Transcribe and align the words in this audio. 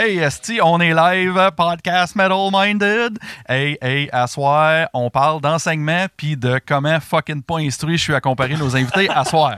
Hey, 0.00 0.18
Esti, 0.18 0.60
on 0.62 0.78
est 0.78 0.94
live, 0.94 1.50
podcast 1.56 2.14
Metal 2.14 2.50
Minded. 2.52 3.18
Hey, 3.48 3.76
hey, 3.82 4.08
à 4.12 4.28
soir, 4.28 4.88
on 4.94 5.10
parle 5.10 5.40
d'enseignement 5.40 6.06
puis 6.16 6.36
de 6.36 6.60
comment 6.64 7.00
fucking 7.00 7.42
pas 7.42 7.56
instruit 7.56 7.98
je 7.98 8.04
suis 8.04 8.14
à 8.14 8.20
comparer 8.20 8.54
nos 8.54 8.76
invités 8.76 9.10
à 9.10 9.24
soir. 9.24 9.56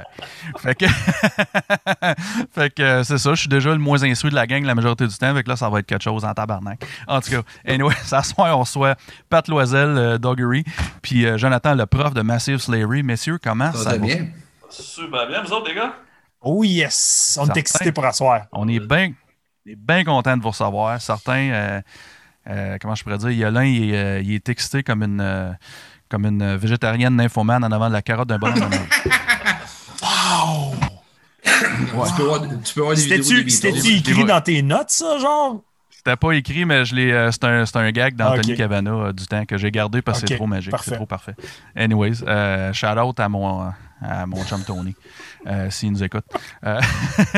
Fait 0.57 0.75
que, 0.75 0.87
fait 2.55 2.75
que 2.75 3.03
c'est 3.03 3.19
ça, 3.19 3.35
je 3.35 3.41
suis 3.41 3.51
déjà 3.51 3.69
le 3.69 3.77
moins 3.77 4.03
instruit 4.03 4.31
de 4.31 4.35
la 4.35 4.47
gang 4.47 4.65
la 4.65 4.75
majorité 4.75 5.07
du 5.07 5.15
temps. 5.15 5.35
Fait 5.35 5.43
que 5.43 5.49
là, 5.51 5.57
ça 5.57 5.69
va 5.69 5.81
être 5.81 5.87
quelque 5.87 6.05
chose 6.05 6.25
en 6.25 6.33
tabarnak. 6.33 6.81
En 7.07 7.21
tout 7.21 7.33
cas, 7.33 7.43
anyway, 7.67 7.95
à 8.11 8.23
soir, 8.23 8.57
on 8.57 8.61
reçoit 8.63 8.95
Pat 9.29 9.47
Loisel, 9.47 9.91
euh, 9.99 10.17
Doggery, 10.17 10.65
puis 11.03 11.27
euh, 11.27 11.37
Jonathan, 11.37 11.75
le 11.75 11.85
prof 11.85 12.15
de 12.15 12.23
Massive 12.23 12.61
Slavery. 12.61 13.03
Messieurs, 13.03 13.39
comment 13.45 13.73
ça, 13.73 13.79
Ça 13.79 13.91
va 13.91 13.99
va? 13.99 14.07
bien? 14.07 14.29
Super 14.71 15.29
bien, 15.29 15.43
vous 15.43 15.53
autres, 15.53 15.69
les 15.69 15.75
gars? 15.75 15.93
Oh 16.41 16.65
yes! 16.65 17.39
On 17.39 17.47
est 17.47 17.59
excités 17.59 17.93
pour 17.93 18.07
asseoir. 18.07 18.47
On 18.53 18.67
est 18.69 18.81
bien 18.81 19.13
bien 19.67 20.05
content 20.05 20.37
de 20.37 20.43
vous 20.43 20.51
recevoir. 20.51 21.01
Certains, 21.01 21.51
euh, 21.51 21.81
euh, 22.49 22.79
comment 22.81 22.95
je 22.95 23.03
pourrais 23.03 23.19
dire, 23.19 23.31
il 23.31 23.39
y 23.39 23.45
a 23.45 23.51
l'un, 23.51 23.65
il, 23.65 23.93
est, 23.93 23.97
euh, 23.97 24.21
il 24.21 24.35
est 24.35 24.49
excité 24.49 24.83
comme 24.83 25.03
une, 25.03 25.21
euh, 25.21 25.53
comme 26.09 26.27
une 26.27 26.57
végétarienne 26.57 27.17
nymphomane 27.17 27.65
en 27.65 27.73
avant 27.73 27.89
de 27.89 27.93
la 27.93 28.03
carotte 28.03 28.29
d'un 28.29 28.39
bonhomme. 28.39 28.71
Wow! 30.03 30.75
Tu, 31.45 32.15
peux 32.17 32.23
voir, 32.23 32.41
tu 32.65 32.75
peux 32.75 32.81
voir 32.81 32.95
des 32.95 33.03
vidéos 33.03 33.43
des 33.43 33.51
C'était-tu 33.51 33.97
écrit 33.97 34.25
dans 34.25 34.41
tes 34.41 34.63
notes, 34.63 34.89
ça, 34.89 35.19
genre? 35.19 35.63
C'était 35.91 36.17
pas 36.17 36.33
écrit, 36.33 36.65
mais 36.65 36.87
je 36.87 36.95
l'ai, 36.95 37.13
euh, 37.13 37.31
c'est, 37.31 37.45
un, 37.45 37.67
c'est 37.67 37.77
un 37.77 37.91
gag 37.91 38.17
d'Anthony 38.17 38.53
Ok. 38.53 38.57
Cavana 38.57 38.91
euh, 38.91 39.13
du 39.13 39.27
temps 39.27 39.45
que 39.45 39.59
j'ai 39.59 39.71
gardé 39.71 40.01
parce 40.01 40.23
que 40.23 40.29
c'est 40.29 40.37
trop 40.37 40.47
magique. 40.47 40.75
C'est 40.83 40.97
trop 40.97 41.05
parfait. 41.05 41.35
Anyways, 41.77 42.25
euh, 42.27 42.73
shout 42.73 42.87
out 42.87 43.21
à 43.21 43.29
mon, 43.29 43.71
à 44.03 44.27
mon 44.27 44.43
chum 44.45 44.63
Tony, 44.65 44.95
euh, 45.47 45.69
s'il 45.71 45.93
nous 45.93 46.03
écoute. 46.03 46.25
Euh, 46.65 46.81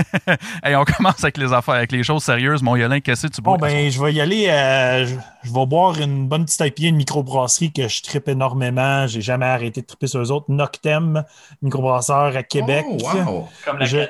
hey, 0.62 0.76
on 0.76 0.84
commence 0.84 1.22
avec 1.22 1.36
les 1.38 1.52
affaires, 1.52 1.74
avec 1.74 1.92
les 1.92 2.02
choses 2.02 2.22
sérieuses. 2.22 2.62
Mon 2.62 2.76
Yolin, 2.76 3.00
qu'est-ce 3.00 3.26
que 3.26 3.32
tu 3.32 3.42
bois? 3.42 3.56
Bon, 3.56 3.66
ben, 3.66 3.90
je 3.90 4.02
vais 4.02 4.12
y 4.12 4.20
aller. 4.20 4.48
euh, 4.48 5.06
je, 5.06 5.14
je 5.42 5.52
vais 5.52 5.66
boire 5.66 6.00
une 6.00 6.28
bonne 6.28 6.44
petite 6.44 6.60
IPA, 6.60 6.88
une 6.88 6.96
microbrasserie 6.96 7.72
que 7.72 7.88
je 7.88 8.02
tripe 8.02 8.28
énormément. 8.28 9.06
J'ai 9.06 9.20
jamais 9.20 9.46
arrêté 9.46 9.80
de 9.82 9.86
triper 9.86 10.06
sur 10.06 10.20
eux 10.20 10.30
autres. 10.30 10.46
Noctem, 10.48 11.24
microbrasseur 11.62 12.36
à 12.36 12.42
Québec. 12.42 12.84
Oh, 12.88 12.98
wow. 13.02 13.48
Comme 13.64 13.78
la 13.78 13.86
Je-. 13.86 14.08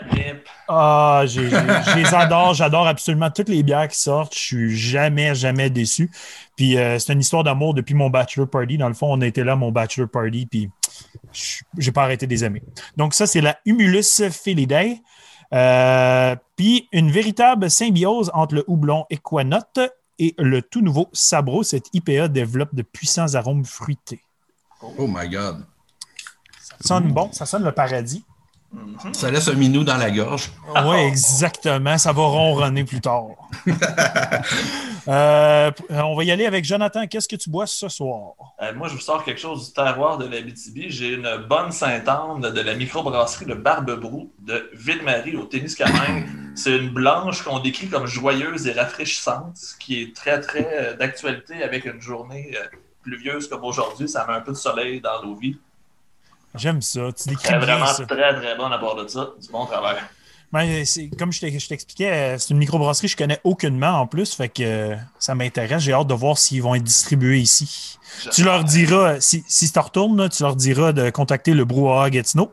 Ah, 0.69 1.23
je 1.27 1.97
les 1.97 2.15
adore. 2.15 2.55
J'adore 2.55 2.87
absolument 2.87 3.31
toutes 3.31 3.49
les 3.49 3.63
bières 3.63 3.89
qui 3.89 3.99
sortent. 3.99 4.35
Je 4.35 4.41
suis 4.41 4.77
jamais, 4.77 5.35
jamais 5.35 5.71
déçu. 5.71 6.11
Puis 6.57 6.77
euh, 6.77 6.99
c'est 6.99 7.13
une 7.13 7.21
histoire 7.21 7.45
d'amour 7.45 7.75
depuis 7.75 7.95
mon 7.95 8.11
bachelor 8.11 8.49
party. 8.49 8.77
Dans 8.79 8.89
le 8.89 8.95
fond, 8.95 9.09
on 9.11 9.21
a 9.23 9.27
été 9.27 9.43
là, 9.43 9.53
à 9.53 9.57
mon 9.57 9.73
bachelor 9.73 10.09
party, 10.09 10.47
puis 10.47 10.71
j'ai 11.79 11.93
pas 11.93 12.05
arrêté 12.05 12.27
de 12.27 12.31
les 12.31 12.45
aimer. 12.45 12.63
Donc 12.97 13.15
ça, 13.15 13.27
c'est 13.27 13.41
la 13.41 13.59
Humulus 13.65 14.23
Felidae. 14.31 15.01
Euh, 15.53 16.35
puis 16.57 16.89
une 16.93 17.11
véritable 17.11 17.71
symbiose 17.71 18.31
entre 18.33 18.55
le 18.55 18.65
houblon 18.67 19.05
Equanote 19.11 19.81
et 20.19 20.35
le 20.39 20.63
tout 20.63 20.81
nouveau 20.81 21.09
Sabro. 21.13 21.63
Cette 21.63 21.87
IPA 21.93 22.29
développe 22.29 22.75
de 22.75 22.83
puissants 22.83 23.35
arômes 23.35 23.65
fruités. 23.65 24.23
Oh 24.81 25.07
my 25.07 25.29
God. 25.29 25.65
Ça 26.59 26.77
sonne 26.81 27.13
bon, 27.13 27.31
ça 27.33 27.47
sonne 27.47 27.65
le 27.65 27.73
paradis. 27.73 28.25
Ça 29.13 29.31
laisse 29.31 29.49
un 29.49 29.55
minou 29.55 29.85
dans 29.85 29.97
la 29.97 30.11
gorge. 30.11 30.51
Oui, 30.85 30.97
exactement. 30.97 31.99
Ça 31.99 32.13
va 32.13 32.23
ronronner 32.23 32.85
plus 32.85 33.01
tard. 33.01 33.27
Euh, 35.09 35.73
on 35.91 36.15
va 36.15 36.23
y 36.23 36.31
aller 36.31 36.47
avec 36.47 36.65
Jonathan. 36.65 37.09
Qu'est-ce 37.09 37.27
que 37.27 37.35
tu 37.35 37.51
bois 37.51 37.67
ce 37.67 37.89
soir? 37.89 38.35
Euh, 38.63 38.73
moi, 38.75 38.87
je 38.87 38.95
vous 38.95 39.01
sors 39.01 39.25
quelque 39.25 39.41
chose 39.41 39.67
du 39.67 39.75
terroir 39.75 40.17
de 40.17 40.27
l'Abitibi. 40.27 40.91
J'ai 40.91 41.15
une 41.15 41.45
bonne 41.49 41.73
Sainte-Anne 41.73 42.41
de 42.41 42.61
la 42.61 42.75
microbrasserie 42.75 43.47
de 43.47 43.55
Barbebrou 43.55 44.33
de 44.39 44.71
Ville-Marie 44.75 45.35
au 45.35 45.47
Témiscamingue. 45.47 46.29
C'est 46.55 46.77
une 46.77 46.91
blanche 46.91 47.43
qu'on 47.43 47.59
décrit 47.59 47.89
comme 47.89 48.07
joyeuse 48.07 48.69
et 48.69 48.73
rafraîchissante, 48.75 49.59
qui 49.81 50.03
est 50.03 50.15
très, 50.15 50.41
très 50.41 50.69
euh, 50.73 50.97
d'actualité 50.97 51.65
avec 51.65 51.85
une 51.85 52.01
journée 52.01 52.57
pluvieuse 53.03 53.49
comme 53.49 53.65
aujourd'hui. 53.65 54.09
Ça 54.09 54.25
met 54.29 54.35
un 54.35 54.41
peu 54.41 54.53
de 54.53 54.57
soleil 54.57 55.01
dans 55.01 55.21
nos 55.25 55.35
vies. 55.35 55.59
J'aime 56.55 56.83
ça. 56.83 57.01
Tu 57.13 57.31
décris 57.31 57.47
C'est 57.49 57.59
vraiment 57.59 57.87
ça. 57.87 58.05
très, 58.07 58.35
très 58.35 58.57
bon 58.57 58.71
à 58.71 58.79
part 58.79 58.97
de 58.97 59.07
ça. 59.09 59.31
Du 59.41 59.49
bon 59.51 59.67
travail. 59.67 59.97
Ben, 60.53 60.85
comme 61.19 61.33
je 61.33 61.41
t'expliquais, 61.41 62.13
euh, 62.13 62.39
c'est 62.39 62.51
une 62.51 62.59
microbrasserie 62.59 63.07
que 63.07 63.13
je 63.13 63.17
connais 63.17 63.41
aucunement 63.43 64.01
en 64.01 64.07
plus. 64.07 64.35
Fait 64.35 64.51
que 64.51 64.63
euh, 64.63 64.97
ça 65.19 65.35
m'intéresse. 65.35 65.83
J'ai 65.83 65.95
hâte 65.95 66.09
de 66.09 66.15
voir 66.15 66.37
s'ils 66.37 66.63
vont 66.63 66.75
être 66.75 66.83
distribués 66.83 67.41
ici. 67.41 67.99
Tu 68.31 68.45
leur 68.45 68.63
diras, 68.63 69.19
si, 69.21 69.43
si 69.49 69.67
ça 69.67 69.81
retourne, 69.81 70.19
là, 70.19 70.29
tu 70.29 70.43
leur 70.43 70.55
diras 70.55 70.93
de 70.93 71.09
contacter 71.09 71.55
le 71.55 71.65
brouhaha 71.65 72.11
Gatineau. 72.11 72.53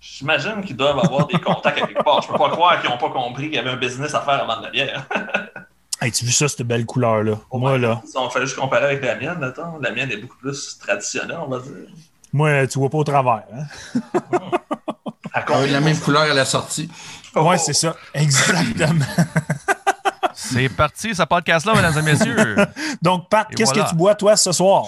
J'imagine 0.00 0.62
qu'ils 0.64 0.76
doivent 0.76 1.00
avoir 1.00 1.26
des 1.26 1.40
contacts 1.40 1.84
quelque 1.84 2.04
part. 2.04 2.22
Je 2.22 2.28
peux 2.28 2.38
pas 2.38 2.50
croire 2.50 2.80
qu'ils 2.80 2.90
n'ont 2.90 2.98
pas 2.98 3.10
compris 3.10 3.46
qu'il 3.46 3.54
y 3.54 3.58
avait 3.58 3.70
un 3.70 3.76
business 3.76 4.14
à 4.14 4.20
faire 4.20 4.42
avant 4.42 4.58
de 4.58 4.66
la 4.66 4.70
bière. 4.70 5.06
Hey, 6.00 6.12
tu 6.12 6.24
as 6.24 6.28
vu 6.28 6.32
ça, 6.32 6.46
cette 6.46 6.62
belle 6.64 6.86
couleur-là? 6.86 7.40
Moi, 7.52 7.76
là. 7.76 8.00
Si 8.06 8.16
on 8.16 8.30
fait 8.30 8.42
juste 8.42 8.54
comparer 8.54 8.84
avec 8.84 9.02
la 9.02 9.16
mienne, 9.16 9.38
mettons, 9.40 9.78
la 9.80 9.90
mienne 9.90 10.08
est 10.12 10.18
beaucoup 10.18 10.36
plus 10.36 10.78
traditionnelle, 10.78 11.38
on 11.44 11.48
va 11.48 11.58
dire. 11.58 11.88
Moi, 12.32 12.66
tu 12.66 12.78
vois 12.78 12.90
pas 12.90 12.98
au 12.98 13.04
travers. 13.04 13.42
Hein? 13.52 14.20
À 15.32 15.66
la 15.66 15.80
même 15.80 15.98
couleur 15.98 16.22
à 16.22 16.34
la 16.34 16.44
sortie. 16.44 16.88
Ouais, 17.36 17.58
c'est 17.58 17.72
ça. 17.72 17.94
Exactement. 18.14 19.04
C'est 20.34 20.68
parti, 20.68 21.14
ce 21.14 21.22
podcast-là, 21.22 21.74
mesdames 21.74 21.98
et 21.98 22.02
messieurs. 22.02 22.56
Donc, 23.02 23.28
Pat, 23.28 23.46
qu'est-ce 23.54 23.72
voilà. 23.72 23.84
que 23.84 23.90
tu 23.90 23.96
bois, 23.96 24.14
toi, 24.14 24.36
ce 24.36 24.52
soir? 24.52 24.86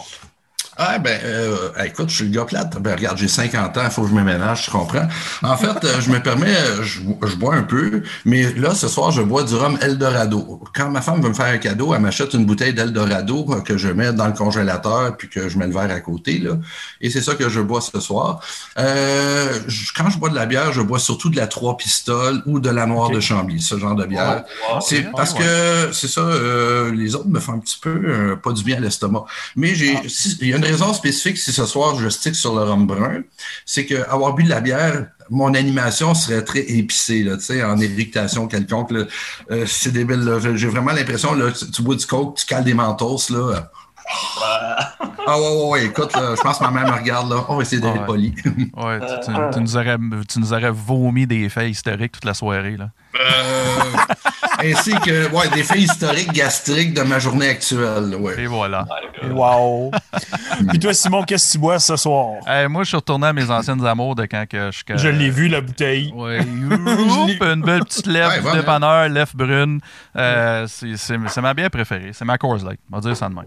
Ah, 0.83 0.99
ben, 0.99 1.21
euh, 1.25 1.57
écoute, 1.85 2.09
je 2.09 2.15
suis 2.15 2.25
le 2.25 2.31
gars 2.31 2.47
plate. 2.47 2.79
Ben, 2.81 2.95
regarde, 2.97 3.19
j'ai 3.19 3.29
50 3.29 3.77
ans, 3.77 3.83
il 3.85 3.91
faut 3.91 4.03
que 4.05 4.09
je 4.09 4.15
me 4.15 4.23
ménage, 4.23 4.63
tu 4.65 4.71
comprends? 4.71 5.07
En 5.43 5.55
fait, 5.59 5.85
euh, 5.85 6.01
je 6.01 6.11
me 6.11 6.21
permets, 6.23 6.57
euh, 6.57 6.83
je, 6.83 7.01
je 7.27 7.37
bois 7.37 7.55
un 7.55 7.65
peu, 7.65 8.03
mais 8.25 8.51
là, 8.55 8.75
ce 8.75 8.89
soir, 8.89 9.11
je 9.11 9.21
bois 9.21 9.43
du 9.43 9.55
rhum 9.57 9.77
Eldorado. 9.83 10.63
Quand 10.75 10.89
ma 10.91 11.03
femme 11.03 11.21
veut 11.21 11.29
me 11.29 11.35
faire 11.35 11.53
un 11.53 11.59
cadeau, 11.59 11.93
elle 11.95 12.01
m'achète 12.01 12.33
une 12.33 12.47
bouteille 12.47 12.73
d'Eldorado 12.73 13.45
que 13.63 13.77
je 13.77 13.89
mets 13.89 14.15
dans 14.15 14.27
le 14.27 14.33
congélateur, 14.33 15.19
puis 15.19 15.29
que 15.29 15.51
je 15.51 15.59
mets 15.59 15.67
le 15.67 15.75
verre 15.75 15.91
à 15.91 16.01
côté, 16.01 16.39
là. 16.39 16.53
Et 17.03 17.11
c'est 17.11 17.21
ça 17.21 17.35
que 17.35 17.51
je 17.51 17.61
bois 17.61 17.83
ce 17.83 18.01
soir. 18.01 18.41
Euh, 18.79 19.53
je- 19.67 19.93
quand 19.95 20.09
je 20.09 20.17
bois 20.19 20.31
de 20.31 20.35
la 20.35 20.47
bière, 20.47 20.73
je 20.73 20.81
bois 20.81 20.99
surtout 20.99 21.29
de 21.29 21.37
la 21.37 21.47
Trois 21.47 21.77
Pistoles 21.77 22.41
ou 22.47 22.59
de 22.59 22.71
la 22.71 22.87
Noire 22.87 23.11
de 23.11 23.21
Chambly, 23.21 23.61
ce 23.61 23.79
genre 23.79 23.97
de 23.97 24.07
bière. 24.07 24.45
Wow. 24.73 24.81
C'est 24.81 25.03
parce 25.15 25.35
ouais. 25.35 25.41
que 25.41 25.93
c'est 25.93 26.09
ça, 26.09 26.23
les 26.91 27.15
autres 27.17 27.29
me 27.29 27.39
font 27.39 27.53
un 27.53 27.59
petit 27.59 27.79
peu 27.79 28.39
pas 28.43 28.53
du 28.53 28.65
bien 28.65 28.79
à 28.79 28.81
l'estomac. 28.81 29.27
Mais 29.57 29.75
j'ai, 29.75 29.95
Ah. 29.95 30.01
il 30.41 30.49
y 30.49 30.55
a 30.55 30.57
une 30.57 30.70
raison 30.71 30.93
spécifique 30.95 31.39
si 31.39 31.53
ce 31.53 31.67
soir 31.67 31.99
je 31.99 32.09
stick 32.09 32.35
sur 32.35 32.55
le 32.55 32.63
rhum 32.63 32.87
brun, 32.87 33.23
c'est 33.67 33.87
que 33.87 34.09
avoir 34.09 34.35
bu 34.35 34.45
de 34.45 34.49
la 34.49 34.61
bière, 34.61 35.07
mon 35.31 35.55
animation 35.55 36.15
serait 36.15 36.45
très 36.45 36.61
épicée, 36.61 37.23
là, 37.23 37.37
en 37.67 37.79
irritation 37.79 38.49
quelconque. 38.49 38.93
Euh, 38.93 39.65
c'est 39.67 39.93
débile. 39.93 40.29
J'ai 40.55 40.67
vraiment 40.67 40.93
l'impression, 40.93 41.31
tu 41.73 41.83
bois 41.83 41.95
du 41.95 42.05
coke, 42.05 42.37
tu 42.37 42.47
cales 42.47 42.65
des 42.65 42.75
mentos, 42.75 43.31
là. 43.31 43.71
Ah 44.43 45.39
ouais, 45.39 45.49
ouais, 45.49 45.69
ouais, 45.71 45.85
écoute, 45.87 46.13
là, 46.15 46.35
je 46.37 46.41
pense 46.41 46.59
que 46.59 46.65
ma 46.65 46.71
mère 46.71 46.87
me 46.93 46.99
regarde, 46.99 47.31
là. 47.31 47.45
On 47.49 47.57
va 47.57 47.63
essayer 47.63 47.81
d'être 47.81 47.93
Ah 47.97 48.01
ouais. 48.01 48.07
poli. 48.07 48.35
Ouais, 48.77 48.99
tu, 49.01 49.33
tu- 49.33 49.39
tu 49.55 49.61
nous 49.61 49.77
aurais, 49.77 49.97
tu 50.29 50.41
nous 50.41 50.53
aurais 50.53 50.71
vomi 50.71 51.27
des 51.27 51.49
faits 51.49 51.69
historiques 51.71 52.13
toute 52.13 52.25
la 52.25 52.35
soirée. 52.35 52.77
Là. 52.77 52.89
Euh, 53.21 54.73
ainsi 54.73 54.93
que, 55.01 55.31
ouais, 55.33 55.49
des 55.51 55.63
faits 55.63 55.79
historiques 55.79 56.33
gastriques 56.33 56.95
de 56.95 57.03
ma 57.03 57.19
journée 57.19 57.49
actuelle, 57.49 58.15
ouais. 58.19 58.41
Et 58.41 58.47
voilà. 58.47 58.87
Wow! 59.31 59.91
Puis 60.69 60.79
toi, 60.79 60.95
Simon, 60.95 61.23
qu'est-ce 61.25 61.49
que 61.49 61.53
tu 61.53 61.59
bois 61.59 61.79
ce 61.79 61.97
soir? 61.97 62.37
Hey, 62.47 62.67
moi, 62.69 62.83
je 62.85 62.89
suis 62.89 62.97
retourné 62.97 63.27
à 63.29 63.33
mes 63.33 63.51
anciennes 63.51 63.85
amours 63.87 64.15
de 64.15 64.25
quand 64.27 64.47
que 64.49 64.71
je. 64.73 64.97
Je 64.97 65.09
l'ai 65.09 65.31
vu, 65.31 65.49
la 65.49 65.61
bouteille. 65.61 66.13
Ouais, 66.15 66.39
une 66.43 67.63
belle 67.63 67.85
petite 67.85 68.07
lèvre 68.07 68.45
Ouais, 68.45 68.53
du 68.53 68.59
dépanneur, 68.59 69.09
lèvre 69.09 69.33
brune. 69.35 69.81
Euh, 70.17 70.67
c'est- 70.67 70.97
c'est 70.97 71.17
c'est 71.29 71.41
ma 71.41 71.55
bière 71.55 71.71
préférée. 71.71 72.11
C'est 72.13 72.25
ma 72.25 72.39
Coors 72.39 72.57
Light. 72.65 72.81
On 72.91 72.97
va 72.97 73.01
dire 73.03 73.17
ça 73.17 73.29
de 73.29 73.35
même. 73.35 73.45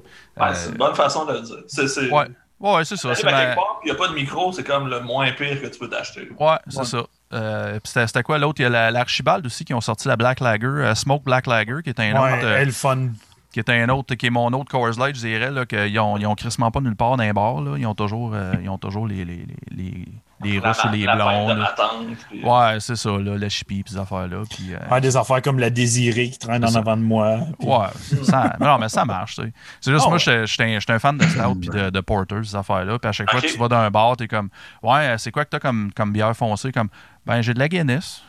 C'est 0.53 0.69
une 0.71 0.77
bonne 0.77 0.95
façon 0.95 1.25
de 1.25 1.33
le 1.33 1.41
dire. 1.41 1.57
C'est, 1.67 1.87
c'est... 1.87 2.09
ouais, 2.09 2.27
ouais 2.59 2.85
c'est 2.85 2.97
ça. 2.97 3.13
C'est 3.15 3.23
ma... 3.25 3.31
quelque 3.31 3.55
part, 3.55 3.79
puis 3.81 3.89
il 3.89 3.93
n'y 3.93 3.97
a 3.97 3.99
pas 3.99 4.07
de 4.07 4.13
micro, 4.13 4.51
c'est 4.51 4.63
comme 4.63 4.87
le 4.89 4.99
moins 5.01 5.31
pire 5.31 5.61
que 5.61 5.67
tu 5.67 5.79
peux 5.79 5.89
t'acheter. 5.89 6.29
Ouais, 6.39 6.57
c'est 6.67 6.85
ça. 6.85 7.03
Euh, 7.33 7.71
puis 7.79 7.81
c'était 7.85 8.05
c'était 8.07 8.21
quoi 8.23 8.37
l'autre? 8.37 8.59
Il 8.59 8.63
y 8.63 8.65
a 8.67 8.69
la- 8.69 8.91
l'Archibald 8.91 9.45
aussi 9.45 9.65
qui 9.65 9.73
ont 9.73 9.81
sorti 9.81 10.07
la 10.07 10.15
Black 10.15 10.39
Lager, 10.39 10.67
euh, 10.67 10.94
Smoke 10.95 11.23
Black 11.23 11.47
Lager, 11.47 11.77
qui 11.83 11.89
est 11.89 12.00
un 12.00 12.13
Ouais, 12.13 12.33
autre. 12.38 12.45
euh, 12.45 12.57
elle 12.59 12.71
fun. 12.71 13.07
qui 13.51 13.59
est 13.59 13.69
un 13.69 13.89
autre, 13.89 14.13
qui 14.15 14.27
est 14.27 14.29
mon 14.29 14.47
autre 14.53 14.69
Coors 14.69 15.00
Light, 15.00 15.15
je 15.15 15.21
dirais, 15.21 15.50
là, 15.51 15.65
qu'ils 15.65 16.00
ont, 16.00 16.17
ils 16.17 16.25
ont 16.27 16.35
crissement 16.35 16.69
pas 16.71 16.79
nulle 16.79 16.95
part 16.95 17.17
dans 17.17 17.23
les 17.23 17.33
bars, 17.33 17.61
là. 17.61 17.75
Ils 17.77 17.85
ont 17.88 17.95
toujours, 17.95 18.31
euh, 18.35 18.53
ils 18.61 18.69
ont 18.69 18.77
toujours 18.77 19.07
les, 19.07 19.25
les, 19.25 19.45
les, 19.45 19.75
les, 19.85 20.07
les 20.44 20.60
La 20.60 20.69
rousses 20.69 20.84
ou 20.84 20.88
les 20.90 21.06
blondes. 21.06 21.57
de 21.57 21.63
tante, 21.75 22.18
puis- 22.30 22.44
Ouais, 22.44 22.78
c'est 22.80 22.95
ça, 22.95 23.10
là, 23.10 23.36
le 23.38 23.50
chippie, 23.50 23.84
pis 23.84 23.92
ces 23.94 23.98
affaires-là. 23.98 24.44
Puis, 24.50 24.74
euh, 24.74 24.78
Ouais, 24.94 25.01
des 25.01 25.16
affaires 25.18 25.42
comme 25.42 25.60
la 25.60 25.69
désirée 25.69 26.30
qui 26.30 26.40
traîne 26.40 26.63
en 26.63 26.68
ça. 26.68 26.80
avant 26.80 26.98
de 26.98 27.01
moi. 27.04 27.38
Puis- 27.60 27.68
ouais, 27.68 28.24
ça, 28.24 28.56
non, 28.60 28.78
mais 28.78 28.90
ça 28.90 29.06
marche, 29.06 29.36
tu 29.36 29.42
sais. 29.44 29.54
C'est 29.81 29.92
juste, 29.92 30.04
Ah 30.06 30.10
moi, 30.10 30.18
ouais. 30.18 30.45
j'étais 30.45 30.78
j'étais 30.80 30.94
un, 30.94 31.00
fan 31.00 31.18
de 31.18 31.24
Stout 31.25 31.56
puis 31.60 31.69
de, 31.69 31.90
de 31.90 32.00
Porter, 32.01 32.38
ces 32.44 32.56
affaires-là. 32.56 33.00
Puis 33.00 33.10
à 33.10 33.12
chaque 33.12 33.30
fois 33.31 33.42
que 33.42 33.48
tu 33.48 33.57
vas 33.57 33.68
dans 33.68 33.78
un 33.78 33.90
bar, 33.92 34.18
t'es 34.18 34.28
comme, 34.28 34.50
ouais, 34.84 35.00
euh, 35.00 35.18
c'est 35.18 35.31
quoi 35.31 35.45
que 35.45 35.50
t'as 35.50 35.60
comme, 35.60 35.92
comme 35.95 36.12
bière 36.13 36.36
foncée? 36.36 36.72
Comme, 36.72 36.90
ben, 37.25 37.42
j'ai 37.42 37.54
de 37.54 37.60
la 37.60 37.68
Guinness. 37.69 38.22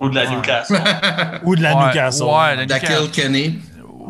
Ou 0.00 0.08
de 0.08 0.14
la. 0.14 0.26
Newcastle. 0.30 0.80
Ou 1.42 1.56
de 1.56 1.62
la 1.62 1.74
Newcastle. 1.74 2.22
Ouais, 2.24 2.56
la 2.56 2.64
La. 2.64 2.78
Kilkenny. 2.78 3.58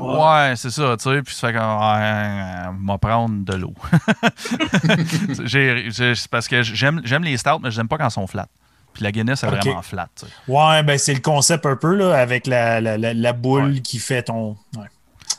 Ouais, 0.00 0.55
c'est 0.56 0.70
ça, 0.70 0.97
tu 0.97 1.05
sais, 1.11 1.23
puis 1.23 1.35
ça 1.35 1.49
fait 1.49 1.55
comme, 1.55 1.62
ouais, 1.62 2.79
m'a 2.81 2.99
prendre 2.99 3.44
de 3.44 3.55
l'eau. 3.55 3.75
J'ai- 5.44 5.91
j'ai- 5.91 6.14
c'est 6.14 6.29
parce 6.31 6.49
que 6.49 6.62
j'aime 6.62 7.00
j'aime 7.05 7.23
les 7.25 7.37
stouts, 7.37 7.58
mais 7.62 7.70
j'aime 7.70 7.88
pas 7.88 7.99
quand 7.99 8.08
ils 8.08 8.12
sont 8.12 8.26
flats. 8.26 8.49
Puis 8.93 9.05
la 9.05 9.12
Guinness 9.12 9.44
est 9.44 9.47
vraiment 9.47 9.82
flat. 9.82 10.08
tu 10.17 10.26
sais. 10.26 10.32
Ouais, 10.49 10.82
ben 10.82 10.99
c'est 10.99 11.14
le 11.14 11.20
concept 11.20 11.64
un 11.67 11.76
peu, 11.76 11.94
là, 11.94 12.14
avec 12.19 12.47
la, 12.47 12.81
la, 12.81 12.99
la, 12.99 13.14
la 13.14 13.32
boule 13.32 13.81
qui 13.82 13.99
fait 13.99 14.25
ton. 14.25 14.56
ouais. 14.76 14.85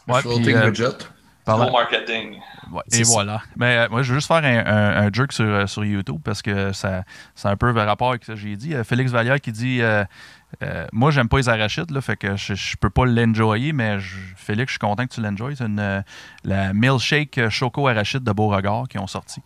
Ouais, 0.07 0.21
puis, 0.21 0.53
euh, 0.55 0.71
Gros 1.45 1.71
marketing. 1.71 2.37
Ouais, 2.71 2.81
et 2.91 3.03
ça. 3.03 3.11
voilà. 3.11 3.41
Mais 3.57 3.77
euh, 3.77 3.87
moi, 3.89 4.03
je 4.03 4.09
veux 4.13 4.19
juste 4.19 4.27
faire 4.27 4.37
un, 4.37 4.65
un, 4.65 5.05
un 5.07 5.09
jerk 5.11 5.33
sur, 5.33 5.43
euh, 5.45 5.67
sur 5.67 5.83
YouTube 5.83 6.19
parce 6.23 6.41
que 6.41 6.71
ça, 6.71 7.03
c'est 7.35 7.47
un 7.49 7.57
peu 7.57 7.71
le 7.71 7.81
rapport 7.81 8.09
avec 8.11 8.23
ce 8.23 8.31
que 8.31 8.37
j'ai 8.37 8.55
dit. 8.55 8.73
Euh, 8.73 8.83
Félix 8.83 9.11
Vallière 9.11 9.41
qui 9.41 9.51
dit 9.51 9.81
euh, 10.63 10.85
Moi, 10.91 11.11
j'aime 11.11 11.27
pas 11.29 11.37
les 11.37 11.49
arachides, 11.49 11.91
là, 11.91 12.01
fait 12.01 12.17
que 12.17 12.35
je, 12.35 12.53
je 12.53 12.75
peux 12.77 12.89
pas 12.89 13.05
l'enjoyer, 13.05 13.73
mais 13.73 13.99
je- 13.99 14.17
Félix, 14.35 14.71
je 14.71 14.73
suis 14.73 14.79
content 14.79 15.05
que 15.07 15.13
tu 15.13 15.21
l'enjoyes. 15.21 15.55
C'est 15.55 15.65
une, 15.65 15.79
euh, 15.79 16.01
la 16.43 16.73
Milkshake 16.73 17.49
Choco 17.49 17.87
Arachide 17.87 18.23
de 18.23 18.31
Beauregard 18.31 18.87
qui 18.89 18.97
ont 18.99 19.07
sorti. 19.07 19.41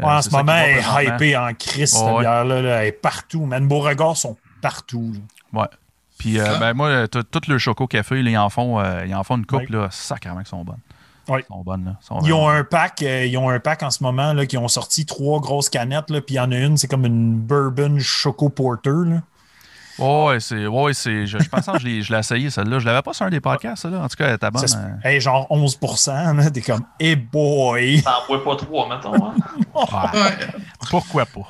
Euh, 0.00 0.04
Ouais, 0.04 0.12
en 0.12 0.22
ce 0.22 0.28
qui 0.28 0.34
moment, 0.36 0.52
elle 0.52 1.06
est 1.08 1.14
hypée 1.14 1.36
en 1.36 1.52
crise, 1.54 1.90
cette 1.92 2.02
Ouais, 2.02 2.20
bière-là. 2.20 2.62
là. 2.62 2.82
Elle 2.82 2.88
est 2.88 2.92
partout, 2.92 3.44
man. 3.46 3.66
Beauregard 3.68 4.16
sont 4.16 4.36
partout. 4.60 5.12
là. 5.52 5.60
Ouais. 5.62 5.68
Puis, 6.18 6.38
ben, 6.38 6.74
moi, 6.74 7.06
tout 7.08 7.24
le 7.46 7.58
Choco 7.58 7.86
Café, 7.86 8.22
là, 8.22 8.30
ils, 8.30 8.36
en 8.38 8.48
font, 8.50 8.80
euh, 8.80 9.04
ils 9.06 9.14
en 9.14 9.22
font 9.22 9.36
une 9.36 9.46
coupe, 9.46 9.60
Ouais. 9.60 9.66
là, 9.70 9.88
sacrément 9.90 10.38
qu'ils 10.38 10.46
sont 10.48 10.64
bonnes. 10.64 10.78
Ouais. 11.28 11.44
Ils 11.48 11.52
sont 11.52 11.62
bonnes, 11.62 11.84
là. 11.84 11.96
Ils 12.00 12.04
sont 12.06 12.20
Ils 12.24 12.32
ont 12.32 12.48
un 12.48 12.64
pack, 12.64 13.02
euh, 13.02 13.26
ils 13.26 13.36
ont 13.36 13.50
un 13.50 13.60
pack 13.60 13.82
en 13.82 13.90
ce 13.90 14.02
moment 14.02 14.32
là, 14.32 14.46
qui 14.46 14.56
ont 14.56 14.66
sorti 14.66 15.04
trois 15.06 15.40
grosses 15.40 15.68
canettes, 15.68 16.10
là, 16.10 16.20
puis 16.22 16.34
il 16.34 16.38
y 16.38 16.40
en 16.40 16.50
a 16.50 16.56
une, 16.56 16.76
c'est 16.78 16.88
comme 16.88 17.04
une 17.04 17.34
bourbon 17.36 17.98
choco 18.00 18.48
porter. 18.48 18.90
Là. 19.04 19.20
Ouais, 19.98 20.24
ouais, 20.26 20.40
c'est. 20.40 20.66
Ouais, 20.66 20.94
c'est. 20.94 21.26
Je, 21.26 21.38
je 21.38 21.48
pense 21.48 21.66
que 21.66 21.78
je 21.78 21.84
l'ai 21.86 22.02
je 22.02 22.12
l'ai 22.12 22.18
essayé, 22.18 22.50
celle-là. 22.50 22.78
Je 22.78 22.86
l'avais 22.86 23.02
pas 23.02 23.12
sur 23.12 23.26
un 23.26 23.30
des 23.30 23.40
podcasts, 23.40 23.82
celle-là. 23.82 24.00
En 24.02 24.08
tout 24.08 24.16
cas, 24.16 24.28
elle 24.28 24.34
était 24.34 24.50
bonne. 24.50 24.64
Hey, 25.04 25.20
genre 25.20 25.46
11%, 25.50 26.36
là, 26.36 26.50
t'es 26.50 26.60
comme, 26.60 26.84
hey 27.00 27.16
boy! 27.16 28.02
T'en 28.02 28.26
bois 28.26 28.44
pas 28.44 28.56
trois, 28.56 28.88
mettons. 28.88 29.14
Hein? 29.14 29.34
Ouais, 29.74 30.20
Ouais. 30.20 30.36
pourquoi 30.90 31.26
pas? 31.26 31.48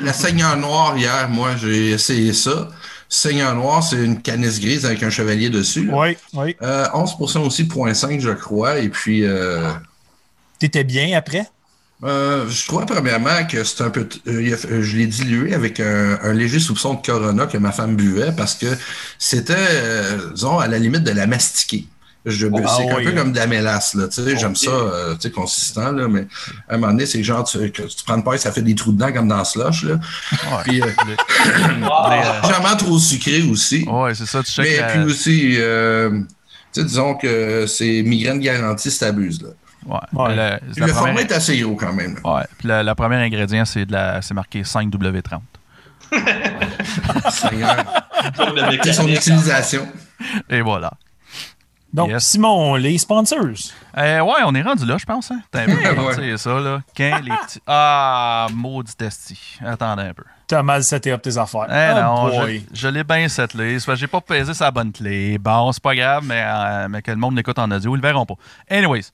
La 0.00 0.12
seigneur 0.12 0.56
noire, 0.56 0.96
hier, 0.96 1.28
moi, 1.28 1.56
j'ai 1.56 1.90
essayé 1.90 2.32
ça. 2.32 2.68
Seigneur 3.08 3.54
noire, 3.54 3.82
c'est 3.82 4.02
une 4.02 4.22
canisse 4.22 4.60
grise 4.60 4.86
avec 4.86 5.02
un 5.02 5.10
chevalier 5.10 5.50
dessus. 5.50 5.86
là. 5.86 5.94
Oui, 5.96 6.16
oui. 6.34 6.56
Euh, 6.62 6.86
11% 6.94 7.40
aussi, 7.40 7.64
0.5, 7.64 8.20
je 8.20 8.30
crois. 8.30 8.78
Et 8.78 8.88
puis, 8.88 9.24
euh, 9.26 9.70
T'étais 10.58 10.84
bien 10.84 11.16
après? 11.18 11.46
Euh, 12.04 12.48
je 12.48 12.66
trouvais 12.66 12.86
premièrement 12.86 13.44
que 13.48 13.62
c'est 13.64 13.82
un 13.82 13.90
peu. 13.90 14.08
euh, 14.26 14.56
euh, 14.70 14.82
je 14.82 14.96
l'ai 14.96 15.06
dilué 15.06 15.54
avec 15.54 15.78
un, 15.80 16.18
un 16.22 16.32
léger 16.32 16.58
soupçon 16.58 16.94
de 16.94 17.02
Corona 17.06 17.46
que 17.46 17.58
ma 17.58 17.70
femme 17.72 17.94
buvait 17.96 18.32
parce 18.36 18.54
que 18.54 18.66
c'était, 19.18 19.54
euh, 19.56 20.30
disons, 20.34 20.58
à 20.58 20.66
la 20.68 20.78
limite 20.78 21.04
de 21.04 21.12
la 21.12 21.26
mastiquer. 21.26 21.86
Je, 22.24 22.46
Ah 22.54 22.76
c'est 22.76 22.88
un 22.88 22.96
oui, 22.98 23.04
peu 23.04 23.10
hein. 23.10 23.14
comme 23.16 23.32
de 23.32 23.36
la 23.36 23.48
mélasse, 23.48 23.94
là, 23.94 24.06
tu 24.06 24.22
sais, 24.22 24.36
j'aime 24.36 24.54
ça, 24.54 24.70
euh, 24.70 25.14
tu 25.14 25.22
sais, 25.22 25.30
consistant, 25.32 25.90
là, 25.90 26.06
mais 26.06 26.28
à 26.68 26.74
un 26.74 26.78
moment 26.78 26.92
donné, 26.92 27.04
c'est 27.04 27.20
genre, 27.24 27.42
tu, 27.42 27.58
que 27.72 27.82
tu 27.82 28.04
prends 28.06 28.14
une 28.16 28.22
paille, 28.22 28.38
ça 28.38 28.52
fait 28.52 28.62
des 28.62 28.76
trous 28.76 28.92
dedans 28.92 29.12
comme 29.12 29.26
dans 29.26 29.44
Slush, 29.44 29.82
là. 29.82 29.94
Ouais, 30.32 30.62
Puis, 30.62 30.80
Wow. 30.80 32.10
les, 32.10 32.42
légèrement 32.46 32.76
trop 32.76 32.98
sucré 32.98 33.42
aussi. 33.42 33.84
ouais, 33.88 34.14
c'est 34.14 34.26
ça, 34.26 34.40
tu 34.42 34.52
checkes 34.52 34.66
Mais 34.66 34.76
la- 34.76 34.86
puis 34.88 35.02
aussi, 35.02 35.54
euh, 35.58 36.10
tu 36.72 36.80
sais, 36.80 36.84
disons 36.86 37.14
que 37.16 37.66
c'est 37.66 38.02
migraine 38.04 38.38
garantie 38.40 38.90
si 38.90 39.00
t'abuses, 39.00 39.42
là. 39.42 39.48
Ouais. 39.86 39.98
Ouais. 40.12 40.36
La, 40.36 40.58
Puis 40.58 40.80
la 40.80 40.86
le 40.86 40.92
première, 40.92 40.94
format 41.14 41.20
est 41.22 41.32
assez 41.32 41.58
gros 41.60 41.74
quand 41.76 41.92
même. 41.92 42.18
ouais. 42.24 42.42
Puis 42.58 42.68
la, 42.68 42.82
la 42.82 42.94
première 42.94 43.20
ingrédient, 43.20 43.64
c'est 43.64 43.84
de 43.86 43.92
la, 43.92 44.22
c'est 44.22 44.34
marqué 44.34 44.62
5W30. 44.62 45.40
Seigneur. 47.30 47.76
Comme 48.36 48.54
le 48.56 48.78
C'est 48.82 48.92
son 48.92 49.08
utilisation. 49.08 49.86
Et 50.48 50.60
voilà. 50.60 50.92
Donc, 51.92 52.10
Yes. 52.10 52.24
Simon, 52.24 52.74
les 52.76 52.98
sponsors. 52.98 53.38
Euh, 53.98 54.20
ouais, 54.20 54.40
on 54.44 54.54
est 54.54 54.62
rendu 54.62 54.86
là, 54.86 54.96
je 54.98 55.04
pense. 55.04 55.30
Hein? 55.30 55.40
T'as 55.50 55.62
un 55.62 55.66
peu 55.66 55.72
Ouais. 56.02 56.14
c'est 56.16 56.36
ça, 56.38 56.58
là. 56.60 56.80
Quand 56.96 57.20
les 57.22 57.30
petits. 57.30 57.60
Ah, 57.66 58.46
maudit 58.54 58.92
esti. 59.00 59.58
Attendez 59.64 60.02
un 60.04 60.14
peu. 60.14 60.24
T'as 60.48 60.62
mal 60.62 60.82
seté 60.84 61.12
up 61.12 61.22
tes 61.22 61.38
affaires. 61.38 61.66
Eh 61.70 61.92
Oh 61.98 62.00
non, 62.02 62.28
boy. 62.28 62.66
je, 62.72 62.80
je 62.80 62.88
l'ai 62.88 63.04
bien 63.04 63.26
que 63.94 64.00
j'ai 64.00 64.06
pas 64.06 64.20
pesé 64.20 64.52
sa 64.52 64.70
bonne 64.70 64.92
clé. 64.92 65.38
Bon, 65.38 65.72
c'est 65.72 65.82
pas 65.82 65.94
grave, 65.94 66.24
mais, 66.26 66.42
euh, 66.44 66.88
mais 66.90 67.00
que 67.00 67.10
le 67.10 67.16
monde 67.16 67.36
l'écoute 67.36 67.58
en 67.58 67.70
audio, 67.70 67.94
ils 67.94 68.00
le 68.00 68.02
verront 68.06 68.26
pas. 68.26 68.34
Anyways, 68.68 69.04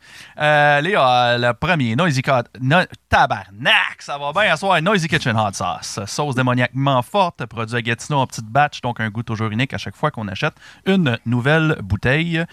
euh, 0.41 0.81
Léa, 0.81 1.39
le 1.39 1.53
premier, 1.53 1.95
Noisy 1.95 2.23
Cut. 2.23 2.33
No, 2.61 2.79
tabarnak, 3.09 4.01
ça 4.01 4.19
va 4.19 4.33
bien 4.33 4.53
à 4.53 4.57
soir. 4.57 4.83
Noisy 4.83 5.07
Kitchen 5.07 5.37
Hot 5.37 5.53
Sauce. 5.53 6.01
Sauce 6.07 6.35
démoniaquement 6.35 7.03
forte, 7.03 7.47
produit 7.47 7.77
à 7.77 7.83
Gatineau 7.83 8.19
en 8.19 8.27
petite 8.27 8.47
batch, 8.47 8.81
donc 8.81 8.99
un 8.99 9.09
goût 9.11 9.23
toujours 9.23 9.51
unique 9.51 9.73
à 9.75 9.79
chaque 9.79 9.95
fois 9.97 10.11
qu'on 10.11 10.27
achète 10.29 10.55
une 10.87 11.19
nouvelle 11.25 11.77
bouteille. 11.83 12.45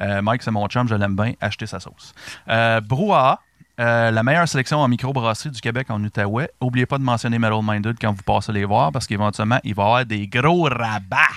Euh, 0.00 0.22
Mike, 0.22 0.42
c'est 0.42 0.50
mon 0.50 0.66
chum, 0.68 0.88
je 0.88 0.94
l'aime 0.94 1.16
bien. 1.16 1.32
Achetez 1.40 1.66
sa 1.66 1.80
sauce. 1.80 2.14
Euh, 2.48 2.80
Brouhaha. 2.80 3.40
Euh, 3.78 4.10
la 4.10 4.22
meilleure 4.22 4.48
sélection 4.48 4.78
en 4.78 4.88
microbrasserie 4.88 5.50
du 5.50 5.60
Québec 5.60 5.90
en 5.90 6.02
Outaouais. 6.02 6.50
N'oubliez 6.62 6.86
pas 6.86 6.96
de 6.96 7.02
mentionner 7.02 7.38
Metal 7.38 7.60
Minded 7.62 7.96
quand 8.00 8.10
vous 8.10 8.22
passez 8.22 8.50
les 8.50 8.64
voir 8.64 8.90
parce 8.90 9.06
qu'éventuellement, 9.06 9.60
il 9.64 9.74
va 9.74 9.82
y 9.82 9.86
avoir 9.86 10.06
des 10.06 10.26
gros 10.28 10.62
rabats. 10.62 11.36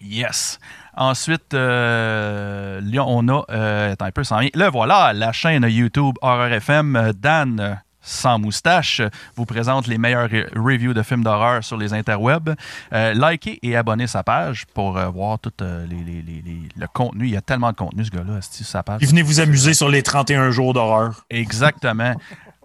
Yes. 0.00 0.58
Ensuite, 0.96 1.54
euh, 1.54 2.80
on 2.98 3.28
a. 3.28 3.90
Attends 3.92 4.06
un 4.06 4.10
peu, 4.10 4.24
sans 4.24 4.38
rien. 4.38 4.50
Le 4.54 4.68
voilà, 4.70 5.12
la 5.12 5.30
chaîne 5.30 5.64
YouTube 5.68 6.16
Horror 6.20 6.48
FM. 6.48 7.12
Dan. 7.16 7.80
Sans 8.08 8.38
moustache, 8.38 9.02
vous 9.36 9.44
présente 9.44 9.86
les 9.86 9.98
meilleures 9.98 10.28
re- 10.28 10.46
reviews 10.56 10.94
de 10.94 11.02
films 11.02 11.22
d'horreur 11.22 11.62
sur 11.62 11.76
les 11.76 11.92
interwebs. 11.92 12.54
Euh, 12.92 13.12
likez 13.14 13.58
et 13.62 13.76
abonnez 13.76 14.06
sa 14.06 14.22
page 14.22 14.64
pour 14.74 14.96
euh, 14.96 15.08
voir 15.08 15.38
tout 15.38 15.52
euh, 15.60 15.86
les, 15.86 15.96
les- 15.96 16.22
les- 16.22 16.42
les- 16.44 16.68
le 16.76 16.86
contenu. 16.86 17.26
Il 17.26 17.32
y 17.32 17.36
a 17.36 17.40
tellement 17.42 17.70
de 17.70 17.76
contenu, 17.76 18.04
ce 18.04 18.10
gars-là, 18.10 18.38
sa 18.40 18.82
page. 18.82 18.98
Puis 18.98 19.06
venez 19.06 19.22
vous 19.22 19.40
amuser 19.40 19.74
sur 19.74 19.88
les 19.88 20.02
31 20.02 20.50
jours 20.50 20.72
d'horreur. 20.74 21.24
Exactement. 21.30 22.14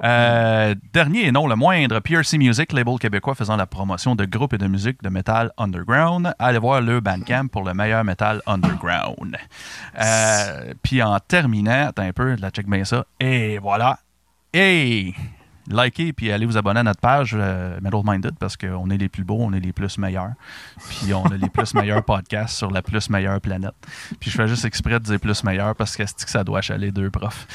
Euh, 0.03 0.73
dernier 0.91 1.27
et 1.27 1.31
non 1.31 1.47
le 1.47 1.55
moindre, 1.55 1.99
PRC 1.99 2.37
Music, 2.37 2.73
label 2.73 2.97
québécois 2.99 3.35
faisant 3.35 3.55
la 3.55 3.67
promotion 3.67 4.15
de 4.15 4.25
groupes 4.25 4.53
et 4.53 4.57
de 4.57 4.67
musique 4.67 5.01
de 5.03 5.09
metal 5.09 5.51
underground. 5.57 6.33
Allez 6.39 6.57
voir 6.57 6.81
le 6.81 6.99
Bandcamp 6.99 7.47
pour 7.47 7.63
le 7.63 7.73
meilleur 7.73 8.03
metal 8.03 8.41
underground. 8.47 9.37
Euh, 9.99 10.73
Puis 10.81 11.01
en 11.03 11.17
terminant, 11.19 11.87
attends 11.89 12.03
un 12.03 12.11
peu, 12.11 12.35
la 12.39 12.49
check 12.49 12.67
bien 12.67 12.83
ça. 12.83 13.05
Et 13.19 13.59
voilà. 13.59 13.99
Et 14.53 15.13
likez 15.69 16.11
puis 16.13 16.31
allez 16.31 16.45
vous 16.45 16.57
abonner 16.57 16.81
à 16.81 16.83
notre 16.83 16.99
page 16.99 17.35
euh, 17.37 17.79
Metal 17.81 18.01
Minded 18.05 18.33
parce 18.37 18.57
qu'on 18.57 18.89
est 18.89 18.97
les 18.97 19.09
plus 19.09 19.23
beaux, 19.23 19.37
on 19.39 19.53
est 19.53 19.59
les 19.59 19.71
plus 19.71 19.97
meilleurs. 19.97 20.33
Puis 20.89 21.13
on 21.13 21.23
a 21.25 21.35
les 21.37 21.49
plus 21.49 21.73
meilleurs 21.75 22.03
podcasts 22.03 22.55
sur 22.57 22.69
la 22.69 22.81
plus 22.81 23.09
meilleure 23.09 23.39
planète. 23.41 23.73
Puis 24.19 24.29
je 24.29 24.35
fais 24.35 24.47
juste 24.47 24.65
exprès 24.65 24.99
de 24.99 25.05
dire 25.05 25.19
plus 25.19 25.43
meilleur 25.43 25.75
parce 25.75 25.95
que 25.95 26.05
c'est 26.05 26.23
que 26.23 26.29
ça 26.29 26.43
doit 26.43 26.59
achaler 26.59 26.91
deux 26.91 27.09
profs. 27.09 27.47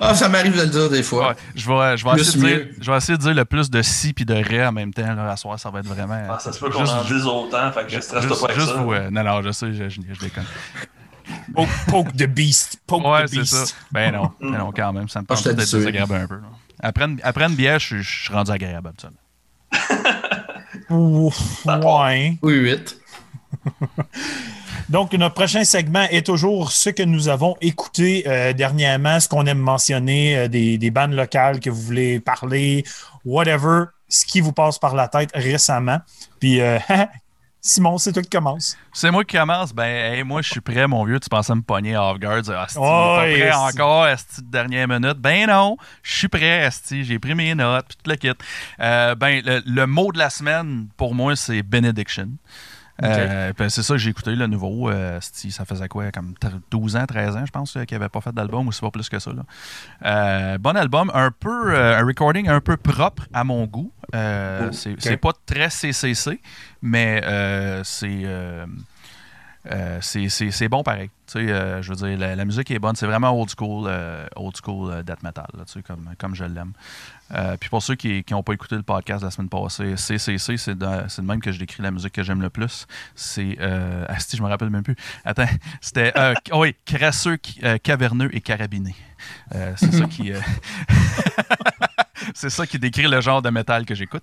Ah, 0.00 0.14
ça 0.14 0.28
m'arrive 0.28 0.56
de 0.56 0.62
le 0.62 0.68
dire 0.68 0.90
des 0.90 1.02
fois. 1.02 1.28
Ouais, 1.30 1.34
je 1.54 1.68
vais, 1.68 1.96
je, 1.96 2.04
vais 2.04 2.20
essayer 2.20 2.42
de 2.42 2.46
dire, 2.46 2.56
mieux. 2.66 2.74
je 2.80 2.90
vais 2.90 2.96
essayer 2.96 3.16
de 3.18 3.22
dire 3.22 3.34
le 3.34 3.44
plus 3.44 3.70
de 3.70 3.82
si 3.82 4.12
puis 4.12 4.24
de 4.24 4.34
ré 4.34 4.66
en 4.66 4.72
même 4.72 4.92
temps. 4.92 5.14
Là, 5.14 5.30
à 5.30 5.36
soir, 5.36 5.58
ça 5.58 5.70
va 5.70 5.80
être 5.80 5.86
vraiment. 5.88 6.20
Ah, 6.28 6.38
ça 6.38 6.52
se 6.52 6.60
peut 6.60 6.68
qu'on 6.70 6.80
juste- 6.80 6.92
en 6.92 7.04
dise 7.04 7.26
autant, 7.26 7.72
fait 7.72 7.84
que 7.86 7.90
je 7.92 8.00
stresse 8.00 8.24
juste- 8.26 8.40
pas 8.40 8.46
avec 8.46 8.58
juste 8.58 8.72
ça. 8.72 8.80
vous, 8.82 8.92
euh, 8.92 9.10
non, 9.10 9.24
non, 9.24 9.42
je 9.42 9.50
sais, 9.52 9.72
je, 9.72 9.88
je, 9.88 10.00
je 10.12 10.20
déconne. 10.20 10.44
Poke, 11.54 11.68
poke 11.88 12.12
the 12.16 12.26
beast. 12.26 12.78
Poke 12.86 13.04
Ouais, 13.06 13.24
the 13.24 13.28
c'est 13.28 13.36
beast. 13.40 13.54
ça. 13.54 13.74
Ben 13.92 14.12
non, 14.12 14.30
ben 14.40 14.50
non, 14.58 14.72
quand 14.74 14.92
même. 14.92 15.08
Ça 15.08 15.20
me 15.20 15.26
Ah, 15.28 15.34
tente 15.34 15.44
d'être 15.48 15.56
désagréable 15.58 16.14
un 16.14 16.26
peu. 16.26 16.34
là. 16.36 16.48
Après 16.80 17.04
une, 17.06 17.18
après 17.22 17.44
une 17.44 17.54
bière, 17.54 17.78
je, 17.78 17.86
suis- 17.86 18.02
je 18.02 18.22
suis 18.24 18.32
rendu 18.32 18.50
agréable. 18.50 18.92
Ça. 19.00 19.08
Ouf, 20.90 21.66
ouais. 21.66 22.36
Oui, 22.42 22.54
8. 22.54 23.00
Donc, 24.88 25.12
notre 25.12 25.34
prochain 25.34 25.64
segment 25.64 26.04
est 26.10 26.24
toujours 26.24 26.72
ce 26.72 26.88
que 26.88 27.02
nous 27.02 27.28
avons 27.28 27.56
écouté 27.60 28.24
euh, 28.26 28.52
dernièrement, 28.54 29.20
ce 29.20 29.28
qu'on 29.28 29.44
aime 29.46 29.58
mentionner, 29.58 30.36
euh, 30.38 30.48
des, 30.48 30.78
des 30.78 30.90
bandes 30.90 31.12
locales 31.12 31.60
que 31.60 31.68
vous 31.68 31.82
voulez 31.82 32.20
parler, 32.20 32.84
whatever, 33.24 33.84
ce 34.08 34.24
qui 34.24 34.40
vous 34.40 34.52
passe 34.52 34.78
par 34.78 34.94
la 34.94 35.08
tête 35.08 35.30
récemment. 35.34 35.98
Puis, 36.40 36.60
euh, 36.62 36.78
Simon, 37.60 37.98
c'est 37.98 38.12
toi 38.12 38.22
qui 38.22 38.30
commence. 38.30 38.76
C'est 38.92 39.10
moi 39.10 39.24
qui 39.24 39.36
commence. 39.36 39.72
Ben, 39.72 40.14
hey, 40.14 40.22
moi, 40.22 40.42
je 40.42 40.50
suis 40.50 40.60
prêt, 40.60 40.86
mon 40.86 41.04
vieux. 41.04 41.18
Tu 41.18 41.28
pensais 41.28 41.54
me 41.54 41.60
pogner 41.60 41.96
off 41.96 42.18
guard. 42.18 42.42
Oh, 42.76 42.80
pas 42.80 43.16
prêt 43.18 43.38
yes. 43.38 43.54
encore, 43.56 44.04
Asti, 44.04 44.42
de 44.42 44.50
dernière 44.50 44.86
minute. 44.86 45.18
Ben 45.18 45.48
non, 45.48 45.76
je 46.02 46.16
suis 46.18 46.28
prêt, 46.28 46.64
Asti. 46.64 47.04
J'ai 47.04 47.18
pris 47.18 47.34
mes 47.34 47.54
notes, 47.54 47.86
puis 47.88 47.96
tout 48.02 48.10
le 48.10 48.16
kit. 48.16 48.44
Euh, 48.80 49.14
ben, 49.16 49.42
le, 49.44 49.60
le 49.66 49.86
mot 49.86 50.12
de 50.12 50.18
la 50.18 50.30
semaine, 50.30 50.88
pour 50.96 51.14
moi, 51.14 51.34
c'est 51.34 51.62
benediction. 51.62 52.28
Euh, 53.04 53.52
ben, 53.56 53.68
c'est 53.68 53.82
ça 53.84 53.94
que 53.94 53.98
j'ai 53.98 54.10
écouté, 54.10 54.34
le 54.34 54.46
nouveau. 54.48 54.90
Euh, 54.90 55.20
ça 55.20 55.64
faisait 55.64 55.86
quoi, 55.88 56.10
comme 56.10 56.34
t- 56.34 56.48
12 56.70 56.96
ans, 56.96 57.06
13 57.06 57.36
ans, 57.36 57.46
je 57.46 57.50
pense, 57.52 57.76
euh, 57.76 57.84
qu'il 57.84 57.96
n'avait 57.96 58.08
pas 58.08 58.20
fait 58.20 58.32
d'album, 58.32 58.66
ou 58.66 58.72
c'est 58.72 58.80
pas 58.80 58.90
plus 58.90 59.08
que 59.08 59.18
ça. 59.20 59.30
là. 60.02 60.58
Bon 60.58 60.76
album, 60.76 61.10
un 61.14 61.30
peu, 61.30 61.76
un 61.78 62.04
recording 62.04 62.48
un 62.48 62.60
peu 62.60 62.76
propre 62.76 63.24
à 63.32 63.44
mon 63.44 63.66
goût. 63.66 63.92
Euh, 64.14 64.68
Oh, 64.70 64.72
c'est 64.98 65.16
pas 65.16 65.32
très 65.46 65.70
CCC, 65.70 66.40
mais 66.82 67.20
euh, 67.24 67.82
c'est. 67.84 68.22
euh, 68.24 68.66
c'est- 70.00 70.68
bon 70.68 70.82
pareil. 70.82 71.10
Je 71.34 71.88
veux 71.88 71.94
dire, 71.96 72.18
la, 72.18 72.34
la 72.36 72.44
musique 72.44 72.70
est 72.70 72.78
bonne. 72.78 72.96
C'est 72.96 73.06
vraiment 73.06 73.38
old 73.38 73.50
school, 73.56 73.88
old 74.36 74.56
school 74.56 75.02
death 75.04 75.22
metal, 75.22 75.46
là, 75.56 75.64
comme, 75.86 76.10
comme 76.18 76.34
je 76.34 76.44
l'aime. 76.44 76.72
Euh, 77.34 77.56
puis 77.58 77.68
pour 77.68 77.82
ceux 77.82 77.94
qui 77.94 78.24
n'ont 78.30 78.42
pas 78.42 78.52
écouté 78.54 78.76
le 78.76 78.82
podcast 78.82 79.22
la 79.22 79.30
semaine 79.30 79.48
passée, 79.48 79.96
CCC, 79.96 80.56
c'est 80.56 80.78
de, 80.78 81.22
même 81.22 81.40
que 81.40 81.52
je 81.52 81.58
décris 81.58 81.82
la 81.82 81.90
musique 81.90 82.12
que 82.12 82.22
j'aime 82.22 82.40
le 82.42 82.50
plus. 82.50 82.86
C'est. 83.14 83.56
Euh, 83.60 84.04
asti, 84.08 84.36
je 84.36 84.42
me 84.42 84.48
rappelle 84.48 84.70
même 84.70 84.82
plus. 84.82 84.96
Attends, 85.24 85.46
c'était. 85.80 86.12
euh, 86.16 86.34
oh 86.52 86.62
oui, 86.62 86.74
crasseux, 86.86 87.38
euh, 87.64 87.78
caverneux 87.82 88.30
et 88.34 88.40
carabiné. 88.40 88.94
Euh, 89.54 89.72
c'est 89.76 89.92
ça 89.92 90.04
qui. 90.06 90.32
euh, 90.32 90.40
C'est 92.34 92.50
ça 92.50 92.66
qui 92.66 92.78
décrit 92.78 93.06
le 93.08 93.20
genre 93.20 93.42
de 93.42 93.50
métal 93.50 93.84
que 93.86 93.94
j'écoute. 93.94 94.22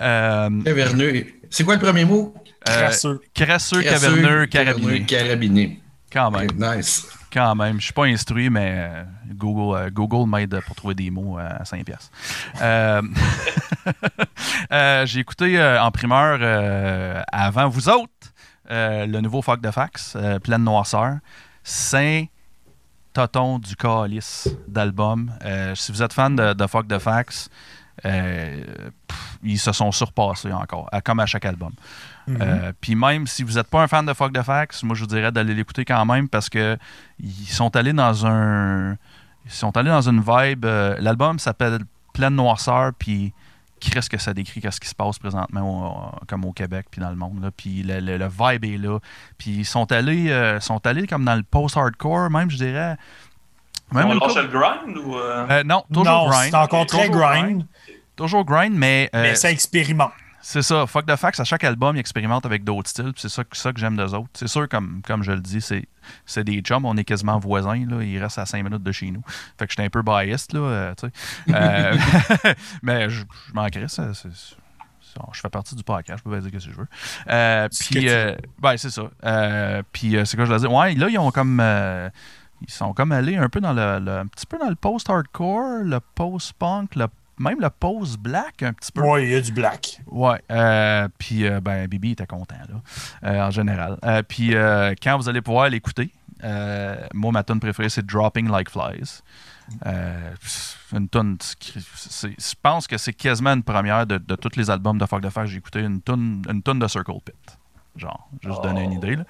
Euh, 0.00 0.62
Caverneux. 0.62 1.26
C'est 1.50 1.64
quoi 1.64 1.74
le 1.74 1.80
premier 1.80 2.04
mot? 2.04 2.34
euh, 2.68 2.72
Crasseux. 2.80 3.20
crasseux, 3.34 3.82
caverneux, 3.82 4.46
caverneux, 4.46 4.46
carabiné. 4.46 5.02
Carabiné. 5.06 5.80
Quand 6.12 6.30
même. 6.30 6.48
Ok, 6.50 6.56
Nice. 6.56 7.06
Quand 7.32 7.54
même. 7.54 7.78
Je 7.78 7.84
suis 7.84 7.92
pas 7.92 8.04
instruit, 8.06 8.48
mais 8.48 8.74
euh, 8.76 9.04
Google, 9.34 9.76
euh, 9.76 9.90
Google 9.90 10.28
m'aide 10.28 10.60
pour 10.66 10.74
trouver 10.74 10.94
des 10.94 11.10
mots 11.10 11.38
euh, 11.38 11.48
à 11.60 11.64
5 11.64 11.84
piastres. 11.84 12.10
Euh, 12.62 13.02
euh, 14.72 15.06
J'ai 15.06 15.20
écouté 15.20 15.60
en 15.80 15.90
primeur 15.90 16.38
avant 17.30 17.68
vous 17.68 17.88
autres 17.88 18.12
le 18.70 19.20
nouveau 19.20 19.42
Fuck 19.42 19.60
de 19.60 19.70
Fax, 19.70 20.16
Pleine 20.42 20.64
Noirceur. 20.64 21.18
Saint 21.62 22.24
Toton 23.12 23.58
du 23.58 23.76
Calice 23.76 24.48
d'album. 24.66 25.32
Si 25.74 25.92
vous 25.92 26.02
êtes 26.02 26.12
fan 26.12 26.34
de, 26.36 26.54
de 26.54 26.66
Fuck 26.66 26.86
de 26.86 26.98
Fax, 26.98 27.48
pff, 28.02 29.38
ils 29.42 29.58
se 29.58 29.72
sont 29.72 29.92
surpassés 29.92 30.52
encore, 30.52 30.88
comme 31.04 31.20
à 31.20 31.26
chaque 31.26 31.44
album. 31.44 31.72
Mhm. 32.28 32.38
Euh, 32.42 32.72
Puis 32.80 32.94
même 32.94 33.26
si 33.26 33.42
vous 33.42 33.54
n'êtes 33.54 33.68
pas 33.68 33.82
un 33.82 33.88
fan 33.88 34.04
de 34.06 34.12
Fuck 34.12 34.32
the 34.32 34.42
Facts, 34.42 34.82
moi 34.82 34.94
je 34.94 35.00
vous 35.00 35.06
dirais 35.06 35.32
d'aller 35.32 35.54
l'écouter 35.54 35.84
quand 35.84 36.04
même 36.04 36.28
parce 36.28 36.48
que 36.48 36.76
ils 37.20 37.48
sont 37.48 37.74
allés 37.76 37.92
dans 37.92 38.26
un. 38.26 38.92
Ils 39.46 39.50
sont 39.52 39.76
allés 39.76 39.90
dans 39.90 40.08
une 40.08 40.20
vibe. 40.20 40.64
euh, 40.66 40.96
L'album 41.00 41.38
s'appelle 41.38 41.78
Pleine 42.12 42.34
Noirceur, 42.34 42.92
puis 42.98 43.32
qu'est-ce 43.80 44.10
que 44.10 44.18
ça 44.18 44.34
décrit, 44.34 44.60
qu'est-ce 44.60 44.80
qui 44.80 44.88
se 44.88 44.94
passe 44.94 45.18
présentement 45.18 46.12
au- 46.20 46.26
comme 46.26 46.44
au 46.44 46.52
Québec 46.52 46.86
puis 46.90 47.00
dans 47.00 47.10
le 47.10 47.16
monde. 47.16 47.42
Là. 47.42 47.50
Puis 47.56 47.82
le, 47.82 48.00
le- 48.00 48.18
le 48.18 48.26
vibe 48.28 48.64
est 48.64 48.76
là. 48.76 48.98
Puis 49.38 49.50
ils 49.52 49.64
sont 49.64 49.90
allés, 49.92 50.30
euh, 50.30 50.58
sont 50.60 50.84
allés 50.86 51.06
comme 51.06 51.24
dans 51.24 51.36
le 51.36 51.44
post-hardcore, 51.44 52.28
même 52.30 52.50
je 52.50 52.56
dirais. 52.56 52.96
Même 53.92 54.08
On 54.08 54.14
lâche 54.14 54.34
le 54.36 54.48
grind 54.48 54.98
ou. 54.98 55.16
euh, 55.16 55.46
Euh, 55.48 55.62
non, 55.64 55.82
toujours 55.90 56.04
non, 56.04 56.28
grind. 56.28 56.50
c'est 56.50 56.56
encore 56.56 56.84
très 56.86 57.06
Toujours 57.06 57.22
grind, 57.22 57.66
Toujours 58.16 58.44
grind, 58.44 58.74
mais. 58.76 59.08
euh, 59.14 59.22
mais 59.22 59.34
ça 59.34 59.50
expérimente. 59.50 60.10
C'est 60.40 60.62
ça. 60.62 60.86
Fuck 60.86 61.06
the 61.06 61.16
Facts, 61.16 61.40
à 61.40 61.44
chaque 61.44 61.64
album, 61.64 61.96
ils 61.96 62.00
expérimentent 62.00 62.46
avec 62.46 62.64
d'autres 62.64 62.88
styles. 62.88 63.12
C'est 63.16 63.28
ça, 63.28 63.44
que- 63.44 63.56
ça 63.56 63.72
que 63.72 63.80
j'aime 63.80 63.96
d'eux 63.96 64.14
autres. 64.14 64.28
C'est 64.34 64.48
sûr, 64.48 64.68
comme, 64.68 65.02
comme 65.06 65.22
je 65.22 65.32
le 65.32 65.40
dis, 65.40 65.60
c'est, 65.60 65.86
des 66.44 66.60
chums. 66.60 66.84
On 66.84 66.96
est 66.96 67.04
quasiment 67.04 67.38
voisins. 67.38 67.84
Là. 67.88 68.02
Ils 68.02 68.18
restent 68.18 68.38
à 68.38 68.46
5 68.46 68.62
minutes 68.62 68.82
de 68.82 68.92
chez 68.92 69.10
nous. 69.10 69.22
Fait 69.58 69.66
que 69.66 69.72
j'étais 69.72 69.84
un 69.84 69.90
peu 69.90 70.02
biased. 70.02 70.52
Là, 70.54 70.60
euh, 70.60 70.94
tu 70.94 71.06
sais. 71.08 71.54
Euh, 71.54 71.96
mais 72.82 73.10
je, 73.10 73.20
je 73.48 73.52
m'en 73.52 73.66
crisse, 73.68 74.00
je 75.32 75.40
fais 75.40 75.48
partie 75.48 75.74
du 75.74 75.82
podcast, 75.82 76.20
je 76.20 76.24
peux 76.24 76.36
pas 76.36 76.40
dire 76.40 76.52
que 76.52 76.58
si 76.60 76.70
je 76.70 76.76
veux. 76.76 76.86
Euh, 77.28 77.68
puis, 77.80 78.08
euh, 78.08 78.36
ben, 78.60 78.76
c'est 78.76 78.90
ça. 78.90 79.02
Euh, 79.24 79.82
puis, 79.92 80.16
euh, 80.16 80.24
c'est 80.24 80.36
quoi 80.36 80.44
je 80.44 80.50
voulais 80.52 80.60
dire? 80.60 80.72
Ouais, 80.72 80.94
là, 80.94 81.08
ils 81.08 81.18
ont 81.18 81.30
comme. 81.32 81.58
euh, 81.60 82.08
ils 82.60 82.70
sont 82.70 82.92
comme 82.92 83.12
allés 83.12 83.36
un 83.36 83.48
peu 83.48 83.60
dans 83.60 83.72
le, 83.72 83.98
le- 84.04 84.18
un 84.18 84.26
petit 84.26 84.44
peu 84.46 84.58
dans 84.58 84.68
le 84.68 84.74
post-hardcore, 84.76 85.82
le 85.84 86.00
post-punk, 86.14 86.94
le- 86.96 87.06
même 87.38 87.60
le 87.60 87.70
post-black 87.70 88.62
un 88.62 88.72
petit 88.72 88.92
peu. 88.92 89.02
Oui, 89.02 89.24
il 89.24 89.30
y 89.30 89.34
a 89.34 89.40
du 89.40 89.52
black. 89.52 90.00
Ouais. 90.06 90.40
euh, 90.50 91.08
puis, 91.18 91.46
euh, 91.46 91.60
ben, 91.60 91.86
Bibi 91.86 92.12
était 92.12 92.26
content, 92.26 92.56
là, 92.68 92.80
euh, 93.30 93.46
en 93.46 93.50
général. 93.50 93.98
Puis, 94.28 94.54
euh, 94.54 94.94
quand 95.02 95.16
vous 95.16 95.28
allez 95.28 95.40
pouvoir 95.42 95.68
l'écouter, 95.68 96.10
euh, 96.44 96.96
moi, 97.14 97.32
ma 97.32 97.42
tune 97.42 97.60
préférée, 97.60 97.88
c'est 97.88 98.04
Dropping 98.06 98.48
Like 98.50 98.70
Flies. 98.70 99.22
Une 100.92 101.08
tune. 101.08 101.36
c'est- 101.40 102.28
Je 102.40 102.54
pense 102.62 102.86
que 102.86 102.96
c'est 102.96 103.12
quasiment 103.12 103.52
une 103.52 103.62
première 103.62 104.06
de, 104.06 104.16
de 104.18 104.34
tous 104.36 104.56
les 104.56 104.70
albums 104.70 104.96
de 104.98 105.04
Fuck 105.06 105.20
de 105.20 105.28
que 105.28 105.46
j'ai 105.46 105.58
écouté. 105.58 105.80
Une 105.80 106.00
tune, 106.00 106.42
une 106.48 106.62
tune 106.62 106.78
de 106.78 106.88
Circle 106.88 107.12
Pit. 107.24 107.34
Genre, 107.96 108.28
juste 108.42 108.62
donner 108.62 108.84
une 108.84 108.92
idée, 108.92 109.16
là. 109.16 109.24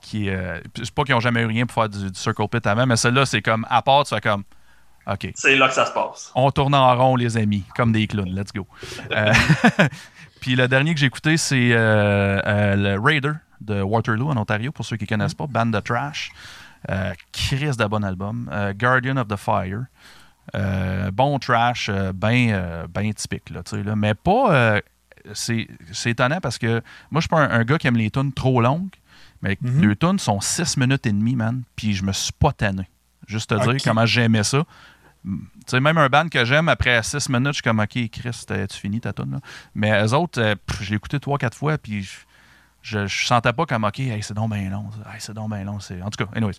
Qui, 0.00 0.30
euh, 0.30 0.60
c'est 0.76 0.90
pas 0.92 1.04
qu'ils 1.04 1.14
ont 1.14 1.20
jamais 1.20 1.42
eu 1.42 1.46
rien 1.46 1.66
pour 1.66 1.74
faire 1.74 1.88
du, 1.88 2.10
du 2.10 2.18
Circle 2.18 2.48
Pit 2.48 2.66
avant, 2.66 2.86
mais 2.86 2.96
celle-là, 2.96 3.26
c'est 3.26 3.42
comme, 3.42 3.66
à 3.68 3.82
part, 3.82 4.04
tu 4.04 4.14
fais 4.14 4.20
comme, 4.20 4.44
OK. 5.06 5.30
C'est 5.34 5.56
là 5.56 5.68
que 5.68 5.74
ça 5.74 5.86
se 5.86 5.92
passe. 5.92 6.32
On 6.34 6.50
tourne 6.50 6.74
en 6.74 6.96
rond, 6.96 7.16
les 7.16 7.36
amis, 7.36 7.64
comme 7.76 7.92
des 7.92 8.06
clowns. 8.06 8.34
Let's 8.34 8.52
go. 8.52 8.66
Euh, 9.12 9.32
Puis 10.40 10.54
le 10.56 10.68
dernier 10.68 10.94
que 10.94 11.00
j'ai 11.00 11.06
écouté, 11.06 11.36
c'est 11.36 11.72
euh, 11.72 12.40
euh, 12.44 12.76
le 12.76 13.00
Raider 13.00 13.32
de 13.60 13.80
Waterloo 13.82 14.28
en 14.30 14.36
Ontario, 14.36 14.72
pour 14.72 14.84
ceux 14.84 14.96
qui 14.96 15.04
ne 15.04 15.08
connaissent 15.08 15.34
pas. 15.34 15.46
Band 15.46 15.66
de 15.66 15.80
trash. 15.80 16.30
Euh, 16.90 17.12
Chris 17.32 17.76
de 17.78 17.84
bon 17.86 18.04
album. 18.04 18.48
Euh, 18.52 18.72
Guardian 18.72 19.16
of 19.16 19.28
the 19.28 19.36
Fire. 19.36 19.84
Euh, 20.54 21.10
bon 21.10 21.38
trash, 21.40 21.88
euh, 21.92 22.12
bien 22.12 22.86
ben 22.88 23.12
typique, 23.12 23.50
là, 23.50 23.62
tu 23.64 23.76
sais, 23.76 23.82
là. 23.82 23.96
mais 23.96 24.14
pas. 24.14 24.54
euh, 24.54 24.80
c'est 25.34 25.66
c'est 25.90 26.10
étonnant 26.10 26.38
parce 26.40 26.56
que 26.56 26.80
moi, 27.10 27.20
je 27.20 27.22
suis 27.22 27.28
pas 27.28 27.40
un, 27.40 27.50
un 27.50 27.64
gars 27.64 27.78
qui 27.78 27.88
aime 27.88 27.96
les 27.96 28.10
tunes 28.12 28.32
trop 28.32 28.60
longues, 28.60 28.90
mais 29.42 29.58
Mhm. 29.60 29.88
les 29.88 29.96
tunes 29.96 30.18
sont 30.20 30.40
6 30.40 30.76
minutes 30.76 31.04
et 31.06 31.10
demie, 31.10 31.34
man, 31.34 31.62
puis 31.74 31.94
je 31.94 32.04
me 32.04 32.12
suis 32.12 32.32
pas 32.32 32.52
tanné. 32.52 32.88
Juste 33.26 33.50
te 33.50 33.54
dire 33.68 33.80
comment 33.82 34.06
j'aimais 34.06 34.44
ça. 34.44 34.62
Tu 35.26 35.32
sais, 35.66 35.80
même 35.80 35.98
un 35.98 36.08
band 36.08 36.28
que 36.28 36.44
j'aime, 36.44 36.68
après 36.68 37.02
6 37.02 37.28
minutes, 37.30 37.48
je 37.48 37.52
suis 37.54 37.62
comme, 37.62 37.80
OK, 37.80 37.98
Chris, 38.10 38.44
tu 38.46 38.78
finis 38.78 39.00
ta 39.00 39.12
tune 39.12 39.32
là. 39.32 39.38
Mais 39.74 40.02
eux 40.04 40.14
autres, 40.14 40.40
euh, 40.40 40.54
l'ai 40.88 40.94
écouté 40.96 41.18
3-4 41.18 41.54
fois, 41.54 41.78
puis 41.78 42.04
je, 42.04 42.12
je, 42.82 43.06
je 43.06 43.26
sentais 43.26 43.52
pas 43.52 43.66
comme, 43.66 43.82
OK, 43.84 43.98
hey, 43.98 44.22
c'est 44.22 44.34
donc 44.34 44.52
bien 44.52 44.70
long. 44.70 44.84
Hey, 45.12 45.16
c'est 45.20 45.34
donc 45.34 45.50
bien 45.50 45.64
long. 45.64 45.80
c'est- 45.80 46.00
En 46.00 46.10
tout 46.10 46.24
cas, 46.24 46.30
anyways. 46.36 46.54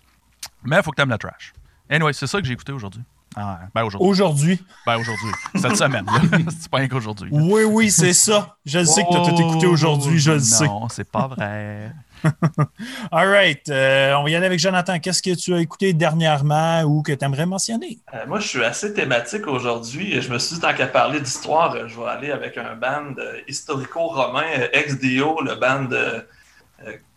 Mais 0.64 0.76
il 0.76 0.82
faut 0.82 0.90
que 0.90 0.96
t'aimes 0.96 1.08
la 1.08 1.16
trash. 1.18 1.54
Anyway, 1.88 2.12
c'est 2.12 2.26
ça 2.26 2.40
que 2.40 2.46
j'ai 2.46 2.52
écouté 2.52 2.72
aujourd'hui. 2.72 3.02
Ah, 3.36 3.60
ben 3.74 3.84
aujourd'hui. 3.84 4.08
Aujourd'hui. 4.08 4.64
Ben 4.86 4.96
aujourd'hui. 4.98 5.30
Cette 5.54 5.76
semaine. 5.76 6.06
c'est 6.50 6.68
pas 6.70 6.78
rien 6.78 6.88
qu'aujourd'hui. 6.88 7.28
Oui, 7.32 7.62
oui, 7.64 7.90
c'est 7.90 8.12
ça. 8.12 8.56
Je 8.66 8.78
le 8.80 8.84
sais 8.84 9.02
que 9.04 9.10
tu 9.10 9.16
as 9.16 9.24
tout 9.34 9.40
écouté 9.40 9.66
aujourd'hui, 9.66 10.18
je 10.18 10.32
le 10.32 10.40
sais. 10.40 10.66
Non, 10.66 10.88
c'est 10.88 11.10
pas 11.10 11.26
vrai. 11.28 11.92
All 13.12 13.28
right. 13.28 13.68
euh, 13.68 14.14
on 14.14 14.24
va 14.24 14.30
y 14.30 14.34
aller 14.34 14.46
avec 14.46 14.58
Jonathan. 14.58 14.98
Qu'est-ce 14.98 15.22
que 15.22 15.34
tu 15.34 15.54
as 15.54 15.60
écouté 15.60 15.92
dernièrement 15.92 16.82
ou 16.82 17.02
que 17.02 17.12
tu 17.12 17.24
aimerais 17.24 17.46
mentionner? 17.46 17.98
Euh, 18.14 18.26
moi, 18.26 18.40
je 18.40 18.48
suis 18.48 18.64
assez 18.64 18.92
thématique 18.94 19.46
aujourd'hui. 19.46 20.20
Je 20.20 20.32
me 20.32 20.38
suis 20.38 20.56
dit, 20.56 20.60
tant 20.60 20.74
qu'à 20.74 20.86
parler 20.86 21.20
d'histoire, 21.20 21.74
euh, 21.74 21.88
je 21.88 21.98
vais 21.98 22.06
aller 22.06 22.30
avec 22.30 22.56
un 22.56 22.74
band 22.74 23.14
historico-romain, 23.46 24.68
ex-Dio, 24.72 25.40
le 25.42 25.54
band 25.54 25.88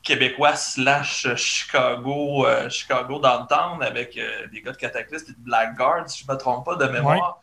québécois 0.02 0.56
slash 0.56 1.28
Chicago, 1.36 2.48
Chicago 2.70 3.20
Downtown, 3.20 3.84
avec 3.84 4.20
des 4.52 4.62
gars 4.62 4.72
de 4.72 4.78
Cataclysm 4.78 5.26
et 5.30 5.34
de 5.34 5.44
Blackguard, 5.44 6.10
si 6.10 6.24
je 6.24 6.28
ne 6.28 6.34
me 6.34 6.40
trompe 6.40 6.66
pas 6.66 6.76
de 6.76 6.92
mémoire. 6.92 7.40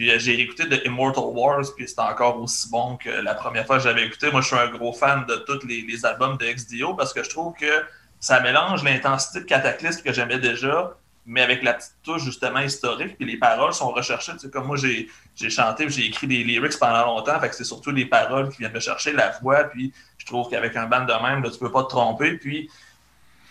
Puis 0.00 0.10
euh, 0.10 0.18
j'ai 0.18 0.34
réécouté 0.34 0.64
de 0.64 0.80
Immortal 0.86 1.24
Wars, 1.24 1.62
puis 1.76 1.86
c'était 1.86 2.00
encore 2.00 2.40
aussi 2.40 2.70
bon 2.70 2.96
que 2.96 3.10
la 3.10 3.34
première 3.34 3.66
fois 3.66 3.76
que 3.76 3.82
j'avais 3.82 4.06
écouté. 4.06 4.30
Moi, 4.30 4.40
je 4.40 4.46
suis 4.46 4.56
un 4.56 4.70
gros 4.70 4.94
fan 4.94 5.26
de 5.26 5.36
tous 5.46 5.66
les, 5.66 6.06
albums 6.06 6.38
de 6.38 6.46
ex-Dio 6.46 6.94
parce 6.94 7.12
que 7.12 7.22
je 7.22 7.28
trouve 7.28 7.52
que 7.52 7.84
ça 8.18 8.40
mélange 8.40 8.82
l'intensité 8.82 9.40
de 9.40 9.44
Cataclysme 9.44 10.02
que 10.02 10.10
j'aimais 10.10 10.38
déjà, 10.38 10.96
mais 11.26 11.42
avec 11.42 11.62
la 11.62 11.74
petite 11.74 11.96
touche 12.02 12.24
justement 12.24 12.60
historique, 12.60 13.18
puis 13.18 13.26
les 13.26 13.36
paroles 13.36 13.74
sont 13.74 13.90
recherchées. 13.90 14.32
Tu 14.32 14.38
sais, 14.38 14.50
comme 14.50 14.68
moi, 14.68 14.78
j'ai, 14.78 15.10
chanté, 15.50 15.86
j'ai 15.90 16.06
écrit 16.06 16.26
des 16.26 16.44
lyrics 16.44 16.78
pendant 16.78 17.04
longtemps, 17.04 17.38
fait 17.38 17.50
que 17.50 17.54
c'est 17.54 17.64
surtout 17.64 17.90
les 17.90 18.06
paroles 18.06 18.48
qui 18.48 18.60
viennent 18.60 18.72
me 18.72 18.80
chercher, 18.80 19.12
la 19.12 19.28
voix, 19.42 19.64
puis 19.64 19.92
je 20.16 20.24
trouve 20.24 20.48
qu'avec 20.48 20.76
un 20.76 20.86
band 20.86 21.04
de 21.04 21.12
même, 21.12 21.42
là, 21.42 21.50
tu 21.50 21.58
peux 21.58 21.70
pas 21.70 21.82
te 21.82 21.90
tromper, 21.90 22.38
puis 22.38 22.70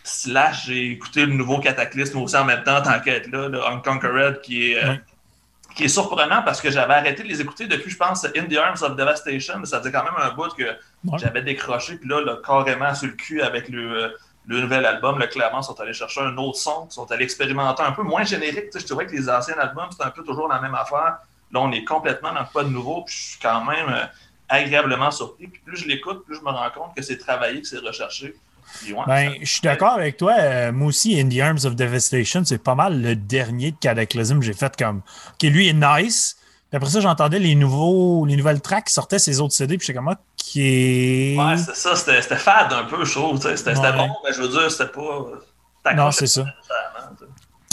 slash, 0.03 0.65
j'ai 0.65 0.93
écouté 0.93 1.27
le 1.27 1.33
nouveau 1.33 1.59
Cataclysme 1.59 2.17
aussi 2.17 2.35
en 2.35 2.45
même 2.45 2.63
temps, 2.63 2.81
tant 2.81 2.99
qu'être 3.01 3.27
là, 3.27 3.49
le 3.49 3.63
Unconquered, 3.63 4.41
qui 4.41 4.71
est... 4.71 4.83
euh. 4.83 4.95
Qui 5.79 5.85
est 5.85 5.87
surprenant 5.87 6.41
parce 6.43 6.59
que 6.59 6.69
j'avais 6.69 6.93
arrêté 6.95 7.23
de 7.23 7.29
les 7.29 7.39
écouter 7.39 7.65
depuis, 7.65 7.89
je 7.89 7.95
pense, 7.95 8.25
In 8.35 8.43
the 8.49 8.57
Arms 8.57 8.83
of 8.83 8.97
Devastation. 8.97 9.63
Ça 9.63 9.79
faisait 9.79 9.93
quand 9.93 10.03
même 10.03 10.13
un 10.17 10.31
bout 10.31 10.53
que 10.53 10.63
Ouais. 10.63 11.17
j'avais 11.17 11.41
décroché. 11.41 11.95
Puis 11.95 12.09
là, 12.09 12.19
là, 12.19 12.35
carrément 12.45 12.93
sur 12.93 13.07
le 13.07 13.13
cul 13.13 13.41
avec 13.41 13.69
le, 13.69 14.03
euh, 14.03 14.09
le 14.47 14.59
nouvel 14.59 14.85
album, 14.85 15.17
le 15.19 15.27
clairement, 15.27 15.61
ils 15.61 15.63
sont 15.63 15.79
allés 15.79 15.93
chercher 15.93 16.19
un 16.19 16.35
autre 16.35 16.57
son. 16.57 16.87
Ils 16.91 16.93
sont 16.93 17.09
allés 17.13 17.23
expérimenter 17.23 17.81
un 17.81 17.93
peu 17.93 18.03
moins 18.03 18.25
générique. 18.25 18.65
Je 18.77 18.85
trouvais 18.85 19.05
que 19.05 19.13
les 19.13 19.29
anciens 19.29 19.57
albums, 19.57 19.87
c'était 19.91 20.03
un 20.03 20.09
peu 20.11 20.21
toujours 20.25 20.49
la 20.49 20.59
même 20.59 20.75
affaire. 20.75 21.19
Là, 21.53 21.59
on 21.61 21.71
est 21.71 21.85
complètement 21.85 22.33
dans 22.33 22.43
quoi 22.43 22.65
de 22.65 22.69
nouveau. 22.69 23.03
Puis 23.05 23.15
je 23.15 23.23
suis 23.29 23.39
quand 23.39 23.63
même 23.63 23.87
euh, 23.87 24.03
agréablement 24.49 25.11
surpris. 25.11 25.47
Puis 25.47 25.61
plus 25.65 25.77
je 25.77 25.87
l'écoute, 25.87 26.25
plus 26.25 26.35
je 26.35 26.41
me 26.41 26.49
rends 26.49 26.69
compte 26.71 26.93
que 26.93 27.01
c'est 27.01 27.17
travaillé, 27.17 27.61
que 27.61 27.67
c'est 27.67 27.77
recherché. 27.79 28.35
Ben, 29.07 29.33
je 29.41 29.49
suis 29.49 29.61
d'accord 29.61 29.93
avec 29.93 30.17
toi. 30.17 30.33
Euh, 30.39 30.71
moi 30.71 30.87
aussi, 30.87 31.19
In 31.19 31.29
the 31.29 31.39
Arms 31.39 31.65
of 31.65 31.75
Devastation, 31.75 32.43
c'est 32.45 32.63
pas 32.63 32.75
mal 32.75 33.01
le 33.01 33.15
dernier 33.15 33.71
de 33.71 33.77
Cataclysm. 33.79 34.41
J'ai 34.41 34.53
fait 34.53 34.75
comme, 34.77 35.01
OK, 35.33 35.43
lui 35.43 35.67
est 35.69 35.73
nice. 35.73 36.35
Puis 36.69 36.77
après 36.77 36.89
ça, 36.89 36.99
j'entendais 36.99 37.39
les 37.39 37.55
nouveaux, 37.55 38.25
les 38.25 38.35
nouvelles 38.35 38.61
tracks 38.61 38.85
qui 38.85 38.93
sortaient 38.93 39.19
ses 39.19 39.39
autres 39.41 39.53
CD. 39.53 39.77
Puis 39.77 39.87
j'étais 39.87 39.97
comme, 39.97 40.07
OK. 40.09 40.17
Ouais, 40.55 41.57
c'est 41.57 41.75
ça, 41.75 41.95
c'était 41.95 42.21
c'était 42.21 42.35
fade 42.37 42.71
un 42.73 42.83
peu, 42.85 43.03
je 43.05 43.11
trouve. 43.13 43.41
C'était 43.41 43.77
Ouais. 43.77 43.91
bon, 43.97 44.09
mais 44.23 44.33
je 44.33 44.41
veux 44.41 44.49
dire, 44.49 44.69
c'était 44.71 44.91
pas. 44.91 45.25
non, 45.95 46.11
c'est 46.11 46.27
ça. 46.27 46.45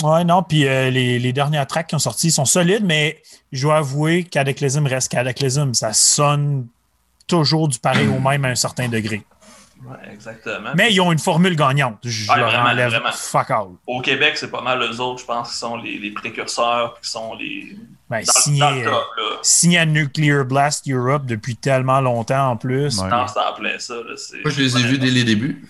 Ouais, 0.03 0.25
non, 0.25 0.43
puis 0.43 0.67
euh, 0.69 0.91
les, 0.91 1.19
les 1.19 1.33
dernières 1.33 1.67
tracks 1.67 1.87
qui 1.87 1.95
ont 1.95 1.99
sorti 1.99 2.31
sont 2.31 2.45
solides, 2.45 2.85
mais 2.85 3.23
je 3.53 3.63
dois 3.63 3.79
avouer 3.79 4.25
que 4.25 4.29
Cataclysm 4.31 4.87
reste 4.87 5.11
Cataclysm. 5.11 5.73
Ça 5.73 5.95
sonne 5.95 6.67
toujours 7.27 7.67
du 7.69 7.79
pareil 7.79 8.07
au 8.07 8.21
même 8.21 8.45
à 8.45 8.49
un 8.49 8.55
certain 8.55 8.89
degré. 8.89 9.23
Ouais, 9.85 10.13
exactement. 10.13 10.71
Mais 10.75 10.93
ils 10.93 11.01
ont 11.01 11.13
une 11.13 11.19
formule 11.19 11.55
gagnante. 11.55 11.99
Je 12.05 12.27
leur 12.33 12.49
vraiment, 12.51 12.71
enlève 12.71 12.91
vraiment. 12.91 13.13
fuck 13.13 13.51
all. 13.51 13.69
Au 13.87 14.01
Québec, 14.01 14.33
c'est 14.37 14.51
pas 14.51 14.63
mal 14.63 14.81
eux 14.83 15.01
autres, 15.01 15.21
je 15.21 15.27
pense, 15.27 15.51
qui 15.53 15.57
sont 15.59 15.77
les, 15.77 15.99
les 15.99 16.11
précurseurs, 16.11 16.99
qui 17.03 17.11
sont 17.11 17.35
les. 17.35 17.77
Ben, 18.09 18.23
Dans, 18.25 18.33
signé, 18.33 18.61
dans 18.61 18.71
le 18.71 18.85
top, 18.85 19.07
là. 19.17 19.25
signé 19.43 19.79
à 19.79 19.87
Nuclear 19.87 20.45
Blast 20.45 20.89
Europe 20.89 21.27
depuis 21.27 21.57
tellement 21.57 22.01
longtemps 22.01 22.51
en 22.51 22.57
plus. 22.57 22.99
Ouais. 23.01 23.09
Non, 23.09 23.27
c'est 23.27 23.39
en 23.41 23.53
plein 23.55 23.79
ça. 23.79 23.95
Là, 23.95 24.15
Moi, 24.45 24.51
je 24.51 24.61
les 24.61 24.77
ai 24.79 24.83
vus 24.85 24.99
dès 24.99 25.11
les 25.11 25.25
débuts. 25.25 25.65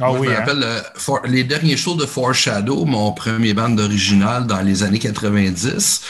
Ah 0.00 0.06
Moi, 0.08 0.18
oui, 0.20 0.26
je 0.26 0.32
me 0.32 0.36
hein? 0.36 0.40
rappelle 0.40 0.62
euh, 0.64 0.80
For- 0.96 1.22
les 1.24 1.44
derniers 1.44 1.76
shows 1.76 1.94
de 1.94 2.04
Foreshadow, 2.04 2.84
mon 2.84 3.12
premier 3.12 3.54
band 3.54 3.78
original 3.78 4.44
dans 4.44 4.60
les 4.60 4.82
années 4.82 4.98
90. 4.98 6.00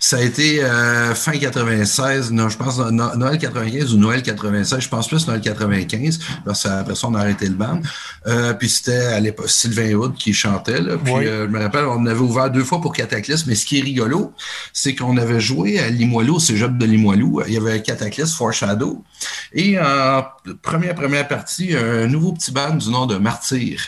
Ça 0.00 0.16
a 0.16 0.20
été 0.22 0.64
euh, 0.64 1.14
fin 1.14 1.32
96, 1.38 2.32
non, 2.32 2.48
je 2.48 2.56
pense 2.56 2.78
no- 2.78 2.90
no- 2.90 3.14
Noël 3.16 3.38
95 3.38 3.94
ou 3.94 3.98
Noël 3.98 4.22
96, 4.22 4.80
je 4.80 4.88
pense 4.88 5.06
plus 5.06 5.26
Noël 5.28 5.40
95, 5.40 6.18
parce 6.44 6.64
qu'après 6.64 6.96
ça, 6.96 7.06
on 7.08 7.14
a 7.14 7.20
arrêté 7.20 7.46
le 7.46 7.54
band. 7.54 7.80
Euh, 8.26 8.54
puis 8.54 8.68
c'était 8.68 8.96
à 9.06 9.20
l'époque 9.20 9.48
Sylvain 9.50 9.92
Hood 9.94 10.14
qui 10.16 10.32
chantait. 10.34 10.80
Là, 10.80 10.96
puis 11.02 11.12
Oui. 11.12 11.26
euh, 11.26 11.46
je 11.46 11.50
me 11.52 11.60
rappelle, 11.60 11.84
on 11.84 12.06
avait 12.06 12.18
ouvert 12.18 12.50
deux 12.50 12.64
fois 12.64 12.80
pour 12.80 12.92
Cataclysme, 12.92 13.44
mais 13.48 13.54
ce 13.54 13.66
qui 13.66 13.78
est 13.78 13.82
rigolo, 13.82 14.32
c'est 14.72 14.96
qu'on 14.96 15.16
avait 15.16 15.40
joué 15.40 15.78
à 15.78 15.88
Limoilou, 15.90 16.36
au 16.36 16.40
cégep 16.40 16.76
de 16.76 16.86
Limoilou. 16.86 17.42
Il 17.46 17.54
y 17.54 17.56
avait 17.56 17.82
Cataclysme, 17.82 18.36
Foreshadow. 18.36 19.04
Et 19.52 19.78
en 19.78 20.24
première, 20.62 20.96
première 20.96 21.28
partie, 21.28 21.76
un 21.76 22.06
nouveau 22.08 22.32
petit 22.32 22.50
band 22.50 22.74
du 22.74 22.90
nom 22.90 23.06
de 23.06 23.16
Martyr. 23.28 23.78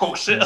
Oh 0.00 0.14
shit! 0.14 0.40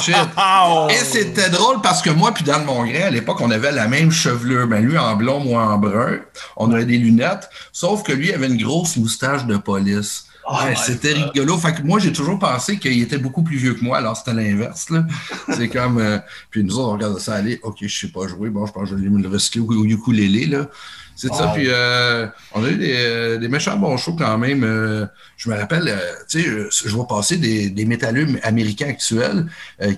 Shit. 0.00 0.14
Wow! 0.36 0.88
Et 0.90 0.94
c'était 1.04 1.50
drôle 1.50 1.80
parce 1.82 2.00
que 2.00 2.10
moi 2.10 2.32
puis 2.32 2.44
Dan 2.44 2.64
Mongrain, 2.64 3.06
à 3.06 3.10
l'époque, 3.10 3.40
on 3.40 3.50
avait 3.50 3.72
la 3.72 3.88
même 3.88 4.10
chevelure. 4.10 4.66
Ben 4.66 4.82
lui 4.84 4.96
en 4.96 5.16
blond, 5.16 5.40
moi 5.40 5.64
en 5.64 5.78
brun. 5.78 6.18
On 6.56 6.72
avait 6.72 6.86
des 6.86 6.96
lunettes. 6.98 7.48
Sauf 7.72 8.02
que 8.02 8.12
lui 8.12 8.32
avait 8.32 8.46
une 8.46 8.62
grosse 8.62 8.96
moustache 8.96 9.44
de 9.46 9.56
police. 9.56 10.26
Oh 10.46 10.54
Ouais, 10.54 10.74
c'était 10.76 11.12
rigolo. 11.12 11.58
Fait 11.58 11.74
que 11.74 11.82
moi, 11.82 11.98
j'ai 12.00 12.12
toujours 12.12 12.38
pensé 12.38 12.78
qu'il 12.78 13.00
était 13.02 13.18
beaucoup 13.18 13.42
plus 13.42 13.56
vieux 13.58 13.74
que 13.74 13.84
moi, 13.84 13.98
alors 13.98 14.16
c'était 14.16 14.32
l'inverse. 14.32 14.88
là. 14.90 15.04
C'est 15.56 15.68
comme. 15.68 15.98
euh, 15.98 16.18
puis 16.50 16.64
nous 16.64 16.78
autres, 16.78 16.88
on 16.88 16.92
regardait 16.92 17.20
ça 17.20 17.34
aller. 17.34 17.60
OK, 17.62 17.76
je 17.82 17.94
sais 18.00 18.08
pas 18.12 18.26
jouer. 18.28 18.48
Bon, 18.50 18.64
je 18.66 18.72
pense 18.72 18.88
que 18.90 18.96
je 18.96 19.02
vais 19.02 19.08
me 19.10 19.22
le 19.22 19.28
au 19.28 19.72
au 19.80 19.84
ukulélé. 19.84 20.46
Là. 20.46 20.68
C'est 21.20 21.34
ça. 21.34 21.48
Puis 21.54 21.66
euh, 21.68 22.26
on 22.54 22.64
a 22.64 22.68
eu 22.68 22.76
des, 22.76 22.94
euh, 22.96 23.38
des 23.38 23.48
méchants 23.48 23.76
bons 23.76 23.96
shows 23.96 24.16
quand 24.18 24.38
même. 24.38 24.64
Euh, 24.64 25.06
je 25.36 25.50
me 25.50 25.56
rappelle, 25.56 25.86
euh, 25.88 25.98
tu 26.28 26.42
sais, 26.42 26.48
je, 26.48 26.88
je 26.88 26.94
vois 26.94 27.06
passer 27.06 27.36
des, 27.36 27.68
des 27.70 27.84
métalleux 27.84 28.26
américains 28.42 28.88
actuels 28.88 29.46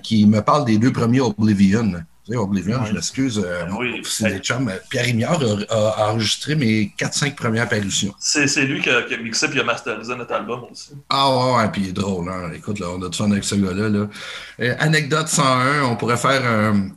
qui 0.01 0.25
me 0.25 0.41
parlent 0.41 0.65
des 0.65 0.77
deux 0.77 0.91
premiers 0.91 1.21
Oblivion. 1.21 1.93
Tu 2.25 2.31
sais, 2.31 2.37
Oblivion, 2.37 2.85
je 2.85 2.93
m'excuse. 2.93 3.39
Ben 3.39 3.75
oui. 3.77 4.01
c'est 4.05 4.29
des 4.29 4.39
chums. 4.39 4.71
Pierre 4.89 5.07
Imiard 5.09 5.41
a, 5.69 5.75
a 5.75 6.11
enregistré 6.11 6.55
mes 6.55 6.93
4-5 6.97 7.35
premières 7.35 7.67
parutions. 7.67 8.13
C'est 8.19 8.45
lui 8.65 8.81
qui 8.81 8.89
a, 8.89 9.01
qui 9.03 9.13
a 9.13 9.17
mixé 9.17 9.47
et 9.53 9.59
a 9.59 9.63
masterisé 9.63 10.15
notre 10.15 10.33
album 10.33 10.61
aussi. 10.71 10.91
Ah 11.09 11.29
ouais, 11.29 11.57
ouais, 11.63 11.69
puis 11.71 11.81
il 11.83 11.89
est 11.89 11.93
drôle, 11.93 12.29
hein. 12.29 12.51
Écoute, 12.55 12.79
là, 12.79 12.87
on 12.97 13.01
a 13.01 13.09
du 13.09 13.17
fun 13.17 13.29
avec 13.31 13.43
ce 13.43 13.55
gars-là. 13.55 13.89
Là. 13.89 14.75
Anecdote 14.79 15.27
101, 15.27 15.83
on 15.83 15.95
pourrait 15.97 16.15
faire 16.17 16.45
un- 16.45 16.89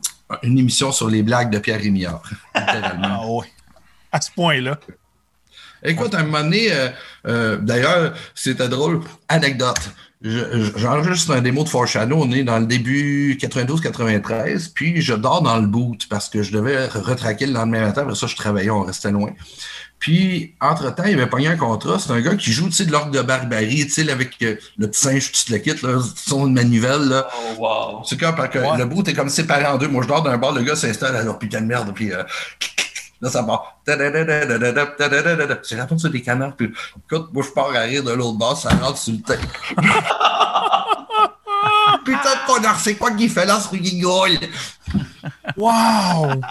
une 0.43 0.57
émission 0.59 0.91
sur 0.93 1.09
les 1.09 1.23
blagues 1.23 1.49
de 1.49 1.59
Pierre 1.59 1.79
Rémillard, 1.81 2.21
littéralement. 2.55 3.19
Ah 3.21 3.27
ouais. 3.27 3.45
À 4.11 4.21
ce 4.21 4.31
point-là. 4.31 4.79
Écoute, 5.83 6.13
à 6.15 6.19
un 6.19 6.23
moment 6.23 6.41
donné, 6.43 6.71
euh, 6.71 6.89
euh, 7.27 7.57
d'ailleurs, 7.57 8.13
c'était 8.33 8.67
drôle, 8.67 9.01
anecdote. 9.29 9.77
Je- 10.23 10.63
je- 10.63 10.77
J'enregistre 10.79 11.31
un 11.33 11.41
démo 11.41 11.63
de 11.63 11.69
Foreshadow, 11.69 12.15
on 12.19 12.31
est 12.31 12.43
dans 12.43 12.57
le 12.57 12.65
début 12.65 13.37
92-93, 13.39 14.69
puis 14.69 14.99
je 15.01 15.13
dors 15.13 15.43
dans 15.43 15.57
le 15.57 15.67
boot 15.67 16.07
parce 16.09 16.29
que 16.29 16.41
je 16.41 16.51
devais 16.51 16.87
retraquer 16.87 17.45
le 17.45 17.53
lendemain 17.53 17.81
matin, 17.81 18.01
après 18.01 18.15
ça 18.15 18.25
je 18.25 18.35
travaillais, 18.35 18.71
on 18.71 18.81
restait 18.81 19.11
loin. 19.11 19.29
Puis, 19.99 20.53
entre-temps, 20.61 21.05
il 21.05 21.13
avait 21.15 21.25
pogné 21.29 21.47
un 21.47 21.55
contrat. 21.57 21.97
C'est 21.97 22.11
un 22.11 22.21
gars 22.21 22.35
qui 22.35 22.51
joue, 22.51 22.67
tu 22.67 22.73
sais, 22.73 22.85
de 22.85 22.91
l'ordre 22.91 23.09
de 23.11 23.21
barbarie, 23.21 23.83
tu 23.85 23.89
sais, 23.89 24.11
avec 24.11 24.35
euh, 24.43 24.55
le 24.77 24.87
petit 24.89 24.99
singe, 24.99 25.31
tu 25.31 25.45
te 25.45 25.51
le 25.53 25.57
quittes, 25.57 25.81
là, 25.81 25.99
son 26.15 26.47
manivelle, 26.49 27.01
là. 27.09 27.27
Oh 27.57 27.61
wow! 27.97 28.03
C'est 28.05 28.19
comme 28.19 28.35
parce 28.35 28.49
que 28.49 28.59
Ouais. 28.59 28.77
le 28.77 28.85
bout 28.85 29.07
est 29.09 29.13
comme 29.15 29.29
séparé 29.29 29.65
en 29.65 29.77
deux. 29.79 29.87
Moi, 29.87 30.03
je 30.03 30.07
dors 30.07 30.21
d'un 30.21 30.37
bord, 30.37 30.51
le 30.53 30.61
gars 30.61 30.75
s'installe 30.75 31.15
à 31.15 31.23
leur 31.23 31.39
piquant 31.39 31.61
de 31.61 31.65
merde, 31.65 31.91
puis 31.95 32.13
euh, 32.13 32.23
Là, 33.21 33.29
ça 33.29 33.43
part. 33.43 33.79
C'est 33.85 35.75
la 35.75 35.85
porte 35.87 35.99
sur 35.99 36.09
des 36.09 36.21
canards. 36.21 36.55
Puis, 36.55 36.71
écoute, 37.05 37.29
moi, 37.33 37.43
je 37.43 37.51
pars 37.51 37.75
à 37.75 37.79
rire 37.79 38.03
de 38.03 38.11
l'autre 38.11 38.37
bord, 38.37 38.57
ça 38.57 38.69
rentre 38.69 38.97
sur 38.97 39.13
le 39.13 39.21
tête. 39.21 39.39
Putain 42.05 42.35
de 42.35 42.45
connard, 42.45 42.79
c'est 42.79 42.95
quoi 42.95 43.11
qui 43.11 43.27
fait 43.27 43.45
là, 43.45 43.59
ce 43.59 43.69
rigole? 43.69 44.37
Wow! 45.57 46.27
wow. 46.27 46.41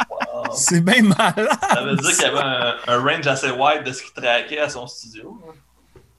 C'est 0.54 0.80
bien 0.80 1.02
malade! 1.02 1.48
Ça 1.72 1.82
veut 1.82 1.96
dire 1.96 2.10
qu'il 2.10 2.22
y 2.22 2.24
avait 2.24 2.40
un, 2.86 2.98
range 2.98 3.26
assez 3.26 3.50
wide 3.50 3.84
de 3.84 3.92
ce 3.92 4.02
qu'il 4.02 4.12
traquait 4.12 4.58
à 4.58 4.68
son 4.68 4.86
studio. 4.86 5.38
Hein. 5.46 5.52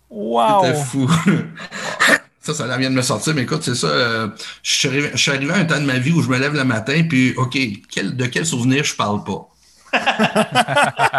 Wow! 0.09 0.63
C'était 0.63 0.83
fou! 0.83 1.09
ça, 2.41 2.53
ça 2.53 2.77
vient 2.77 2.89
de 2.89 2.95
me 2.95 3.01
sortir, 3.01 3.35
mais 3.35 3.43
écoute, 3.43 3.63
c'est 3.63 3.75
ça. 3.75 3.87
Euh, 3.87 4.29
je, 4.63 4.73
suis 4.73 4.87
arrivé, 5.31 5.53
à 5.53 5.57
un 5.57 5.65
temps 5.65 5.79
de 5.79 5.85
ma 5.85 5.99
vie 5.99 6.13
où 6.13 6.21
je 6.21 6.29
me 6.29 6.37
lève 6.37 6.53
le 6.53 6.63
matin, 6.63 7.03
puis, 7.07 7.35
OK, 7.35 7.57
quel, 7.91 8.15
de 8.15 8.25
quel 8.25 8.45
souvenir 8.45 8.83
je 8.83 8.95
parle 8.95 9.23
pas? 9.23 9.49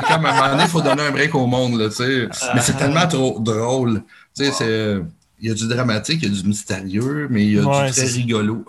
Comme 0.09 0.27
à 0.27 0.31
un 0.31 0.37
moment 0.37 0.49
donné, 0.51 0.62
il 0.64 0.69
faut 0.69 0.83
donner 0.83 1.03
un 1.03 1.11
break 1.11 1.35
au 1.35 1.47
monde, 1.47 1.79
là, 1.79 1.88
tu 1.88 1.97
sais. 1.97 2.29
Mais 2.55 2.61
c'est 2.61 2.77
tellement 2.77 3.07
trop 3.07 3.38
drôle. 3.41 4.03
Tu 4.37 4.45
sais, 4.45 4.53
c'est. 4.53 4.97
Il 5.41 5.49
y 5.49 5.53
a 5.53 5.55
du 5.55 5.69
dramatique, 5.69 6.19
il 6.23 6.29
y 6.29 6.38
a 6.38 6.43
du 6.43 6.49
mystérieux, 6.49 7.29
mais 7.31 7.45
il 7.45 7.53
y 7.55 7.59
a 7.59 7.62
Ouais, 7.62 7.87
du 7.87 7.93
très 7.93 8.07
rigolo. 8.07 8.64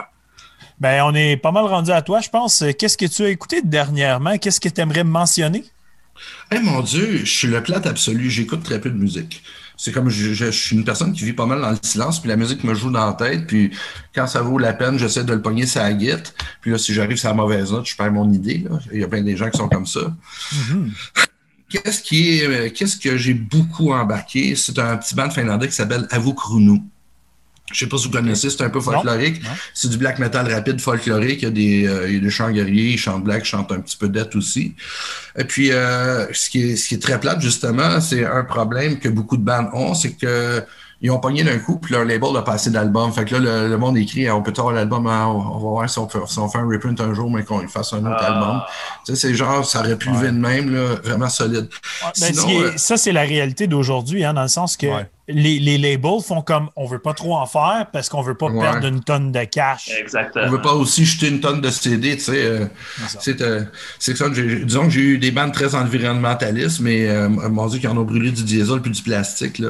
Ben, 0.79 1.03
on 1.03 1.13
est 1.15 1.35
pas 1.35 1.51
mal 1.51 1.65
rendu 1.65 1.91
à 1.91 2.01
toi, 2.01 2.21
je 2.21 2.29
pense. 2.29 2.63
Qu'est-ce 2.77 2.97
que 2.97 3.05
tu 3.05 3.23
as 3.23 3.29
écouté 3.29 3.61
dernièrement? 3.63 4.37
Qu'est-ce 4.37 4.59
que 4.59 4.69
tu 4.69 4.79
aimerais 4.79 5.03
mentionner? 5.03 5.65
Eh 6.51 6.59
mon 6.59 6.81
Dieu, 6.81 7.21
je 7.23 7.31
suis 7.31 7.47
le 7.47 7.63
plate 7.63 7.85
absolu, 7.87 8.29
j'écoute 8.29 8.63
très 8.63 8.79
peu 8.79 8.89
de 8.89 8.97
musique. 8.97 9.41
C'est 9.81 9.93
comme 9.93 10.09
je, 10.09 10.33
je- 10.33 10.45
je 10.47 10.51
suis 10.51 10.75
une 10.75 10.83
personne 10.83 11.13
qui 11.13 11.23
vit 11.23 11.31
pas 11.31 11.45
mal 11.45 11.61
dans 11.61 11.69
le 11.71 11.77
silence, 11.81 12.19
puis 12.19 12.27
la 12.27 12.35
musique 12.35 12.65
me 12.65 12.73
joue 12.73 12.91
dans 12.91 13.05
la 13.05 13.13
tête, 13.13 13.47
puis 13.47 13.71
quand 14.13 14.27
ça 14.27 14.41
vaut 14.41 14.57
la 14.57 14.73
peine, 14.73 14.99
j'essaie 14.99 15.23
de 15.23 15.31
le 15.33 15.41
pogner 15.41 15.63
la 15.73 15.93
guette. 15.93 16.35
Puis 16.59 16.71
là, 16.71 16.77
si 16.77 16.93
j'arrive 16.93 17.15
sur 17.15 17.29
la 17.29 17.35
mauvaise 17.35 17.71
note, 17.71 17.87
je 17.87 17.95
perds 17.95 18.11
mon 18.11 18.29
idée. 18.33 18.65
Là. 18.69 18.77
Il 18.91 18.99
y 18.99 19.03
a 19.05 19.07
plein 19.07 19.21
des 19.21 19.37
gens 19.37 19.49
qui 19.49 19.57
sont 19.57 19.69
comme 19.69 19.85
ça. 19.85 20.13
Mhm. 20.71 20.91
Qu'est-ce 21.69 22.01
qui 22.01 22.39
est, 22.39 22.45
euh, 22.47 22.69
qu'est-ce 22.75 22.97
que 22.97 23.15
j'ai 23.15 23.33
beaucoup 23.35 23.93
embarqué? 23.93 24.55
C'est 24.55 24.77
un 24.79 24.97
petit 24.97 25.15
band 25.15 25.29
finlandais 25.29 25.67
qui 25.67 25.75
s'appelle 25.75 26.07
Avukruunu. 26.11 26.81
Je 27.71 27.77
sais 27.79 27.87
pas 27.89 27.97
si 27.97 28.05
vous 28.07 28.11
connaissez, 28.13 28.49
c'est 28.49 28.63
un 28.63 28.69
peu 28.69 28.79
folklorique. 28.81 29.41
C'est 29.73 29.89
du 29.89 29.97
black 29.97 30.19
metal 30.19 30.51
rapide 30.51 30.79
folklorique. 30.81 31.41
Il 31.41 31.45
y 31.45 31.47
a 31.47 31.51
des, 31.51 31.87
euh, 31.87 32.07
il 32.09 32.15
y 32.15 32.17
a 32.17 32.21
des 32.21 32.29
chants 32.29 32.49
guerriers, 32.51 32.93
ils 32.93 32.97
chantent 32.97 33.23
black, 33.23 33.43
ils 33.43 33.49
chantent 33.49 33.71
un 33.71 33.79
petit 33.79 33.97
peu 33.97 34.09
death 34.09 34.35
aussi. 34.35 34.75
Et 35.37 35.43
puis, 35.43 35.71
euh, 35.71 36.25
ce, 36.33 36.49
qui 36.49 36.71
est, 36.71 36.75
ce 36.75 36.87
qui 36.87 36.95
est 36.95 37.01
très 37.01 37.19
plate, 37.19 37.41
justement, 37.41 38.01
c'est 38.01 38.25
un 38.25 38.43
problème 38.43 38.99
que 38.99 39.09
beaucoup 39.09 39.37
de 39.37 39.43
bandes 39.43 39.69
ont, 39.73 39.93
c'est 39.93 40.13
que 40.13 40.63
ils 41.01 41.09
ont 41.11 41.19
pogné 41.19 41.45
d'un 41.45 41.57
coup, 41.59 41.77
puis 41.79 41.93
leur 41.93 42.03
label 42.03 42.35
a 42.35 42.41
passé 42.41 42.71
d'album. 42.71 43.13
Fait 43.13 43.23
que 43.23 43.33
là, 43.35 43.39
le, 43.61 43.69
le 43.69 43.77
monde 43.77 43.97
écrit, 43.97 44.29
on 44.29 44.41
peut 44.41 44.51
avoir 44.57 44.73
l'album, 44.73 45.07
hein, 45.07 45.27
on, 45.27 45.37
on 45.37 45.53
va 45.53 45.59
voir 45.69 45.89
si 45.89 45.97
on, 45.97 46.09
fait, 46.09 46.19
si 46.27 46.37
on 46.39 46.49
fait 46.49 46.57
un 46.57 46.67
reprint 46.67 46.99
un 46.99 47.13
jour, 47.13 47.31
mais 47.31 47.43
qu'on 47.45 47.65
fasse 47.69 47.93
un 47.93 47.99
autre 47.99 48.17
Ah. 48.19 48.25
album. 48.33 48.61
Tu 49.05 49.15
sais, 49.15 49.27
c'est 49.29 49.33
genre, 49.33 49.65
ça 49.65 49.79
aurait 49.79 49.95
pu 49.95 50.09
lever 50.09 50.27
de 50.27 50.33
même, 50.37 50.73
là, 50.75 50.95
vraiment 51.01 51.29
solide. 51.29 51.69
Ben, 52.01 52.11
Sinon, 52.13 52.41
ce 52.41 52.45
qui 52.47 52.53
est- 52.53 52.63
euh, 52.63 52.71
ça, 52.75 52.97
c'est 52.97 53.13
la 53.13 53.21
réalité 53.21 53.67
d'aujourd'hui, 53.67 54.25
hein, 54.25 54.33
dans 54.33 54.41
le 54.41 54.49
sens 54.49 54.75
que 54.75 54.87
Ouais. 54.87 55.09
Les, 55.29 55.59
les 55.59 55.77
labels 55.77 56.21
font 56.25 56.41
comme 56.41 56.69
on 56.75 56.85
veut 56.85 56.99
pas 56.99 57.13
trop 57.13 57.35
en 57.35 57.45
faire 57.45 57.85
parce 57.93 58.09
qu'on 58.09 58.21
veut 58.21 58.35
pas 58.35 58.47
Ouais. 58.47 58.59
perdre 58.61 58.87
une 58.87 59.01
tonne 59.03 59.31
de 59.31 59.43
cash. 59.43 59.89
Exactement. 59.99 60.45
On 60.47 60.49
veut 60.49 60.61
pas 60.61 60.73
aussi 60.73 61.05
jeter 61.05 61.27
une 61.29 61.39
tonne 61.39 61.61
de 61.61 61.69
CD, 61.69 62.17
tu 62.17 62.23
sais. 62.23 62.31
euh, 62.35 62.65
C'est 63.19 63.37
ça. 63.39 63.45
euh, 63.45 63.63
ça. 63.99 64.29
Disons 64.29 64.83
que 64.85 64.89
j'ai 64.89 65.01
eu 65.01 65.17
des 65.19 65.31
bandes 65.31 65.53
très 65.53 65.75
environnementalistes, 65.75 66.79
mais 66.79 67.07
euh, 67.07 67.29
mon 67.29 67.67
Dieu, 67.67 67.79
qui 67.79 67.87
en 67.87 67.95
ont 67.97 68.03
brûlé 68.03 68.31
du 68.31 68.43
diesel 68.43 68.81
puis 68.81 68.91
du 68.91 69.01
plastique. 69.01 69.59
Là. 69.59 69.69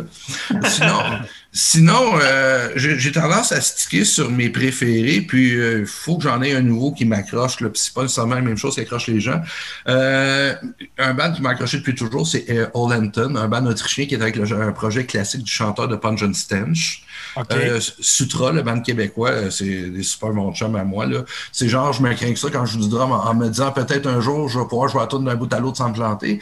Sinon, 0.66 1.00
sinon 1.52 2.14
euh, 2.22 2.70
j'ai 2.76 3.12
tendance 3.12 3.52
à 3.52 3.62
sticker 3.62 4.06
sur 4.06 4.30
mes 4.30 4.50
préférés, 4.50 5.22
puis 5.22 5.54
il 5.54 5.86
faut 5.86 6.18
que 6.18 6.24
j'en 6.24 6.42
ai 6.42 6.54
un 6.56 6.62
nouveau 6.62 6.92
qui 6.92 7.06
m'accroche. 7.06 7.58
Puis 7.58 7.68
c'est 7.76 7.94
pas 7.94 8.04
nécessairement 8.04 8.36
la 8.36 8.42
même 8.42 8.58
chose 8.58 8.76
qui 8.76 8.82
accroche 8.82 9.08
les 9.08 9.20
gens. 9.20 9.42
Euh, 9.88 10.54
un 10.98 11.14
band 11.14 11.32
qui 11.32 11.42
m'a 11.42 11.50
accroché 11.52 11.78
depuis 11.78 11.96
toujours, 11.96 12.28
c'est 12.28 12.46
euh, 12.50 12.68
Olenton, 12.74 13.36
un 13.36 13.48
band 13.48 13.66
autrichien 13.66 14.06
qui 14.06 14.16
est 14.16 14.22
avec 14.22 14.36
le- 14.36 14.50
un 14.62 14.72
projet 14.72 15.06
classique 15.06 15.44
du 15.44 15.52
chanteur 15.52 15.88
de 15.88 15.96
Punch 15.96 16.24
Stench. 16.34 17.04
OK. 17.36 17.46
Euh, 17.52 17.80
Sutra, 18.00 18.52
le 18.52 18.62
band 18.62 18.80
québécois, 18.82 19.30
euh, 19.30 19.50
c'est 19.52 19.90
des 19.90 20.04
super 20.04 20.30
bons 20.30 20.54
chums 20.54 20.76
à 20.76 20.84
moi. 20.84 21.06
là. 21.06 21.24
C'est 21.52 21.68
genre, 21.70 21.94
je 21.94 22.02
me 22.02 22.14
crains 22.14 22.34
que 22.34 22.40
ça 22.40 22.50
quand 22.52 22.66
je 22.66 22.74
joue 22.74 22.80
du 22.80 22.90
drum 22.90 23.12
en, 23.12 23.26
en 23.26 23.34
me 23.36 23.48
disant 23.50 23.72
peut-être 23.72 24.08
un 24.08 24.20
jour, 24.22 24.48
je 24.50 24.60
vais 24.60 24.66
pouvoir 24.66 24.90
jouer 24.90 25.02
à 25.02 25.08
tout 25.08 25.20
d'un 25.20 25.36
bout 25.36 25.52
à 25.54 25.60
l'autre 25.60 25.78
sans 25.78 25.90
me 25.90 25.94
planter. 25.94 26.40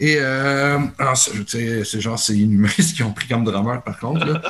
Et 0.00 0.16
euh, 0.20 0.78
ah, 0.98 1.14
c'est 1.14 2.00
genre, 2.00 2.18
c'est 2.18 2.34
inhumain 2.36 2.68
ce 2.78 2.94
qu'ils 2.94 3.04
ont 3.04 3.12
pris 3.12 3.26
comme 3.28 3.44
drummer 3.44 3.82
par 3.82 3.98
contre. 3.98 4.26
Là. 4.26 4.42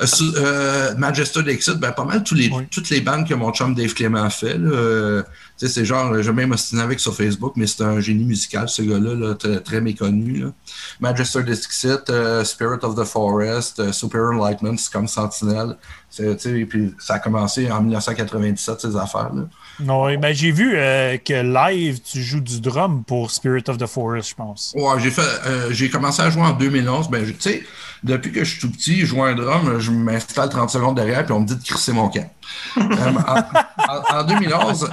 Euh, 0.00 0.06
euh, 0.36 0.94
Manchester 0.98 1.42
Dixit, 1.42 1.74
ben, 1.78 1.92
pas 1.92 2.04
mal 2.04 2.22
tous 2.24 2.34
les, 2.34 2.48
Oui. 2.50 2.64
toutes 2.70 2.90
les 2.90 3.00
bandes 3.00 3.26
que 3.28 3.34
mon 3.34 3.52
chum 3.52 3.74
Dave 3.74 3.94
Clément 3.94 4.22
a 4.24 4.30
fait. 4.30 4.58
Là, 4.58 4.70
euh, 4.70 5.22
sais, 5.56 5.68
c'est 5.68 5.84
genre, 5.84 6.20
j'ai 6.20 6.32
même 6.32 6.52
ostinné 6.52 6.82
avec 6.82 7.00
sur 7.00 7.14
Facebook, 7.14 7.52
mais 7.56 7.66
c'est 7.66 7.82
un 7.82 8.00
génie 8.00 8.24
musical, 8.24 8.68
ce 8.68 8.82
gars-là, 8.82 9.14
là, 9.14 9.34
très, 9.34 9.60
très 9.60 9.80
méconnu. 9.80 10.40
Là. 10.40 10.52
Manchester 11.00 11.42
Dixit, 11.42 12.10
euh, 12.10 12.44
Spirit 12.44 12.78
of 12.82 12.96
the 12.96 13.04
Forest, 13.04 13.80
euh, 13.80 13.92
Super 13.92 14.30
Enlightenment, 14.32 14.76
c'est 14.76 14.92
comme 14.92 15.08
Sentinel. 15.08 15.76
C'est, 16.10 16.36
tu 16.36 16.42
sais, 16.48 16.60
et 16.60 16.66
puis 16.66 16.94
ça 16.98 17.14
a 17.14 17.18
commencé 17.18 17.70
en 17.70 17.80
1997, 17.80 18.80
ces 18.80 18.96
affaires-là. 18.96 19.48
Non, 19.80 20.16
ben, 20.16 20.32
j'ai 20.32 20.52
vu 20.52 20.74
euh, 20.76 21.16
que 21.18 21.34
live, 21.34 22.00
tu 22.00 22.22
joues 22.22 22.40
du 22.40 22.60
drum 22.60 23.02
pour 23.04 23.32
Spirit 23.32 23.64
of 23.66 23.78
the 23.78 23.86
Forest, 23.86 24.30
je 24.30 24.34
pense. 24.36 24.72
Ouais, 24.76 25.00
j'ai 25.00 25.10
fait, 25.10 25.22
euh, 25.46 25.72
j'ai 25.72 25.90
commencé 25.90 26.22
à 26.22 26.30
jouer 26.30 26.42
en 26.42 26.52
2011. 26.52 27.10
Ben, 27.10 27.24
tu 27.26 27.34
sais, 27.40 27.64
depuis 28.04 28.30
que 28.30 28.44
je 28.44 28.50
suis 28.50 28.60
tout 28.60 28.70
petit, 28.70 29.00
je 29.00 29.06
joue 29.06 29.22
un 29.24 29.34
drum, 29.34 29.80
je 29.80 29.90
m'installe 29.90 30.48
30 30.48 30.70
secondes 30.70 30.94
derrière, 30.94 31.24
puis 31.24 31.32
on 31.32 31.40
me 31.40 31.46
dit 31.46 31.56
de 31.56 31.62
crisser 31.64 31.92
mon 31.92 32.08
camp. 32.08 32.30
Euh, 32.76 32.80
en, 33.26 34.16
en- 34.16 34.20
en 34.20 34.24
2011, 34.24 34.90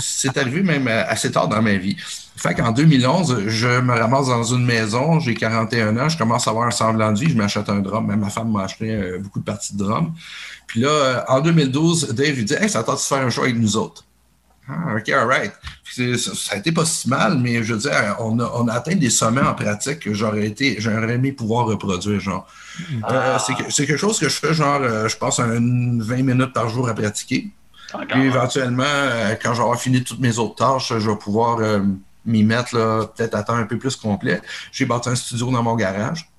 c'est 0.00 0.36
arrivé 0.36 0.62
même 0.62 0.88
assez 0.88 1.30
tard 1.30 1.48
dans 1.48 1.62
ma 1.62 1.74
vie. 1.74 1.96
Fait 2.36 2.54
qu'en 2.54 2.72
2011, 2.72 3.48
je 3.48 3.80
me 3.80 3.92
ramasse 3.92 4.28
dans 4.28 4.42
une 4.42 4.64
maison, 4.64 5.20
j'ai 5.20 5.34
41 5.34 5.96
ans, 5.98 6.08
je 6.08 6.16
commence 6.16 6.46
à 6.48 6.50
avoir 6.50 6.66
un 6.66 6.70
semblant 6.70 7.12
de 7.12 7.18
vie, 7.20 7.28
je 7.30 7.36
m'achète 7.36 7.68
un 7.68 7.80
drum. 7.80 8.06
Même 8.06 8.20
ma 8.20 8.30
femme 8.30 8.50
m'a 8.50 8.62
acheté 8.64 8.90
euh, 8.90 9.18
beaucoup 9.20 9.40
de 9.40 9.44
parties 9.44 9.74
de 9.76 9.84
drum. 9.84 10.14
Puis 10.66 10.80
là, 10.80 10.88
euh, 10.88 11.20
en 11.28 11.40
2012, 11.40 12.08
Dave, 12.14 12.38
il 12.38 12.44
dit 12.46 12.54
Hey, 12.54 12.68
ça 12.70 12.82
tente 12.82 12.96
de 12.96 13.00
faire 13.02 13.18
un 13.26 13.30
show 13.30 13.42
avec 13.42 13.56
nous 13.56 13.76
autres. 13.76 14.04
Ah, 14.72 14.94
OK, 14.96 15.08
all 15.08 15.26
right. 15.26 15.52
Ça 15.84 16.54
a 16.54 16.56
été 16.58 16.70
pas 16.70 16.84
si 16.84 17.08
mal, 17.08 17.36
mais 17.38 17.64
je 17.64 17.74
veux 17.74 17.80
dire, 17.80 18.16
on 18.20 18.38
a, 18.38 18.44
on 18.54 18.68
a 18.68 18.74
atteint 18.74 18.94
des 18.94 19.10
sommets 19.10 19.40
en 19.40 19.54
pratique 19.54 20.00
que 20.00 20.14
j'aurais 20.14 20.46
été, 20.46 20.76
j'aurais 20.78 21.14
aimé 21.14 21.32
pouvoir 21.32 21.66
reproduire, 21.66 22.20
genre. 22.20 22.46
Euh, 23.10 23.38
c'est 23.44 23.54
que- 23.54 23.70
c'est 23.72 23.86
quelque 23.86 23.98
chose 23.98 24.18
que 24.18 24.28
je 24.28 24.34
fais, 24.36 24.54
genre, 24.54 24.78
euh, 24.82 25.08
je 25.08 25.16
passe 25.16 25.40
un 25.40 25.58
20 26.00 26.22
minutes 26.22 26.52
par 26.52 26.68
jour 26.68 26.88
à 26.88 26.94
pratiquer. 26.94 27.50
Encore. 27.92 28.06
Puis 28.06 28.22
éventuellement, 28.26 28.84
euh, 28.86 29.34
quand 29.42 29.52
j'aurai 29.54 29.76
fini 29.76 30.04
toutes 30.04 30.20
mes 30.20 30.38
autres 30.38 30.54
tâches, 30.54 30.92
je 30.96 31.10
vais 31.10 31.16
pouvoir 31.16 31.58
euh, 31.58 31.80
m'y 32.24 32.44
mettre 32.44 32.76
là, 32.76 33.06
peut-être 33.06 33.34
à 33.34 33.42
temps 33.42 33.56
un 33.56 33.64
peu 33.64 33.76
plus 33.78 33.96
complet. 33.96 34.40
J'ai 34.70 34.84
bâti 34.86 35.08
un 35.08 35.16
studio 35.16 35.50
dans 35.50 35.62
mon 35.64 35.74
garage. 35.74 36.29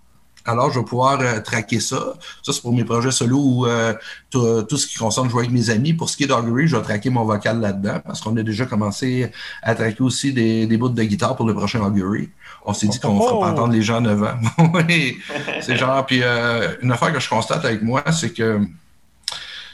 Alors, 0.45 0.71
je 0.71 0.79
vais 0.79 0.85
pouvoir 0.85 1.19
euh, 1.21 1.39
traquer 1.39 1.79
ça. 1.79 2.13
Ça, 2.43 2.53
c'est 2.53 2.61
pour 2.61 2.73
mes 2.73 2.83
projets 2.83 3.11
solo 3.11 3.37
ou 3.37 3.65
euh, 3.67 3.93
tout, 4.29 4.63
tout 4.63 4.77
ce 4.77 4.87
qui 4.87 4.97
concerne 4.97 5.29
jouer 5.29 5.41
avec 5.41 5.51
mes 5.51 5.69
amis. 5.69 5.93
Pour 5.93 6.09
ce 6.09 6.17
qui 6.17 6.23
est 6.23 6.27
d'Augury, 6.27 6.67
je 6.67 6.75
vais 6.75 6.83
traquer 6.83 7.09
mon 7.09 7.23
vocal 7.23 7.59
là-dedans 7.59 7.99
parce 8.05 8.21
qu'on 8.21 8.35
a 8.37 8.43
déjà 8.43 8.65
commencé 8.65 9.31
à 9.61 9.75
traquer 9.75 10.01
aussi 10.01 10.33
des, 10.33 10.65
des 10.65 10.77
bouts 10.77 10.89
de 10.89 11.03
guitare 11.03 11.35
pour 11.35 11.45
le 11.45 11.53
prochain 11.53 11.81
Augury. 11.81 12.29
On 12.65 12.73
s'est 12.73 12.87
dit 12.87 12.99
qu'on 12.99 13.13
ne 13.15 13.19
fera 13.19 13.39
pas 13.39 13.47
Oh! 13.47 13.51
entendre 13.51 13.73
les 13.73 13.81
gens 13.81 13.97
à 13.97 14.01
9 14.01 14.23
ans. 14.23 14.39
oui, 14.73 15.17
c'est 15.61 15.75
genre. 15.77 16.05
Puis 16.05 16.21
euh, 16.23 16.75
une 16.81 16.91
affaire 16.91 17.13
que 17.13 17.19
je 17.19 17.29
constate 17.29 17.63
avec 17.65 17.81
moi, 17.81 18.03
c'est 18.11 18.33
que 18.33 18.61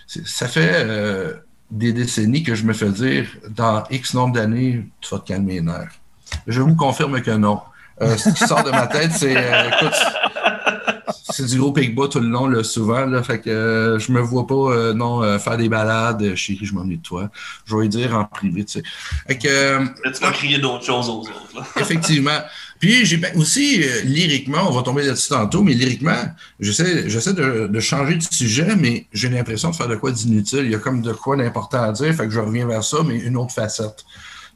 ça 0.05 0.47
fait 0.47 0.85
des 1.69 1.91
décennies 1.91 2.43
que 2.43 2.55
je 2.55 2.63
me 2.63 2.73
fais 2.73 2.89
dire 2.89 3.27
dans 3.49 3.83
X 3.89 4.13
nombre 4.13 4.35
d'années, 4.35 4.85
tu 5.01 5.09
vas 5.13 5.19
te 5.19 5.27
calmer 5.27 5.55
les 5.55 5.61
nerfs. 5.61 5.91
Je 6.45 6.61
vous 6.61 6.75
confirme 6.75 7.21
que 7.21 7.31
non. 7.31 7.59
Euh, 8.01 8.15
ce 8.17 8.29
qui 8.29 8.45
sort 8.45 8.63
de 8.63 8.71
ma 8.71 8.87
tête, 8.87 9.11
c'est 9.11 9.35
euh, 9.35 9.69
écoute, 9.69 9.95
c'est 11.29 11.45
du 11.45 11.57
gros 11.59 11.71
pic-bas 11.71 12.07
tout 12.07 12.19
le 12.19 12.27
long, 12.27 12.47
là, 12.47 12.63
souvent. 12.63 13.05
Là, 13.05 13.23
fait 13.23 13.39
que 13.39 13.49
euh, 13.49 13.99
je 13.99 14.11
me 14.11 14.19
vois 14.19 14.47
pas 14.47 14.55
euh, 14.55 14.93
non 14.93 15.23
euh, 15.23 15.39
faire 15.39 15.57
des 15.57 15.69
balades, 15.69 16.35
chérie, 16.35 16.65
je 16.65 16.73
m'ennuie 16.73 16.97
de 16.97 17.01
toi. 17.03 17.29
Je 17.65 17.75
vais 17.75 17.81
lui 17.83 17.89
dire 17.89 18.15
en 18.15 18.25
privé, 18.25 18.65
tu 18.65 18.73
sais. 18.73 18.83
Fait 19.27 19.37
que, 19.37 19.47
euh, 19.47 19.85
tu 20.03 20.21
vas 20.21 20.31
crier 20.31 20.59
d'autres 20.59 20.85
choses 20.85 21.09
aux 21.09 21.21
autres. 21.21 21.31
là. 21.55 21.63
Effectivement. 21.81 22.39
Puis 22.79 23.05
j'ai 23.05 23.17
ben, 23.17 23.31
aussi, 23.35 23.83
lyriquement, 24.03 24.67
on 24.69 24.71
va 24.71 24.83
tomber 24.83 25.03
là-dessus 25.03 25.29
tantôt, 25.29 25.63
mais 25.63 25.73
lyriquement, 25.73 26.23
j'essaie, 26.59 27.09
j'essaie 27.09 27.33
de, 27.33 27.67
de 27.67 27.79
changer 27.79 28.15
de 28.15 28.23
sujet, 28.23 28.75
mais 28.75 29.07
j'ai 29.13 29.29
l'impression 29.29 29.71
de 29.71 29.75
faire 29.75 29.87
de 29.87 29.95
quoi 29.95 30.11
d'inutile. 30.11 30.61
Il 30.65 30.71
y 30.71 30.75
a 30.75 30.79
comme 30.79 31.01
de 31.01 31.11
quoi 31.11 31.35
d'important 31.35 31.81
à 31.81 31.91
dire, 31.91 32.13
fait 32.13 32.25
que 32.25 32.31
je 32.31 32.39
reviens 32.39 32.67
vers 32.67 32.83
ça, 32.83 32.97
mais 33.03 33.17
une 33.17 33.35
autre 33.37 33.53
facette. 33.53 34.05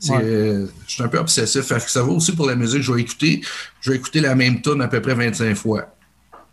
C'est, 0.04 0.14
Ouais. 0.14 0.24
euh, 0.24 0.68
je 0.88 0.94
suis 0.94 1.04
un 1.04 1.08
peu 1.08 1.20
obsessif. 1.20 1.62
Fait 1.62 1.76
que 1.76 1.90
ça 1.92 2.02
va 2.02 2.10
aussi 2.12 2.36
pour 2.36 2.48
la 2.48 2.56
musique. 2.56 2.82
Je 2.82 2.92
vais 2.92 3.02
écouter, 3.02 3.42
je 3.82 3.92
vais 3.92 3.98
écouter 3.98 4.20
la 4.20 4.34
même 4.34 4.60
tune 4.62 4.82
à 4.82 4.88
peu 4.88 5.00
près 5.00 5.14
25 5.14 5.54
fois. 5.56 5.94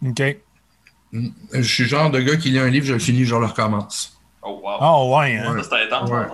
OK. 0.07 0.23
Je 1.53 1.63
suis 1.63 1.85
le 1.85 1.89
genre 1.89 2.11
de 2.11 2.21
gars 2.21 2.37
qui 2.37 2.51
lit 2.51 2.59
un 2.59 2.69
livre, 2.69 2.85
je 2.85 2.93
le 2.93 2.99
finis, 2.99 3.25
je 3.25 3.35
le 3.35 3.47
recommence. 3.47 4.13
Oh, 4.43 4.61
wow. 4.63 4.77
Ah, 4.81 5.05
ouais, 5.19 5.37
hein? 5.39 5.55
Ouais. 5.57 5.63
Ça, 5.63 5.71
C'était 5.81 5.95
intense. 5.95 6.11
Ouais. 6.11 6.27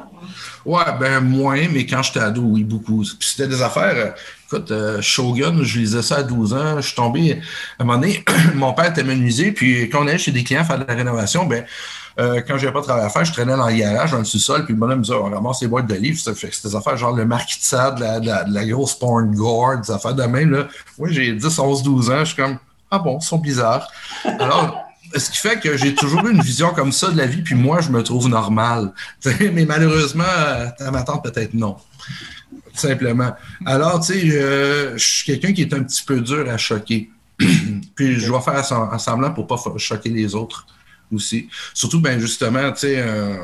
Ouais, 0.66 0.84
ben 0.98 1.20
moins, 1.20 1.68
mais 1.72 1.86
quand 1.86 2.02
j'étais 2.02 2.18
ado, 2.20 2.42
oui, 2.42 2.64
beaucoup. 2.64 3.02
Puis 3.02 3.28
c'était 3.28 3.46
des 3.48 3.62
affaires. 3.62 3.94
euh, 3.96 4.10
écoute, 4.46 4.70
euh, 4.72 5.00
Shogun, 5.00 5.62
je 5.62 5.78
lisais 5.78 6.02
ça 6.02 6.16
à 6.16 6.22
12 6.24 6.52
ans. 6.54 6.76
Je 6.80 6.86
suis 6.88 6.96
tombé. 6.96 7.40
À 7.78 7.82
un 7.82 7.86
moment 7.86 7.98
donné, 7.98 8.24
mon 8.56 8.72
père 8.72 8.86
était 8.90 9.04
menuisier, 9.04 9.52
puis 9.52 9.88
quand 9.88 10.02
on 10.02 10.08
allait 10.08 10.18
chez 10.18 10.32
des 10.32 10.42
clients 10.42 10.64
faire 10.64 10.80
de 10.80 10.84
la 10.86 10.94
rénovation, 10.94 11.46
ben. 11.46 11.64
Euh, 12.18 12.40
quand 12.46 12.56
j'avais 12.58 12.72
pas 12.72 12.80
de 12.80 12.84
travail 12.84 13.04
à 13.04 13.08
faire, 13.08 13.24
je 13.24 13.32
traînais 13.32 13.56
dans 13.56 13.66
le 13.66 13.74
garage, 13.74 14.12
dans 14.12 14.18
le 14.18 14.24
sous-sol, 14.24 14.64
puis 14.64 14.74
le 14.74 14.78
bonhomme 14.78 14.98
me 14.98 15.04
disait, 15.04 15.16
on 15.16 15.30
ramasse 15.30 15.62
les 15.62 15.68
boîtes 15.68 15.86
de 15.86 15.94
livres. 15.94 16.18
C'était 16.18 16.68
des 16.68 16.76
affaires 16.76 16.96
genre 16.96 17.14
le 17.14 17.24
Marquis 17.24 17.58
de 17.58 17.64
Sade, 17.64 17.98
la, 17.98 18.44
la, 18.46 18.66
grosse 18.66 18.94
porn 18.94 19.34
gore, 19.34 19.78
des 19.78 19.90
affaires 19.90 20.14
de 20.14 20.22
même. 20.22 20.68
Moi, 20.98 21.08
j'ai 21.10 21.32
10, 21.32 21.58
11, 21.58 21.82
12 21.82 22.10
ans, 22.10 22.18
je 22.20 22.24
suis 22.26 22.36
comme, 22.36 22.58
ah 22.90 22.98
bon, 22.98 23.18
ils 23.20 23.24
sont 23.24 23.38
bizarres. 23.38 23.88
Alors, 24.24 24.84
ce 25.16 25.30
qui 25.30 25.38
fait 25.38 25.58
que 25.58 25.76
j'ai 25.76 25.94
toujours 25.94 26.24
eu 26.26 26.32
une 26.32 26.40
vision 26.40 26.72
comme 26.72 26.92
ça 26.92 27.10
de 27.10 27.16
la 27.16 27.26
vie, 27.26 27.42
puis 27.42 27.56
moi, 27.56 27.80
je 27.80 27.90
me 27.90 28.02
trouve 28.02 28.28
normal. 28.28 28.92
Mais 29.40 29.64
malheureusement, 29.64 30.24
euh, 30.24 30.66
à 30.78 30.90
ma 30.92 31.02
tante, 31.02 31.24
peut-être 31.24 31.54
non. 31.54 31.76
Tout 32.50 32.80
simplement. 32.80 33.32
Alors, 33.66 34.00
tu 34.00 34.12
sais, 34.12 34.30
euh, 34.30 34.96
je 34.96 35.04
suis 35.04 35.24
quelqu'un 35.24 35.52
qui 35.52 35.62
est 35.62 35.74
un 35.74 35.82
petit 35.82 36.02
peu 36.04 36.20
dur 36.20 36.48
à 36.48 36.56
choquer. 36.58 37.10
puis 37.96 38.20
je 38.20 38.26
dois 38.28 38.40
faire 38.40 38.64
semblant 38.64 39.32
pour 39.32 39.48
pas 39.48 39.56
choquer 39.76 40.10
les 40.10 40.36
autres 40.36 40.66
aussi. 41.14 41.48
Surtout, 41.72 42.00
ben 42.00 42.18
justement, 42.18 42.72
tu 42.72 42.80
sais, 42.80 42.98
euh, 42.98 43.36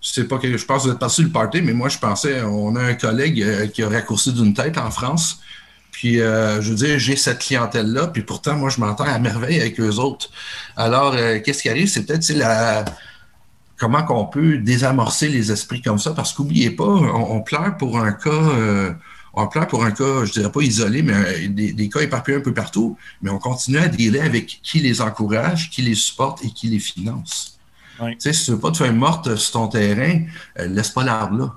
je 0.00 0.08
sais 0.10 0.24
pas 0.24 0.38
que 0.38 0.56
je 0.56 0.64
pense 0.64 0.82
que 0.82 0.88
vous 0.88 0.94
êtes 0.94 0.98
passé 0.98 1.22
le 1.22 1.30
party, 1.30 1.62
mais 1.62 1.72
moi, 1.72 1.88
je 1.88 1.98
pensais, 1.98 2.42
on 2.42 2.76
a 2.76 2.82
un 2.82 2.94
collègue 2.94 3.42
euh, 3.42 3.66
qui 3.66 3.82
a 3.82 3.88
raccourci 3.88 4.32
d'une 4.32 4.54
tête 4.54 4.78
en 4.78 4.90
France. 4.90 5.40
Puis, 5.90 6.20
euh, 6.20 6.60
je 6.60 6.70
veux 6.70 6.76
dire, 6.76 6.98
j'ai 6.98 7.16
cette 7.16 7.38
clientèle-là, 7.38 8.08
puis 8.08 8.22
pourtant, 8.22 8.56
moi, 8.56 8.70
je 8.70 8.80
m'entends 8.80 9.04
à 9.04 9.18
merveille 9.18 9.60
avec 9.60 9.78
eux 9.78 9.96
autres. 9.96 10.30
Alors, 10.76 11.14
qu'est-ce 11.44 11.62
qui 11.62 11.68
arrive? 11.68 11.88
C'est 11.88 12.04
peut-être 12.04 12.28
la... 12.30 12.84
comment 13.76 14.02
qu'on 14.02 14.24
peut 14.24 14.58
désamorcer 14.58 15.28
les 15.28 15.52
esprits 15.52 15.82
comme 15.82 15.98
ça, 15.98 16.12
parce 16.12 16.32
qu'oubliez 16.32 16.70
pas, 16.70 16.84
on, 16.84 17.40
pleure 17.42 17.76
pour 17.76 17.98
un 17.98 18.12
cas, 18.12 18.30
on 19.34 19.46
pleure 19.48 19.66
pour 19.66 19.84
un 19.84 19.90
cas, 19.92 20.24
je 20.24 20.32
dirais 20.32 20.52
pas 20.52 20.60
isolé, 20.60 21.02
mais 21.02 21.14
euh, 21.14 21.48
des, 21.48 21.72
des 21.72 21.88
cas 21.88 22.00
éparpillés 22.00 22.36
un 22.38 22.40
peu 22.40 22.52
partout, 22.54 22.96
mais 23.22 23.30
on 23.30 23.38
continue 23.38 23.78
à 23.78 23.88
dealer 23.88 24.20
avec 24.20 24.60
qui 24.62 24.80
les 24.80 25.00
encourage, 25.00 25.70
qui 25.70 25.82
les 25.82 25.94
supporte 25.94 26.44
et 26.44 26.50
qui 26.50 26.68
les 26.68 26.78
finance. 26.78 27.58
Oui. 28.00 28.12
Tu 28.12 28.20
sais, 28.20 28.32
si 28.32 28.44
tu 28.46 28.50
veux 28.52 28.58
pas 28.60 28.70
te 28.72 28.78
faire 28.78 28.92
morte 28.92 29.36
sur 29.36 29.52
ton 29.52 29.68
terrain, 29.68 30.22
euh, 30.58 30.66
laisse 30.66 30.90
pas 30.90 31.04
l'arbre 31.04 31.38
là. 31.38 31.56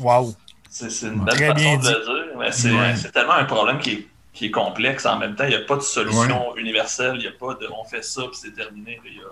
Wow. 0.00 0.34
C'est 0.70 0.86
une 1.02 1.24
belle 1.24 1.34
Très 1.34 1.46
façon 1.48 1.54
bien 1.60 1.76
de 1.76 1.82
dit. 1.82 1.88
le 1.88 2.04
dire. 2.04 2.38
mais 2.38 2.52
c'est 2.52 2.70
Ouais. 2.72 2.94
tellement 3.12 3.34
un 3.34 3.44
problème 3.44 3.78
qui 3.78 3.90
est, 3.90 4.08
qui 4.32 4.46
est 4.46 4.50
complexe 4.50 5.04
en 5.04 5.18
même 5.18 5.34
temps. 5.36 5.44
Il 5.44 5.50
n'y 5.50 5.54
a 5.56 5.60
pas 5.66 5.76
de 5.76 5.82
solution 5.82 6.56
universelle. 6.56 7.12
Il 7.16 7.20
n'y 7.20 7.26
a 7.26 7.32
pas 7.32 7.54
de 7.54 7.66
on 7.78 7.84
fait 7.84 8.02
ça 8.02 8.22
puis 8.22 8.38
c'est 8.40 8.54
terminé. 8.54 8.98
Il 9.04 9.16
y 9.16 9.20
a... 9.20 9.24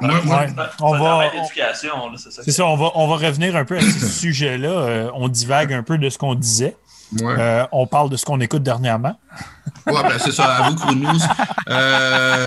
Moi, 0.00 0.20
moi, 0.24 0.40
Ouais. 0.40 0.46
C'est 0.48 0.54
On 0.80 0.92
va- 0.92 0.98
C'est 2.16 2.30
ça. 2.30 2.42
C'est 2.44 2.52
ça, 2.52 2.66
on 2.66 2.76
va, 2.76 2.90
on 2.94 3.08
va 3.08 3.16
revenir 3.16 3.56
un 3.56 3.64
peu 3.64 3.76
à 3.76 3.80
ce 3.80 4.06
sujet-là. 4.06 4.68
Euh, 4.68 5.10
on 5.14 5.28
divague 5.28 5.72
un 5.72 5.82
peu 5.82 5.98
de 5.98 6.08
ce 6.08 6.18
qu'on 6.18 6.34
disait. 6.34 6.76
ouais. 7.20 7.34
Euh, 7.38 7.66
on 7.72 7.86
parle 7.86 8.08
de 8.10 8.16
ce 8.16 8.24
qu'on 8.24 8.40
écoute 8.40 8.62
dernièrement. 8.62 9.18
Ouais, 9.86 10.02
ben 10.02 10.18
c'est 10.18 10.32
ça, 10.32 10.44
à 10.56 10.70
vous, 10.70 10.76
Crew 10.76 10.94
News. 10.94 11.18
Euh, 11.68 12.46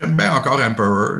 j'aime 0.00 0.16
bien 0.16 0.32
encore 0.34 0.60
Emperor, 0.60 1.18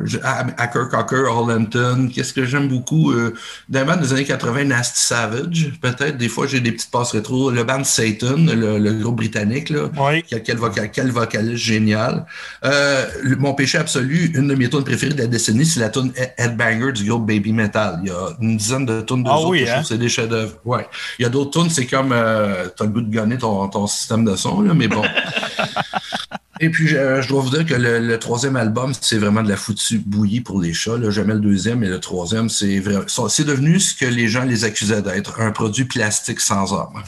Hacker 0.57 0.89
Cocker, 0.89 1.23
Hollanton. 1.29 2.09
Qu'est-ce 2.13 2.33
que 2.33 2.45
j'aime 2.45 2.67
beaucoup? 2.67 3.11
Euh, 3.11 3.33
d'un 3.69 3.85
band 3.85 3.97
des 3.97 4.13
années 4.13 4.23
80, 4.25 4.65
Nasty 4.65 4.99
Savage. 5.01 5.71
Peut-être, 5.81 6.17
des 6.17 6.29
fois, 6.29 6.47
j'ai 6.47 6.59
des 6.59 6.71
petites 6.71 6.91
passes 6.91 7.11
rétro. 7.11 7.49
Le 7.51 7.63
band 7.63 7.83
Satan, 7.83 8.35
le, 8.37 8.77
le 8.77 8.93
groupe 8.93 9.17
britannique, 9.17 9.69
là. 9.69 9.89
Oui. 9.97 10.23
Quel, 10.27 10.43
quel, 10.43 10.57
vocal, 10.57 10.89
quel 10.91 11.11
vocaliste 11.11 11.63
génial. 11.63 12.25
Euh, 12.65 13.05
le- 13.23 13.35
mon 13.35 13.53
péché 13.53 13.77
absolu, 13.77 14.31
une 14.35 14.47
de 14.47 14.55
mes 14.55 14.69
tunes 14.69 14.83
préférées 14.83 15.13
de 15.13 15.21
la 15.21 15.27
décennie, 15.27 15.65
c'est 15.65 15.79
la 15.79 15.89
tune 15.89 16.11
Head- 16.15 16.33
Headbanger 16.37 16.91
du 16.93 17.09
groupe 17.09 17.27
Baby 17.27 17.53
Metal. 17.53 17.99
Il 18.03 18.09
y 18.09 18.11
a 18.11 18.29
une 18.41 18.57
dizaine 18.57 18.85
de 18.85 19.01
tunes 19.01 19.23
de 19.23 19.29
Ah 19.29 19.37
autres 19.37 19.49
oui, 19.49 19.67
hein? 19.69 19.81
c'est 19.87 19.97
des 19.97 20.09
chefs-d'œuvre. 20.09 20.53
Ouais. 20.65 20.87
Il 21.19 21.23
y 21.23 21.25
a 21.25 21.29
d'autres 21.29 21.59
tunes, 21.61 21.69
c'est 21.69 21.85
comme 21.85 22.11
euh, 22.11 22.67
t'as 22.75 22.85
le 22.85 22.91
goût 22.91 23.01
de 23.01 23.13
gagner 23.13 23.37
ton, 23.37 23.67
ton 23.69 23.87
système 23.87 24.23
de 24.25 24.35
son, 24.35 24.61
là, 24.61 24.73
mais 24.73 24.87
bon. 24.87 25.03
Et 26.59 26.69
puis, 26.69 26.87
je, 26.87 27.21
je 27.21 27.27
dois 27.27 27.41
vous 27.41 27.49
dire 27.49 27.65
que 27.65 27.73
le, 27.73 28.17
troisième 28.19 28.55
album, 28.55 28.93
c'est 28.99 29.17
vraiment 29.17 29.43
de 29.43 29.49
la 29.49 29.57
foutue 29.57 29.99
bouillie 29.99 30.41
pour 30.41 30.61
les 30.61 30.73
chats. 30.73 30.97
Là. 30.97 31.09
Jamais 31.09 31.33
le 31.33 31.39
deuxième, 31.39 31.79
mais 31.79 31.89
le 31.89 31.99
troisième, 31.99 32.49
c'est 32.49 32.81
c'est 33.29 33.43
devenu 33.45 33.79
ce 33.79 33.95
que 33.95 34.05
les 34.05 34.27
gens 34.27 34.43
les 34.43 34.63
accusaient 34.63 35.01
d'être, 35.01 35.39
un 35.41 35.51
produit 35.51 35.85
plastique 35.85 36.39
sans 36.39 36.73
âme. 36.73 37.03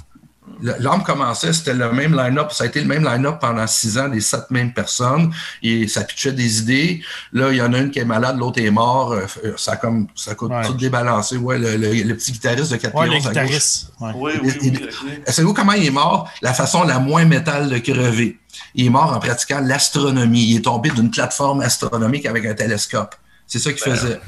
L'âme 0.62 1.04
commençait, 1.04 1.54
c'était 1.54 1.74
le 1.74 1.92
même 1.92 2.16
line-up. 2.16 2.52
Ça 2.52 2.66
a 2.66 2.68
été 2.68 2.82
le 2.82 2.88
même 2.88 3.04
line-up 3.04 3.38
pendant 3.40 3.66
six 3.68 3.98
ans, 3.98 4.08
les 4.08 4.20
sept 4.22 4.50
mêmes 4.52 4.74
personnes. 4.74 5.34
Et 5.64 5.88
ça 5.88 6.04
pitchait 6.04 6.32
des 6.34 6.60
idées. 6.60 7.02
Là, 7.34 7.52
il 7.52 7.58
y 7.58 7.62
en 7.62 7.74
a 7.74 7.78
une 7.80 7.92
qui 7.92 8.00
est 8.00 8.06
malade, 8.06 8.38
l'autre 8.38 8.62
est 8.62 8.72
mort. 8.72 9.14
Euh, 9.14 9.26
Ça 9.58 9.74
a 9.74 9.76
comme 9.78 10.08
ça 10.16 10.36
coûte 10.36 10.52
Ouais. 10.52 10.66
tout 10.66 10.74
débalancé. 10.74 11.38
Ouais, 11.38 11.58
le, 11.58 11.78
le- 11.78 11.94
le 12.04 12.16
petit 12.16 12.32
guitariste 12.32 12.72
de 12.72 12.78
4 12.78 12.96
Ouais, 12.96 13.06
le 13.08 13.14
à 13.14 13.16
gauche. 13.20 13.28
guitariste. 13.28 13.92
Ouais. 14.02 14.12
Oui, 14.16 14.32
oui, 14.44 14.52
oui. 14.62 14.74
ok. 14.84 15.22
Savez-vous 15.28 15.54
comment 15.54 15.74
il 15.74 15.86
est 15.86 15.92
mort? 15.92 16.30
La 16.42 16.54
façon 16.54 16.84
la 16.84 17.00
moins 17.00 17.26
métal 17.26 17.70
de 17.70 17.78
crever. 17.78 18.38
Il 18.76 18.86
est 18.88 18.90
mort 18.90 19.14
en 19.14 19.20
pratiquant 19.20 19.62
l'astronomie. 19.64 20.44
Il 20.52 20.58
est 20.58 20.62
tombé 20.66 20.90
d'une 20.90 21.12
plateforme 21.12 21.62
astronomique 21.62 22.26
avec 22.26 22.46
un 22.46 22.54
télescope. 22.54 23.16
C'est 23.48 23.60
ça 23.60 23.72
qu'il 23.74 23.84
Ben, 23.84 23.96
faisait. 23.96 24.20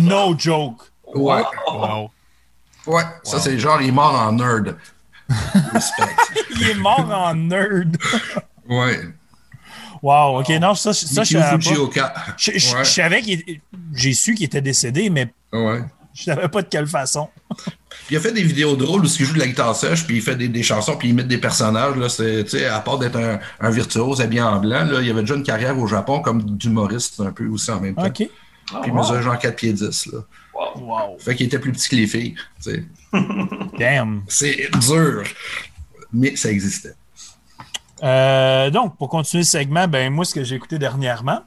No 0.00 0.34
joke. 0.36 0.82
Ouais. 1.14 1.42
Wow. 1.72 2.10
Ouais, 2.86 3.02
ça 3.22 3.38
c'est 3.38 3.58
genre, 3.58 3.80
il 3.82 3.88
est 3.88 3.92
mort 3.92 4.14
en 4.14 4.32
nerd. 4.32 4.76
Respect. 5.72 6.16
Il 6.60 6.68
est 6.70 6.74
mort 6.74 7.08
en 7.10 7.34
nerd. 7.34 7.96
Ouais. 8.68 9.00
Wow, 10.02 10.40
ok, 10.40 10.48
non, 10.60 10.74
ça, 10.74 10.92
ça 10.92 11.24
je 11.24 11.32
savais 11.38 11.58
pas. 11.58 12.34
Je, 12.36 12.52
je- 12.56 12.74
Ouais. 12.76 12.84
je 12.84 12.90
savais 12.90 13.20
qu'il 13.22 13.42
J'ai 13.92 14.14
su 14.14 14.34
qu'il 14.34 14.46
était 14.46 14.60
décédé, 14.60 15.10
mais 15.10 15.32
Ouais. 15.52 15.82
je 16.14 16.22
savais 16.24 16.48
pas 16.48 16.62
de 16.62 16.68
quelle 16.68 16.86
façon. 16.86 17.28
Il 18.10 18.16
a 18.16 18.20
fait 18.20 18.32
des 18.32 18.42
vidéos 18.44 18.76
drôles 18.76 19.02
où 19.02 19.06
il 19.06 19.24
joue 19.26 19.34
de 19.34 19.38
la 19.40 19.46
guitare 19.46 19.74
sèche, 19.74 20.06
puis 20.06 20.16
il 20.16 20.22
fait 20.22 20.36
des, 20.36 20.48
des 20.48 20.62
chansons, 20.62 20.96
puis 20.96 21.08
il 21.08 21.10
imite 21.12 21.26
des 21.26 21.38
personnages. 21.38 21.96
Là, 21.96 22.08
c'est, 22.08 22.64
à 22.66 22.80
part 22.80 22.98
d'être 22.98 23.16
un, 23.18 23.38
un 23.60 23.70
virtuose 23.70 24.20
habillé 24.20 24.40
en 24.42 24.60
blanc, 24.60 24.84
là, 24.84 25.00
il 25.02 25.10
avait 25.10 25.22
déjà 25.22 25.34
une 25.34 25.42
carrière 25.42 25.76
au 25.78 25.86
Japon 25.86 26.20
comme 26.20 26.42
d'humoriste 26.56 27.20
un 27.20 27.32
peu 27.32 27.46
aussi 27.48 27.70
en 27.70 27.80
même 27.80 27.94
temps. 27.96 28.06
Ok. 28.06 28.14
Puis 28.14 28.30
il 28.86 28.90
wow. 28.92 28.98
mesurait 28.98 29.22
genre 29.22 29.38
4 29.38 29.56
pieds 29.56 29.72
10. 29.72 30.06
Là. 30.12 30.18
Wow. 30.58 30.80
Wow. 30.80 31.18
Fait 31.18 31.34
qu'il 31.36 31.46
était 31.46 31.58
plus 31.58 31.72
petit 31.72 31.88
que 31.88 31.96
les 31.96 32.06
filles. 32.06 32.34
Damn. 33.78 34.22
C'est 34.28 34.68
dur. 34.80 35.22
Mais 36.12 36.34
ça 36.36 36.50
existait. 36.50 36.94
Euh, 38.02 38.70
donc, 38.70 38.96
pour 38.96 39.08
continuer 39.08 39.44
ce 39.44 39.52
segment, 39.52 39.86
ben 39.88 40.12
moi, 40.12 40.24
ce 40.24 40.34
que 40.34 40.44
j'ai 40.44 40.56
écouté 40.56 40.78
dernièrement, 40.78 41.40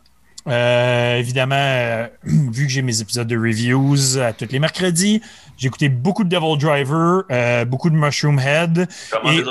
euh, 0.48 1.16
évidemment, 1.18 1.56
euh, 1.58 2.08
vu 2.24 2.66
que 2.66 2.72
j'ai 2.72 2.82
mes 2.82 3.02
épisodes 3.02 3.28
de 3.28 3.38
reviews 3.38 4.18
à 4.20 4.34
tous 4.34 4.48
les 4.52 4.60
mercredis, 4.60 5.22
j'ai 5.58 5.68
écouté 5.68 5.90
beaucoup 5.90 6.24
de 6.24 6.30
Devil 6.30 6.58
Driver, 6.58 7.24
euh, 7.32 7.66
beaucoup 7.66 7.90
de 7.90 7.96
Mushroom 7.96 8.40
Head 8.40 8.88
Comment 9.12 9.32
Et- 9.32 9.38
les 9.38 9.44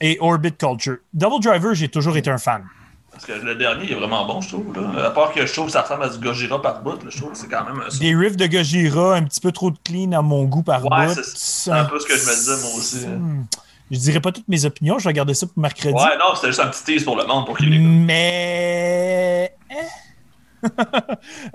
et 0.00 0.16
Orbit 0.20 0.52
Culture. 0.52 0.98
Devil 1.12 1.40
Driver, 1.42 1.74
j'ai 1.74 1.88
toujours 1.88 2.16
été 2.16 2.30
un 2.30 2.38
fan. 2.38 2.64
Parce 3.20 3.40
que 3.40 3.44
le 3.44 3.54
dernier, 3.56 3.84
il 3.86 3.92
est 3.92 3.94
vraiment 3.96 4.24
bon, 4.26 4.40
je 4.40 4.48
trouve. 4.50 4.72
Là. 4.80 5.06
À 5.06 5.10
part 5.10 5.32
que 5.32 5.44
je 5.44 5.52
trouve 5.52 5.66
que 5.66 5.72
ça 5.72 5.82
ressemble 5.82 6.04
à 6.04 6.08
du 6.08 6.18
Gojira 6.18 6.62
par 6.62 6.82
bout, 6.82 7.02
là, 7.02 7.10
je 7.10 7.16
trouve 7.18 7.32
que 7.32 7.36
c'est 7.38 7.48
quand 7.48 7.64
même 7.64 7.82
un 7.84 7.90
son. 7.90 7.98
Des 7.98 8.14
riffs 8.14 8.36
de 8.36 8.46
Gojira, 8.46 9.16
un 9.16 9.24
petit 9.24 9.40
peu 9.40 9.50
trop 9.50 9.72
de 9.72 9.78
clean 9.84 10.12
à 10.12 10.22
mon 10.22 10.44
goût 10.44 10.62
par 10.62 10.84
Ouais, 10.84 11.06
bout. 11.08 11.14
c'est- 11.14 11.24
c'est 11.36 11.70
un 11.72 11.84
peu 11.84 11.98
ce 11.98 12.06
que 12.06 12.16
je 12.16 12.24
me 12.24 12.34
disais, 12.34 12.56
moi 12.62 12.70
aussi. 12.78 13.06
Hmm. 13.06 13.44
Je 13.90 13.98
dirais 13.98 14.20
pas 14.20 14.30
toutes 14.32 14.46
mes 14.48 14.64
opinions, 14.66 14.98
je 15.00 15.08
vais 15.08 15.12
garder 15.14 15.34
ça 15.34 15.46
pour 15.46 15.58
mercredi. 15.60 15.94
Ouais, 15.94 16.16
non, 16.18 16.34
c'était 16.36 16.48
juste 16.48 16.60
un 16.60 16.68
petit 16.68 16.84
tease 16.84 17.04
pour 17.04 17.16
le 17.16 17.24
monde 17.26 17.44
pour 17.46 17.56
qu'il 17.56 17.70
l'écoute. 17.70 17.86
Mais. 18.06 19.52
eh. 19.70 19.74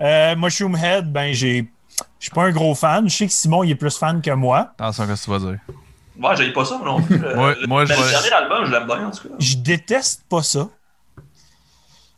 Euh, 0.01 0.35
Mushroom 0.35 0.75
Head, 0.75 1.11
ben, 1.11 1.33
j'ai. 1.33 1.69
Je 2.19 2.25
suis 2.25 2.31
pas 2.31 2.43
un 2.43 2.51
gros 2.51 2.73
fan. 2.75 3.07
Je 3.09 3.15
sais 3.15 3.27
que 3.27 3.33
Simon, 3.33 3.63
il 3.63 3.71
est 3.71 3.75
plus 3.75 3.97
fan 3.97 4.21
que 4.21 4.31
moi. 4.31 4.71
Attention, 4.79 5.05
qu'est-ce 5.07 5.21
que 5.21 5.25
tu 5.25 5.39
vas 5.39 5.51
dire? 5.51 5.59
Ouais, 6.19 6.35
j'aille 6.35 6.53
pas 6.53 6.63
ça 6.65 6.79
non 6.83 7.01
plus. 7.01 7.21
Euh, 7.23 7.35
Ouais, 7.35 7.55
le- 7.61 7.67
moi, 7.67 7.81
le 7.83 7.87
vais- 7.89 7.95
dernier 7.95 8.31
album, 8.31 8.65
je 8.65 8.71
l'aime 8.71 8.85
bien, 8.85 9.07
en 9.07 9.11
tout 9.11 9.27
cas. 9.27 9.35
Je 9.39 9.55
déteste 9.57 10.23
pas 10.29 10.41
ça. 10.41 10.67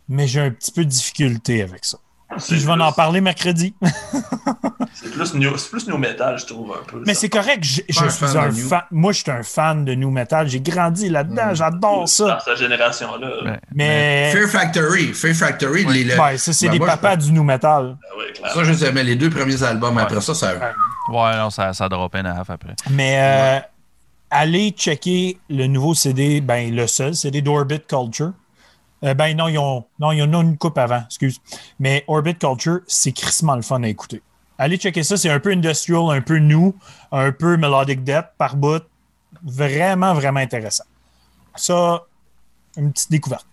Mais 0.09 0.27
j'ai 0.27 0.41
un 0.41 0.51
petit 0.51 0.71
peu 0.71 0.83
de 0.85 0.89
difficulté 0.89 1.61
avec 1.61 1.83
ça. 1.85 1.97
Puis 2.29 2.59
je 2.59 2.67
vais 2.67 2.73
plus- 2.73 2.81
en 2.81 2.91
parler 2.91 3.21
mercredi. 3.21 3.73
C'est 4.93 5.11
plus, 5.11 5.33
new, 5.35 5.55
c'est 5.57 5.69
plus 5.69 5.87
new 5.87 5.97
metal, 5.97 6.37
je 6.39 6.45
trouve, 6.45 6.71
un 6.71 6.83
peu. 6.85 7.03
Mais 7.05 7.13
c'est 7.13 7.29
correct. 7.29 7.63
Je, 7.63 7.81
je 7.89 7.99
Pas 7.99 8.05
un 8.05 8.09
suis 8.09 8.25
fan 8.25 8.37
un 8.37 8.51
fan. 8.51 8.81
Moi, 8.91 9.11
je 9.11 9.19
suis 9.21 9.31
un 9.31 9.43
fan 9.43 9.83
de 9.85 9.93
New 9.93 10.09
Metal. 10.09 10.47
J'ai 10.47 10.61
grandi 10.61 11.09
là-dedans. 11.09 11.53
J'adore 11.53 12.07
ça. 12.07 12.27
Dans 12.27 12.39
cette 12.39 12.57
génération-là. 12.57 13.27
Ouais. 13.43 13.59
Mais. 13.73 14.31
Fear 14.33 14.47
Factory. 14.49 15.13
Fear 15.13 15.35
Factory. 15.35 15.85
les- 15.85 16.05
le- 16.05 16.19
Ouais, 16.19 16.37
ça, 16.37 16.53
c'est 16.53 16.67
Ben, 16.67 16.73
les 16.73 16.79
moi, 16.79 16.87
je- 16.87 16.93
papas 16.95 17.15
du 17.17 17.31
New 17.33 17.43
Metal. 17.43 17.97
Ah. 18.43 18.49
Ça, 18.53 18.63
je 18.63 18.71
les 18.71 18.85
aimais. 18.85 19.03
Les 19.03 19.15
deux 19.17 19.29
premiers 19.29 19.61
albums. 19.63 19.97
Après 19.97 20.21
ça, 20.21 20.33
ça. 20.33 20.53
Ouais, 21.09 21.37
non, 21.37 21.49
ça, 21.49 21.73
ça 21.73 21.89
drop 21.89 22.15
in 22.15 22.25
half 22.25 22.49
après. 22.49 22.75
Mais 22.89 23.17
euh, 23.19 23.59
allez 24.31 24.71
checker 24.71 25.37
le 25.49 25.67
nouveau 25.67 25.93
CD, 25.93 26.39
ben 26.41 26.73
le 26.73 26.87
seul 26.87 27.13
CD 27.15 27.41
d'Orbit 27.41 27.81
Culture. 27.87 28.31
Euh, 29.03 29.13
ben 29.13 29.35
non, 29.35 29.47
ils 29.47 29.57
ont, 29.57 29.85
non, 29.99 30.11
il 30.11 30.19
y 30.19 30.21
en 30.23 30.33
a 30.33 30.41
une 30.41 30.57
coupe 30.57 30.77
avant, 30.77 31.03
excuse. 31.05 31.39
Mais 31.79 32.03
Orbit 32.07 32.35
Culture, 32.35 32.79
c'est 32.87 33.11
crissement 33.11 33.55
le 33.55 33.61
fun 33.61 33.83
à 33.83 33.87
écouter. 33.87 34.21
Allez 34.57 34.77
checker 34.77 35.03
ça, 35.03 35.17
c'est 35.17 35.29
un 35.29 35.39
peu 35.39 35.51
industrial, 35.51 36.09
un 36.09 36.21
peu 36.21 36.37
new, 36.37 36.73
un 37.11 37.31
peu 37.31 37.57
melodic 37.57 38.03
death 38.03 38.27
par 38.37 38.55
bout. 38.55 38.83
Vraiment, 39.43 40.13
vraiment 40.13 40.39
intéressant. 40.39 40.85
Ça, 41.55 42.03
une 42.77 42.91
petite 42.91 43.11
découverte. 43.11 43.45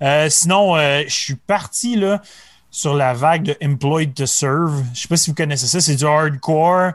Euh, 0.00 0.28
sinon, 0.30 0.76
euh, 0.76 1.02
je 1.06 1.14
suis 1.14 1.34
parti 1.34 1.96
là, 1.96 2.22
sur 2.70 2.94
la 2.94 3.12
vague 3.12 3.42
de 3.42 3.56
Employed 3.62 4.14
to 4.14 4.26
Serve. 4.26 4.82
Je 4.94 5.02
sais 5.02 5.08
pas 5.08 5.18
si 5.18 5.30
vous 5.30 5.36
connaissez 5.36 5.66
ça, 5.66 5.80
c'est 5.80 5.96
du 5.96 6.06
hardcore. 6.06 6.92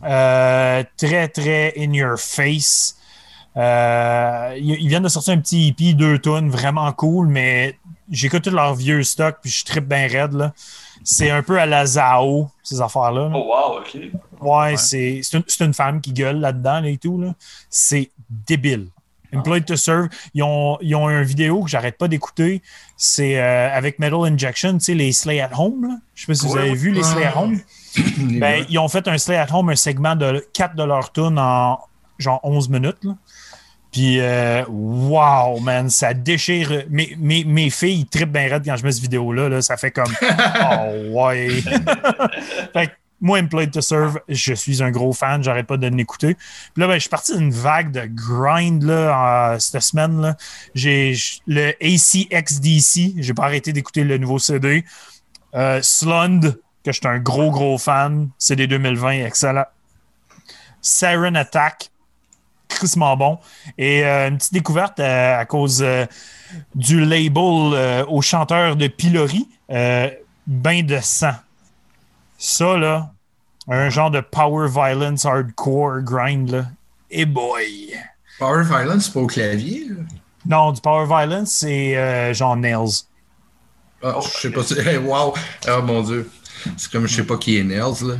Très, 0.00 1.28
très 1.28 1.74
in 1.78 1.92
your 1.92 2.18
face. 2.18 2.97
Euh, 3.58 4.54
ils, 4.56 4.88
viennent 4.88 5.02
de 5.02 5.08
sortir 5.08 5.34
un 5.34 5.38
petit 5.38 5.68
EP, 5.68 5.94
deux 5.94 6.18
tonnes, 6.18 6.48
vraiment 6.48 6.90
cool, 6.92 7.26
mais 7.26 7.76
j'écoute 8.10 8.42
tout 8.42 8.50
leur 8.50 8.74
vieux 8.74 9.02
stock, 9.02 9.38
puis 9.42 9.50
je 9.50 9.64
trippe 9.64 9.88
bien 9.88 10.06
raide. 10.06 10.32
là. 10.32 10.52
C'est 11.02 11.30
un 11.30 11.42
peu 11.42 11.58
à 11.58 11.66
la 11.66 11.86
Zao, 11.86 12.48
ces 12.62 12.80
affaires-là. 12.80 13.28
là. 13.28 13.34
Oh, 13.34 13.46
wow, 13.48 13.78
ok. 13.80 13.98
Ouais, 14.40 14.76
c'est 14.76 15.20
c'est 15.22 15.38
une, 15.38 15.44
c'est 15.46 15.64
une 15.64 15.74
femme 15.74 16.00
qui 16.00 16.12
gueule 16.12 16.38
là-dedans 16.38 16.80
là, 16.80 16.88
et 16.88 16.98
tout. 16.98 17.20
là. 17.20 17.34
C'est 17.68 18.10
débile. 18.28 18.88
Employed 19.34 19.66
to 19.66 19.76
Serve, 19.76 20.08
ils 20.32 20.42
ont, 20.42 20.78
ils 20.80 20.94
ont 20.94 21.10
une 21.10 21.22
vidéo 21.22 21.62
que 21.62 21.68
j'arrête 21.68 21.98
pas 21.98 22.08
d'écouter. 22.08 22.62
C'est 22.96 23.38
euh, 23.38 23.74
avec 23.74 23.98
Metal 23.98 24.20
Injection, 24.20 24.74
tu 24.74 24.80
sais, 24.80 24.94
les 24.94 25.12
Slay 25.12 25.40
at 25.40 25.50
Home. 25.58 25.86
là. 25.86 25.96
Je 26.14 26.22
sais 26.22 26.26
pas 26.26 26.34
si 26.34 26.46
vous 26.46 26.56
avez 26.56 26.70
ouais. 26.70 26.76
vu 26.76 26.92
les 26.92 27.02
Slay 27.02 27.24
at 27.24 27.36
Home. 27.36 27.60
Ben, 28.18 28.64
ils 28.68 28.78
ont 28.78 28.88
fait 28.88 29.06
un 29.08 29.18
Slay 29.18 29.36
at 29.36 29.48
Home, 29.52 29.70
un 29.70 29.76
segment 29.76 30.16
de 30.16 30.46
4 30.54 30.76
de 30.76 30.82
leur 30.82 31.12
tune 31.12 31.38
en 31.38 31.78
genre 32.18 32.40
11 32.42 32.68
minutes. 32.68 33.04
là. 33.04 33.16
Puis, 33.92 34.20
euh, 34.20 34.64
wow, 34.68 35.60
man, 35.60 35.88
ça 35.88 36.12
déchire. 36.14 36.84
Mes, 36.90 37.16
mes, 37.18 37.44
mes 37.44 37.70
filles, 37.70 38.00
ils 38.00 38.06
trippent 38.06 38.32
bien 38.32 38.48
raide 38.48 38.64
quand 38.64 38.76
je 38.76 38.84
mets 38.84 38.92
cette 38.92 39.02
vidéo-là. 39.02 39.48
là. 39.48 39.62
Ça 39.62 39.76
fait 39.76 39.90
comme, 39.90 40.12
oh, 40.22 41.24
ouais. 41.24 41.48
fait 42.72 42.86
que 42.88 42.92
moi, 43.20 43.40
Employed 43.40 43.72
to 43.72 43.80
Serve, 43.80 44.20
je 44.28 44.54
suis 44.54 44.82
un 44.82 44.90
gros 44.90 45.12
fan, 45.12 45.42
j'arrête 45.42 45.66
pas 45.66 45.76
de 45.76 45.88
l'écouter. 45.88 46.34
Puis 46.34 46.80
là, 46.80 46.86
ben, 46.86 46.94
je 46.94 47.00
suis 47.00 47.08
parti 47.08 47.36
d'une 47.36 47.50
vague 47.50 47.90
de 47.90 48.02
grind 48.06 48.82
là, 48.82 49.56
cette 49.58 49.82
semaine. 49.82 50.20
là. 50.20 50.36
J'ai 50.74 51.16
le 51.46 51.72
ACXDC, 51.82 53.14
j'ai 53.22 53.34
pas 53.34 53.44
arrêté 53.44 53.72
d'écouter 53.72 54.04
le 54.04 54.18
nouveau 54.18 54.38
CD. 54.38 54.84
Euh, 55.54 55.80
Slund, 55.82 56.60
que 56.84 56.92
je 56.92 56.98
suis 56.98 57.08
un 57.08 57.18
gros, 57.18 57.50
gros 57.50 57.78
fan. 57.78 58.28
CD 58.38 58.66
2020, 58.66 59.24
excellent. 59.24 59.66
Siren 60.80 61.36
Attack, 61.36 61.90
crissement 62.68 63.16
bon. 63.16 63.38
Et 63.76 64.04
euh, 64.04 64.28
une 64.28 64.38
petite 64.38 64.52
découverte 64.52 65.00
euh, 65.00 65.38
à 65.40 65.44
cause 65.44 65.82
euh, 65.82 66.06
du 66.74 67.04
label 67.04 68.04
au 68.08 68.20
chanteur 68.22 68.76
de 68.76 68.86
Pilori, 68.86 69.48
Bain 70.46 70.82
de 70.82 70.98
sang. 71.02 71.34
Ça, 72.38 72.76
là, 72.76 73.12
un 73.68 73.90
genre 73.90 74.10
de 74.10 74.20
power 74.20 74.68
violence 74.68 75.26
hardcore 75.26 76.00
grind, 76.02 76.50
là. 76.50 76.64
Et 77.10 77.26
boy! 77.26 77.94
Power 78.38 78.62
Violence, 78.64 79.06
c'est 79.06 79.12
pas 79.12 79.20
au 79.20 79.26
clavier. 79.26 79.88
là? 79.88 79.96
Non, 80.46 80.72
du 80.72 80.80
power 80.80 81.06
violence, 81.06 81.50
c'est 81.50 82.32
genre 82.34 82.56
Nails. 82.56 83.02
Ah, 84.02 84.14
Oh, 84.16 84.22
je 84.22 84.38
sais 84.38 84.50
pas. 84.50 84.62
Hey, 84.86 84.96
wow! 84.98 85.34
Oh 85.68 85.82
mon 85.82 86.02
Dieu. 86.02 86.30
C'est 86.76 86.90
comme 86.90 87.06
je 87.08 87.16
sais 87.16 87.24
pas 87.24 87.36
qui 87.36 87.58
est 87.58 87.64
Nels, 87.64 87.80
là. 88.02 88.14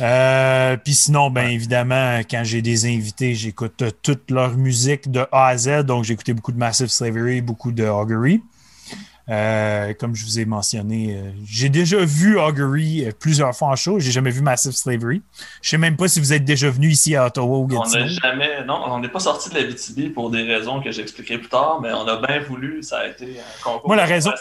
Euh, 0.00 0.76
Puis 0.76 0.94
sinon, 0.94 1.30
ben 1.30 1.48
évidemment, 1.48 2.18
quand 2.28 2.42
j'ai 2.44 2.62
des 2.62 2.86
invités, 2.86 3.34
j'écoute 3.34 3.82
euh, 3.82 3.90
toute 4.02 4.30
leur 4.30 4.56
musique 4.56 5.10
de 5.10 5.26
A 5.32 5.46
à 5.48 5.56
Z. 5.56 5.84
Donc, 5.84 6.04
j'ai 6.04 6.14
écouté 6.14 6.32
beaucoup 6.32 6.52
de 6.52 6.58
Massive 6.58 6.88
Slavery, 6.88 7.40
beaucoup 7.40 7.72
de 7.72 7.84
Augury. 7.84 8.42
Euh, 9.30 9.94
comme 9.98 10.14
je 10.14 10.22
vous 10.26 10.38
ai 10.38 10.44
mentionné, 10.44 11.16
euh, 11.16 11.30
j'ai 11.46 11.70
déjà 11.70 11.96
vu 12.04 12.38
Augury 12.38 13.08
plusieurs 13.18 13.56
fois 13.56 13.68
en 13.68 13.76
show. 13.76 13.98
J'ai 13.98 14.10
jamais 14.10 14.30
vu 14.30 14.42
Massive 14.42 14.72
Slavery. 14.72 15.22
Je 15.62 15.70
sais 15.70 15.78
même 15.78 15.96
pas 15.96 16.08
si 16.08 16.20
vous 16.20 16.34
êtes 16.34 16.44
déjà 16.44 16.68
venu 16.68 16.88
ici 16.88 17.16
à 17.16 17.26
Ottawa 17.26 17.58
ou 17.58 17.68
On 17.72 17.88
n'a 17.88 18.06
jamais. 18.06 18.64
Non, 18.66 18.82
on 18.86 18.98
n'est 18.98 19.08
pas 19.08 19.20
sorti 19.20 19.48
de 19.48 19.54
la 19.54 19.62
BTB 19.62 20.12
pour 20.12 20.28
des 20.28 20.42
raisons 20.42 20.82
que 20.82 20.90
j'expliquerai 20.90 21.38
plus 21.38 21.48
tard, 21.48 21.80
mais 21.80 21.90
on 21.92 22.06
a 22.06 22.16
bien 22.26 22.40
voulu. 22.40 22.82
Ça 22.82 22.98
a 22.98 23.06
été 23.06 23.38
un 23.38 23.62
concours 23.62 23.88
Moi, 23.88 23.96
la 23.96 24.04
raison-. 24.04 24.32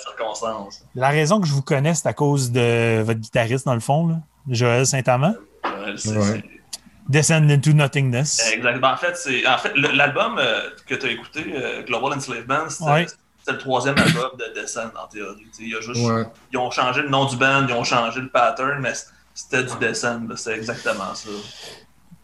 La 0.96 1.10
raison 1.10 1.40
que 1.40 1.48
je 1.48 1.54
vous 1.54 1.62
connais, 1.62 1.94
c'est 1.94 2.10
à 2.10 2.14
cause 2.14 2.52
de 2.52 3.02
votre 3.04 3.22
guitariste, 3.22 3.66
dans 3.66 3.76
le 3.76 3.80
fond, 3.80 4.08
là, 4.08 4.16
Joël 4.50 4.86
Saint-Amand? 4.86 5.36
Euh, 5.66 5.96
c'est- 5.98 6.16
Ouais. 6.18 6.44
Descend 7.10 7.52
into 7.52 7.74
Nothingness. 7.74 8.52
Exactement. 8.54 8.92
En 8.94 8.98
fait, 8.98 9.18
c'est 9.18 9.46
en 9.46 9.58
fait 9.58 9.74
l'album 9.76 10.38
euh, 10.40 10.70
que 10.88 10.96
tu 10.96 11.06
as 11.06 11.12
écouté, 11.12 11.54
euh, 11.54 11.84
Global 11.84 12.14
Enslavement, 12.18 12.70
c'était 12.70 12.84
Ouais. 12.90 13.06
c'était 13.40 13.52
le 13.52 13.58
troisième 13.58 13.98
album 13.98 14.30
de 14.40 14.54
Descent 14.62 14.86
en 15.02 15.08
théorie. 15.08 15.46
Y 15.60 15.76
a 15.76 15.82
juste, 15.82 16.00
Ouais. 16.02 16.24
Ils 16.54 16.58
ont 16.58 16.72
changé 16.72 17.02
le 17.02 17.10
nom 17.10 17.26
du 17.26 17.36
band, 17.36 17.66
ils 17.68 17.74
ont 17.74 17.84
changé 17.84 18.22
le 18.22 18.30
pattern, 18.30 18.80
mais 18.80 18.94
c'était 19.34 19.64
du 19.66 19.76
Descent. 19.82 20.22
là, 20.30 20.36
C'est 20.38 20.54
exactement 20.56 21.14
ça. 21.14 21.30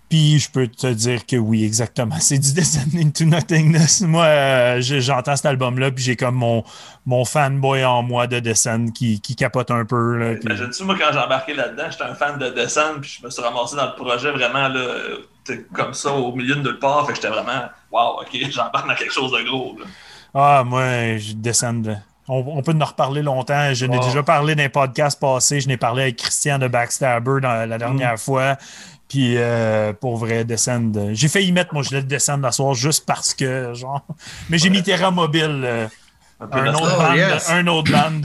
Puis 0.09 0.39
je 0.39 0.49
peux 0.49 0.67
te 0.67 0.87
dire 0.87 1.25
que 1.25 1.35
oui, 1.35 1.63
exactement. 1.63 2.15
C'est 2.19 2.39
du 2.39 2.53
Descend 2.53 2.95
into 2.95 3.25
Nothingness. 3.25 4.01
Moi, 4.01 4.23
euh, 4.25 4.81
je- 4.81 4.99
j'entends 4.99 5.35
cet 5.35 5.45
album-là, 5.45 5.91
puis 5.91 6.03
j'ai 6.03 6.15
comme 6.15 6.35
mon, 6.35 6.63
mon 7.05 7.25
fanboy 7.25 7.85
en 7.85 8.01
moi 8.01 8.25
de 8.27 8.39
Descend 8.39 8.91
qui, 8.91 9.21
qui 9.21 9.35
capote 9.35 9.69
un 9.71 9.85
peu. 9.85 10.17
Là, 10.17 10.35
puis- 10.35 10.43
Imagine-tu, 10.45 10.83
moi, 10.83 10.95
quand 10.99 11.11
j'ai 11.13 11.19
embarqué 11.19 11.53
là-dedans, 11.53 11.85
j'étais 11.91 12.03
un 12.05 12.15
fan 12.15 12.39
de 12.39 12.49
Descent, 12.49 12.99
puis 13.01 13.17
je 13.19 13.25
me 13.25 13.29
suis 13.29 13.41
ramassé 13.41 13.75
dans 13.75 13.85
le 13.85 13.95
projet 13.95 14.31
vraiment 14.31 14.67
là, 14.67 14.95
comme 15.73 15.93
ça, 15.93 16.11
au 16.11 16.33
milieu 16.35 16.55
de 16.55 16.61
nulle 16.61 16.79
part. 16.79 17.05
Fait 17.05 17.13
que 17.13 17.15
j'étais 17.17 17.29
vraiment, 17.33 17.69
waouh, 17.91 18.21
ok, 18.21 18.29
j'embarque 18.51 18.87
dans 18.87 18.95
quelque 18.95 19.13
chose 19.13 19.31
de 19.31 19.43
gros. 19.47 19.75
là. 19.79 19.85
Ah, 20.33 20.63
moi, 20.65 21.17
je 21.17 21.33
descends. 21.33 21.73
de- 21.73 21.95
On, 22.27 22.43
on 22.57 22.61
peut 22.61 22.75
en 22.79 22.85
reparler 22.85 23.23
longtemps. 23.23 23.73
Je 23.73 23.87
n'ai 23.87 23.97
déjà 23.99 24.21
parlé 24.21 24.53
d'un 24.53 24.69
podcast 24.69 25.19
passé. 25.19 25.59
Je 25.61 25.67
n'ai 25.67 25.77
parlé 25.77 26.03
avec 26.03 26.17
Christian 26.17 26.59
de 26.59 26.67
Backstabber 26.67 27.41
dans, 27.41 27.67
la 27.67 27.77
dernière 27.79 28.13
Mm. 28.13 28.17
fois. 28.17 28.57
Puis, 29.09 29.35
euh, 29.37 29.91
pour 29.91 30.15
vrai, 30.17 30.45
descendre. 30.45 31.09
J'ai 31.13 31.27
failli 31.27 31.51
mettre 31.51 31.73
mon 31.73 31.81
gilet 31.81 32.01
de 32.03 32.07
descendre 32.07 32.43
la 32.43 32.51
soir 32.51 32.73
juste 32.75 33.05
parce 33.05 33.33
que, 33.33 33.73
genre. 33.73 34.05
Mais 34.49 34.57
j'ai 34.57 34.69
mis 34.69 34.81
Terra 34.83 35.11
Mobile, 35.11 35.61
euh, 35.65 35.87
Un 36.39 36.73
autre 36.73 36.97
band, 36.97 37.13
yes. 37.15 37.49
un 37.49 37.67
autre 37.67 37.91
band 37.91 38.21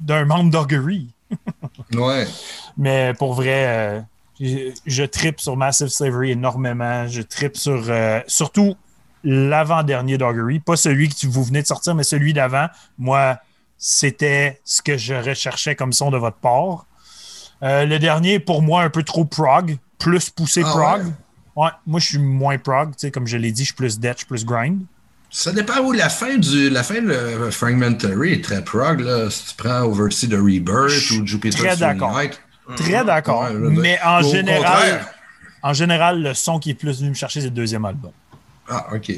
d'un 0.00 0.24
membre 0.24 0.50
d'Augury. 0.50 1.08
Ouais. 1.94 2.26
Mais 2.76 3.12
pour 3.18 3.34
vrai, 3.34 3.66
euh, 3.66 4.00
je, 4.40 4.70
je 4.86 5.02
tripe 5.04 5.40
sur 5.40 5.56
Massive 5.56 5.88
Slavery 5.88 6.32
énormément. 6.32 7.06
Je 7.08 7.20
tripe 7.22 7.56
sur 7.56 7.82
euh, 7.88 8.20
surtout 8.28 8.76
l'avant-dernier 9.24 10.18
d'Augury. 10.18 10.60
Pas 10.60 10.76
celui 10.76 11.08
que 11.08 11.14
tu- 11.14 11.26
vous 11.28 11.42
venez 11.44 11.62
de 11.62 11.66
sortir, 11.66 11.94
mais 11.94 12.02
celui 12.04 12.32
d'avant. 12.32 12.66
Moi, 12.98 13.38
c'était 13.76 14.60
ce 14.64 14.82
que 14.82 14.96
je 14.96 15.14
recherchais 15.14 15.74
comme 15.74 15.92
son 15.92 16.10
de 16.10 16.16
votre 16.18 16.36
part. 16.38 16.86
Euh, 17.62 17.84
le 17.86 17.98
dernier, 17.98 18.38
pour 18.38 18.62
moi, 18.62 18.82
un 18.82 18.90
peu 18.90 19.02
trop 19.02 19.24
prog, 19.24 19.76
plus 19.98 20.30
poussé 20.30 20.62
Ah 20.64 20.70
prog. 20.70 21.02
ouais? 21.06 21.12
Ouais, 21.56 21.70
moi, 21.86 22.00
je 22.00 22.06
suis 22.06 22.18
moins 22.18 22.56
prog. 22.58 22.90
tu 22.92 23.00
sais, 23.00 23.10
Comme 23.10 23.26
je 23.26 23.36
l'ai 23.36 23.52
dit, 23.52 23.62
je 23.62 23.66
suis 23.66 23.74
plus 23.74 23.98
death, 23.98 24.12
je 24.12 24.18
suis 24.18 24.26
plus 24.26 24.44
grind. 24.46 24.82
Ça 25.32 25.52
dépend 25.52 25.78
où 25.80 25.92
la 25.92 26.08
fin 26.08 26.38
du 26.38 26.70
la 26.70 26.82
fin 26.82 27.00
de 27.02 27.50
Fragmentary 27.52 28.32
est 28.32 28.42
très 28.44 28.64
prog 28.64 28.98
là. 29.00 29.30
Si 29.30 29.46
tu 29.46 29.54
prends 29.62 29.82
Oversea 29.82 30.26
de 30.26 30.36
Rebirth 30.36 31.10
ou 31.12 31.24
Jupiter 31.24 31.56
très 31.60 31.76
d'accord. 31.76 32.18
Très 32.76 33.04
d'accord. 33.04 33.42
Ouais, 33.44 33.52
mais 33.54 33.98
en 34.04 34.22
général, 34.22 35.06
en 35.62 35.72
général, 35.72 36.20
le 36.22 36.34
son 36.34 36.58
qui 36.58 36.70
est 36.70 36.74
plus 36.74 36.98
venu 36.98 37.10
me 37.10 37.14
chercher, 37.14 37.40
c'est 37.42 37.46
le 37.46 37.52
deuxième 37.52 37.84
album. 37.84 38.10
Ah, 38.68 38.88
ok. 38.92 39.12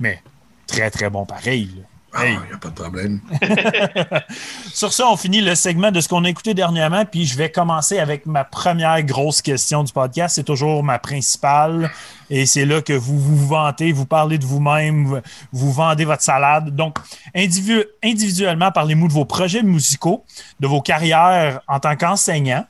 Mais 0.00 0.20
très, 0.66 0.90
très 0.90 1.08
bon 1.08 1.24
pareil. 1.24 1.70
là. 1.76 1.82
Ah, 2.14 2.26
Hey. 2.26 2.34
y 2.34 2.54
a 2.54 2.58
pas 2.58 2.68
de 2.68 2.74
problème. 2.74 3.20
Sur 4.72 4.92
ça, 4.92 5.08
on 5.08 5.16
finit 5.16 5.40
le 5.40 5.54
segment 5.54 5.90
de 5.90 6.00
ce 6.00 6.08
qu'on 6.08 6.24
a 6.24 6.28
écouté 6.28 6.54
dernièrement, 6.54 7.04
puis 7.04 7.26
je 7.26 7.36
vais 7.36 7.50
commencer 7.50 7.98
avec 7.98 8.26
ma 8.26 8.44
première 8.44 9.02
grosse 9.02 9.40
question 9.42 9.82
du 9.84 9.92
podcast. 9.92 10.34
C'est 10.34 10.44
toujours 10.44 10.82
ma 10.82 10.98
principale, 10.98 11.90
et 12.30 12.46
c'est 12.46 12.64
là 12.64 12.82
que 12.82 12.92
vous 12.92 13.18
vous 13.18 13.46
vantez, 13.46 13.92
vous 13.92 14.06
parlez 14.06 14.38
de 14.38 14.44
vous-même, 14.44 15.04
vous- 15.06 15.18
vous 15.52 15.72
vendez 15.72 16.04
votre 16.04 16.22
salade. 16.22 16.74
Donc, 16.74 16.98
individu- 17.34 17.84
individuellement, 18.02 18.70
parlez-nous 18.70 19.08
de 19.08 19.12
vos 19.12 19.24
projets 19.24 19.62
musicaux, 19.62 20.24
de 20.60 20.66
vos 20.66 20.80
carrières 20.82 21.60
en 21.68 21.80
tant 21.80 21.96
qu'enseignant, 21.96 22.66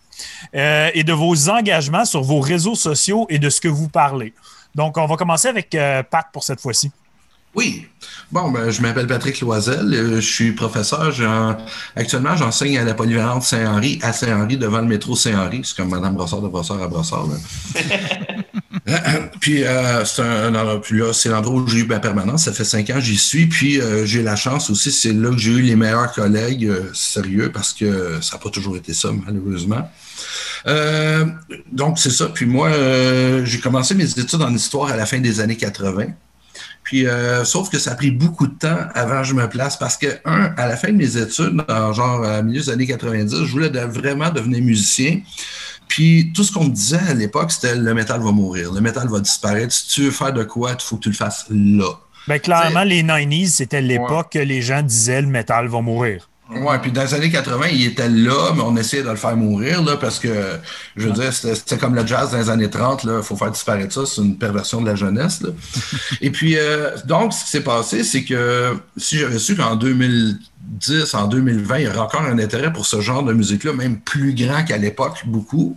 euh, 0.54 0.90
et 0.94 1.04
de 1.04 1.12
vos 1.12 1.48
engagements 1.48 2.04
sur 2.04 2.22
vos 2.22 2.40
réseaux 2.40 2.74
sociaux 2.76 3.26
et 3.28 3.38
de 3.38 3.50
ce 3.50 3.60
que 3.60 3.68
vous 3.68 3.88
parlez. 3.88 4.34
Donc, 4.74 4.96
on 4.98 5.06
va 5.06 5.16
commencer 5.16 5.48
avec 5.48 5.74
euh, 5.74 6.02
Pat 6.02 6.26
pour 6.32 6.44
cette 6.44 6.60
fois-ci. 6.60 6.90
Oui. 7.54 7.86
Bon, 8.30 8.50
ben, 8.50 8.70
je 8.70 8.80
m'appelle 8.80 9.06
Patrick 9.06 9.38
Loisel. 9.42 9.92
euh, 9.92 10.16
Je 10.16 10.20
suis 10.26 10.52
professeur. 10.52 11.12
Actuellement, 11.94 12.34
j'enseigne 12.34 12.78
à 12.78 12.84
la 12.84 12.94
polyvalente 12.94 13.42
Saint-Henri, 13.42 13.98
à 14.02 14.12
Saint-Henri, 14.14 14.56
devant 14.56 14.80
le 14.80 14.86
métro 14.86 15.14
Saint-Henri. 15.14 15.60
C'est 15.64 15.76
comme 15.76 15.90
Madame 15.90 16.14
Brossard 16.14 16.40
de 16.40 16.48
Brossard 16.48 16.82
à 16.82 16.88
Brossard. 16.88 17.26
là. 17.26 17.36
puis, 19.40 19.64
euh, 19.64 20.02
c'est 20.04 21.28
l'endroit 21.28 21.60
où 21.60 21.68
j'ai 21.68 21.80
eu 21.80 21.84
ma 21.86 22.00
permanence. 22.00 22.44
Ça 22.44 22.52
fait 22.54 22.64
cinq 22.64 22.88
ans 22.88 22.94
que 22.94 23.00
j'y 23.00 23.18
suis. 23.18 23.46
Puis, 23.46 23.80
euh, 23.80 24.06
j'ai 24.06 24.22
la 24.22 24.34
chance 24.34 24.70
aussi. 24.70 24.90
C'est 24.90 25.12
là 25.12 25.28
que 25.30 25.38
j'ai 25.38 25.52
eu 25.52 25.60
les 25.62 25.76
meilleurs 25.76 26.12
collègues 26.12 26.66
euh, 26.66 26.90
sérieux 26.94 27.50
parce 27.52 27.74
que 27.74 28.18
ça 28.22 28.36
n'a 28.36 28.42
pas 28.42 28.48
toujours 28.50 28.76
été 28.78 28.94
ça, 28.94 29.10
malheureusement. 29.26 29.90
Donc, 31.70 31.98
c'est 31.98 32.10
ça. 32.10 32.26
Puis 32.32 32.46
moi, 32.46 32.70
j'ai 33.44 33.58
commencé 33.60 33.94
mes 33.94 34.08
études 34.10 34.40
en 34.40 34.54
histoire 34.54 34.90
à 34.90 34.96
la 34.96 35.04
fin 35.04 35.18
des 35.18 35.40
années 35.40 35.56
80. 35.56 36.06
Puis, 36.84 37.06
euh, 37.06 37.44
sauf 37.44 37.70
que 37.70 37.78
ça 37.78 37.92
a 37.92 37.94
pris 37.94 38.10
beaucoup 38.10 38.46
de 38.46 38.54
temps 38.58 38.78
avant 38.94 39.18
que 39.22 39.28
je 39.28 39.34
me 39.34 39.48
place 39.48 39.76
parce 39.76 39.96
que, 39.96 40.06
un, 40.24 40.52
à 40.56 40.66
la 40.66 40.76
fin 40.76 40.88
de 40.88 40.96
mes 40.96 41.16
études, 41.16 41.62
en 41.68 41.92
genre 41.92 42.24
à 42.24 42.42
milieu 42.42 42.60
des 42.60 42.70
années 42.70 42.86
90, 42.86 43.44
je 43.44 43.50
voulais 43.52 43.70
de- 43.70 43.78
vraiment 43.78 44.30
devenir 44.30 44.62
musicien. 44.62 45.20
Puis, 45.88 46.32
tout 46.34 46.42
ce 46.42 46.50
qu'on 46.52 46.64
me 46.64 46.70
disait 46.70 46.98
à 47.08 47.14
l'époque, 47.14 47.52
c'était 47.52 47.74
le 47.76 47.94
métal 47.94 48.20
va 48.22 48.32
mourir, 48.32 48.72
le 48.72 48.80
métal 48.80 49.08
va 49.08 49.20
disparaître. 49.20 49.72
Si 49.72 49.88
tu 49.88 50.02
veux 50.04 50.10
faire 50.10 50.32
de 50.32 50.42
quoi, 50.42 50.72
il 50.72 50.82
faut 50.82 50.96
que 50.96 51.02
tu 51.02 51.10
le 51.10 51.14
fasses 51.14 51.46
là. 51.50 51.90
Ben, 52.28 52.38
clairement, 52.38 52.84
les 52.84 53.02
90s, 53.02 53.48
c'était 53.48 53.80
l'époque 53.82 54.32
que 54.32 54.38
les 54.38 54.62
gens 54.62 54.82
disaient 54.82 55.20
le 55.22 55.28
métal 55.28 55.66
va 55.68 55.80
mourir. 55.80 56.28
Ouais, 56.60 56.78
puis 56.80 56.92
dans 56.92 57.02
les 57.02 57.14
années 57.14 57.30
80, 57.30 57.66
il 57.72 57.86
était 57.86 58.08
là, 58.08 58.52
mais 58.54 58.62
on 58.62 58.76
essayait 58.76 59.02
de 59.02 59.08
le 59.08 59.16
faire 59.16 59.36
mourir, 59.36 59.82
là, 59.82 59.96
parce 59.96 60.18
que, 60.18 60.28
je 60.96 61.08
veux 61.08 61.12
dire, 61.12 61.32
c'était 61.32 61.78
comme 61.78 61.94
le 61.94 62.06
jazz 62.06 62.30
dans 62.30 62.38
les 62.38 62.50
années 62.50 62.70
30, 62.70 63.04
là, 63.04 63.18
il 63.18 63.22
faut 63.22 63.36
faire 63.36 63.50
disparaître 63.50 63.92
ça, 63.92 64.02
c'est 64.06 64.20
une 64.20 64.36
perversion 64.36 64.80
de 64.80 64.86
la 64.86 64.94
jeunesse, 64.94 65.40
là. 65.42 65.50
Et 66.20 66.30
puis, 66.30 66.56
euh, 66.56 66.90
donc, 67.04 67.32
ce 67.32 67.44
qui 67.44 67.50
s'est 67.50 67.62
passé, 67.62 68.04
c'est 68.04 68.24
que 68.24 68.76
si 68.96 69.18
j'avais 69.18 69.38
su 69.38 69.56
qu'en 69.56 69.76
2010, 70.62 71.14
en 71.14 71.26
2020, 71.26 71.78
il 71.78 71.84
y 71.84 71.88
aurait 71.88 71.98
encore 71.98 72.22
un 72.22 72.38
intérêt 72.38 72.72
pour 72.72 72.86
ce 72.86 73.00
genre 73.00 73.22
de 73.22 73.32
musique-là, 73.32 73.72
même 73.72 73.98
plus 73.98 74.34
grand 74.34 74.64
qu'à 74.64 74.76
l'époque, 74.78 75.22
beaucoup, 75.26 75.76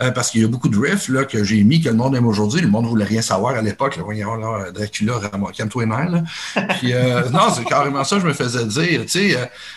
euh, 0.00 0.10
parce 0.10 0.30
qu'il 0.30 0.42
y 0.42 0.44
a 0.44 0.48
beaucoup 0.48 0.68
de 0.68 0.78
riffs, 0.78 1.08
là, 1.08 1.24
que 1.24 1.44
j'ai 1.44 1.62
mis, 1.64 1.80
que 1.80 1.88
le 1.88 1.94
monde 1.94 2.14
aime 2.14 2.26
aujourd'hui, 2.26 2.60
le 2.60 2.68
monde 2.68 2.84
ne 2.84 2.90
voulait 2.90 3.04
rien 3.04 3.22
savoir 3.22 3.56
à 3.56 3.62
l'époque, 3.62 3.98
voyons, 4.02 4.36
là, 4.36 4.70
Dracula, 4.70 5.18
Ramon, 5.18 5.46
calme-toi 5.46 5.86
les. 5.86 6.24
Puis, 6.78 6.92
euh, 6.92 7.28
non, 7.32 7.52
c'est 7.54 7.64
carrément 7.64 8.04
ça 8.04 8.16
que 8.16 8.22
je 8.22 8.26
me 8.26 8.32
faisais 8.32 8.64
dire, 8.66 9.02
tu 9.06 9.32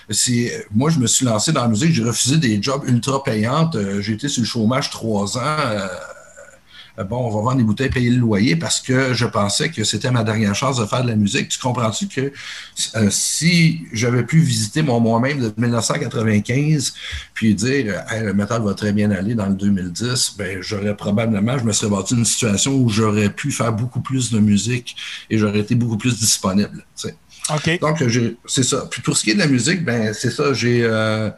sais, 0.09 0.51
euh, 0.51 0.63
moi, 0.73 0.89
je 0.89 0.99
me 0.99 1.07
suis 1.07 1.25
lancé 1.25 1.51
dans 1.51 1.61
la 1.61 1.67
musique, 1.67 1.93
j'ai 1.93 2.03
refusé 2.03 2.37
des 2.37 2.61
jobs 2.61 2.83
ultra 2.87 3.23
payantes. 3.23 3.75
Euh, 3.75 4.01
j'ai 4.01 4.13
été 4.13 4.27
sur 4.27 4.41
le 4.41 4.47
chômage 4.47 4.89
trois 4.89 5.37
ans. 5.37 5.57
Euh, 7.01 7.03
euh, 7.03 7.03
bon, 7.03 7.17
on 7.17 7.29
va 7.29 7.41
vendre 7.41 7.57
des 7.57 7.63
bouteilles, 7.63 7.89
payer 7.89 8.09
le 8.09 8.17
loyer 8.17 8.55
parce 8.55 8.79
que 8.79 9.13
je 9.13 9.25
pensais 9.25 9.69
que 9.69 9.83
c'était 9.83 10.11
ma 10.11 10.23
dernière 10.23 10.55
chance 10.55 10.77
de 10.77 10.85
faire 10.85 11.03
de 11.03 11.09
la 11.09 11.15
musique. 11.15 11.49
Tu 11.49 11.57
comprends-tu 11.59 12.07
que 12.07 12.31
euh, 12.95 13.07
si 13.09 13.81
j'avais 13.91 14.23
pu 14.23 14.39
visiter 14.39 14.81
mon 14.81 14.99
moi-même 14.99 15.39
de 15.39 15.51
1995 15.57 16.93
puis 17.33 17.55
dire 17.55 18.03
Hey, 18.09 18.23
le 18.23 18.33
métal 18.33 18.61
va 18.63 18.73
très 18.73 18.91
bien 18.93 19.11
aller 19.11 19.35
dans 19.35 19.47
le 19.47 19.55
2010, 19.55 20.35
ben 20.37 20.59
j'aurais 20.61 20.95
probablement, 20.95 21.57
je 21.57 21.63
me 21.63 21.71
serais 21.71 21.91
battu 21.91 22.15
une 22.15 22.25
situation 22.25 22.75
où 22.75 22.89
j'aurais 22.89 23.29
pu 23.29 23.51
faire 23.51 23.73
beaucoup 23.73 24.01
plus 24.01 24.31
de 24.31 24.39
musique 24.39 24.95
et 25.29 25.37
j'aurais 25.37 25.59
été 25.59 25.75
beaucoup 25.75 25.97
plus 25.97 26.17
disponible. 26.19 26.85
tu 26.95 27.07
sais. 27.09 27.15
OK. 27.53 27.79
Donc, 27.81 28.07
j'ai- 28.07 28.37
c'est 28.45 28.63
ça. 28.63 28.85
Puis 28.89 29.01
pour 29.01 29.17
ce 29.17 29.23
qui 29.23 29.31
est 29.31 29.33
de 29.33 29.39
la 29.39 29.47
musique, 29.47 29.83
ben 29.83 30.13
c'est 30.13 30.29
ça. 30.29 30.53
J'ai 30.53 30.81
euh, 30.83 31.29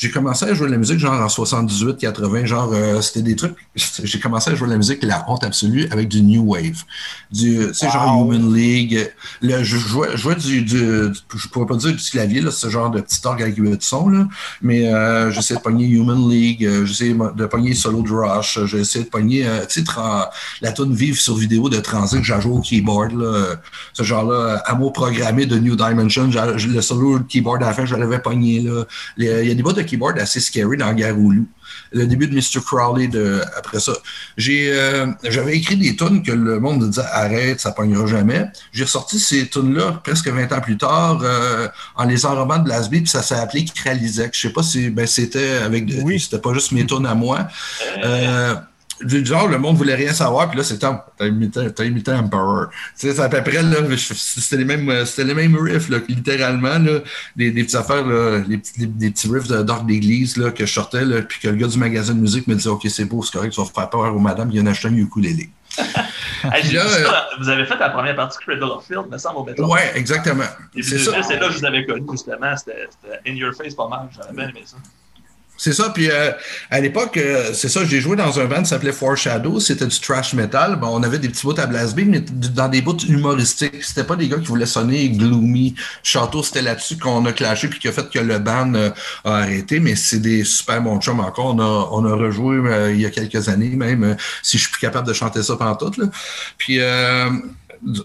j'ai 0.00 0.10
commencé 0.10 0.46
à 0.46 0.54
jouer 0.54 0.66
de 0.68 0.72
la 0.72 0.78
musique 0.78 0.98
genre 0.98 1.12
en 1.20 1.28
78, 1.28 1.98
80, 1.98 2.46
genre 2.46 2.70
euh, 2.72 3.02
c'était 3.02 3.20
des 3.20 3.36
trucs. 3.36 3.54
J'ai 3.74 4.18
commencé 4.18 4.50
à 4.50 4.54
jouer 4.54 4.66
de 4.66 4.72
la 4.72 4.78
musique 4.78 5.02
la 5.02 5.26
honte 5.28 5.44
absolue 5.44 5.86
avec 5.90 6.08
du 6.08 6.22
new 6.22 6.42
wave, 6.42 6.84
du 7.30 7.66
tu 7.68 7.74
sais 7.74 7.90
genre. 7.90 8.24
Human 8.24 8.54
League. 8.54 9.12
Le, 9.42 9.62
je 9.62 9.76
jouais, 9.76 10.08
je 10.12 10.16
jouais 10.16 10.36
du, 10.36 10.62
du, 10.62 10.74
du- 11.10 11.12
je 11.36 11.48
pourrais 11.48 11.66
pas 11.66 11.76
dire 11.76 11.92
du 11.92 12.02
clavier 12.02 12.40
là, 12.40 12.50
ce 12.50 12.70
genre 12.70 12.90
de 12.90 13.02
petit 13.02 13.20
orgue 13.24 13.42
avec 13.42 13.56
huit 13.58 13.82
sons 13.82 14.08
là, 14.08 14.26
mais 14.62 14.88
euh, 14.90 15.30
j'essayais 15.30 15.58
de 15.58 15.62
pogner 15.62 15.86
Human 15.86 16.30
League, 16.30 16.64
euh, 16.64 16.86
j'essayais 16.86 17.12
de 17.14 17.44
pogner 17.46 17.74
Solo 17.74 18.00
de 18.00 18.10
Rush, 18.10 18.58
essayé 18.74 19.04
de 19.04 19.10
pogner 19.10 19.46
euh, 19.46 19.60
tu 19.66 19.80
sais 19.80 19.82
tra- 19.82 20.30
la 20.62 20.72
tune 20.72 20.94
vive 20.94 21.20
sur 21.20 21.36
vidéo 21.36 21.68
de 21.68 21.78
Transit 21.78 22.20
que 22.20 22.24
j'ai 22.26 22.40
joué 22.40 22.52
au 22.54 22.60
keyboard 22.60 23.12
là, 23.12 23.56
ce 23.92 24.02
genre-là, 24.02 24.62
amour 24.64 24.94
programmé 24.94 25.44
de 25.44 25.58
New 25.58 25.76
Dimension, 25.76 26.30
le 26.32 26.80
solo 26.80 27.18
de 27.18 27.24
keyboard 27.24 27.62
à 27.62 27.66
la 27.66 27.72
fin, 27.74 27.84
je 27.84 27.94
l'avais 27.96 28.18
pogné 28.18 28.60
là. 28.62 28.84
Il 29.18 29.24
y 29.26 29.50
a 29.50 29.54
des 29.54 29.62
bouts 29.62 29.72
de 29.74 29.82
keyboard 29.90 30.18
assez 30.18 30.40
scary 30.40 30.76
dans 30.76 30.92
Garoulou. 30.92 31.46
Le 31.92 32.06
début 32.06 32.26
de 32.28 32.34
Mr. 32.34 32.60
Crowley 32.64 33.08
de, 33.08 33.40
après 33.56 33.80
ça. 33.80 33.92
J'ai, 34.36 34.70
euh, 34.72 35.06
j'avais 35.28 35.56
écrit 35.56 35.76
des 35.76 35.96
tunes 35.96 36.22
que 36.22 36.30
le 36.32 36.60
monde 36.60 36.82
me 36.82 36.88
disait 36.88 37.02
arrête, 37.12 37.60
ça 37.60 37.72
pognera 37.72 38.06
jamais. 38.06 38.46
J'ai 38.72 38.84
ressorti 38.84 39.18
ces 39.18 39.48
tunes-là 39.48 40.00
presque 40.04 40.28
20 40.28 40.52
ans 40.52 40.60
plus 40.60 40.76
tard 40.78 41.20
euh, 41.22 41.68
en 41.96 42.04
les 42.04 42.26
enrobant 42.26 42.58
de 42.58 42.64
Blasby, 42.64 43.00
puis 43.02 43.10
ça 43.10 43.22
s'est 43.22 43.34
appelé 43.34 43.64
Kralizek. 43.64 44.30
Je 44.34 44.40
sais 44.40 44.52
pas 44.52 44.62
si 44.62 44.90
ben, 44.90 45.06
c'était 45.06 45.58
avec 45.64 45.86
de- 45.86 46.00
Oui. 46.02 46.20
c'était 46.20 46.38
pas 46.40 46.54
juste 46.54 46.72
mes 46.72 46.86
tunes 46.86 47.06
à 47.06 47.14
moi. 47.14 47.48
Euh, 48.04 48.54
genre, 49.24 49.48
le 49.48 49.58
monde 49.58 49.76
voulait 49.76 49.94
rien 49.94 50.12
savoir, 50.12 50.48
puis 50.48 50.58
là, 50.58 50.64
c'était 50.64 50.86
t'as 51.16 51.26
imité, 51.26 51.72
t'as 51.72 51.84
imité 51.84 52.12
Emperor. 52.12 52.66
Tu 52.98 53.08
sais, 53.08 53.14
c'est 53.14 53.20
à 53.22 53.28
peu 53.28 53.42
près, 53.42 53.62
là, 53.62 53.76
c'était 53.96 54.56
les 54.56 54.64
mêmes, 54.64 55.04
c'était 55.06 55.24
les 55.24 55.34
mêmes 55.34 55.56
riffs, 55.56 55.88
là, 55.88 55.98
littéralement, 56.08 56.78
là, 56.78 57.00
des, 57.36 57.50
des 57.50 57.62
petites 57.64 57.76
affaires, 57.76 58.04
là, 58.06 58.42
les, 58.46 58.58
petits- 58.58 58.80
les- 58.80 58.86
des 58.86 59.10
petits 59.10 59.28
riffs 59.32 59.48
de- 59.48 59.62
d'orgue 59.62 59.86
d'église, 59.86 60.36
là, 60.36 60.50
que 60.50 60.66
je 60.66 60.72
sortais, 60.72 61.04
là, 61.04 61.22
puis 61.22 61.38
que 61.40 61.48
le 61.48 61.56
gars 61.56 61.66
du 61.68 61.78
magasin 61.78 62.14
de 62.14 62.20
musique 62.20 62.46
me 62.46 62.54
disait, 62.54 62.68
OK, 62.70 62.86
c'est 62.88 63.04
beau, 63.04 63.22
c'est 63.22 63.32
correct, 63.32 63.52
tu 63.52 63.60
vas 63.60 63.66
faire 63.66 63.90
peur 63.90 64.14
aux 64.14 64.18
madame, 64.18 64.50
il 64.50 64.60
vient 64.60 64.70
acheter 64.70 64.88
un 64.88 64.94
ukulélé. 64.96 65.50
Hey, 66.42 66.64
j'ai 66.64 66.72
Là, 66.78 66.84
vu 66.84 66.88
euh, 66.88 67.04
ça, 67.04 67.26
vous 67.38 67.48
avez 67.50 67.66
fait 67.66 67.76
la 67.76 67.90
première 67.90 68.16
partie 68.16 68.38
de 68.38 68.42
Cradle 68.44 68.62
of 68.72 68.86
Field, 68.86 69.04
me 69.10 69.18
semble, 69.18 69.36
au 69.40 69.44
béton. 69.44 69.70
Ouais, 69.70 69.92
exactement. 69.94 70.42
Et 70.74 70.80
puis, 70.80 70.84
C'est 70.84 70.98
ça. 70.98 71.22
c'est 71.22 71.38
là 71.38 71.48
que 71.48 71.52
je 71.52 71.58
vous 71.58 71.64
avais 71.66 71.84
connu, 71.84 72.06
justement. 72.12 72.56
C'était 72.56 72.88
c'était 72.90 73.30
In 73.30 73.34
Your 73.34 73.52
Face 73.54 73.74
pas 73.74 73.86
mal. 73.86 74.08
J'avais 74.16 74.32
bien 74.34 74.48
aimé 74.48 74.62
ça. 74.64 74.78
C'est 75.62 75.74
ça. 75.74 75.90
Puis 75.90 76.10
euh, 76.10 76.30
à 76.70 76.80
l'époque, 76.80 77.18
euh, 77.18 77.50
c'est 77.52 77.68
ça, 77.68 77.84
j'ai 77.84 78.00
joué 78.00 78.16
dans 78.16 78.40
un 78.40 78.46
band 78.46 78.62
qui 78.62 78.70
s'appelait 78.70 78.92
Foreshadow. 78.92 79.60
C'était 79.60 79.84
du 79.86 80.00
trash 80.00 80.32
metal. 80.32 80.76
Bon, 80.76 80.88
on 80.88 81.02
avait 81.02 81.18
des 81.18 81.28
petits 81.28 81.42
bouts 81.42 81.60
à 81.60 81.66
Blasby, 81.66 82.06
mais 82.06 82.20
d- 82.20 82.48
dans 82.54 82.68
des 82.68 82.80
bouts 82.80 82.96
humoristiques. 83.06 83.84
C'était 83.84 84.04
pas 84.04 84.16
des 84.16 84.26
gars 84.26 84.38
qui 84.38 84.46
voulaient 84.46 84.64
sonner 84.64 85.10
gloomy. 85.10 85.74
Château, 86.02 86.42
c'était 86.42 86.62
là-dessus 86.62 86.96
qu'on 86.96 87.26
a 87.26 87.32
clashé 87.34 87.68
puis 87.68 87.78
qui 87.78 87.88
a 87.88 87.92
fait 87.92 88.08
que 88.08 88.18
le 88.18 88.38
band 88.38 88.72
euh, 88.74 88.88
a 89.24 89.34
arrêté. 89.40 89.80
Mais 89.80 89.96
c'est 89.96 90.20
des 90.20 90.44
super 90.44 90.80
bons 90.80 90.98
chums 90.98 91.20
encore. 91.20 91.54
On 91.54 91.58
a, 91.60 91.88
on 91.92 92.06
a 92.06 92.14
rejoué 92.14 92.56
euh, 92.56 92.92
il 92.94 93.00
y 93.02 93.04
a 93.04 93.10
quelques 93.10 93.50
années, 93.50 93.76
même 93.76 94.16
si 94.42 94.56
je 94.56 94.62
suis 94.62 94.72
plus 94.72 94.80
capable 94.80 95.06
de 95.06 95.12
chanter 95.12 95.42
ça 95.42 95.56
pendant 95.56 95.74
tout. 95.76 95.92
Là. 96.00 96.06
Puis 96.56 96.78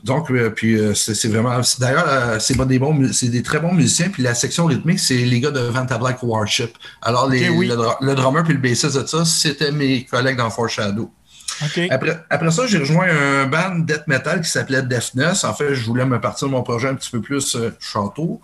donc, 0.03 0.31
euh, 0.31 0.49
puis 0.49 0.75
euh, 0.79 0.93
c'est 0.93 1.27
vraiment. 1.27 1.59
D'ailleurs, 1.79 2.05
euh, 2.07 2.39
c'est 2.39 2.57
des 2.67 2.79
bons, 2.79 2.93
mu- 2.93 3.13
c'est 3.13 3.27
des 3.29 3.43
très 3.43 3.59
bons 3.59 3.73
musiciens. 3.73 4.09
Puis 4.09 4.23
la 4.23 4.33
section 4.33 4.65
rythmique, 4.65 4.99
c'est 4.99 5.15
les 5.17 5.39
gars 5.41 5.51
de 5.51 5.59
Vanta 5.59 5.97
Black 5.97 6.21
Warship. 6.23 6.77
Alors, 7.01 7.29
les, 7.29 7.49
Ok, 7.49 7.55
oui. 7.57 7.67
le, 7.67 7.75
le 8.05 8.15
drummer 8.15 8.43
puis 8.43 8.53
le 8.53 8.59
bassiste 8.59 8.97
de 8.99 9.05
ça, 9.05 9.25
c'était 9.25 9.71
mes 9.71 10.05
collègues 10.05 10.37
dans 10.37 10.49
Foreshadow. 10.49 11.11
Après, 11.89 12.19
après, 12.29 12.51
ça, 12.51 12.67
j'ai 12.67 12.79
rejoint 12.79 13.07
un 13.07 13.45
band 13.47 13.79
death 13.79 14.07
metal 14.07 14.41
qui 14.41 14.49
s'appelait 14.49 14.81
Deafness. 14.81 15.45
En 15.45 15.53
fait, 15.53 15.73
je 15.73 15.85
voulais 15.85 16.05
me 16.05 16.19
partir 16.19 16.47
de 16.47 16.51
mon 16.51 16.63
projet 16.63 16.89
un 16.89 16.95
petit 16.95 17.09
peu 17.11 17.21
plus 17.21 17.55
euh, 17.55 17.69
château. 17.79 18.41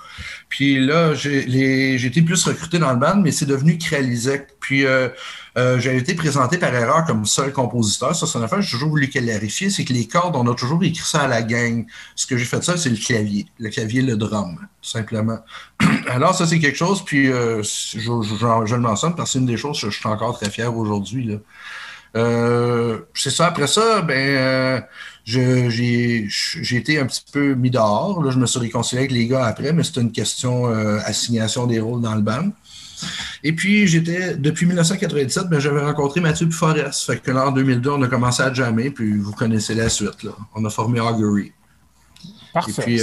Puis 0.48 0.80
là, 0.86 1.14
j'ai 1.14 2.06
été 2.06 2.22
plus 2.22 2.42
recruté 2.46 2.80
dans 2.80 2.92
le 2.94 3.00
band, 3.00 3.18
mais 3.18 3.32
c'est 3.32 3.46
devenu 3.46 3.78
Kralizek. 3.78 4.48
Puis 4.62 4.86
euh, 4.86 5.10
euh, 5.58 5.80
j'ai 5.80 5.98
été 5.98 6.14
présenté 6.14 6.58
par 6.58 6.74
erreur 6.74 7.06
comme 7.06 7.26
seul 7.26 7.52
compositeur. 7.52 8.16
Ça, 8.16 8.26
c'est 8.26 8.38
une 8.38 8.44
affaire 8.44 8.62
j'ai 8.62 8.72
toujours 8.72 8.90
voulu 8.90 9.10
clarifier, 9.10 9.70
c'est 9.70 9.84
que 9.84 9.94
les 9.94 10.08
cordes, 10.08 10.36
on 10.36 10.48
a 10.52 10.56
toujours 10.56 10.84
écrit 10.84 11.04
ça 11.04 11.22
à 11.22 11.28
la 11.28 11.42
gang. 11.42 11.86
Ce 12.16 12.26
que 12.26 12.38
j'ai 12.38 12.46
fait 12.46 12.64
ça, 12.64 12.78
c'est 12.78 12.90
le 12.90 12.98
clavier. 12.98 13.46
Le 13.60 13.70
clavier, 13.70 14.02
le 14.02 14.16
drum, 14.16 14.56
tout 14.82 14.90
simplement. 14.90 15.40
Alors, 16.08 16.36
ça, 16.36 16.48
c'est 16.48 16.60
quelque 16.60 16.78
chose, 16.78 17.04
puis 17.04 17.28
je, 17.28 17.62
je, 17.64 18.76
le 18.76 18.82
mentionne 18.82 19.16
parce 19.16 19.30
que 19.30 19.34
c'est 19.34 19.40
une 19.40 19.46
des 19.46 19.58
choses 19.58 19.82
que 19.82 19.90
je 19.90 20.00
suis 20.00 20.10
encore 20.10 20.38
très 20.38 20.50
fier 20.50 20.76
aujourd'hui. 20.76 21.40
Euh, 22.16 23.00
c'est 23.14 23.30
ça. 23.30 23.48
Après 23.48 23.68
ça, 23.68 24.02
ben, 24.02 24.18
euh, 24.18 24.82
j'ai 25.24 26.28
été 26.72 27.00
un 27.00 27.06
petit 27.06 27.24
peu 27.32 27.54
mis 27.54 27.70
dehors. 27.70 28.22
Là, 28.24 28.32
je 28.32 28.38
me 28.38 28.46
suis 28.46 28.60
réconcilié 28.60 29.00
avec 29.02 29.12
les 29.12 29.28
gars 29.28 29.46
après, 29.46 29.74
mais 29.74 29.84
c'était 29.84 30.02
une 30.02 30.12
question 30.12 30.68
euh, 30.68 31.00
assignation 31.06 31.68
des 31.68 31.80
rôles 31.80 32.02
dans 32.02 32.16
le 32.16 32.22
band. 32.22 32.50
Et 33.44 33.54
puis, 33.54 33.88
j'étais, 33.88 34.36
depuis 34.36 34.66
1997, 34.66 35.48
ben, 35.50 35.60
j'avais 35.60 35.82
rencontré 35.82 36.22
Mathieu 36.22 36.50
Forest. 36.50 37.06
Fait 37.06 37.18
que 37.18 37.32
là, 37.32 37.48
en 37.48 37.52
2002, 37.52 37.90
on 37.90 38.02
a 38.02 38.08
commencé 38.08 38.44
à 38.44 38.54
jammer, 38.54 38.92
puis 38.92 39.18
vous 39.18 39.34
connaissez 39.34 39.76
la 39.76 39.90
suite. 39.90 40.24
Là. 40.24 40.32
On 40.56 40.64
a 40.66 40.70
formé 40.70 41.00
Augury. 41.00 41.52
Parfait. 42.54 42.72
Et 42.72 42.84
puis, 42.84 43.02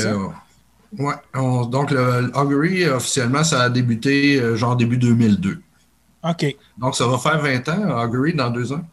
ouais, 0.98 1.14
donc, 1.34 1.90
le, 1.90 2.30
Augury, 2.34 2.86
officiellement, 2.86 3.44
ça 3.44 3.62
a 3.62 3.70
débuté 3.70 4.56
genre 4.56 4.76
début 4.76 4.98
2002. 4.98 5.60
OK. 6.24 6.56
Donc, 6.76 6.96
ça 6.96 7.06
va 7.06 7.18
faire 7.18 7.38
20 7.40 7.68
ans, 7.68 8.02
Augury, 8.04 8.34
dans 8.34 8.50
deux 8.50 8.72
ans 8.72 8.84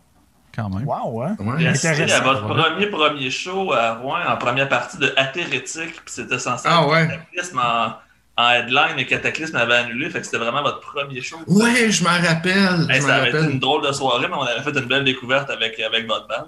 quand 0.56 0.70
même. 0.70 0.88
Wow, 0.88 1.22
hein? 1.22 1.36
Ouais. 1.40 1.68
à 1.68 2.22
votre 2.22 2.48
premier 2.48 2.88
premier 2.88 3.30
show 3.30 3.74
à 3.74 3.96
Rouen, 3.96 4.20
en 4.28 4.38
première 4.38 4.70
partie 4.70 4.98
de 4.98 5.14
Athérétique, 5.18 5.96
puis 6.06 6.14
c'était 6.14 6.40
censé 6.40 6.68
ah, 6.70 6.84
être 6.84 7.10
Cataclysme 7.10 7.60
en, 7.60 7.94
en, 8.38 8.50
headline, 8.50 8.98
et 8.98 9.06
Cataclysme 9.06 9.56
avait 9.56 9.76
annulé, 9.76 10.10
fait 10.10 10.20
que 10.20 10.26
c'était 10.26 10.38
vraiment 10.38 10.62
votre 10.62 10.80
premier 10.80 11.22
show. 11.22 11.38
Ouais, 11.48 11.90
je 11.90 12.04
m'en 12.04 12.10
rappelle. 12.10 12.88
ça 13.02 13.16
avait 13.16 13.30
été 13.30 13.40
une 13.40 13.60
drôle 13.60 13.86
de 13.86 13.92
soirée, 13.92 14.28
mais 14.28 14.36
on 14.36 14.44
avait 14.44 14.62
fait 14.62 14.78
une 14.78 14.88
belle 14.88 15.04
découverte 15.04 15.50
avec, 15.50 15.80
avec 15.80 16.08
votre 16.08 16.28
band. 16.28 16.48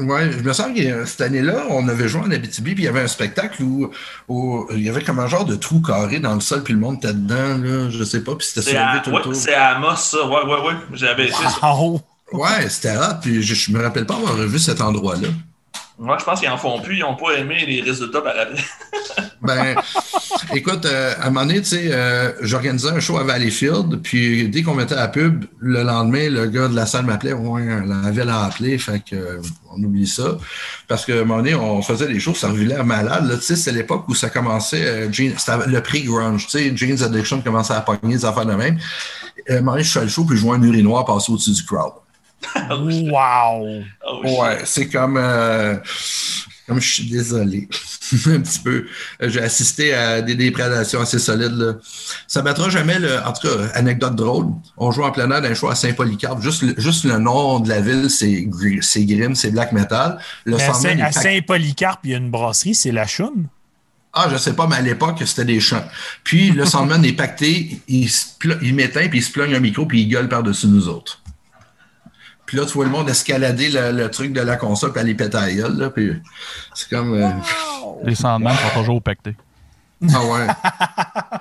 Oui, 0.00 0.30
je 0.30 0.38
me 0.44 0.52
sens 0.52 0.68
que 0.76 1.04
cette 1.06 1.22
année-là, 1.22 1.64
on 1.70 1.88
avait 1.88 2.08
joué 2.08 2.20
en 2.20 2.30
Abitibi, 2.30 2.74
puis 2.74 2.84
il 2.84 2.86
y 2.86 2.88
avait 2.88 3.00
un 3.00 3.08
spectacle 3.08 3.62
où, 3.64 3.90
il 4.70 4.82
y 4.82 4.88
avait 4.88 5.02
comme 5.02 5.18
un 5.18 5.26
genre 5.26 5.44
de 5.44 5.56
trou 5.56 5.80
carré 5.80 6.20
dans 6.20 6.34
le 6.34 6.40
sol, 6.40 6.62
puis 6.62 6.72
le 6.72 6.78
monde 6.78 6.98
était 6.98 7.12
dedans, 7.12 7.58
là, 7.58 7.90
je 7.90 8.04
sais 8.04 8.22
pas, 8.22 8.36
puis 8.36 8.46
c'était 8.46 8.70
soulevé 8.70 9.02
tout 9.02 9.10
autour. 9.10 9.34
C'est 9.34 9.54
à 9.54 9.76
Amos, 9.76 9.96
ça, 9.96 10.24
ouais, 10.24 10.44
ouais, 10.44 10.60
ouais, 10.60 10.74
j'avais 10.92 11.26
été. 11.26 11.34
Ouais, 12.30 12.68
c'était 12.68 12.94
hot, 12.94 13.20
puis 13.22 13.42
je, 13.42 13.72
me 13.72 13.82
rappelle 13.82 14.04
pas 14.04 14.14
avoir 14.14 14.36
revu 14.36 14.58
cet 14.58 14.82
endroit-là. 14.82 15.28
Moi, 16.00 16.16
je 16.20 16.24
pense 16.24 16.38
qu'ils 16.38 16.48
en 16.48 16.56
font 16.56 16.80
plus, 16.80 16.98
ils 16.98 17.00
n'ont 17.00 17.16
pas 17.16 17.32
aimé 17.32 17.64
les 17.66 17.80
résultats 17.80 18.20
par 18.20 18.34
après. 18.38 18.62
ben, 19.42 19.74
écoute, 20.54 20.86
euh, 20.86 21.12
à 21.20 21.26
un 21.26 21.30
moment 21.30 21.44
donné, 21.44 21.60
tu 21.60 21.70
sais, 21.70 21.88
euh, 21.90 22.30
j'organisais 22.40 22.90
un 22.90 23.00
show 23.00 23.18
à 23.18 23.24
Valleyfield, 23.24 24.00
puis 24.02 24.48
dès 24.48 24.62
qu'on 24.62 24.74
mettait 24.74 24.94
la 24.94 25.08
pub, 25.08 25.46
le 25.58 25.82
lendemain, 25.82 26.30
le 26.30 26.46
gars 26.46 26.68
de 26.68 26.76
la 26.76 26.86
salle 26.86 27.04
m'appelait, 27.04 27.32
ouais, 27.32 27.66
la 27.84 28.12
ville 28.12 28.28
a 28.28 28.44
appelé, 28.44 28.78
fait 28.78 29.00
que 29.00 29.16
euh, 29.16 29.42
on 29.74 29.82
oublie 29.82 30.06
ça. 30.06 30.38
Parce 30.86 31.04
qu'à 31.04 31.14
un 31.14 31.24
moment 31.24 31.38
donné, 31.38 31.56
on 31.56 31.82
faisait 31.82 32.06
des 32.06 32.20
choses, 32.20 32.36
ça 32.36 32.48
revilait 32.48 32.80
malade. 32.84 33.36
Tu 33.40 33.44
sais, 33.44 33.56
c'est 33.56 33.72
l'époque 33.72 34.04
où 34.08 34.14
ça 34.14 34.30
commençait, 34.30 35.10
c'était 35.12 35.66
le 35.66 35.82
prix 35.82 36.04
grunge, 36.04 36.46
tu 36.46 36.58
sais, 36.58 36.76
Jeans 36.76 37.02
Addiction 37.02 37.40
commençait 37.40 37.74
à 37.74 37.80
pogner 37.80 38.14
des 38.14 38.24
affaires 38.24 38.46
de 38.46 38.54
même. 38.54 38.78
À 39.48 39.54
un 39.54 39.56
moment 39.56 39.72
donné, 39.72 39.82
je 39.82 39.90
fais 39.90 40.02
le 40.02 40.08
show, 40.08 40.24
puis 40.24 40.36
je 40.36 40.42
vois 40.42 40.54
un 40.54 40.62
urinoir 40.62 41.04
passer 41.04 41.32
au-dessus 41.32 41.50
du 41.50 41.64
crowd. 41.64 41.92
wow! 42.70 43.82
Oh, 44.06 44.42
ouais, 44.42 44.58
c'est 44.64 44.88
comme. 44.88 45.16
Euh, 45.16 45.76
comme 46.66 46.80
je 46.80 46.92
suis 46.92 47.08
désolé. 47.08 47.68
un 48.26 48.40
petit 48.40 48.58
peu. 48.60 48.86
J'ai 49.20 49.40
assisté 49.40 49.94
à 49.94 50.22
des 50.22 50.34
déprédations 50.34 51.00
assez 51.00 51.18
solides. 51.18 51.56
Là. 51.56 51.74
Ça 52.26 52.42
battra 52.42 52.68
jamais 52.68 52.98
le. 52.98 53.18
En 53.24 53.32
tout 53.32 53.48
cas, 53.48 53.68
anecdote 53.74 54.14
drôle. 54.14 54.46
On 54.76 54.90
joue 54.90 55.02
en 55.02 55.10
plein 55.10 55.30
air 55.30 55.40
d'un 55.40 55.54
show 55.54 55.68
à 55.68 55.74
Saint-Polycarpe. 55.74 56.42
Juste, 56.42 56.62
le, 56.62 56.74
juste 56.78 57.04
le 57.04 57.18
nom 57.18 57.60
de 57.60 57.68
la 57.68 57.80
ville, 57.80 58.10
c'est 58.10 58.46
Grim, 58.46 59.34
c'est 59.34 59.50
Black 59.50 59.72
Metal. 59.72 60.18
Le 60.44 60.56
mais 60.56 61.02
à 61.02 61.12
Saint-Polycarpe, 61.12 62.00
il 62.04 62.10
y 62.10 62.14
a 62.14 62.18
une 62.18 62.30
brasserie, 62.30 62.74
c'est 62.74 62.92
la 62.92 63.06
Choune. 63.06 63.48
Ah, 64.12 64.28
je 64.30 64.36
sais 64.36 64.54
pas, 64.54 64.66
mais 64.66 64.76
à 64.76 64.80
l'époque, 64.80 65.22
c'était 65.24 65.44
des 65.44 65.60
chants. 65.60 65.84
Puis 66.24 66.50
le 66.50 66.64
Sandman 66.64 67.04
est 67.04 67.12
pacté, 67.12 67.80
il, 67.88 68.08
il 68.62 68.74
m'éteint, 68.74 69.08
puis 69.08 69.18
il 69.18 69.22
se 69.22 69.30
plogne 69.30 69.54
un 69.54 69.60
micro, 69.60 69.86
puis 69.86 70.02
il 70.02 70.08
gueule 70.08 70.28
par-dessus 70.28 70.66
nous 70.66 70.88
autres. 70.88 71.22
Puis 72.48 72.56
là, 72.56 72.64
tu 72.64 72.72
vois 72.72 72.86
le 72.86 72.90
monde 72.90 73.10
escalader 73.10 73.68
le, 73.68 74.08
truc 74.08 74.32
de 74.32 74.40
la 74.40 74.56
console 74.56 74.92
puis 74.92 75.02
aller 75.02 75.14
péter 75.14 75.36
à 75.36 75.52
gueule, 75.52 75.76
là. 75.76 75.90
Puis 75.90 76.14
c'est 76.72 76.88
comme. 76.88 77.12
Euh, 77.12 77.28
Les 78.04 78.14
Sandman 78.14 78.56
sont 78.56 78.80
toujours 78.80 79.02
pactés. 79.02 79.36
Ah 80.10 80.24
ouais. 80.24 80.46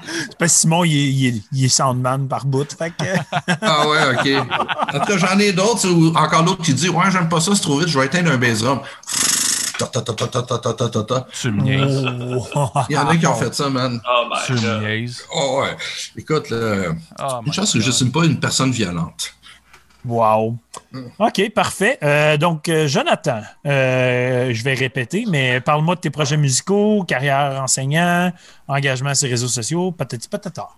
c'est 0.29 0.37
pas 0.37 0.47
Simon, 0.49 0.83
il 0.83 0.97
est, 0.97 1.09
il, 1.09 1.27
est, 1.27 1.43
il 1.53 1.63
est, 1.63 1.69
Soundman 1.69 2.27
par 2.27 2.45
bout. 2.45 2.67
Fait 2.77 2.89
que... 2.89 3.05
ah 3.61 3.87
ouais, 3.87 3.99
OK. 4.15 4.49
En 4.93 4.99
tout 4.99 5.05
cas, 5.05 5.17
j'en 5.17 5.39
ai 5.39 5.53
d'autres. 5.53 5.87
Encore 6.13 6.43
l'autre 6.43 6.61
qui 6.61 6.73
dit 6.73 6.89
Ouais, 6.89 7.09
j'aime 7.09 7.29
pas 7.29 7.39
ça, 7.39 7.55
c'est 7.55 7.61
trop 7.61 7.79
vite, 7.79 7.87
je 7.87 7.97
vais 7.97 8.07
éteindre 8.07 8.29
un 8.29 8.37
drum. 8.37 8.81
Tu 11.39 11.51
me 11.51 11.61
niaises. 11.61 12.05
Il 12.89 12.93
y 12.95 12.97
en 12.97 13.07
a 13.07 13.15
qui 13.15 13.27
ont 13.27 13.35
fait 13.35 13.53
ça, 13.53 13.69
man. 13.69 14.01
Oh 14.09 14.27
tu 14.45 14.53
me 14.53 14.79
niaises. 14.81 15.23
Oh 15.33 15.61
ouais. 15.61 15.77
Écoute, 16.17 16.49
là, 16.49 16.95
oh 17.21 17.41
une 17.45 17.53
chance 17.53 17.71
que 17.71 17.79
je 17.79 17.87
ne 17.87 17.91
suis 17.91 18.09
pas 18.09 18.25
une 18.25 18.41
personne 18.41 18.71
violente. 18.71 19.36
Wow. 20.07 20.57
OK, 21.19 21.49
parfait. 21.53 21.99
Euh, 22.01 22.37
donc, 22.37 22.69
euh, 22.69 22.87
Jonathan, 22.87 23.41
euh, 23.65 24.53
je 24.53 24.63
vais 24.63 24.73
répéter, 24.73 25.25
mais 25.27 25.59
parle-moi 25.59 25.95
de 25.95 25.99
tes 25.99 26.09
projets 26.09 26.37
musicaux, 26.37 27.03
carrière 27.03 27.61
enseignant, 27.61 28.31
engagement 28.67 29.13
sur 29.13 29.25
les 29.25 29.31
réseaux 29.31 29.49
sociaux, 29.49 29.91
patati 29.91 30.29
patata. 30.29 30.69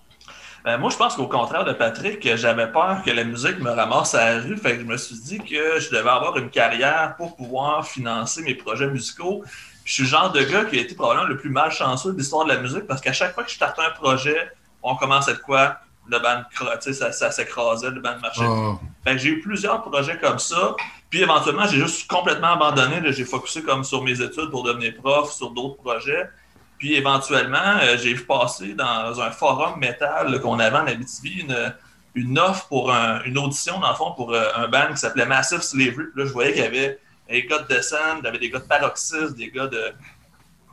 Ben, 0.65 0.77
moi, 0.77 0.89
je 0.89 0.97
pense 0.97 1.15
qu'au 1.15 1.27
contraire 1.27 1.63
de 1.63 1.73
Patrick, 1.73 2.35
j'avais 2.35 2.71
peur 2.71 3.03
que 3.05 3.11
la 3.11 3.23
musique 3.23 3.59
me 3.59 3.69
ramasse 3.69 4.15
à 4.15 4.33
la 4.33 4.41
rue. 4.41 4.57
Fait 4.57 4.73
que 4.73 4.81
je 4.81 4.85
me 4.85 4.97
suis 4.97 5.19
dit 5.19 5.37
que 5.37 5.79
je 5.79 5.89
devais 5.89 6.09
avoir 6.09 6.35
une 6.37 6.49
carrière 6.49 7.15
pour 7.15 7.35
pouvoir 7.35 7.87
financer 7.87 8.41
mes 8.41 8.55
projets 8.55 8.87
musicaux. 8.87 9.43
je 9.85 9.93
suis 9.93 10.03
le 10.03 10.09
genre 10.09 10.31
de 10.31 10.41
gars 10.41 10.65
qui 10.65 10.79
a 10.79 10.81
été 10.81 10.95
probablement 10.95 11.27
le 11.27 11.37
plus 11.37 11.49
malchanceux 11.51 12.13
de 12.13 12.17
l'histoire 12.17 12.45
de 12.45 12.51
la 12.51 12.59
musique 12.59 12.87
parce 12.87 12.99
qu'à 12.99 13.13
chaque 13.13 13.35
fois 13.35 13.43
que 13.43 13.49
je 13.51 13.55
starte 13.55 13.79
un 13.79 13.91
projet, 13.91 14.49
on 14.81 14.95
commence 14.95 15.29
à 15.29 15.35
quoi? 15.35 15.77
Le 16.09 16.19
band, 16.19 16.43
ça, 16.79 17.11
ça 17.11 17.31
s'écrasait, 17.31 17.89
le 17.89 18.01
band 18.01 18.17
marchait. 18.21 18.45
Ah. 18.45 19.17
j'ai 19.17 19.29
eu 19.29 19.39
plusieurs 19.41 19.81
projets 19.81 20.17
comme 20.17 20.39
ça. 20.39 20.75
Puis 21.09 21.21
éventuellement, 21.21 21.65
j'ai 21.65 21.79
juste 21.79 22.09
complètement 22.09 22.53
abandonné. 22.53 23.01
J'ai 23.11 23.25
focusé 23.25 23.63
comme 23.63 23.83
sur 23.83 24.03
mes 24.03 24.21
études 24.21 24.49
pour 24.51 24.63
devenir 24.63 24.95
prof, 24.95 25.31
sur 25.31 25.51
d'autres 25.51 25.77
projets. 25.77 26.29
Puis 26.77 26.93
éventuellement, 26.95 27.77
euh, 27.81 27.97
j'ai 27.97 28.13
vu 28.13 28.23
passer 28.23 28.73
dans 28.73 29.19
un 29.19 29.31
forum 29.31 29.79
métal 29.79 30.39
qu'on 30.41 30.59
avait 30.59 30.77
en 30.77 30.87
Abitibi 30.87 31.41
une, 31.41 31.73
une 32.15 32.39
offre 32.39 32.67
pour 32.67 32.91
une 32.91 33.37
audition, 33.37 33.79
dans 33.79 33.89
le 33.89 33.95
fond, 33.95 34.11
pour 34.11 34.33
euh, 34.33 34.49
un 34.55 34.67
band 34.67 34.87
qui 34.91 34.97
s'appelait 34.97 35.25
Massive 35.25 35.61
Slavery. 35.61 36.05
là, 36.15 36.25
je 36.25 36.31
voyais 36.31 36.53
qu'il 36.53 36.61
y 36.61 36.65
avait 36.65 36.99
des 37.29 37.45
gars 37.45 37.59
de 37.59 37.67
Descent, 37.67 38.17
il 38.19 38.25
y 38.25 38.27
avait 38.27 38.39
des 38.39 38.49
gars 38.49 38.59
de 38.59 38.65
Paroxys, 38.65 39.33
des 39.35 39.51
gars 39.51 39.67
de, 39.67 39.91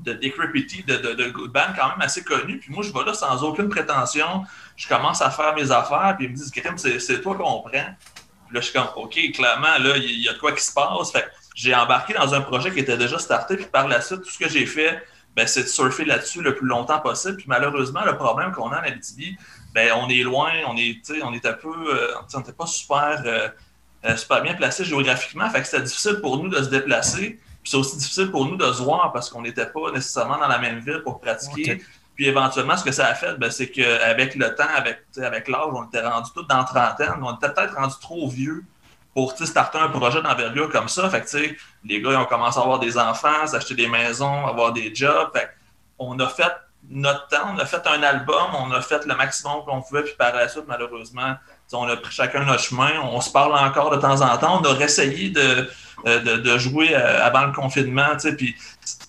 de 0.00 0.12
Decrepity, 0.12 0.84
de, 0.84 0.96
de, 0.96 1.12
de, 1.14 1.46
bands 1.48 1.72
quand 1.76 1.88
même 1.88 2.00
assez 2.00 2.22
connus. 2.22 2.58
Puis 2.58 2.72
moi, 2.72 2.82
je 2.82 2.92
vais 2.92 3.04
là 3.04 3.14
sans 3.14 3.42
aucune 3.42 3.68
prétention 3.68 4.44
je 4.76 4.88
commence 4.88 5.22
à 5.22 5.30
faire 5.30 5.54
mes 5.54 5.70
affaires, 5.70 6.14
puis 6.16 6.26
ils 6.26 6.30
me 6.30 6.36
disent, 6.36 6.52
Grim, 6.52 6.76
c'est 6.76 7.20
toi 7.20 7.34
qu'on 7.34 7.60
prend. 7.60 7.70
Puis 7.70 8.54
là, 8.54 8.60
je 8.60 8.66
suis 8.66 8.72
comme, 8.72 8.88
OK, 8.96 9.18
clairement, 9.32 9.78
là, 9.78 9.96
il 9.96 10.20
y, 10.20 10.28
a 10.28 10.34
de 10.34 10.38
quoi 10.38 10.52
qui 10.52 10.62
se 10.62 10.72
passe. 10.72 11.10
Fait 11.10 11.26
j'ai 11.54 11.74
embarqué 11.74 12.12
dans 12.12 12.34
un 12.34 12.42
projet 12.42 12.70
qui 12.70 12.80
était 12.80 12.98
déjà 12.98 13.18
starté, 13.18 13.56
puis 13.56 13.66
par 13.66 13.88
la 13.88 14.00
suite, 14.00 14.22
tout 14.22 14.30
ce 14.30 14.38
que 14.38 14.48
j'ai 14.48 14.66
fait, 14.66 15.02
ben, 15.34 15.46
c'est 15.46 15.62
de 15.62 15.68
surfer 15.68 16.04
là-dessus 16.04 16.42
le 16.42 16.54
plus 16.54 16.66
longtemps 16.66 17.00
possible. 17.00 17.36
Puis 17.36 17.46
malheureusement, 17.48 18.04
le 18.04 18.16
problème 18.16 18.52
qu'on 18.52 18.70
a 18.70 18.80
en 18.80 18.82
Abitibi, 18.82 19.36
ben, 19.74 19.92
on 19.96 20.08
est 20.08 20.22
loin, 20.22 20.50
on 20.68 20.76
est, 20.76 21.00
on 21.22 21.32
est 21.32 21.46
un 21.46 21.52
peu, 21.54 21.68
euh, 21.68 22.14
on 22.34 22.38
n'était 22.38 22.52
pas 22.52 22.66
super, 22.66 23.22
euh, 23.24 23.48
euh, 24.04 24.16
super 24.16 24.42
bien 24.42 24.54
placé 24.54 24.84
géographiquement. 24.84 25.48
Fait 25.50 25.60
que 25.60 25.66
c'était 25.66 25.82
difficile 25.82 26.20
pour 26.22 26.42
nous 26.42 26.48
de 26.48 26.62
se 26.62 26.68
déplacer. 26.68 27.38
Puis 27.62 27.70
c'est 27.70 27.76
aussi 27.76 27.96
difficile 27.96 28.30
pour 28.30 28.46
nous 28.46 28.56
de 28.56 28.72
se 28.72 28.82
voir 28.82 29.12
parce 29.12 29.28
qu'on 29.28 29.42
n'était 29.42 29.66
pas 29.66 29.90
nécessairement 29.92 30.38
dans 30.38 30.48
la 30.48 30.58
même 30.58 30.78
ville 30.78 31.02
pour 31.02 31.20
pratiquer. 31.20 31.82
Puis 32.16 32.26
éventuellement, 32.26 32.76
ce 32.76 32.84
que 32.84 32.92
ça 32.92 33.06
a 33.06 33.14
fait, 33.14 33.34
ben, 33.34 33.50
c'est 33.50 33.68
qu'avec 33.68 34.34
le 34.34 34.54
temps, 34.54 34.64
avec, 34.74 35.00
avec 35.18 35.48
l'âge, 35.48 35.68
on 35.72 35.84
était 35.84 36.00
rendu 36.00 36.30
tous 36.34 36.44
dans 36.44 36.64
trentaine. 36.64 37.12
On 37.22 37.34
était 37.34 37.52
peut-être 37.52 37.74
rendu 37.74 37.94
trop 38.00 38.28
vieux 38.28 38.64
pour 39.14 39.32
starter 39.32 39.78
un 39.78 39.88
projet 39.88 40.22
d'envergure 40.22 40.70
comme 40.70 40.88
ça. 40.88 41.08
Fait 41.10 41.22
que, 41.22 41.54
les 41.84 42.02
gars 42.02 42.10
ils 42.12 42.16
ont 42.16 42.24
commencé 42.24 42.58
à 42.58 42.62
avoir 42.62 42.78
des 42.78 42.98
enfants, 42.98 43.46
s'acheter 43.46 43.74
des 43.74 43.88
maisons, 43.88 44.46
avoir 44.46 44.72
des 44.72 44.94
jobs. 44.94 45.30
Fait 45.34 45.50
on 45.98 46.18
a 46.18 46.28
fait 46.28 46.52
notre 46.88 47.26
temps, 47.28 47.54
on 47.54 47.58
a 47.58 47.66
fait 47.66 47.86
un 47.86 48.02
album, 48.02 48.46
on 48.54 48.70
a 48.72 48.80
fait 48.80 49.04
le 49.06 49.14
maximum 49.14 49.64
qu'on 49.64 49.82
pouvait, 49.82 50.02
puis 50.02 50.14
par 50.16 50.34
la 50.34 50.48
suite, 50.48 50.64
malheureusement, 50.68 51.34
on 51.72 51.88
a 51.88 51.96
pris 51.96 52.12
chacun 52.12 52.44
notre 52.44 52.62
chemin. 52.62 52.90
On 53.02 53.20
se 53.20 53.30
parle 53.30 53.54
encore 53.56 53.90
de 53.90 53.96
temps 53.96 54.20
en 54.20 54.36
temps. 54.38 54.60
On 54.62 54.64
a 54.64 54.78
essayé 54.84 55.30
de, 55.30 55.68
de, 56.04 56.36
de 56.36 56.58
jouer 56.58 56.94
euh, 56.94 57.24
avant 57.24 57.46
le 57.46 57.52
confinement, 57.52 58.16
puis 58.36 58.54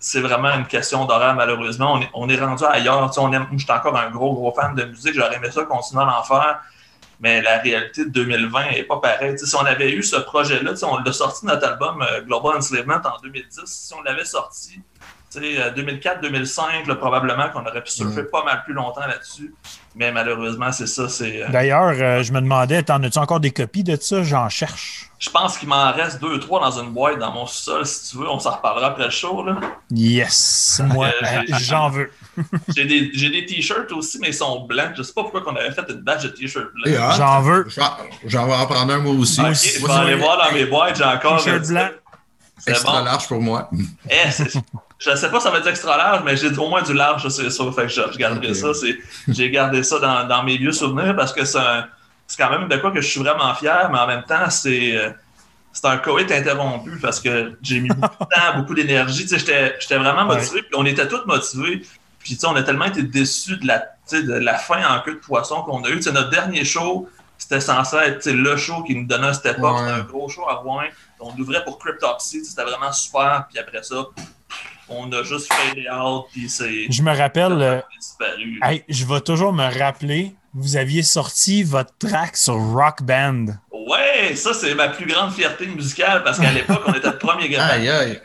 c'est 0.07 0.21
vraiment 0.21 0.53
une 0.53 0.65
question 0.65 1.03
d'horaire, 1.03 1.35
malheureusement. 1.35 1.95
On 1.95 2.01
est, 2.01 2.09
on 2.13 2.29
est 2.29 2.39
rendu 2.39 2.63
ailleurs. 2.63 2.99
On 3.01 3.11
je 3.11 3.57
suis 3.57 3.71
encore 3.71 3.97
un 3.97 4.09
gros, 4.09 4.33
gros 4.33 4.53
fan 4.53 4.73
de 4.73 4.85
musique. 4.85 5.13
J'aurais 5.13 5.35
aimé 5.35 5.51
ça 5.51 5.63
continuer 5.65 6.03
à 6.03 6.19
en 6.19 6.23
faire. 6.23 6.61
mais 7.19 7.41
la 7.41 7.57
réalité 7.57 8.05
de 8.05 8.09
2020 8.11 8.71
n'est 8.71 8.83
pas 8.83 9.01
pareille. 9.01 9.37
si 9.37 9.55
on 9.55 9.65
avait 9.65 9.91
eu 9.91 10.01
ce 10.03 10.15
projet-là, 10.15 10.71
on 10.83 10.99
l'a 10.99 11.11
sorti 11.11 11.45
notre 11.45 11.67
album 11.67 12.01
euh, 12.01 12.21
Global 12.21 12.55
Enslavement 12.55 13.01
en 13.03 13.21
2010, 13.21 13.65
si 13.65 13.93
on 13.95 14.01
l'avait 14.03 14.23
sorti 14.23 14.79
2004-2005, 15.35 16.95
probablement 16.95 17.49
qu'on 17.49 17.65
aurait 17.65 17.83
pu 17.83 17.91
surfer 17.91 18.23
pas 18.23 18.45
mal 18.45 18.63
plus 18.63 18.73
longtemps 18.73 19.05
là-dessus. 19.05 19.53
Mais 19.99 20.11
malheureusement, 20.11 20.71
c'est 20.71 20.85
ça. 20.85 21.09
c'est... 21.09 21.41
Euh, 21.41 21.47
D'ailleurs, 21.49 21.93
euh, 21.99 22.21
je 22.21 22.31
me 22.31 22.39
demandais, 22.39 22.83
t'en 22.83 23.01
as-tu 23.01 23.17
encore 23.17 23.39
des 23.39 23.49
copies 23.49 23.83
de 23.83 23.97
ça? 23.99 24.21
J'en 24.21 24.47
cherche. 24.47 25.09
Je 25.17 25.31
pense 25.31 25.57
qu'il 25.57 25.67
m'en 25.67 25.91
reste 25.91 26.21
deux, 26.21 26.39
trois 26.39 26.59
dans 26.61 26.79
une 26.79 26.91
boîte 26.91 27.17
dans 27.17 27.31
mon 27.31 27.47
sol. 27.47 27.83
Si 27.83 28.11
tu 28.11 28.17
veux, 28.19 28.29
on 28.29 28.37
s'en 28.37 28.51
reparlera 28.51 28.89
après 28.89 29.05
le 29.05 29.09
show. 29.09 29.43
Là. 29.43 29.55
Yes! 29.89 30.83
Moi, 30.85 31.07
euh, 31.07 31.41
j'en 31.59 31.89
veux. 31.89 32.11
j'ai 32.75 32.85
des, 32.85 33.07
des 33.09 33.45
t-shirts 33.47 33.91
aussi, 33.91 34.19
mais 34.19 34.27
ils 34.27 34.33
sont 34.35 34.65
blancs. 34.67 34.91
Je 34.95 35.01
sais 35.01 35.13
pas 35.13 35.23
pourquoi 35.23 35.41
on 35.47 35.55
avait 35.55 35.71
fait 35.71 35.85
une 35.89 36.01
badge 36.01 36.23
de 36.25 36.29
t-shirts 36.29 36.67
blancs. 36.75 36.95
J'en 37.17 37.41
veux. 37.41 37.67
J'en 38.27 38.45
vais 38.45 38.53
en 38.53 38.67
prendre 38.67 38.93
un 38.93 38.99
moi 38.99 39.13
aussi. 39.15 39.41
je 39.41 39.83
vais 39.83 39.91
aller 39.91 40.15
voir 40.15 40.37
dans 40.37 40.53
mes 40.53 40.65
boîtes. 40.65 40.97
J'ai 40.97 41.03
encore. 41.05 41.43
T-shirt 41.43 41.67
blanc. 41.67 41.87
Extra 42.67 43.01
large 43.01 43.27
pour 43.27 43.41
moi. 43.41 43.69
Eh, 44.09 44.29
je 44.99 45.09
ne 45.09 45.15
sais 45.15 45.29
pas 45.29 45.39
si 45.39 45.43
ça 45.43 45.51
va 45.51 45.59
être 45.59 45.67
extra 45.67 45.97
large, 45.97 46.23
mais 46.25 46.35
j'ai 46.35 46.55
au 46.57 46.69
moins 46.69 46.81
du 46.81 46.93
large, 46.93 47.27
c'est 47.29 47.49
ça. 47.49 47.63
Fait 47.75 47.83
que 47.83 47.87
je, 47.89 48.17
garderai 48.17 48.53
ça. 48.53 48.69
J'ai 49.27 49.49
gardé 49.51 49.83
ça 49.83 49.99
dans, 49.99 50.27
dans, 50.27 50.43
mes 50.43 50.57
vieux 50.57 50.71
souvenirs 50.71 51.15
parce 51.15 51.33
que 51.33 51.45
c'est 51.45 51.61
quand 52.37 52.49
même 52.49 52.67
de 52.67 52.77
quoi 52.77 52.91
que 52.91 53.01
je 53.01 53.07
suis 53.07 53.19
vraiment 53.19 53.53
fier, 53.55 53.89
mais 53.91 53.99
en 53.99 54.07
même 54.07 54.23
temps, 54.23 54.49
c'est 54.49 54.95
euh, 54.95 55.11
c'est 55.77 55.85
un 55.85 55.97
coït 55.97 56.31
interrompu 56.31 56.97
parce 56.99 57.19
que 57.19 57.57
j'ai 57.61 57.79
mis 57.79 57.89
beaucoup 57.89 58.23
de 58.23 58.35
temps, 58.35 58.57
beaucoup 58.57 58.73
d'énergie. 58.73 59.27
J'étais 59.29 59.97
vraiment 59.97 60.25
motivé, 60.25 60.63
puis 60.63 60.71
on 60.75 60.85
était 60.85 61.07
tous 61.07 61.23
motivés. 61.25 61.83
Puis 62.19 62.37
on 62.45 62.55
a 62.55 62.63
tellement 62.63 62.85
été 62.85 63.03
déçus 63.03 63.57
de 63.57 63.67
la, 63.67 63.85
de 64.11 64.33
la 64.33 64.55
fin 64.55 64.83
en 64.85 64.99
queue 65.01 65.13
de 65.13 65.19
poisson 65.19 65.61
qu'on 65.61 65.83
a 65.83 65.89
eu. 65.89 66.01
notre 66.11 66.29
dernier 66.29 66.65
show, 66.65 67.07
c'était 67.37 67.61
censé 67.61 67.95
être 67.97 68.29
le 68.29 68.57
show 68.57 68.83
qui 68.83 68.95
nous 68.95 69.05
donnait 69.05 69.33
cette 69.33 69.57
époque. 69.57 69.77
C'était 69.79 69.91
un 69.91 70.03
gros 70.03 70.27
show 70.27 70.47
à 70.49 70.55
Rouen. 70.55 70.83
On 71.19 71.35
l'ouvrait 71.35 71.63
pour 71.63 71.79
Cryptopsy. 71.79 72.43
C'était 72.43 72.63
vraiment 72.63 72.91
super. 72.91 73.45
Puis 73.49 73.59
après 73.59 73.83
ça, 73.83 74.07
on 74.89 75.11
a 75.11 75.23
juste 75.23 75.51
fait 75.53 75.89
out. 75.89 76.25
Puis 76.31 76.49
c'est. 76.49 76.91
Je 76.91 77.01
me 77.01 77.15
rappelle. 77.15 77.61
Euh, 77.61 77.81
je 78.89 79.05
vais 79.05 79.21
toujours 79.21 79.53
me 79.53 79.65
rappeler. 79.79 80.35
Vous 80.53 80.75
aviez 80.75 81.03
sorti 81.03 81.63
votre 81.63 81.95
track 81.99 82.35
sur 82.35 82.55
Rock 82.55 83.03
Band. 83.03 83.45
Ouais, 83.71 84.35
ça 84.35 84.53
c'est 84.53 84.73
ma 84.73 84.89
plus 84.89 85.05
grande 85.05 85.31
fierté 85.31 85.67
musicale 85.67 86.23
parce 86.23 86.39
qu'à 86.39 86.51
l'époque 86.51 86.81
on 86.87 86.93
était 86.93 87.11
le 87.11 87.17
premier 87.17 87.47
gars. 87.47 87.65
aïe, 87.71 87.89
aïe. 87.89 88.21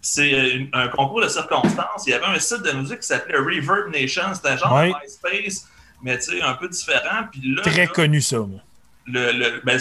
C'est 0.00 0.34
euh, 0.34 0.64
un 0.72 0.88
concours 0.88 1.22
de 1.22 1.28
circonstances. 1.28 2.04
Il 2.06 2.10
y 2.10 2.12
avait 2.12 2.26
un 2.26 2.38
site 2.38 2.62
de 2.62 2.72
musique 2.72 3.00
qui 3.00 3.06
s'appelait 3.06 3.38
Reverb 3.38 3.90
Nation. 3.92 4.34
C'était 4.34 4.50
un 4.50 4.56
genre 4.56 4.78
de 4.80 4.86
MySpace 4.86 5.66
mais 6.02 6.18
tu 6.18 6.32
sais, 6.32 6.42
un 6.42 6.54
peu 6.54 6.68
différent. 6.68 7.24
Puis 7.30 7.54
là, 7.54 7.62
Très 7.62 7.86
connu 7.86 8.20
ça, 8.20 8.38
moi. 8.38 8.60
Le, 9.06 9.32
le, 9.32 9.60
ben, 9.64 9.80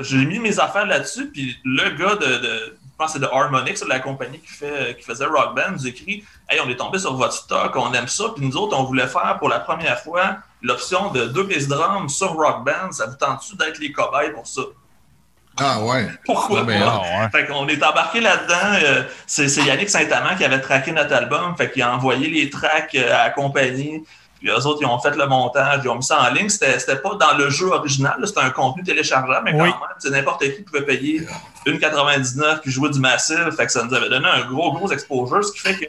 j'ai 0.00 0.24
mis 0.24 0.40
mes 0.40 0.58
affaires 0.58 0.86
là-dessus, 0.86 1.30
puis 1.30 1.56
le 1.64 1.90
gars 1.90 2.16
de, 2.16 2.38
de 2.38 2.78
je 2.98 3.04
pense 3.04 3.12
que 3.12 3.20
c'est 3.20 3.24
de 3.24 3.30
Harmonix, 3.32 3.84
la 3.86 4.00
compagnie 4.00 4.40
qui, 4.40 4.48
fait, 4.48 4.96
qui 4.98 5.04
faisait 5.04 5.26
Rock 5.26 5.54
Band, 5.54 5.70
nous 5.70 5.86
écrit 5.86 6.24
Hey, 6.50 6.58
on 6.64 6.68
est 6.68 6.74
tombé 6.74 6.98
sur 6.98 7.14
votre 7.14 7.32
stock, 7.32 7.76
on 7.76 7.92
aime 7.94 8.08
ça, 8.08 8.24
puis 8.34 8.44
nous 8.44 8.56
autres, 8.56 8.76
on 8.76 8.82
voulait 8.82 9.06
faire 9.06 9.36
pour 9.38 9.48
la 9.48 9.60
première 9.60 10.00
fois 10.00 10.38
l'option 10.62 11.12
de 11.12 11.26
deux 11.26 11.44
bass 11.44 11.68
drums 11.68 12.08
sur 12.08 12.32
Rock 12.32 12.64
Band. 12.64 12.90
Ça 12.90 13.06
vous 13.06 13.14
tente-tu 13.14 13.54
d'être 13.56 13.78
les 13.78 13.92
cobayes 13.92 14.32
pour 14.32 14.48
ça 14.48 14.62
ah 15.60 15.82
ouais. 15.82 16.08
Pourquoi 16.24 16.64
pas? 16.64 16.72
Ah, 16.80 17.28
fait 17.30 17.46
qu'on 17.46 17.66
est 17.66 17.82
embarqué 17.82 18.20
là-dedans. 18.20 18.78
Euh, 18.82 19.02
c'est 19.26 19.48
Yannick 19.48 19.90
Saint-Amand 19.90 20.36
qui 20.36 20.44
avait 20.44 20.60
traqué 20.60 20.92
notre 20.92 21.14
album. 21.14 21.56
Fait 21.56 21.70
qu'il 21.70 21.82
a 21.82 21.92
envoyé 21.94 22.30
les 22.30 22.48
tracks 22.48 22.94
euh, 22.94 23.12
à 23.12 23.24
la 23.24 23.30
compagnie. 23.30 24.04
Puis 24.38 24.48
eux 24.48 24.66
autres, 24.66 24.78
ils 24.80 24.86
ont 24.86 24.98
fait 24.98 25.16
le 25.16 25.26
montage, 25.26 25.80
ils 25.84 25.88
ont 25.88 25.96
mis 25.96 26.02
ça 26.02 26.22
en 26.22 26.32
ligne. 26.32 26.48
C'était 26.48 26.96
pas 26.96 27.14
dans 27.14 27.36
le 27.36 27.50
jeu 27.50 27.66
original, 27.66 28.16
c'était 28.24 28.40
un 28.40 28.50
contenu 28.50 28.82
téléchargeable, 28.82 29.42
mais 29.44 29.52
quand 29.52 29.64
même, 29.64 29.74
n'importe 30.10 30.44
qui 30.44 30.62
pouvait 30.62 30.84
payer 30.84 31.26
1,99 31.66 32.60
puis 32.60 32.70
jouer 32.70 32.90
du 32.90 33.00
massif. 33.00 33.38
Fait 33.56 33.66
que 33.66 33.72
ça 33.72 33.82
nous 33.84 33.94
avait 33.94 34.08
donné 34.08 34.28
un 34.28 34.44
gros, 34.46 34.72
gros 34.72 34.90
exposure, 34.92 35.44
ce 35.44 35.52
qui 35.52 35.58
fait 35.58 35.74
que 35.74 35.86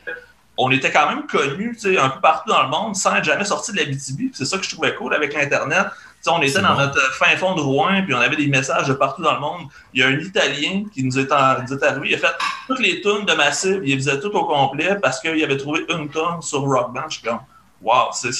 on 0.61 0.69
était 0.71 0.91
quand 0.91 1.07
même 1.07 1.25
connus 1.25 1.77
un 1.97 2.09
peu 2.09 2.19
partout 2.19 2.49
dans 2.49 2.63
le 2.63 2.67
monde 2.67 2.93
sans 2.93 3.15
être 3.15 3.23
jamais 3.23 3.45
sorti 3.45 3.71
de 3.71 3.77
la 3.77 3.85
BTB. 3.85 4.33
C'est 4.33 4.43
ça 4.43 4.57
que 4.57 4.65
je 4.65 4.69
trouvais 4.69 4.93
cool 4.93 5.13
avec 5.13 5.33
l'Internet. 5.33 5.87
on 6.27 6.41
était 6.41 6.59
dans 6.59 6.75
notre 6.75 6.99
fin 7.13 7.33
fond 7.37 7.55
de 7.55 7.61
Rouen, 7.61 8.01
puis 8.03 8.13
on 8.13 8.19
avait 8.19 8.35
des 8.35 8.47
messages 8.47 8.89
de 8.89 8.93
partout 8.93 9.21
dans 9.21 9.35
le 9.35 9.39
monde. 9.39 9.67
Il 9.93 10.01
y 10.01 10.03
a 10.03 10.07
un 10.07 10.19
Italien 10.19 10.83
qui 10.93 11.05
nous 11.05 11.17
est, 11.17 11.31
arrivé, 11.31 12.09
il 12.09 12.15
a 12.15 12.17
fait 12.17 12.35
toutes 12.67 12.81
les 12.81 12.99
tunes 12.99 13.25
de 13.25 13.33
Massif, 13.35 13.77
il 13.83 13.89
les 13.89 13.95
faisait 13.95 14.19
tout 14.19 14.35
au 14.35 14.43
complet 14.43 14.97
parce 15.01 15.21
qu'il 15.21 15.41
avait 15.41 15.55
trouvé 15.55 15.85
une 15.87 16.09
tonne 16.09 16.41
sur 16.41 16.59
Rock 16.63 16.93
Band. 16.93 17.07
Je 17.07 17.19
suis 17.19 17.23
comme, 17.25 17.39
wow, 17.81 18.09
c'est. 18.13 18.31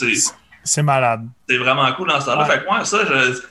C'est 0.61 0.83
malade. 0.83 1.25
C'est 1.47 1.57
vraiment 1.57 1.91
cool 1.93 2.09
dans 2.09 2.19
ce 2.19 2.25
temps-là. 2.25 2.45
Fait 2.45 2.59
que 2.59 2.65
moi, 2.65 2.83
ça, 2.83 2.99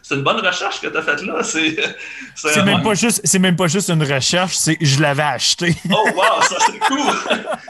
c'est 0.03 0.14
une 0.14 0.22
bonne 0.22 0.45
recherche 0.45 0.80
que 0.80 0.89
tu 0.89 0.97
as 0.97 1.03
faite 1.03 1.22
là. 1.22 1.43
C'est 1.43 2.64
même, 2.64 2.82
pas 2.82 2.95
juste, 2.95 3.39
même 3.41 3.57
pas 3.57 3.66
juste 3.66 3.89
une 3.89 4.03
recherche, 4.03 4.57
c'est 4.57 4.76
je 4.80 5.01
l'avais 5.01 5.22
acheté. 5.22 5.74
oh, 5.91 6.09
wow, 6.14 6.43
ça 6.43 6.57
c'est 6.66 6.78
cool. 6.86 7.01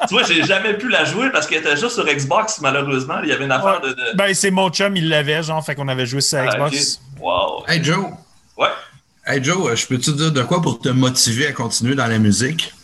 tu 0.09 0.15
vois, 0.15 0.25
j'ai 0.25 0.43
jamais 0.43 0.75
pu 0.75 0.89
la 0.89 1.05
jouer 1.05 1.31
parce 1.31 1.47
qu'elle 1.47 1.61
était 1.61 1.77
juste 1.77 1.95
sur 1.95 2.05
Xbox, 2.05 2.61
malheureusement. 2.61 3.21
Il 3.23 3.29
y 3.29 3.33
avait 3.33 3.45
une 3.45 3.53
affaire 3.53 3.81
de, 3.81 3.97
Ben, 4.17 4.35
c'est 4.35 4.51
mon 4.51 4.71
chum, 4.71 4.97
il 4.97 5.09
l'avait, 5.09 5.43
genre, 5.43 5.65
fait 5.65 5.75
qu'on 5.75 5.89
avait 5.89 6.07
joué 6.07 6.21
sur 6.21 6.39
ah, 6.41 6.49
Xbox. 6.49 7.01
Wow. 7.21 7.65
Hey, 7.69 7.83
Joe. 7.83 8.07
Ouais. 8.57 8.69
Hey, 9.25 9.43
Joe, 9.43 9.75
je 9.75 9.87
peux 9.87 9.99
te 9.99 10.11
dire 10.11 10.33
de 10.33 10.43
quoi 10.43 10.61
pour 10.61 10.81
te 10.81 10.89
motiver 10.89 11.47
à 11.47 11.53
continuer 11.53 11.95
dans 11.95 12.07
la 12.07 12.19
musique? 12.19 12.75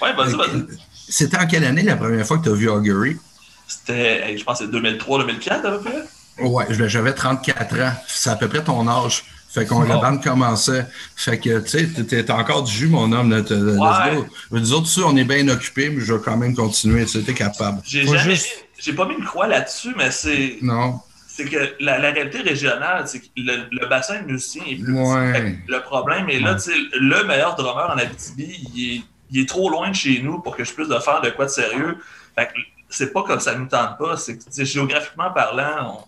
Ouais, 0.00 0.12
vas-y, 0.14 0.36
vas-y. 0.36 0.64
C'était 1.08 1.38
en 1.38 1.46
quelle 1.46 1.64
année 1.64 1.82
la 1.82 1.96
première 1.96 2.24
fois 2.24 2.38
que 2.38 2.44
tu 2.44 2.50
as 2.50 2.54
vu 2.54 2.68
Augury? 2.68 3.18
C'était, 3.66 4.36
je 4.36 4.44
pense, 4.44 4.62
2003-2004 4.62 5.50
à 5.50 5.70
peu 5.70 5.80
près. 5.80 6.44
Ouais, 6.44 6.66
j'avais 6.70 7.12
34 7.12 7.80
ans. 7.80 7.92
C'est 8.06 8.30
à 8.30 8.36
peu 8.36 8.48
près 8.48 8.62
ton 8.62 8.86
âge. 8.88 9.24
Fait 9.54 9.66
qu'on 9.66 9.82
la 9.82 9.98
bande 9.98 10.20
commençait. 10.20 10.84
Fait 11.14 11.38
que, 11.38 11.60
tu 11.60 11.68
sais, 11.68 12.04
t'es 12.04 12.28
encore 12.32 12.64
du 12.64 12.72
jus, 12.72 12.88
mon 12.88 13.12
homme. 13.12 13.30
Là, 13.30 13.40
ouais. 13.40 14.24
Nous 14.50 14.72
autres, 14.72 14.90
on 15.04 15.16
est 15.16 15.24
bien 15.24 15.46
occupés, 15.46 15.90
mais 15.90 16.00
je 16.04 16.12
vais 16.12 16.20
quand 16.20 16.36
même 16.36 16.56
continuer. 16.56 17.06
Tu 17.06 17.18
es 17.18 17.34
capable. 17.34 17.80
J'ai 17.84 18.04
jamais 18.04 18.36
j'ai 18.78 18.92
pas 18.92 19.06
mis 19.06 19.14
une 19.14 19.24
croix 19.24 19.46
là-dessus, 19.46 19.94
mais 19.96 20.10
c'est. 20.10 20.58
Non. 20.60 21.00
C'est 21.28 21.46
que 21.46 21.74
la, 21.80 21.96
réalité 21.96 22.38
régionale, 22.42 23.08
c'est 23.08 23.20
que 23.20 23.26
le, 23.36 23.88
bassin 23.88 24.22
de 24.22 24.26
musiciens 24.26 24.62
est 24.68 24.76
plus 24.76 24.92
ouais. 24.92 25.58
Le 25.66 25.80
problème 25.80 26.28
est 26.30 26.38
là, 26.38 26.54
tu 26.54 26.70
sais, 26.70 26.78
le 26.92 27.24
meilleur 27.24 27.56
drummer 27.56 27.90
en 27.90 27.98
Abitibi, 27.98 28.70
il 28.72 28.96
est, 28.96 29.02
il 29.32 29.40
est 29.40 29.48
trop 29.48 29.68
loin 29.68 29.90
de 29.90 29.96
chez 29.96 30.20
nous 30.22 30.38
pour 30.38 30.56
que 30.56 30.62
je 30.62 30.72
puisse 30.72 30.88
le 30.88 31.00
faire 31.00 31.20
de 31.22 31.30
quoi 31.30 31.46
de 31.46 31.50
sérieux. 31.50 31.98
Fait 32.36 32.46
que 32.46 32.52
c'est 32.88 33.12
pas 33.12 33.22
que 33.22 33.38
ça 33.38 33.54
ne 33.54 33.60
nous 33.60 33.66
tente 33.66 33.98
pas, 33.98 34.16
c'est 34.16 34.38
que 34.38 34.64
géographiquement 34.64 35.30
parlant, 35.32 35.98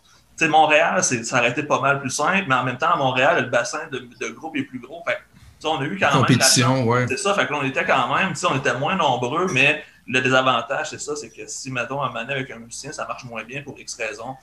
on, 0.41 0.49
Montréal, 0.49 1.03
ça 1.03 1.39
aurait 1.39 1.51
été 1.51 1.63
pas 1.63 1.81
mal 1.81 2.01
plus 2.01 2.11
simple, 2.11 2.45
mais 2.49 2.55
en 2.55 2.65
même 2.65 2.77
temps, 2.77 2.93
à 2.93 2.97
Montréal, 2.97 3.45
le 3.45 3.51
bassin 3.51 3.89
de, 3.91 3.99
de 3.99 4.29
groupe 4.29 4.57
est 4.57 4.65
plus 4.65 4.79
gros. 4.79 5.03
Fait 5.07 5.19
on 5.65 5.81
a 5.81 5.85
eu 5.85 5.99
quand 5.99 6.11
Compétition, 6.13 6.77
même. 6.77 6.89
Ouais. 6.89 7.07
C'est 7.09 7.17
ça, 7.17 7.35
fait 7.35 7.47
que 7.47 7.55
on 7.55 7.63
était 7.65 7.85
quand 7.85 8.15
même, 8.15 8.33
on 8.49 8.57
était 8.57 8.79
moins 8.79 8.95
nombreux, 8.97 9.47
mais 9.53 9.83
le 10.07 10.21
désavantage, 10.21 10.91
c'est 10.91 11.01
ça, 11.01 11.17
c'est 11.17 11.31
que 11.31 11.43
si, 11.47 11.73
mettons, 11.73 12.01
à 12.01 12.13
maner 12.13 12.35
avec 12.35 12.51
un 12.51 12.59
musicien, 12.59 12.93
ça 12.93 13.07
marche 13.07 13.25
moins 13.25 13.43
bien 13.43 13.63
pour 13.63 13.79
X 13.79 13.97
raisons. 13.97 14.37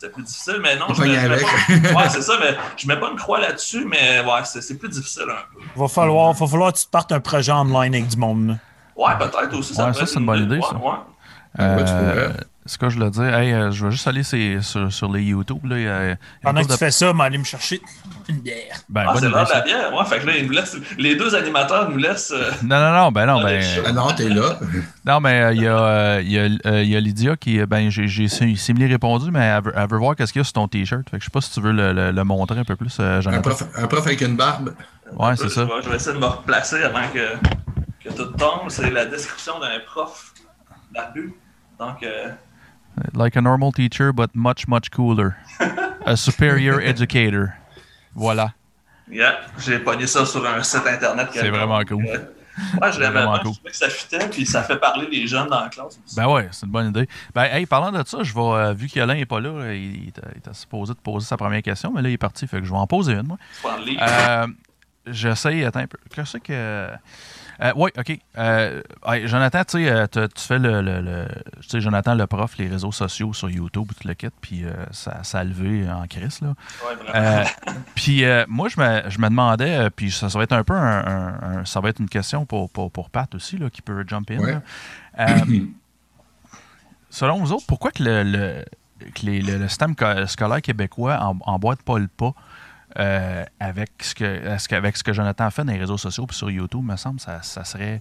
C'est 0.00 0.10
plus 0.10 0.24
difficile, 0.24 0.58
mais 0.60 0.76
non, 0.76 0.86
je 0.92 1.02
mets, 1.02 1.28
ouais, 1.28 2.08
c'est 2.08 2.22
ça, 2.22 2.34
mais 2.40 2.56
je 2.76 2.88
mets 2.88 2.98
pas 2.98 3.10
une 3.10 3.16
croix 3.16 3.38
là-dessus, 3.38 3.84
mais 3.84 4.20
ouais, 4.20 4.40
c'est 4.44 4.78
plus 4.78 4.88
difficile 4.88 5.26
un 5.28 5.54
peu. 5.54 5.62
Va 5.76 5.88
falloir, 5.88 6.32
va 6.32 6.46
falloir 6.46 6.72
que 6.72 6.78
tu 6.78 6.86
te 6.86 6.90
partes 6.90 7.12
un 7.12 7.20
projet 7.20 7.52
online 7.52 7.94
avec 7.94 8.08
du 8.08 8.16
monde. 8.16 8.58
Ouais, 8.96 9.16
peut-être 9.18 9.56
aussi. 9.56 9.74
Ça, 9.74 9.92
ça 9.92 10.06
c'est 10.06 10.18
une 10.18 10.26
bonne 10.26 10.42
idée, 10.42 10.60
ça. 10.60 10.80
Euh, 11.60 12.32
ce 12.66 12.78
que 12.78 12.88
je 12.88 12.96
voulais 12.96 13.10
dire, 13.10 13.34
hey, 13.34 13.52
euh, 13.52 13.70
je 13.70 13.84
vais 13.84 13.92
juste 13.92 14.08
aller 14.08 14.22
sur, 14.24 14.90
sur, 14.92 15.12
les 15.12 15.22
YouTube. 15.22 15.64
Là, 15.66 16.16
Pendant 16.42 16.62
que 16.62 16.72
tu 16.72 16.78
fais 16.78 16.90
ça, 16.90 17.12
aller 17.20 17.38
me 17.38 17.44
chercher 17.44 17.80
une 18.28 18.40
bière. 18.40 18.76
Ben, 18.88 19.04
ah, 19.06 19.14
c'est 19.18 19.28
l'heure 19.28 19.46
de 19.46 19.52
la 19.52 19.60
bière. 19.60 19.94
Ouais, 19.94 20.04
fait 20.06 20.20
que 20.20 20.26
là, 20.26 20.36
ils 20.36 20.46
nous 20.46 20.52
laissent, 20.52 20.76
les 20.98 21.14
deux 21.14 21.34
animateurs 21.34 21.90
nous 21.90 21.98
laissent. 21.98 22.32
Euh, 22.32 22.50
non, 22.62 22.80
non, 22.80 22.92
non, 22.92 23.12
ben 23.12 23.26
non. 23.26 23.42
Ben, 23.42 23.62
ah 23.84 23.92
non, 23.92 24.12
t'es 24.12 24.28
là. 24.28 24.58
non, 25.04 25.20
mais 25.20 25.54
il 25.54 25.62
y, 25.62 25.68
a, 25.68 26.20
y, 26.22 26.38
a, 26.38 26.82
y 26.82 26.96
a 26.96 27.00
Lydia 27.00 27.36
qui, 27.36 27.64
ben, 27.66 27.90
j'ai 27.90 28.28
simili 28.28 28.86
répondu, 28.86 29.30
mais 29.30 29.44
elle 29.44 29.62
veut, 29.62 29.72
elle 29.76 29.88
veut 29.88 29.98
voir 29.98 30.16
qu'est-ce 30.16 30.32
qu'il 30.32 30.40
y 30.40 30.42
a 30.42 30.44
sur 30.44 30.54
ton 30.54 30.66
T-shirt. 30.66 31.08
Fait 31.08 31.18
que 31.18 31.22
je 31.22 31.26
sais 31.26 31.30
pas 31.30 31.42
si 31.42 31.50
tu 31.52 31.60
veux 31.60 31.72
le, 31.72 32.10
le, 32.10 32.24
montrer 32.24 32.58
un 32.58 32.64
peu 32.64 32.76
plus, 32.76 32.98
un 32.98 33.20
prof, 33.40 33.62
un 33.76 33.86
prof 33.86 34.06
avec 34.06 34.22
une 34.22 34.36
barbe. 34.36 34.74
Ouais, 35.12 35.36
c'est 35.36 35.50
ça. 35.50 35.68
Je 35.84 35.88
vais 35.88 35.96
essayer 35.96 36.14
de 36.14 36.20
me 36.20 36.26
replacer 36.26 36.82
avant 36.82 37.06
que, 37.12 37.36
que 38.02 38.12
tout 38.14 38.32
tombe. 38.32 38.68
C'est 38.68 38.90
la 38.90 39.04
description 39.04 39.60
d'un 39.60 39.78
prof 39.86 40.32
barbu. 40.92 41.34
Donc. 41.78 42.02
Euh... 42.02 42.32
Like 43.12 43.36
a 43.36 43.40
normal 43.40 43.72
teacher, 43.72 44.12
but 44.12 44.34
much, 44.34 44.68
much 44.68 44.90
cooler. 44.90 45.36
a 46.06 46.16
superior 46.16 46.80
educator. 46.80 47.56
Voilà. 48.14 48.54
Yeah, 49.10 49.40
j'ai 49.58 49.78
pogné 49.80 50.06
ça 50.06 50.24
sur 50.24 50.46
un 50.46 50.62
site 50.62 50.86
internet. 50.86 51.28
C'est 51.32 51.50
vraiment 51.50 51.82
cool. 51.84 52.04
Ouais, 52.80 52.92
je 52.92 53.00
l'aimais. 53.00 53.24
Cool. 53.42 53.52
Je 53.64 53.70
que 53.70 53.76
ça 53.76 53.88
fitait, 53.88 54.28
puis 54.28 54.46
ça 54.46 54.62
fait 54.62 54.76
parler 54.76 55.08
les 55.10 55.26
jeunes 55.26 55.48
dans 55.48 55.60
la 55.60 55.68
classe. 55.68 55.98
Aussi. 56.04 56.16
Ben 56.16 56.28
ouais, 56.28 56.48
c'est 56.52 56.66
une 56.66 56.72
bonne 56.72 56.88
idée. 56.88 57.08
Ben, 57.34 57.44
hey, 57.44 57.66
parlant 57.66 57.90
de 57.90 58.06
ça, 58.06 58.22
je 58.22 58.32
vais, 58.32 58.40
euh, 58.40 58.72
vu 58.72 58.86
qu'Alain 58.86 59.14
n'est 59.14 59.26
pas 59.26 59.40
là, 59.40 59.72
il, 59.72 60.08
était 60.08 60.22
supposé 60.52 60.94
de 60.94 60.98
poser 60.98 61.26
sa 61.26 61.36
première 61.36 61.62
question, 61.62 61.92
mais 61.92 62.00
là, 62.00 62.08
il 62.08 62.12
est 62.12 62.18
parti, 62.18 62.46
fait 62.46 62.60
que 62.60 62.64
je 62.64 62.70
vais 62.70 62.78
en 62.78 62.86
poser 62.86 63.14
une, 63.14 63.26
moi. 63.26 63.38
Euh, 63.66 64.46
J'essaye, 65.06 65.64
attends 65.64 65.80
un 65.80 65.86
peu. 65.86 65.98
Qu'est-ce 66.14 66.38
que. 66.38 66.88
Euh, 67.62 67.72
oui, 67.76 67.90
OK. 67.96 68.18
Euh, 68.38 68.82
Jonathan, 69.24 69.62
tu 69.64 69.84
sais, 69.84 69.88
euh, 69.90 70.06
tu 70.08 70.42
fais 70.42 70.58
le, 70.58 70.80
le- 70.82 71.00
le- 71.00 71.28
Tu 71.62 71.68
sais, 71.68 71.80
Jonathan, 71.80 72.14
le 72.14 72.26
prof, 72.26 72.56
les 72.58 72.68
réseaux 72.68 72.90
sociaux 72.92 73.32
sur 73.32 73.48
YouTube, 73.50 73.86
tout 74.00 74.08
le 74.08 74.14
kit, 74.14 74.28
puis 74.40 74.64
euh, 74.64 74.72
ça, 74.90 75.22
ça 75.22 75.38
a 75.40 75.44
levé 75.44 75.88
en 75.90 76.06
crise, 76.06 76.40
là. 76.40 76.54
Vraiment. 76.82 77.10
Euh, 77.14 77.44
puis 77.94 78.24
euh, 78.24 78.44
moi, 78.48 78.68
je 78.68 78.80
me, 78.80 79.02
je 79.08 79.18
me 79.18 79.28
demandais, 79.28 79.88
puis 79.90 80.10
ça, 80.10 80.28
ça 80.30 80.38
va 80.38 80.44
être 80.44 80.52
un 80.52 80.64
peu 80.64 80.74
un, 80.74 81.06
un- 81.06 81.58
un- 81.60 81.64
ça 81.64 81.80
va 81.80 81.90
être 81.90 82.00
une 82.00 82.08
question 82.08 82.44
pour, 82.44 82.70
pour, 82.70 82.90
pour 82.90 83.08
Pat 83.10 83.32
aussi, 83.34 83.56
là, 83.56 83.70
qui 83.70 83.82
peut 83.82 84.04
jump 84.06 84.30
in. 84.30 84.38
Ouais. 84.38 84.52
là. 84.52 84.60
Euh, 85.20 85.60
selon 87.10 87.38
vous 87.40 87.52
autres, 87.52 87.66
pourquoi 87.66 87.90
que 87.90 88.02
le, 88.02 88.22
le, 88.24 88.64
que 89.14 89.26
les- 89.26 89.40
le- 89.42 89.58
le 89.58 89.68
système 89.68 89.94
co- 89.94 90.26
scolaire 90.26 90.62
québécois 90.62 91.18
en- 91.20 91.38
emboîte 91.52 91.82
pas 91.82 91.98
le 91.98 92.08
pas? 92.08 92.32
Euh, 92.98 93.44
avec, 93.60 93.90
ce 94.00 94.14
que, 94.14 94.74
avec 94.74 94.96
ce 94.96 95.02
que 95.02 95.12
Jonathan 95.12 95.50
fait 95.50 95.64
dans 95.64 95.72
les 95.72 95.78
réseaux 95.78 95.98
sociaux 95.98 96.26
puis 96.26 96.36
sur 96.36 96.50
YouTube, 96.50 96.84
me 96.84 96.96
semble, 96.96 97.20
ça, 97.20 97.42
ça 97.42 97.64
serait. 97.64 98.00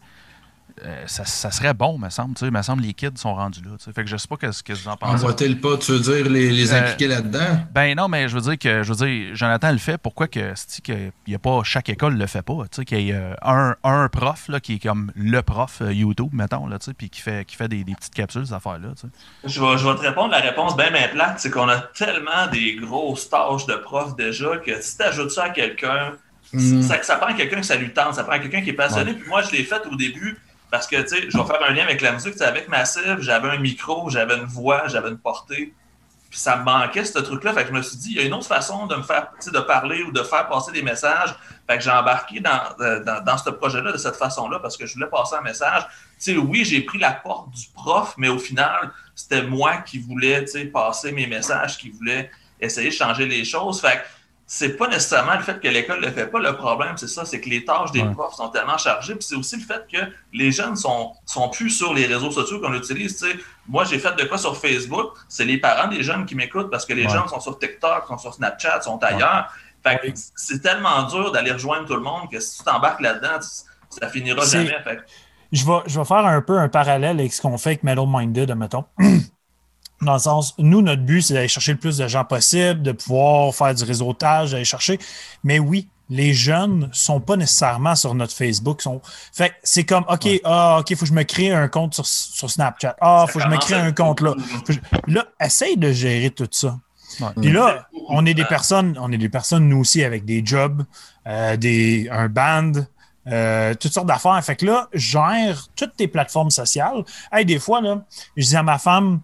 Euh, 0.83 1.03
ça, 1.05 1.23
ça 1.23 1.51
serait 1.51 1.73
bon, 1.75 1.99
me 1.99 2.09
semble. 2.09 2.33
tu 2.33 2.45
sais, 2.45 2.51
me 2.51 2.61
semble 2.63 2.81
les 2.81 2.93
kids 2.93 3.11
sont 3.15 3.35
rendus 3.35 3.61
là. 3.61 3.71
tu 3.77 3.85
sais. 3.85 3.91
Fait 3.93 4.03
que 4.03 4.09
je 4.09 4.17
sais 4.17 4.27
pas 4.27 4.37
qu'est-ce 4.37 4.63
que 4.63 4.73
vous 4.73 4.87
en 4.87 4.97
pensez. 4.97 5.23
Envoie-t-il 5.23 5.51
le 5.53 5.59
pas, 5.59 5.77
tu 5.77 5.91
veux 5.91 5.99
dire, 5.99 6.29
les, 6.29 6.49
les 6.49 6.73
Euh, 6.73 6.79
impliquer 6.79 7.07
là-dedans? 7.07 7.59
Ben 7.73 7.95
non, 7.95 8.07
mais 8.07 8.27
je 8.27 8.33
veux 8.35 8.41
dire 8.41 8.57
que 8.57 8.81
je 8.81 8.91
veux 8.91 9.05
dire, 9.05 9.35
Jonathan 9.35 9.71
le 9.71 9.77
fait, 9.77 9.99
pourquoi 9.99 10.27
que, 10.27 10.53
que 10.83 11.11
y 11.27 11.35
a 11.35 11.39
pas 11.39 11.61
chaque 11.63 11.89
école 11.89 12.17
le 12.17 12.25
fait 12.25 12.41
pas, 12.41 12.63
tu 12.63 12.77
sais 12.77 12.85
qu'il 12.85 13.01
y 13.05 13.11
a 13.13 13.17
euh, 13.17 13.35
un, 13.43 13.75
un 13.83 14.09
prof 14.09 14.45
là, 14.49 14.59
qui 14.59 14.73
est 14.75 14.79
comme 14.83 15.11
le 15.15 15.41
prof 15.43 15.81
YouTube 15.87 16.29
mettons 16.33 16.65
là, 16.65 16.79
tu 16.79 16.85
sais, 16.85 16.93
puis 16.93 17.09
qui 17.09 17.21
fait 17.21 17.45
qui 17.45 17.55
fait 17.55 17.67
des, 17.67 17.83
des 17.83 17.93
petites 17.93 18.15
capsules 18.15 18.45
ces 18.47 18.53
affaires 18.53 18.79
là, 18.79 18.89
tu 18.99 19.01
sais. 19.07 19.07
Je 19.45 19.61
vais, 19.61 19.77
je 19.77 19.87
vais 19.87 19.95
te 19.95 20.01
répondre 20.01 20.31
la 20.31 20.39
réponse 20.39 20.75
bien 20.75 20.89
bien 20.91 21.07
plate, 21.09 21.35
c'est 21.39 21.51
qu'on 21.51 21.69
a 21.69 21.77
tellement 21.77 22.47
des 22.51 22.75
grosses 22.77 23.29
tâches 23.29 23.67
de 23.67 23.75
prof 23.75 24.15
déjà 24.15 24.57
que 24.57 24.81
si 24.81 24.97
tu 24.97 25.03
ajoutes 25.03 25.31
ça 25.31 25.43
à 25.43 25.49
quelqu'un, 25.51 26.13
Hmm. 26.51 26.83
ça, 26.83 27.01
ça 27.01 27.15
prend 27.15 27.33
quelqu'un 27.33 27.61
que 27.61 27.65
ça 27.65 27.75
lui 27.77 27.91
tente, 27.93 28.13
ça 28.13 28.23
prend 28.23 28.37
quelqu'un 28.37 28.61
qui 28.61 28.69
est 28.69 28.73
passionné. 28.73 29.13
Puis 29.13 29.27
moi, 29.27 29.41
je 29.41 29.49
l'ai 29.51 29.63
fait 29.63 29.81
au 29.91 29.95
début 29.95 30.37
parce 30.73 30.87
que, 30.87 30.99
tu 31.03 31.07
sais, 31.09 31.29
je 31.29 31.37
vais 31.37 31.43
faire 31.43 31.61
un 31.69 31.71
lien 31.71 31.83
avec 31.83 32.01
la 32.01 32.13
musique. 32.13 32.41
Avec 32.41 32.67
Massive, 32.67 33.17
j'avais 33.19 33.47
un 33.47 33.59
micro, 33.59 34.09
j'avais 34.09 34.37
une 34.37 34.45
voix, 34.45 34.87
j'avais 34.87 35.09
une 35.09 35.19
portée. 35.19 35.71
Puis 36.31 36.39
ça 36.39 36.57
me 36.57 36.63
manquait, 36.63 37.05
ce 37.05 37.19
truc-là. 37.19 37.53
Fait 37.53 37.61
que 37.61 37.67
je 37.67 37.73
me 37.73 37.83
suis 37.83 37.97
dit, 37.97 38.09
il 38.13 38.17
y 38.17 38.19
a 38.21 38.23
une 38.23 38.33
autre 38.33 38.47
façon 38.47 38.87
de 38.87 38.95
me 38.95 39.03
faire, 39.03 39.27
de 39.45 39.59
parler 39.59 40.01
ou 40.01 40.11
de 40.11 40.23
faire 40.23 40.47
passer 40.47 40.71
des 40.71 40.81
messages. 40.81 41.35
Fait 41.69 41.77
que 41.77 41.83
j'ai 41.83 41.91
embarqué 41.91 42.39
dans, 42.39 42.59
euh, 42.79 43.03
dans, 43.03 43.23
dans 43.23 43.37
ce 43.37 43.51
projet-là 43.51 43.91
de 43.91 43.99
cette 43.99 44.15
façon-là 44.15 44.57
parce 44.57 44.75
que 44.75 44.87
je 44.87 44.95
voulais 44.95 45.05
passer 45.05 45.35
un 45.35 45.41
message. 45.41 45.83
Tu 46.17 46.33
sais, 46.33 46.37
oui, 46.37 46.65
j'ai 46.65 46.81
pris 46.81 46.97
la 46.97 47.11
porte 47.11 47.51
du 47.51 47.67
prof, 47.75 48.15
mais 48.17 48.29
au 48.29 48.39
final, 48.39 48.91
c'était 49.13 49.43
moi 49.43 49.77
qui 49.77 49.99
voulais, 49.99 50.43
tu 50.45 50.53
sais, 50.53 50.65
passer 50.65 51.11
mes 51.11 51.27
messages, 51.27 51.77
qui 51.77 51.91
voulais 51.91 52.31
essayer 52.59 52.89
de 52.89 52.95
changer 52.95 53.27
les 53.27 53.45
choses. 53.45 53.79
Fait 53.79 53.97
que 53.97 54.01
c'est 54.45 54.77
pas 54.77 54.87
nécessairement 54.87 55.35
le 55.35 55.41
fait 55.41 55.59
que 55.59 55.67
l'école 55.67 56.01
ne 56.01 56.05
le 56.07 56.11
fait 56.11 56.27
pas. 56.27 56.39
Le 56.39 56.55
problème, 56.55 56.97
c'est 56.97 57.07
ça, 57.07 57.25
c'est 57.25 57.39
que 57.41 57.49
les 57.49 57.63
tâches 57.65 57.91
des 57.91 58.01
Ouais. 58.01 58.11
profs 58.13 58.35
sont 58.35 58.49
tellement 58.49 58.77
chargées. 58.77 59.15
Puis 59.15 59.23
c'est 59.23 59.35
aussi 59.35 59.55
le 59.55 59.63
fait 59.63 59.85
que 59.91 59.97
les 60.33 60.51
jeunes 60.51 60.75
sont, 60.75 61.13
sont 61.25 61.49
plus 61.49 61.69
sur 61.69 61.93
les 61.93 62.05
réseaux 62.05 62.29
sociaux 62.31 62.59
qu'on 62.59 62.73
utilise. 62.73 63.25
Moi, 63.67 63.85
j'ai 63.85 63.97
fait 63.99 64.15
de 64.15 64.23
quoi 64.25 64.37
sur 64.37 64.55
Facebook. 64.57 65.13
C'est 65.29 65.45
les 65.45 65.57
parents 65.57 65.87
des 65.87 66.03
jeunes 66.03 66.25
qui 66.25 66.35
m'écoutent 66.35 66.69
parce 66.69 66.85
que 66.85 66.93
les 66.93 67.05
Ouais. 67.05 67.09
jeunes 67.09 67.27
sont 67.27 67.39
sur 67.39 67.57
TikTok, 67.57 68.05
sont 68.07 68.17
sur 68.17 68.33
Snapchat, 68.33 68.81
sont 68.81 69.01
ailleurs. 69.03 69.51
Fait 69.81 69.99
que 69.99 70.07
c'est 70.35 70.61
tellement 70.61 71.03
dur 71.03 71.31
d'aller 71.31 71.51
rejoindre 71.51 71.85
tout 71.87 71.95
le 71.95 72.01
monde 72.01 72.29
que 72.31 72.39
si 72.39 72.57
tu 72.59 72.63
t'embarques 72.63 73.01
là-dedans, 73.01 73.39
ça 73.89 74.09
finira 74.09 74.45
jamais. 74.45 74.77
Fait 74.83 74.99
Je 75.51 75.65
vais, 75.65 75.79
je 75.87 75.99
vais 75.99 76.05
faire 76.05 76.25
un 76.25 76.41
peu 76.41 76.57
un 76.57 76.69
parallèle 76.69 77.19
avec 77.19 77.33
ce 77.33 77.41
qu'on 77.41 77.57
fait 77.57 77.69
avec 77.71 77.83
Metal 77.83 78.05
Minded, 78.07 78.51
admettons. 78.51 78.85
Dans 80.03 80.13
le 80.13 80.19
sens, 80.19 80.53
nous, 80.57 80.81
notre 80.81 81.01
but, 81.03 81.21
c'est 81.21 81.33
d'aller 81.33 81.47
chercher 81.47 81.73
le 81.73 81.79
plus 81.79 81.97
de 81.97 82.07
gens 82.07 82.23
possible, 82.25 82.81
de 82.81 82.91
pouvoir 82.91 83.53
faire 83.53 83.73
du 83.73 83.83
réseautage, 83.83 84.51
d'aller 84.51 84.65
chercher. 84.65 84.99
Mais 85.43 85.59
oui, 85.59 85.87
les 86.09 86.33
jeunes 86.33 86.89
sont 86.91 87.19
pas 87.19 87.35
nécessairement 87.37 87.95
sur 87.95 88.13
notre 88.13 88.33
Facebook. 88.33 88.81
Sont... 88.81 89.01
Fait 89.33 89.53
c'est 89.63 89.83
comme, 89.85 90.05
OK, 90.09 90.27
ah, 90.43 90.77
OK, 90.79 90.93
faut 90.95 91.01
que 91.01 91.05
je 91.05 91.13
me 91.13 91.23
crée 91.23 91.51
un 91.51 91.67
compte 91.67 91.93
sur, 91.95 92.05
sur 92.05 92.49
Snapchat. 92.51 92.95
Ah, 93.01 93.25
faut 93.27 93.39
que 93.39 93.45
je 93.45 93.49
me 93.49 93.57
crée 93.57 93.75
un 93.75 93.91
compte 93.91 94.21
là. 94.21 94.35
Je- 94.69 94.79
Là, 95.07 95.25
essaye 95.39 95.77
de 95.77 95.91
gérer 95.91 96.29
tout 96.29 96.47
ça. 96.51 96.77
Ouais. 97.19 97.27
Puis 97.41 97.51
là, 97.51 97.87
beaucoup 97.93 98.05
on 98.09 98.25
est 98.25 98.33
de 98.33 98.41
des 98.41 98.45
personnes, 98.47 98.97
on 98.99 99.11
est 99.11 99.17
des 99.17 99.29
personnes, 99.29 99.69
nous 99.69 99.77
aussi, 99.79 100.03
avec 100.03 100.25
des 100.25 100.41
jobs, 100.45 100.83
euh, 101.27 101.55
des, 101.57 102.09
un 102.11 102.27
band, 102.27 102.71
euh, 103.27 103.73
toutes 103.75 103.93
sortes 103.93 104.07
d'affaires. 104.07 104.43
Fait 104.43 104.55
que 104.55 104.65
là, 104.65 104.89
gère 104.93 105.67
toutes 105.75 105.95
tes 105.95 106.07
plateformes 106.07 106.51
sociales. 106.51 107.03
Hey, 107.31 107.45
des 107.45 107.59
fois, 107.59 107.81
là, 107.81 108.03
je 108.35 108.45
dis 108.45 108.55
à 108.55 108.63
ma 108.63 108.77
femme, 108.77 109.21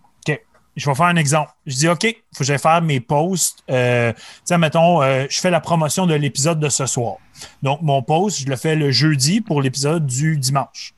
je 0.79 0.89
vais 0.89 0.95
faire 0.95 1.05
un 1.07 1.15
exemple. 1.15 1.51
Je 1.65 1.75
dis, 1.75 1.87
OK, 1.87 2.03
il 2.03 2.15
faut 2.33 2.39
que 2.39 2.43
j'aille 2.45 2.59
faire 2.59 2.81
mes 2.81 2.99
posts. 2.99 3.63
Euh, 3.69 4.13
sais, 4.45 4.57
mettons, 4.57 5.01
euh, 5.01 5.25
je 5.29 5.39
fais 5.39 5.51
la 5.51 5.59
promotion 5.59 6.07
de 6.07 6.13
l'épisode 6.13 6.59
de 6.59 6.69
ce 6.69 6.85
soir. 6.85 7.17
Donc, 7.61 7.81
mon 7.81 8.01
post, 8.01 8.41
je 8.41 8.47
le 8.47 8.55
fais 8.55 8.75
le 8.75 8.91
jeudi 8.91 9.41
pour 9.41 9.61
l'épisode 9.61 10.05
du 10.05 10.37
dimanche. 10.37 10.93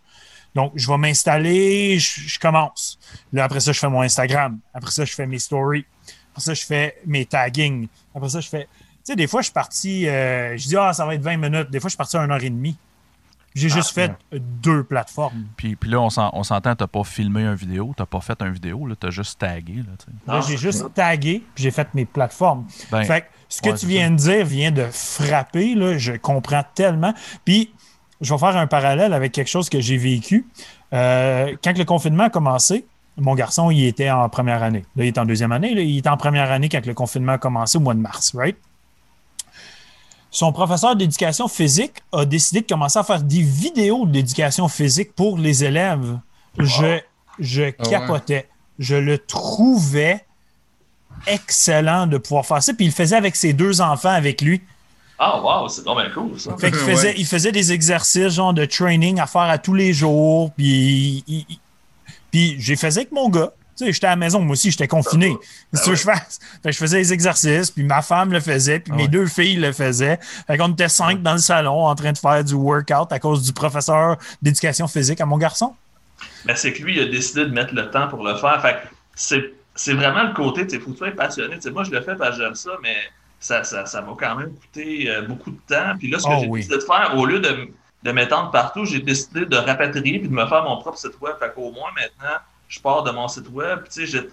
Donc, 0.54 0.74
je 0.76 0.88
vais 0.88 0.98
m'installer, 0.98 1.98
je, 1.98 2.22
je 2.22 2.40
commence. 2.40 3.00
Là, 3.34 3.46
après 3.46 3.60
ça, 3.60 3.72
je 3.72 3.80
fais 3.80 3.90
mon 3.90 4.02
Instagram. 4.02 4.60
Après 4.74 4.92
ça, 4.92 5.06
je 5.06 5.14
fais 5.14 5.26
mes 5.26 5.40
stories. 5.40 5.86
Après 6.32 6.42
ça, 6.42 6.54
je 6.54 6.66
fais 6.66 6.98
mes 7.06 7.26
taggings. 7.26 7.88
Après 8.14 8.30
ça, 8.30 8.40
je 8.40 8.50
fais. 8.50 8.66
Tu 8.66 9.14
sais, 9.14 9.16
des 9.16 9.28
fois, 9.28 9.42
je 9.42 9.46
suis 9.46 9.54
parti. 9.54 10.08
euh, 10.08 10.56
je 10.58 10.68
dis, 10.68 10.78
ah, 10.78 10.94
ça 10.94 11.06
va 11.06 11.16
être 11.16 11.24
20 11.24 11.38
minutes. 11.38 11.72
Des 11.72 11.80
fois, 11.80 11.88
je 11.88 11.92
suis 11.92 11.98
parti 11.98 12.18
à 12.18 12.22
1 12.22 12.30
heure 12.30 12.44
et 12.44 12.50
demie. 12.50 12.78
J'ai 13.54 13.68
Ah, 13.72 13.76
juste 13.76 13.92
fait 13.92 14.12
deux 14.40 14.84
plateformes. 14.84 15.46
Puis, 15.58 15.76
puis 15.76 15.90
là 15.90 16.00
on, 16.02 16.10
s'en- 16.10 16.30
on 16.34 16.44
s'entend, 16.44 16.76
t'as 16.76 16.88
pas 16.88 17.04
filmé 17.04 17.44
un 17.44 17.54
vidéo, 17.56 17.94
t'as 17.98 18.06
pas 18.06 18.22
fait 18.22 18.42
un 18.42 18.50
vidéo, 18.50 18.88
là, 18.88 18.96
t'as 19.00 19.10
juste 19.10 19.40
tagué 19.40 19.76
là, 19.78 19.84
Ah, 20.28 20.42
j'ai 20.48 20.58
juste 20.58 20.94
tagué, 20.94 21.44
puis 21.54 21.64
j'ai 21.66 21.72
fait 21.72 21.88
mes 21.94 22.06
plateformes. 22.06 22.66
Ben, 22.92 23.04
fait 23.04 23.22
que 23.22 23.26
ce 23.50 23.62
que 23.62 23.70
ouais, 23.70 23.76
tu 23.76 23.86
viens 23.88 24.10
de 24.12 24.16
dire 24.16 24.46
vient 24.46 24.72
de 24.72 24.86
frapper. 24.92 25.76
Là, 25.76 25.98
je 25.98 26.14
comprends 26.14 26.64
tellement. 26.74 27.14
Puis, 27.44 27.74
je 28.22 28.34
vais 28.34 28.40
faire 28.40 28.56
un 28.56 28.68
parallèle 28.68 29.14
avec 29.14 29.32
quelque 29.34 29.50
chose 29.50 29.68
que 29.70 29.82
j'ai 29.82 29.98
vécu. 29.98 30.48
Euh, 30.94 31.56
quand 31.64 31.78
le 31.78 31.84
confinement 31.86 32.24
a 32.26 32.30
commencé, 32.30 32.86
mon 33.18 33.36
garçon, 33.36 33.70
il 33.72 33.84
était 33.86 34.10
en 34.10 34.30
première 34.30 34.64
année. 34.64 34.86
Là, 34.96 35.04
il 35.04 35.08
est 35.08 35.18
en 35.18 35.26
deuxième 35.26 35.52
année. 35.52 35.74
là, 35.76 35.82
il 35.82 35.98
est 35.98 36.08
en 36.08 36.16
première 36.18 36.50
année 36.52 36.70
quand 36.70 36.86
le 36.86 36.94
confinement 36.94 37.34
a 37.34 37.38
commencé 37.38 37.78
au 37.78 37.82
mois 37.82 37.94
de 37.94 38.00
mars, 38.00 38.34
right? 38.36 38.56
Son 40.34 40.54
professeur 40.54 40.96
d'éducation 40.96 41.48
physique 41.50 41.96
a 42.14 42.24
décidé 42.26 42.62
de 42.62 42.66
commencer 42.68 42.98
à 42.98 43.04
faire 43.04 43.22
des 43.22 43.42
vidéos 43.42 44.06
d'éducation 44.06 44.68
physique 44.70 45.14
pour 45.14 45.38
les 45.38 45.64
élèves. 45.66 46.18
Je, 46.58 47.00
je 47.38 47.64
ouais. 47.64 47.76
capotais. 47.90 48.48
Je 48.80 48.96
le 48.96 49.18
trouvais 49.18 50.26
excellent 51.28 52.08
de 52.08 52.18
pouvoir 52.18 52.46
faire 52.46 52.64
ça. 52.64 52.74
Puis 52.74 52.86
il 52.86 52.90
le 52.90 52.94
faisait 52.94 53.16
avec 53.16 53.36
ses 53.36 53.54
deux 53.54 53.82
enfants 53.82 54.10
avec 54.10 54.42
lui. 54.42 54.62
Ah, 55.20 55.40
wow, 55.42 55.68
c'est 55.68 55.84
vraiment 55.84 56.10
cool, 56.14 56.40
ça. 56.40 56.56
Fait 56.58 56.72
qu'il 56.72 56.80
Ouais. 56.86 56.96
faisait, 56.96 57.14
il 57.18 57.26
faisait 57.26 57.52
des 57.52 57.72
exercices, 57.74 58.30
genre 58.30 58.54
de 58.54 58.66
training 58.66 59.20
à 59.20 59.28
faire 59.28 59.42
à 59.42 59.58
tous 59.58 59.74
les 59.76 59.94
jours. 59.94 60.52
Puis, 60.58 61.24
il- 61.28 61.46
il- 61.50 61.60
puis 62.32 62.56
j'ai 62.58 62.76
faisais 62.76 63.02
avec 63.02 63.12
mon 63.12 63.30
gars. 63.30 63.52
Tu 63.78 63.86
sais, 63.86 63.94
j'étais 63.94 64.08
à 64.08 64.12
la 64.12 64.16
maison, 64.18 64.42
moi 64.42 64.54
aussi, 64.54 64.70
j'étais 64.70 64.88
confiné. 64.88 65.38
Tu 65.74 65.80
veux 65.80 65.92
que 65.92 65.96
je 65.96 66.04
fasse? 66.04 66.40
Fait 66.62 66.70
que 66.70 66.72
je 66.74 66.78
faisais 66.78 66.98
les 66.98 67.14
exercices, 67.14 67.72
puis 67.72 67.84
ma 67.84 68.02
femme 68.02 68.32
le 68.34 68.40
faisait, 68.40 68.80
puis 68.80 68.92
Ah 68.94 68.98
mes 68.98 69.04
ouais. 69.04 69.08
deux 69.10 69.26
filles 69.28 69.56
le 69.56 69.72
faisaient. 69.72 70.20
Fait 70.48 70.58
qu'on 70.58 70.72
était 70.74 70.90
cinq 70.90 71.22
dans 71.22 71.34
le 71.34 71.40
salon 71.40 71.86
en 71.86 71.96
train 71.96 72.12
de 72.12 72.18
faire 72.18 72.44
du 72.44 72.54
workout 72.54 73.12
à 73.12 73.20
cause 73.20 73.44
du 73.44 73.54
professeur 73.54 74.18
d'éducation 74.42 74.88
physique 74.88 75.22
à 75.22 75.26
mon 75.26 75.38
garçon. 75.38 75.74
Mais 76.46 76.56
c'est 76.56 76.74
que 76.74 76.84
lui, 76.84 76.98
il 76.98 77.02
a 77.02 77.06
décidé 77.06 77.46
de 77.46 77.52
mettre 77.52 77.74
le 77.74 77.90
temps 77.90 78.08
pour 78.08 78.24
le 78.24 78.36
faire. 78.36 78.62
Fait 78.62 78.78
c'est, 79.16 79.54
c'est 79.74 79.94
vraiment 79.94 80.24
le 80.24 80.34
côté, 80.34 80.68
tu 80.68 80.76
sais, 80.76 80.80
faut 80.80 80.88
que 80.88 80.92
tu 80.92 80.98
sois 81.00 81.12
passionné. 81.12 81.58
Moi, 81.72 81.84
je 81.86 81.92
le 81.92 82.02
fais 82.02 82.16
parce 82.16 82.38
que 82.38 82.44
j'aime 82.44 82.56
ça, 82.56 82.72
mais 82.84 82.96
ça, 83.40 83.64
ça, 83.64 83.86
ça 83.86 84.02
m'a 84.02 84.14
quand 84.20 84.36
même 84.36 84.52
coûté 84.54 85.10
euh, 85.10 85.22
beaucoup 85.24 85.52
de 85.52 85.60
temps. 85.68 85.96
Puis 85.98 86.12
là, 86.12 86.20
ce 86.20 86.26
que 86.26 86.32
Oh 86.34 86.40
j'ai 86.42 86.48
oui. 86.48 86.60
décidé 86.60 86.76
de 86.78 86.82
faire, 86.82 87.14
au 87.18 87.26
lieu 87.26 87.40
de, 87.40 87.70
de 88.04 88.12
m'étendre 88.12 88.52
partout, 88.52 88.86
j'ai 88.86 89.00
décidé 89.00 89.46
de 89.46 89.56
rapatrier 89.56 90.20
puis 90.20 90.28
de 90.30 90.34
me 90.34 90.46
faire 90.46 90.64
mon 90.64 90.78
propre 90.80 90.98
site 91.00 91.20
web. 91.22 91.34
Fait 91.40 91.52
qu'au 91.54 91.72
moins, 91.72 91.90
maintenant, 91.96 92.38
je 92.72 92.80
pars 92.80 93.04
de 93.04 93.12
mon 93.12 93.28
site 93.28 93.50
web. 93.52 93.80
Puis, 93.84 93.90
tu 93.94 94.08
sais, 94.08 94.28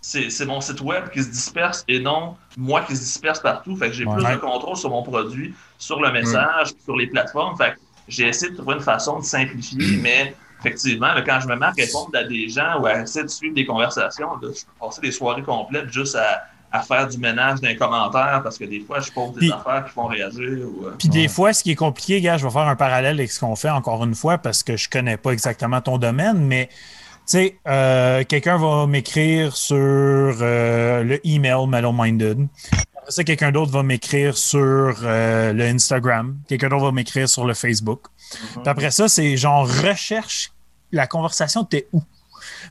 c'est, 0.00 0.30
c'est 0.30 0.46
mon 0.46 0.60
site 0.60 0.80
web 0.80 1.10
qui 1.10 1.22
se 1.22 1.28
disperse 1.28 1.84
et 1.88 1.98
non 2.00 2.36
moi 2.56 2.82
qui 2.82 2.94
se 2.96 3.02
disperse 3.02 3.40
partout. 3.40 3.76
Fait 3.76 3.88
que 3.88 3.92
j'ai 3.92 4.06
Ouais. 4.06 4.14
plus 4.14 4.24
de 4.24 4.36
contrôle 4.36 4.76
sur 4.76 4.90
mon 4.90 5.02
produit, 5.02 5.54
sur 5.76 6.00
le 6.00 6.10
message, 6.12 6.68
sur 6.84 6.96
les 6.96 7.08
plateformes. 7.08 7.56
Fait 7.58 7.72
que 7.72 7.78
j'ai 8.08 8.28
essayé 8.28 8.52
de 8.52 8.56
trouver 8.56 8.76
une 8.76 8.80
façon 8.82 9.18
de 9.18 9.24
simplifier, 9.24 9.96
mais 10.02 10.34
effectivement, 10.60 11.12
là, 11.12 11.22
quand 11.22 11.40
je 11.40 11.48
me 11.48 11.56
mets 11.56 11.66
à 11.66 11.70
répondre 11.72 12.10
à 12.14 12.22
des 12.24 12.48
gens 12.48 12.80
ou 12.80 12.86
à 12.86 13.00
essayer 13.00 13.24
de 13.24 13.28
suivre 13.30 13.54
des 13.54 13.66
conversations, 13.66 14.30
là, 14.40 14.48
je 14.54 14.60
peux 14.64 14.72
passer 14.86 15.00
des 15.00 15.12
soirées 15.12 15.42
complètes 15.42 15.92
juste 15.92 16.14
à, 16.14 16.44
à 16.72 16.82
faire 16.82 17.08
du 17.08 17.18
ménage 17.18 17.60
d'un 17.60 17.74
commentaire 17.74 18.40
parce 18.44 18.56
que 18.56 18.64
des 18.64 18.80
fois, 18.80 19.00
je 19.00 19.10
pose 19.10 19.32
des 19.32 19.40
Puis- 19.40 19.52
affaires 19.52 19.84
qui 19.84 19.90
font 19.92 20.06
réagir. 20.06 20.40
Ou, 20.66 20.86
euh, 20.86 20.94
Puis 20.98 21.08
Ouais. 21.08 21.14
des 21.14 21.28
fois, 21.28 21.52
ce 21.52 21.62
qui 21.64 21.72
est 21.72 21.76
compliqué, 21.76 22.20
gars, 22.22 22.38
je 22.38 22.46
vais 22.46 22.52
faire 22.52 22.68
un 22.68 22.76
parallèle 22.76 23.16
avec 23.18 23.30
ce 23.32 23.40
qu'on 23.40 23.56
fait 23.56 23.70
encore 23.70 24.04
une 24.04 24.14
fois 24.14 24.38
parce 24.38 24.62
que 24.62 24.76
je 24.76 24.88
connais 24.88 25.16
pas 25.18 25.32
exactement 25.32 25.80
ton 25.82 25.98
domaine, 25.98 26.38
mais 26.46 26.68
sais, 27.26 27.58
euh, 27.66 28.24
quelqu'un 28.24 28.58
va 28.58 28.86
m'écrire 28.86 29.56
sur 29.56 29.76
euh, 29.76 31.02
le 31.02 31.26
email 31.26 31.66
Metal 31.66 31.92
Minded. 31.92 32.48
Après 32.96 33.10
ça, 33.10 33.24
quelqu'un 33.24 33.52
d'autre 33.52 33.72
va 33.72 33.82
m'écrire 33.82 34.36
sur 34.36 34.96
euh, 35.02 35.52
le 35.52 35.64
Instagram. 35.64 36.38
Quelqu'un 36.48 36.68
d'autre 36.68 36.84
va 36.84 36.92
m'écrire 36.92 37.28
sur 37.28 37.44
le 37.44 37.54
Facebook. 37.54 38.02
Puis 38.30 38.62
après 38.66 38.90
ça, 38.90 39.08
c'est 39.08 39.36
genre 39.36 39.66
recherche 39.66 40.52
la 40.92 41.06
conversation, 41.06 41.64
t'es 41.64 41.86
où? 41.92 42.02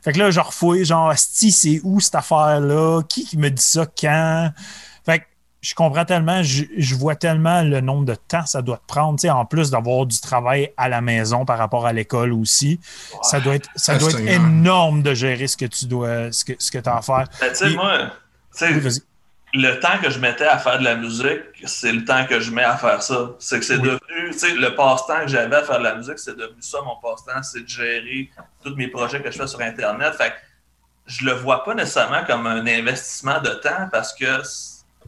Fait 0.02 0.12
que 0.12 0.18
là, 0.18 0.30
je 0.30 0.40
refouille, 0.40 0.84
genre, 0.84 1.10
Asti, 1.10 1.52
c'est 1.52 1.80
où 1.84 2.00
cette 2.00 2.14
affaire-là? 2.14 3.02
Qui 3.08 3.36
me 3.36 3.50
dit 3.50 3.62
ça 3.62 3.86
quand? 3.86 4.50
Je 5.60 5.74
comprends 5.74 6.06
tellement, 6.06 6.42
je, 6.42 6.64
je 6.76 6.94
vois 6.94 7.16
tellement 7.16 7.62
le 7.62 7.80
nombre 7.82 8.06
de 8.06 8.14
temps 8.14 8.42
que 8.42 8.48
ça 8.48 8.62
doit 8.62 8.78
te 8.78 8.86
prendre, 8.86 9.18
tu 9.18 9.22
sais, 9.22 9.30
en 9.30 9.44
plus 9.44 9.70
d'avoir 9.70 10.06
du 10.06 10.18
travail 10.18 10.72
à 10.78 10.88
la 10.88 11.02
maison 11.02 11.44
par 11.44 11.58
rapport 11.58 11.86
à 11.86 11.92
l'école 11.92 12.32
aussi. 12.32 12.80
Ça 13.22 13.40
doit 13.40 13.56
être, 13.56 13.68
ça 13.76 13.98
doit 13.98 14.10
être 14.10 14.20
énorme 14.20 15.02
de 15.02 15.12
gérer 15.12 15.46
ce 15.46 15.58
que 15.58 15.66
tu 15.66 15.84
dois, 15.84 16.32
ce 16.32 16.46
que, 16.46 16.52
ce 16.58 16.70
que 16.70 16.78
tu 16.78 16.88
as 16.88 16.96
à 16.96 17.02
faire. 17.02 17.24
Ben, 17.40 17.50
tu 17.50 17.56
sais, 17.56 17.70
moi, 17.70 18.10
Oui, 18.60 18.98
le 19.52 19.80
temps 19.80 19.98
que 20.02 20.08
je 20.10 20.18
mettais 20.18 20.46
à 20.46 20.58
faire 20.58 20.78
de 20.78 20.84
la 20.84 20.94
musique, 20.94 21.40
c'est 21.64 21.92
le 21.92 22.04
temps 22.04 22.24
que 22.24 22.40
je 22.40 22.52
mets 22.52 22.62
à 22.64 22.76
faire 22.76 23.02
ça. 23.02 23.32
C'est 23.40 23.58
que 23.58 23.64
c'est 23.64 23.76
Oui. 23.76 23.82
devenu, 23.82 24.30
tu 24.32 24.38
sais, 24.38 24.54
le 24.54 24.74
passe-temps 24.74 25.22
que 25.22 25.28
j'avais 25.28 25.56
à 25.56 25.62
faire 25.64 25.78
de 25.80 25.84
la 25.84 25.96
musique, 25.96 26.18
c'est 26.18 26.36
devenu 26.36 26.62
ça 26.62 26.78
mon 26.84 26.96
passe-temps, 27.02 27.42
c'est 27.42 27.64
de 27.64 27.68
gérer 27.68 28.30
tous 28.64 28.74
mes 28.76 28.88
projets 28.88 29.20
que 29.20 29.30
je 29.30 29.36
fais 29.36 29.46
sur 29.48 29.60
Internet. 29.60 30.14
Fait 30.14 30.30
que 30.30 30.34
je 31.06 31.24
le 31.26 31.32
vois 31.32 31.64
pas 31.64 31.74
nécessairement 31.74 32.24
comme 32.24 32.46
un 32.46 32.64
investissement 32.66 33.40
de 33.40 33.50
temps 33.50 33.88
parce 33.90 34.14
que 34.14 34.24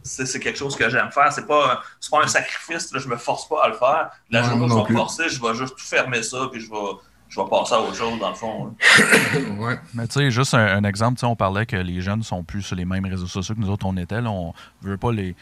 c'est 0.03 0.25
c'est 0.25 0.39
quelque 0.39 0.57
chose 0.57 0.75
que 0.75 0.89
j'aime 0.89 1.11
faire. 1.11 1.31
C'est 1.31 1.47
pas, 1.47 1.81
c'est 1.99 2.11
pas 2.11 2.23
un 2.23 2.27
sacrifice, 2.27 2.91
là, 2.93 2.99
je 2.99 3.07
me 3.07 3.17
force 3.17 3.47
pas 3.47 3.63
à 3.63 3.67
le 3.69 3.73
faire. 3.75 4.09
La 4.29 4.43
journée 4.43 4.65
où 4.65 4.69
je 4.69 4.73
vais 4.75 4.89
me 4.93 4.97
forcer, 4.97 5.29
je 5.29 5.41
vais 5.41 5.55
juste 5.55 5.75
tout 5.77 5.83
fermer 5.85 6.21
ça 6.23 6.47
puis 6.51 6.59
je 6.61 6.69
vais, 6.69 6.77
je 7.29 7.39
vais 7.41 7.47
passer 7.49 7.73
à 7.75 7.79
autre 7.81 7.95
chose 7.95 8.19
dans 8.19 8.29
le 8.29 8.35
fond. 8.35 8.75
Ouais. 9.59 9.79
Mais 9.93 10.07
tu 10.07 10.13
sais, 10.19 10.29
juste 10.31 10.53
un, 10.53 10.65
un 10.65 10.83
exemple, 10.83 11.15
tu 11.17 11.21
sais, 11.21 11.25
on 11.25 11.35
parlait 11.35 11.65
que 11.65 11.75
les 11.77 12.01
jeunes 12.01 12.21
sont 12.23 12.43
plus 12.43 12.61
sur 12.61 12.75
les 12.75 12.85
mêmes 12.85 13.05
réseaux 13.05 13.27
sociaux 13.27 13.55
que 13.55 13.59
nous 13.59 13.69
autres, 13.69 13.85
on 13.85 13.95
était. 13.97 14.21
Là, 14.21 14.29
on 14.29 14.53
veut 14.81 14.97
pas 14.97 15.11
les. 15.11 15.35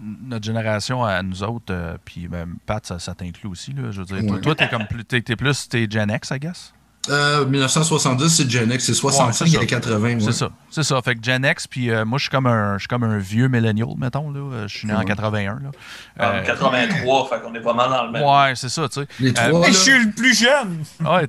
Notre 0.00 0.44
génération 0.44 1.04
à 1.04 1.22
nous 1.22 1.42
autres, 1.44 1.66
euh, 1.72 1.96
puis 2.04 2.26
ben, 2.26 2.54
Pat, 2.66 2.84
ça, 2.84 2.98
ça 2.98 3.14
t'inclut 3.14 3.48
aussi. 3.48 3.72
Là, 3.72 3.90
je 3.90 4.00
veux 4.00 4.06
dire, 4.06 4.26
toi- 4.26 4.36
Ouais. 4.36 4.40
toi, 4.40 4.54
t'es 4.56 4.68
comme 4.68 4.86
plus, 4.86 5.04
t'es, 5.04 5.20
t'es 5.22 5.36
plus, 5.36 5.68
t'es 5.68 5.86
Gen 5.88 6.10
X, 6.10 6.30
I 6.30 6.38
guess? 6.40 6.72
Euh, 7.08 7.46
1970, 7.46 8.28
c'est 8.28 8.50
Gen 8.50 8.70
X, 8.70 8.84
c'est 8.84 8.92
65 8.94 9.44
Ouais, 9.46 9.50
c'est 9.56 9.62
et 9.64 9.66
80. 9.66 10.00
ouais. 10.02 10.16
C'est 10.20 10.32
ça, 10.32 10.50
c'est 10.70 10.82
ça. 10.82 11.00
Fait 11.02 11.14
que 11.16 11.24
Gen 11.24 11.46
X, 11.50 11.66
puis 11.66 11.90
euh, 11.90 12.04
moi, 12.04 12.18
je 12.18 12.24
suis 12.24 12.30
comme 12.30 12.46
un, 12.46 12.74
je 12.74 12.80
suis 12.80 12.88
comme 12.88 13.04
un 13.04 13.16
vieux 13.16 13.48
millennial, 13.48 13.88
mettons. 13.96 14.30
Là. 14.30 14.38
Euh, 14.40 14.68
Je 14.68 14.76
suis 14.78 14.86
né 14.86 14.92
en 14.92 14.98
Ouais. 14.98 15.04
81. 15.06 15.60
Là. 15.62 15.70
En 16.18 16.22
Euh, 16.36 16.42
83, 16.44 17.28
fait 17.30 17.40
qu'on 17.42 17.54
est 17.54 17.60
pas 17.62 17.72
mal 17.72 17.88
dans 17.88 18.04
le 18.04 18.12
même. 18.12 18.22
ouais, 18.22 18.52
c'est 18.54 18.68
ça, 18.68 18.86
tu 18.88 19.00
sais. 19.00 19.06
Les 19.18 19.30
Euh, 19.30 19.32
trois, 19.32 19.60
Hey, 19.60 19.66
là, 19.66 19.68
je 19.72 19.76
suis 19.78 20.04
le 20.04 20.10
plus 20.10 20.38
jeune! 20.38 20.84
Ouais, 21.00 21.26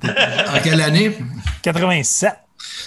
en 0.54 0.60
quelle 0.62 0.80
année? 0.82 1.16
87. 1.62 2.34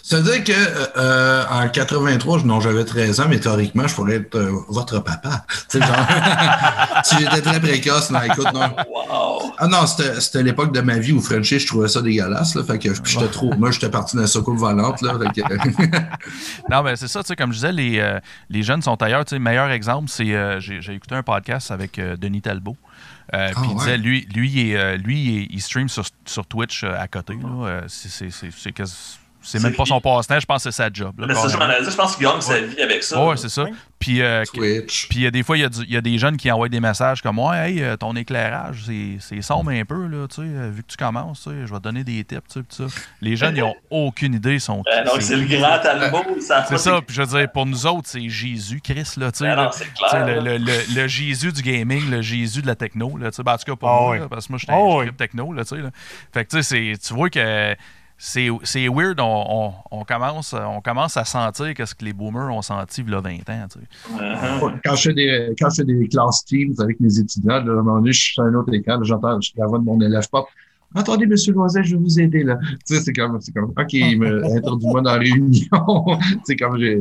C'est-à-dire 0.03 0.43
que 0.43 0.51
euh, 0.97 1.43
en 1.49 1.67
83, 1.69 2.39
je- 2.39 2.45
non, 2.45 2.59
j'avais 2.61 2.85
13 2.85 3.19
ans, 3.19 3.25
mais 3.29 3.39
théoriquement, 3.39 3.87
je 3.87 3.95
pourrais 3.95 4.15
être 4.15 4.35
euh, 4.35 4.51
votre 4.69 4.99
papa. 4.99 5.45
Genre, 5.73 5.81
si 7.03 7.15
j'étais 7.19 7.41
très 7.41 7.59
précoce, 7.59 8.11
non, 8.11 8.21
écoute, 8.21 8.53
non. 8.53 8.75
Wow! 8.87 9.53
Ah 9.57 9.67
non, 9.67 9.85
c'était 9.87 10.43
l'époque 10.43 10.73
de 10.73 10.81
ma 10.81 10.99
vie 10.99 11.11
où 11.13 11.21
Frenchie, 11.21 11.59
je 11.59 11.67
trouvais 11.67 11.87
ça 11.87 12.01
dégueulasse. 12.01 12.55
Là, 12.55 12.63
fait 12.63 12.77
que 12.79 12.89
j'étais 13.03 13.27
trop. 13.27 13.53
Moi, 13.55 13.71
j'étais 13.71 13.89
parti 13.89 14.15
dans 14.15 14.21
la 14.23 14.27
soucoupe 14.27 14.57
volante. 14.57 15.01
Là, 15.01 15.13
fait 15.19 15.41
que- 15.41 15.97
Non, 16.69 16.83
mais 16.83 16.95
c'est 16.95 17.07
ça, 17.07 17.21
tu 17.23 17.27
sais, 17.29 17.35
comme 17.35 17.51
je 17.51 17.57
disais, 17.57 17.71
les, 17.71 17.99
euh, 17.99 18.19
les 18.49 18.63
jeunes 18.63 18.81
sont 18.81 19.01
ailleurs. 19.01 19.25
Tu 19.25 19.35
sais, 19.35 19.39
meilleur 19.39 19.69
exemple, 19.71 20.09
c'est 20.09 20.33
euh, 20.35 20.59
j'ai 20.59 20.93
écouté 20.93 21.15
un 21.15 21.23
podcast 21.23 21.71
avec 21.71 21.99
Denis 21.99 22.41
Talbot. 22.41 22.77
Euh, 23.33 23.49
Ah, 23.55 23.59
puis 23.59 23.69
il 23.71 23.75
ouais. 23.75 23.79
disait, 23.79 23.97
lui, 23.97 24.27
lui, 24.35 24.51
il, 24.51 24.71
est, 24.71 24.97
lui 24.97 25.19
il, 25.23 25.41
est- 25.41 25.47
il 25.49 25.61
stream 25.61 25.89
sur, 25.89 26.05
sur 26.25 26.45
Twitch 26.45 26.83
euh, 26.83 26.93
à 26.99 27.07
côté. 27.07 27.33
là. 27.33 27.67
Euh, 27.67 27.81
c'est- 27.87 28.29
c'est- 29.45 29.59
même 29.63 29.75
pas 29.75 29.85
son 29.85 30.01
passe-temps, 30.01 30.39
je 30.39 30.45
pense 30.45 30.63
que 30.63 30.71
c'est 30.71 30.75
sa 30.83 30.89
job. 30.91 31.19
là, 31.19 31.27
Mais 31.27 31.35
ça, 31.35 31.47
je 31.47 31.89
je 31.89 31.95
pense 31.95 32.15
qu'il 32.15 32.25
gagne 32.25 32.41
sa 32.41 32.59
vie 32.59 32.81
avec 32.81 33.03
ça. 33.03 33.23
Ouais, 33.25 33.37
c'est 33.37 33.49
ça. 33.49 33.65
Puis, 33.97 34.21
euh, 34.21 34.43
Twitch. 34.53 35.07
puis 35.09 35.25
euh, 35.25 35.31
des 35.31 35.41
fois, 35.41 35.57
il 35.57 35.61
y, 35.61 35.63
a 35.63 35.69
du- 35.69 35.83
il 35.83 35.91
y 35.93 35.97
a 35.97 36.01
des 36.01 36.17
jeunes 36.19 36.37
qui 36.37 36.51
envoient 36.51 36.69
des 36.69 36.79
messages 36.81 37.21
comme 37.21 37.39
Ouais, 37.39 37.71
hey, 37.71 37.81
euh, 37.81 37.95
ton 37.95 38.15
éclairage, 38.15 38.83
c'est- 39.19 39.41
sombre 39.41 39.71
un 39.71 39.85
peu, 39.85 40.05
là, 40.07 40.27
tu 40.27 40.35
sais, 40.35 40.41
euh, 40.43 40.69
vu 40.73 40.83
que 40.83 40.87
tu 40.89 40.97
commences, 40.97 41.43
tu 41.43 41.49
sais, 41.49 41.55
je 41.65 41.71
vais 41.71 41.79
te 41.79 41.83
donner 41.83 42.03
des 42.03 42.23
tips, 42.23 42.41
tu 42.53 42.59
sais, 42.59 42.87
ça. 42.89 42.95
Les 43.21 43.35
jeunes, 43.35 43.55
ils 43.57 43.63
ont 43.63 43.73
aucune 43.89 44.33
idée, 44.35 44.55
ils 44.55 44.61
sont. 44.61 44.83
Ben 44.85 45.05
non, 45.05 45.13
c'est 45.19 45.37
le 45.37 45.45
grand 45.45 45.81
savent 46.41 46.65
C'est 46.69 46.77
ça, 46.77 46.99
puis 47.05 47.15
je 47.15 47.21
veux 47.21 47.37
dire, 47.39 47.51
pour 47.51 47.65
nous 47.65 47.85
autres, 47.87 48.07
c'est 48.09 48.27
Jésus, 48.29 48.81
Chris, 48.83 49.07
là, 49.17 49.31
tu 49.31 49.39
sais. 49.39 49.55
Ben 49.55 50.25
le, 50.25 50.39
le- 50.41 50.57
le- 50.57 50.93
le 50.95 51.07
Jésus 51.07 51.51
du 51.51 51.61
gaming, 51.61 52.09
le 52.09 52.21
Jésus 52.21 52.61
de 52.61 52.67
la 52.67 52.75
techno, 52.75 53.17
là, 53.17 53.31
tu 53.31 53.37
sais, 53.37 53.43
ben, 53.43 53.53
en 53.53 53.57
tout 53.57 53.65
cas 53.65 53.75
pour 53.75 53.89
Ah 53.89 54.01
moi, 54.01 54.11
oui. 54.11 54.19
là, 54.19 54.27
parce 54.29 54.47
que 54.47 54.51
moi, 54.51 54.59
je 54.59 54.65
suis 54.65 54.73
Ah 54.73 54.77
un 54.77 55.05
oui. 55.05 55.13
techno, 55.17 55.53
là, 55.53 55.63
tu 55.63 55.75
sais. 55.75 55.81
là. 55.81 55.89
Fait 56.33 56.45
que, 56.45 56.49
tu 56.51 56.61
sais, 56.61 56.93
c'est- 56.93 57.07
tu 57.07 57.13
vois 57.13 57.29
que 57.29 57.75
c'est 58.17 58.47
c'est 58.63 58.87
weird, 58.87 59.19
on, 59.19 59.45
on- 59.49 59.73
on 59.99 60.03
commence, 60.05 60.53
on 60.53 60.81
commence 60.81 61.17
à 61.17 61.25
sentir 61.25 61.73
qu'est-ce 61.73 61.93
que 61.95 62.05
les 62.05 62.13
boomers 62.13 62.53
ont 62.53 62.61
senti 62.61 63.01
il 63.01 63.09
y 63.09 63.13
a 63.13 63.19
20 63.19 63.33
ans, 63.49 63.67
tu 63.71 63.79
sais. 63.79 64.13
Uh-huh. 64.17 64.79
Quand 64.83 64.95
je 64.95 65.01
fais 65.09 65.13
des, 65.13 65.55
quand 65.59 65.69
je 65.69 65.75
fais 65.81 65.83
des 65.85 66.07
classes 66.07 66.45
Teams 66.45 66.73
avec 66.79 66.99
mes 66.99 67.19
étudiants, 67.19 67.63
là, 67.63 67.71
à 67.71 67.73
un 67.73 67.81
moment 67.81 67.99
donné, 67.99 68.13
je 68.13 68.21
suis 68.21 68.33
sur 68.33 68.43
un 68.43 68.53
autre 68.53 68.71
là, 68.71 68.99
j'entends 69.03 69.37
la 69.57 69.67
voix 69.67 69.79
de 69.79 69.83
mon 69.83 69.99
élève 70.01 70.27
pop. 70.29 70.47
Attendez, 70.93 71.25
monsieur 71.25 71.51
Loisel, 71.51 71.83
je 71.83 71.97
vais 71.97 72.01
vous 72.01 72.19
aider, 72.21 72.43
là. 72.43 72.57
Tu 72.87 72.95
sais, 72.95 73.01
c'est 73.01 73.11
comme, 73.13 73.39
c'est 73.41 73.51
comme, 73.53 73.73
OK, 73.77 73.93
il 73.93 74.17
me 74.17 74.45
introduit-moi 74.57 75.01
dans 75.01 75.11
la 75.11 75.17
réunion. 75.19 76.05
c'est 76.45 76.55
comme, 76.55 76.79
j'ai, 76.79 76.97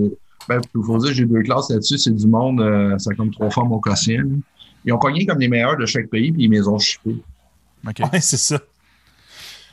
ben, 0.49 0.61
faut 0.85 0.99
dire, 0.99 1.13
j'ai 1.15 1.27
deux 1.27 1.43
classes 1.43 1.71
là-dessus, 1.71 1.99
c'est 1.99 2.15
du 2.15 2.27
monde, 2.27 2.61
euh, 2.61 2.99
c'est 2.99 3.15
comme 3.15 3.31
trois 3.31 3.51
fois 3.51 3.65
mon 3.65 3.79
quotient. 3.79 4.19
là. 4.19 4.37
Ils 4.85 4.93
ont 4.93 4.99
pogné 4.99 5.25
comme 5.25 5.39
les 5.39 5.49
meilleurs 5.49 5.77
de 5.77 5.87
chaque 5.87 6.09
pays, 6.09 6.33
puis 6.33 6.45
ils 6.45 6.51
me 6.51 6.57
les 6.57 6.67
ont 6.69 6.79
chippés. 6.79 7.17
OK. 7.87 8.01
Ouais, 8.13 8.21
c'est 8.21 8.37
ça. 8.37 8.59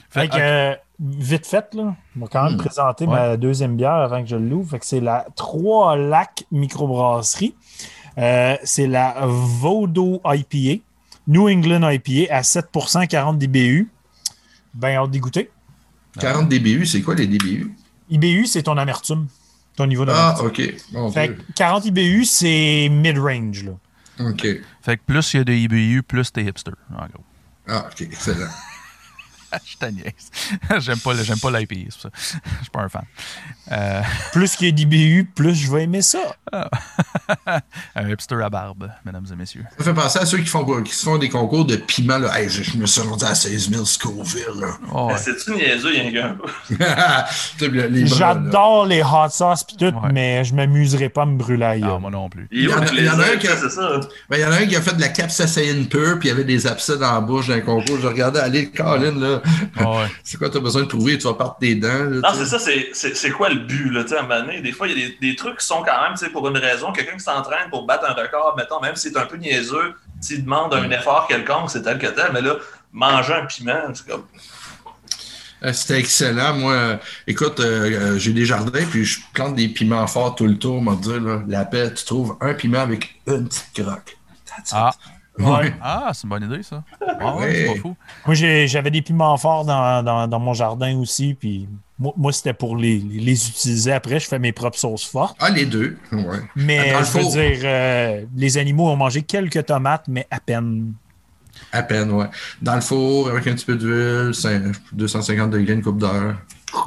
Fait 0.09 0.27
que, 0.29 0.35
euh, 0.37 0.75
vite 1.01 1.47
fait, 1.47 1.73
là, 1.73 1.95
on 2.15 2.19
va 2.21 2.27
quand 2.31 2.43
même 2.43 2.53
Hmm. 2.53 2.57
présenter 2.57 3.05
Ouais. 3.05 3.11
ma 3.13 3.37
deuxième 3.37 3.75
bière 3.75 3.91
avant 3.93 4.21
que 4.21 4.29
je 4.29 4.35
l'ouvre. 4.35 4.69
Fait 4.71 4.79
que 4.79 4.85
c'est 4.85 4.99
la 4.99 5.25
Trois 5.35 5.95
Lacs 5.97 6.43
Microbrasserie. 6.51 7.55
Euh, 8.17 8.55
c'est 8.63 8.87
la 8.87 9.15
Vodo 9.25 10.21
IPA, 10.25 10.81
New 11.27 11.49
England 11.49 11.89
IPA 11.89 12.33
à 12.35 12.43
7% 12.43 13.07
40 13.07 13.37
DBU. 13.39 13.89
Ben, 14.73 14.95
hâte 14.97 15.11
d'y 15.11 15.19
goûter. 15.19 15.49
40 16.19 16.49
DBU, 16.49 16.85
c'est 16.85 17.01
quoi 17.01 17.15
les 17.15 17.25
DBU? 17.27 17.73
IBU, 18.09 18.45
c'est 18.45 18.63
ton 18.63 18.77
amertume, 18.77 19.27
ton 19.77 19.87
niveau 19.87 20.03
Ah, 20.03 20.35
d'amertume. 20.35 20.47
OK. 20.47 20.73
Mon 20.91 21.11
fait 21.11 21.29
que 21.29 21.41
40 21.55 21.85
IBU, 21.85 22.25
c'est 22.25 22.89
mid-range. 22.91 23.63
là. 23.63 23.71
OK. 24.29 24.45
Fait 24.81 24.97
que 24.97 25.01
plus 25.05 25.33
il 25.33 25.37
y 25.37 25.39
a 25.39 25.43
de 25.45 25.53
IBU, 25.53 26.03
plus 26.03 26.31
t'es 26.31 26.43
hipster, 26.43 26.71
en 26.93 27.05
gros. 27.07 27.23
Ah, 27.67 27.85
OK, 27.89 28.01
excellent. 28.01 28.49
Je 29.65 29.77
t'agnise. 29.77 30.03
J'aime 30.79 30.99
pas, 30.99 31.15
j'aime 31.23 31.39
pas 31.39 31.51
l'IPA, 31.51 31.75
c'est 31.89 32.01
pour 32.01 32.01
ça. 32.01 32.09
Je 32.57 32.61
suis 32.61 32.69
pas 32.71 32.81
un 32.81 32.89
fan. 32.89 33.03
Euh, 33.71 34.01
Plus 34.31 34.55
qu'il 34.55 34.67
y 34.67 34.69
a 34.69 34.71
d'IBU, 34.73 35.25
plus 35.35 35.55
je 35.55 35.71
vais 35.71 35.83
aimer 35.83 36.01
ça. 36.01 36.35
un 37.95 38.09
hipster 38.09 38.35
à 38.43 38.49
barbe, 38.49 38.89
mesdames 39.05 39.25
et 39.31 39.35
messieurs. 39.35 39.63
Ça 39.77 39.83
fait 39.83 39.93
penser 39.93 40.19
à 40.19 40.25
ceux 40.25 40.37
qui 40.39 40.45
font, 40.47 40.65
qui 40.83 40.93
se 40.93 41.03
font 41.05 41.17
des 41.17 41.29
concours 41.29 41.65
de 41.65 41.75
piment. 41.75 42.17
Là. 42.17 42.37
Hey, 42.39 42.49
je, 42.49 42.63
je 42.63 42.77
me 42.77 42.85
suis 42.85 43.01
rendu 43.01 43.23
à 43.25 43.35
16 43.35 43.69
000 43.69 43.85
Scoville. 43.85 44.43
Oh, 44.93 45.07
ouais. 45.07 45.13
Ben, 45.13 45.17
C'est-tu 45.17 45.51
niaiseux, 45.55 45.91
il 45.95 46.11
y 46.13 46.19
a 46.19 46.27
un 46.27 46.37
là. 46.79 47.27
J'adore 48.05 48.85
les 48.85 49.01
hot 49.03 49.29
sauce 49.29 49.63
pis 49.63 49.77
tout, 49.77 49.85
Ouais. 49.85 50.09
mais 50.13 50.43
je 50.43 50.53
m'amuserais 50.55 51.09
pas 51.09 51.23
à 51.23 51.25
me 51.25 51.37
brûler 51.37 51.65
à 51.65 51.75
la 51.75 51.87
Ah, 51.95 51.99
moi 51.99 52.09
non 52.11 52.29
plus. 52.29 52.47
Il 52.51 52.65
est 52.65 52.67
où 52.67 52.71
Il 52.71 52.71
y 52.71 52.73
en 52.73 52.79
le 52.81 52.87
a- 52.87 52.93
il 52.93 53.05
y 53.05 53.09
en 53.09 53.13
a 53.13 53.15
plaisir, 53.15 53.33
un 53.33 53.37
qui 53.37 53.47
a- 53.47 53.57
c'est 53.57 53.69
ça? 53.69 53.99
Ben, 54.29 54.37
il 54.37 54.41
y 54.41 54.45
en 54.45 54.51
a 54.51 54.55
un 54.55 54.65
qui 54.65 54.75
a 54.75 54.81
fait 54.81 54.95
de 54.95 55.01
la 55.01 55.09
capsaïcine 55.09 55.87
pure, 55.87 56.17
puis 56.19 56.29
il 56.29 56.31
y 56.31 56.33
avait 56.33 56.43
des 56.43 56.67
abcès 56.67 56.97
dans 56.97 57.13
la 57.13 57.19
bouche 57.21 57.47
d'un 57.47 57.59
concours. 57.61 57.97
Je 58.01 58.07
regardais 58.07 58.39
aller, 58.39 58.69
Colin, 58.71 59.11
là. 59.19 59.41
Ah 59.77 59.89
ouais. 59.91 59.95
C'est 60.23 60.37
quoi, 60.37 60.49
t'as 60.49 60.59
besoin 60.59 60.83
de 60.83 60.87
prouver? 60.87 61.17
Tu 61.17 61.25
vas 61.25 61.33
perdre 61.33 61.57
tes 61.59 61.75
dents. 61.75 61.87
Là, 61.87 62.19
Non, 62.23 62.29
c'est 62.33 62.45
ça, 62.45 62.59
c'est- 62.59 63.31
quoi 63.31 63.49
le 63.49 63.59
but, 63.59 63.89
là, 63.91 64.03
tu 64.03 64.09
sais, 64.09 64.17
à 64.17 64.19
un 64.19 64.23
moment 64.23 64.41
donné, 64.41 64.61
Des 64.61 64.71
fois, 64.71 64.87
il 64.87 64.97
y 64.99 65.03
a 65.03 65.07
des, 65.07 65.17
des 65.29 65.35
trucs 65.35 65.57
qui 65.59 65.65
sont 65.65 65.83
quand 65.85 66.01
même, 66.03 66.13
tu 66.17 66.25
sais, 66.25 66.29
pour 66.31 66.47
une 66.47 66.57
raison, 66.57 66.91
quelqu'un 66.91 67.15
qui 67.21 67.31
s'entraîne 67.31 67.69
pour 67.69 67.85
battre 67.85 68.09
un 68.09 68.13
record, 68.13 68.55
mettons, 68.57 68.79
même 68.81 68.95
si 68.95 69.09
c'est 69.09 69.17
un 69.17 69.25
peu 69.25 69.37
niaiseux, 69.37 69.95
s'il 70.19 70.43
demande 70.43 70.73
un 70.73 70.89
effort 70.91 71.27
quelconque, 71.27 71.69
c'est 71.69 71.81
tel 71.81 71.97
que 71.97 72.07
tel, 72.07 72.31
mais 72.33 72.41
là, 72.41 72.55
manger 72.91 73.33
un 73.33 73.45
piment, 73.45 73.93
c'est 73.93 74.07
comme... 74.07 74.25
Euh, 75.63 75.73
C'était 75.73 75.99
excellent. 75.99 76.55
Moi, 76.55 76.73
euh, 76.73 76.97
écoute, 77.27 77.59
euh, 77.59 78.17
j'ai 78.17 78.33
des 78.33 78.45
jardins, 78.45 78.85
puis 78.89 79.05
je 79.05 79.19
plante 79.33 79.55
des 79.55 79.67
piments 79.67 80.07
forts 80.07 80.35
tout 80.35 80.47
le 80.47 80.57
tour. 80.57 80.77
On 80.77 80.81
m'a 80.81 80.95
dit, 80.95 81.19
là, 81.19 81.43
la 81.47 81.65
paix, 81.65 81.93
tu 81.93 82.03
trouves 82.03 82.35
un 82.41 82.55
piment 82.55 82.79
avec 82.79 83.21
une 83.27 83.47
petite 83.47 83.71
croque. 83.73 84.17
That's 84.45 84.71
it. 84.71 84.75
Ah, 84.75 84.91
Ouais. 85.43 85.73
ah 85.81 86.11
c'est 86.13 86.23
une 86.23 86.29
bonne 86.29 86.43
idée, 86.43 86.63
ça. 86.63 86.83
Ah, 87.19 87.35
ouais, 87.35 87.53
c'est 87.53 87.73
pas 87.73 87.79
fou. 87.79 87.95
Moi, 88.25 88.35
j'avais 88.35 88.91
des 88.91 89.01
piments 89.01 89.37
forts 89.37 89.65
dans, 89.65 90.03
dans- 90.03 90.27
dans 90.27 90.39
mon 90.39 90.53
jardin 90.53 90.97
aussi, 90.97 91.33
puis 91.33 91.67
moi, 91.99 92.13
moi, 92.17 92.31
c'était 92.33 92.53
pour 92.53 92.75
les, 92.77 92.97
les 92.99 93.47
utiliser 93.49 93.91
après. 93.93 94.19
Je 94.19 94.27
fais 94.27 94.39
mes 94.39 94.51
propres 94.51 94.77
sauces 94.79 95.05
fortes. 95.05 95.37
Ah, 95.39 95.49
les 95.49 95.65
deux. 95.65 95.97
Ouais. 96.11 96.39
Mais 96.55 96.91
Dans 96.91 96.99
le 96.99 97.05
je 97.05 97.11
veux 97.11 97.21
four. 97.21 97.31
dire, 97.31 97.59
euh, 97.63 98.25
les 98.35 98.57
animaux 98.57 98.89
ont 98.89 98.95
mangé 98.95 99.21
quelques 99.21 99.65
tomates, 99.65 100.05
mais 100.07 100.25
à 100.31 100.39
peine. 100.39 100.93
À 101.71 101.83
peine, 101.83 102.11
ouais. 102.11 102.25
Dans 102.61 102.75
le 102.75 102.81
four, 102.81 103.29
avec 103.29 103.45
un 103.47 103.53
petit 103.53 103.65
peu 103.65 103.75
d'huile, 103.75 104.33
c'est 104.33 104.61
250 104.93 105.51
degrés, 105.51 105.73
une 105.73 105.83
coupe 105.83 105.99
d'heure. 105.99 106.35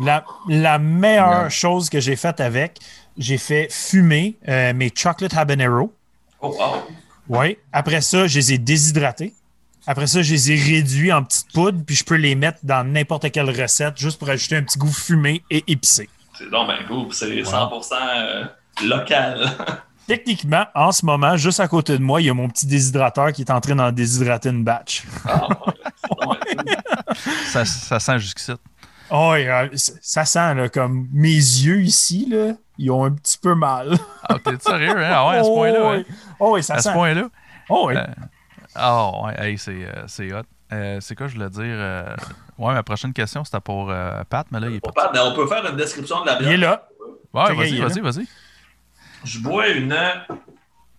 La, 0.03 0.25
la 0.49 0.79
meilleure 0.79 1.45
Ouais. 1.45 1.51
chose 1.51 1.89
que 1.91 2.01
j'ai 2.01 2.17
faite 2.17 2.41
avec, 2.41 2.79
j'ai 3.19 3.39
fait 3.39 3.69
fumer 3.71 4.37
euh, 4.49 4.73
mes 4.75 4.91
chocolate 4.95 5.35
habanero. 5.37 5.93
Oh, 6.41 6.49
wow! 6.59 6.83
Oui. 7.29 7.57
Après 7.73 8.01
ça, 8.01 8.27
je 8.27 8.39
les 8.39 8.53
ai 8.55 8.59
déshydratés. 8.59 9.35
Après 9.87 10.07
ça, 10.07 10.23
je 10.23 10.33
les 10.33 10.53
ai 10.53 10.57
réduits 10.57 11.13
en 11.13 11.23
petites 11.25 11.53
poudres, 11.53 11.85
puis 11.85 11.95
je 11.95 12.05
peux 12.05 12.15
les 12.15 12.35
mettre 12.35 12.59
dans 12.63 12.85
n'importe 12.87 13.31
quelle 13.31 13.51
recette 13.51 13.99
juste 13.99 14.19
pour 14.19 14.31
ajouter 14.31 14.57
un 14.57 14.63
petit 14.63 14.79
goût 14.79 14.93
fumé 14.93 15.43
et 15.51 15.63
épicé. 15.67 16.09
C'est 16.39 16.51
donc 16.51 16.69
ben 16.69 16.79
cool, 16.89 17.13
c'est 17.13 17.43
100% 17.43 17.93
euh, 17.93 18.45
local. 18.87 19.47
Techniquement, 20.07 20.67
en 20.75 20.93
ce 20.93 21.05
moment, 21.07 21.37
juste 21.37 21.61
à 21.61 21.69
côté 21.69 21.97
de 21.97 22.03
moi, 22.03 22.21
il 22.21 22.27
y 22.27 22.31
a 22.31 22.35
mon 22.35 22.49
petit 22.49 22.67
déshydrateur 22.67 23.33
qui 23.33 23.43
est 23.43 23.51
en 23.51 23.61
train 23.61 23.77
d'en 23.77 23.91
déshydrater 23.93 24.51
une 24.51 24.65
batch. 24.65 25.05
Ah, 25.27 25.49
ouais. 26.27 26.37
Ben. 26.57 26.77
Ça, 27.47 27.65
ça 27.65 28.01
sent 28.01 28.19
jusqu'ici. 28.19 28.53
Oh, 29.11 29.35
ça 30.01 30.25
sent 30.25 30.55
là, 30.55 30.69
comme 30.69 31.09
mes 31.13 31.29
yeux 31.29 31.83
ici, 31.83 32.27
là, 32.29 32.55
ils 32.79 32.91
ont 32.91 33.05
un 33.05 33.13
petit 33.13 33.39
peu 33.39 33.55
mal. 33.55 33.97
Ah, 34.29 34.37
t'es 34.43 34.59
sérieux, 34.59 34.97
hein? 34.97 35.13
Ah 35.15 35.29
ouais, 35.29 35.37
à 35.37 35.45
ce 35.45 35.49
Oh, 35.49 35.55
point-là. 35.55 35.91
oui. 35.97 36.05
Oh, 36.41 36.55
oui, 36.55 36.63
ça 36.63 36.75
À 36.75 36.79
ce 36.79 36.85
sent. 36.85 36.93
point-là. 36.93 37.29
Oh, 37.69 37.87
oui. 37.89 37.97
Euh, 37.97 38.05
Ah 38.75 39.11
ouais, 39.25 39.35
hey, 39.51 39.59
c'est, 39.59 39.71
euh, 39.85 40.05
c'est 40.07 40.33
hot. 40.33 40.43
Euh, 40.73 40.99
c'est 41.01 41.15
quoi 41.15 41.27
je 41.29 41.35
voulais 41.35 41.51
dire? 41.51 41.63
euh, 41.65 42.15
Ouais, 42.59 42.73
ma 42.75 42.83
prochaine 42.83 43.13
question, 43.13 43.45
c'était 43.45 43.61
pour 43.61 43.91
euh, 43.91 44.23
Pat, 44.29 44.47
mais 44.51 44.61
là, 44.61 44.69
il 44.69 44.77
est 44.77 44.81
Pour 44.81 44.93
pas. 44.95 45.09
Pat, 45.09 45.21
on 45.25 45.35
peut 45.35 45.47
faire 45.47 45.65
une 45.69 45.77
description 45.77 46.21
de 46.23 46.27
la 46.27 46.41
Il 46.41 46.49
est 46.49 46.57
bière. 46.57 46.71
là. 46.71 46.89
Ouais, 47.33 47.55
vas-y, 47.55 47.79
vas-y, 47.81 48.01
vas-y. 48.01 48.27
Je 49.25 49.39
bois 49.41 49.69
une 49.69 49.97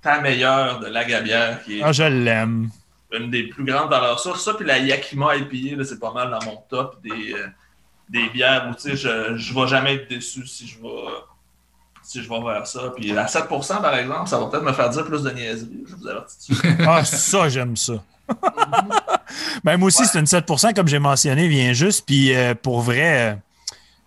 ta 0.02 0.20
meilleure 0.22 0.80
de 0.80 0.88
Lagabière, 0.88 1.64
qui 1.64 1.80
est 1.80 1.84
Ah, 1.84 1.92
je 1.92 2.04
l'aime. 2.04 2.70
une 3.12 3.30
des 3.30 3.44
plus 3.48 3.64
grandes 3.66 3.90
valeurs 3.90 4.20
sûres. 4.20 4.38
Ça, 4.40 4.54
puis 4.54 4.66
la 4.66 4.78
Yakima 4.80 5.36
IPA, 5.36 5.78
là, 5.78 5.84
c'est 5.84 6.00
pas 6.00 6.12
mal 6.14 6.30
dans 6.32 6.44
mon 6.46 6.58
top 6.70 7.02
des, 7.02 7.34
euh, 7.34 7.48
des 8.10 8.30
bières 8.30 8.68
où 8.70 8.76
tu 8.76 8.82
sais, 8.82 8.96
je, 8.96 9.36
je 9.38 9.54
vais 9.54 9.68
jamais 9.68 9.96
être 9.96 10.10
déçu 10.10 10.46
si 10.46 10.68
je 10.68 10.80
vais, 10.82 10.90
si 12.06 12.24
je 12.24 12.30
vais 12.30 12.42
vers 12.42 12.66
ça. 12.68 12.80
Puis 12.96 13.18
à 13.18 13.26
7%, 13.26 13.82
par 13.82 13.96
exemple, 13.96 14.28
ça 14.30 14.40
va 14.40 14.48
peut-être 14.48 14.64
me 14.64 14.74
faire 14.74 14.90
dire 14.90 15.06
plus 15.06 15.24
de 15.24 15.32
niaiseries. 15.32 15.84
Je 15.88 15.96
vous 15.96 16.08
avertis. 16.08 16.54
Ah, 16.88 17.04
ça, 17.04 17.50
j'aime 17.50 17.76
ça. 17.76 17.94
ben, 19.64 19.78
moi 19.78 19.88
aussi, 19.88 20.06
c'est 20.06 20.20
une 20.20 20.26
7% 20.26 20.74
comme 20.74 20.88
j'ai 20.88 21.00
mentionné, 21.00 21.48
vient 21.48 21.74
juste. 21.74 22.06
Puis 22.06 22.34
euh, 22.36 22.56
pour 22.56 22.82
vrai, 22.82 23.32
euh, 23.32 23.36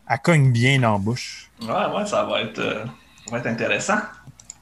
elle 0.09 0.19
cogne 0.21 0.53
bien 0.53 0.81
dans 0.81 0.93
la 0.93 0.99
bouche. 0.99 1.51
Ouais, 1.63 1.69
ouais, 1.69 2.07
ça 2.07 2.25
va 2.25 2.41
être, 2.43 2.59
euh, 2.59 2.85
ça 3.25 3.33
va 3.33 3.39
être 3.39 3.47
intéressant. 3.47 3.99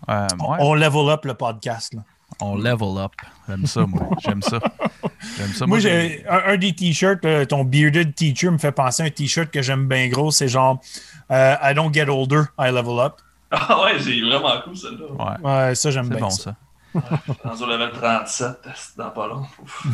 Euh, 0.09 0.27
ouais, 0.41 0.57
On 0.61 0.75
level 0.75 1.09
up 1.09 1.25
le 1.25 1.35
podcast. 1.35 1.95
Là. 1.95 2.01
on 2.41 2.57
level 2.57 2.99
up. 2.99 3.13
J'aime 3.49 3.67
ça, 3.67 3.87
moi. 3.87 4.09
J'aime 4.25 4.43
ça. 4.43 4.59
J'aime 5.39 5.53
ça. 5.55 5.67
Moi, 5.67 5.79
j'ai 5.79 6.25
un, 6.29 6.53
un 6.53 6.57
des 6.57 6.75
t-shirts, 6.75 7.25
euh, 7.25 7.45
ton 7.45 7.65
bearded 7.65 8.15
teacher 8.15 8.51
me 8.51 8.59
fait 8.59 8.73
penser 8.73 9.03
à 9.03 9.07
un 9.07 9.11
t-shirt 9.11 9.51
que 9.51 9.63
j'aime 9.63 9.87
bien 9.89 10.09
gros. 10.09 10.31
C'est 10.31 10.49
genre 10.49 10.81
euh, 11.31 11.55
I 11.63 11.75
don't 11.75 11.93
get 11.93 12.09
older, 12.09 12.45
I 12.59 12.71
level 12.71 12.99
up. 13.01 13.15
Ah 13.51 13.83
ouais, 13.85 13.99
j'ai 13.99 14.21
vraiment 14.23 14.61
cool 14.65 14.77
celle-là. 14.77 15.07
Ouais, 15.43 15.51
Ouais, 15.69 15.75
ça, 15.75 15.91
j'aime 15.91 16.05
c'est 16.05 16.11
bien. 16.11 16.21
bon, 16.21 16.31
ça. 16.31 16.55
ça. 16.95 17.01
Dans 17.45 17.55
au 17.55 17.67
level 17.67 17.91
37, 17.93 18.57
c'est 18.75 18.97
dans 18.97 19.11
pas 19.11 19.27
long. 19.27 19.43
Ouf. 19.63 19.87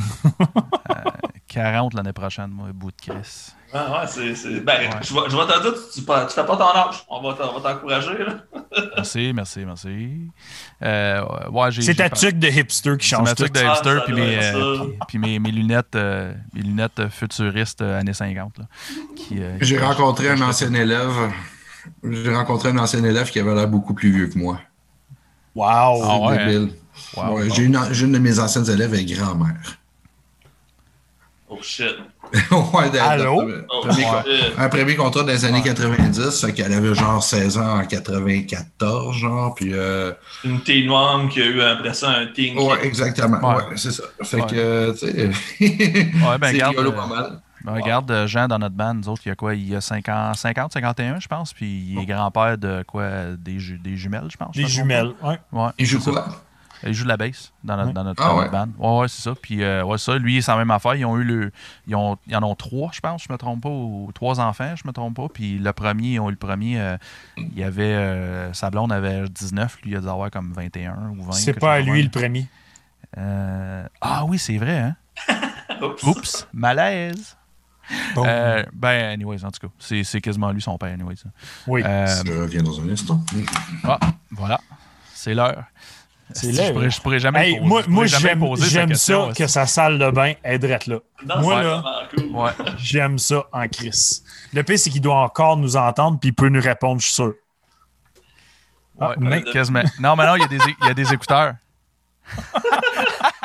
40 1.49 1.95
l'année 1.95 2.13
prochaine, 2.13 2.49
moi, 2.51 2.69
bout 2.73 2.91
de 2.93 2.97
Chris. 2.97 3.53
Ouais, 3.75 3.81
ouais, 3.81 4.07
c'est. 4.07 4.35
c'est- 4.35 4.61
Ben, 4.61 4.81
Ouais. 4.89 4.91
je, 5.03 5.13
vais, 5.15 5.21
je 5.29 5.37
vais 5.37 5.47
te 5.47 5.63
dire, 5.63 5.73
tu, 5.75 6.01
tu, 6.01 6.07
tu 6.07 6.35
fais 6.35 6.47
pas 6.47 6.57
ton 6.57 6.71
âge. 6.89 7.05
On 7.09 7.21
va, 7.21 7.35
t'en- 7.35 7.55
on 7.55 7.59
va 7.59 7.73
t'encourager. 7.75 8.19
là. 8.19 8.35
Merci, 8.97 9.33
merci, 9.35 9.65
merci. 9.67 10.31
Euh, 10.83 11.23
ouais, 11.51 11.71
j'ai. 11.71 11.83
C'est 11.83 11.93
j'ai 11.93 11.97
ta 11.97 12.09
pas- 12.09 12.17
tuque 12.17 12.39
de 12.39 12.49
hipster 12.49 12.97
qui 12.97 13.07
C'est 13.09 13.17
change 13.17 13.29
ma 13.29 13.35
tout. 13.35 13.45
tuque 13.45 13.55
de 13.55 13.61
Ah, 13.61 13.73
hipster, 13.75 13.97
ça 13.99 14.01
puis 14.07 14.15
mes, 14.15 14.39
euh, 14.39 14.77
ça. 14.79 14.85
puis- 14.85 14.99
puis 15.09 15.19
mes, 15.19 15.39
mes 15.39 15.51
lunettes, 15.51 15.95
euh, 15.95 16.33
mes 16.55 16.63
lunettes 16.63 16.99
euh, 17.01 17.11
futuristes 17.11 17.83
euh, 17.83 18.01
années 18.01 18.15
50. 18.15 18.59
Là, 18.59 18.65
qui, 19.17 19.43
euh, 19.43 19.59
J'ai 19.61 19.79
rencontré 19.79 20.31
un 20.31 20.41
ancien 20.41 20.73
élève. 20.73 21.11
J'ai 22.09 22.35
rencontré 22.35 22.69
un 22.71 22.79
ancien 22.79 23.03
élève 23.05 23.31
qui 23.31 23.41
avait 23.41 23.55
l'air 23.55 23.69
beaucoup 23.69 23.95
plus 23.95 24.11
vieux 24.13 24.27
que 24.29 24.39
moi. 24.39 24.61
Wow. 25.55 25.65
Ah 25.67 26.19
ouais. 26.21 26.59
Wow. 27.17 27.37
Ouais, 27.39 27.51
j'ai, 27.55 27.65
une, 27.65 27.79
j'ai 27.91 28.05
une 28.07 28.13
de 28.13 28.19
mes 28.19 28.39
anciennes 28.39 28.69
élèves 28.71 28.95
est 28.95 29.05
grand-mère. 29.05 29.79
Oh 31.49 31.59
shit. 31.61 31.87
ouais, 32.51 32.99
Allô? 32.99 33.43
Oh 33.69 33.81
premier, 33.83 34.05
Ouais. 34.07 34.23
shit. 34.25 34.53
un 34.57 34.69
premier 34.71 34.97
contrat 34.97 35.23
des 35.25 35.45
années 35.45 35.59
Ouais. 35.59 35.65
90, 35.65 36.41
fait 36.41 36.53
qu'elle 36.55 36.73
avait 36.73 36.95
genre 36.95 37.23
16 37.23 37.59
ans 37.59 37.79
en 37.81 37.85
94, 37.85 39.15
genre, 39.15 39.55
puis... 39.55 39.75
Euh, 39.75 40.13
Une 40.45 40.63
teen 40.63 40.87
mom 40.87 41.29
qui 41.29 41.43
a 41.43 41.47
eu 41.47 41.61
après 41.61 41.93
ça 41.93 42.09
un 42.11 42.27
teen 42.29 42.59
ouais, 42.59 42.87
exactement, 42.87 43.39
Ouais. 43.41 43.57
ouais, 43.57 43.77
c'est 43.77 43.91
ça. 43.91 44.05
Fait 44.23 44.39
Ouais. 44.41 44.47
que, 44.47 44.93
tu 44.93 44.99
sais, 44.99 45.31
Ouais, 45.61 46.39
ben, 46.39 46.47
c'est 46.49 46.53
regarde, 46.53 46.71
rigolo 46.71 46.91
euh, 46.91 46.97
pas 46.97 47.07
mal. 47.07 47.41
Ben, 47.65 47.73
Regarde, 47.75 48.11
euh, 48.11 48.27
Jean, 48.27 48.49
dans 48.49 48.59
notre 48.59 48.75
band, 48.75 48.95
nous 48.95 49.09
autres, 49.09 49.23
il 49.25 49.29
y 49.29 49.33
a 49.33 49.37
quoi? 49.37 49.55
Il 49.55 49.69
y 49.69 49.77
a 49.77 49.81
50, 49.81 50.37
50 50.37 50.73
51, 50.73 51.21
je 51.21 51.29
pense, 51.29 51.53
puis 51.53 51.67
il 51.93 51.99
est 51.99 52.07
grand-père 52.07 52.59
de 52.59 52.85
quoi? 52.87 53.37
Des, 53.39 53.59
ju- 53.59 53.79
des 53.79 53.97
jumelles, 53.97 54.29
je 54.31 54.37
pense. 54.37 54.55
Des 54.57 54.67
jumelles. 54.67 55.13
Ouais. 55.23 55.39
pas. 55.53 55.67
Ouais. 55.67 55.71
Il 55.79 55.87
joue 55.87 56.01
quoi? 56.01 56.27
Il 56.85 56.93
joue 56.95 57.05
de 57.05 57.09
la 57.11 57.17
bass 57.17 57.53
dans 57.63 57.77
notre, 57.77 57.87
Ouais. 57.91 57.93
dans 57.95 58.03
notre, 58.03 58.23
Ah 58.25 58.35
ouais? 58.37 58.49
band. 58.49 58.67
Ouais, 58.77 59.01
ouais, 59.03 59.09
c'est 59.09 59.23
ça. 59.23 59.35
Puis, 59.41 59.63
euh, 59.63 59.85
ouais, 59.85 59.99
ça, 59.99 60.19
lui, 60.19 60.43
c'est 60.43 60.51
la 60.51 60.59
même 60.59 60.73
affaire. 60.73 60.97
Ils 60.97 61.05
ont 61.05 61.17
eu 61.17 61.23
le. 61.23 61.53
Ils, 61.87 61.95
ont, 61.95 62.19
ils 62.27 62.35
en 62.35 62.43
ont 62.43 62.57
trois, 62.57 62.91
je 62.93 62.99
pense, 62.99 63.23
je 63.29 63.33
me 63.33 63.39
trompe 63.39 63.63
pas, 63.63 63.69
ou 63.69 64.11
trois 64.13 64.41
enfants, 64.41 64.75
je 64.75 64.83
me 64.85 64.93
trompe 64.93 65.15
pas. 65.15 65.29
Puis 65.33 65.59
le 65.59 65.73
premier, 65.73 66.15
ils 66.15 66.19
ont 66.21 66.27
eu 66.29 66.33
le 66.33 66.37
premier, 66.39 66.81
euh, 66.81 66.97
il 67.37 67.57
y 67.57 67.63
avait. 67.63 67.85
euh, 67.85 68.53
sa 68.53 68.71
blonde 68.71 68.91
avait 68.93 69.29
19, 69.29 69.79
lui, 69.85 69.93
il 69.93 69.97
a 69.97 70.01
dû 70.01 70.09
avoir 70.09 70.29
comme 70.33 70.53
21 70.53 71.13
ou 71.17 71.23
20. 71.23 71.33
C'est 71.35 71.53
pas 71.53 71.75
à 71.75 71.81
lui 71.81 72.03
le 72.03 72.11
premier. 72.11 72.49
Euh, 73.17 73.87
ah 74.01 74.25
oui, 74.25 74.39
c'est 74.41 74.57
vrai, 74.59 74.79
hein? 74.81 74.97
Oups. 75.83 76.03
Oups, 76.03 76.49
malaise. 76.53 77.37
Bon. 78.15 78.25
Euh, 78.27 78.63
ben, 78.73 79.13
anyways, 79.13 79.45
en 79.45 79.51
tout 79.51 79.67
cas, 79.67 79.73
c'est 79.79 80.21
quasiment 80.21 80.51
lui 80.53 80.63
son 80.63 80.79
père, 80.79 80.93
anyways. 80.95 81.17
oui. 81.67 81.83
Euh, 81.85 82.07
Je 82.25 82.33
reviens 82.33 82.63
dans 82.63 82.81
un 82.81 82.89
instant. 82.89 83.21
ah, 83.85 83.99
voilà, 84.31 84.61
c'est 85.15 85.35
l'heure. 85.35 85.65
C'est 86.35 86.53
l'heure. 86.53 86.67
Je 86.69 86.73
pourrais, 86.73 86.91
je 86.91 87.01
pourrais 87.03 87.19
jamais 87.19 87.51
Hey, 87.51 87.57
poser, 87.59 87.67
moi, 87.69 87.83
je 87.83 87.87
pourrais 88.17 88.35
moi 88.37 88.57
jamais 88.57 88.71
j'aime 88.71 88.95
ça 88.95 89.29
que 89.37 89.47
sa 89.47 89.67
salle 89.67 89.99
de 89.99 90.11
bain 90.11 90.33
est 90.43 90.59
drette 90.59 90.87
là. 90.87 90.99
Moi, 91.41 91.63
là-. 91.63 91.83
Ouais. 92.31 92.51
J'aime 92.79 93.19
ça 93.19 93.45
en 93.53 93.69
crise. 93.69 94.25
Le 94.55 94.63
pire, 94.63 94.79
c'est 94.79 94.89
qu'il 94.91 95.03
doit 95.03 95.17
encore 95.21 95.57
nous 95.59 95.77
entendre 95.77 96.19
puis 96.19 96.31
il 96.31 96.33
peut 96.35 96.49
nous 96.49 96.63
répondre, 96.63 97.01
je 97.01 97.07
suis 97.07 97.15
sûr. 97.15 97.35
Ah, 98.99 99.11
Ouais, 99.11 99.15
mais- 99.19 99.43
quasiment. 99.43 99.83
Non, 100.01 100.17
mais 100.17 100.25
non, 100.27 100.37
il 100.37 100.41
y 100.41 100.45
a 100.45 100.49
des, 100.49 100.59
il 100.81 100.87
y 100.87 100.91
a 100.91 100.95
des 100.95 101.13
écouteurs. 101.13 101.55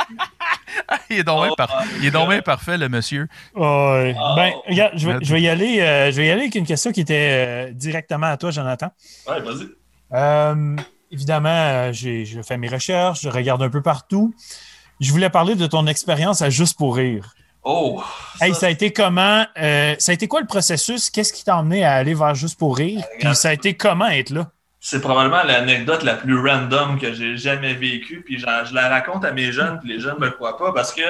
il 1.10 1.20
est 1.20 1.24
donc 1.24 1.46
Oh, 1.52 1.56
par- 1.56 1.84
il 2.00 2.06
est 2.06 2.12
donc 2.12 2.30
bien 2.30 2.42
parfait, 2.42 2.78
le 2.78 2.90
monsieur. 2.90 3.28
Ouais. 3.56 4.16
Oh. 4.20 4.34
Ben, 4.36 4.54
regarde, 4.68 4.94
je 4.96 5.08
vais, 5.08 5.14
Let's- 5.18 5.26
je 5.26 5.34
vais 5.34 5.42
y 5.42 5.50
aller, 5.50 5.80
euh, 5.82 6.12
je 6.12 6.18
vais 6.18 6.28
y 6.28 6.32
aller 6.32 6.42
avec 6.42 6.56
une 6.56 6.66
question 6.66 6.92
qui 6.92 7.02
était 7.02 7.68
euh, 7.70 7.72
directement 7.74 8.28
à 8.28 8.38
toi, 8.38 8.52
Jonathan. 8.52 8.90
Ouais, 9.28 9.42
vas-y. 9.42 9.68
Euh, 10.14 10.76
évidemment, 11.12 11.50
euh, 11.50 11.92
j'ai 11.94 12.26
je 12.26 12.42
fais 12.42 12.58
mes 12.58 12.70
recherches, 12.70 13.22
je 13.22 13.30
regarde 13.30 13.62
un 13.62 13.70
peu 13.70 13.82
partout. 13.82 14.34
Je 15.00 15.12
voulais 15.12 15.30
parler 15.30 15.56
de 15.56 15.68
ton 15.68 15.86
expérience 15.88 16.42
à 16.42 16.50
Juste 16.50 16.78
pour 16.78 16.96
rire. 16.96 17.34
Oh! 17.64 18.02
Hey, 18.40 18.54
ça, 18.54 18.62
ça 18.62 18.66
a 18.68 18.70
été 18.70 18.94
comment? 18.94 19.46
euh, 19.60 19.94
ça 20.00 20.12
a 20.12 20.16
été 20.16 20.28
quoi 20.30 20.40
le 20.40 20.48
processus? 20.48 21.10
Qu'est-ce 21.10 21.34
qui 21.34 21.44
t'a 21.44 21.58
emmené 21.58 21.84
à 21.84 21.94
aller 21.96 22.14
vers 22.14 22.34
Juste 22.34 22.58
pour 22.58 22.78
rire? 22.78 23.04
Puis 23.20 23.36
ça 23.36 23.50
a 23.50 23.54
été 23.54 23.76
comment 23.76 24.08
être 24.08 24.30
là? 24.30 24.50
C'est 24.90 25.02
probablement 25.02 25.44
l'anecdote 25.44 26.04
la 26.04 26.14
plus 26.14 26.40
random 26.40 26.98
que 26.98 27.12
j'ai 27.12 27.36
jamais 27.36 27.74
vécue. 27.74 28.22
Puis 28.22 28.40
je 28.40 28.74
la 28.74 28.88
raconte 28.88 29.26
à 29.26 29.34
mes 29.34 29.52
jeunes, 29.52 29.82
puis 29.82 29.90
les 29.90 30.00
jeunes 30.00 30.18
me 30.18 30.30
croient 30.30 30.58
pas 30.58 30.72
parce 30.72 30.94
que 30.94 31.02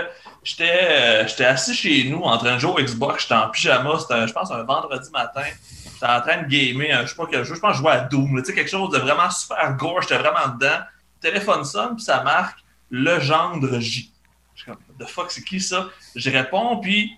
j'étais 0.44 0.80
euh, 0.90 1.28
j'étais 1.28 1.46
assis 1.46 1.76
chez 1.76 2.10
nous 2.10 2.24
en 2.24 2.40
train 2.40 2.56
de 2.56 2.60
jouer 2.60 2.72
au 2.72 2.84
Xbox. 2.84 3.22
J'étais 3.22 3.36
en 3.36 3.50
pyjama. 3.50 4.00
C'était, 4.00 4.28
je 4.28 4.34
pense, 4.34 4.50
un 4.50 4.64
vendredi 4.64 5.12
matin. 5.12 5.44
J'étais 5.94 6.12
en 6.12 6.22
train 6.22 6.42
de 6.42 6.48
gamer. 6.48 7.04
Je 7.04 7.10
sais 7.10 7.16
pas 7.16 7.28
quel 7.30 7.46
jeu. 7.46 7.54
Je 7.54 7.60
pense 7.60 7.74
que 7.74 7.78
je 7.78 7.82
jouais 7.84 7.92
à 7.92 8.00
Doom. 8.00 8.40
Tu 8.40 8.46
sais, 8.46 8.56
quelque 8.56 8.72
chose 8.72 8.90
de 8.90 8.98
vraiment 8.98 9.30
super 9.30 9.72
gore. 9.76 10.02
J'étais 10.02 10.18
vraiment 10.18 10.56
dedans. 10.56 10.80
Le 11.22 11.30
téléphone 11.30 11.64
sonne, 11.64 11.98
puis 11.98 12.04
ça 12.04 12.24
marque 12.24 12.58
Legendre 12.90 13.80
J. 13.80 14.12
Je 14.56 14.64
suis 14.64 14.72
comme, 14.72 14.82
the 15.00 15.08
fuck, 15.08 15.30
c'est 15.30 15.44
qui 15.44 15.60
ça? 15.60 15.86
Je 16.16 16.32
réponds, 16.32 16.78
puis 16.78 17.12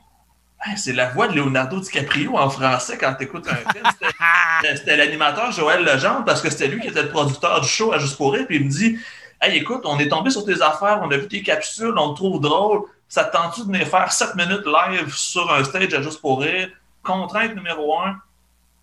Hey, 0.61 0.77
c'est 0.77 0.91
la 0.93 1.09
voix 1.09 1.27
de 1.29 1.35
Leonardo 1.35 1.79
DiCaprio 1.79 2.37
en 2.37 2.49
français 2.49 2.97
quand 2.97 3.13
tu 3.15 3.23
écoutes 3.23 3.47
un 3.47 3.55
film. 3.55 3.85
C'était- 4.61 4.75
C'était 4.75 4.97
l'animateur 4.97 5.51
Joël 5.51 5.83
Legendre 5.85 6.25
parce 6.25 6.41
que 6.41 6.49
c'était 6.49 6.67
lui 6.67 6.81
qui 6.81 6.87
était 6.87 7.01
le 7.03 7.09
producteur 7.09 7.61
du 7.61 7.67
show 7.67 7.93
à 7.93 7.97
Juste 7.99 8.17
pour 8.17 8.33
rire. 8.33 8.45
Puis 8.47 8.57
il 8.57 8.65
me 8.65 8.69
dit 8.69 8.99
Hey, 9.41 9.57
écoute, 9.57 9.81
on 9.85 9.97
est 9.99 10.09
tombé 10.09 10.29
sur 10.31 10.43
tes 10.45 10.61
affaires, 10.61 10.99
on 11.01 11.09
a 11.11 11.17
vu 11.17 11.27
tes 11.29 11.41
capsules, 11.41 11.93
on 11.97 12.09
te 12.13 12.17
trouve 12.17 12.41
drôle. 12.41 12.81
Ça 13.07 13.23
te 13.23 13.31
tente-tu 13.35 13.61
de 13.61 13.65
venir 13.67 13.87
faire 13.87 14.11
7 14.11 14.35
minutes 14.35 14.65
live 14.65 15.13
sur 15.13 15.51
un 15.53 15.63
stage 15.63 15.93
à 15.93 16.01
Juste 16.01 16.19
pour 16.19 16.41
rire? 16.41 16.69
Contrainte 17.03 17.55
numéro 17.55 17.97
1, 18.01 18.17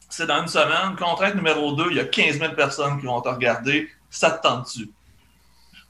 c'est 0.08 0.26
dans 0.26 0.40
une 0.40 0.48
semaine. 0.48 0.96
Contrainte 0.98 1.34
numéro 1.34 1.72
2, 1.72 1.88
il 1.90 1.96
y 1.98 2.00
a 2.00 2.04
15 2.06 2.38
000 2.38 2.54
personnes 2.54 2.98
qui 2.98 3.04
vont 3.06 3.20
te 3.20 3.28
regarder. 3.28 3.90
Ça 4.08 4.30
te 4.30 4.42
tente-tu 4.42 4.88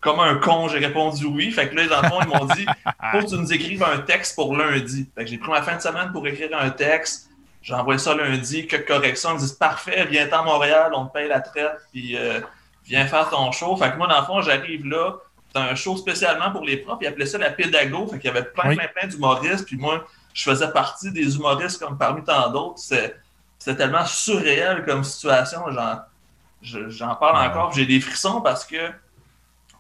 Comme 0.07 0.21
un 0.21 0.37
con, 0.37 0.69
j'ai 0.69 0.79
répondu 0.79 1.27
oui. 1.27 1.51
Fait 1.51 1.69
que 1.69 1.75
là, 1.75 1.87
dans 1.89 2.03
le 2.03 2.09
fond, 2.09 2.19
ils 2.23 2.29
m'ont 2.29 2.45
dit 2.55 2.67
faut 3.13 3.19
que 3.21 3.27
tu 3.29 3.35
nous 3.35 3.53
écrives 3.53 3.83
un 3.83 3.99
texte 3.99 4.35
pour 4.37 4.57
lundi. 4.57 5.09
Fait 5.15 5.25
que 5.25 5.31
j'ai 5.31 5.39
pris 5.39 5.51
ma 5.51 5.63
fin 5.63 5.77
de 5.77 5.83
semaine 5.83 6.13
pour 6.13 6.27
écrire 6.27 6.51
un 6.59 6.71
texte. 6.71 7.29
J'ai 7.63 7.75
envoyé 7.75 7.99
ça 7.99 8.15
lundi, 8.15 8.67
quelques 8.67 8.87
corrections. 8.87 9.31
Ils 9.31 9.35
me 9.35 9.39
disent 9.41 9.53
parfait, 9.53 10.07
viens 10.09 10.29
à 10.31 10.43
Montréal, 10.43 10.93
on 10.95 11.07
te 11.07 11.13
paye 11.13 11.29
la 11.29 11.41
traite, 11.41 11.73
puis 11.93 12.17
euh, 12.17 12.41
viens 12.85 13.07
faire 13.07 13.29
ton 13.29 13.51
show. 13.51 13.77
Fait 13.77 13.91
que 13.91 13.97
moi, 13.97 14.07
dans 14.07 14.21
le 14.21 14.27
fond, 14.27 14.41
j'arrive 14.41 14.87
là. 14.87 15.15
C'est 15.53 15.61
un 15.63 15.75
show 15.75 15.97
spécialement 15.97 16.51
pour 16.53 16.63
les 16.65 16.77
profs. 16.77 16.99
Ils 17.01 17.07
appelaient 17.09 17.27
ça 17.27 17.39
la 17.39 17.51
pédago. 17.51 18.07
Fait 18.07 18.19
qu'il 18.19 18.29
y 18.29 18.31
avait 18.31 18.45
plein, 18.45 18.69
Oui. 18.71 18.77
plein, 18.77 18.87
plein 18.95 19.09
d'humoristes. 19.09 19.65
Puis 19.67 19.77
moi, 19.77 20.05
je 20.35 20.43
faisais 20.45 20.71
partie 20.71 21.11
des 21.13 21.35
humoristes 21.37 21.83
comme 21.83 21.97
parmi 21.99 22.23
tant 22.23 22.49
d'autres. 22.51 22.79
C'est- 22.79 23.17
C'était 23.59 23.79
tellement 23.79 24.05
surréel 24.05 24.85
comme 24.87 25.03
situation. 25.03 25.63
J'en, 25.71 26.01
je- 26.63 26.89
j'en 26.91 27.15
parle 27.17 27.39
Ouais. 27.41 27.49
encore. 27.51 27.73
J'ai 27.73 27.87
des 27.87 28.01
frissons 28.01 28.41
parce 28.43 28.65
que, 28.65 28.77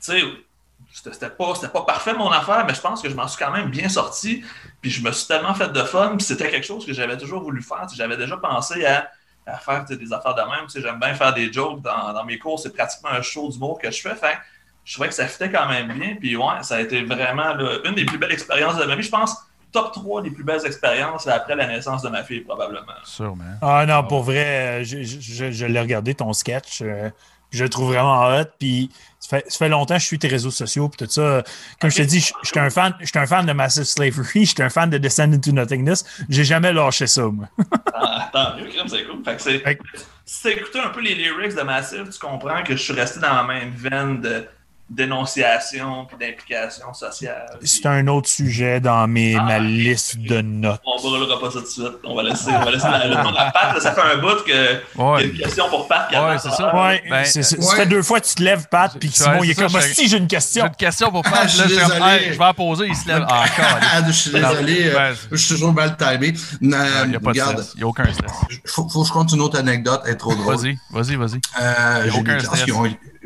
tu 0.07 0.13
sais, 0.13 1.11
c'était 1.13 1.31
pas, 1.31 1.55
c'était 1.55 1.69
pas 1.73 1.83
parfait 1.83 2.15
mon 2.15 2.31
affaire, 2.31 2.65
mais 2.67 2.75
je 2.75 2.81
pense 2.81 3.03
que 3.03 3.09
je 3.09 3.15
m'en 3.15 3.29
suis 3.29 3.43
quand 3.43 3.51
même 3.51 3.71
bien 3.71 3.89
sorti. 3.89 4.43
Puis 4.81 4.91
je 4.91 5.03
me 5.03 5.13
suis 5.13 5.27
tellement 5.27 5.55
fait 5.55 5.69
de 5.73 5.83
fun. 5.83 6.15
Puis 6.17 6.25
c'était 6.27 6.51
quelque 6.51 6.67
chose 6.67 6.87
que 6.87 6.93
j'avais 6.93 7.17
toujours 7.17 7.43
voulu 7.43 7.63
faire. 7.63 7.87
J'avais 7.95 8.17
déjà 8.17 8.37
pensé 8.37 8.85
à, 8.87 9.09
à 9.47 9.59
faire 9.59 9.85
des 9.85 10.13
affaires 10.13 10.35
de 10.35 10.41
même. 10.43 10.67
J'aime 10.75 10.99
bien 10.99 11.15
faire 11.15 11.35
des 11.35 11.53
jokes 11.53 11.83
dans, 11.83 12.13
dans 12.13 12.25
mes 12.25 12.39
cours. 12.39 12.59
C'est 12.59 12.73
pratiquement 12.75 13.11
un 13.11 13.23
show 13.23 13.49
d'humour 13.51 13.79
que 13.79 13.91
je 13.91 14.01
fais. 14.01 14.15
Fait 14.15 14.39
je 14.85 14.93
trouvais 14.95 15.09
que 15.09 15.15
ça 15.15 15.27
fitait 15.27 15.51
quand 15.51 15.69
même 15.69 15.93
bien. 15.93 16.17
Puis 16.17 16.37
ouais, 16.37 16.63
ça 16.63 16.77
a 16.77 16.81
été 16.81 17.03
vraiment 17.05 17.55
là, 17.55 17.79
une 17.85 17.95
des 17.95 18.05
plus 18.05 18.19
belles 18.19 18.33
expériences 18.33 18.77
de 18.77 18.85
ma 18.85 18.95
vie. 18.95 19.03
Je 19.03 19.11
pense 19.11 19.35
top 19.73 19.93
3 19.93 20.23
des 20.23 20.31
plus 20.31 20.45
belles 20.45 20.65
expériences 20.65 21.27
après 21.27 21.57
la 21.57 21.67
naissance 21.67 22.01
de 22.03 22.09
ma 22.09 22.23
fille, 22.23 22.41
probablement. 22.41 22.93
Sûrement. 23.05 23.45
Ah 23.61 23.85
non, 23.85 24.05
pour 24.05 24.23
vrai, 24.23 24.81
euh, 24.81 24.85
je, 24.85 25.03
je- 25.03 25.51
je 25.51 25.67
l'ai 25.67 25.81
regardé 25.81 26.15
ton 26.15 26.33
sketch. 26.33 26.81
euh, 26.83 27.11
je 27.51 27.63
le 27.65 27.69
trouve 27.71 27.89
vraiment 27.93 28.27
hot. 28.29 28.45
Puis 28.59 28.91
ça 29.21 29.39
fait, 29.39 29.45
ça 29.51 29.59
fait 29.59 29.69
longtemps 29.69 29.95
que 29.95 30.01
je 30.01 30.07
suis 30.07 30.19
tes 30.19 30.29
réseaux 30.29 30.51
sociaux. 30.51 30.89
Puis 30.89 31.05
tout 31.07 31.11
ça. 31.13 31.43
Comme 31.81 31.91
je 31.91 31.97
te 31.97 32.03
dis, 32.03 32.21
je 32.21 32.33
je 32.43 32.49
suis 32.49 32.59
un 32.61 32.71
fan, 32.71 32.95
je 33.01 33.07
suis 33.07 33.19
un 33.19 33.27
fan 33.27 33.45
de 33.47 33.53
Massive 33.53 33.85
Slavery. 33.85 34.27
Je 34.47 34.51
suis 34.53 34.63
un 34.63 34.69
fan 34.71 34.91
de 34.91 34.99
Descend 34.99 35.35
into 35.35 35.53
Nothingness. 35.53 36.05
J'ai 36.29 36.45
jamais 36.45 36.73
lâché 36.73 37.07
ça, 37.07 37.23
moi. 37.23 37.49
Ah, 37.95 38.29
tant 38.33 38.57
mieux, 38.57 38.69
c'est 38.89 39.05
cool. 39.05 39.25
Fait 39.25 39.37
que 39.37 39.43
c'est- 39.43 39.59
Fait 39.61 39.79
si 40.25 40.43
tu 40.43 40.49
écouté 40.49 40.81
un 40.81 40.89
peu 40.91 41.01
les 41.01 41.15
lyrics 41.15 41.55
de 41.57 41.63
Massive, 41.63 42.09
tu 42.13 42.19
comprends 42.19 42.63
que 42.63 42.77
je 42.77 42.83
suis 42.83 42.93
resté 42.93 43.21
dans 43.21 43.33
la 43.35 43.45
même 43.45 43.73
veine 43.75 44.21
de 44.21 44.47
dénonciation 44.89 46.05
puis 46.07 46.17
d'implication 46.19 46.93
sociale. 46.95 47.47
Puis 47.59 47.69
C'est 47.69 47.87
un 47.87 48.07
autre 48.09 48.29
sujet 48.29 48.81
dans 48.81 49.07
mes, 49.09 49.37
Ah. 49.37 49.43
ma 49.43 49.59
liste 49.59 50.19
de 50.19 50.41
notes. 50.41 50.81
On 50.87 51.01
brûlera 51.01 51.41
pas 51.41 51.51
ça 51.51 51.59
tout 51.59 51.65
de 51.65 51.71
suite. 51.71 51.93
On 52.05 52.15
va 52.15 52.23
laisser, 52.23 52.51
on 52.51 52.65
va 52.65 52.71
laisser 52.71 52.89
la, 52.89 53.07
le- 53.07 53.15
la 53.15 53.51
Pat, 53.51 53.75
là, 53.75 53.81
ça 53.81 53.93
fait 53.93 54.01
un 54.01 54.19
bout 54.19 54.45
que 54.47 54.51
il 54.51 55.01
y 55.01 55.03
a 55.03 55.23
une 55.23 55.39
question 55.39 55.69
pour 55.69 55.89
Pat. 55.89 56.09
Ouais, 56.13 56.39
c'est 56.39 56.51
ça. 56.51 56.75
Ouais, 56.75 57.03
Ben, 57.09 57.25
c'est- 57.25 57.43
c'est- 57.43 57.57
ouais. 57.59 57.63
ça 57.65 57.77
fait 57.77 57.87
deux 57.87 58.03
fois 58.03 58.21
que 58.21 58.27
tu 58.27 58.35
te 58.37 58.43
lèves, 58.43 58.67
Pat, 58.71 58.97
puis 58.99 59.11
Simon, 59.11 59.43
il 59.43 59.51
est 59.51 59.55
comme, 59.55 59.69
si, 59.81 60.09
j'ai 60.09 60.17
une 60.19 60.25
J'ai 60.25 60.37
question. 60.37 60.67
une 60.67 60.75
question 60.77 61.11
pour 61.11 61.23
Pat. 61.25 61.49
je 61.49 61.59
Là, 61.59 61.65
suis 61.67 61.69
je 61.69 61.69
suis 61.69 61.79
comme, 61.79 61.93
désolé. 61.99 62.11
hey, 62.25 62.33
je 62.33 62.39
vais 62.39 62.45
en 62.45 62.55
poser. 62.55 62.87
Il 62.87 62.97
se 62.97 63.09
lève 63.09 63.23
encore. 63.25 63.79
Ah, 63.81 64.03
je 64.07 64.13
suis 64.13 64.31
désolé, 64.31 64.87
euh, 64.95 65.15
je 65.33 65.37
suis 65.37 65.55
toujours 65.55 65.73
mal 65.73 65.97
timé. 65.97 66.33
Il 66.61 66.75
Euh, 66.75 67.07
n'y 67.07 67.17
a 67.17 67.21
pas 67.21 67.33
de 67.33 67.39
stress. 67.41 67.73
Il 67.75 67.79
n'y 67.79 67.83
a 67.85 67.87
aucun 67.87 68.05
stress. 68.13 68.31
faut, 68.67 68.89
faut 68.89 69.03
que 69.03 69.09
je 69.09 69.13
compte 69.13 69.33
une 69.33 69.41
autre 69.41 69.59
anecdote, 69.59 70.03
elle 70.07 70.13
est 70.13 70.17
trop 70.17 70.35
drôle. 70.35 70.57
Vas-y, 70.57 70.79
vas-y, 70.91 71.17
vas-y. 71.17 71.41
Euh, 71.61 72.03
Y 72.05 72.09
a 72.09 72.11
j'ai, 72.11 72.19
aucun 72.21 72.39
stress. 72.39 72.65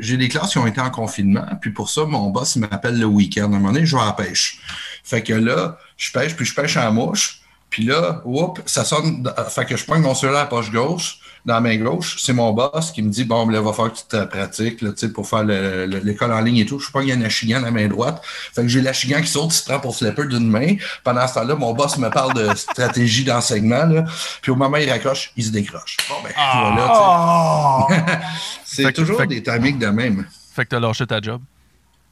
Qui 0.01 0.07
j'ai 0.07 0.17
des 0.17 0.27
classes 0.29 0.51
qui 0.51 0.57
ont 0.57 0.67
été 0.67 0.81
en 0.81 0.89
confinement, 0.89 1.45
puis 1.61 1.71
pour 1.71 1.89
ça, 1.89 2.05
mon 2.05 2.29
boss, 2.29 2.55
m'appelle 2.57 2.99
le 2.99 3.05
week-end. 3.05 3.43
À 3.43 3.45
un 3.45 3.49
moment 3.49 3.71
donné, 3.71 3.85
je 3.85 3.95
vais 3.95 4.01
à 4.01 4.05
la 4.07 4.13
pêche. 4.13 4.59
Fait 5.03 5.21
que 5.23 5.33
là, 5.33 5.77
je 5.97 6.11
pêche, 6.11 6.35
puis 6.35 6.45
je 6.45 6.53
pêche 6.53 6.77
en 6.77 6.91
mouche. 6.91 7.39
Puis 7.69 7.83
là, 7.83 8.21
whoop, 8.25 8.59
ça 8.65 8.83
sonne. 8.83 9.31
Fait 9.49 9.65
que 9.65 9.77
je 9.77 9.85
prends 9.85 9.97
mon 9.99 10.13
cellulaire 10.13 10.41
à 10.41 10.43
la 10.43 10.49
poche 10.49 10.71
gauche, 10.71 11.19
dans 11.45 11.53
la 11.53 11.61
main 11.61 11.77
gauche. 11.77 12.17
C'est 12.19 12.33
mon 12.33 12.51
boss 12.51 12.91
qui 12.91 13.01
me 13.01 13.09
dit 13.09 13.23
Bon, 13.23 13.47
là, 13.47 13.61
va 13.61 13.71
falloir 13.71 13.93
que 13.93 13.99
tu 13.99 14.03
te 14.09 14.21
pratiques, 14.25 14.81
là, 14.81 14.89
pour 15.13 15.25
faire 15.27 15.43
le- 15.45 15.85
le- 15.85 15.99
l'école 15.99 16.33
en 16.33 16.41
ligne 16.41 16.57
et 16.57 16.65
tout. 16.65 16.79
Je 16.79 16.89
prends, 16.91 16.99
il 16.99 17.07
y 17.07 17.11
a 17.13 17.15
un 17.15 17.21
achigan 17.21 17.59
dans 17.61 17.67
la 17.67 17.71
main 17.71 17.87
droite. 17.87 18.21
Fait 18.25 18.61
que 18.63 18.67
j'ai 18.67 18.81
l'achigan 18.81 19.21
qui 19.21 19.27
saute, 19.27 19.53
il 19.53 19.57
se 19.57 19.63
prend 19.63 19.79
pour 19.79 19.95
flipper 19.95 20.25
d'une 20.25 20.49
main. 20.49 20.75
Pendant 21.05 21.25
ce 21.27 21.35
temps-là, 21.35 21.55
mon 21.55 21.73
boss 21.73 21.97
me 21.97 22.09
parle 22.09 22.33
de 22.33 22.53
stratégie 22.55 23.23
d'enseignement. 23.23 24.03
Puis 24.41 24.51
au 24.51 24.55
moment 24.57 24.75
où 24.77 24.81
il 24.81 24.89
raccroche, 24.91 25.31
il 25.37 25.45
se 25.45 25.51
décroche. 25.51 25.95
Bon, 26.09 26.15
ben, 26.23 26.31
voilà, 26.35 27.87
tu 27.87 27.95
sais. 27.95 28.01
Oh! 28.01 28.17
C'est 28.75 28.93
toujours 28.93 29.17
que- 29.17 29.23
des 29.25 29.43
timings 29.43 29.79
de 29.79 29.87
même. 29.87 30.25
Fait 30.53 30.63
que 30.65 30.69
t'as 30.69 30.79
lâché 30.79 31.05
ta 31.07 31.19
job. 31.21 31.41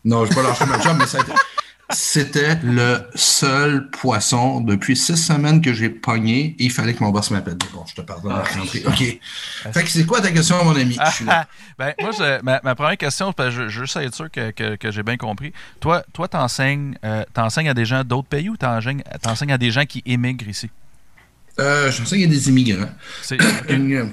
Non, 0.06 0.26
je 0.26 0.30
vais 0.30 0.36
pas 0.36 0.44
lâcher 0.44 0.66
ma 0.66 0.80
job, 0.80 0.96
mais 1.00 1.06
ça 1.06 1.18
a 1.20 1.22
été- 1.22 1.32
c'était 1.92 2.56
le 2.64 3.02
seul 3.16 3.90
poisson 3.90 4.62
depuis 4.62 4.96
six 4.96 5.18
semaines 5.18 5.60
que 5.62 5.74
j'ai 5.74 5.90
pogné 5.90 6.56
et 6.60 6.66
il 6.66 6.72
fallait 6.72 6.94
que 6.94 7.04
mon 7.04 7.10
boss 7.10 7.32
m'appelle. 7.32 7.58
Bon, 7.74 7.84
je 7.88 7.96
te 7.96 8.02
pardonne 8.02 8.32
Ah. 8.36 8.44
OK. 8.88 9.20
Fait 9.74 9.84
que 9.84 9.90
c'est 9.90 10.06
quoi 10.06 10.22
ta 10.22 10.32
question, 10.32 10.64
mon 10.64 10.76
ami? 10.76 10.98
Je 11.04 11.12
suis 11.16 11.26
là. 11.26 11.48
ben, 11.80 11.94
moi, 12.00 12.12
je- 12.12 12.42
ma, 12.44 12.62
ma 12.64 12.76
première 12.76 12.96
question, 12.98 13.34
parce 13.34 13.50
que 13.50 13.56
je, 13.64 13.68
je 13.70 13.80
veux 13.80 13.86
juste 13.86 13.98
être 13.98 14.14
sûr 14.16 14.30
que, 14.30 14.52
que- 14.52 14.76
que 14.76 14.92
j'ai 14.92 15.02
bien 15.04 15.18
compris. 15.18 15.52
Toi, 15.80 16.04
toi, 16.14 16.28
t'enseignes, 16.28 16.96
euh, 17.04 17.24
t'enseignes 17.34 17.70
à 17.70 17.74
des 17.74 17.86
gens 17.86 18.04
d'autres 18.04 18.28
pays 18.28 18.50
ou 18.50 18.56
t'enseignes 18.58 19.52
à 19.52 19.58
des 19.58 19.72
gens 19.72 19.86
qui 19.86 20.04
émigrent 20.06 20.48
ici? 20.48 20.70
Euh, 21.60 21.92
je 21.92 22.04
sais 22.04 22.16
qu'il 22.16 22.22
y 22.22 22.24
a 22.24 22.28
des 22.28 22.50
immigrants. 22.50 22.90
C'est, 23.22 23.38
euh, 23.70 24.06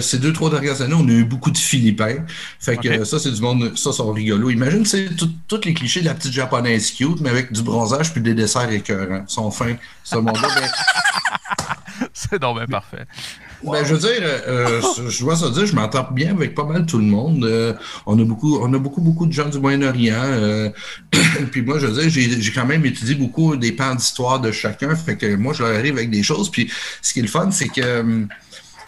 ces 0.00 0.18
deux, 0.18 0.32
trois 0.32 0.50
dernières 0.50 0.80
années, 0.82 0.94
on 0.94 1.06
a 1.08 1.12
eu 1.12 1.24
beaucoup 1.24 1.50
de 1.50 1.58
Philippins. 1.58 2.24
Fait 2.60 2.76
que 2.76 3.04
ça, 3.04 3.18
c'est 3.18 3.32
du 3.32 3.40
monde, 3.40 3.76
ça, 3.76 3.92
sont 3.92 4.12
rigolos. 4.12 4.50
Imagine, 4.50 4.84
c'est 4.84 5.10
tous 5.16 5.60
les 5.64 5.74
clichés 5.74 6.00
de 6.00 6.06
la 6.06 6.14
petite 6.14 6.32
japonaise 6.32 6.90
cute, 6.92 7.20
mais 7.20 7.30
avec 7.30 7.52
du 7.52 7.62
bronzage 7.62 8.12
puis 8.12 8.20
des 8.20 8.34
desserts 8.34 8.70
écœurants. 8.70 9.24
Ils 9.28 9.32
sont 9.32 9.50
fins, 9.50 9.76
ce 10.04 10.16
monde-là. 10.16 10.48
Ben, 10.54 12.06
c'est 12.12 12.38
donc 12.38 12.64
parfait. 12.70 13.06
Ben, 13.64 13.84
je 13.84 13.94
veux 13.94 14.00
dire, 14.00 14.20
euh, 14.22 14.80
je- 14.96 15.08
je 15.08 15.20
dois 15.20 15.36
se 15.36 15.46
dire, 15.46 15.66
je 15.66 15.74
m'entends 15.74 16.06
bien 16.12 16.32
avec 16.32 16.54
pas 16.54 16.64
mal 16.64 16.84
tout 16.86 16.98
le 16.98 17.04
monde. 17.04 17.44
Euh, 17.44 17.72
on 18.06 18.18
a 18.18 18.24
beaucoup, 18.24 18.58
on 18.60 18.72
a 18.74 18.78
beaucoup, 18.78 19.00
beaucoup 19.00 19.26
de 19.26 19.32
gens 19.32 19.48
du 19.48 19.58
Moyen-Orient. 19.58 20.14
euh, 20.24 20.70
puis 21.50 21.62
moi, 21.62 21.78
je 21.78 21.86
veux 21.86 22.00
dire, 22.02 22.10
j'ai 22.10 22.40
j'ai 22.40 22.52
quand 22.52 22.66
même 22.66 22.84
étudié 22.84 23.14
beaucoup 23.14 23.56
des 23.56 23.72
pans 23.72 23.94
d'histoire 23.94 24.40
de 24.40 24.52
chacun. 24.52 24.94
Fait 24.94 25.16
que 25.16 25.34
moi, 25.36 25.52
je 25.54 25.62
leur 25.62 25.74
arrive 25.74 25.94
avec 25.96 26.10
des 26.10 26.22
choses. 26.22 26.50
Puis 26.50 26.70
ce 27.02 27.12
qui 27.12 27.20
est 27.20 27.22
le 27.22 27.28
fun, 27.28 27.50
c'est 27.50 27.68
que 27.68 28.00
hum, 28.00 28.28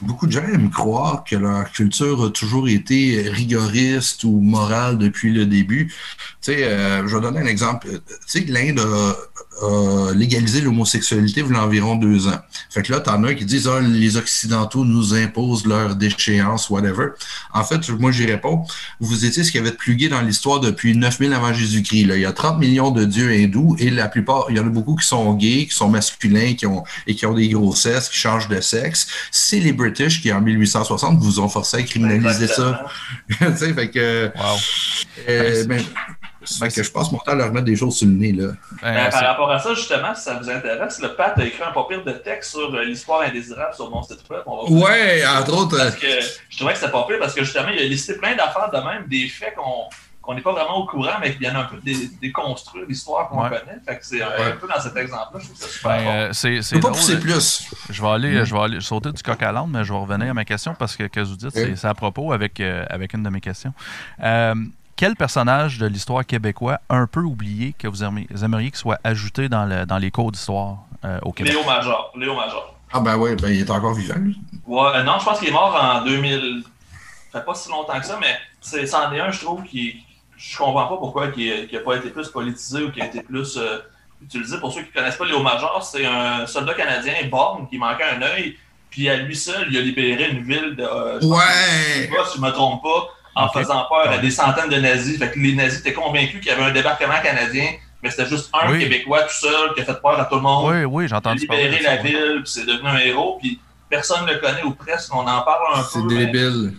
beaucoup 0.03 0.27
de 0.27 0.33
gens 0.33 0.45
aiment 0.45 0.71
croire 0.71 1.25
que 1.25 1.37
leur 1.37 1.71
culture 1.71 2.25
a 2.25 2.31
toujours 2.31 2.69
été 2.69 3.29
rigoriste 3.29 4.25
ou 4.25 4.41
morale 4.41 4.99
depuis 4.99 5.33
le 5.33 5.47
début. 5.47 5.87
Tu 6.41 6.53
sais, 6.53 6.65
euh, 6.65 7.07
je 7.07 7.17
vais 7.17 7.23
donner 7.23 7.41
un 7.41 7.47
exemple. 7.47 7.89
Tu 7.89 8.15
sais, 8.27 8.45
l'Inde 8.47 8.81
a, 8.81 9.15
légalisé 10.15 10.61
l'homosexualité 10.61 11.43
il 11.45 11.53
y 11.53 11.57
a 11.57 11.65
environ 11.65 11.97
deux 11.97 12.29
ans. 12.29 12.39
Fait 12.71 12.83
que 12.83 12.93
là, 12.93 13.01
t'en 13.01 13.25
as 13.25 13.35
qui 13.35 13.45
disent 13.45 13.67
ah, 13.67 13.81
les 13.81 14.17
Occidentaux 14.17 14.85
nous 14.85 15.15
imposent 15.15 15.67
leur 15.67 15.97
déchéance, 15.97 16.71
whatever. 16.71 17.09
En 17.53 17.65
fait, 17.65 17.89
moi, 17.91 18.13
j'y 18.13 18.27
réponds. 18.27 18.65
Vous 19.01 19.25
étiez 19.25 19.43
ce 19.43 19.51
qu'il 19.51 19.59
y 19.59 19.63
avait 19.63 19.73
de 19.73 19.77
plus 19.77 19.97
gay 19.97 20.09
dans 20.09 20.21
l'histoire 20.21 20.61
depuis 20.61 20.97
9000 20.97 21.33
avant 21.33 21.53
Jésus-Christ. 21.53 22.03
Il 22.03 22.21
y 22.21 22.25
a 22.25 22.33
30 22.33 22.61
millions 22.61 22.93
de 22.93 23.05
dieux 23.05 23.31
hindous 23.31 23.75
et 23.81 23.91
la 23.91 24.09
plupart, 24.09 24.47
il 24.49 24.57
y 24.57 24.61
en 24.61 24.67
a 24.67 24.71
beaucoup 24.71 24.95
qui 24.95 25.07
sont 25.07 25.35
gays, 25.35 25.67
qui 25.67 25.75
sont 25.75 25.89
masculins 25.89 26.55
qui 26.55 26.67
ont, 26.67 26.85
et 27.09 27.17
qui 27.17 27.27
ont 27.27 27.35
des 27.35 27.49
grossesses, 27.49 28.09
qui 28.09 28.17
changent 28.17 28.49
de 28.49 28.61
sexe. 28.61 29.09
C'est 29.33 29.59
British 29.89 30.21
qui, 30.23 30.33
en 30.33 30.41
1860, 30.41 31.19
vous 31.19 31.41
ont 31.41 31.49
forcé 31.49 31.79
à 31.79 31.83
criminaliser 31.83 32.47
ça. 32.47 32.83
Exactement. 33.29 33.51
tu 33.59 33.59
sais, 33.67 33.73
fait 33.75 33.91
que, 33.91 34.31
Wow. 34.37 34.57
euh, 35.29 35.65
ben, 35.67 35.83
fait 36.61 36.69
que 36.75 36.83
je 36.83 36.91
passe 36.91 37.11
mon 37.13 37.19
temps 37.19 37.33
à 37.33 37.35
leur 37.35 37.53
mettre 37.53 37.67
des 37.67 37.77
choses 37.77 37.97
sur 37.97 38.07
le 38.07 38.15
nez, 38.15 38.33
là. 38.33 38.49
Ben, 38.83 38.95
Ben, 38.95 39.11
par 39.11 39.23
rapport 39.23 39.51
à 39.51 39.59
ça, 39.59 39.75
justement, 39.75 40.15
si 40.15 40.23
ça 40.23 40.39
vous 40.41 40.49
intéresse, 40.49 41.01
le 41.03 41.15
Pat 41.15 41.37
a 41.39 41.45
écrit 41.45 41.63
un 41.63 41.73
papier 41.73 41.99
de 42.05 42.13
texte 42.13 42.53
sur 42.53 42.75
euh, 42.75 42.85
l'histoire 42.85 43.23
indésirable 43.23 43.75
sur 43.75 43.91
mon 43.91 44.03
site 44.03 44.21
web. 44.31 44.41
On 44.47 44.57
va 44.57 44.69
vous- 44.69 44.81
Ouais, 44.83 45.23
entre 45.27 45.55
autres, 45.57 45.75
euh, 45.79 45.85
Parce 45.91 45.97
que 45.97 46.07
je 46.49 46.57
trouvais 46.57 46.73
que 46.73 46.79
c'était 46.79 46.93
pas 46.93 47.05
pire 47.09 47.19
parce 47.19 47.35
que 47.35 47.45
justement, 47.45 47.69
il 47.69 47.79
a 47.81 47.85
listé 47.85 48.15
plein 48.15 48.35
d'affaires 48.37 48.71
de 48.73 48.79
même, 48.79 49.07
des 49.09 49.29
faits 49.29 49.55
qu'on 49.57 49.89
qu'on 50.29 50.35
n'est 50.35 50.43
pas 50.43 50.53
vraiment 50.53 50.77
au 50.77 50.87
courant, 50.87 51.15
mais 51.23 51.33
qui 51.33 51.39
viennent 51.39 51.57
un 51.57 51.65
peu 51.65 51.79
dé- 51.79 52.11
déconstruire 52.21 52.85
l'histoire 52.87 53.31
qu'on 53.31 53.43
Ouais. 53.45 53.49
connaît. 53.49 53.79
Fait 53.87 53.99
que 53.99 54.05
c'est 54.05 54.21
un, 54.23 54.29
Ouais. 54.29 54.53
un 54.53 54.57
peu 54.57 54.69
dans 54.69 54.79
cet 54.79 54.95
exemple-là, 54.95 55.39
je 55.41 55.45
trouve 55.47 55.57
ça 55.57 55.67
super 55.69 55.91
ben, 55.97 56.07
euh, 56.07 56.33
c'est, 56.35 56.81
pas 56.81 56.89
pousser 56.91 57.19
plus. 57.19 57.65
Je 57.89 58.03
vais 58.03 58.09
aller, 58.09 58.45
je 58.45 58.55
vais 58.55 58.61
aller 58.61 58.81
sauter 58.83 59.11
du 59.11 59.23
coq 59.23 59.43
à 59.43 59.53
l'âne, 59.53 59.71
mais 59.71 59.85
je 59.85 59.93
vais 59.95 59.99
revenir 59.99 60.31
à 60.31 60.35
ma 60.35 60.45
question 60.45 60.75
parce 60.75 60.97
que, 60.97 61.05
que 61.05 61.21
vous 61.21 61.35
dites, 61.37 61.51
c'est, 61.53 61.83
à 61.87 61.95
propos 61.95 62.35
avec, 62.35 62.61
euh, 62.61 62.85
avec 62.91 63.15
une 63.15 63.23
de 63.23 63.31
mes 63.31 63.41
questions. 63.41 63.73
Euh, 64.23 64.55
quel 64.97 65.17
personnage 65.17 65.79
de 65.79 65.87
l'histoire 65.87 66.27
québécoise 66.27 66.77
un 66.91 67.07
peu 67.07 67.21
oublié 67.21 67.75
que 67.79 67.89
vous 67.89 68.05
aimeriez, 68.05 68.69
qu'il 68.71 68.77
soit 68.77 68.99
ajouté 69.05 69.49
dans, 69.49 69.65
le, 69.65 69.87
dans 69.87 69.97
les 69.97 70.11
cours 70.11 70.31
d'histoire 70.31 70.81
euh, 71.07 71.19
au 71.23 71.33
Québec? 71.33 71.55
Léo 71.55 71.65
Major. 71.65 72.13
Léo 72.19 72.35
Major. 72.37 72.75
Ah 72.93 73.01
ben 73.01 73.17
oui, 73.17 73.35
ben 73.37 73.49
il 73.49 73.61
est 73.61 73.71
encore 73.71 73.95
vivant, 73.95 74.17
lui. 74.19 74.39
Ouais, 74.67 74.91
euh, 74.97 75.03
non, 75.05 75.19
je 75.21 75.25
pense 75.25 75.39
qu'il 75.39 75.49
est 75.49 75.53
mort 75.53 75.75
en 75.83 76.05
2000. 76.05 76.65
Ça 77.33 77.41
fait 77.41 77.47
pas 77.47 77.55
si 77.55 77.71
longtemps 77.71 77.99
que 77.99 78.05
ça, 78.05 78.19
mais 78.21 78.37
c'est, 78.61 78.87
c'en 78.87 79.11
est 79.13 79.21
un, 79.21 79.31
je 79.31 79.41
trouve, 79.41 79.63
qui. 79.63 80.05
Je 80.39 80.57
comprends 80.57 80.87
pas 80.87 80.97
pourquoi 80.97 81.27
il 81.37 81.69
n'a 81.73 81.81
pas 81.81 81.97
été 81.97 82.11
plus 82.11 82.29
politisé 82.29 82.83
ou 82.85 82.93
qui 82.93 83.03
a 83.03 83.07
été 83.07 83.21
plus 83.23 83.57
euh, 83.57 83.79
utilisé. 84.23 84.59
Pour 84.59 84.73
ceux 84.73 84.83
qui 84.83 84.93
connaissent 84.93 85.17
pas 85.17 85.25
Léo 85.27 85.43
Major, 85.43 85.83
c'est 85.83 86.07
un 86.07 86.47
soldat 86.47 86.75
canadien 86.75 87.15
borgne 87.29 87.67
qui 87.69 87.77
manquait 87.77 88.05
un 88.05 88.23
œil, 88.23 88.57
puis 88.89 89.09
à 89.09 89.17
lui 89.17 89.35
seul, 89.37 89.67
il 89.71 89.77
a 89.77 89.81
libéré 89.81 90.31
une 90.31 90.45
ville 90.45 90.77
de. 90.77 90.83
euh, 90.85 91.21
Ouais! 91.23 92.07
pas, 92.09 92.25
si 92.27 92.39
je 92.39 92.43
me 92.43 92.51
trompe 92.51 92.83
pas, 92.83 93.09
en 93.35 93.49
faisant 93.49 93.85
peur 93.89 94.11
à 94.11 94.19
des 94.19 94.31
centaines 94.31 94.69
de 94.71 94.77
nazis. 94.77 95.19
Fait 95.19 95.31
que 95.33 95.39
les 95.41 95.55
nazis 95.55 95.81
étaient 95.81 95.93
convaincus 95.93 96.41
qu'il 96.41 96.47
y 96.49 96.55
avait 96.55 96.63
un 96.65 96.71
débarquement 96.73 97.21
canadien, 97.23 97.67
mais 98.03 98.11
c'était 98.11 98.27
juste 98.27 98.49
un 98.53 98.71
Oui. 98.71 98.79
Québécois 98.79 99.23
tout 99.25 99.35
seul 99.35 99.75
qui 99.75 99.81
a 99.81 99.85
fait 99.85 100.01
peur 100.01 100.21
à 100.21 100.25
tout 100.27 100.37
le 100.37 100.41
monde. 100.43 100.73
Oui, 100.73 100.85
oui, 100.85 101.05
j'ai 101.05 101.11
Il 101.11 101.15
a 101.15 101.19
entendu 101.19 101.47
parler. 101.49 101.65
libéré 101.65 101.83
ça, 101.83 101.97
la 101.97 102.03
oui. 102.03 102.09
ville, 102.11 102.41
puis 102.45 102.53
c'est 102.53 102.65
devenu 102.67 102.89
un 102.89 102.99
héros, 102.99 103.39
puis 103.41 103.61
personne 103.91 104.25
ne 104.25 104.33
le 104.35 104.39
connaît 104.39 104.63
ou 104.63 104.71
presque, 104.73 105.13
on 105.15 105.21
en 105.27 105.43
parle 105.43 105.79
un 105.79 105.83
C'est 105.83 105.99
peu. 106.01 106.07
mais 106.15 106.27
débile. 106.27 106.75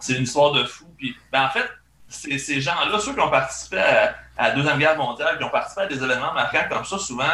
C'est 0.00 0.14
une 0.16 0.24
histoire 0.24 0.52
de 0.52 0.64
fou. 0.64 0.84
Puis, 0.98 1.16
ben, 1.32 1.44
en 1.44 1.48
fait, 1.50 1.66
ces 2.14 2.60
gens-là, 2.60 2.98
ceux 2.98 3.12
qui 3.14 3.20
ont 3.20 3.30
participé 3.30 3.78
à, 3.78 4.14
à 4.36 4.48
la 4.48 4.54
Deuxième 4.54 4.78
Guerre 4.78 4.96
mondiale, 4.96 5.36
qui 5.38 5.44
ont 5.44 5.50
participé 5.50 5.82
à 5.82 5.86
des 5.86 6.02
événements 6.02 6.32
marquants 6.32 6.66
comme 6.70 6.84
ça, 6.84 6.98
souvent 6.98 7.24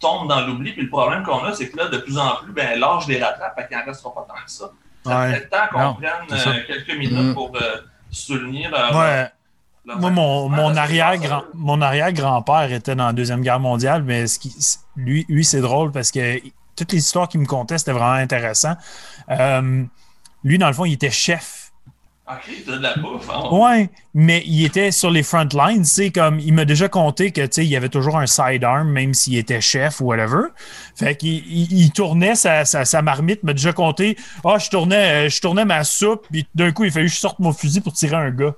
tombent 0.00 0.28
dans 0.28 0.40
l'oubli. 0.46 0.72
Puis 0.72 0.82
le 0.82 0.88
problème 0.90 1.22
qu'on 1.22 1.42
a, 1.44 1.52
c'est 1.54 1.70
que 1.70 1.76
là, 1.78 1.88
de 1.88 1.98
plus 1.98 2.18
en 2.18 2.36
plus, 2.36 2.52
ben, 2.52 2.78
l'âge 2.78 3.06
les 3.08 3.22
rattrape, 3.22 3.54
fait 3.58 3.68
qu'il 3.68 3.76
n'en 3.78 3.84
restera 3.84 4.14
pas 4.14 4.26
tant 4.28 4.34
que 4.44 4.50
ça. 4.50 4.70
Ça 5.04 5.20
Ouais. 5.20 5.32
fait 5.34 5.40
le 5.40 5.48
temps 5.48 5.66
qu'on 5.72 5.94
prenne 5.94 6.08
euh, 6.32 6.60
quelques 6.66 6.98
minutes 6.98 7.30
Mm. 7.30 7.34
pour 7.34 7.52
euh, 7.56 7.76
souligner 8.10 8.68
leur, 8.68 8.94
Ouais. 8.94 9.30
leur 9.86 9.98
Moi, 10.00 10.10
mon, 10.10 10.48
mon 10.48 10.76
arrière-grand, 10.76 11.44
mon 11.54 11.80
arrière-grand-père 11.80 12.72
était 12.72 12.94
dans 12.96 13.06
la 13.06 13.12
Deuxième 13.12 13.40
Guerre 13.40 13.60
mondiale, 13.60 14.02
mais 14.02 14.26
ce 14.26 14.38
qui, 14.38 14.54
lui, 14.96 15.24
lui 15.28 15.44
c'est 15.44 15.60
drôle 15.60 15.92
parce 15.92 16.10
que 16.10 16.40
toutes 16.76 16.92
les 16.92 16.98
histoires 16.98 17.28
qu'il 17.28 17.40
me 17.40 17.46
contait, 17.46 17.78
c'était 17.78 17.92
vraiment 17.92 18.12
intéressant. 18.12 18.74
Euh, 19.30 19.84
lui, 20.44 20.58
dans 20.58 20.66
le 20.66 20.72
fond, 20.74 20.84
il 20.84 20.92
était 20.94 21.10
chef. 21.10 21.55
Ok, 22.28 22.64
de 22.66 22.72
la 22.78 22.94
bouffe. 22.96 23.28
hein. 23.30 23.48
Ouais, 23.52 23.88
mais 24.12 24.42
il 24.46 24.64
était 24.64 24.90
sur 24.90 25.10
les 25.12 25.22
front 25.22 25.46
lines, 25.52 25.82
tu 25.82 25.88
sais, 25.88 26.10
comme 26.10 26.40
il 26.40 26.52
m'a 26.54 26.64
déjà 26.64 26.88
conté 26.88 27.30
que, 27.30 27.42
tu 27.42 27.48
sais, 27.52 27.64
il 27.64 27.68
y 27.68 27.76
avait 27.76 27.88
toujours 27.88 28.18
un 28.18 28.26
sidearm, 28.26 28.88
même 28.88 29.14
s'il 29.14 29.36
était 29.36 29.60
chef 29.60 30.00
ou 30.00 30.06
whatever. 30.06 30.48
Fait 30.96 31.14
qu'il 31.16 31.46
il, 31.46 31.72
il 31.72 31.92
tournait 31.92 32.34
sa, 32.34 32.64
sa, 32.64 32.84
sa 32.84 33.00
marmite, 33.00 33.44
m'a 33.44 33.52
déjà 33.52 33.72
compté, 33.72 34.16
ah, 34.44 34.58
je 34.58 34.68
tournais, 34.70 35.26
euh, 35.26 35.28
je 35.28 35.40
tournais 35.40 35.64
ma 35.64 35.84
soupe, 35.84 36.26
puis 36.30 36.46
d'un 36.54 36.72
coup, 36.72 36.82
il 36.84 36.90
fallait 36.90 37.06
que 37.06 37.12
je 37.12 37.16
sorte 37.16 37.38
mon 37.38 37.52
fusil 37.52 37.80
pour 37.80 37.92
tirer 37.92 38.16
un 38.16 38.30
gars. 38.30 38.54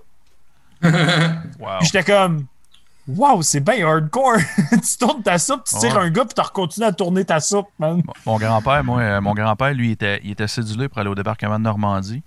Wow. 0.83 1.69
Puis 1.81 1.87
j'étais 1.93 2.05
comme, 2.05 2.47
Wow, 3.07 3.41
c'est 3.41 3.61
bien 3.61 3.87
hardcore. 3.89 4.37
tu 4.71 4.99
tournes 4.99 5.23
ta 5.23 5.39
soupe, 5.39 5.65
tu 5.65 5.79
tires 5.79 5.97
Ouais. 5.97 6.03
un 6.05 6.11
gars, 6.11 6.25
puis 6.27 6.35
tu 6.43 6.51
continues 6.53 6.87
à 6.87 6.93
tourner 6.93 7.25
ta 7.25 7.41
soupe, 7.41 7.69
man. 7.79 8.03
Mon 8.27 8.37
grand-père, 8.37 8.85
moi, 8.85 9.01
euh, 9.01 9.21
mon 9.23 9.33
grand-père, 9.33 9.73
lui, 9.73 9.93
était, 9.93 10.21
il 10.25 10.33
était 10.33 10.47
cédulé 10.47 10.89
pour 10.89 10.99
aller 10.99 11.09
au 11.09 11.15
débarquement 11.15 11.59
de 11.59 11.65
Normandie. 11.65 12.23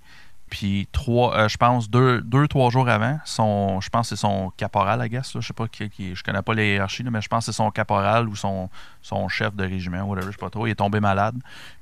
Puis 0.52 0.86
trois, 0.92 1.34
euh, 1.34 1.48
je 1.48 1.56
pense, 1.56 1.88
deux, 1.88 2.20
deux, 2.20 2.46
trois 2.46 2.68
jours 2.68 2.86
avant, 2.86 3.18
son, 3.24 3.80
je 3.80 3.88
pense 3.88 4.10
que 4.10 4.14
c'est 4.16 4.20
son 4.20 4.50
caporal, 4.54 5.02
I 5.02 5.08
guess, 5.08 5.34
là, 5.34 5.40
je 5.40 5.46
sais 5.46 5.54
pas 5.54 5.66
qui, 5.66 5.88
qui- 5.88 6.14
je 6.14 6.22
connais 6.22 6.42
pas 6.42 6.52
les 6.52 6.74
hiérarchies, 6.74 7.02
là, 7.02 7.10
mais 7.10 7.22
je 7.22 7.28
pense 7.28 7.46
que 7.46 7.52
c'est 7.52 7.56
son 7.56 7.70
caporal 7.70 8.28
ou 8.28 8.36
son, 8.36 8.68
son 9.00 9.28
chef 9.28 9.54
de 9.56 9.64
régiment, 9.64 10.02
whatever, 10.02 10.26
je 10.26 10.32
sais 10.32 10.36
pas 10.36 10.50
trop. 10.50 10.66
Il 10.66 10.70
est 10.72 10.74
tombé 10.74 11.00
malade, 11.00 11.36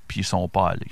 puis 0.07 0.21
ils 0.21 0.25
sont 0.25 0.47
pas 0.49 0.69
allés. 0.69 0.87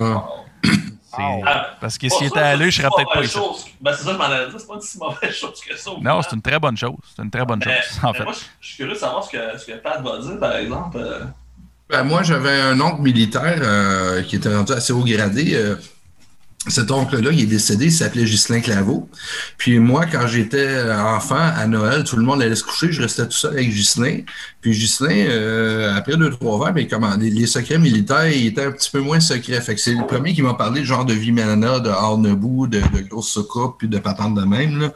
Ah. 0.00 1.74
Parce 1.80 1.96
que 1.98 2.08
s'il 2.08 2.26
était 2.26 2.38
allé, 2.40 2.70
je 2.70 2.78
serais 2.80 2.88
pas 2.88 2.96
peut-être 2.96 3.08
pas 3.08 3.14
mauvaise 3.16 3.30
ici. 3.30 3.38
chose. 3.38 3.66
Ben, 3.80 3.92
c'est 3.92 4.02
ça 4.04 4.06
que 4.06 4.12
je 4.12 4.18
m'en 4.18 4.24
allais 4.24 4.50
dire, 4.50 4.60
c'est 4.60 4.66
pas 4.66 4.74
une 4.74 4.80
si 4.80 4.98
mauvaise 4.98 5.30
chose 5.34 5.60
que 5.60 5.76
ça. 5.76 5.90
Non, 6.00 6.22
c'est 6.22 6.34
une 6.36 6.42
très 6.42 6.58
bonne 6.58 6.76
chose. 6.76 6.96
C'est 7.14 7.22
une 7.22 7.30
très 7.30 7.44
bonne 7.44 7.60
Mais- 7.64 7.82
chose, 7.82 8.00
en 8.04 8.12
fait. 8.12 8.24
Moi, 8.24 8.32
je 8.32 8.38
je 8.60 8.66
suis 8.66 8.76
curieux 8.76 8.94
de 8.94 8.98
savoir 8.98 9.22
ce 9.24 9.30
que, 9.30 9.58
ce 9.58 9.66
que 9.66 9.76
Pat 9.78 10.02
va 10.02 10.18
dire, 10.18 10.38
par 10.38 10.56
exemple. 10.56 10.96
euh, 10.98 11.24
Ben, 11.88 12.04
moi, 12.04 12.22
j'avais 12.22 12.60
un 12.60 12.80
oncle 12.80 13.02
militaire 13.02 13.58
euh, 13.60 14.22
qui 14.22 14.36
était 14.36 14.54
rendu 14.54 14.72
assez 14.72 14.92
haut 14.92 15.04
gradé. 15.04 15.54
euh, 15.54 15.76
cet 16.68 16.90
oncle-là, 16.90 17.30
il 17.32 17.40
est 17.40 17.46
décédé, 17.46 17.86
il 17.86 17.92
s'appelait 17.92 18.24
Ghislain 18.24 18.60
Claveau. 18.60 19.08
Puis 19.56 19.78
moi, 19.78 20.04
quand 20.04 20.26
j'étais 20.26 20.82
enfant, 20.92 21.38
à 21.38 21.66
Noël, 21.66 22.04
tout 22.04 22.16
le 22.16 22.22
monde 22.22 22.42
allait 22.42 22.54
se 22.54 22.64
coucher, 22.64 22.92
je 22.92 23.00
restais 23.00 23.24
tout 23.24 23.32
seul 23.32 23.52
avec 23.52 23.70
Ghislain. 23.70 24.20
Puis 24.60 24.72
Ghislain, 24.72 25.26
euh, 25.30 25.96
après 25.96 26.18
deux, 26.18 26.28
trois 26.28 26.62
verres, 26.62 26.74
mais 26.74 26.86
comment, 26.86 27.16
les, 27.16 27.46
secrets 27.46 27.78
militaires, 27.78 28.28
il 28.28 28.46
était 28.46 28.64
un 28.64 28.72
petit 28.72 28.90
peu 28.90 29.00
moins 29.00 29.20
secret. 29.20 29.58
Fait 29.62 29.74
que 29.74 29.80
c'est 29.80 29.94
le 29.94 30.06
premier 30.06 30.34
qui 30.34 30.42
m'a 30.42 30.52
parlé 30.52 30.84
genre 30.84 31.06
de 31.06 31.14
Vimana, 31.14 31.80
de 31.80 31.88
Arnebout, 31.88 32.66
de, 32.66 32.80
de 32.80 33.08
grosses 33.08 33.30
soucoupes, 33.30 33.76
puis 33.78 33.88
de 33.88 33.98
patentes 33.98 34.34
de 34.34 34.44
même, 34.44 34.78
là. 34.78 34.92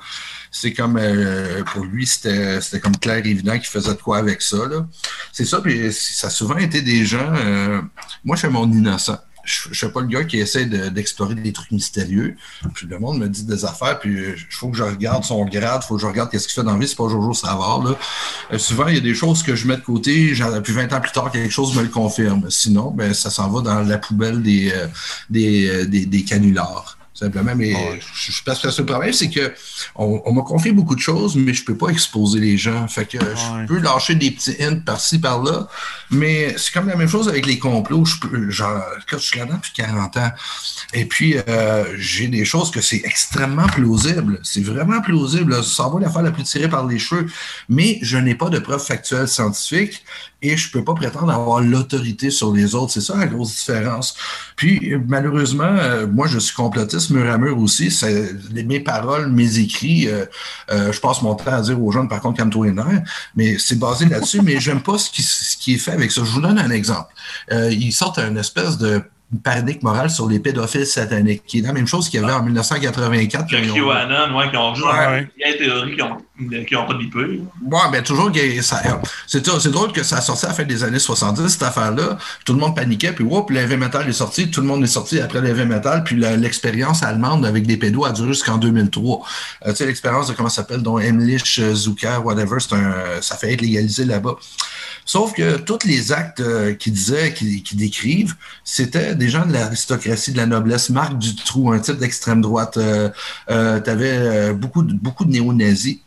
C'est 0.51 0.73
comme, 0.73 0.99
euh, 1.01 1.65
pour 1.65 1.85
lui, 1.85 2.07
c'était 2.07 2.61
comme 2.81 2.97
clair 2.97 3.25
et 3.25 3.29
évident 3.29 3.55
qu'il 3.55 3.67
faisait 3.67 3.95
de 3.95 4.01
quoi 4.01 4.19
avec 4.19 4.41
ça, 4.43 4.69
là. 4.69 4.87
C'est 5.33 5.47
ça, 5.47 5.61
puis 5.63 5.93
ça 5.93 6.27
a 6.27 6.31
souvent 6.31 6.59
été 6.59 6.83
des 6.83 7.07
gens. 7.07 7.33
euh, 7.35 7.81
moi, 8.23 8.37
je 8.37 8.43
fais 8.43 8.51
mon 8.51 8.71
innocent. 8.71 9.19
Je 9.45 9.69
ne 9.69 9.75
suis 9.75 9.89
pas 9.89 10.01
le 10.01 10.07
gars 10.07 10.25
qui 10.25 10.39
essaie 10.39 10.67
de- 10.67 10.89
d'explorer 10.89 11.35
des 11.35 11.53
trucs 11.53 11.71
mystérieux. 11.71 12.37
Puis 12.75 12.87
le 12.87 12.99
monde 12.99 13.19
me 13.19 13.29
dit 13.29 13.45
des 13.45 13.65
affaires, 13.65 13.99
puis 13.99 14.13
il 14.15 14.35
faut 14.51 14.69
que 14.69 14.77
je 14.77 14.83
regarde 14.83 15.25
son 15.25 15.45
grade, 15.45 15.81
il 15.85 15.87
faut 15.87 15.97
que 15.97 16.01
je 16.03 16.07
regarde 16.07 16.31
qu'est-ce 16.31 16.47
qu'il 16.49 16.55
fait 16.55 16.63
dans 16.65 16.73
la 16.73 16.79
vie. 16.79 16.89
C'est 16.89 16.97
pas 16.97 17.09
Jojo 17.09 17.33
Savard. 17.35 17.83
Là. 17.85 17.97
Euh, 18.53 18.59
souvent, 18.59 18.87
il 18.89 18.95
y 18.95 18.99
a 18.99 19.01
des 19.01 19.15
choses 19.15 19.43
que 19.43 19.55
je 19.55 19.67
mets 19.67 19.77
de 19.77 19.83
côté, 19.83 20.33
puis 20.63 20.73
20 20.73 20.93
ans 20.93 21.01
plus 21.01 21.13
tard, 21.13 21.31
quelque 21.31 21.51
chose 21.53 21.77
me 21.77 21.83
le 21.83 21.89
confirme. 21.89 22.47
Sinon, 22.51 22.91
ben, 22.91 23.13
ça 23.15 23.31
s'en 23.31 23.49
va 23.51 23.61
dans 23.61 23.81
la 23.83 23.99
poubelle 23.99 24.43
des, 24.43 24.73
euh, 24.73 24.87
euh, 25.35 25.85
des, 25.85 26.07
des 26.07 26.25
canulars. 26.25 26.97
Simplement, 27.15 27.53
mais 27.55 27.73
Ouais. 27.73 28.01
je, 28.13 28.33
je, 28.33 28.43
parce 28.43 28.61
que 28.61 28.67
le 28.81 28.87
problème, 28.87 29.13
c'est 29.13 29.31
que 29.31 29.55
on, 29.95 30.21
on 30.27 30.33
m'a 30.33 30.43
confié 30.43 30.73
beaucoup 30.73 30.97
de 30.97 31.01
choses, 31.01 31.37
mais 31.37 31.55
je 31.55 31.65
peux 31.65 31.77
pas 31.77 31.89
exposer 31.91 32.41
les 32.41 32.59
gens. 32.59 32.89
Fait 32.89 33.07
que 33.07 33.19
Ouais. 33.19 33.25
je 33.63 33.67
peux 33.69 33.79
lâcher 33.79 34.17
des 34.17 34.33
petits 34.33 34.57
hints 34.61 34.81
par-ci, 34.81 35.21
par-là. 35.21 35.69
Mais 36.11 36.55
c'est 36.59 36.73
comme 36.73 36.89
la 36.89 36.97
même 36.97 37.09
chose 37.09 37.29
avec 37.29 37.47
les 37.47 37.59
complots. 37.59 38.05
Je 38.05 38.19
peux, 38.19 38.51
genre, 38.51 38.83
quand 39.09 39.19
je 39.19 39.23
suis 39.27 39.39
là-dedans 39.39 39.57
depuis 39.59 39.73
40 39.75 40.17
ans. 40.17 40.33
Et 40.93 41.05
puis, 41.05 41.37
euh, 41.49 41.85
j'ai 41.99 42.27
des 42.27 42.45
choses 42.45 42.73
que 42.73 42.81
c'est 42.81 43.03
extrêmement 43.05 43.67
plausible. 43.69 44.41
C'est 44.43 44.63
vraiment 44.65 45.01
plausible. 45.01 45.63
Ça 45.63 45.89
va 45.89 46.01
l'affaire 46.01 46.23
la 46.23 46.33
plus 46.33 46.43
tirée 46.43 46.69
par 46.69 46.85
les 46.85 46.99
cheveux. 46.99 47.27
Mais 47.69 47.99
je 48.03 48.17
n'ai 48.19 48.35
pas 48.35 48.49
de 48.49 48.59
preuves 48.59 48.85
factuelles 48.85 49.29
scientifiques 49.29 50.05
et 50.45 50.59
je 50.59 50.71
peux 50.71 50.85
pas 50.85 50.95
prétendre 50.95 51.33
avoir 51.33 51.63
l'autorité 51.63 52.31
sur 52.31 52.53
les 52.53 52.75
autres. 52.75 52.93
C'est 52.93 53.01
ça 53.01 53.17
la 53.17 53.27
grosse 53.27 53.55
différence. 53.55 54.15
Puis, 54.57 54.93
malheureusement, 55.09 55.65
euh, 55.65 56.07
moi, 56.07 56.27
je 56.27 56.39
suis 56.39 56.55
complotiste 56.55 57.11
mur 57.11 57.31
à 57.31 57.39
mur 57.39 57.59
aussi. 57.59 57.89
Mes 58.53 58.81
paroles, 58.81 59.33
mes 59.33 59.59
écrits, 59.59 60.07
euh, 60.07 60.27
euh, 60.71 60.93
je 60.93 61.01
passe 61.01 61.23
mon 61.23 61.35
temps 61.35 61.55
à 61.55 61.63
dire 61.63 61.83
aux 61.83 61.91
jeunes, 61.91 62.09
par 62.09 62.21
contre, 62.21 62.37
calme-toi 62.37 62.69
les. 62.69 63.03
Mais 63.35 63.57
c'est 63.59 63.79
basé 63.79 64.05
là-dessus. 64.05 64.43
mais 64.43 64.61
j'aime 64.61 64.83
pas 64.83 64.99
ce 64.99 65.11
qui, 65.11 65.75
est 65.75 65.79
fait 65.79 65.93
avec 65.93 66.13
ça. 66.13 66.23
Je 66.23 66.31
vous 66.31 66.43
donne 66.43 66.59
un 66.59 66.71
exemple. 66.71 67.13
Ils 67.51 67.93
sortent 67.93 68.19
une 68.19 68.37
espèce 68.37 68.77
de 68.77 69.03
panique 69.43 69.83
morale 69.83 70.11
sur 70.11 70.29
les 70.29 70.39
pédophiles 70.39 70.87
sataniques, 70.87 71.43
qui 71.47 71.59
est 71.59 71.63
la 71.63 71.73
même 71.73 71.87
chose 71.87 72.09
qu'il 72.09 72.21
y 72.21 72.25
avait 72.25 72.33
en 72.33 72.43
1984. 72.43 73.47
que 73.49 73.57
quand 73.57 73.63
ils 73.63 73.71
ont- 73.83 73.89
QAnon, 73.91 74.37
ouais, 74.39 74.51
qui 74.51 74.57
ont 74.57 74.75
juste 74.75 74.87
Ouais. 74.87 75.29
des 75.39 75.59
théories 75.59 75.97
qui 75.97 76.03
ont, 76.03 76.65
qui 76.65 76.77
ont 76.77 76.87
pas 76.87 76.95
d'IP. 76.95 77.15
Ouais, 77.17 77.79
ben 77.93 78.03
toujours, 78.03 78.31
que 78.33 78.63
ça- 78.63 78.83
c'est 79.27 79.45
c'est 79.61 79.71
drôle 79.71 79.93
que 79.93 80.03
ça 80.03 80.19
a 80.19 80.21
sorti 80.21 80.45
à 80.47 80.49
la 80.49 80.55
fin 80.55 80.65
des 80.65 80.85
années 80.85 80.99
70, 80.99 81.49
cette 81.49 81.63
affaire-là. 81.63 82.19
Tout 82.45 82.53
le 82.53 82.59
monde 82.59 82.75
paniquait, 82.77 83.13
puis 83.13 83.25
whoop, 83.25 83.51
l'heavy 83.51 83.77
metal 83.77 84.09
est 84.09 84.13
sorti, 84.13 84.51
tout 84.51 84.61
le 84.61 84.67
monde 84.67 84.83
est 84.85 84.89
sorti 84.89 85.21
après 85.21 85.41
l'heavy 85.41 85.65
metal, 85.65 86.05
puis 86.05 86.17
l'expérience 86.17 87.03
allemande 87.03 87.47
avec 87.47 87.67
des 87.67 87.77
pédos 87.77 88.05
a 88.05 88.13
duré 88.13 88.29
jusqu'en 88.29 88.59
2003. 88.59 89.23
Euh, 89.67 89.71
tu 89.71 89.77
sais, 89.77 89.87
l'expérience 89.87 90.29
de 90.29 90.33
comment 90.35 90.49
ça 90.49 90.57
s'appelle, 90.63 90.83
dont 90.83 90.99
Emlich, 90.99 91.59
euh, 91.61 91.75
Zucker, 91.75 92.21
whatever, 92.25 92.57
c'est 92.61 92.75
un, 92.75 93.21
ça 93.21 93.37
fait 93.37 93.53
être 93.53 93.61
légalisé 93.61 94.05
là-bas. 94.05 94.37
Sauf 95.07 95.35
que 95.35 95.59
tous 95.59 95.81
les 95.85 96.13
actes 96.13 96.41
euh, 96.41 96.73
qui 96.75 96.91
disaient, 96.91 97.35
qui, 97.35 97.63
qui 97.63 97.77
décrivent, 97.77 98.35
c'était 98.65 99.15
des 99.15 99.24
gens 99.29 99.47
de 99.47 99.53
l'aristocratie, 99.53 100.33
de 100.33 100.37
la 100.37 100.47
noblesse. 100.47 100.91
Marc 100.91 101.17
Dutroux, 101.19 101.73
un 101.73 101.79
type 101.79 101.97
d'extrême 101.99 102.41
droite. 102.41 102.77
Euh, 102.77 103.09
euh, 103.51 103.81
tu 103.81 103.91
avais 103.91 104.53
beaucoup 104.55 104.83
de, 104.83 104.93
beaucoup 104.95 105.25
de 105.25 105.31
néo-nazis. 105.31 105.99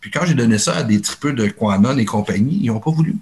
Puis 0.00 0.10
quand 0.10 0.26
j'ai 0.26 0.34
donné 0.34 0.58
ça 0.58 0.76
à 0.76 0.82
des 0.82 1.00
tripeux 1.00 1.32
de 1.32 1.46
Quanon 1.48 1.96
et 1.98 2.04
compagnie, 2.04 2.58
ils 2.62 2.66
n'ont 2.66 2.80
pas 2.80 2.90
voulu. 2.90 3.16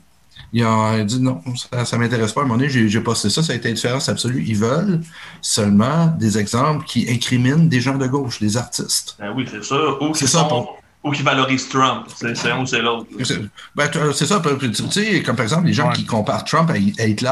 Ils 0.54 0.64
ont 0.66 1.02
dit 1.04 1.20
non, 1.20 1.40
ça 1.84 1.96
ne 1.96 2.02
m'intéresse 2.02 2.32
pas. 2.32 2.42
À 2.42 2.44
un 2.44 2.46
moment 2.46 2.58
donné, 2.58 2.68
j'ai 2.68 3.00
posté 3.00 3.30
ça, 3.30 3.42
ça 3.42 3.52
a 3.54 3.56
été 3.56 3.68
une 3.70 3.74
différence 3.76 4.08
absolue. 4.08 4.44
Ils 4.46 4.56
veulent 4.56 5.00
seulement 5.40 6.06
des 6.18 6.38
exemples 6.38 6.84
qui 6.84 7.06
incriminent 7.08 7.64
des 7.64 7.80
gens 7.80 7.96
de 7.96 8.06
gauche, 8.06 8.40
des 8.40 8.56
artistes. 8.56 9.16
Ben 9.18 9.32
oui, 9.34 9.46
c'est 9.50 9.64
ça. 9.64 9.76
Ou 10.00 10.14
C'est 10.14 10.26
ça, 10.26 10.40
sont- 10.40 10.48
pour- 10.48 10.81
ou 11.04 11.10
qui 11.12 11.22
valorisent 11.22 11.68
Trump. 11.68 12.06
C'est 12.16 12.36
c'est 12.36 12.50
un 12.50 12.60
ou 12.60 12.66
c'est 12.66 12.80
l'autre. 12.80 13.06
C'est 13.24 13.40
ben, 13.74 13.88
tu- 13.88 13.98
c'est 14.14 14.26
ça, 14.26 14.40
tu 14.60 14.90
sais, 14.90 15.22
comme 15.22 15.36
par 15.36 15.44
exemple 15.44 15.66
les 15.66 15.72
gens 15.72 15.88
Ouais. 15.88 15.94
qui 15.94 16.04
comparent 16.06 16.44
Trump 16.44 16.70
à, 16.70 16.74
à 16.74 17.06
Hitler, 17.06 17.30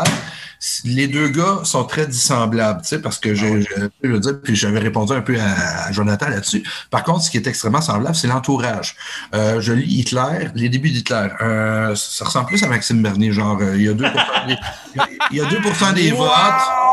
les 0.85 1.07
deux 1.09 1.29
gars 1.29 1.61
sont 1.64 1.85
très 1.85 2.07
dissemblables, 2.07 2.83
tu 2.83 2.89
sais, 2.89 3.01
parce 3.01 3.18
que 3.18 3.35
j'ai, 3.35 3.62
je 3.62 3.68
je 4.03 4.09
veux 4.11 4.18
dire, 4.18 4.35
puis 4.43 4.55
j'avais 4.57 4.79
répondu 4.81 5.12
un 5.12 5.23
peu 5.23 5.39
à, 5.41 5.87
à 5.87 5.93
Jonathan 5.93 6.29
là-dessus. 6.29 6.62
Par 6.91 7.03
contre, 7.05 7.23
ce 7.23 7.31
qui 7.31 7.37
est 7.39 7.47
extrêmement 7.47 7.81
semblable, 7.81 8.14
c'est 8.14 8.27
l'entourage. 8.29 8.95
Euh, 9.35 9.61
je 9.61 9.73
lis 9.73 10.01
Hitler, 10.01 10.49
les 10.55 10.68
débuts 10.68 10.91
d'Hitler. 10.91 11.29
Euh, 11.41 11.95
ça 11.95 12.25
ressemble 12.27 12.47
plus 12.47 12.62
à 12.62 12.66
Maxime 12.66 13.01
Bernier, 13.03 13.33
genre, 13.33 13.57
euh, 13.61 13.75
il 13.77 13.83
y 13.85 13.89
a 13.89 13.95
2 13.95 14.05
des, 14.05 14.57
il 15.31 15.37
y 15.39 15.41
a 15.41 15.45
2 15.47 15.59
des 15.95 16.11
votes. 16.11 16.29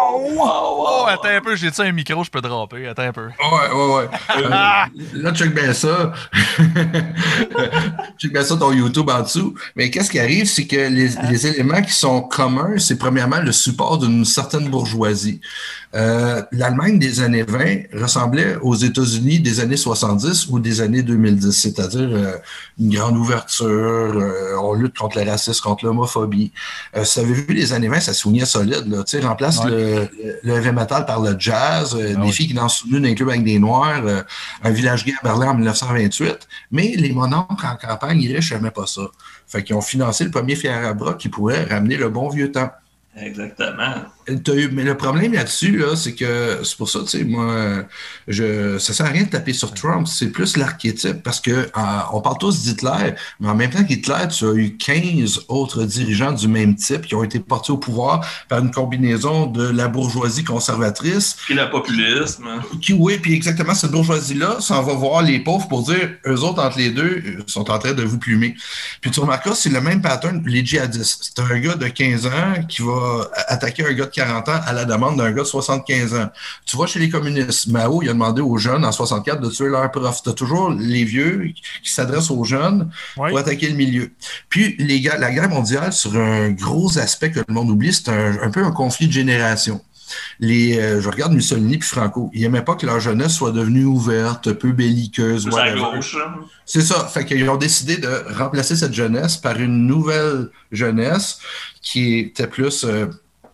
Wow, 0.08 0.36
wow. 0.36 0.86
Oh, 0.90 1.06
attends 1.08 1.30
un 1.30 1.42
peu, 1.42 1.56
j'ai 1.56 1.72
ça 1.72 1.84
un 1.84 1.92
micro, 1.92 2.24
je 2.24 2.30
peux 2.30 2.42
draper. 2.42 2.88
Attends 2.88 3.04
un 3.04 3.12
peu. 3.12 3.28
Ouais, 3.28 3.72
ouais, 3.74 3.96
ouais. 3.96 4.10
Euh, 4.38 4.50
là, 5.14 5.34
check 5.34 5.54
bien 5.54 5.74
ça. 5.74 6.14
check 8.18 8.32
bien 8.32 8.44
ça 8.44 8.56
ton 8.58 8.72
YouTube 8.72 9.10
en 9.10 9.22
dessous. 9.22 9.54
Mais 9.76 9.90
qu'est-ce 9.90 10.10
qui 10.12 10.20
arrive, 10.20 10.46
c'est 10.46 10.66
que 10.66 10.76
les, 10.76 11.10
les 11.30 11.48
éléments 11.48 11.82
qui 11.82 11.94
sont 11.94 12.22
communs, 12.22 12.78
c'est 12.78 12.98
premièrement 12.98 13.40
le 13.40 13.52
support 13.52 13.98
d'une 13.98 14.26
certaine 14.26 14.70
bourgeoisie. 14.70 15.42
Euh, 15.98 16.44
L'Allemagne 16.52 17.00
des 17.00 17.22
années 17.22 17.42
20 17.44 18.00
ressemblait 18.00 18.56
aux 18.62 18.76
États-Unis 18.76 19.40
des 19.40 19.60
années 19.60 19.78
70 19.78 20.48
ou 20.50 20.60
des 20.60 20.80
années 20.82 21.02
2010, 21.02 21.52
c'est-à-dire 21.52 22.08
euh, 22.12 22.38
une 22.80 22.94
grande 22.94 23.18
ouverture, 23.18 23.66
euh, 23.68 24.56
on 24.62 24.74
lutte 24.74 24.96
contre 24.98 25.18
le 25.20 25.30
racisme, 25.30 25.62
contre 25.64 25.86
l'homophobie. 25.86 26.52
Euh, 26.96 27.04
si 27.04 27.20
vous 27.20 27.26
avez 27.32 27.34
vu 27.42 27.54
les 27.54 27.74
années 27.74 27.88
20, 27.88 28.00
ça 28.00 28.14
soulignait 28.14 28.46
solide. 28.46 28.84
Là. 28.88 29.04
Tu 29.04 29.20
sais, 29.20 29.26
remplace 29.26 29.58
Ouais. 29.64 29.72
le, 29.72 30.08
le 30.44 30.54
heavy 30.54 30.72
metal 30.72 31.06
par 31.08 31.20
le 31.22 31.36
jazz, 31.40 31.96
euh, 31.96 32.14
Ah 32.16 32.20
des 32.22 32.28
oui. 32.28 32.32
filles 32.32 32.48
qui 32.50 32.54
dansent 32.54 32.76
sous 32.76 32.96
un 32.96 33.14
club 33.16 33.30
avec 33.30 33.44
des 33.44 33.58
noirs, 33.58 34.02
euh, 34.06 34.22
un 34.64 34.70
village 34.70 35.04
gay 35.04 35.14
à 35.20 35.24
Berlin 35.24 35.50
en 35.50 35.56
1928. 35.56 36.48
Mais 36.72 36.94
les 36.96 37.12
mononcles 37.12 37.66
en 37.66 37.76
campagne, 37.76 38.22
ils 38.22 38.38
n'aimaient 38.52 38.70
pas 38.72 38.86
ça. 38.86 39.02
Fait 39.48 39.64
qu'ils 39.64 39.76
ont 39.76 39.82
financé 39.82 40.26
le 40.26 40.32
premier 40.32 40.56
fier 40.56 40.86
à 40.88 40.94
bras 40.94 41.16
qui 41.16 41.30
pourrait 41.30 41.64
ramener 41.64 41.98
le 41.98 42.10
bon 42.10 42.30
vieux 42.30 42.52
temps. 42.52 42.70
Exactement. 43.20 43.96
Eu- 44.30 44.70
mais 44.74 44.84
le 44.84 44.96
problème 44.98 45.34
là-dessus, 45.34 45.78
là, 45.78 45.96
c'est 45.96 46.14
que 46.14 46.60
c'est 46.64 46.78
pour 46.78 46.90
ça, 46.90 47.00
tu 47.00 47.08
sais, 47.08 47.24
moi, 47.24 47.86
je, 48.28 48.78
ça 48.78 48.92
sert 48.94 49.06
à 49.06 49.10
rien 49.10 49.24
de 49.24 49.30
taper 49.30 49.54
sur 49.54 49.74
Trump, 49.74 50.06
c'est 50.08 50.28
plus 50.32 50.58
l'archétype, 50.58 51.24
parce 51.24 51.40
que 51.40 51.52
euh, 51.52 51.68
on 52.12 52.20
parle 52.20 52.38
tous 52.38 52.62
d'Hitler, 52.64 53.14
mais 53.40 53.48
en 53.48 53.56
même 53.56 53.70
temps 53.70 53.84
qu'Hitler, 53.86 54.28
tu 54.30 54.46
as 54.46 54.54
eu 54.54 54.76
15 54.78 55.46
autres 55.48 55.84
dirigeants 55.86 56.34
du 56.34 56.48
même 56.50 56.76
type 56.76 57.02
qui 57.08 57.16
ont 57.16 57.24
été 57.24 57.40
portés 57.40 57.72
au 57.72 57.78
pouvoir 57.78 58.26
par 58.50 58.60
une 58.60 58.72
combinaison 58.72 59.46
de 59.46 59.66
la 59.70 59.88
bourgeoisie 59.88 60.44
conservatrice, 60.44 61.38
Puis 61.46 61.56
le 61.56 61.70
populisme. 61.70 62.48
qui, 62.82 62.92
oui, 62.94 63.18
puis 63.20 63.34
exactement 63.34 63.74
cette 63.74 63.92
bourgeoisie-là 63.92 64.58
s'en 64.60 64.84
va 64.84 64.94
voir 64.94 65.22
les 65.22 65.40
pauvres 65.40 65.68
pour 65.70 65.84
dire, 65.84 66.10
eux 66.28 66.40
autres, 66.42 66.62
entre 66.62 66.78
les 66.78 66.90
deux, 66.92 67.24
euh, 67.26 67.44
sont 67.48 67.72
en 67.72 67.80
train 67.80 67.94
de 67.94 68.04
vous 68.04 68.18
plumer. 68.20 68.56
Puis 69.00 69.10
tu 69.12 69.22
remarqueras, 69.22 69.56
c'est 69.56 69.70
le 69.70 69.80
même 69.80 70.02
pattern, 70.02 70.44
les 70.46 70.66
djihadistes. 70.66 71.32
C'est 71.36 71.42
un 71.42 71.60
gars 71.60 71.76
de 71.76 71.88
15 71.88 72.26
ans 72.28 72.54
qui 72.68 72.82
va 72.82 73.07
attaquer 73.48 73.86
un 73.86 73.94
gars 73.94 74.06
de 74.06 74.12
40 74.12 74.50
ans 74.50 74.60
à 74.66 74.74
la 74.74 74.86
demande 74.86 75.18
d'un 75.18 75.32
gars 75.32 75.44
de 75.44 75.48
75 75.48 76.14
ans. 76.16 76.30
Tu 76.66 76.76
vois, 76.76 76.88
chez 76.88 77.00
les 77.00 77.10
communistes, 77.10 77.68
Mao, 77.68 78.02
il 78.02 78.10
a 78.10 78.14
demandé 78.14 78.42
aux 78.42 78.58
jeunes 78.58 78.86
en 78.86 78.92
64 78.92 79.40
de 79.42 79.50
tuer 79.50 79.68
leur 79.70 79.90
prof. 79.92 80.22
Tu 80.24 80.30
as 80.30 80.34
toujours 80.34 80.70
les 80.72 81.04
vieux 81.04 81.52
qui 81.84 81.92
s'adressent 81.92 82.32
aux 82.32 82.44
jeunes 82.44 82.90
Oui. 83.18 83.30
pour 83.30 83.40
attaquer 83.40 83.70
le 83.70 83.76
milieu. 83.76 84.12
Puis 84.50 84.76
les 84.80 85.00
la 85.00 85.32
guerre 85.32 85.50
mondiale, 85.50 85.94
sur 85.94 86.16
un 86.18 86.50
gros 86.50 86.98
aspect 86.98 87.32
que 87.32 87.40
le 87.48 87.54
monde 87.54 87.70
oublie, 87.70 87.94
c'est 87.94 88.10
un, 88.10 88.42
un 88.42 88.50
peu 88.50 88.64
un 88.64 88.72
conflit 88.72 89.08
de 89.08 89.14
génération. 89.14 89.82
Les, 90.40 90.78
euh, 90.78 91.02
je 91.02 91.10
regarde 91.10 91.34
Mussolini 91.34 91.78
puis 91.78 91.88
Franco, 91.88 92.30
ils 92.34 92.42
n'aimaient 92.42 92.64
pas 92.64 92.76
que 92.76 92.86
leur 92.86 93.00
jeunesse 93.00 93.34
soit 93.34 93.52
devenue 93.52 93.86
ouverte, 93.86 94.54
peu 94.54 94.72
belliqueuse. 94.72 95.50
C'est 96.66 96.82
ça. 96.82 97.06
Fait 97.06 97.26
qu'ils 97.26 97.50
ont 97.50 97.58
décidé 97.58 97.98
de 97.98 98.34
remplacer 98.38 98.76
cette 98.76 98.94
jeunesse 98.94 99.38
par 99.38 99.60
une 99.60 99.88
nouvelle 99.88 100.50
jeunesse 100.72 101.40
qui 101.82 102.20
était 102.20 102.48
plus 102.48 102.84
euh, 102.84 103.08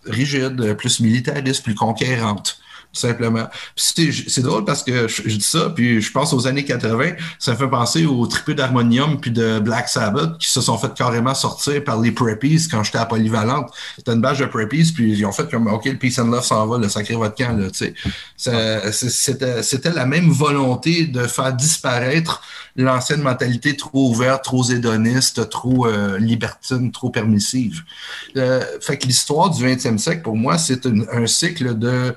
rigide, 0.06 0.76
plus 0.76 1.00
militariste, 1.00 1.64
plus 1.64 1.76
conquérante. 1.76 2.60
Simplement. 2.94 3.50
C'est 3.76 4.42
drôle 4.42 4.66
parce 4.66 4.84
que 4.84 5.08
je, 5.08 5.24
dis 5.24 5.42
ça, 5.42 5.72
puis 5.76 6.00
je 6.00 6.12
pense 6.12 6.32
aux 6.32 6.46
années 6.46 6.64
80, 6.64 7.14
ça 7.40 7.54
me 7.54 7.58
fait 7.58 7.68
penser 7.68 8.06
aux 8.06 8.28
tripes 8.28 8.56
d'harmonium 8.56 9.20
puis 9.20 9.32
de 9.32 9.58
Black 9.58 9.90
Sabbath 9.90 10.38
qui 10.38 10.48
se 10.48 10.62
sont 10.62 10.78
fait 10.78 10.94
carrément 10.94 11.34
sortir 11.34 11.84
par 11.84 12.00
les 12.00 12.12
preppies 12.12 12.68
quand 12.70 12.84
j'étais 12.84 13.00
à 13.00 13.08
Polyvalente. 13.08 13.74
C'était 13.96 14.14
une 14.14 14.22
bâche 14.22 14.38
de 14.38 14.46
preppies, 14.46 14.92
puis 14.94 15.12
ils 15.12 15.26
ont 15.26 15.32
fait 15.32 15.50
comme 15.50 15.66
OK, 15.66 15.86
le 15.86 15.98
Peace 15.98 16.20
and 16.20 16.28
Love 16.28 16.44
s'en 16.44 16.68
va, 16.68 16.78
le 16.78 16.88
sacré 16.88 17.16
votre 17.16 17.34
camp, 17.34 17.58
là, 17.58 17.72
tu 17.72 17.94
sais. 18.38 18.92
C'était 18.92 19.92
la 19.92 20.06
même 20.06 20.30
volonté 20.30 21.08
de 21.08 21.26
faire 21.26 21.52
disparaître 21.54 22.44
l'ancienne 22.76 23.22
mentalité 23.22 23.76
trop 23.76 24.10
ouverte, 24.10 24.44
trop 24.44 24.64
hédoniste, 24.64 25.50
trop 25.50 25.88
euh, 25.88 26.18
libertine, 26.18 26.92
trop 26.92 27.10
permissive. 27.10 27.84
Euh, 28.38 28.64
fait 28.82 28.98
que 28.98 29.08
l'histoire 29.08 29.50
du 29.50 29.64
20e 29.64 29.98
siècle, 29.98 30.22
pour 30.22 30.36
moi, 30.36 30.58
c'est 30.58 30.86
un 30.86 31.28
cycle 31.28 31.78
de, 31.78 32.16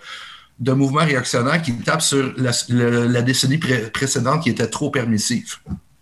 de 0.58 0.72
mouvements 0.72 1.04
réactionnaires 1.04 1.60
qui 1.62 1.72
tape 1.78 2.02
sur 2.02 2.32
la, 2.36 2.50
le- 2.68 3.06
la 3.06 3.22
décennie 3.22 3.58
pré- 3.58 3.90
précédente 3.90 4.42
qui 4.42 4.50
était 4.50 4.68
trop 4.68 4.90
permissive. 4.90 5.56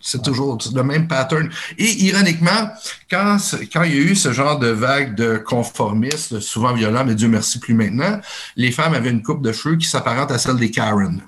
C'est 0.07 0.23
toujours 0.23 0.59
le 0.75 0.83
même 0.83 1.09
pattern. 1.09 1.49
Et 1.79 2.05
ironiquement, 2.05 2.69
quand, 3.11 3.39
quand 3.73 3.83
il 3.85 3.95
y 3.95 3.99
a 3.99 4.03
eu 4.03 4.15
ce 4.15 4.33
genre 4.33 4.59
de 4.59 4.67
vague 4.69 5.15
de 5.15 5.39
conformistes, 5.39 6.41
souvent 6.41 6.75
violents, 6.75 7.05
mais 7.07 7.15
Dieu 7.15 7.27
merci 7.29 7.59
plus 7.59 7.73
maintenant, 7.73 8.21
les 8.57 8.71
femmes 8.71 8.93
avaient 8.95 9.11
une 9.11 9.23
coupe 9.23 9.43
de 9.43 9.51
cheveux 9.51 9.77
qui 9.77 9.87
s'apparente 9.87 10.31
à 10.31 10.37
celle 10.39 10.57
des 10.57 10.71
Karen. 10.71 11.23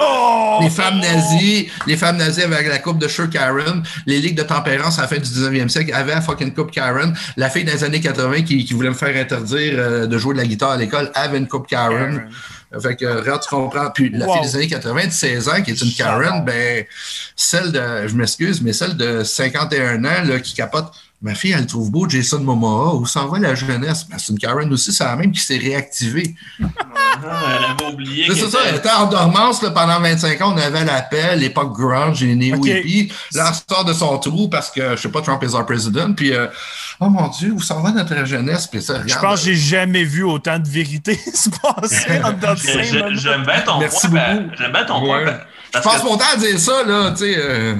Oh! 0.00 0.58
Les 0.62 0.70
femmes 0.70 0.98
nazies, 1.00 1.68
les 1.86 1.96
femmes 1.96 2.16
nazies 2.16 2.42
avec 2.42 2.66
la 2.68 2.78
coupe 2.78 2.98
de 2.98 3.08
cheveux 3.08 3.28
Karen, 3.28 3.82
les 4.06 4.18
ligues 4.20 4.36
de 4.36 4.42
tempérance 4.42 4.98
à 4.98 5.02
la 5.02 5.08
fin 5.08 5.16
du 5.16 5.22
19e 5.22 5.68
siècle 5.68 5.92
avaient 5.94 6.14
la 6.14 6.20
fucking 6.22 6.52
coupe 6.54 6.70
Karen. 6.70 7.14
La 7.36 7.50
fille 7.50 7.64
des 7.64 7.84
années 7.84 8.00
80 8.00 8.42
qui, 8.42 8.64
qui 8.64 8.74
voulait 8.74 8.88
me 8.88 8.94
faire 8.94 9.14
interdire 9.16 9.74
euh, 9.76 10.06
de 10.06 10.18
jouer 10.18 10.34
de 10.34 10.38
la 10.40 10.46
guitare 10.46 10.70
à 10.72 10.76
l'école 10.76 11.10
avait 11.14 11.38
une 11.38 11.46
coupe 11.48 11.66
Karen. 11.66 12.28
Fait 12.82 12.96
que, 12.96 13.06
regarde, 13.06 13.42
tu 13.42 13.48
comprends. 13.48 13.90
Puis 13.94 14.10
la 14.10 14.26
Wow. 14.26 14.34
fille 14.34 14.42
des 14.42 14.56
années 14.56 14.66
80 14.68 15.06
de 15.06 15.10
16 15.12 15.48
ans 15.48 15.62
qui 15.62 15.70
est 15.70 15.80
une 15.80 15.92
Karen, 15.92 16.44
ben, 16.44 16.84
celle 17.36 17.70
de, 17.70 18.08
je 18.08 18.14
m'excuse, 18.16 18.60
mais 18.62 18.72
celle 18.72 18.96
de 18.96 19.22
51 19.22 20.04
ans 20.04 20.22
là, 20.24 20.40
qui 20.40 20.54
capote. 20.54 20.86
Ma 21.26 21.34
fille, 21.34 21.50
elle 21.58 21.66
trouve 21.66 21.90
beau 21.90 22.08
Jason 22.08 22.38
Momoa. 22.38 22.94
Où 22.94 23.04
s'en 23.04 23.26
va 23.26 23.40
la 23.40 23.56
jeunesse? 23.56 24.06
Ben, 24.08 24.16
c'est 24.16 24.32
une 24.32 24.38
Karen 24.38 24.72
aussi, 24.72 24.92
c'est 24.92 25.02
la 25.02 25.16
même 25.16 25.32
qui 25.32 25.40
s'est 25.40 25.58
réactivée. 25.58 26.36
Ah, 26.62 26.66
Elle 27.58 27.64
avait 27.64 27.92
oublié. 27.94 28.26
C'est 28.32 28.48
ça, 28.48 28.58
elle 28.68 28.76
était- 28.76 28.90
en 28.90 29.06
dormance 29.06 29.60
là, 29.62 29.70
pendant 29.72 29.98
25 30.00 30.40
ans. 30.42 30.52
On 30.54 30.56
avait 30.56 30.84
l'appel, 30.84 31.40
l'époque 31.40 31.72
grunge, 31.72 32.20
les 32.22 32.36
néo-hippies. 32.36 33.12
Là, 33.34 33.48
elle 33.52 33.74
sort 33.74 33.84
de 33.84 33.92
son 33.92 34.16
trou 34.18 34.48
parce 34.48 34.70
que, 34.70 34.94
je 34.94 35.02
sais 35.02 35.08
pas, 35.08 35.20
Trump 35.20 35.42
is 35.42 35.54
our 35.54 35.66
president. 35.66 36.12
Puis, 36.14 36.32
euh, 36.32 36.46
oh 37.00 37.08
mon 37.08 37.26
Dieu, 37.28 37.50
où 37.52 37.60
s'en 37.60 37.82
va 37.82 37.90
notre 37.90 38.24
jeunesse? 38.24 38.68
Puis 38.68 38.80
ça, 38.82 39.00
Je 39.04 39.14
pense 39.18 39.40
que 39.40 39.46
j'ai 39.46 39.56
jamais 39.56 40.04
vu 40.04 40.22
autant 40.22 40.60
de 40.60 40.68
vérité 40.68 41.18
se 41.34 41.50
passer 41.50 42.20
en 42.22 42.32
minutes. 42.34 43.18
J'aime 43.20 43.42
bien 43.44 43.60
ton 43.62 43.78
Merci 43.80 44.06
point. 44.08 44.16
ben. 44.16 44.50
J'aime 44.56 44.72
bien 44.72 44.84
ton 44.84 45.02
Ouais. 45.02 45.08
point. 45.08 45.24
ben, 45.24 45.40
Je 45.76 45.82
passe 45.82 46.02
mon 46.04 46.16
temps 46.16 46.24
à 46.32 46.36
dire 46.36 46.58
ça, 46.58 46.84
là, 46.84 47.10
tu 47.12 47.16
sais. 47.18 47.34
euh. 47.38 47.74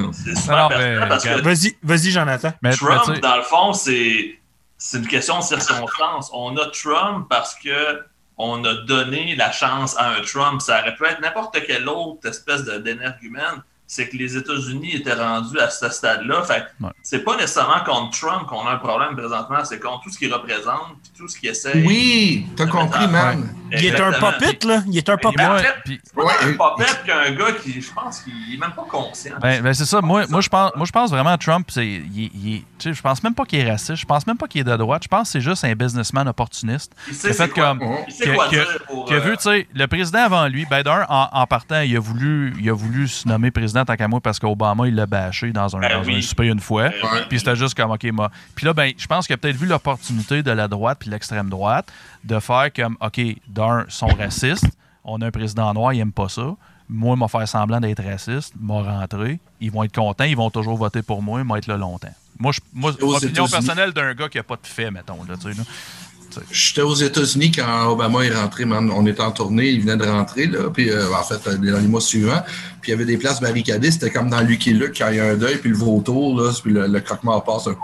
Vas-y, 1.42 1.76
vas-y, 1.82 2.10
Jonathan. 2.10 2.52
Mais, 2.62 2.72
Trump, 2.72 3.20
dans 3.20 3.36
le 3.36 3.42
fond, 3.42 3.72
c'est 3.72 4.38
c'est 4.78 4.98
une 4.98 5.06
question 5.06 5.38
de 5.38 5.44
circonstance. 5.44 6.30
On 6.32 6.56
a 6.56 6.66
Trump 6.66 7.26
parce 7.30 7.54
que 7.54 8.00
on 8.38 8.62
a 8.64 8.74
donné 8.86 9.34
la 9.36 9.50
chance 9.50 9.96
à 9.98 10.10
un 10.10 10.20
Trump. 10.20 10.60
Ça 10.60 10.80
aurait 10.80 10.94
pu 10.94 11.04
être 11.06 11.20
n'importe 11.20 11.56
quelle 11.66 11.88
autre 11.88 12.28
espèce 12.28 12.64
de- 12.64 12.78
d'énergumène. 12.78 13.62
C'est 13.88 14.08
que 14.08 14.16
les 14.16 14.36
États-Unis 14.36 14.96
étaient 14.96 15.14
rendus 15.14 15.58
à 15.60 15.70
ce 15.70 15.88
stade-là. 15.88 16.42
Fait 16.42 16.66
que 16.80 16.84
Ouais. 16.86 16.90
c'est 17.04 17.20
pas 17.20 17.36
nécessairement 17.36 17.84
contre 17.86 18.18
Trump 18.18 18.46
qu'on 18.48 18.66
a 18.66 18.72
un 18.72 18.76
problème 18.78 19.14
présentement, 19.16 19.64
c'est 19.64 19.78
contre 19.78 20.02
tout 20.02 20.10
ce 20.10 20.18
qu'il 20.18 20.34
représente 20.34 20.98
puis 21.04 21.12
tout 21.16 21.28
ce 21.28 21.38
qu'il 21.38 21.48
essaie. 21.50 21.84
Oui, 21.86 22.46
t'as 22.56 22.66
compris, 22.66 23.06
man. 23.06 23.48
Il 23.72 23.84
est 23.86 24.00
un 24.00 24.12
puppet, 24.12 24.58
là. 24.66 24.82
Il 24.86 24.96
est 24.96 25.08
un 25.08 25.16
puppet. 25.16 25.46
Moi, 25.46 25.60
puis- 25.84 26.00
c'est 26.04 26.14
pas 26.14 26.24
Ouais, 26.24 26.32
un 26.42 26.48
et- 26.48 26.52
puppet 26.52 26.90
qu'un 27.06 27.30
gars 27.32 27.52
qui, 27.62 27.80
je 27.80 27.92
pense 27.92 28.20
qu'il 28.20 28.54
est 28.54 28.58
même 28.58 28.72
pas 28.72 28.84
conscient. 28.90 29.34
Ben, 29.40 29.62
ben, 29.62 29.74
c'est 29.74 29.84
ça. 29.84 30.00
Moi, 30.00 30.24
moi, 30.28 30.40
je 30.40 30.48
pense, 30.48 30.72
moi, 30.76 30.86
je 30.86 30.92
pense 30.92 31.10
vraiment 31.10 31.36
que 31.36 31.44
Trump, 31.44 31.66
c'est, 31.70 31.86
il, 31.86 32.24
est- 32.24 32.30
il 32.34 32.54
est- 32.56 32.64
tu 32.78 32.88
sais, 32.90 32.94
je 32.94 33.02
pense 33.02 33.22
même 33.22 33.34
pas 33.34 33.44
qu'il 33.44 33.58
est 33.60 33.70
raciste. 33.70 33.96
Je 33.96 34.06
pense 34.06 34.26
même 34.26 34.36
pas 34.36 34.46
qu'il 34.46 34.60
est 34.60 34.64
de 34.64 34.76
droite. 34.76 35.02
Je 35.04 35.08
pense 35.08 35.22
que 35.28 35.32
c'est 35.32 35.40
juste 35.40 35.64
un 35.64 35.74
businessman 35.74 36.28
opportuniste. 36.28 36.92
il 37.08 37.14
sait 37.14 37.28
fait 37.28 37.34
c'est 37.34 37.48
quoi, 37.50 37.64
comme. 37.68 37.82
Il 38.06 38.12
sait 38.12 38.24
que- 38.26 38.34
quoi 38.34 38.46
que- 38.48 38.50
dire 38.54 38.78
pour. 38.86 39.04
Qui 39.06 39.14
a 39.14 39.16
euh, 39.16 39.20
vu, 39.20 39.36
tu 39.36 39.42
sais, 39.44 39.66
le 39.74 39.86
président 39.86 40.20
avant 40.24 40.46
lui, 40.48 40.66
ben 40.70 40.82
d'un, 40.82 41.04
en, 41.08 41.28
en 41.32 41.46
partant, 41.46 41.80
il 41.80 41.96
a 41.96 42.00
voulu, 42.00 42.54
il 42.60 42.68
a 42.68 42.74
voulu 42.74 43.08
se 43.08 43.26
nommer 43.28 43.50
président 43.50 43.84
tant 43.84 43.96
qu'à 43.96 44.08
moi 44.08 44.20
parce 44.20 44.38
qu'Obama, 44.38 44.86
il 44.86 44.94
l'a 44.94 45.06
bâché 45.06 45.50
dans 45.52 45.76
un, 45.76 45.80
Ben 45.80 45.92
dans 46.00 46.04
oui. 46.06 46.16
un 46.18 46.22
souper 46.22 46.46
une 46.46 46.60
fois. 46.60 46.84
Ouais. 46.84 46.92
Puis 47.28 47.38
c'était 47.38 47.56
juste 47.56 47.74
comme, 47.76 47.90
OK, 47.90 48.04
moi. 48.12 48.30
Puis 48.54 48.66
là, 48.66 48.72
ben, 48.72 48.92
je 48.96 49.06
pense 49.06 49.26
qu'il 49.26 49.34
a 49.34 49.36
peut-être 49.38 49.56
vu 49.56 49.66
l'opportunité 49.66 50.42
de 50.42 50.50
la 50.50 50.68
droite 50.68 50.98
puis 51.00 51.10
l'extrême 51.10 51.48
droite 51.48 51.86
de 52.26 52.40
faire 52.40 52.70
comme, 52.74 52.96
OK, 53.00 53.20
d'un, 53.48 53.86
sont 53.88 54.08
racistes. 54.08 54.68
On 55.04 55.20
a 55.22 55.26
un 55.26 55.30
président 55.30 55.72
noir, 55.72 55.92
il 55.92 56.00
aime 56.00 56.12
pas 56.12 56.28
ça. 56.28 56.56
Moi, 56.88 57.16
m'a 57.16 57.28
faire 57.28 57.48
semblant 57.48 57.80
d'être 57.80 58.02
raciste, 58.04 58.54
m'a 58.60 58.82
rentré. 58.82 59.40
Ils 59.60 59.70
vont 59.70 59.84
être 59.84 59.94
contents, 59.94 60.24
ils 60.24 60.36
vont 60.36 60.50
toujours 60.50 60.76
voter 60.76 61.02
pour 61.02 61.22
moi, 61.22 61.40
ils 61.40 61.46
vont 61.46 61.56
être 61.56 61.66
là 61.66 61.76
longtemps. 61.76 62.14
Moi, 62.38 62.52
je, 62.52 62.60
moi 62.72 62.92
opinion 63.00 63.48
personnelle 63.48 63.92
d'un 63.92 64.14
gars 64.14 64.28
qui 64.28 64.38
a 64.38 64.42
pas 64.42 64.56
de 64.56 64.66
fait, 64.66 64.90
mettons. 64.90 65.24
Là, 65.24 65.36
tu 65.36 65.52
sais, 65.52 65.58
là. 65.58 65.64
J'étais 66.50 66.82
aux 66.82 66.94
États-Unis 66.94 67.50
quand 67.50 67.86
Obama 67.88 68.22
est 68.22 68.34
rentré, 68.34 68.66
man. 68.66 68.90
On 68.90 69.06
était 69.06 69.22
en 69.22 69.30
tournée, 69.30 69.70
il 69.70 69.80
venait 69.80 69.96
de 69.96 70.04
rentrer, 70.04 70.46
là. 70.46 70.68
Puis, 70.70 70.90
euh, 70.90 71.10
en 71.14 71.22
fait, 71.22 71.46
euh, 71.46 71.56
dans 71.56 71.78
les 71.78 71.88
mois 71.88 72.00
suivants. 72.00 72.42
Puis, 72.82 72.90
il 72.90 72.94
y 72.94 72.94
avait 72.94 73.06
des 73.06 73.16
places 73.16 73.40
barricadées. 73.40 73.90
C'était 73.90 74.10
comme 74.10 74.28
dans 74.28 74.40
Lucky 74.40 74.74
Luke 74.74 74.94
quand 74.98 75.08
il 75.08 75.16
y 75.16 75.20
a 75.20 75.30
un 75.30 75.36
deuil, 75.36 75.56
puis 75.56 75.70
le 75.70 75.76
vautour, 75.76 76.38
là. 76.38 76.52
Puis, 76.62 76.72
le, 76.72 76.88
le 76.88 77.00
croquement 77.00 77.40
passe. 77.40 77.68
un 77.68 77.76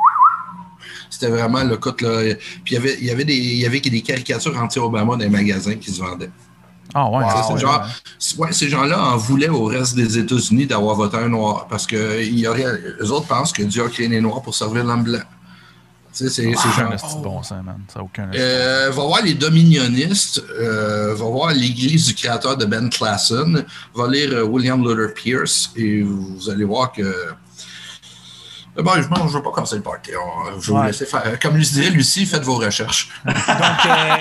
C'était 1.22 1.32
vraiment 1.32 1.62
le 1.62 1.76
coup, 1.76 1.90
là. 2.00 2.34
Puis, 2.64 2.74
il 2.74 2.74
y 2.74 2.76
avait, 2.76 2.96
il 3.00 3.04
y 3.04 3.10
avait, 3.10 3.24
des, 3.24 3.36
il 3.36 3.58
y 3.58 3.66
avait 3.66 3.80
des 3.80 4.02
caricatures 4.02 4.58
anti-Obama 4.58 5.12
dans 5.12 5.18
les 5.18 5.28
magasins 5.28 5.76
qui 5.76 5.92
se 5.92 6.00
vendaient. 6.00 6.30
Ah 6.94 7.08
ouais, 7.08 7.24
Wow, 7.24 7.30
ça, 7.30 7.44
C'est 7.46 7.52
ouais, 7.54 7.60
genre, 7.60 7.86
ouais, 8.38 8.52
ces 8.52 8.68
gens-là 8.68 9.00
en 9.00 9.16
voulaient 9.16 9.48
au 9.48 9.64
reste 9.64 9.94
des 9.94 10.18
États-Unis 10.18 10.66
d'avoir 10.66 10.96
voté 10.96 11.16
un 11.18 11.28
noir. 11.28 11.68
Parce 11.68 11.86
que 11.86 12.20
il 12.20 12.40
y 12.40 12.48
aurait, 12.48 12.66
eux 13.00 13.10
autres 13.12 13.26
pensent 13.28 13.52
que 13.52 13.62
Dieu 13.62 13.84
a 13.84 13.88
créé 13.88 14.08
les 14.08 14.20
noirs 14.20 14.42
pour 14.42 14.54
servir 14.54 14.84
l'homme 14.84 15.04
blanc. 15.04 15.20
Tu 16.12 16.24
sais, 16.24 16.28
c'est 16.28 16.42
c'est 16.42 16.68
aucun 16.68 16.96
genre. 16.96 17.20
bon 17.22 17.42
sens, 17.42 17.64
man. 17.64 17.78
Ça 17.86 18.02
aucun. 18.02 18.30
Euh, 18.34 18.90
va 18.90 19.02
voir 19.04 19.22
les 19.22 19.34
dominionnistes, 19.34 20.42
euh, 20.60 21.14
va 21.14 21.24
voir 21.24 21.54
l'église 21.54 22.06
du 22.08 22.14
créateur 22.14 22.56
de 22.56 22.66
Ben 22.66 22.90
Klassen, 22.90 23.64
va 23.94 24.08
lire 24.08 24.30
euh, 24.32 24.42
William 24.42 24.82
Luther 24.82 25.14
Pierce 25.14 25.70
et 25.76 26.02
vous 26.02 26.50
allez 26.50 26.64
voir 26.64 26.92
que. 26.92 27.14
Euh, 28.78 28.82
Bon, 28.82 28.92
je 28.94 29.00
ne 29.00 29.28
veux 29.28 29.42
pas 29.42 29.50
commencer 29.50 29.76
le 29.76 29.82
party. 29.82 30.12
On- 30.16 30.58
je 30.60 30.66
vais 30.68 30.72
Ouais. 30.72 30.80
vous 30.80 30.86
laisser 30.86 31.04
faire. 31.06 31.38
Comme 31.40 31.56
lui 31.56 31.64
dirait 31.68 31.90
Lucie, 31.90 32.24
faites 32.24 32.42
vos 32.42 32.56
recherches. 32.56 33.08
Donc, 33.26 33.34
euh, 33.36 34.16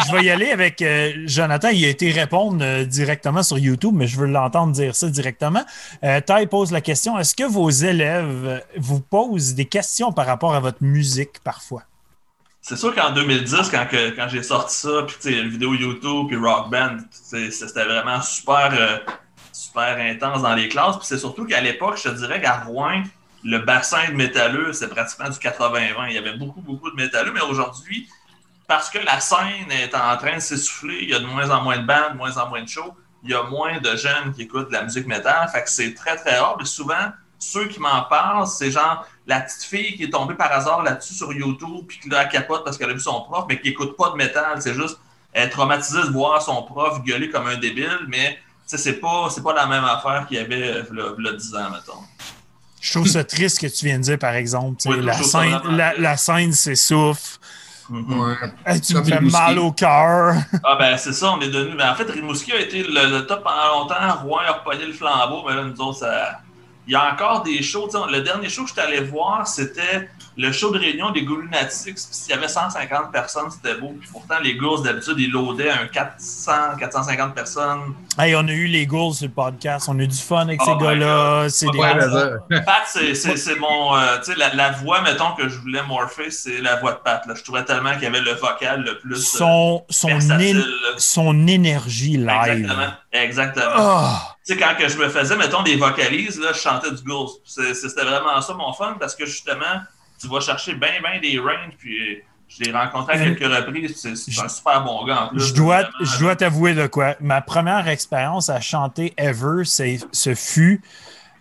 je, 0.00 0.06
je 0.08 0.12
vais 0.16 0.24
y 0.24 0.30
aller 0.30 0.50
avec 0.50 0.82
euh, 0.82 1.12
Jonathan. 1.26 1.68
Il 1.68 1.84
a 1.84 1.88
été 1.88 2.10
répondre 2.10 2.58
euh, 2.64 2.84
directement 2.84 3.42
sur 3.44 3.58
YouTube, 3.58 3.92
mais 3.94 4.08
je 4.08 4.18
veux 4.18 4.26
l'entendre 4.26 4.72
dire 4.72 4.96
ça 4.96 5.08
directement. 5.08 5.64
Euh, 6.02 6.20
Ty 6.20 6.46
pose 6.48 6.72
la 6.72 6.80
question 6.80 7.16
est-ce 7.18 7.34
que 7.36 7.44
vos 7.44 7.70
élèves 7.70 8.64
vous 8.76 9.00
posent 9.00 9.54
des 9.54 9.66
questions 9.66 10.12
par 10.12 10.26
rapport 10.26 10.54
à 10.54 10.60
votre 10.60 10.78
musique 10.82 11.38
parfois? 11.44 11.82
C'est 12.60 12.76
sûr 12.76 12.94
qu'en 12.94 13.10
2010, 13.12 13.68
quand, 13.70 13.86
que- 13.88 14.10
quand 14.16 14.28
j'ai 14.28 14.42
sorti 14.42 14.74
ça, 14.76 15.02
puis 15.06 15.16
tu 15.20 15.32
sais, 15.32 15.38
une 15.40 15.48
vidéo 15.48 15.74
YouTube, 15.74 16.26
puis 16.28 16.36
Rock 16.36 16.70
Band, 16.70 16.96
c'était 17.12 17.84
vraiment 17.84 18.20
super, 18.20 18.70
euh, 18.72 18.98
super 19.52 19.96
intense 19.98 20.42
dans 20.42 20.54
les 20.54 20.68
classes. 20.68 20.96
Puis 20.96 21.06
c'est 21.06 21.18
surtout 21.18 21.44
qu'à 21.44 21.60
l'époque, 21.60 22.00
je 22.02 22.08
te 22.10 22.14
dirais 22.16 22.40
qu'à 22.40 22.60
Rouen, 22.66 23.02
le 23.44 23.58
bassin 23.58 24.08
de 24.08 24.14
métalleux, 24.14 24.72
c'est 24.72 24.88
pratiquement 24.88 25.28
du 25.28 25.38
80-20. 25.38 26.08
Il 26.08 26.14
y 26.14 26.18
avait 26.18 26.36
beaucoup, 26.36 26.60
beaucoup 26.60 26.90
de 26.90 26.96
métalleux, 26.96 27.32
mais 27.32 27.40
aujourd'hui, 27.40 28.08
parce 28.68 28.88
que 28.88 28.98
la 28.98 29.20
scène 29.20 29.70
est 29.70 29.94
en 29.94 30.16
train 30.16 30.36
de 30.36 30.40
s'essouffler, 30.40 30.98
il 31.02 31.10
y 31.10 31.14
a 31.14 31.18
de 31.18 31.26
moins 31.26 31.50
en 31.50 31.62
moins 31.62 31.78
de 31.78 31.86
bandes, 31.86 32.12
de 32.12 32.16
moins 32.16 32.36
en 32.38 32.48
moins 32.48 32.62
de 32.62 32.68
shows, 32.68 32.94
il 33.24 33.30
y 33.30 33.34
a 33.34 33.42
moins 33.44 33.78
de 33.78 33.96
jeunes 33.96 34.32
qui 34.34 34.42
écoutent 34.42 34.68
de 34.68 34.72
la 34.72 34.82
musique 34.82 35.06
métal, 35.06 35.48
fait 35.48 35.62
que 35.62 35.70
c'est 35.70 35.94
très, 35.94 36.16
très 36.16 36.38
rare. 36.38 36.58
Souvent, 36.64 37.12
ceux 37.38 37.66
qui 37.66 37.80
m'en 37.80 38.02
parlent, 38.04 38.46
c'est 38.46 38.70
genre 38.70 39.06
la 39.26 39.40
petite 39.40 39.64
fille 39.64 39.96
qui 39.96 40.04
est 40.04 40.10
tombée 40.10 40.34
par 40.34 40.52
hasard 40.52 40.82
là-dessus 40.82 41.14
sur 41.14 41.32
YouTube, 41.32 41.86
puis 41.86 41.98
qui 41.98 42.08
elle 42.12 42.28
capote 42.28 42.64
parce 42.64 42.78
qu'elle 42.78 42.90
a 42.90 42.94
vu 42.94 43.00
son 43.00 43.20
prof, 43.22 43.44
mais 43.48 43.60
qui 43.60 43.70
écoute 43.70 43.96
pas 43.96 44.10
de 44.10 44.16
métal. 44.16 44.60
C'est 44.62 44.74
juste, 44.74 44.98
elle 45.32 45.48
est 45.48 45.50
traumatisée 45.50 46.02
de 46.02 46.12
voir 46.12 46.40
son 46.40 46.62
prof 46.62 47.02
gueuler 47.02 47.30
comme 47.30 47.46
un 47.46 47.56
débile, 47.56 48.06
mais 48.08 48.38
c'est 48.66 49.00
pas, 49.00 49.28
pas 49.42 49.52
la 49.54 49.66
même 49.66 49.84
affaire 49.84 50.26
qu'il 50.26 50.38
y 50.38 50.40
avait 50.40 50.68
euh, 50.68 50.82
là, 50.92 51.14
là, 51.18 51.32
10 51.32 51.54
ans, 51.56 51.70
mettons. 51.70 52.02
Je 52.82 52.92
trouve 52.94 53.06
ça 53.06 53.22
triste 53.22 53.60
que 53.60 53.68
tu 53.68 53.86
viens 53.86 53.98
de 53.98 54.02
dire, 54.02 54.18
par 54.18 54.34
exemple. 54.34 54.82
Oui, 54.86 55.00
la, 55.00 55.14
scène, 55.14 55.60
la, 55.70 55.94
la 55.96 56.16
scène 56.16 56.52
s'essouffle. 56.52 57.38
Mhm. 57.88 58.18
Ouais. 58.20 58.34
Hey, 58.66 58.80
tu 58.80 58.94
me 58.94 59.04
fais 59.04 59.20
mal 59.20 59.58
au 59.58 59.70
cœur. 59.70 60.34
Ah 60.64 60.76
ben 60.78 60.96
c'est 60.96 61.12
ça, 61.12 61.32
on 61.32 61.40
est 61.40 61.48
devenu. 61.48 61.74
Mais 61.76 61.84
en 61.84 61.94
fait, 61.94 62.10
Rimouski 62.10 62.52
a 62.52 62.60
été 62.60 62.82
le, 62.82 63.10
le 63.18 63.26
top 63.26 63.44
pendant 63.44 63.80
longtemps. 63.80 64.22
Rouen 64.24 64.40
a 64.48 64.52
repogné 64.52 64.84
le 64.86 64.92
flambeau, 64.92 65.44
mais 65.48 65.54
là, 65.54 65.64
nous 65.64 65.80
autres, 65.80 65.98
ça, 66.00 66.40
il 66.86 66.92
y 66.92 66.96
a 66.96 67.12
encore 67.12 67.42
des 67.42 67.62
shows. 67.62 67.88
Le 68.10 68.20
dernier 68.20 68.48
show 68.48 68.62
que 68.64 68.68
je 68.68 68.72
suis 68.72 68.82
allé 68.82 69.00
voir, 69.00 69.46
c'était 69.46 70.08
le 70.36 70.50
show 70.52 70.70
de 70.70 70.78
réunion 70.78 71.10
des 71.10 71.22
Ghouls 71.24 71.42
Lunatics. 71.42 71.94
Puis 71.94 72.04
s'il 72.10 72.30
y 72.30 72.34
avait 72.34 72.48
150 72.48 73.12
personnes, 73.12 73.50
c'était 73.50 73.78
beau. 73.78 73.94
Puis 74.00 74.08
pourtant, 74.10 74.36
les 74.42 74.54
Ghouls, 74.56 74.82
d'habitude, 74.82 75.14
ils 75.18 75.30
loadaient 75.30 75.70
un 75.70 75.86
400, 75.88 76.52
450 76.78 77.34
personnes. 77.34 77.94
Hey, 78.18 78.34
on 78.36 78.46
a 78.48 78.52
eu 78.52 78.66
les 78.66 78.86
goals 78.86 79.14
sur 79.14 79.26
le 79.26 79.32
podcast. 79.32 79.86
On 79.88 79.98
a 79.98 80.02
eu 80.02 80.06
du 80.08 80.16
fun 80.16 80.42
avec 80.42 80.60
Oh 80.62 80.64
ces 80.78 80.84
gars-là. 80.84 81.48
C'est 81.48 81.66
des 81.70 81.78
Pat, 81.78 82.82
c'est- 82.86 83.14
c'est 83.14 83.36
c'est 83.36 83.56
mon. 83.58 83.96
euh, 83.96 84.18
tu 84.18 84.32
sais, 84.32 84.38
la, 84.38 84.54
la 84.54 84.70
voix, 84.70 85.00
mettons, 85.02 85.32
que 85.32 85.48
je 85.48 85.58
voulais 85.58 85.82
morpher, 85.82 86.30
c'est 86.30 86.60
la 86.60 86.76
voix 86.76 86.92
de 86.92 86.98
Pat. 86.98 87.24
Là. 87.26 87.34
Je 87.36 87.42
trouvais 87.42 87.64
tellement 87.64 87.92
qu'il 87.94 88.02
y 88.04 88.06
avait 88.06 88.20
le 88.20 88.32
vocal 88.34 88.82
le 88.82 88.98
plus. 88.98 89.16
euh, 89.16 89.38
son, 89.38 89.84
son, 89.90 90.08
versatile, 90.08 90.64
énergie 91.48 92.16
live. 92.16 92.28
Exactement. 92.52 92.92
Exactement. 93.12 93.66
Ah! 93.76 94.36
Tu 94.46 94.54
sais, 94.54 94.58
quand 94.60 94.74
que 94.78 94.88
je 94.88 94.96
me 94.98 95.08
faisais, 95.08 95.36
mettons, 95.36 95.62
des 95.62 95.76
vocalises, 95.76 96.38
là, 96.40 96.52
je 96.52 96.58
chantais 96.58 96.90
du 96.90 97.02
Ghost. 97.02 97.40
C'était 97.44 98.02
vraiment 98.04 98.40
ça 98.40 98.54
mon 98.54 98.72
fun 98.72 98.96
parce 98.98 99.14
que 99.14 99.24
justement, 99.26 99.80
tu 100.22 100.28
vas 100.28 100.40
chercher 100.40 100.74
bien, 100.74 101.00
bien 101.02 101.20
des 101.20 101.38
ranges, 101.38 101.74
puis 101.78 101.98
euh, 101.98 102.22
je 102.48 102.64
l'ai 102.64 102.72
rencontré 102.72 103.14
à 103.14 103.16
Euh, 103.18 103.34
quelques 103.34 103.54
reprises. 103.54 103.96
C'est 103.96 104.40
un 104.42 104.48
super 104.48 104.84
bon 104.84 105.04
gars 105.04 105.24
en 105.24 105.28
plus. 105.28 105.48
Je 105.48 105.54
dois, 105.54 105.88
je 106.00 106.18
dois 106.18 106.36
t'avouer 106.36 106.74
de 106.74 106.86
quoi. 106.86 107.16
Ma 107.20 107.40
première 107.42 107.88
expérience 107.88 108.48
à 108.48 108.60
chanter 108.60 109.12
ever, 109.16 109.64
c'est, 109.64 109.98
ce 110.12 110.34
fut 110.34 110.80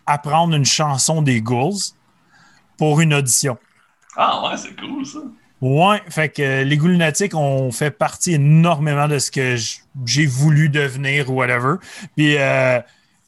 apprendre 0.06 0.56
une 0.56 0.66
chanson 0.66 1.22
des 1.22 1.42
Ghouls 1.42 1.94
pour 2.78 3.02
une 3.02 3.14
audition. 3.14 3.58
Ah 4.18 4.44
ouais, 4.44 4.58
c'est 4.58 4.76
cool 4.80 5.06
ça. 5.06 5.20
Ouais, 5.62 6.02
fait 6.10 6.30
que 6.30 6.42
euh, 6.42 6.64
les 6.64 6.76
Ghouls 6.76 6.92
Lunatiques 6.94 7.36
ont 7.36 7.72
fait 7.72 7.92
partie 7.92 8.34
énormément 8.34 9.08
de 9.08 9.20
ce 9.20 9.30
que 9.30 9.56
j'ai 10.06 10.26
voulu 10.26 10.70
devenir 10.70 11.30
ou 11.30 11.36
whatever. 11.36 11.76
Puis 12.18 12.36
euh, 12.40 12.80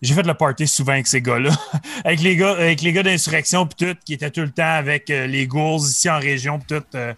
j'ai 0.04 0.14
fait 0.14 0.24
le 0.28 0.34
party 0.34 0.68
souvent 0.68 0.94
avec 0.94 1.08
ces 1.08 1.22
gars-là. 1.22 1.50
avec 2.06 2.20
les 2.22 2.36
gars, 2.36 2.52
avec 2.52 2.82
les 2.82 2.92
gars 2.94 3.04
d'insurrection 3.04 3.66
puis 3.66 3.88
tout, 3.88 3.98
qui 4.06 4.14
étaient 4.14 4.30
tout 4.32 4.42
le 4.42 4.52
temps 4.52 4.76
avec 4.76 5.10
euh, 5.10 5.26
les 5.28 5.48
Ghouls 5.48 5.80
ici 5.80 6.10
en 6.10 6.20
région 6.20 6.60
puis 6.60 6.78
tout. 6.78 6.86
euh, 6.96 7.14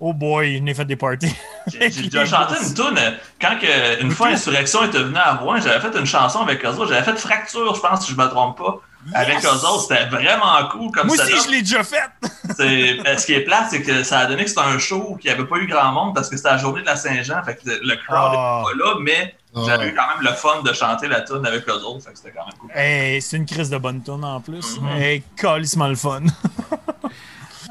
oh 0.00 0.12
boy, 0.12 0.62
j'ai 0.64 0.74
fait 0.74 0.84
des 0.84 0.96
parties. 0.96 1.34
J'ai 1.72 1.88
déjà 1.88 2.24
chanté 2.24 2.54
une 2.62 2.72
tune 2.74 2.98
quand 3.40 3.58
que, 3.60 4.02
une 4.02 4.10
fois 4.10 4.28
Insurrection 4.28 4.84
était 4.84 5.02
venue 5.02 5.16
à 5.18 5.34
Rouen, 5.34 5.60
j'avais 5.60 5.80
fait 5.80 5.96
une 5.98 6.06
chanson 6.06 6.40
avec 6.40 6.64
eux 6.64 6.68
autres. 6.68 6.88
J'avais 6.88 7.04
fait 7.04 7.18
Fracture, 7.18 7.74
je 7.74 7.80
pense, 7.80 8.06
si 8.06 8.12
je 8.12 8.16
me 8.16 8.26
trompe 8.28 8.56
pas. 8.56 8.80
Avec 9.14 9.44
eux 9.44 9.48
autres, 9.48 9.82
c'était 9.88 10.06
vraiment 10.06 10.66
cool 10.70 10.90
comme 10.92 11.06
Moi 11.08 11.16
ça. 11.16 11.24
aussi, 11.24 11.36
je 11.46 11.50
l'ai 11.50 11.60
déjà 11.60 11.84
fait. 11.84 12.08
Ce 13.18 13.26
qui 13.26 13.34
est 13.34 13.40
plate, 13.42 13.66
c'est 13.70 13.82
que 13.82 14.02
ça 14.02 14.20
a 14.20 14.26
donné 14.26 14.44
que 14.44 14.48
c'était 14.50 14.62
un 14.62 14.78
show 14.78 15.16
qui 15.20 15.28
avait 15.30 15.44
pas 15.44 15.56
eu 15.58 15.66
grand 15.66 15.92
monde 15.92 16.14
parce 16.14 16.28
que 16.28 16.36
c'était 16.36 16.50
la 16.50 16.58
journée 16.58 16.80
de 16.80 16.86
la 16.86 16.96
Saint-Jean. 16.96 17.42
Fait 17.44 17.56
que 17.56 17.68
le 17.68 17.94
crowd 17.96 18.32
Ah. 18.34 18.62
était 18.66 18.78
pas 18.78 18.84
là, 18.84 18.94
mais 19.02 19.34
Ah. 19.54 19.60
j'avais 19.66 19.88
eu 19.88 19.94
quand 19.94 20.06
même 20.14 20.22
le 20.22 20.32
fun 20.34 20.62
de 20.62 20.72
chanter 20.72 21.08
la 21.08 21.22
tune 21.22 21.44
avec 21.46 21.66
eux 21.68 21.72
autres. 21.72 22.04
Fait 22.04 22.12
que 22.12 22.18
c'était 22.18 22.32
quand 22.32 22.44
même 22.46 22.54
cool. 22.58 22.70
Hey, 22.74 23.20
c'est 23.22 23.36
une 23.38 23.46
crise 23.46 23.70
de 23.70 23.78
bonne 23.78 24.02
tune 24.02 24.24
en 24.24 24.40
plus. 24.40 24.78
Hey, 24.96 25.22
calissement 25.36 25.88
le 25.88 25.94
fun. 25.96 26.22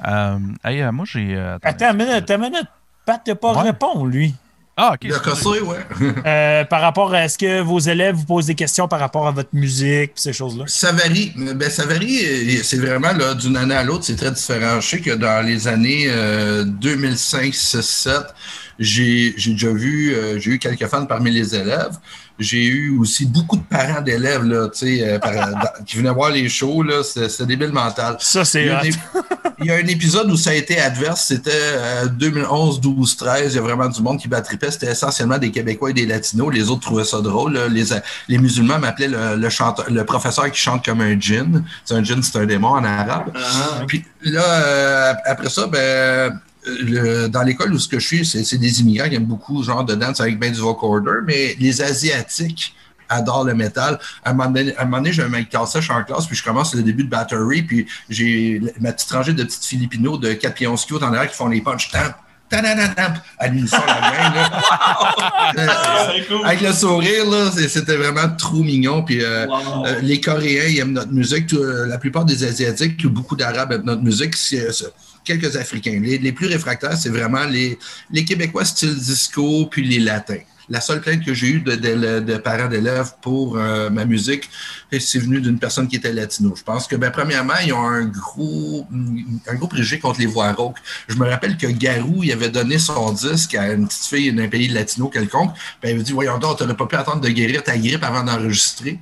Euh, 0.08 0.38
hey, 0.64 0.82
euh, 0.84 0.92
moi, 0.92 1.06
j'ai. 1.08 1.36
euh, 1.36 1.58
Attends 1.64 1.90
une 1.92 1.98
minute, 1.98 2.12
attends 2.14 2.36
une 2.36 2.42
minute. 2.52 2.68
Pat, 3.04 3.20
t'as 3.26 3.34
pas 3.34 3.54
Ouais. 3.54 3.62
répond, 3.64 4.06
lui. 4.06 4.36
Ah, 4.80 4.92
ok. 4.94 5.10
Le 5.10 5.18
cossé, 5.20 5.60
ouais. 5.62 5.78
Euh, 6.26 6.64
par 6.66 6.82
rapport 6.82 7.12
à 7.14 7.26
est-ce 7.26 7.36
que 7.38 7.62
vos 7.62 7.80
élèves 7.80 8.14
vous 8.16 8.26
posent 8.26 8.46
des 8.46 8.54
questions 8.54 8.88
par 8.88 9.00
rapport 9.00 9.26
à 9.28 9.32
votre 9.32 9.50
musique 9.54 10.12
ces 10.14 10.34
choses-là? 10.34 10.66
Ça 10.68 10.92
varie. 10.92 11.34
Ben, 11.36 11.70
ça 11.72 11.86
varie. 11.88 12.20
euh, 12.24 12.60
C'est 12.62 12.78
vraiment 12.78 13.12
là, 13.14 13.34
d'une 13.34 13.58
année 13.58 13.74
à 13.74 13.84
l'autre, 13.84 14.04
c'est 14.06 14.16
très 14.16 14.30
différent. 14.32 14.80
Je 14.80 14.88
sais 14.88 15.02
que 15.02 15.16
dans 15.16 15.44
les 15.44 15.68
années 15.68 16.06
euh, 16.10 16.64
2005, 16.64 17.56
6, 17.56 17.82
7, 17.82 18.14
j'ai 18.78 19.34
j'ai 19.36 19.52
déjà 19.54 19.72
vu, 19.72 20.14
euh, 20.14 20.40
j'ai 20.40 20.52
eu 20.52 20.60
quelques 20.60 20.86
fans 20.86 21.08
parmi 21.08 21.32
les 21.32 21.56
élèves. 21.56 21.98
J'ai 22.40 22.66
eu 22.66 22.98
aussi 23.00 23.26
beaucoup 23.26 23.58
de 23.58 23.64
parents 23.64 24.02
d'élèves 24.02 24.44
là, 24.44 24.68
tu 24.70 24.80
sais, 24.98 25.08
euh, 25.08 25.20
par- 25.20 25.34
dans- 25.34 25.84
qui 25.86 25.98
venaient 25.98 26.12
voir 26.14 26.30
les 26.30 26.48
shows. 26.50 26.84
là, 26.84 27.02
C'est 27.04 27.30
c'est 27.30 27.46
débile 27.46 27.72
mental. 27.72 28.18
Ça, 28.20 28.42
Il 28.42 28.46
c'est 28.46 28.66
y, 28.66 28.70
a 28.70 28.78
un, 28.80 28.82
hot. 28.82 28.86
ép- 28.86 29.24
il 29.60 29.66
y 29.66 29.72
a 29.72 29.76
un 29.76 29.88
épisode 29.88 30.30
où 30.30 30.38
ça 30.38 30.52
a 30.52 30.54
été 30.54 30.80
adverse, 30.80 31.26
c'était 31.26 31.50
euh, 31.54 32.06
2011, 32.08 32.80
12, 32.80 33.18
13. 33.18 33.54
Il 33.54 33.56
y 33.56 33.60
a 33.60 33.62
vraiment 33.64 33.88
du 33.90 34.02
monde 34.04 34.20
qui 34.20 34.28
battripait. 34.28 34.70
C'était 34.70 34.92
essentiellement 34.92 35.40
des 35.40 35.50
Québécois 35.50 35.90
et 35.90 35.94
des 35.94 36.06
Latinos. 36.06 36.54
Les 36.54 36.70
autres 36.70 36.82
trouvaient 36.82 37.04
ça 37.06 37.22
drôle. 37.22 37.54
là. 37.54 37.68
Les, 37.68 37.86
les 38.28 38.38
musulmans 38.38 38.78
m'appelaient 38.78 39.08
le, 39.08 39.36
le, 39.36 39.50
chanteur- 39.50 39.90
le 39.90 40.04
professeur 40.06 40.52
qui 40.52 40.60
chante 40.60 40.86
comme 40.86 41.02
un 41.02 41.20
djinn. 41.20 41.64
C'est 41.86 41.96
un 41.96 42.04
djinn, 42.04 42.22
c'est 42.22 42.38
un 42.38 42.46
démon 42.46 42.70
en 42.70 42.84
arabe. 42.84 43.32
Ah, 43.36 43.84
Puis 43.88 44.06
là, 44.22 44.44
euh, 44.44 45.14
après 45.26 45.50
ça, 45.50 45.66
ben, 45.66 46.40
dans 47.30 47.44
l'école 47.44 47.74
où 47.74 47.80
ce 47.80 47.88
que 47.88 48.00
je 48.00 48.06
suis, 48.06 48.26
c'est 48.26 48.58
des 48.58 48.82
immigrants 48.82 49.10
qui 49.10 49.16
aiment 49.16 49.26
beaucoup 49.26 49.64
genre 49.64 49.84
de 49.84 49.96
dance 49.96 50.22
avec 50.22 50.40
ben 50.40 50.52
du 50.52 50.60
vocorder, 50.60 51.22
mais 51.26 51.56
les 51.60 51.82
Asiatiques 51.82 52.76
adorent 53.10 53.46
le 53.46 53.54
métal. 53.54 54.00
À 54.24 54.32
un 54.32 54.34
moment 54.34 54.50
donné, 54.50 54.76
à 54.76 54.82
un 54.82 54.86
moment 54.86 54.98
donné, 54.98 55.14
j'ai 55.14 55.24
un 55.24 55.30
mec 55.30 55.56
sèche 55.66 55.90
en 55.90 56.04
classe, 56.04 56.26
puis 56.26 56.36
je 56.36 56.44
commence 56.44 56.76
le 56.76 56.84
début 56.84 57.04
de 57.04 57.10
Battery, 57.10 57.64
puis 57.64 57.88
j'ai 58.10 58.62
ma 58.80 58.92
petite 58.92 59.12
rangée 59.12 59.34
de 59.34 59.44
petites 59.44 59.66
Filipinos 59.66 60.20
de 60.20 60.34
4 60.34 60.54
pieds 60.54 60.68
11 60.68 60.86
kilos 60.86 61.04
en 61.04 61.08
arrière 61.08 61.30
qui 61.30 61.38
font 61.38 61.48
les 61.48 61.62
punch 61.62 61.90
tam, 61.92 62.14
à 62.56 63.48
l'unisson 63.48 63.78
la 63.86 63.94
gang, 64.02 64.36
là. 64.36 64.62
Euh, 65.58 65.66
cool. 66.28 66.46
avec 66.46 66.62
le 66.62 66.74
sourire, 66.74 67.26
là, 67.30 67.50
c'était 67.52 67.96
vraiment 67.96 68.28
trop 68.38 68.64
mignon. 68.64 69.02
Puis 69.04 69.24
euh, 69.24 69.46
Wow. 69.48 69.86
euh, 69.86 70.00
les 70.02 70.20
Coréens, 70.20 70.66
ils 70.68 70.80
aiment 70.80 70.92
notre 70.94 71.12
musique. 71.14 71.48
Tout, 71.48 71.62
la 71.64 71.98
plupart 71.98 72.26
des 72.26 72.44
Asiatiques, 72.44 73.06
beaucoup 73.08 73.36
d'Arabes 73.36 73.72
aiment 73.74 73.86
notre 73.86 74.02
musique. 74.04 74.36
C'est- 74.36 74.68
quelques 75.24 75.56
Africains. 75.58 76.00
Les, 76.02 76.18
les 76.18 76.32
plus 76.32 76.48
réfractaires, 76.48 76.96
c'est 76.98 77.10
vraiment 77.10 77.44
les, 77.46 77.78
les 78.12 78.24
Québécois 78.24 78.64
style 78.66 78.96
disco, 78.96 79.66
puis 79.70 79.86
les 79.86 80.00
Latins. 80.00 80.38
La 80.70 80.82
seule 80.82 81.00
plainte 81.02 81.24
que 81.24 81.34
j'ai 81.34 81.48
eue 81.48 81.60
de, 81.62 81.76
de- 81.76 82.20
de 82.20 82.38
parents 82.38 82.68
d'élèves 82.68 83.14
pour 83.22 83.58
euh, 83.58 83.90
ma 83.90 84.04
musique, 84.06 84.50
c'est 84.92 85.20
venu 85.20 85.40
d'une 85.40 85.60
personne 85.60 85.88
qui 85.88 85.96
était 85.96 86.12
latino. 86.12 86.54
Je 86.58 86.64
pense 86.64 86.88
que, 86.88 86.96
ben, 86.98 87.10
premièrement, 87.10 87.54
ils 87.66 87.72
ont 87.74 87.86
un 87.88 88.06
gros, 88.06 88.86
un 89.48 89.56
gros 89.56 89.68
préjugé 89.68 90.00
contre 90.00 90.20
les 90.20 90.26
voix 90.26 90.52
rauques. 90.52 90.78
Je 91.08 91.16
me 91.16 91.28
rappelle 91.30 91.56
que 91.58 91.68
Garou, 91.68 92.24
il 92.24 92.32
avait 92.34 92.50
donné 92.50 92.78
son 92.80 93.12
disque 93.14 93.56
à 93.56 93.72
une 93.74 93.88
petite 93.88 94.06
fille 94.06 94.34
d'un 94.34 94.48
pays 94.50 94.68
latino 94.68 95.08
quelconque. 95.08 95.52
Ben, 95.82 95.90
il 95.90 95.94
avait 95.96 96.04
dit, 96.04 96.12
voyons 96.12 96.38
donc, 96.38 96.58
t'aurais 96.58 96.76
pas 96.76 96.86
pu 96.86 96.96
attendre 96.98 97.22
de 97.22 97.30
guérir 97.30 97.64
ta 97.64 97.78
grippe 97.78 98.04
avant 98.04 98.24
d'enregistrer. 98.24 99.00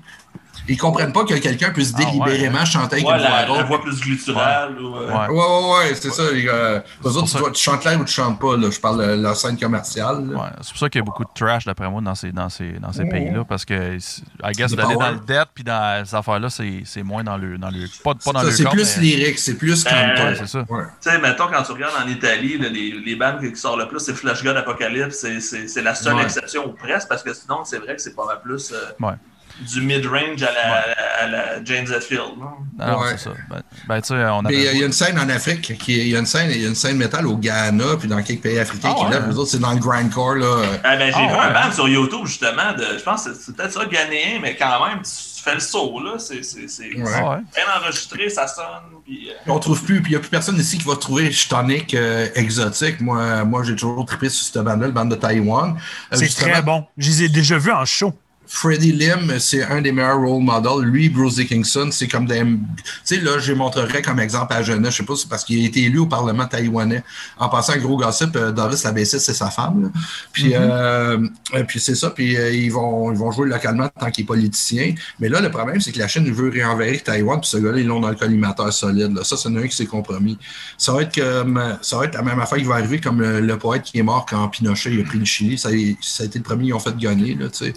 Ils 0.68 0.78
comprennent 0.78 1.14
pas 1.14 1.24
que 1.26 1.34
quelqu'un 1.36 1.72
puisse 1.72 1.94
Ah, 1.96 2.00
ouais, 2.00 2.06
délibérément 2.06 2.66
chanter 2.66 2.96
avec 2.96 3.08
Ouais, 3.08 3.14
une 3.14 3.20
voix 3.48 3.58
la, 3.58 3.64
voix 3.64 3.82
plus 3.82 4.00
gutturale. 4.02 4.80
ou, 4.82 4.96
euh, 4.96 5.08
Ouais. 5.08 5.28
Ouais, 5.30 5.38
ouais, 5.38 5.90
ouais, 5.90 5.96
c'est 5.96 6.10
ça, 6.12 6.24
les 6.32 6.44
gars. 6.44 6.84
Eux 7.04 7.08
autres, 7.08 7.28
ça 7.28 7.38
tu, 7.38 7.44
dois- 7.44 7.52
tu 7.52 7.62
chantes 7.62 7.82
clair 7.82 8.00
ou 8.00 8.04
tu 8.06 8.14
chantes 8.14 8.40
pas, 8.40 8.58
là. 8.58 8.70
Je 8.72 8.80
parle 8.80 9.06
de 9.06 9.22
la 9.22 9.36
scène 9.36 9.58
commerciale. 9.60 10.30
là. 10.30 10.38
Ouais, 10.40 10.50
c'est 10.62 10.70
pour 10.72 10.80
ça 10.80 10.90
qu'il 10.90 11.00
y 11.00 11.04
a 11.04 11.06
beaucoup 11.06 11.24
de 11.24 11.30
trash, 11.36 11.66
d'après 11.66 11.90
moi, 11.90 12.02
dans 12.02 12.16
ces, 12.16 12.32
dans 12.32 12.50
ces, 12.50 12.74
dans 12.74 12.92
ces 12.92 13.06
pays-là. 13.06 13.44
Parce 13.48 13.66
que, 13.66 13.96
I 13.98 14.52
guess, 14.54 14.70
C'est 14.72 14.76
d'aller 14.76 14.96
dans 14.96 15.12
le 15.12 15.20
debt 15.20 15.48
puis 15.54 15.64
dans 15.64 16.04
ces 16.06 16.16
affaires-là, 16.16 16.50
c'est 16.50 16.82
c'est 16.86 17.04
moins 17.04 17.24
dans 17.24 17.38
le. 17.38 17.58
Dans 17.58 17.70
le 17.70 17.86
pas, 18.04 18.14
pas 18.16 18.32
dans 18.32 18.40
Ça, 18.40 18.46
le 18.46 18.52
c'est 18.52 18.66
plus 18.70 18.98
mais- 18.98 19.04
lyrique, 19.04 19.40
c'est 19.40 19.56
plus 19.58 19.84
Ben, 19.84 19.92
canton. 20.16 20.28
Ouais, 20.30 20.36
c'est 20.36 20.48
ça. 20.48 20.60
Ouais. 20.70 20.84
Tu 21.02 21.10
sais, 21.10 21.20
mettons, 21.20 21.48
quand 21.48 21.64
tu 21.64 21.72
regardes 21.74 21.96
en 22.04 22.08
Italie, 22.10 22.58
là, 22.58 22.70
les, 22.70 22.92
les 23.06 23.16
bandes 23.16 23.40
qui 23.42 23.56
sortent 23.56 23.80
le 23.80 23.88
plus, 23.88 24.00
c'est 24.00 24.14
Flash 24.16 24.44
God 24.44 24.58
Apocalypse. 24.58 25.16
C'est- 25.18 25.40
C'est 25.40 25.68
c'est 25.68 25.82
la 25.82 25.94
seule 25.96 26.16
Ouais. 26.16 26.24
exception 26.24 26.66
ou 26.68 26.74
presque, 26.74 27.08
parce 27.08 27.22
que 27.24 27.34
sinon, 27.34 27.64
c'est 27.66 27.78
vrai 27.78 27.96
que 27.96 28.02
c'est 28.02 28.16
pas 28.16 28.26
mal 28.26 28.40
plus 28.42 28.72
euh, 28.72 29.06
Ouais. 29.06 29.14
Du 29.62 29.82
mid-range 29.82 30.44
à 30.44 30.52
la, 30.52 30.84
à 31.24 31.28
la 31.28 31.64
James 31.64 31.88
Hetfield. 31.92 32.38
non? 32.38 32.98
Ouais. 33.00 33.12
c'est 33.18 33.26
ça. 33.26 33.32
Ben, 33.50 33.62
ben, 33.88 34.02
tu 34.02 34.08
sais, 34.10 34.26
on 34.26 34.42
Mais 34.42 34.54
il 34.54 34.62
y, 34.62 34.68
a- 34.68 34.70
avait. 34.70 34.78
il 34.78 34.80
y 34.82 34.84
a 34.84 34.86
une 34.88 34.92
scène 34.92 35.18
en 35.18 35.30
Afrique, 35.30 35.78
qui, 35.78 35.98
il 35.98 36.08
y 36.10 36.16
a 36.16 36.20
une 36.20 36.26
scène, 36.26 36.52
il 36.52 36.62
y 36.62 36.66
a 36.66 36.68
une 36.68 36.76
scène 36.76 36.98
métal 36.98 37.26
au 37.26 37.38
Ghana, 37.38 37.96
puis 38.00 38.08
dans 38.10 38.22
quelques 38.22 38.42
pays 38.42 38.60
africains 38.60 38.90
Ah, 38.92 39.00
qui 39.00 39.06
ouais. 39.06 39.12
lèvent. 39.12 39.30
Les 39.30 39.38
autres, 39.38 39.52
c'est 39.52 39.60
dans 39.60 39.72
le 39.74 39.80
grindcore, 39.80 40.36
là. 40.36 40.62
Ah, 40.84 40.98
ben, 40.98 41.08
j'ai 41.08 41.14
Ah, 41.16 41.28
vu 41.28 41.34
ouais. 41.34 41.40
un 41.40 41.54
band 41.68 41.72
sur 41.74 41.88
YouTube, 41.88 42.26
justement, 42.26 42.74
de, 42.78 42.98
je 42.98 43.04
pense 43.04 43.24
que 43.24 43.34
c'est- 43.34 43.56
peut-être 43.56 43.72
ça, 43.72 43.86
ghanéen, 43.86 44.40
mais 44.42 44.56
quand 44.58 44.86
même, 44.88 45.00
tu 45.04 45.42
fais 45.44 45.54
le 45.54 45.60
saut, 45.62 46.02
là. 46.04 46.20
C'est 46.20 46.44
c'est- 46.44 46.68
c'est- 46.68 46.84
Ouais. 46.96 47.04
c'est 47.06 47.14
Ah 47.16 47.30
ouais. 47.32 47.38
bien 47.56 47.64
enregistré, 47.82 48.30
ça 48.30 48.48
sonne. 48.48 48.66
Puis, 49.06 49.30
euh, 49.30 49.34
On 49.52 49.60
trouve 49.60 49.84
plus, 49.84 50.02
puis 50.02 50.12
il 50.12 50.16
n'y 50.16 50.18
a 50.18 50.20
plus 50.20 50.30
personne 50.30 50.58
ici 50.60 50.78
qui 50.80 50.84
va 50.88 50.96
trouver 50.96 51.32
Chitonic 51.32 51.94
euh, 51.94 52.28
exotique. 52.36 53.00
Moi, 53.00 53.46
moi 53.46 53.64
j'ai 53.64 53.76
toujours 53.76 54.04
trippé 54.06 54.28
sur 54.30 54.44
cette 54.46 54.64
bande-là, 54.64 54.88
le 54.88 54.94
bande 54.94 55.12
de 55.12 55.16
Taïwan. 55.16 55.76
Euh, 55.76 56.16
C'est 56.18 56.26
justement, 56.26 56.52
très 56.52 56.62
bon. 56.64 56.86
Je 56.98 57.10
les 57.10 57.24
ai 57.24 57.30
déjà 57.30 57.58
vus 57.60 57.72
en 57.72 57.86
show. 57.86 58.14
Freddie 58.48 58.92
Lim, 58.92 59.34
c'est 59.40 59.64
un 59.64 59.82
des 59.82 59.92
meilleurs 59.92 60.20
role 60.20 60.44
models. 60.44 60.86
Lui, 60.88 61.10
Bruce 61.10 61.36
Dickinson, 61.36 61.90
c'est 61.92 62.08
comme 62.08 62.26
des. 62.26 62.40
Tu 62.40 62.56
sais, 63.04 63.18
là, 63.20 63.40
je 63.40 63.52
les 63.52 63.58
montrerai 63.58 64.02
comme 64.02 64.20
exemple 64.20 64.54
à 64.54 64.62
Jeunesse. 64.62 64.92
Je 64.94 64.98
sais 64.98 65.04
pas, 65.04 65.16
c'est 65.16 65.28
parce 65.30 65.44
qu'il 65.44 65.64
a 65.64 65.68
été 65.68 65.84
élu 65.84 66.00
au 66.00 66.06
Parlement 66.06 66.46
taïwanais. 66.46 67.04
En 67.38 67.50
passant, 67.50 67.74
un 67.74 67.78
gros 67.78 67.98
gossip, 67.98 68.36
euh, 68.36 68.52
Doris 68.52 68.84
la 68.84 68.92
bassiste, 68.92 69.20
c'est 69.20 69.34
sa 69.34 69.50
femme. 69.50 69.84
là. 69.84 69.90
Puis, 70.32 70.52
euh, 70.54 71.18
euh, 71.54 71.64
puis 71.68 71.80
c'est 71.80 71.96
ça. 71.96 72.10
Puis 72.12 72.38
euh, 72.38 72.52
ils, 72.52 72.72
vont, 72.72 73.12
ils 73.12 73.18
vont 73.18 73.32
jouer 73.32 73.48
localement 73.50 73.90
tant 74.00 74.12
qu'il 74.12 74.24
est 74.24 74.28
politicien. 74.28 74.94
Mais 75.20 75.30
là, 75.30 75.42
le 75.42 75.50
problème, 75.50 75.82
c'est 75.82 75.92
que 75.92 76.00
la 76.00 76.08
Chine 76.08 76.32
veut 76.32 76.50
réenvahir 76.50 77.02
Taïwan. 77.04 77.40
Puis 77.42 77.50
ce 77.50 77.58
gars-là, 77.58 77.80
ils 77.80 77.88
l'ont 77.88 78.00
dans 78.00 78.10
le 78.10 78.16
collimateur 78.16 78.72
solide. 78.72 79.14
Là. 79.14 79.24
Ça, 79.24 79.38
c'est 79.38 79.50
un 79.50 79.68
qui 79.68 79.76
s'est 79.76 79.86
compromis. 79.86 80.38
Ça 80.78 80.94
va, 80.94 81.02
être 81.02 81.16
comme, 81.16 81.78
ça 81.82 81.98
va 81.98 82.06
être 82.06 82.14
la 82.16 82.22
même 82.22 82.40
affaire 82.40 82.58
qui 82.58 82.64
va 82.66 82.76
arriver 82.76 83.00
comme 83.00 83.22
le, 83.22 83.42
le 83.42 83.58
poète 83.58 83.84
qui 83.84 83.98
est 84.00 84.04
mort 84.04 84.26
quand 84.30 84.48
Pinochet 84.50 84.92
il 84.94 85.02
a 85.02 85.04
pris 85.04 85.20
le 85.20 85.26
Chili. 85.26 85.58
Ça, 85.58 85.70
a- 85.70 85.96
ça 86.02 86.24
a 86.24 86.26
été 86.28 86.40
le 86.40 86.44
premier 86.44 86.66
qu'ils 86.66 86.74
ont 86.74 86.80
fait 86.80 86.96
gagner. 86.98 87.36
Là, 87.36 87.50
tu 87.50 87.66
sais. 87.66 87.74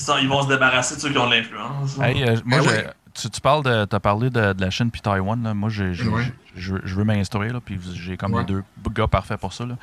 Ils, 0.00 0.04
sont- 0.04 0.18
ils 0.18 0.28
vont 0.28 0.42
se 0.42 0.48
débarrasser 0.48 0.96
de 0.96 1.00
ceux 1.00 1.10
qui 1.10 1.18
ont 1.18 1.28
de 1.28 1.34
l'influence. 1.34 1.98
Hey, 2.02 2.22
euh, 2.24 2.36
moi, 2.44 2.58
Ben 2.60 2.66
ouais. 2.66 2.90
tu, 3.14 3.28
tu 3.30 3.40
parles 3.40 3.62
de. 3.64 3.86
As 3.94 4.00
parlé 4.00 4.30
de, 4.30 4.52
de 4.52 4.60
la 4.60 4.70
Chine 4.70 4.90
puis 4.90 5.00
Taïwan. 5.00 5.42
Là. 5.42 5.54
Moi, 5.54 5.68
j'ai- 5.70 5.90
Ouais. 6.08 6.32
je, 6.56 6.76
je 6.84 6.94
veux 6.94 7.04
m'instruire, 7.04 7.52
là, 7.54 7.60
puis 7.64 7.78
j'ai 7.94 8.16
comme 8.16 8.34
Ouais. 8.34 8.40
les 8.40 8.46
deux 8.46 8.62
gars 8.92 9.06
parfaits 9.06 9.38
pour 9.40 9.52
ça. 9.52 9.64
là. 9.66 9.76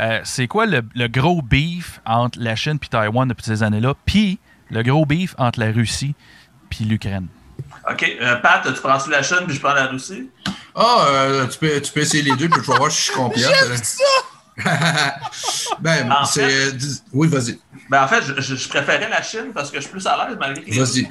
Euh, 0.00 0.20
c'est 0.24 0.46
quoi 0.46 0.66
le, 0.66 0.82
le 0.94 1.08
gros 1.08 1.42
beef 1.42 2.00
entre 2.06 2.38
la 2.40 2.54
Chine 2.56 2.78
puis 2.78 2.88
Taïwan 2.88 3.26
depuis 3.28 3.44
ces 3.44 3.62
années-là, 3.62 3.94
puis 4.06 4.38
le 4.70 4.82
gros 4.82 5.04
beef 5.06 5.34
entre 5.38 5.60
la 5.60 5.72
Russie 5.72 6.14
puis 6.70 6.84
l'Ukraine? 6.84 7.26
OK. 7.90 8.16
Euh, 8.20 8.36
Pat, 8.36 8.62
tu 8.64 8.80
prends-tu 8.80 9.10
la 9.10 9.22
Chine 9.22 9.38
puis 9.46 9.54
je 9.56 9.60
prends 9.60 9.74
la 9.74 9.86
Russie? 9.86 10.28
Ah, 10.74 11.04
euh, 11.08 11.46
tu, 11.48 11.58
peux, 11.58 11.80
tu 11.80 11.92
peux 11.92 12.00
essayer 12.00 12.22
les 12.22 12.34
deux, 12.36 12.48
puis 12.48 12.60
tu 12.62 12.70
vas 12.70 12.76
voir 12.78 12.90
si 12.90 12.98
je 12.98 13.02
suis 13.04 13.14
complète. 13.14 13.44
ben, 15.80 16.10
En 16.12 16.24
c'est. 16.24 16.48
fait- 16.48 16.72
dis- 16.72 17.02
Oui, 17.12 17.28
vas-y. 17.28 17.58
Ben, 17.90 18.04
en 18.04 18.08
fait, 18.08 18.22
je, 18.22 18.40
je- 18.54 18.68
préférais 18.68 19.08
la 19.08 19.22
Chine 19.22 19.50
parce 19.54 19.70
que 19.70 19.76
je 19.76 19.82
suis 19.82 19.90
plus 19.90 20.06
à 20.06 20.16
l'aise 20.28 20.36
malgré 20.38 20.62
que 20.64 20.70
les 20.70 20.78
Vas-y. 20.78 21.08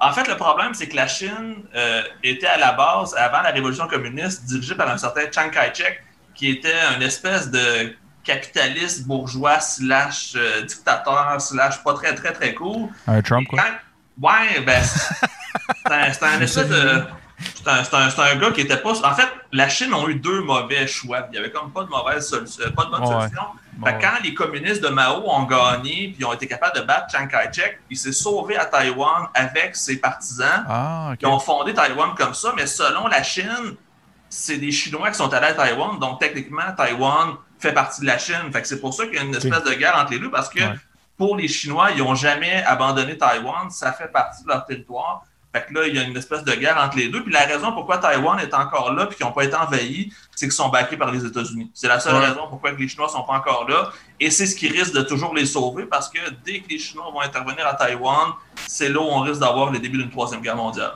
En 0.00 0.12
fait, 0.12 0.26
le 0.28 0.36
problème, 0.36 0.74
c'est 0.74 0.88
que 0.88 0.96
la 0.96 1.06
Chine 1.08 1.56
euh, 1.74 2.02
était 2.22 2.46
à 2.46 2.58
la 2.58 2.72
base, 2.72 3.14
avant 3.16 3.42
la 3.42 3.50
révolution 3.50 3.86
communiste, 3.88 4.44
dirigée 4.44 4.74
par 4.74 4.90
un 4.90 4.98
certain 4.98 5.22
Chiang 5.32 5.50
Kai-shek, 5.50 6.02
qui 6.34 6.50
était 6.50 6.74
une 6.96 7.02
espèce 7.02 7.50
de 7.50 7.94
capitaliste 8.22 9.06
bourgeois 9.06 9.60
slash 9.60 10.32
euh, 10.36 10.62
dictateur 10.62 11.40
slash 11.40 11.82
pas 11.82 11.94
très 11.94 12.14
très 12.14 12.32
très 12.32 12.54
cool. 12.54 12.88
Un 13.06 13.22
Trump, 13.22 13.46
quoi? 13.48 13.60
Quand- 13.62 13.74
Ouais, 14.28 14.60
ben, 14.60 14.80
c'est 14.82 15.92
un, 15.92 16.12
c'est 16.12 16.24
un 16.24 16.40
espèce 16.40 16.68
de. 16.68 17.02
C'est 17.40 17.68
un, 17.94 18.36
gars 18.36 18.50
qui 18.52 18.60
était 18.60 18.76
pas. 18.76 18.92
En 19.04 19.14
fait, 19.14 19.28
la 19.52 19.68
Chine 19.68 19.92
a 19.92 20.06
eu 20.08 20.14
deux 20.14 20.40
mauvais 20.42 20.86
choix. 20.86 21.26
Il 21.32 21.36
y 21.36 21.38
avait 21.38 21.50
comme 21.50 21.72
pas 21.72 21.82
de 21.84 21.88
mauvaise 21.88 22.28
solution, 22.28 22.64
pas 22.72 22.84
de 22.84 22.90
bonne 22.90 23.00
Ouais. 23.02 23.06
solution. 23.22 23.42
Fait 23.84 23.90
que 23.92 23.96
Ouais. 23.96 23.98
quand 24.00 24.22
les 24.22 24.34
communistes 24.34 24.82
de 24.82 24.88
Mao 24.88 25.22
ont 25.28 25.42
gagné 25.44 26.12
puis 26.14 26.24
ont 26.24 26.32
été 26.32 26.46
capables 26.46 26.76
de 26.78 26.82
battre 26.82 27.06
Chiang 27.10 27.26
Kai-shek, 27.26 27.80
il 27.90 27.96
s'est 27.96 28.12
sauvé 28.12 28.56
à 28.56 28.66
Taïwan 28.66 29.26
avec 29.34 29.74
ses 29.74 29.96
partisans. 29.96 30.64
Ah, 30.68 31.10
ok. 31.12 31.18
Ils 31.22 31.26
ont 31.26 31.40
fondé 31.40 31.74
Taïwan 31.74 32.10
comme 32.16 32.34
ça, 32.34 32.52
mais 32.56 32.66
selon 32.66 33.08
la 33.08 33.22
Chine, 33.24 33.74
c'est 34.28 34.58
des 34.58 34.70
Chinois 34.70 35.10
qui 35.10 35.16
sont 35.16 35.32
allés 35.32 35.48
à 35.48 35.54
Taïwan, 35.54 35.98
donc 35.98 36.20
techniquement, 36.20 36.62
Taïwan 36.76 37.34
fait 37.58 37.72
partie 37.72 38.00
de 38.02 38.06
la 38.06 38.18
Chine. 38.18 38.52
Fait 38.52 38.64
c'est 38.64 38.80
pour 38.80 38.94
ça 38.94 39.06
qu'il 39.06 39.16
y 39.16 39.18
a 39.18 39.22
une 39.22 39.34
espèce 39.34 39.64
de 39.64 39.74
guerre 39.74 39.96
entre 39.98 40.12
les 40.12 40.18
deux, 40.20 40.30
parce 40.30 40.48
que 40.48 40.60
Ouais. 40.60 40.74
pour 41.18 41.36
les 41.36 41.48
Chinois, 41.48 41.90
ils 41.92 41.98
n'ont 41.98 42.14
jamais 42.14 42.62
abandonné 42.64 43.18
Taïwan, 43.18 43.70
ça 43.70 43.92
fait 43.92 44.08
partie 44.08 44.44
de 44.44 44.48
leur 44.48 44.64
territoire. 44.66 45.22
Fait 45.54 45.66
que 45.68 45.72
là, 45.72 45.86
il 45.86 45.94
y 45.94 45.98
a 46.00 46.02
une 46.02 46.16
espèce 46.16 46.42
de 46.42 46.52
guerre 46.52 46.76
entre 46.84 46.96
les 46.96 47.08
deux. 47.08 47.22
Puis 47.22 47.32
la 47.32 47.42
raison 47.46 47.70
pourquoi 47.70 47.98
Taïwan 47.98 48.40
est 48.40 48.52
encore 48.52 48.92
là 48.92 49.06
puis 49.06 49.16
qu'ils 49.16 49.24
n'ont 49.24 49.30
pas 49.32 49.44
été 49.44 49.54
envahis, 49.54 50.12
c'est 50.34 50.46
qu'ils 50.46 50.52
sont 50.52 50.68
backés 50.68 50.96
par 50.96 51.12
les 51.12 51.24
États-Unis. 51.24 51.70
C'est 51.72 51.86
la 51.86 52.00
seule 52.00 52.16
Ouais. 52.16 52.26
raison 52.26 52.48
pourquoi 52.50 52.72
les 52.72 52.88
Chinois 52.88 53.08
sont 53.08 53.22
pas 53.22 53.34
encore 53.34 53.68
là. 53.68 53.92
Et 54.18 54.30
c'est 54.32 54.46
ce 54.46 54.56
qui 54.56 54.66
risque 54.68 54.92
de 54.94 55.02
toujours 55.02 55.32
les 55.32 55.46
sauver 55.46 55.84
parce 55.84 56.08
que 56.08 56.18
dès 56.44 56.58
que 56.58 56.68
les 56.70 56.78
Chinois 56.80 57.08
vont 57.12 57.20
intervenir 57.20 57.64
à 57.68 57.74
Taïwan, 57.74 58.32
c'est 58.66 58.88
là 58.88 58.98
où 58.98 59.04
on 59.04 59.20
risque 59.20 59.38
d'avoir 59.40 59.70
le 59.70 59.78
début 59.78 59.98
d'une 59.98 60.10
troisième 60.10 60.40
guerre 60.40 60.56
mondiale. 60.56 60.94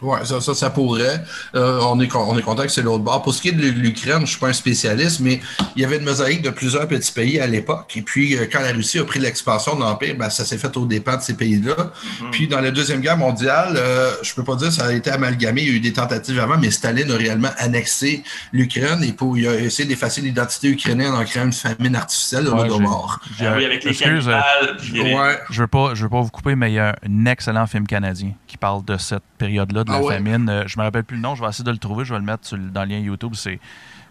Ouais, 0.00 0.24
ça, 0.24 0.40
ça, 0.40 0.54
ça 0.54 0.70
pourrait. 0.70 1.22
Euh, 1.54 1.80
on, 1.82 2.00
est, 2.00 2.14
on 2.14 2.38
est 2.38 2.42
content 2.42 2.62
que 2.62 2.68
c'est 2.68 2.82
l'autre 2.82 3.02
bord. 3.04 3.22
Pour 3.22 3.34
ce 3.34 3.42
qui 3.42 3.48
est 3.48 3.52
de 3.52 3.66
l'Ukraine, 3.68 4.20
je 4.22 4.26
suis 4.30 4.38
pas 4.38 4.48
un 4.48 4.52
spécialiste, 4.52 5.20
mais 5.20 5.40
il 5.74 5.82
y 5.82 5.84
avait 5.84 5.96
une 5.98 6.04
mosaïque 6.04 6.42
de 6.42 6.50
plusieurs 6.50 6.86
petits 6.86 7.10
pays 7.12 7.40
à 7.40 7.46
l'époque. 7.46 7.92
Et 7.96 8.02
puis, 8.02 8.36
euh, 8.36 8.46
quand 8.50 8.60
la 8.60 8.72
Russie 8.72 8.98
a 8.98 9.04
pris 9.04 9.18
l'expansion 9.18 9.74
de 9.74 9.80
l'Empire, 9.80 10.14
ben, 10.18 10.30
ça 10.30 10.44
s'est 10.44 10.58
fait 10.58 10.76
au 10.76 10.86
dépens 10.86 11.16
de 11.16 11.22
ces 11.22 11.34
pays-là. 11.34 11.74
Mhm. 12.22 12.30
Puis, 12.30 12.46
dans 12.48 12.60
la 12.60 12.70
Deuxième 12.70 13.00
Guerre 13.00 13.16
mondiale, 13.18 13.74
euh, 13.76 14.12
je 14.22 14.34
peux 14.34 14.44
pas 14.44 14.54
dire 14.56 14.68
que 14.68 14.74
ça 14.74 14.86
a 14.86 14.92
été 14.92 15.10
amalgamé. 15.10 15.62
Il 15.62 15.68
y 15.68 15.70
a 15.72 15.74
eu 15.74 15.80
des 15.80 15.92
tentatives 15.92 16.38
avant, 16.38 16.58
mais 16.58 16.70
Staline 16.70 17.10
a 17.10 17.16
réellement 17.16 17.50
annexé 17.58 18.22
l'Ukraine 18.52 19.02
et 19.02 19.12
pour, 19.12 19.36
il 19.36 19.48
a 19.48 19.54
essayé 19.56 19.88
d'effacer 19.88 20.20
l'identité 20.20 20.68
ukrainienne 20.68 21.12
en 21.12 21.24
créant 21.24 21.44
une 21.46 21.52
famine 21.52 21.96
artificielle 21.96 22.44
de 22.44 22.50
Ouais, 22.50 22.68
mort. 22.78 23.18
Ah 23.40 23.54
oui, 23.56 23.64
avec 23.64 23.82
les 23.84 23.90
excuse, 23.90 24.04
cannibales. 24.26 24.76
puis 24.78 24.92
les- 25.02 25.14
Ouais. 25.14 25.38
Je 25.50 25.60
veux 25.62 25.66
pas, 25.66 25.94
je 25.94 26.02
veux 26.04 26.08
pas 26.08 26.20
vous 26.20 26.30
couper, 26.30 26.54
mais 26.54 26.70
il 26.70 26.74
y 26.74 26.78
a 26.78 26.94
un 27.08 27.26
excellent 27.26 27.66
film 27.66 27.86
canadien 27.86 28.32
qui 28.48 28.56
parle 28.56 28.84
de 28.84 28.96
cette 28.96 29.22
période-là 29.38 29.84
de 29.84 29.90
la 29.90 29.98
Ah 29.98 30.02
ouais? 30.02 30.14
famine. 30.16 30.48
Euh, 30.48 30.64
je 30.66 30.76
me 30.78 30.82
rappelle 30.84 31.04
plus 31.04 31.16
le 31.16 31.22
nom, 31.22 31.36
je 31.36 31.42
vais 31.42 31.48
essayer 31.48 31.64
de 31.64 31.70
le 31.70 31.78
trouver, 31.78 32.04
je 32.04 32.12
vais 32.12 32.18
le 32.18 32.24
mettre 32.26 32.44
sur 32.46 32.58
dans 32.58 32.82
le 32.82 32.88
lien 32.88 32.98
YouTube. 32.98 33.34
C'est, 33.34 33.60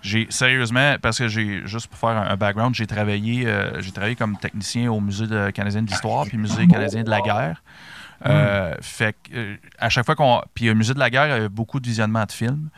j'ai 0.01 0.27
sérieusement, 0.29 0.95
parce 1.01 1.17
que 1.17 1.27
j'ai 1.27 1.61
juste 1.65 1.87
pour 1.87 1.97
faire 1.99 2.17
un, 2.17 2.29
un 2.29 2.35
background, 2.37 2.73
j'ai 2.75 2.87
travaillé, 2.87 3.45
euh, 3.47 3.81
j'ai 3.81 3.91
travaillé 3.91 4.15
comme 4.15 4.37
technicien 4.37 4.89
au 4.91 5.01
musée 5.01 5.27
de- 5.27 5.49
canadien 5.49 5.81
de 5.81 5.87
l'histoire 5.89 6.25
puis 6.25 6.37
musée 6.37 6.67
canadien 6.67 7.03
de 7.03 7.09
la 7.09 7.19
guerre. 7.21 7.61
Euh, 8.25 8.73
Fait 8.81 9.15
que 9.23 9.35
euh, 9.35 9.55
à 9.77 9.89
chaque 9.89 10.05
fois 10.05 10.15
qu'on, 10.15 10.41
puis 10.53 10.69
au 10.69 10.75
musée 10.75 10.93
de 10.93 10.99
la 10.99 11.09
guerre, 11.09 11.25
il 11.27 11.29
y 11.29 11.33
avait 11.33 11.49
beaucoup 11.49 11.79
de 11.79 11.85
visionnement 11.87 12.23
de 12.25 12.31
films. 12.31 12.69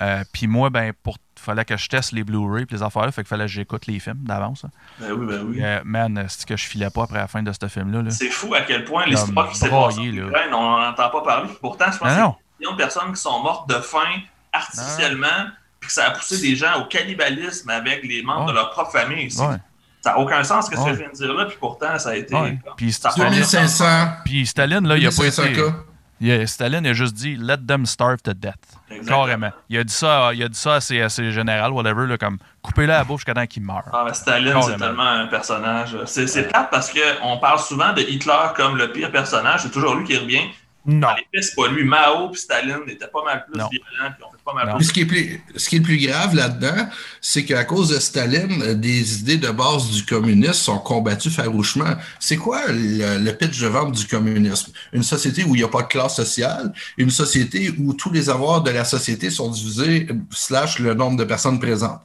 Euh, 0.00 0.24
puis 0.32 0.46
moi, 0.46 0.68
ben 0.70 0.92
pour 1.02 1.16
fallait 1.38 1.64
que 1.64 1.76
je 1.76 1.88
teste 1.88 2.12
les 2.12 2.24
Blu-ray 2.24 2.66
puis 2.66 2.76
les 2.76 2.82
affaires, 2.82 3.08
fait 3.14 3.22
que 3.22 3.28
fallait 3.28 3.44
que 3.44 3.50
j'écoute 3.52 3.86
les 3.86 3.98
films 4.00 4.24
d'avance. 4.24 4.64
hein. 4.64 4.70
Ben 5.00 5.12
oui, 5.12 5.26
ben 5.26 5.42
oui. 5.48 5.58
Euh, 5.62 5.80
man, 5.84 6.24
c'est 6.28 6.46
que 6.46 6.56
je 6.56 6.64
filais 6.66 6.90
pas 6.90 7.04
après 7.04 7.18
la 7.18 7.28
fin 7.28 7.42
de 7.42 7.52
ce 7.52 7.68
film-là. 7.68 8.02
là. 8.02 8.10
C'est 8.10 8.28
fou 8.30 8.52
à 8.54 8.62
quel 8.62 8.84
point 8.84 9.06
l'histoire 9.06 9.48
qui 9.50 9.56
s'est 9.58 9.68
passée 9.70 10.00
on 10.00 10.50
n'en 10.50 10.88
entend 10.88 11.08
pas 11.10 11.22
parler. 11.22 11.48
Pourtant, 11.60 11.86
je 11.92 11.98
pense 11.98 12.08
qu'il 12.08 12.18
y 12.18 12.20
a 12.20 12.34
millions 12.58 12.72
de 12.72 12.76
personnes 12.76 13.12
qui 13.12 13.20
sont 13.20 13.42
mortes 13.42 13.68
de 13.68 13.74
faim 13.76 14.20
artificiellement, 14.52 15.46
puis 15.80 15.88
que 15.88 15.92
ça 15.92 16.06
a 16.06 16.10
poussé 16.10 16.40
des 16.40 16.56
gens 16.56 16.80
au 16.80 16.86
cannibalisme 16.86 17.70
avec 17.70 18.02
les 18.04 18.22
membres 18.22 18.46
Ouais. 18.46 18.48
de 18.52 18.52
leur 18.56 18.70
propre 18.70 18.92
famille. 18.92 19.26
Ouais. 19.38 19.56
Ça 20.00 20.12
n'a 20.12 20.18
aucun 20.18 20.42
sens 20.44 20.66
ce 20.66 20.70
que 20.70 20.76
Ouais. 20.78 20.90
je 20.90 20.94
viens 20.98 21.08
de 21.08 21.14
dire 21.14 21.32
là, 21.34 21.44
puis 21.46 21.56
pourtant, 21.58 21.98
ça 21.98 22.10
a 22.10 22.16
été. 22.16 22.34
Ouais. 22.34 22.58
Puis 22.76 22.92
ça 22.92 23.10
Staline- 23.10 23.28
prend- 23.30 23.36
2500. 23.36 24.08
Puis 24.24 24.46
Staline, 24.46 24.86
là, 24.86 24.96
il 24.96 25.06
a 25.06 25.10
pas 25.10 25.16
2500 25.16 25.42
été. 25.44 25.54
cas. 25.54 25.74
Il 26.20 26.30
a- 26.30 26.46
Staline 26.46 26.86
a 26.86 26.92
juste 26.92 27.14
dit 27.14 27.36
Let 27.36 27.58
them 27.66 27.86
starve 27.86 28.20
to 28.22 28.32
death. 28.34 28.54
Exactement. 28.90 29.16
Carrément. 29.24 29.50
Il 29.68 29.78
a 29.78 29.84
dit 29.84 29.92
ça, 29.92 30.30
il 30.32 30.42
a 30.42 30.48
dit 30.48 30.58
ça 30.58 30.74
à 30.76 30.80
ses, 30.80 31.00
à 31.02 31.08
ses 31.08 31.32
générales, 31.32 31.72
whatever, 31.72 32.06
là, 32.06 32.16
comme 32.16 32.38
coupez-le 32.62 32.92
à 32.92 32.98
la 32.98 33.04
bouche 33.04 33.20
jusqu'à 33.20 33.34
temps 33.34 33.46
qu'il 33.46 33.62
meure. 33.62 33.84
Ah, 33.92 34.06
Staline, 34.12 34.54
c'est 34.62 34.76
tellement 34.76 35.02
un 35.02 35.26
personnage. 35.26 35.96
C'est 36.06 36.26
c'est 36.26 36.48
plate 36.48 36.68
parce 36.70 36.92
qu'on 36.92 37.38
parle 37.38 37.58
souvent 37.58 37.92
de 37.92 38.00
Hitler 38.02 38.32
comme 38.56 38.76
le 38.76 38.92
pire 38.92 39.10
personnage. 39.10 39.60
C'est 39.62 39.70
toujours 39.70 39.94
lui 39.96 40.04
qui 40.06 40.16
revient. 40.16 40.48
Non. 40.86 41.00
Dans 41.08 41.14
les 41.16 41.26
faits, 41.34 41.44
c'est 41.50 41.54
pas 41.56 41.68
lui. 41.68 41.84
Mao 41.84 42.30
puis 42.30 42.40
Staline 42.40 42.80
étaient 42.88 43.08
pas 43.08 43.24
mal 43.24 43.44
plus 43.50 43.58
Non. 43.58 43.68
violents, 43.70 44.14
puis 44.14 44.24
ont 44.24 44.30
fait 44.30 44.44
pas 44.44 44.52
mal 44.54 44.76
plus. 44.76 44.84
ce 44.84 44.92
qui 44.92 45.00
est 45.00 45.06
plus, 45.06 45.42
ce 45.56 45.68
qui 45.68 45.76
est 45.76 45.78
le 45.80 45.84
plus 45.84 45.98
grave 46.06 46.34
là-dedans, 46.34 46.88
c'est 47.20 47.44
qu'à 47.44 47.64
cause 47.64 47.88
de 47.88 47.98
Staline, 47.98 48.62
euh, 48.62 48.74
des 48.74 49.20
idées 49.20 49.38
de 49.38 49.50
base 49.50 49.90
du 49.90 50.04
communisme 50.04 50.52
sont 50.52 50.78
combattues 50.78 51.30
farouchement. 51.30 51.94
C'est 52.20 52.36
quoi 52.36 52.62
le, 52.68 53.18
le 53.18 53.32
pitch 53.32 53.60
de 53.60 53.66
vente 53.66 53.92
du 53.96 54.06
communisme? 54.06 54.72
Une 54.92 55.02
société 55.02 55.42
où 55.44 55.54
il 55.54 55.58
n'y 55.58 55.64
a 55.64 55.68
pas 55.68 55.82
de 55.82 55.88
classe 55.88 56.16
sociale, 56.16 56.72
une 56.96 57.10
société 57.10 57.72
où 57.78 57.92
tous 57.94 58.12
les 58.12 58.30
avoirs 58.30 58.62
de 58.62 58.70
la 58.70 58.84
société 58.84 59.30
sont 59.30 59.50
divisés, 59.50 60.06
euh, 60.10 60.14
slash 60.30 60.78
le 60.78 60.94
nombre 60.94 61.16
de 61.16 61.24
personnes 61.24 61.58
présentes. 61.58 62.02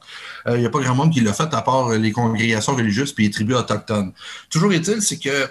Euh, 0.48 0.56
Il 0.56 0.60
n'y 0.60 0.66
a 0.66 0.70
pas 0.70 0.80
grand 0.80 0.94
monde 0.96 1.12
qui 1.12 1.20
l'a 1.20 1.32
fait 1.32 1.52
à 1.54 1.62
part 1.62 1.92
euh, 1.92 1.98
les 1.98 2.10
congrégations 2.10 2.74
religieuses 2.74 3.12
puis 3.12 3.24
les 3.26 3.30
tribus 3.30 3.56
autochtones. 3.56 4.12
Toujours 4.50 4.72
est-il, 4.72 5.00
c'est 5.00 5.18
que 5.18 5.48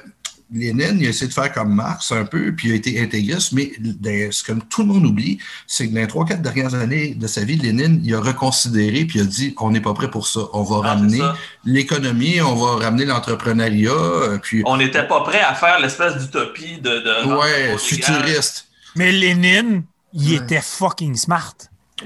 Lénine, 0.53 0.97
il 0.99 1.05
a 1.07 1.09
essayé 1.09 1.27
de 1.27 1.33
faire 1.33 1.51
comme 1.53 1.73
Marx 1.73 2.11
un 2.11 2.25
peu, 2.25 2.53
puis 2.53 2.69
il 2.69 2.71
a 2.73 2.75
été 2.75 3.01
intégriste, 3.01 3.53
mais 3.53 3.71
dans- 3.79 4.31
ce 4.31 4.43
que 4.43 4.51
tout 4.69 4.81
le 4.81 4.87
monde 4.89 5.05
oublie, 5.05 5.37
c'est 5.65 5.87
que 5.87 5.93
dans 5.93 6.01
les 6.01 6.07
trois, 6.07 6.25
quatre 6.25 6.41
dernières 6.41 6.75
années 6.75 7.13
de 7.15 7.25
sa 7.27 7.43
vie, 7.45 7.55
Lénine, 7.55 8.01
il 8.03 8.13
a 8.13 8.19
reconsidéré, 8.19 9.05
puis 9.05 9.19
il 9.19 9.21
a 9.21 9.25
dit 9.25 9.55
on 9.59 9.71
n'est 9.71 9.79
pas 9.81 9.93
prêt 9.93 10.09
pour 10.09 10.27
ça. 10.27 10.41
On 10.53 10.63
va 10.63 10.81
Ah, 10.83 10.87
ramener 10.89 11.21
l'économie, 11.65 12.41
on 12.41 12.55
va 12.55 12.83
ramener 12.85 13.05
l'entrepreneuriat, 13.05 13.91
euh, 13.91 14.37
puis 14.41 14.61
On 14.65 14.77
n'était 14.77 15.07
pas 15.07 15.21
prêt 15.21 15.41
à 15.41 15.53
faire 15.55 15.79
l'espèce 15.79 16.17
d'utopie 16.17 16.79
de. 16.81 16.89
de 16.89 17.33
ouais, 17.35 17.77
futuriste. 17.77 18.67
Mais 18.95 19.11
Lénine, 19.11 19.83
il 20.13 20.31
Ouais. 20.31 20.35
était 20.43 20.61
fucking 20.61 21.15
smart. 21.15 21.53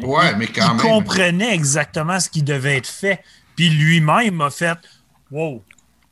Ouais, 0.04 0.36
mais 0.36 0.48
quand 0.48 0.66
il 0.66 0.78
même. 0.78 0.78
comprenait 0.78 1.54
exactement 1.56 2.20
ce 2.20 2.30
qui 2.30 2.44
devait 2.44 2.78
être 2.78 2.88
fait. 2.88 3.22
Puis 3.56 3.70
lui-même 3.70 4.42
a 4.42 4.50
fait 4.50 4.78
Wow, 5.32 5.64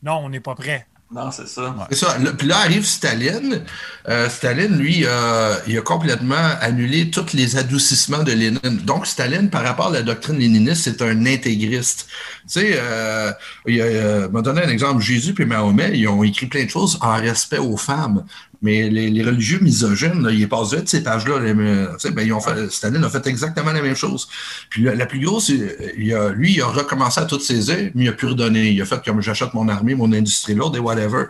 non, 0.01 0.22
on 0.23 0.30
n'est 0.30 0.39
pas 0.39 0.55
prêt. 0.55 0.88
Non, 1.14 1.30
c'est 1.30 1.48
ça. 1.48 1.76
Ça. 1.91 2.18
Puis 2.38 2.48
là 2.48 2.57
arrive 2.57 2.85
Staline. 2.85 3.61
Euh, 4.10 4.30
Staline, 4.30 4.76
lui, 4.77 5.03
euh, 5.06 5.56
il 5.68 5.77
a 5.77 5.81
complètement 5.81 6.49
annulé 6.60 7.11
tous 7.11 7.34
les 7.34 7.56
adoucissements 7.56 8.23
de 8.23 8.31
Lénine. 8.31 8.80
Donc, 8.84 9.06
Staline, 9.06 9.49
par 9.49 9.64
rapport 9.64 9.88
à 9.88 9.91
la 9.91 10.02
doctrine 10.02 10.40
léniniste, 10.40 10.85
c'est 10.85 11.02
un 11.03 11.26
intégriste. 11.27 12.07
Tu 12.07 12.60
sais, 12.60 12.72
euh, 12.76 13.31
il 13.68 13.84
m'a 14.31 14.41
donné 14.41 14.64
un 14.64 14.69
exemple. 14.69 15.03
Jésus 15.03 15.35
et 15.38 15.45
Mahomet, 15.45 15.91
ils 15.94 16.07
ont 16.07 16.23
écrit 16.23 16.48
plein 16.48 16.65
de 16.65 16.69
choses 16.69 16.98
en 17.02 17.15
respect 17.15 17.60
aux 17.60 17.77
femmes. 17.77 18.26
Mais 18.64 18.90
les, 18.90 19.10
les 19.11 19.23
religieux 19.23 19.60
misogynes, 19.61 20.23
là, 20.23 20.31
ils 20.31 20.49
passent 20.49 20.73
vite 20.73 20.90
ces 20.90 21.03
pages-là. 21.03 21.40
les- 21.40 21.53
euh, 21.53 21.88
ben, 22.14 22.26
ils 22.26 22.34
ont 22.34 22.40
fait, 22.40 22.72
Staline 22.72 23.03
a 23.03 23.10
fait 23.10 23.27
exactement 23.27 23.72
la 23.73 23.81
même 23.81 23.95
chose. 23.95 24.27
Puis 24.69 24.84
la, 24.84 24.95
la 24.95 25.06
plus 25.06 25.19
grosse, 25.19 25.48
c'est, 25.48 25.94
il 25.98 26.14
a, 26.14 26.30
lui, 26.30 26.53
il 26.53 26.61
a 26.61 26.68
recommencé 26.68 27.19
à 27.19 27.26
toutes 27.26 27.44
ses 27.44 27.69
ailes, 27.69 27.91
mais 27.94 28.06
il 28.06 28.10
a 28.10 28.14
pu 28.14 28.26
redonner. 28.26 28.72
Il 28.72 28.81
a 28.81 28.85
fait 28.85 29.03
comme 29.03 29.22
j'achète 29.22 29.53
mon 29.53 29.68
armée, 29.68 29.94
mon 29.95 30.11
industrie 30.14 30.56
lourde 30.56 30.76
et 30.77 30.80
whatever. 30.80 31.26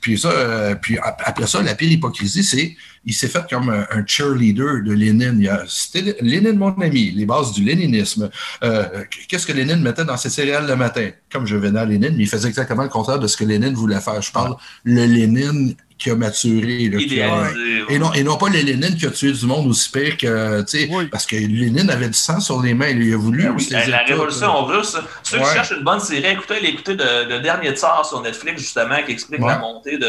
Puis 0.00 0.18
ça, 0.18 0.30
euh, 0.30 0.74
puis 0.80 0.96
ap- 0.98 1.20
après 1.24 1.46
ça, 1.46 1.60
la 1.62 1.74
pire 1.74 1.90
hypocrisie, 1.90 2.44
c'est 2.44 2.76
il 3.04 3.14
s'est 3.14 3.28
fait 3.28 3.42
comme 3.48 3.70
un, 3.70 3.86
un 3.90 4.04
cheerleader 4.06 4.82
de 4.84 4.92
Lénine. 4.92 5.38
Il 5.40 5.48
a 5.48 5.64
cité 5.66 6.14
Lénine, 6.20 6.58
mon 6.58 6.72
ami, 6.80 7.10
les 7.12 7.26
bases 7.26 7.52
du 7.52 7.64
léninisme. 7.64 8.28
Euh, 8.62 8.84
Qu'est-ce 9.28 9.46
que 9.46 9.52
Lénine 9.52 9.80
mettait 9.80 10.04
dans 10.04 10.16
ses 10.16 10.30
céréales 10.30 10.66
le 10.66 10.76
matin? 10.76 11.08
Comme 11.32 11.46
je 11.46 11.56
venais 11.56 11.80
à 11.80 11.84
Lénine, 11.86 12.14
mais 12.16 12.24
il 12.24 12.28
faisait 12.28 12.48
exactement 12.48 12.82
le 12.82 12.88
contraire 12.88 13.18
de 13.18 13.26
ce 13.26 13.36
que 13.36 13.44
Lénine 13.44 13.74
voulait 13.74 14.00
faire. 14.00 14.20
Je 14.20 14.30
parle 14.30 14.56
le 14.84 15.04
Lénine 15.06 15.74
qui 15.98 16.10
a 16.10 16.14
maturé. 16.14 16.88
là, 16.88 16.98
qui 16.98 17.20
a- 17.20 17.26
Idéalisé. 17.26 17.84
et 17.88 17.98
non, 17.98 18.12
et 18.12 18.22
non 18.22 18.36
pas 18.36 18.48
le 18.48 18.58
Lénine 18.60 18.94
qui 18.96 19.06
a 19.06 19.10
tué 19.10 19.32
du 19.32 19.46
monde 19.46 19.66
aussi 19.66 19.90
pire 19.90 20.16
que, 20.16 20.60
tu 20.62 20.78
sais, 20.78 20.88
Oui. 20.90 21.06
parce 21.10 21.26
que 21.26 21.36
Lénine 21.36 21.90
avait 21.90 22.06
du 22.08 22.14
sang 22.14 22.38
sur 22.40 22.62
les 22.62 22.72
mains, 22.74 22.88
il 22.88 23.12
a 23.12 23.16
voulu. 23.16 23.42
Ben 23.44 23.54
oui, 23.56 23.66
la 23.70 23.86
états, 23.86 23.98
révolution 24.04 24.64
russe. 24.64 24.96
Ceux 25.22 25.38
Ouais. 25.38 25.44
qui 25.44 25.52
cherchent 25.54 25.72
une 25.76 25.84
bonne 25.84 26.00
série, 26.00 26.26
écoutez, 26.32 26.64
écoutez 26.66 26.94
de, 26.94 27.28
de 27.34 27.38
Dernier 27.40 27.72
Tsar 27.72 28.04
sur 28.06 28.22
Netflix, 28.22 28.60
justement, 28.62 28.96
qui 29.04 29.12
explique 29.12 29.40
Ouais. 29.40 29.48
la 29.48 29.58
montée 29.58 29.98
de, 29.98 30.06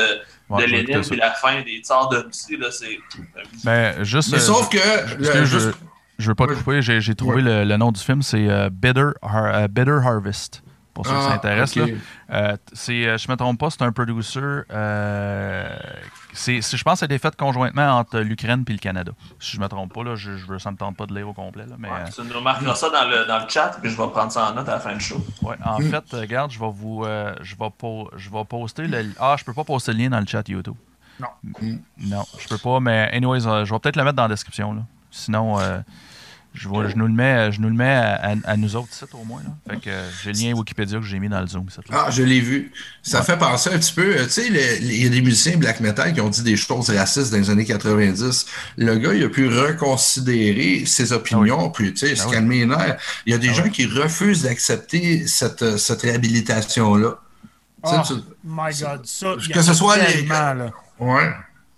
Ouais, 0.49 0.63
de 0.65 0.71
Lénine 0.71 0.89
écouter 0.97 1.09
puis 1.09 1.19
la 1.19 1.31
fin 1.31 1.61
des 1.61 1.79
Tsars 1.83 2.09
de 2.09 2.17
Russie. 2.17 2.57
Là, 2.57 2.67
c'est... 2.71 2.97
Ben, 3.63 4.03
juste. 4.03 4.31
Mais 4.31 4.37
euh, 4.37 4.41
sauf 4.41 4.69
que. 4.69 4.77
Le- 5.17 5.45
juste- 5.45 5.67
je, 6.19 6.23
je 6.23 6.27
veux 6.27 6.35
pas 6.35 6.47
te 6.47 6.53
couper, 6.53 6.81
j'ai, 6.81 7.15
trouvé 7.15 7.41
le, 7.41 7.63
le 7.63 7.77
nom 7.77 7.91
du 7.91 7.99
film, 8.01 8.21
c'est 8.21 8.47
euh, 8.49 8.69
Bitter, 8.71 9.09
Har- 9.21 9.55
euh, 9.55 9.67
Bitter 9.67 9.97
Harvest. 10.03 10.61
Pour 11.01 11.05
ceux 11.07 11.13
qui 11.13 11.25
Ah, 11.25 11.31
s'intéressent. 11.31 11.89
Euh, 12.31 12.57
c'est, 12.73 13.07
euh, 13.07 13.17
je 13.17 13.31
me 13.31 13.37
trompe 13.37 13.57
pas, 13.57 13.69
c'est 13.69 13.81
un 13.83 13.91
producer. 13.93 14.39
euh, 14.43 15.79
c'est, 16.33 16.61
je 16.61 16.83
pense 16.83 16.93
que 16.95 16.99
ça 16.99 17.05
a 17.05 17.07
été 17.07 17.17
fait 17.17 17.33
conjointement 17.37 17.97
entre 17.99 18.19
l'Ukraine 18.19 18.65
et 18.67 18.71
le 18.73 18.77
Canada. 18.79 19.13
Si 19.39 19.55
je 19.55 19.61
me 19.61 19.67
trompe 19.67 19.93
pas, 19.93 20.03
là, 20.03 20.15
je, 20.15 20.35
je, 20.35 20.57
ça 20.57 20.71
me 20.71 20.75
tente 20.75 20.97
pas 20.97 21.05
de 21.05 21.15
lire 21.15 21.29
au 21.29 21.33
complet. 21.33 21.65
Là, 21.65 21.75
mais, 21.79 21.87
Ouais, 21.89 22.09
tu 22.13 22.21
nous 22.21 22.33
remarqueras 22.37 22.75
ça 22.75 22.89
dans 22.89 23.05
le, 23.09 23.25
dans 23.25 23.39
le 23.39 23.47
chat, 23.47 23.77
puis 23.81 23.89
je 23.89 23.95
vais 23.97 24.07
prendre 24.09 24.31
ça 24.31 24.51
en 24.51 24.53
note 24.55 24.67
à 24.67 24.73
la 24.73 24.79
fin 24.81 24.93
du 24.93 24.99
show. 24.99 25.23
ouais, 25.41 25.55
en 25.63 25.79
Mm. 25.79 25.83
fait, 25.89 26.03
regarde, 26.11 26.51
je 26.51 26.59
vais 26.59 26.69
vous. 26.71 27.05
euh, 27.05 27.33
je, 27.41 27.55
vais 27.55 27.69
po- 27.77 28.09
je 28.17 28.29
vais 28.29 28.43
poster 28.43 28.87
le. 28.87 29.13
Ah, 29.19 29.35
je 29.39 29.45
peux 29.45 29.53
pas 29.53 29.63
poster 29.63 29.93
le 29.93 29.99
lien 29.99 30.09
dans 30.09 30.19
le 30.19 30.27
chat 30.27 30.47
YouTube. 30.49 30.75
Non. 31.19 31.27
Non, 31.97 32.25
je 32.37 32.47
peux 32.47 32.57
pas, 32.57 32.79
mais 32.79 33.09
anyways, 33.13 33.47
euh, 33.47 33.63
je 33.65 33.73
vais 33.73 33.79
peut-être 33.79 33.95
le 33.95 34.03
mettre 34.03 34.15
dans 34.17 34.23
la 34.23 34.29
description. 34.29 34.73
Là. 34.73 34.81
Sinon, 35.11 35.57
je, 36.53 36.67
vais- 36.67 36.89
je 36.89 36.95
nous 36.97 37.07
le 37.07 37.13
mets, 37.13 37.51
je 37.51 37.61
nous 37.61 37.69
le 37.69 37.75
mets 37.75 37.85
à, 37.89 38.15
à- 38.31 38.35
à 38.51 38.57
nous 38.57 38.75
autres 38.75 38.91
sites 38.93 39.13
au 39.13 39.23
moins. 39.23 39.41
Là. 39.43 39.49
Fait 39.73 39.79
que 39.81 39.89
euh, 39.89 40.09
j'ai 40.23 40.31
le 40.33 40.39
lien 40.51 40.53
Wikipédia 40.57 40.99
que 40.99 41.05
j'ai 41.05 41.19
mis 41.19 41.29
dans 41.29 41.39
le 41.41 41.47
Zoom. 41.47 41.67
Ah, 41.91 42.07
je 42.09 42.23
l'ai 42.23 42.39
vu. 42.41 42.71
Ça 43.03 43.21
fait 43.21 43.37
penser 43.37 43.69
un 43.73 43.77
petit 43.79 43.93
peu, 43.93 44.15
euh, 44.17 44.23
tu 44.25 44.29
sais, 44.31 44.47
il 44.81 45.03
y 45.03 45.05
a 45.05 45.09
des 45.09 45.21
musiciens 45.21 45.57
black 45.57 45.79
metal 45.79 46.13
qui 46.13 46.21
ont 46.21 46.29
dit 46.29 46.41
des 46.43 46.57
choses 46.57 46.89
racistes 46.89 47.31
dans 47.31 47.37
les 47.37 47.49
années 47.49 47.65
90. 47.65 48.45
Le 48.77 48.95
gars, 48.97 49.13
il 49.13 49.23
a 49.23 49.29
pu 49.29 49.47
reconsidérer 49.47 50.85
ses 50.85 51.13
opinions, 51.13 51.69
puis 51.69 51.93
tu 51.93 52.07
sais, 52.07 52.15
se 52.15 52.23
Ah 52.23 52.25
oui. 52.27 52.33
calmer 52.33 52.59
les 52.59 52.65
nerfs. 52.65 52.97
Il 53.25 53.31
y 53.31 53.35
a 53.35 53.37
des 53.37 53.49
Ah 53.49 53.53
gens 53.53 53.63
oui. 53.63 53.71
qui 53.71 53.85
refusent 53.85 54.43
d'accepter 54.43 55.27
cette, 55.27 55.61
euh, 55.61 55.77
cette 55.77 56.01
réhabilitation-là. 56.01 57.15
Tu 57.85 57.89
sais, 57.91 57.95
Oh 57.99 58.01
tu- 58.05 58.13
my 58.43 58.71
God, 58.81 59.05
ça. 59.05 59.35
Que 59.53 59.61
ce 59.61 59.73
soit 59.73 59.97
les- 59.97 60.13
tellement, 60.13 60.53
là. 60.53 60.71
Ouais. 60.99 61.31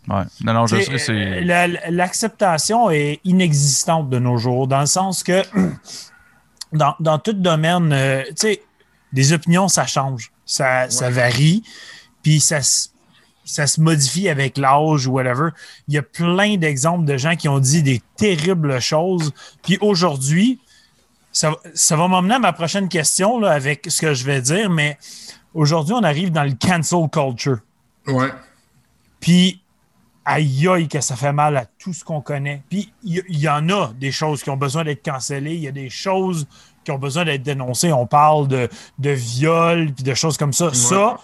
Ouais. 0.07 0.23
Non, 0.43 0.53
non, 0.53 0.65
je 0.67 0.77
Tu 0.77 0.83
sais, 0.83 0.97
sais, 0.97 1.11
euh, 1.13 1.35
c'est. 1.37 1.41
la- 1.41 1.67
L'acceptation 1.91 2.89
est 2.89 3.19
inexistante 3.23 4.09
de 4.09 4.17
nos 4.19 4.37
jours, 4.37 4.67
dans 4.67 4.79
le 4.81 4.85
sens 4.87 5.21
que 5.23 5.43
dans, 6.73 6.95
dans 6.99 7.19
tout 7.19 7.33
domaine, 7.33 7.91
euh, 7.93 8.23
tu 8.29 8.33
sais, 8.37 8.63
des 9.13 9.33
opinions, 9.33 9.67
ça 9.67 9.85
change, 9.85 10.31
ça, 10.45 10.89
ça 10.89 11.09
varie, 11.09 11.63
puis 12.23 12.39
ça, 12.39 12.61
se- 12.61 12.89
ça 13.45 13.67
se 13.67 13.81
modifie 13.81 14.29
avec 14.29 14.57
l'âge 14.57 15.05
ou 15.07 15.11
whatever. 15.11 15.49
Il 15.87 15.93
y 15.93 15.97
a 15.97 16.01
plein 16.03 16.57
d'exemples 16.57 17.05
de 17.05 17.17
gens 17.17 17.35
qui 17.35 17.47
ont 17.49 17.59
dit 17.59 17.83
des 17.83 18.01
terribles 18.17 18.79
choses, 18.79 19.31
puis 19.63 19.77
aujourd'hui, 19.81 20.59
ça, 21.33 21.51
ça 21.73 21.95
va 21.95 22.07
m'emmener 22.07 22.35
à 22.35 22.39
ma 22.39 22.53
prochaine 22.53 22.89
question 22.89 23.39
là, 23.39 23.51
avec 23.51 23.85
ce 23.89 24.01
que 24.01 24.13
je 24.13 24.25
vais 24.25 24.41
dire, 24.41 24.69
mais 24.69 24.97
aujourd'hui, 25.53 25.93
on 25.93 26.03
arrive 26.03 26.31
dans 26.31 26.43
le 26.43 26.53
cancel 26.59 27.07
culture. 27.09 27.59
Ouais. 28.07 28.29
Puis, 29.19 29.60
aïe 30.25 30.67
aïe, 30.67 30.87
que 30.87 31.01
ça 31.01 31.15
fait 31.15 31.33
mal 31.33 31.57
à 31.57 31.65
tout 31.65 31.93
ce 31.93 32.03
qu'on 32.03 32.21
connaît. 32.21 32.61
Puis, 32.69 32.93
il 33.03 33.23
y, 33.29 33.49
en 33.49 33.69
a 33.69 33.91
des 33.99 34.11
choses 34.11 34.43
qui 34.43 34.49
ont 34.49 34.57
besoin 34.57 34.83
d'être 34.83 35.03
cancellées. 35.03 35.55
Il 35.55 35.61
y 35.61 35.67
a 35.67 35.71
des 35.71 35.89
choses 35.89 36.47
qui 36.83 36.91
ont 36.91 36.97
besoin 36.97 37.25
d'être 37.25 37.43
dénoncées. 37.43 37.91
On 37.91 38.05
parle 38.07 38.47
de, 38.47 38.69
de 38.99 39.09
viol, 39.11 39.91
puis 39.93 40.03
de 40.03 40.13
choses 40.13 40.37
comme 40.37 40.53
ça. 40.53 40.73
Ça, 40.73 41.17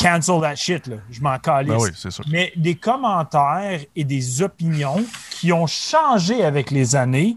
cancel 0.00 0.40
that 0.40 0.56
shit, 0.56 0.86
là. 0.86 0.96
Je 1.10 1.20
m'en 1.20 1.38
calisse. 1.38 1.72
Ben 1.72 1.78
oui, 1.78 1.90
c'est 1.96 2.10
sûr. 2.10 2.24
Mais 2.30 2.52
des 2.56 2.74
commentaires 2.76 3.80
et 3.94 4.04
des 4.04 4.42
opinions 4.42 5.04
qui 5.30 5.52
ont 5.52 5.66
changé 5.66 6.44
avec 6.44 6.70
les 6.70 6.96
années. 6.96 7.36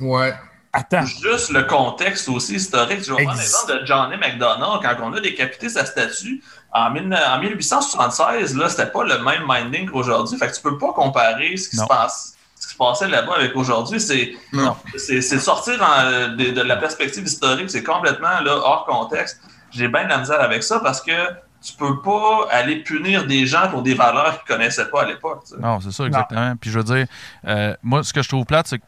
Ouais. 0.00 0.34
Attends. 0.72 1.06
Juste 1.06 1.50
le 1.50 1.62
contexte 1.62 2.28
aussi 2.28 2.56
historique. 2.56 3.04
Je 3.04 3.12
vais 3.12 3.22
prendre 3.22 3.40
Ex- 3.40 3.52
l'exemple 3.64 3.80
de 3.80 3.86
Johnny 3.86 4.16
McDonough. 4.16 4.82
Quand 4.82 4.96
on 5.02 5.12
a 5.12 5.20
décapité 5.20 5.68
sa 5.68 5.84
statue, 5.84 6.42
en, 6.74 6.90
19 6.90 7.20
en 7.28 7.38
1876, 7.38 8.56
là, 8.56 8.68
c'était 8.68 8.86
pas 8.86 9.04
le 9.04 9.18
même 9.18 9.44
minding 9.48 9.88
qu'aujourd'hui. 9.90 10.36
Fait 10.38 10.48
que 10.48 10.54
tu 10.56 10.62
peux 10.62 10.76
pas 10.78 10.92
comparer 10.92 11.56
ce 11.56 11.68
qui, 11.68 11.76
se, 11.76 11.84
passe, 11.86 12.34
ce 12.56 12.66
qui 12.66 12.72
se 12.72 12.78
passait 12.78 13.08
là-bas 13.08 13.34
avec 13.36 13.54
aujourd'hui. 13.56 14.00
C'est 14.00 14.32
c'est 14.96 15.20
c'est 15.22 15.38
sortir 15.38 15.80
en- 15.82 16.28
de, 16.36 16.50
de 16.50 16.60
la 16.62 16.76
perspective 16.76 17.24
historique. 17.24 17.70
C'est 17.70 17.84
complètement 17.84 18.40
là, 18.40 18.56
hors 18.56 18.84
contexte. 18.86 19.40
J'ai 19.70 19.88
bien 19.88 20.04
de 20.04 20.08
la 20.08 20.18
misère 20.18 20.40
avec 20.40 20.62
ça 20.62 20.80
parce 20.80 21.00
que 21.00 21.12
tu 21.64 21.72
peux 21.78 22.02
pas 22.02 22.46
aller 22.50 22.82
punir 22.82 23.26
des 23.26 23.46
gens 23.46 23.68
pour 23.70 23.82
des 23.82 23.94
valeurs 23.94 24.42
qu'ils 24.44 24.54
connaissaient 24.54 24.90
pas 24.90 25.02
à 25.02 25.06
l'époque. 25.06 25.44
tu 25.48 25.54
sais. 25.54 25.60
Non, 25.60 25.80
c'est 25.80 25.92
ça, 25.92 26.04
exactement. 26.04 26.54
Puis 26.60 26.70
je 26.70 26.78
veux 26.78 26.84
dire, 26.84 27.06
euh, 27.46 27.74
moi, 27.82 28.02
ce 28.02 28.12
que 28.12 28.20
je 28.22 28.28
trouve 28.28 28.44
plate, 28.44 28.66
c'est 28.66 28.78
que, 28.78 28.84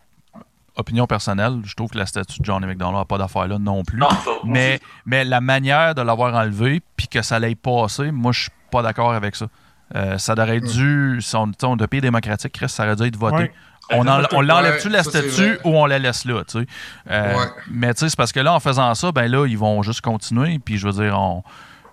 opinion 0.77 1.07
personnelle, 1.07 1.61
je 1.65 1.75
trouve 1.75 1.91
que 1.91 1.99
la 1.99 2.07
statue 2.07 2.41
de 2.41 2.45
Johnny 2.45 2.67
McDonald 2.67 2.97
n'a 2.99 3.05
pas 3.05 3.19
d'affaire 3.19 3.49
là 3.49 3.59
non 3.59 3.83
plus. 3.85 3.99
Non, 3.99 4.09
ça, 4.11 4.17
moi 4.27 4.41
mais, 4.45 4.81
mais 5.07 5.25
la 5.25 5.41
manière 5.41 5.95
de 5.95 6.03
l'avoir 6.03 6.35
enlevé, 6.35 6.83
puis 6.97 7.09
que 7.09 7.23
ça 7.23 7.39
l'ait 7.39 7.55
passé, 7.55 8.11
moi, 8.13 8.33
je 8.33 8.43
suis 8.43 8.51
pas 8.71 8.83
d'accord 8.83 9.13
avec 9.13 9.37
ça. 9.37 9.47
Euh, 9.95 10.19
ça 10.19 10.35
aurait 10.35 10.61
dû, 10.61 11.19
si 11.21 11.37
on, 11.37 11.51
on 11.63 11.73
un 11.81 11.87
pays 11.87 12.01
démocratique, 12.01 12.53
Chris, 12.53 12.69
ça 12.69 12.85
aurait 12.85 12.97
dû 12.97 13.05
être 13.05 13.17
voté. 13.17 13.37
Ouais. 13.37 13.53
On, 13.93 14.07
en- 14.09 14.23
on 14.33 14.41
l'enlève-tu 14.41 14.89
Ouais, 14.89 14.95
la 14.95 15.05
statue 15.05 15.59
ou 15.65 15.77
on 15.77 15.87
la 15.87 16.01
laisse 16.01 16.25
là, 16.25 16.43
tu 16.45 16.59
sais? 16.61 16.67
Euh, 17.09 17.37
Ouais. 17.37 17.45
Mais 17.71 17.95
tu 17.95 18.01
sais, 18.01 18.09
c'est 18.09 18.17
parce 18.17 18.33
que 18.33 18.41
là, 18.41 18.53
en 18.53 18.59
faisant 18.59 18.93
ça, 18.97 19.13
ben 19.13 19.31
là, 19.31 19.47
ils 19.47 19.57
vont 19.57 19.83
juste 19.83 20.01
continuer, 20.01 20.59
puis 20.59 20.77
je 20.77 20.89
veux 20.89 21.05
dire, 21.05 21.17
on, 21.17 21.45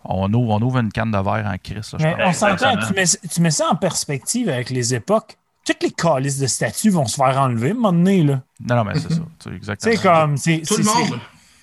on, 0.05 0.33
ouvre, 0.33 0.49
on 0.55 0.61
ouvre 0.63 0.79
une 0.79 0.91
canne 0.91 1.11
de 1.11 1.17
verre 1.19 1.45
en 1.45 1.55
pense. 1.59 1.93
on 2.25 2.33
s'entend, 2.33 2.53
Exactement. 2.71 2.87
tu 2.87 2.93
mets, 2.95 3.27
tu 3.29 3.41
mets 3.41 3.51
ça 3.51 3.67
en 3.69 3.75
perspective 3.75 4.49
avec 4.49 4.71
les 4.71 4.95
époques. 4.95 5.37
Toutes 5.65 5.81
les 5.83 5.91
calices 5.91 6.39
de 6.39 6.47
statues 6.47 6.89
vont 6.89 7.05
se 7.05 7.15
faire 7.15 7.37
enlever 7.39 7.69
à 7.69 7.71
un 7.71 7.75
moment 7.75 7.93
donné, 7.93 8.23
là. 8.23 8.41
Non, 8.59 8.75
non, 8.77 8.83
mais 8.83 8.95
c'est 8.95 9.13
ça, 9.13 9.21
sais, 9.39 9.49
exactement. 9.55 9.93
C'est 9.95 10.01
comme. 10.01 10.37
c'est- 10.37 10.61
Tout 10.67 10.77
le 10.77 10.83
c'est- 10.83 10.89
monde. 10.93 11.19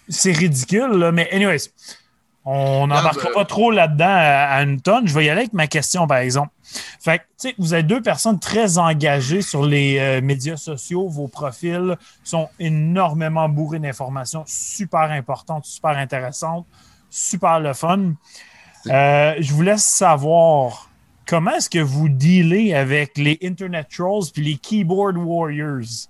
C'est 0.09 0.33
c'est 0.33 0.39
ridicule, 0.39 0.91
là. 0.99 1.13
Mais, 1.13 1.31
anyways, 1.33 1.69
on 2.45 2.87
n'embarquera 2.87 3.29
euh, 3.31 3.35
pas 3.35 3.45
trop 3.45 3.71
là-dedans 3.71 4.07
à, 4.09 4.55
à 4.57 4.63
une 4.63 4.81
tonne. 4.81 5.07
Je 5.07 5.15
vais 5.15 5.27
y 5.27 5.29
aller 5.31 5.43
avec 5.43 5.53
ma 5.53 5.67
question, 5.67 6.07
par 6.07 6.19
exemple. 6.19 6.51
Fait 7.01 7.19
que, 7.19 7.25
tu 7.41 7.49
sais, 7.51 7.55
vous 7.59 7.75
êtes 7.75 7.87
deux 7.87 8.01
personnes 8.01 8.39
très 8.41 8.79
engagées 8.79 9.43
sur 9.43 9.65
les 9.65 9.99
euh, 9.99 10.21
médias 10.23 10.57
sociaux. 10.57 11.09
Vos 11.09 11.29
profils 11.29 11.97
sont 12.25 12.49
énormément 12.59 13.49
bourrés 13.49 13.79
d'informations 13.79 14.45
super 14.47 15.11
importantes, 15.13 15.65
super 15.67 15.91
intéressantes, 15.99 16.67
super 17.11 17.61
le 17.61 17.73
fun. 17.75 18.15
Euh, 18.87 19.35
je 19.39 19.53
vous 19.53 19.63
laisse 19.63 19.85
savoir 19.85 20.89
comment 21.31 21.53
est-ce 21.53 21.71
que 21.71 21.79
vous 21.79 22.09
dealez 22.09 22.75
avec 22.75 23.17
les 23.17 23.39
Internet 23.43 23.87
Trolls 23.97 24.25
puis 24.35 24.45
les 24.45 24.57
Keyboard 24.57 25.17
Warriors? 25.17 26.09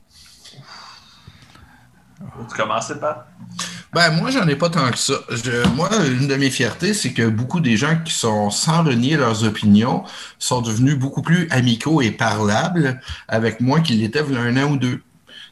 Tu 2.48 2.56
commences, 2.56 2.92
Pat? 3.00 3.26
Ben, 3.92 4.10
moi, 4.12 4.30
j'en 4.30 4.46
ai 4.46 4.54
pas 4.56 4.70
tant 4.70 4.90
que 4.90 4.98
ça. 4.98 5.14
Je- 5.30 5.66
moi, 5.74 5.88
une 6.06 6.26
de 6.28 6.36
mes 6.36 6.50
fiertés, 6.50 6.94
c'est 6.94 7.12
que 7.12 7.28
beaucoup 7.28 7.60
des 7.60 7.76
gens 7.76 7.96
qui 8.04 8.12
sont 8.12 8.50
sans 8.50 8.84
renier 8.84 9.16
leurs 9.16 9.44
opinions 9.44 10.04
sont 10.38 10.60
devenus 10.62 10.96
beaucoup 10.96 11.22
plus 11.22 11.48
amicaux 11.50 12.00
et 12.00 12.10
parlables 12.12 13.00
avec 13.28 13.60
moi 13.60 13.80
qu'ils 13.80 14.00
l'étaient 14.00 14.22
il 14.28 14.34
y 14.34 14.38
a 14.38 14.40
un 14.42 14.56
an 14.58 14.70
ou 14.72 14.76
deux. 14.76 14.96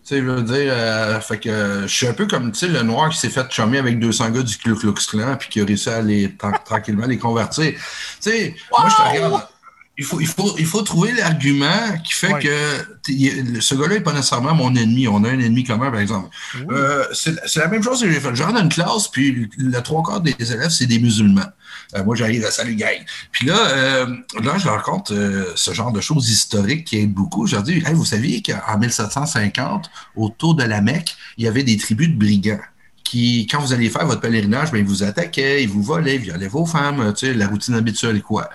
Tu 0.05 0.15
sais, 0.15 0.19
je 0.21 0.25
veux 0.25 0.43
dire, 0.43 0.73
euh, 0.73 1.21
fait 1.21 1.39
que 1.39 1.49
euh, 1.51 1.83
je 1.83 1.95
suis 1.95 2.07
un 2.07 2.15
peu 2.15 2.27
comme, 2.27 2.53
tu 2.53 2.61
sais, 2.61 2.69
le 2.69 2.83
noir 2.83 3.11
qui 3.11 3.19
s'est 3.19 3.29
fait 3.29 3.51
chummer 3.51 3.79
avec 3.79 3.99
200 3.99 4.31
gars 4.31 4.43
du 4.43 4.57
Ku 4.57 4.75
Klux 4.75 4.95
Klan 5.11 5.37
puis 5.39 5.49
qui 5.49 5.61
a 5.61 5.65
réussi 5.65 5.91
à 5.91 6.01
les, 6.01 6.29
tran- 6.29 6.53
tranquillement 6.65 7.07
les 7.07 7.19
convertir. 7.19 7.73
Tu 7.73 7.79
sais, 8.21 8.55
moi, 8.71 8.89
je 8.89 8.95
te 8.97 9.03
regarde. 9.03 9.43
Il 10.01 10.05
faut, 10.05 10.21
il, 10.21 10.29
faut, 10.29 10.55
il 10.59 10.65
faut 10.65 10.83
trouver 10.83 11.11
l'argument 11.13 11.99
qui 12.05 12.13
fait 12.13 12.33
Ouais. 12.33 12.41
que 12.41 13.61
ce 13.61 13.75
gars-là 13.75 13.95
n'est 13.97 14.01
pas 14.01 14.13
nécessairement 14.13 14.55
mon 14.55 14.73
ennemi. 14.77 15.09
On 15.09 15.25
a 15.25 15.29
un 15.31 15.41
ennemi 15.41 15.65
commun, 15.65 15.91
par 15.91 15.99
exemple. 15.99 16.29
Euh, 16.71 17.05
c'est 17.13 17.35
c'est 17.47 17.59
la 17.59 17.67
même 17.67 17.83
chose 17.83 18.01
que 18.01 18.09
j'ai 18.09 18.21
fait. 18.21 18.33
Je 18.33 18.43
rentre 18.45 18.55
dans 18.55 18.63
une 18.63 18.69
classe, 18.69 19.09
puis 19.09 19.51
le 19.59 19.81
trois 19.83 20.05
quarts 20.05 20.21
des 20.21 20.37
élèves, 20.41 20.71
c'est 20.71 20.87
des 20.87 21.01
musulmans. 21.01 21.51
Euh, 21.97 22.05
moi, 22.05 22.15
j'arrive 22.15 22.45
à 22.45 22.51
Salut 22.53 22.77
gang. 22.77 22.99
Puis 23.33 23.47
là, 23.47 23.57
euh, 23.71 24.07
là, 24.43 24.57
je 24.57 24.67
leur 24.67 24.77
raconte 24.77 25.11
euh, 25.11 25.47
ce 25.57 25.73
genre 25.73 25.91
de 25.91 26.01
choses 26.01 26.31
historiques 26.31 26.85
qui 26.85 26.99
aident 26.99 27.15
beaucoup. 27.15 27.47
Je 27.49 27.55
leur 27.57 27.65
dis, 27.65 27.83
hey, 27.85 27.95
vous 27.95 28.05
saviez 28.05 28.41
qu'en 28.43 28.79
1750, 28.79 29.91
autour 30.17 30.55
de 30.55 30.63
la 30.65 30.81
Mecque, 30.81 31.17
il 31.39 31.45
y 31.45 31.49
avait 31.49 31.65
des 31.65 31.77
tribus 31.77 32.09
de 32.09 32.15
brigands 32.15 32.61
qui, 33.05 33.47
quand 33.51 33.61
vous 33.61 33.73
allez 33.73 33.89
faire 33.89 34.07
votre 34.07 34.21
pèlerinage, 34.21 34.71
ben, 34.71 34.79
ils 34.79 34.85
vous 34.85 35.03
attaquaient, 35.03 35.63
ils 35.63 35.69
vous 35.69 35.83
volaient, 35.83 36.17
ils 36.17 36.21
violaient 36.21 36.47
vos 36.49 36.67
femmes, 36.67 37.13
tu 37.17 37.27
sais, 37.27 37.35
la 37.35 37.49
routine 37.49 37.75
habituelle, 37.75 38.23
quoi. 38.23 38.51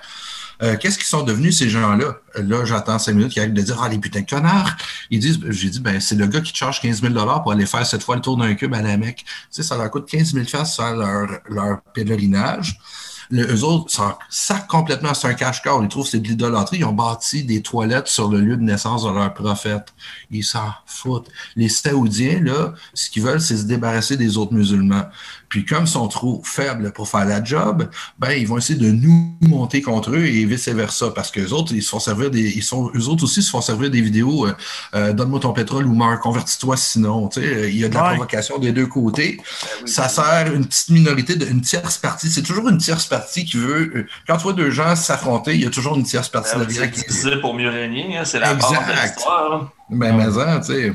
Euh, 0.62 0.76
Qu'est-ce 0.76 0.98
qu'ils 0.98 1.06
sont 1.06 1.22
devenus, 1.22 1.58
ces 1.58 1.68
gens-là? 1.68 2.18
Là, 2.36 2.64
j'attends 2.64 2.98
cinq 2.98 3.14
minutes 3.14 3.32
qu'ils 3.32 3.42
arrivent 3.42 3.54
de 3.54 3.62
dire 3.62 3.80
Ah, 3.82 3.88
les 3.88 3.98
putains 3.98 4.20
de 4.20 4.26
connards! 4.26 4.70
Ils 5.10 5.20
disent 5.20 5.40
J'ai 5.48 5.70
dit, 5.70 5.80
ben, 5.80 6.00
c'est 6.00 6.14
le 6.14 6.26
gars 6.26 6.40
qui 6.40 6.52
te 6.52 6.58
charge 6.58 6.80
15 6.80 7.02
000 7.02 7.14
pour 7.42 7.52
aller 7.52 7.66
faire 7.66 7.86
cette 7.86 8.02
fois 8.02 8.16
le 8.16 8.22
tour 8.22 8.36
d'un 8.36 8.54
cube 8.54 8.74
à 8.74 8.82
la 8.82 8.96
Mecque. 8.96 9.24
Tu 9.24 9.34
sais, 9.50 9.62
ça 9.62 9.76
leur 9.76 9.90
coûte 9.90 10.08
15 10.08 10.32
000 10.32 10.44
faire 10.44 10.96
leur, 10.96 11.40
leur 11.48 11.80
pèlerinage. 11.94 12.78
Le, 13.30 13.46
eux 13.54 13.64
autres 13.64 13.90
sacent 14.28 14.66
complètement, 14.68 15.14
c'est 15.14 15.28
un 15.28 15.34
cache-corps. 15.34 15.82
Ils 15.82 15.88
trouvent 15.88 16.04
que 16.04 16.10
c'est 16.10 16.20
de 16.20 16.28
l'idolâtrie. 16.28 16.78
Ils 16.78 16.84
ont 16.84 16.92
bâti 16.92 17.44
des 17.44 17.62
toilettes 17.62 18.08
sur 18.08 18.28
le 18.28 18.40
lieu 18.40 18.56
de 18.56 18.62
naissance 18.62 19.04
de 19.04 19.10
leur 19.10 19.32
prophète. 19.32 19.88
Ils 20.30 20.44
s'en 20.44 20.70
foutent. 20.86 21.28
Les 21.56 21.68
Saoudiens, 21.68 22.40
là, 22.40 22.74
ce 22.92 23.10
qu'ils 23.10 23.22
veulent, 23.22 23.40
c'est 23.40 23.56
se 23.56 23.64
débarrasser 23.64 24.16
des 24.16 24.36
autres 24.36 24.52
musulmans. 24.52 25.06
Puis 25.54 25.64
comme 25.64 25.84
ils 25.84 25.86
sont 25.86 26.08
trop 26.08 26.42
faibles 26.44 26.90
pour 26.90 27.08
faire 27.08 27.24
la 27.26 27.40
job, 27.44 27.88
ben 28.18 28.32
ils 28.32 28.44
vont 28.44 28.58
essayer 28.58 28.76
de 28.76 28.90
nous 28.90 29.36
monter 29.42 29.82
contre 29.82 30.10
eux 30.10 30.24
et 30.26 30.44
vice-versa. 30.46 31.12
Parce 31.14 31.30
que 31.30 31.48
autres, 31.52 31.72
ils 31.72 31.80
se 31.84 31.90
font 31.90 32.00
servir 32.00 32.28
des. 32.32 32.40
Ils 32.56 32.62
sont, 32.64 32.90
eux 32.92 33.06
autres 33.08 33.22
aussi 33.22 33.40
se 33.40 33.50
font 33.50 33.60
servir 33.60 33.88
des 33.88 34.00
vidéos 34.00 34.48
euh, 34.48 34.54
euh, 34.96 35.12
Donne-moi 35.12 35.38
ton 35.38 35.52
pétrole 35.52 35.86
ou 35.86 35.94
meurs, 35.94 36.18
convertis-toi 36.18 36.76
sinon. 36.76 37.28
Tu 37.28 37.40
sais, 37.40 37.70
il 37.70 37.78
y 37.78 37.84
a 37.84 37.88
de 37.88 37.94
la 37.94 38.02
Ouais. 38.02 38.08
provocation 38.16 38.58
des 38.58 38.72
deux 38.72 38.88
côtés. 38.88 39.40
Ça 39.86 40.08
sert 40.08 40.52
une 40.52 40.66
petite 40.66 40.88
minorité, 40.90 41.36
de, 41.36 41.46
une 41.46 41.60
tierce 41.60 41.98
partie. 41.98 42.28
C'est 42.30 42.42
toujours 42.42 42.68
une 42.68 42.78
tierce 42.78 43.06
partie 43.06 43.44
qui 43.44 43.56
veut. 43.56 43.92
euh, 43.94 44.06
Quand 44.26 44.36
tu 44.38 44.42
vois 44.42 44.54
deux 44.54 44.72
gens 44.72 44.96
s'affronter, 44.96 45.54
il 45.54 45.60
y 45.62 45.66
a 45.66 45.70
toujours 45.70 45.96
une 45.96 46.02
tierce 46.02 46.28
partie 46.30 46.50
C'est 46.52 46.66
derrière 46.66 46.90
qui. 46.90 47.00
divisé 47.02 47.36
pour 47.40 47.54
mieux 47.54 47.70
régner, 47.70 48.18
hein, 48.18 48.24
c'est 48.24 48.40
la 48.40 48.54
base 48.54 48.68
de 48.72 48.74
Exact. 48.76 49.14
l'histoire. 49.14 49.48
là. 49.50 49.68
Ben, 49.90 50.16
mais, 50.16 50.24
hein, 50.36 50.58
tu 50.58 50.72
sais. 50.72 50.92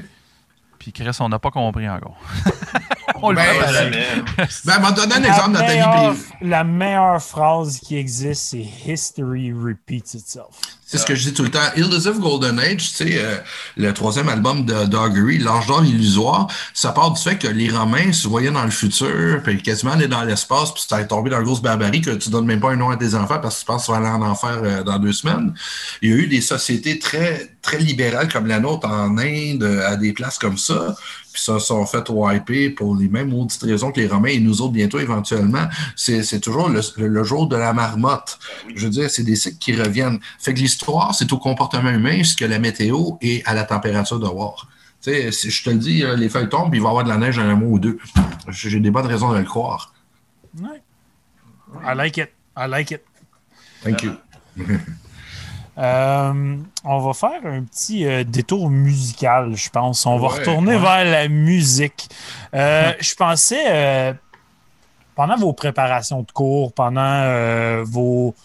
Puis 0.80 0.92
Chris, 0.92 1.16
on 1.22 1.30
n'a 1.30 1.40
pas 1.40 1.52
compris 1.52 1.88
encore. 1.88 2.18
On 3.22 3.30
le 3.32 3.36
Ben, 3.36 3.46
fait. 3.46 4.48
Ben, 4.66 4.80
m'a 4.80 4.92
donné 4.92 5.16
un 5.16 5.20
La 5.20 5.28
exemple 5.28 5.52
dans 5.54 5.60
ta 5.60 5.66
vie 5.66 5.72
meilleure, 5.74 5.94
privée. 6.14 6.20
la 6.42 6.64
meilleure 6.64 7.22
phrase 7.22 7.80
qui 7.80 7.98
existe, 7.98 8.42
c'est 8.52 8.66
History 8.88 9.52
repeats 9.54 10.14
itself. 10.16 10.46
C'est 10.92 10.98
ce 10.98 11.06
que 11.06 11.14
je 11.14 11.22
dis 11.30 11.34
tout 11.36 11.44
le 11.44 11.52
temps. 11.52 11.60
Illusive 11.76 12.18
Golden 12.18 12.60
Age, 12.60 12.78
tu 12.78 12.84
sais, 12.96 13.12
euh, 13.18 13.38
le 13.78 13.94
troisième 13.94 14.28
album 14.28 14.66
de 14.66 14.86
Doggery, 14.86 15.38
L'Ange 15.38 15.68
d'or 15.68 15.86
illusoire, 15.86 16.48
ça 16.74 16.92
part 16.94 17.12
du 17.12 17.22
fait 17.22 17.38
que 17.38 17.48
les 17.48 17.70
Romains 17.70 18.12
se 18.12 18.28
voyaient 18.28 18.50
dans 18.50 18.64
le 18.64 18.72
futur, 18.72 19.40
puis 19.44 19.62
quasiment 19.62 19.92
aller 19.92 20.08
dans 20.08 20.24
l'espace, 20.24 20.74
puis 20.74 20.84
ça 20.88 21.00
est 21.00 21.06
tombé 21.06 21.30
dans 21.30 21.38
la 21.38 21.44
grosse 21.44 21.62
barbarie 21.62 22.02
que 22.02 22.10
tu 22.10 22.32
donnes 22.32 22.48
même 22.48 22.60
pas 22.60 22.72
un 22.72 22.76
nom 22.76 22.90
à 22.90 22.98
tes 22.98 23.14
enfants 23.14 23.38
parce 23.40 23.58
que 23.58 23.60
tu 23.60 23.66
penses 23.68 23.82
que 23.84 23.86
tu 23.86 23.92
vas 23.92 23.98
aller 24.00 24.08
en 24.08 24.24
enfer 24.24 24.62
euh, 24.64 24.82
dans 24.84 24.98
deux 24.98 25.14
semaines. 25.14 25.54
Il 26.02 26.10
y 26.10 26.14
a 26.14 26.16
eu 26.16 26.26
des 26.28 26.42
sociétés 26.42 26.98
très, 26.98 27.52
très 27.62 27.78
libérales 27.78 28.28
comme 28.32 28.48
la 28.48 28.60
nôtre 28.60 28.88
en 28.88 29.16
Inde, 29.20 29.62
euh, 29.62 29.88
à 29.92 29.96
des 29.96 30.12
places 30.12 30.40
comme 30.40 30.58
ça, 30.58 30.96
ça 31.40 31.60
se 31.60 31.68
sont 31.68 31.86
fait 31.86 32.08
wiper 32.10 32.70
pour 32.70 32.96
les 32.96 33.08
mêmes 33.08 33.30
maudites 33.30 33.62
raisons 33.64 33.92
que 33.92 34.00
les 34.00 34.08
Romains 34.08 34.30
et 34.30 34.40
nous 34.40 34.62
autres 34.62 34.74
bientôt 34.74 35.00
éventuellement. 35.00 35.68
C'est 35.96 36.40
toujours 36.40 36.70
le, 36.70 36.82
le 36.98 37.24
jour 37.24 37.48
de 37.48 37.56
la 37.56 37.74
marmotte. 37.74 38.40
Je 38.76 38.86
veux 38.86 38.92
dire, 38.92 39.10
c'est 39.10 39.24
des 39.24 39.36
cycles 39.36 39.58
qui 39.58 39.76
reviennent. 39.76 40.20
Fait 40.40 40.54
que 40.54 40.60
l'histoire, 40.60 41.16
c'est 41.16 41.32
au 41.32 41.38
comportement 41.38 41.90
humain, 41.90 42.24
ce 42.24 42.36
que 42.36 42.46
la 42.46 42.60
météo 42.60 43.12
et 43.22 43.44
à 43.46 43.54
la 43.54 43.64
température 43.64 44.20
dehors. 44.20 44.68
Tu 45.02 45.12
sais, 45.12 45.32
si 45.32 45.50
je 45.50 45.64
te 45.64 45.70
le 45.70 45.78
dis, 45.78 46.04
euh, 46.04 46.16
les 46.18 46.28
feuilles 46.28 46.50
tombent, 46.50 46.76
il 46.76 46.82
va 46.82 46.88
y 46.88 46.90
avoir 46.90 47.04
de 47.06 47.10
la 47.10 47.18
neige 47.18 47.38
dans 47.38 47.44
un 47.44 47.56
mois 47.56 47.70
ou 47.70 47.80
deux. 47.80 47.98
J'ai 48.50 48.80
des 48.80 48.92
bonnes 48.92 49.08
raisons 49.08 49.32
de 49.32 49.38
le 49.38 49.46
croire. 49.46 49.94
Ouais. 50.60 50.82
I 51.86 51.96
like 51.96 52.18
it. 52.18 52.30
I 52.58 52.68
like 52.68 52.92
it. 52.92 53.02
Thank 53.82 54.04
you. 54.04 54.14
Euh, 55.80 56.58
on 56.84 57.00
va 57.00 57.14
faire 57.14 57.46
un 57.46 57.64
petit 57.64 58.06
euh, 58.06 58.26
détour 58.26 58.70
musical, 58.70 59.56
je 59.56 59.70
pense. 59.70 60.06
On 60.06 60.18
va 60.18 60.28
retourner 60.28 60.76
ouais. 60.76 60.82
vers 60.82 61.06
la 61.06 61.28
musique. 61.30 62.10
Euh, 62.54 62.92
je 63.00 63.16
pensais, 63.16 63.64
euh, 63.68 64.14
pendant 65.16 65.38
vos 65.38 65.54
préparations 65.54 66.22
de 66.22 66.32
cours, 66.32 66.74
pendant 66.74 67.02
euh, 67.02 67.84
vos 67.88 68.36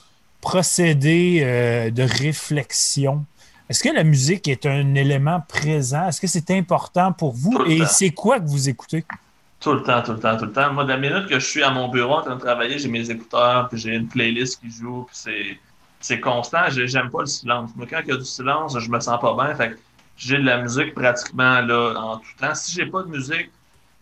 procédés 0.41 1.41
euh, 1.43 1.91
de 1.91 2.05
réflexion, 2.05 3.25
est-ce 3.69 3.83
que 3.83 3.93
la 3.93 4.05
musique 4.05 4.47
est 4.47 4.67
un 4.67 4.95
élément 4.95 5.43
présent? 5.49 6.07
Est-ce 6.09 6.21
que 6.21 6.27
c'est 6.27 6.51
important 6.53 7.13
pour 7.13 7.33
vous? 7.33 7.65
Et 7.67 7.85
c'est 7.87 8.11
quoi 8.11 8.39
que 8.39 8.47
vous 8.47 8.69
écoutez? 8.69 9.05
Tout 9.59 9.73
le 9.73 9.83
temps, 9.83 10.03
tout 10.03 10.13
le 10.13 10.21
temps, 10.21 10.37
tout 10.37 10.45
le 10.45 10.53
temps. 10.53 10.73
Moi, 10.73 10.85
de 10.85 10.91
la 10.91 10.99
minute 10.99 11.27
que 11.27 11.41
je 11.41 11.47
suis 11.47 11.63
à 11.63 11.71
mon 11.71 11.89
bureau 11.89 12.17
en 12.17 12.23
train 12.23 12.37
de 12.37 12.41
travailler, 12.41 12.79
j'ai 12.79 12.89
mes 12.89 13.11
écouteurs, 13.11 13.69
puis 13.71 13.79
j'ai 13.81 13.95
une 13.95 14.07
playlist 14.07 14.61
qui 14.61 14.71
joue, 14.71 15.05
puis 15.05 15.17
c'est, 15.17 15.59
c'est 16.05 16.21
constant. 16.21 16.65
J'ai- 16.69 16.87
J'aime 16.93 17.11
pas 17.11 17.21
le 17.21 17.27
silence. 17.27 17.71
Moi, 17.77 17.87
quand 17.89 18.01
il 18.05 18.09
y 18.11 18.13
a 18.13 18.17
du 18.17 18.25
silence, 18.25 18.79
je 18.79 18.91
me 18.91 19.01
sens 19.01 19.19
pas 19.21 19.35
bien. 19.35 19.55
Fait 19.55 19.71
que 19.71 19.79
j'ai 20.17 20.37
de 20.39 20.43
la 20.45 20.59
musique 20.59 20.95
pratiquement 20.95 21.61
là, 21.61 21.95
en 21.99 22.17
tout 22.19 22.25
temps. 22.39 22.55
Si 22.55 22.73
j'ai 22.73 22.87
pas 22.87 23.03
de 23.03 23.09
musique, 23.09 23.51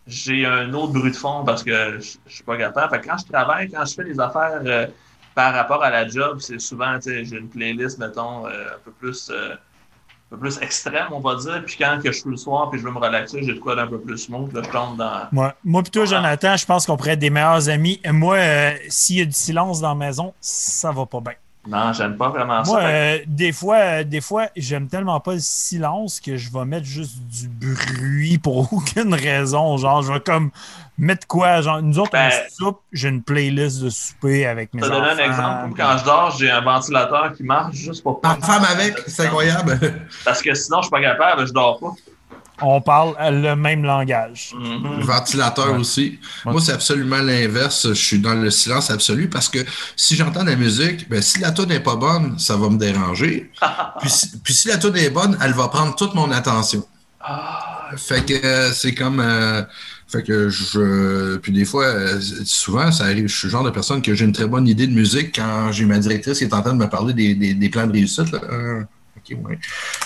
j'ai 0.05 0.45
un 0.45 0.73
autre 0.73 0.93
bruit 0.93 1.11
de 1.11 1.15
fond 1.15 1.43
parce 1.45 1.63
que 1.63 1.99
je, 2.01 2.17
je 2.27 2.33
suis 2.35 2.43
pas 2.43 2.57
capable. 2.57 2.93
Fait 2.93 3.01
que 3.01 3.07
quand 3.07 3.17
je 3.25 3.31
travaille, 3.31 3.69
quand 3.71 3.85
je 3.85 3.93
fais 3.95 4.03
des 4.03 4.19
affaires 4.19 4.61
euh, 4.65 4.87
par 5.33 5.53
rapport 5.53 5.81
à 5.83 5.89
la 5.89 6.07
job, 6.07 6.39
c'est 6.41 6.59
souvent, 6.59 6.95
tu 6.95 7.03
sais, 7.09 7.25
j'ai 7.25 7.37
une 7.37 7.47
playlist, 7.49 7.97
mettons, 7.99 8.45
euh, 8.47 8.49
un 8.75 8.79
peu 8.83 8.91
plus. 8.91 9.29
euh, 9.31 9.55
un 10.31 10.35
peu 10.35 10.39
plus 10.49 10.57
extrême, 10.61 11.07
on 11.11 11.19
va 11.19 11.35
dire. 11.35 11.63
Puis 11.65 11.75
quand 11.77 11.99
que 12.03 12.11
je 12.11 12.17
suis 12.19 12.29
le 12.29 12.37
soir 12.37 12.69
puis 12.71 12.79
je 12.79 12.85
veux 12.85 12.91
me 12.91 12.97
relaxer, 12.97 13.43
j'ai 13.43 13.53
de 13.53 13.59
quoi 13.59 13.75
d'un 13.75 13.87
peu 13.87 13.99
plus 13.99 14.17
smooth. 14.17 14.51
Là, 14.53 14.61
je 14.65 14.69
tombe 14.69 14.97
dans, 14.97 15.27
Moi, 15.31 15.53
moi 15.63 15.81
plutôt. 15.83 16.05
Jonathan, 16.07 16.57
je 16.57 16.65
pense 16.65 16.85
qu'on 16.87 16.97
pourrait 16.97 17.11
être 17.11 17.19
des 17.19 17.29
meilleurs 17.29 17.69
amis. 17.69 18.01
Moi, 18.11 18.39
s'il 18.89 19.17
y 19.17 19.21
a 19.21 19.25
du 19.25 19.31
silence 19.31 19.79
dans 19.79 19.89
la 19.89 19.95
maison, 20.07 20.33
ça 20.41 20.91
va 20.91 21.05
pas 21.05 21.19
bien. 21.21 21.33
Non, 21.65 21.93
j'aime 21.93 22.17
pas 22.17 22.27
vraiment 22.29 22.61
Moi, 22.65 22.65
ça. 22.65 22.81
Fait 22.81 23.21
euh, 23.21 23.23
des 23.25 23.53
fois, 23.53 23.75
euh, 23.77 24.03
des 24.03 24.19
fois, 24.19 24.47
j'aime 24.55 24.87
tellement 24.89 25.19
pas 25.21 25.33
le 25.33 25.39
silence 25.39 26.19
que 26.19 26.35
je 26.35 26.51
vais 26.51 26.65
mettre 26.65 26.85
juste 26.85 27.15
du 27.25 27.47
bruit 27.47 28.37
pour 28.37 28.71
aucune 28.73 29.13
raison. 29.13 29.77
Genre, 29.77 30.01
je 30.01 30.11
vais 30.11 30.19
comme 30.19 30.51
mettre 30.97 31.25
quoi? 31.25 31.61
Genre, 31.61 31.81
nous 31.81 31.97
autres, 31.99 32.11
Ben- 32.11 32.29
on 32.29 32.65
soupe, 32.65 32.79
j'ai 32.91 33.07
une 33.09 33.23
playlist 33.23 33.81
de 33.81 33.89
souper 33.89 34.45
avec 34.45 34.73
mes 34.73 34.81
que, 34.81 34.87
je 34.87 34.91
te 34.91 34.95
enfants. 34.97 35.09
donner 35.09 35.21
un 35.23 35.25
exemple. 35.25 35.73
Quand 35.77 35.97
je 35.99 36.03
dors, 36.03 36.31
j'ai 36.37 36.51
un 36.51 36.61
ventilateur 36.61 37.33
qui 37.33 37.43
marche 37.43 37.75
juste 37.75 38.03
pour 38.03 38.19
Ma 38.23 38.35
femme 38.35 38.65
avec, 38.69 38.97
c'est 39.07 39.25
incroyable. 39.27 39.79
Parce 40.25 40.41
que 40.41 40.53
sinon, 40.53 40.79
je 40.79 40.83
suis 40.87 40.91
pas 40.91 41.01
capable, 41.01 41.47
je 41.47 41.53
dors 41.53 41.79
pas. 41.79 41.93
On 42.61 42.79
parle 42.81 43.15
euh, 43.19 43.31
le 43.31 43.55
même 43.55 43.83
langage. 43.83 44.53
Mhm. 44.57 44.99
Le 44.99 45.03
ventilateur 45.05 45.71
Ouais. 45.73 45.79
aussi. 45.79 46.19
Ouais. 46.45 46.51
Moi, 46.53 46.61
c'est 46.61 46.71
absolument 46.73 47.17
l'inverse. 47.17 47.87
Je 47.89 47.93
suis 47.93 48.19
dans 48.19 48.35
le 48.35 48.51
silence 48.51 48.89
absolu 48.91 49.27
parce 49.29 49.49
que 49.49 49.59
si 49.95 50.15
j'entends 50.15 50.43
de 50.43 50.49
la 50.51 50.55
musique, 50.55 51.09
ben, 51.09 51.21
si 51.21 51.39
la 51.39 51.51
tune 51.51 51.65
n'est 51.67 51.79
pas 51.79 51.95
bonne, 51.95 52.37
ça 52.39 52.55
va 52.55 52.69
me 52.69 52.77
déranger. 52.77 53.51
puis, 53.99 54.09
si, 54.09 54.37
puis 54.43 54.53
si 54.53 54.67
la 54.67 54.77
tune 54.77 54.95
est 54.95 55.09
bonne, 55.09 55.37
elle 55.41 55.53
va 55.53 55.67
prendre 55.67 55.95
toute 55.95 56.13
mon 56.13 56.31
attention. 56.31 56.85
Ah, 57.19 57.89
Fait 57.97 58.23
que 58.25 58.33
euh, 58.45 58.71
c'est 58.71 58.93
comme. 58.93 59.19
euh, 59.19 59.63
fait 60.07 60.21
que 60.23 60.49
je. 60.49 61.37
Puis 61.37 61.51
des 61.51 61.65
fois, 61.65 61.91
souvent, 62.45 62.91
ça 62.91 63.05
arrive. 63.05 63.27
Je 63.27 63.35
suis 63.35 63.47
le 63.47 63.51
genre 63.51 63.63
de 63.63 63.71
personne 63.71 64.01
que 64.01 64.13
j'ai 64.13 64.25
une 64.25 64.31
très 64.33 64.45
bonne 64.47 64.67
idée 64.67 64.85
de 64.85 64.93
musique 64.93 65.33
quand 65.35 65.71
j'ai 65.71 65.85
ma 65.85 65.97
directrice 65.97 66.37
qui 66.37 66.43
est 66.43 66.53
en 66.53 66.61
train 66.61 66.73
de 66.73 66.77
me 66.77 66.87
parler 66.87 67.13
des, 67.13 67.33
des, 67.33 67.53
des 67.55 67.69
plans 67.69 67.87
de 67.87 67.93
réussite. 67.93 68.31
Là. 68.31 68.39
Euh, 69.31 69.35
ok, 69.35 69.45
ouais. 69.49 69.59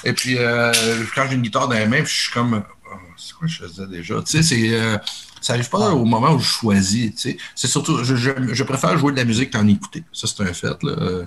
Et 0.03 0.13
puis, 0.13 0.37
euh, 0.37 0.71
quand 1.15 1.25
j'ai 1.29 1.35
une 1.35 1.41
guitare 1.41 1.67
dans 1.67 1.75
les 1.75 1.87
mains, 1.87 2.03
puis 2.03 2.13
je 2.13 2.21
suis 2.21 2.31
comme. 2.33 2.63
oh, 2.91 2.95
c'est 3.17 3.33
quoi 3.33 3.47
je 3.47 3.59
faisais 3.63 3.87
déjà? 3.87 4.15
Tu 4.21 4.31
sais, 4.31 4.43
c'est. 4.43 4.69
euh, 4.73 4.97
ça 5.41 5.53
arrive 5.53 5.69
pas 5.69 5.91
au 5.91 6.05
moment 6.05 6.33
où 6.33 6.39
je 6.39 6.45
choisis. 6.47 7.11
Tu 7.15 7.21
sais. 7.31 7.37
C'est 7.55 7.67
surtout. 7.67 8.03
Je, 8.03 8.15
je, 8.15 8.31
je 8.53 8.63
préfère 8.63 8.97
jouer 8.97 9.11
de 9.11 9.17
la 9.17 9.25
musique 9.25 9.51
qu'en 9.53 9.67
écouter. 9.67 10.03
Ça, 10.13 10.27
c'est 10.27 10.41
un 10.43 10.53
fait. 10.53 10.81
Là. 10.83 10.91
Euh, 10.91 11.25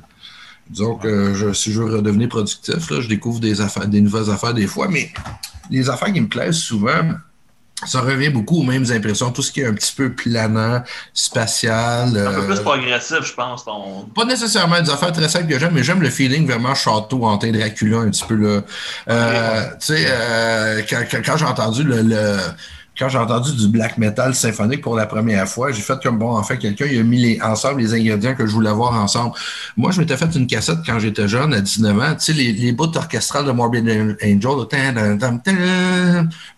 Disons 0.69 0.95
que 0.95 1.35
je, 1.35 1.53
si 1.53 1.73
je 1.73 1.83
veux 1.83 1.97
redevenir 1.97 2.29
productif, 2.29 2.91
là, 2.91 3.01
je 3.01 3.09
découvre 3.09 3.41
des 3.41 3.61
affaires, 3.61 3.89
des 3.89 4.01
nouvelles 4.01 4.31
affaires 4.31 4.55
des 4.55 4.69
fois, 4.69 4.87
mais 4.87 5.13
les 5.69 5.91
affaires 5.91 6.13
qui 6.13 6.21
me 6.21 6.29
plaisent 6.29 6.59
souvent, 6.59 7.11
ça 7.87 8.01
revient 8.01 8.29
beaucoup 8.31 8.61
aux 8.61 8.65
mêmes 8.65 8.87
impressions. 8.91 9.31
Tout 9.31 9.43
ce 9.43 9.51
qui 9.53 9.61
est 9.61 9.67
un 9.67 9.75
petit 9.75 9.93
peu 9.95 10.13
planant, 10.13 10.83
spatial. 11.15 12.09
un 12.09 12.13
peu 12.13 12.19
euh, 12.41 12.47
plus 12.47 12.61
progressif, 12.61 13.21
je 13.23 13.33
pense. 13.35 13.65
Ton... 13.65 14.03
pas 14.15 14.25
nécessairement 14.25 14.81
des 14.81 14.91
affaires 14.91 15.13
très 15.13 15.29
simples 15.29 15.47
que 15.49 15.59
j'aime, 15.59 15.73
mais 15.73 15.83
j'aime 15.83 16.03
le 16.03 16.11
feeling 16.11 16.47
vraiment 16.47 16.75
château 16.75 17.25
hanté 17.25 17.53
Dracula 17.53 17.99
un 17.99 18.11
petit 18.11 18.25
peu 18.25 18.35
là. 18.37 18.61
Euh, 19.09 19.65
Tu 19.81 19.87
sais, 19.95 20.05
euh, 20.09 20.83
quand, 20.89 21.03
quand- 21.11 21.23
quand 21.25 21.37
j'ai 21.37 21.45
entendu 21.47 21.83
le, 21.85 22.03
le- 22.03 22.39
quand 23.01 23.09
j'ai 23.09 23.19
entendu 23.19 23.53
du 23.57 23.67
black 23.69 23.97
metal 23.97 24.35
symphonique 24.35 24.83
pour 24.83 24.95
la 24.95 25.07
première 25.07 25.49
fois, 25.49 25.73
j'ai 25.73 25.81
fait 25.81 25.99
comme 26.03 26.19
bon, 26.19 26.37
en 26.37 26.43
fait, 26.43 26.59
quelqu'un 26.59 26.85
il 26.85 27.01
a 27.01 27.03
mis 27.03 27.19
les, 27.19 27.41
ensemble 27.41 27.81
les 27.81 27.95
ingrédients 27.95 28.35
que 28.35 28.47
je 28.47 28.53
voulais 28.53 28.73
voir 28.73 28.93
ensemble. 28.93 29.35
Moi, 29.79 29.91
je 29.91 30.01
m'étais 30.01 30.19
fait 30.19 30.33
une 30.37 30.47
cassette 30.47 30.81
quand 30.85 30.99
j'étais 30.99 31.27
jeune, 31.27 31.55
à 31.55 31.63
19 31.63 31.99
ans. 31.99 32.15
Tu 32.17 32.25
sais, 32.27 32.33
les, 32.35 32.53
les 32.53 32.73
bouts 32.73 32.95
orchestrales 32.95 33.47
de 33.47 33.53
Morbid 33.53 33.89
Angel, 33.89 34.67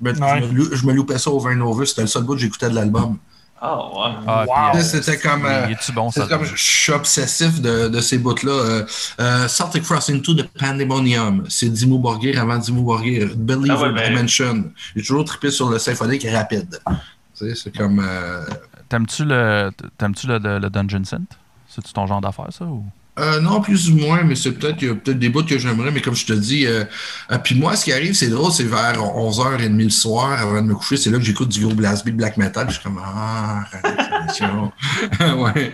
je, 0.02 0.86
me, 0.86 0.92
loupais 0.92 1.18
ça 1.18 1.30
over 1.30 1.54
and 1.54 1.60
over. 1.60 1.86
C'était 1.86 2.02
le 2.02 2.08
seul 2.08 2.24
bout 2.24 2.34
que 2.34 2.40
j'écoutais 2.40 2.68
de 2.68 2.74
l'album. 2.74 3.18
Ah, 3.64 3.76
ouais. 3.76 4.14
Ah, 4.26 4.44
Wow. 4.44 4.54
puis, 4.72 4.80
euh, 4.80 4.82
C'était 4.82 5.18
comme, 5.18 5.46
euh, 5.46 5.68
bon, 5.94 6.10
ça? 6.10 6.26
Comme 6.26 6.44
je 6.44 6.56
suis 6.56 6.92
obsessif 6.92 7.60
de, 7.62 7.86
de 7.88 8.00
ces 8.00 8.18
bouts-là. 8.18 8.50
Euh, 8.52 8.86
euh, 9.20 9.46
Celtic 9.46 9.84
Frost 9.84 10.10
into 10.10 10.34
the 10.34 10.48
Pandemonium, 10.58 11.44
c'est 11.48 11.68
Dimmu 11.68 11.98
Borgir 11.98 12.40
avant 12.42 12.58
Dimmu 12.58 12.82
Borgir. 12.82 13.30
Believer 13.36 13.76
Ah 13.78 13.82
ouais, 13.82 13.92
ben- 13.92 14.14
Dimension. 14.14 14.64
J'ai 14.96 15.02
toujours 15.02 15.24
trippé 15.24 15.50
sur 15.52 15.70
le 15.70 15.78
symphonique 15.78 16.26
rapide. 16.32 16.80
C'est 17.34 17.76
comme. 17.76 18.00
euh, 18.04 18.44
T'aimes-tu 18.88 19.24
le, 19.24 19.70
t'aimes-tu 19.96 20.26
le, 20.26 20.38
le, 20.38 20.58
le 20.58 20.68
Dungeon 20.68 21.04
Synth? 21.04 21.38
C'est-tu 21.68 21.92
ton 21.92 22.06
genre 22.06 22.20
d'affaire, 22.20 22.48
ça? 22.50 22.64
Ou? 22.64 22.84
Euh, 23.18 23.40
non, 23.40 23.60
plus 23.60 23.90
ou 23.90 23.96
moins, 23.96 24.22
mais 24.22 24.34
c'est 24.34 24.52
peut-être 24.52 24.78
peut-être 24.78 25.18
des 25.18 25.28
bouts 25.28 25.44
que 25.44 25.58
j'aimerais, 25.58 25.90
mais 25.90 26.00
comme 26.00 26.14
je 26.14 26.24
te 26.24 26.32
dis, 26.32 26.66
euh, 26.66 26.84
euh, 27.30 27.38
puis 27.38 27.54
moi, 27.54 27.76
ce 27.76 27.84
qui 27.84 27.92
arrive, 27.92 28.14
c'est 28.14 28.28
drôle, 28.28 28.50
c'est 28.52 28.64
vers 28.64 28.94
11h30 28.98 29.76
le 29.82 29.90
soir, 29.90 30.32
avant 30.40 30.62
de 30.62 30.66
me 30.68 30.74
coucher, 30.74 30.96
c'est 30.96 31.10
là 31.10 31.18
que 31.18 31.24
j'écoute 31.24 31.48
du 31.50 31.60
gros 31.64 31.74
blast 31.74 32.04
beat 32.06 32.16
black 32.16 32.36
metal, 32.38 32.66
je 32.68 32.74
suis 32.74 32.82
comme, 32.82 33.00
ah, 33.04 33.64
ouais. 35.20 35.72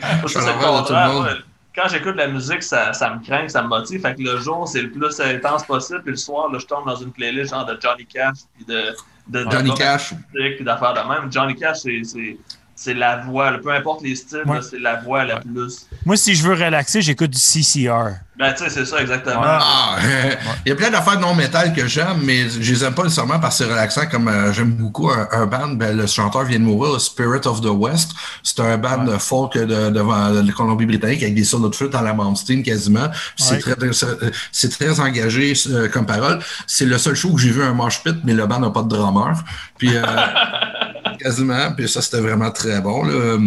Je. 1.36 1.42
Quand 1.76 1.88
j'écoute 1.88 2.16
la 2.16 2.26
musique, 2.26 2.62
ça, 2.64 2.92
ça 2.92 3.14
me 3.14 3.24
craint, 3.24 3.46
ça 3.48 3.62
me 3.62 3.68
motive. 3.68 4.00
Fait 4.00 4.14
que 4.16 4.22
le 4.22 4.38
jour, 4.40 4.66
c'est 4.66 4.82
le 4.82 4.90
plus 4.90 5.20
intense 5.20 5.64
possible. 5.64 6.02
Puis 6.02 6.10
le 6.10 6.16
soir, 6.16 6.50
là, 6.50 6.58
je 6.58 6.66
tombe 6.66 6.84
dans 6.86 6.96
une 6.96 7.12
playlist 7.12 7.50
genre 7.50 7.66
de 7.66 7.78
Johnny 7.80 8.04
Cash, 8.04 8.38
puis 8.56 8.64
de, 8.64 8.96
de, 9.28 9.44
de 9.44 9.50
Johnny 9.50 9.72
Cash. 9.74 10.12
musique, 10.34 10.56
puis 10.56 10.64
d'affaires 10.64 10.94
de 10.94 11.08
même. 11.08 11.30
Johnny 11.32 11.54
Cash, 11.54 11.78
c'est- 11.82 12.36
c'est 12.80 12.94
la 12.94 13.16
voix. 13.18 13.50
là. 13.50 13.58
Peu 13.58 13.72
importe 13.72 14.02
les 14.02 14.14
styles, 14.14 14.42
Ouais. 14.46 14.60
c'est 14.62 14.78
la 14.78 15.00
voix 15.00 15.24
la 15.24 15.40
plus. 15.40 15.86
Moi, 16.06 16.16
si 16.16 16.34
je 16.36 16.42
veux 16.46 16.54
relaxer, 16.54 17.02
j'écoute 17.02 17.30
du 17.30 17.38
CCR. 17.38 18.20
Ben, 18.38 18.52
tu 18.52 18.62
sais, 18.62 18.70
c'est 18.70 18.84
ça, 18.84 19.00
exactement. 19.00 19.40
Ouais. 19.40 19.46
Ah, 19.48 19.96
il 20.64 20.68
y 20.68 20.72
a 20.72 20.76
plein 20.76 20.90
d'affaires 20.90 21.18
non 21.18 21.34
métal 21.34 21.72
que 21.74 21.88
j'aime, 21.88 22.20
mais 22.22 22.48
je 22.48 22.72
les 22.72 22.84
aime 22.84 22.94
pas 22.94 23.02
nécessairement 23.02 23.40
parce 23.40 23.58
que 23.58 23.64
c'est 23.64 23.70
relaxant. 23.70 24.06
Comme 24.08 24.28
euh, 24.28 24.52
j'aime 24.52 24.70
beaucoup 24.70 25.10
un, 25.10 25.26
un 25.32 25.46
band, 25.46 25.70
ben, 25.70 25.96
le 25.96 26.06
chanteur 26.06 26.44
vient 26.44 26.60
de 26.60 26.64
mourir, 26.64 26.92
le 26.92 26.98
Spirit 27.00 27.46
of 27.46 27.60
the 27.62 27.70
West. 27.70 28.12
C'est 28.44 28.60
un 28.60 28.78
band 28.78 29.04
de 29.04 29.18
folk 29.18 29.54
de, 29.54 29.64
de, 29.64 29.90
de, 29.90 30.42
de 30.42 30.52
Colombie-Britannique 30.52 31.20
avec 31.22 31.34
des 31.34 31.42
solos 31.42 31.68
de 31.68 31.74
flûte 31.74 31.90
dans 31.90 32.00
la 32.00 32.14
Malmsteen 32.14 32.62
quasiment. 32.62 33.08
Puis 33.36 33.44
Ouais. 33.48 33.58
C'est 34.52 34.68
très, 34.68 34.86
très 34.86 35.00
engagé 35.00 35.54
euh, 35.70 35.88
comme 35.88 36.06
parole. 36.06 36.38
C'est 36.66 36.84
le 36.84 36.96
seul 36.98 37.16
show 37.16 37.32
que 37.32 37.40
j'ai 37.40 37.50
vu 37.50 37.62
un 37.62 37.72
mosh 37.72 38.04
pit, 38.04 38.16
mais 38.22 38.34
le 38.34 38.46
band 38.46 38.60
n'a 38.60 38.70
pas 38.70 38.82
de 38.82 38.88
drummer. 38.88 39.34
Puis 39.78 39.90
euh, 39.96 40.02
quasiment. 41.20 41.72
Puis 41.76 41.88
ça, 41.88 42.02
c'était 42.02 42.20
vraiment 42.20 42.52
très 42.52 42.80
bon. 42.80 43.02
Là 43.02 43.38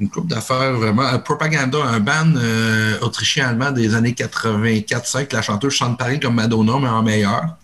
une 0.00 0.08
coupe 0.08 0.26
d'affaires 0.26 0.72
vraiment. 0.72 1.02
Euh, 1.02 1.18
Propaganda, 1.18 1.78
un 1.84 2.00
band 2.00 2.34
euh, 2.36 2.98
autrichien-allemand 3.00 3.70
des 3.70 3.94
années 3.94 4.12
84-5. 4.12 5.32
La 5.32 5.42
chanteuse 5.42 5.74
chante 5.74 5.98
pareil 5.98 6.18
comme 6.18 6.34
Madonna, 6.34 6.78
mais 6.80 6.88
en 6.88 7.02
meilleur. 7.02 7.56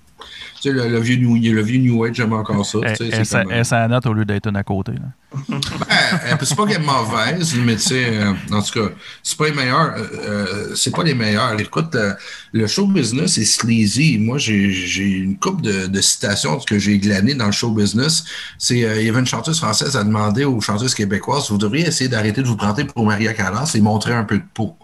Sais, 0.66 0.72
le, 0.72 0.88
le 0.88 0.98
vieux 1.00 1.16
New, 1.16 1.36
le 1.36 1.62
vieux 1.62 1.78
New 1.78 2.04
Age, 2.04 2.14
j'aime 2.14 2.32
encore 2.32 2.64
ça. 2.66 2.78
Elle 2.84 3.64
à 3.70 3.88
note 3.88 4.06
au 4.06 4.12
lieu 4.12 4.24
d'être 4.24 4.48
une 4.48 4.56
à 4.56 4.62
côté. 4.62 4.92
Ben, 5.50 6.38
c'est 6.42 6.56
pas 6.56 6.66
qu'elle 6.66 6.82
est 6.82 6.84
mauvaise, 6.84 7.54
mais 7.56 7.74
tu 7.76 7.82
sais, 7.82 8.06
euh, 8.08 8.32
en 8.52 8.62
tout 8.62 8.72
cas, 8.80 8.88
c'est 9.22 9.36
pas 9.36 9.46
les 9.48 9.52
meilleurs. 9.54 9.94
euh, 9.96 10.06
euh, 10.14 10.72
c'est 10.74 10.94
pas 10.94 11.02
les 11.02 11.14
meilleurs. 11.14 11.58
Écoute, 11.60 11.94
euh, 11.94 12.14
le 12.52 12.66
show 12.66 12.86
business 12.86 13.36
est 13.38 13.44
sleazy. 13.44 14.18
Moi, 14.18 14.38
j'ai 14.38 15.04
une 15.04 15.36
couple 15.36 15.62
de, 15.62 15.86
de 15.86 16.00
citations 16.00 16.58
que 16.58 16.78
j'ai 16.78 16.98
glanées 16.98 17.34
dans 17.34 17.46
le 17.46 17.52
show 17.52 17.70
business. 17.70 18.24
C'est, 18.58 18.78
il 18.78 19.02
y 19.02 19.08
avait 19.08 19.20
une 19.20 19.26
chanteuse 19.26 19.58
française 19.58 19.96
à 19.96 20.04
demander 20.04 20.44
aux 20.44 20.60
chanteuses 20.60 20.94
québécoises, 20.94 21.50
vous 21.50 21.58
devriez 21.58 21.86
essayer 21.86 22.08
d'arrêter 22.08 22.42
de 22.42 22.46
vous 22.48 22.56
prendre 22.56 22.82
pour 22.86 23.04
Maria 23.06 23.32
Callas 23.34 23.72
et 23.74 23.80
montrer 23.80 24.14
un 24.14 24.24
peu 24.24 24.38
de 24.38 24.44
peau. 24.54 24.76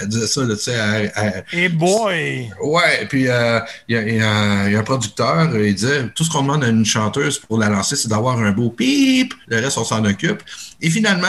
Elle 0.00 0.06
disait 0.08 0.26
ça, 0.28 0.42
tu 0.46 0.56
sais, 0.56 1.12
Et 1.52 1.68
boy! 1.68 2.50
Ouais, 2.62 3.06
puis 3.08 3.26
euh, 3.28 3.58
il 3.88 3.96
y, 3.96 3.98
a- 3.98 4.02
y 4.08 4.20
un- 4.20 4.66
il 4.68 4.72
y 4.72 4.76
a 4.76 4.78
un 4.78 4.82
producteur, 4.84 5.48
euh, 5.52 5.66
il 5.66 5.74
disait 5.74 6.08
tout 6.14 6.22
ce 6.22 6.30
qu'on 6.30 6.42
demande 6.42 6.62
à 6.62 6.68
une 6.68 6.84
chanteuse 6.86 7.38
pour 7.40 7.58
la 7.58 7.68
lancer, 7.68 7.96
c'est 7.96 8.08
d'avoir 8.08 8.38
un 8.38 8.52
beau 8.52 8.70
pip, 8.70 9.34
le 9.48 9.56
reste, 9.58 9.78
on 9.78 9.84
s'en 9.84 10.04
occupe. 10.04 10.42
Et 10.80 10.90
finalement, 10.90 11.26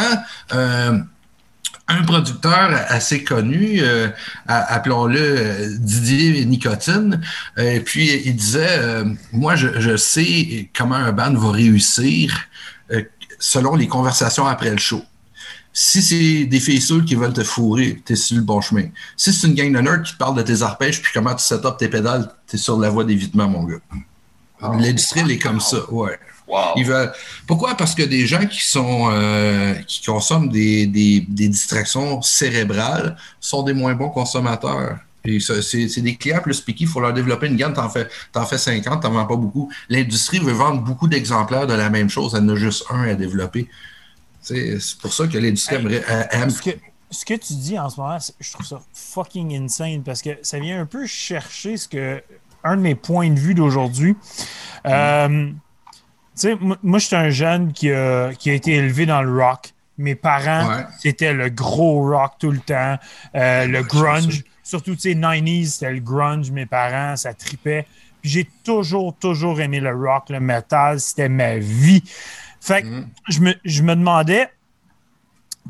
euh, 0.53 0.99
un 1.87 2.03
producteur 2.03 2.69
assez 2.89 3.23
connu, 3.23 3.79
euh, 3.81 4.07
appelons-le 4.47 5.77
Didier 5.79 6.45
Nicotine, 6.45 7.19
euh, 7.57 7.79
puis 7.83 8.21
il 8.25 8.35
disait 8.35 8.79
Moi, 9.33 9.55
je, 9.55 9.79
je 9.79 9.97
sais 9.97 10.69
comment 10.77 10.95
un 10.95 11.11
band 11.11 11.33
va 11.33 11.51
réussir 11.51 12.47
selon 13.39 13.75
les 13.75 13.87
conversations 13.87 14.45
après 14.45 14.69
le 14.69 14.77
show. 14.77 15.03
Si 15.73 16.01
c'est 16.01 16.45
des 16.45 16.59
filles 16.59 16.81
sûres 16.81 17.05
qui 17.05 17.15
veulent 17.15 17.33
te 17.33 17.43
fourrer, 17.43 18.01
t'es 18.03 18.15
sur 18.15 18.37
le 18.37 18.43
bon 18.43 18.59
chemin. 18.59 18.89
Si 19.15 19.31
c'est 19.31 19.47
une 19.47 19.53
gang 19.53 19.71
de 19.71 19.79
nerds 19.79 20.03
qui 20.03 20.13
te 20.13 20.17
parle 20.17 20.35
de 20.35 20.41
tes 20.41 20.61
arpèges 20.61 21.01
puis 21.01 21.11
comment 21.13 21.33
tu 21.33 21.43
set 21.43 21.65
up 21.65 21.77
tes 21.77 21.87
pédales, 21.87 22.29
t'es 22.45 22.57
sur 22.57 22.77
la 22.77 22.89
voie 22.89 23.05
d'évitement, 23.05 23.47
mon 23.47 23.63
gars. 23.63 23.79
L'industrie, 24.61 25.21
elle 25.21 25.31
est 25.31 25.39
comme 25.39 25.59
ça, 25.59 25.89
ouais. 25.91 26.19
Wow. 26.47 26.73
Ils 26.75 26.85
veulent... 26.85 27.11
Pourquoi? 27.47 27.75
Parce 27.75 27.95
que 27.95 28.03
des 28.03 28.27
gens 28.27 28.45
qui 28.45 28.61
sont 28.61 29.09
euh, 29.11 29.73
qui 29.87 30.03
consomment 30.05 30.49
des, 30.49 30.85
des, 30.85 31.21
des 31.21 31.47
distractions 31.47 32.21
cérébrales 32.21 33.15
sont 33.39 33.63
des 33.63 33.73
moins 33.73 33.95
bons 33.95 34.09
consommateurs. 34.09 34.97
C'est 35.23 36.01
des 36.01 36.15
clients 36.15 36.41
plus 36.41 36.61
piqués, 36.61 36.85
il 36.85 36.87
faut 36.87 36.99
leur 36.99 37.13
développer 37.13 37.47
une 37.47 37.55
gamme, 37.55 37.73
t'en 37.73 37.89
fais, 37.89 38.07
t'en 38.31 38.45
fais 38.45 38.57
50, 38.57 39.03
t'en 39.03 39.11
vends 39.11 39.25
pas 39.25 39.35
beaucoup. 39.35 39.71
L'industrie 39.87 40.39
veut 40.39 40.51
vendre 40.51 40.81
beaucoup 40.81 41.07
d'exemplaires 41.07 41.67
de 41.67 41.73
la 41.73 41.89
même 41.89 42.09
chose, 42.09 42.33
elle 42.35 42.43
en 42.43 42.49
a 42.49 42.55
juste 42.55 42.85
un 42.89 43.03
à 43.03 43.13
développer. 43.13 43.69
C'est 44.41 44.77
pour 45.01 45.13
ça 45.13 45.27
que 45.27 45.37
l'industrie 45.37 45.75
Hey, 45.75 46.01
euh, 46.09 46.23
aime. 46.31 46.49
Ce 46.49 46.61
que, 46.61 46.71
ce 47.09 47.25
que 47.25 47.33
tu 47.35 47.53
dis 47.53 47.77
en 47.77 47.89
ce 47.89 47.99
moment, 47.99 48.17
je 48.39 48.51
trouve 48.51 48.65
ça 48.65 48.81
fucking 48.93 49.55
insane 49.63 50.03
parce 50.03 50.21
que 50.21 50.31
ça 50.41 50.59
vient 50.59 50.81
un 50.81 50.85
peu 50.85 51.05
chercher 51.05 51.77
ce 51.77 51.87
que 51.87 52.23
un 52.63 52.75
de 52.77 52.81
mes 52.81 52.95
points 52.95 53.29
de 53.29 53.39
vue 53.39 53.53
d'aujourd'hui. 53.55 54.15
Euh, 54.85 55.47
tu 55.49 55.53
sais, 56.35 56.55
moi, 56.81 56.99
je 56.99 57.05
suis 57.07 57.15
un 57.15 57.29
jeune 57.29 57.73
qui 57.73 57.91
a, 57.91 58.33
qui 58.33 58.49
a 58.49 58.53
été 58.53 58.73
élevé 58.75 59.05
dans 59.05 59.21
le 59.21 59.31
rock. 59.43 59.73
Mes 59.97 60.15
parents, 60.15 60.67
Ouais. 60.69 60.85
c'était 60.99 61.33
le 61.33 61.49
gros 61.49 62.07
rock 62.09 62.33
tout 62.39 62.49
le 62.51 62.59
temps, 62.59 62.97
euh, 63.35 63.65
le 63.67 63.83
grunge. 63.83 64.43
Surtout, 64.63 64.95
tu 64.95 65.01
sais, 65.01 65.13
90s, 65.15 65.65
c'était 65.73 65.91
le 65.91 65.99
grunge. 65.99 66.49
Mes 66.51 66.65
parents, 66.65 67.15
ça 67.17 67.33
tripait. 67.33 67.85
Puis 68.21 68.29
j'ai 68.31 68.49
toujours, 68.63 69.15
toujours 69.19 69.59
aimé 69.59 69.79
le 69.79 69.93
rock, 69.95 70.29
le 70.29 70.39
metal. 70.39 70.99
C'était 70.99 71.29
ma 71.29 71.57
vie. 71.57 72.03
Fait 72.61 72.83
que 72.83 72.87
Mm. 72.87 73.07
je, 73.27 73.39
me, 73.41 73.53
je 73.65 73.81
me 73.83 73.95
demandais, 73.95 74.47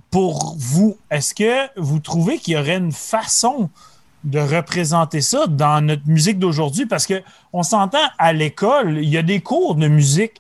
pour 0.09 0.55
vous, 0.57 0.97
est-ce 1.09 1.34
que 1.34 1.68
vous 1.80 1.99
trouvez 1.99 2.38
qu'il 2.38 2.53
y 2.53 2.57
aurait 2.57 2.77
une 2.77 2.91
façon 2.91 3.69
de 4.23 4.39
représenter 4.39 5.22
ça 5.22 5.47
dans 5.47 5.81
notre 5.85 6.07
musique 6.07 6.38
d'aujourd'hui? 6.38 6.85
Parce 6.85 7.07
que 7.07 7.22
on 7.53 7.63
s'entend 7.63 7.97
à 8.18 8.34
l'école, 8.34 8.99
il 9.01 9.09
y 9.09 9.18
a 9.18 9.23
des 9.23 9.39
cours 9.41 9.76
de 9.76 9.88
musique, 9.88 10.34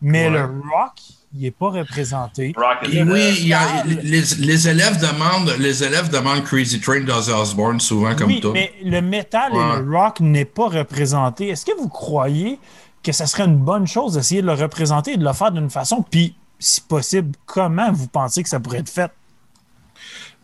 mais 0.00 0.24
Ouais. 0.28 0.30
le 0.38 0.44
rock, 0.46 0.92
il 1.34 1.42
n'est 1.42 1.50
pas 1.50 1.68
représenté. 1.68 2.54
Et 2.90 3.02
oui, 3.02 3.34
il 3.40 3.48
y 3.48 3.52
a- 3.52 3.84
les, 3.84 4.22
les 4.38 4.68
élèves 4.68 4.98
demandent, 4.98 5.54
les 5.58 5.84
élèves 5.84 6.08
demandent 6.10 6.42
Crazy 6.42 6.80
Train 6.80 7.00
d'Ozzy 7.02 7.30
Osbourne 7.32 7.80
souvent 7.80 8.14
comme 8.16 8.28
oui, 8.28 8.40
toi. 8.40 8.52
mais 8.54 8.72
le 8.82 9.00
métal 9.02 9.52
Ouais. 9.52 9.60
et 9.78 9.82
le 9.82 9.90
rock 9.96 10.20
n'est 10.20 10.46
pas 10.46 10.68
représenté. 10.68 11.48
Est-ce 11.48 11.66
que 11.66 11.76
vous 11.78 11.88
croyez 11.90 12.58
que 13.02 13.12
ça 13.12 13.26
serait 13.26 13.44
une 13.44 13.58
bonne 13.58 13.86
chose 13.86 14.14
d'essayer 14.14 14.42
de 14.42 14.46
le 14.46 14.54
représenter 14.54 15.12
et 15.12 15.16
de 15.16 15.24
le 15.24 15.32
faire 15.32 15.52
d'une 15.52 15.70
façon? 15.70 16.04
Puis, 16.10 16.34
si 16.58 16.80
possible, 16.80 17.32
comment 17.46 17.92
vous 17.92 18.08
pensez 18.08 18.42
que 18.42 18.48
ça 18.48 18.58
pourrait 18.60 18.78
être 18.78 18.88
fait? 18.90 19.10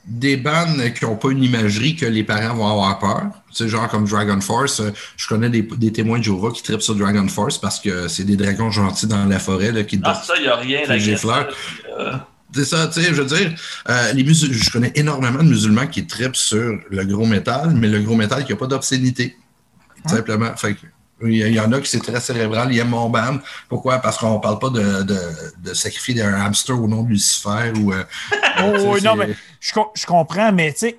Des 0.07 0.37
bandes 0.37 0.93
qui 0.99 1.05
n'ont 1.07 1.17
pas 1.17 1.31
une 1.31 1.43
imagerie 1.43 1.97
que 1.97 2.05
les 2.05 2.25
parents 2.25 2.55
vont 2.55 2.69
avoir 2.69 2.99
peur. 2.99 3.23
Tu 3.49 3.55
sais, 3.65 3.69
genre 3.71 3.89
comme 3.89 4.07
Dragon 4.07 4.39
Force. 4.41 4.81
euh, 4.81 4.91
Je 5.17 5.27
connais 5.27 5.49
des, 5.49 5.63
des 5.63 5.93
témoins 5.93 6.19
de 6.19 6.25
Jéhovah 6.25 6.51
qui 6.51 6.63
trippent 6.63 6.83
sur 6.83 6.95
Dragon 6.95 7.27
Force 7.27 7.57
parce 7.57 7.81
que 7.81 8.07
c'est 8.09 8.25
des 8.25 8.37
dragons 8.37 8.71
gentils 8.71 9.07
dans 9.07 9.25
la 9.25 9.39
forêt 9.39 9.73
là, 9.73 9.83
qui 9.83 9.99
Ah, 10.05 10.15
ça, 10.15 10.35
il 10.37 10.43
n'y 10.43 10.49
a 10.49 10.57
rien 10.57 10.81
Puis 10.87 11.01
j'ai 11.01 11.17
fleur. 11.17 11.49
Euh, 11.99 12.13
C'est 12.55 12.67
ça, 12.67 12.87
tu 12.89 13.01
sais, 13.01 13.15
je 13.15 13.23
veux 13.23 13.25
dire, 13.25 13.55
euh, 13.89 14.13
les 14.13 14.25
musul- 14.25 14.53
je 14.53 14.71
connais 14.71 14.93
énormément 14.95 15.43
de 15.43 15.49
musulmans 15.49 15.87
qui 15.87 16.07
trippent 16.07 16.37
sur 16.37 16.79
le 16.91 17.05
gros 17.07 17.25
métal, 17.27 17.71
mais 17.75 17.89
le 17.89 18.01
gros 18.01 18.15
métal 18.15 18.45
qui 18.45 18.53
n'a 18.53 18.59
pas 18.59 18.67
d'obscénité. 18.67 19.37
Simplement. 20.07 20.55
Fait 20.57 20.75
que, 20.75 20.81
il 21.27 21.55
y, 21.55 21.61
en 21.61 21.73
a 21.73 21.81
qui 21.81 21.89
c'est 21.89 22.01
très 22.01 22.21
cérébral, 22.21 22.73
ils 22.73 22.79
aiment 22.79 22.89
mon 22.91 23.09
band. 23.09 23.39
Pourquoi? 23.69 23.99
Parce 23.99 24.19
qu'on 24.19 24.41
parle 24.41 24.59
pas 24.59 24.71
de, 24.71 25.03
de, 25.03 25.19
de 25.63 25.75
sacrifier 25.75 26.23
un 26.23 26.35
hamster 26.41 26.81
au 26.81 26.87
nom 26.89 27.03
de 27.03 27.11
Lucifer 27.11 27.73
ou. 27.81 27.93
euh, 27.93 28.05
Oh, 28.61 28.97
non, 29.03 29.17
mais 29.17 29.35
je, 29.61 29.73
je 29.95 30.07
comprends, 30.07 30.53
mais 30.53 30.73
tu 30.73 30.79
sais, 30.79 30.99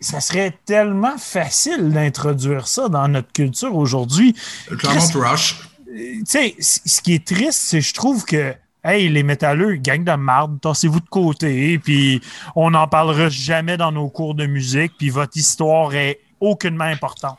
ça 0.00 0.20
serait 0.20 0.56
tellement 0.64 1.18
facile 1.18 1.90
d'introduire 1.90 2.68
ça 2.68 2.88
dans 2.88 3.08
notre 3.08 3.32
culture 3.32 3.74
aujourd'hui. 3.74 4.34
Claremont 4.78 5.00
Rush. 5.14 5.58
Tu 5.86 6.22
sais, 6.24 6.54
ce 6.60 7.00
qui 7.00 7.14
est 7.14 7.26
triste, 7.26 7.60
c'est 7.64 7.80
je 7.80 7.94
trouve 7.94 8.24
que, 8.24 8.54
hey, 8.84 9.08
les 9.08 9.22
métalleux, 9.24 9.74
gang 9.76 10.04
de 10.04 10.12
marde, 10.12 10.60
tassez-vous 10.60 11.00
de 11.00 11.08
côté, 11.08 11.78
puis 11.78 12.20
on 12.54 12.70
n'en 12.70 12.86
parlera 12.86 13.28
jamais 13.28 13.76
dans 13.76 13.90
nos 13.90 14.08
cours 14.08 14.34
de 14.34 14.46
musique, 14.46 14.92
puis 14.98 15.10
votre 15.10 15.36
histoire 15.36 15.94
est 15.94 16.20
aucunement 16.40 16.84
importante. 16.84 17.38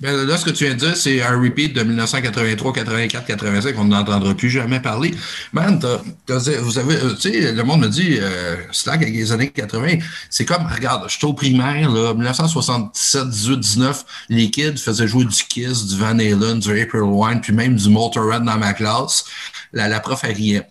Ben, 0.00 0.26
là, 0.26 0.36
ce 0.36 0.44
que 0.44 0.50
tu 0.50 0.64
viens 0.64 0.74
de 0.74 0.78
dire, 0.80 0.96
c'est 0.96 1.22
un 1.22 1.40
repeat 1.40 1.74
de 1.74 1.82
1983, 1.82 2.72
84, 2.72 3.26
85 3.26 3.74
qu'on 3.74 3.84
n'entendra 3.84 4.34
plus 4.34 4.50
jamais 4.50 4.80
parler. 4.80 5.14
Man, 5.52 5.80
vous 6.28 6.78
avez, 6.78 6.96
euh, 6.96 7.14
tu 7.14 7.32
sais, 7.32 7.52
le 7.52 7.62
monde 7.62 7.82
me 7.82 7.88
dit, 7.88 8.18
euh, 8.20 8.56
Slack 8.72 9.02
avec 9.02 9.14
les 9.14 9.30
années 9.30 9.50
80, 9.50 9.98
c'est 10.30 10.44
comme, 10.44 10.66
regarde, 10.66 11.08
j'étais 11.08 11.26
au 11.26 11.32
primaire, 11.32 11.90
là, 11.90 12.12
1977, 12.12 13.28
18, 13.28 13.60
19, 13.60 14.04
les 14.30 14.50
kids 14.50 14.76
faisaient 14.78 15.06
jouer 15.06 15.24
du 15.24 15.44
Kiss, 15.48 15.86
du 15.86 15.96
Van 15.96 16.18
Halen, 16.18 16.58
du 16.58 16.80
April 16.80 17.02
Wine, 17.02 17.40
puis 17.40 17.52
même 17.52 17.76
du 17.76 17.88
Motorhead 17.88 18.42
dans 18.42 18.58
ma 18.58 18.72
classe. 18.72 19.24
La, 19.72 19.88
la 19.88 20.00
prof, 20.00 20.20
elle 20.24 20.34
riait. 20.34 20.66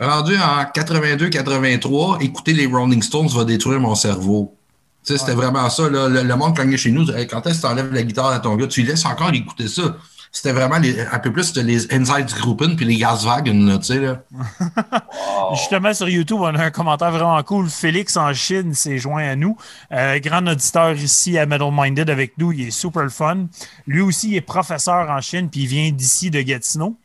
Rendu 0.00 0.36
en 0.36 0.64
82, 0.72 1.28
83, 1.28 2.18
écouter 2.22 2.54
les 2.54 2.66
Rolling 2.66 3.02
Stones 3.02 3.28
va 3.28 3.44
détruire 3.44 3.78
mon 3.78 3.94
cerveau. 3.94 4.56
Sais, 5.02 5.18
c'était 5.18 5.34
vraiment 5.34 5.68
ça. 5.68 5.88
là. 5.88 6.08
Le, 6.08 6.22
le 6.22 6.36
monde 6.36 6.56
cognait 6.56 6.76
chez 6.76 6.90
nous. 6.92 7.10
Hey, 7.10 7.26
quand 7.26 7.46
est-ce 7.46 7.56
que 7.56 7.66
tu 7.66 7.72
enlèves 7.72 7.92
la 7.92 8.02
guitare 8.02 8.28
à 8.28 8.38
ton 8.38 8.54
gars? 8.56 8.66
Tu 8.66 8.82
lui 8.82 8.88
laisses 8.88 9.04
encore 9.04 9.32
écouter 9.34 9.68
ça. 9.68 9.96
C'était 10.34 10.52
vraiment 10.52 10.78
les, 10.78 10.98
un 10.98 11.18
peu 11.18 11.30
plus 11.30 11.54
les 11.56 11.92
Inside 11.92 12.26
Gruppen 12.38 12.74
puis 12.74 12.86
les 12.86 12.96
Gaswagen, 12.96 13.78
tu 13.78 13.84
sais, 13.84 13.98
là. 14.00 14.22
wow. 14.32 15.54
Justement, 15.54 15.92
sur 15.92 16.08
YouTube, 16.08 16.38
on 16.40 16.54
a 16.54 16.64
un 16.64 16.70
commentaire 16.70 17.10
vraiment 17.10 17.42
cool. 17.42 17.68
Félix 17.68 18.16
en 18.16 18.32
Chine 18.32 18.72
s'est 18.72 18.96
joint 18.96 19.28
à 19.28 19.36
nous. 19.36 19.58
Euh, 19.92 20.18
grand 20.20 20.46
auditeur 20.46 20.92
ici 20.92 21.36
à 21.36 21.44
Metal 21.44 21.68
Minded 21.70 22.08
avec 22.08 22.38
nous. 22.38 22.50
Il 22.52 22.68
est 22.68 22.70
super 22.70 23.10
fun. 23.10 23.46
Lui 23.86 24.00
aussi, 24.00 24.30
il 24.30 24.36
est 24.36 24.40
professeur 24.40 25.10
en 25.10 25.20
Chine, 25.20 25.50
puis 25.50 25.62
il 25.62 25.66
vient 25.66 25.90
d'ici 25.90 26.30
de 26.30 26.40
Gatineau. 26.40 26.96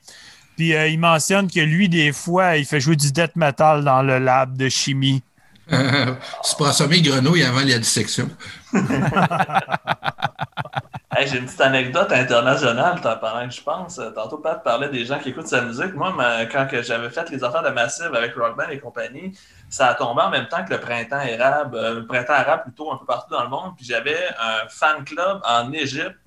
Puis 0.56 0.74
euh, 0.74 0.88
il 0.88 0.98
mentionne 0.98 1.52
que 1.52 1.60
lui, 1.60 1.90
des 1.90 2.14
fois, 2.14 2.56
il 2.56 2.66
fait 2.66 2.80
jouer 2.80 2.96
du 2.96 3.12
death 3.12 3.36
metal 3.36 3.84
dans 3.84 4.04
le 4.04 4.20
lab 4.20 4.56
de 4.56 4.70
chimie. 4.70 5.22
C'est 5.70 6.58
pour 6.58 6.68
assommer 6.68 7.02
grenouille 7.02 7.44
avant 7.44 7.60
la 7.60 7.80
dissection. 7.80 8.30
J'ai 11.26 11.40
une 11.40 11.46
petite 11.46 11.62
anecdote 11.62 12.12
internationale 12.12 13.00
pendant 13.02 13.48
que 13.48 13.54
je 13.54 13.62
pense. 13.62 13.98
Euh, 13.98 14.12
Tantôt, 14.12 14.38
Pat 14.38 14.64
parlait 14.64 14.90
des 14.90 15.04
gens 15.04 15.18
qui 15.18 15.30
écoutent 15.30 15.48
sa 15.48 15.62
musique. 15.62 15.94
Moi, 15.96 16.14
quand 16.52 16.68
j'avais 16.82 17.10
fait 17.10 17.30
les 17.32 17.44
affaires 17.44 17.64
de 17.64 17.70
Massive 17.70 18.14
avec 18.14 18.36
Rockband 18.36 18.70
et 18.70 18.80
compagnie, 18.80 19.38
ça 19.70 19.88
a 19.88 19.94
tombé 19.96 20.22
en 20.22 20.30
même 20.30 20.48
temps 20.48 20.64
que 20.64 20.74
le 20.74 20.80
printemps 20.80 21.18
arabe, 21.18 21.74
euh, 21.76 21.96
le 21.96 22.06
printemps 22.06 22.34
arabe 22.34 22.64
plutôt 22.64 22.92
un 22.92 22.98
peu 22.98 23.06
partout 23.06 23.34
dans 23.34 23.44
le 23.44 23.50
monde. 23.50 23.74
Puis 23.76 23.86
j'avais 23.86 24.28
un 24.40 24.68
fan 24.70 25.04
club 25.04 25.42
en 25.44 25.72
Égypte 25.72 26.18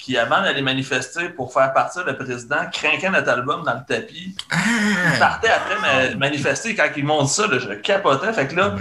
qui, 0.00 0.16
avant 0.16 0.40
d'aller 0.42 0.62
manifester 0.62 1.28
pour 1.28 1.52
faire 1.52 1.72
partir 1.72 2.04
le 2.06 2.16
président, 2.16 2.56
craquait 2.72 3.10
notre 3.10 3.28
album 3.30 3.62
dans 3.64 3.74
le 3.74 3.80
tapis. 3.86 4.34
Il 4.34 4.46
Ah! 4.50 5.18
partait 5.18 5.50
après 5.50 5.76
ma- 5.80 6.14
manifester. 6.16 6.74
Quand 6.74 6.88
ils 6.96 7.04
m'ont 7.04 7.22
dit 7.24 7.30
ça, 7.30 7.46
là, 7.46 7.58
je 7.58 7.74
capotais. 7.74 8.32
Fait 8.32 8.48
que 8.48 8.56
là, 8.56 8.74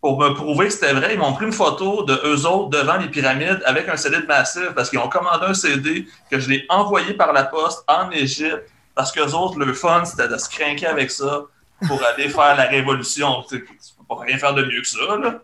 pour 0.00 0.18
me 0.20 0.32
prouver 0.34 0.66
que 0.68 0.72
c'était 0.72 0.92
vrai, 0.92 1.14
ils 1.14 1.18
m'ont 1.18 1.32
pris 1.32 1.46
une 1.46 1.52
photo 1.52 2.04
de 2.04 2.14
eux 2.24 2.46
autres 2.46 2.70
devant 2.70 2.96
les 2.96 3.08
pyramides 3.08 3.60
avec 3.66 3.88
un 3.88 3.96
CD 3.96 4.18
de 4.18 4.26
Massive 4.26 4.72
parce 4.74 4.88
qu'ils 4.90 4.98
ont 5.00 5.08
commandé 5.08 5.46
un 5.46 5.54
CD 5.54 6.06
que 6.30 6.38
je 6.38 6.48
l'ai 6.48 6.64
envoyé 6.68 7.14
par 7.14 7.32
la 7.32 7.42
poste 7.44 7.82
en 7.88 8.10
Égypte 8.10 8.62
parce 8.94 9.10
qu'eux 9.12 9.32
autres, 9.34 9.58
leur 9.58 9.74
fun, 9.74 10.04
c'était 10.04 10.28
de 10.28 10.36
se 10.38 10.48
craquer 10.48 10.86
avec 10.86 11.10
ça 11.10 11.42
pour 11.88 12.00
aller 12.04 12.28
faire 12.28 12.54
la 12.56 12.64
révolution. 12.64 13.44
Tu 13.48 13.60
peux 13.64 14.04
pas 14.08 14.22
rien 14.24 14.38
faire 14.38 14.54
de 14.54 14.62
mieux 14.62 14.80
que 14.82 14.88
ça, 14.88 14.98
là. 15.20 15.34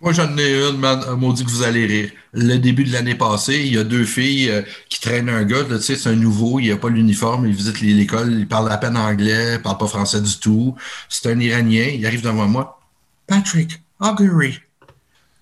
Moi, 0.00 0.12
j'en 0.12 0.36
ai 0.38 0.68
une, 0.68 0.78
man. 0.78 1.02
Euh, 1.08 1.16
Maudit 1.16 1.44
que 1.44 1.50
vous 1.50 1.62
allez 1.62 1.84
rire. 1.84 2.10
Le 2.32 2.56
début 2.56 2.84
de 2.84 2.92
l'année 2.92 3.14
passée, 3.14 3.58
il 3.58 3.74
y 3.74 3.78
a 3.78 3.84
deux 3.84 4.04
filles 4.04 4.48
euh, 4.50 4.62
qui 4.88 5.00
traînent 5.00 5.28
un 5.28 5.44
gars. 5.44 5.64
Tu 5.68 5.80
sais, 5.80 5.96
c'est 5.96 6.08
un 6.08 6.14
nouveau, 6.14 6.58
il 6.58 6.70
n'a 6.70 6.76
pas 6.76 6.88
l'uniforme, 6.88 7.46
il 7.46 7.54
visite 7.54 7.80
l'école, 7.80 8.32
il 8.32 8.48
parle 8.48 8.70
à 8.72 8.78
peine 8.78 8.96
anglais, 8.96 9.54
il 9.56 9.62
parle 9.62 9.78
pas 9.78 9.86
français 9.86 10.20
du 10.20 10.38
tout. 10.38 10.74
C'est 11.08 11.30
un 11.30 11.38
Iranien, 11.38 11.88
il 11.92 12.06
arrive 12.06 12.22
devant 12.22 12.46
moi. 12.46 12.80
Patrick, 13.26 13.82
Augury. 14.00 14.60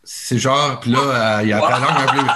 C'est 0.03 0.39
genre, 0.39 0.81
puis 0.81 0.91
là, 0.91 0.99
euh, 0.99 1.43
il 1.45 1.53
a 1.53 1.59
appris 1.59 1.73
la 1.73 1.81
langue 1.81 2.09
un 2.09 2.15
peu. 2.15 2.27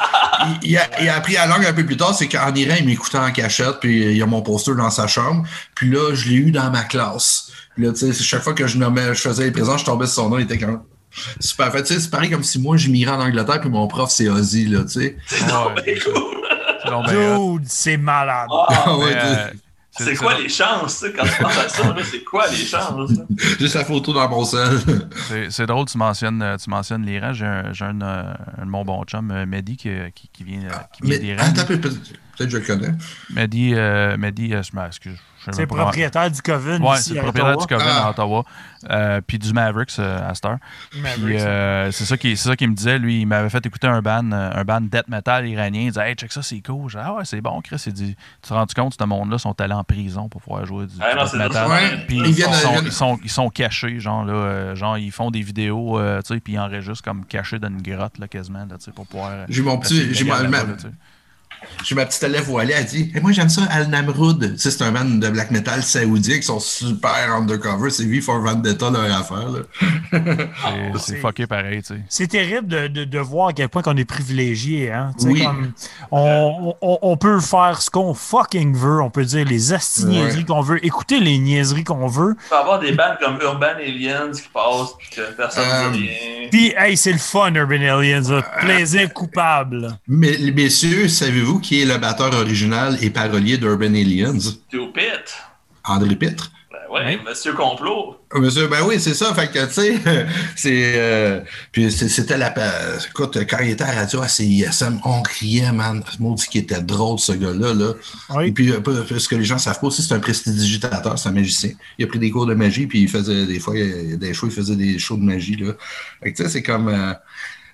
Il, 0.62 0.76
a, 0.76 1.14
appris 1.14 1.34
la 1.34 1.47
langue 1.47 1.64
un 1.64 1.72
peu 1.72 1.86
plus 1.86 1.97
tard, 1.97 2.14
c'est 2.14 2.28
qu'en 2.28 2.55
Iran, 2.55 2.74
il 2.78 2.86
m'écoutait 2.86 3.18
en 3.18 3.30
cachette, 3.30 3.80
puis 3.80 4.02
il 4.10 4.16
y 4.16 4.22
a 4.22 4.26
mon 4.26 4.43
poster 4.43 4.74
dans 4.74 4.90
sa 4.90 5.06
chambre. 5.06 5.44
Puis 5.74 5.90
là, 5.90 6.14
je 6.14 6.28
l'ai 6.28 6.36
eu 6.36 6.51
dans 6.51 6.70
ma 6.70 6.82
classe. 6.82 7.51
Puis 7.74 7.84
là, 7.84 7.93
tu 7.93 8.12
sais, 8.12 8.12
chaque 8.12 8.43
fois 8.43 8.52
que 8.52 8.66
je 8.66 8.76
nommais, 8.76 9.14
je 9.14 9.20
faisais 9.20 9.44
les 9.44 9.51
présents, 9.51 9.78
je 9.78 9.84
tombais 9.84 10.06
sur 10.06 10.16
son 10.16 10.30
nom, 10.30 10.39
il 10.39 10.44
était 10.44 10.59
comme. 10.59 10.82
Super. 11.40 11.70
Fait, 11.72 11.82
tu 11.82 11.94
sais, 11.94 12.01
c'est 12.01 12.10
pareil 12.10 12.30
comme 12.30 12.43
si 12.43 12.59
moi, 12.59 12.76
j'immigrais 12.76 13.12
en 13.12 13.20
Angleterre, 13.20 13.60
puis 13.60 13.70
mon 13.70 13.86
prof, 13.86 14.10
c'est 14.10 14.28
Ozzy, 14.28 14.66
là, 14.66 14.82
tu 14.84 14.89
sais. 15.01 15.16
C'est 15.26 15.43
Ouais. 15.44 15.82
bien 15.84 15.94
cool. 16.05 17.59
Dude, 17.59 17.64
c'est 17.68 17.97
malade. 17.97 18.48
Ah, 18.51 18.66
Ah 18.86 18.97
ouais, 18.98 19.14
euh, 19.16 19.47
c'est 19.98 20.16
quoi 20.16 20.39
les 20.39 20.48
chances, 20.48 21.01
tu 21.01 21.06
sais, 21.06 21.12
quand 21.12 21.24
tu 21.24 21.43
penses 21.43 21.59
à 21.59 21.68
ça, 21.68 21.82
là, 21.89 21.97
c'est 22.10 22.24
quoi 22.24 22.47
les 22.48 22.56
chances? 22.56 23.12
J'ai 23.60 23.68
sa 23.68 23.84
photo 23.84 24.12
dans 24.12 24.28
mon 24.28 24.44
sel. 24.44 24.78
C'est- 25.51 25.66
drôle, 25.66 25.86
tu 25.86 25.97
mentionnes, 25.98 26.43
euh, 26.43 26.56
tu 26.56 26.68
mentionnes 26.70 27.05
l'Iran. 27.06 27.32
J'ai 27.32 27.47
un, 27.47 27.72
j'ai 27.72 27.84
un, 27.84 28.01
euh, 28.01 28.34
un 28.60 28.64
de 28.66 28.70
mon 28.70 28.84
bon 28.84 29.05
chum, 29.05 29.32
Mehdi, 29.47 29.76
qui, 29.76 29.90
qui, 30.14 30.28
qui 30.32 30.44
vient, 30.44 30.60
qui 30.93 31.02
vient 31.02 31.10
Mais 31.10 31.18
d'Iran. 31.18 31.44
attends, 31.44 31.64
peut- 31.66 31.78
peut- 31.80 31.90
peut-être 31.90 32.39
que 32.39 32.48
je 32.51 32.56
le 32.59 32.64
connais. 32.64 32.94
Mehdi, 33.30 33.72
euh, 33.74 34.16
Mehdi 34.16 34.55
euh, 34.55 34.62
je 34.62 34.74
m'excuse. 34.76 35.18
C'est 35.51 35.66
propriétaire 35.66 36.31
du 36.31 36.40
Coven 36.40 36.82
ici 36.94 37.10
c'est 37.14 37.20
propriétaire 37.20 37.56
Ottawa. 37.56 37.66
du 37.66 37.66
Coven 37.66 37.86
Ah. 37.90 38.06
à 38.06 38.10
Ottawa. 38.10 38.44
Euh, 38.90 39.20
puis 39.24 39.39
du 39.39 39.52
Mavericks 39.52 39.93
euh, 40.01 40.28
à 40.28 40.35
Star. 40.35 40.59
Mavericks. 41.01 41.40
euh, 41.40 41.90
c'est 41.93 42.05
ça 42.05 42.16
qui 42.16 42.36
c'est 42.36 42.48
ça 42.48 42.56
qu'il 42.56 42.69
me 42.69 42.74
disait. 42.74 42.98
Lui, 42.98 43.20
il 43.20 43.27
m'avait 43.27 43.48
fait 43.51 43.64
écouter 43.64 43.86
un 43.86 44.02
band, 44.02 44.31
euh, 44.32 44.51
un 44.55 44.64
band 44.64 44.81
death 44.81 45.06
metal 45.09 45.47
iranien. 45.47 45.82
Il 45.82 45.89
disait 45.89 46.09
Hey, 46.10 46.14
check 46.16 46.32
ça, 46.32 46.43
c'est 46.43 46.60
cool. 46.60 46.90
Je 46.90 46.98
dis, 46.98 47.05
ah 47.06 47.14
ouais, 47.14 47.24
c'est 47.24 47.40
bon, 47.40 47.60
Chris. 47.60 47.82
Il 47.86 47.93
dit 47.93 48.16
Tu 48.43 48.48
te 48.48 48.55
rends 48.55 48.66
compte, 48.74 48.94
ce 48.98 49.05
monde-là 49.05 49.39
sont 49.39 49.60
allés 49.60 49.73
en 49.74 49.85
prison 49.85 50.28
pour 50.28 50.43
pouvoir 50.43 50.66
jouer 50.66 50.86
du, 50.86 50.94
Ah 51.01 51.14
non, 51.14 51.23
death 51.23 51.31
c'est 51.32 51.39
metal. 51.39 52.05
Puis 52.09 52.19
ils 52.19 52.35
sont, 52.43 52.51
viennent- 52.51 52.85
ils, 52.86 52.93
sont, 52.93 53.19
ils 53.23 53.31
sont 53.31 53.51
cachés, 53.51 54.01
genre 54.01 54.24
là, 54.24 54.32
euh, 54.35 54.74
genre 54.74 54.98
ils 54.98 55.12
font 55.12 55.31
des 55.31 55.43
vidéos, 55.43 55.98
euh, 55.98 56.20
tu 56.23 56.35
sais, 56.35 56.40
puis 56.40 56.55
ils 56.55 56.59
enregistrent 56.59 57.02
comme 57.05 57.24
cachés 57.24 57.59
dans 57.60 57.69
une 57.69 57.82
grotte 57.82 58.19
là, 58.19 58.27
quasiment, 58.27 58.60
là, 58.69 58.77
tu 58.78 58.85
sais, 58.86 58.90
pour 58.90 59.06
pouvoir. 59.06 59.31
J'ai 59.48 59.62
mon 59.62 59.78
petit, 59.78 60.12
j'ai 61.84 61.94
ma, 61.94 62.06
petite 62.06 62.22
élève 62.22 62.44
voilée, 62.44 62.74
elle 62.76 62.84
dit, 62.86 63.12
Eh, 63.14 63.20
moi, 63.20 63.32
j'aime 63.32 63.48
ça, 63.48 63.62
Al 63.70 63.89
Namroud. 63.89 64.52
Tu 64.55 64.59
sais, 64.59 64.70
c'est 64.70 64.82
un 64.84 64.93
band 64.93 65.05
de 65.05 65.28
black 65.28 65.51
metal 65.51 65.82
saoudien 65.82 66.36
qui 66.36 66.43
sont 66.43 66.60
super 66.60 67.34
undercover. 67.34 67.90
C'est 67.90 68.05
V 68.05 68.20
for 68.20 68.40
Vendetta, 68.40 68.90
leur 68.90 69.05
affaire, 69.18 69.48
là. 69.48 69.60
C'est- 70.98 71.16
fucké 71.16 71.47
pareil, 71.47 71.82
tu 71.82 71.94
sais. 71.94 72.01
C'est 72.09 72.26
terrible 72.28 72.68
de, 72.68 72.86
de, 72.89 73.05
de 73.05 73.18
voir 73.18 73.48
à 73.48 73.52
quel 73.52 73.68
point 73.68 73.82
qu'on 73.82 73.97
est 73.97 74.05
privilégié. 74.05 74.93
Hein? 74.93 75.12
Tu 75.18 75.24
sais, 75.26 75.30
Oui. 75.32 75.44
comme, 75.44 75.72
on, 76.10 76.74
on, 76.80 76.98
on 77.02 77.16
peut 77.16 77.40
faire 77.40 77.80
ce 77.82 77.90
qu'on 77.90 78.14
fucking 78.14 78.74
veut. 78.76 79.01
On 79.01 79.10
peut 79.10 79.24
dire 79.24 79.44
les 79.47 79.72
asti 79.72 80.05
niaiseries 80.06 80.39
Ouais. 80.40 80.44
qu'on 80.44 80.60
veut, 80.60 80.84
écouter 80.84 81.20
les 81.20 81.39
niaiseries 81.39 81.84
qu'on 81.84 82.06
veut. 82.06 82.34
Il 82.39 82.48
peut 82.48 82.55
y 82.56 82.59
avoir 82.59 82.78
des 82.80 82.93
bandes 82.93 83.16
comme 83.22 83.39
Urban 83.43 83.66
Aliens 83.78 84.30
qui 84.32 84.43
passent 84.52 84.94
puis 84.98 85.09
que 85.16 85.32
personne 85.36 85.64
Euh, 85.66 85.89
ne 85.90 85.94
dit 85.94 86.09
rien. 86.09 86.48
Puis, 86.51 86.74
hey, 86.76 86.97
c'est 86.97 87.12
le 87.12 87.18
fun, 87.18 87.52
Urban 87.55 87.74
Aliens. 87.98 88.20
là. 88.30 88.43
Plaisir 88.60 89.12
coupable. 89.12 89.98
Mais, 90.09 90.32
les 90.32 90.52
messieurs, 90.52 91.09
savez-vous 91.09 91.51
qui 91.60 91.82
est 91.82 91.84
le 91.84 91.98
batteur 91.98 92.34
original 92.34 92.96
et 93.00 93.10
parolier 93.10 93.58
d'Urban 93.58 93.94
Aliens? 93.94 94.38
Théo 94.70 94.88
Pitt. 94.92 95.34
André 95.84 96.14
Pitre. 96.16 96.50
Ben 96.70 96.78
ouais, 96.94 97.18
Monsieur 97.28 97.52
Complot. 97.54 98.16
Monsieur, 98.34 98.66
ben 98.68 98.78
oui, 98.86 98.98
c'est 99.00 99.14
ça. 99.14 99.34
Fait 99.34 99.50
que, 99.50 99.64
tu 99.66 99.72
sais, 99.72 100.00
c'est. 100.56 100.92
euh, 100.96 101.40
puis 101.70 101.90
c'est- 101.90 102.08
c'était 102.08 102.36
la. 102.38 102.52
Écoute, 103.10 103.38
quand 103.48 103.58
il 103.62 103.70
était 103.70 103.84
à 103.84 103.94
la 103.94 104.00
radio 104.02 104.22
à 104.22 104.28
CISM, 104.28 105.00
on 105.04 105.22
criait, 105.22 105.72
man. 105.72 106.02
Maudit 106.18 106.46
qu'il 106.48 106.62
était 106.62 106.80
drôle, 106.80 107.18
ce 107.18 107.32
gars-là, 107.32 107.74
là. 107.74 107.92
Oui. 108.36 108.46
Et 108.48 108.52
puis, 108.52 108.70
euh, 108.70 108.80
ce 109.18 109.28
que 109.28 109.34
les 109.36 109.44
gens 109.44 109.58
savent 109.58 109.80
pas 109.80 109.86
aussi, 109.88 110.02
c'est 110.02 110.14
un 110.14 110.20
prestidigitateur, 110.20 111.18
c'est 111.18 111.28
un 111.28 111.32
magicien. 111.32 111.70
Il 111.98 112.04
a 112.04 112.08
pris 112.08 112.18
des 112.18 112.30
cours 112.30 112.46
de 112.46 112.54
magie, 112.54 112.86
puis 112.86 113.02
il 113.02 113.08
faisait 113.08 113.44
des 113.46 113.58
fois, 113.58 113.76
il 113.76 114.18
des 114.18 114.32
shows, 114.34 114.46
il 114.46 114.52
faisait 114.52 114.76
des 114.76 114.98
shows 114.98 115.16
de 115.16 115.24
magie, 115.24 115.56
là. 115.56 115.72
Fait 116.22 116.32
que, 116.32 116.36
tu 116.36 116.42
sais, 116.44 116.48
c'est 116.48 116.62
comme. 116.62 116.88
euh, 116.88 117.12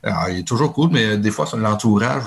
alors, 0.03 0.29
il 0.31 0.39
est 0.41 0.47
toujours 0.47 0.73
cool, 0.73 0.91
mais 0.93 1.19
des 1.19 1.31
fois, 1.31 1.47
sur 1.47 1.57
l'entourage, 1.59 2.23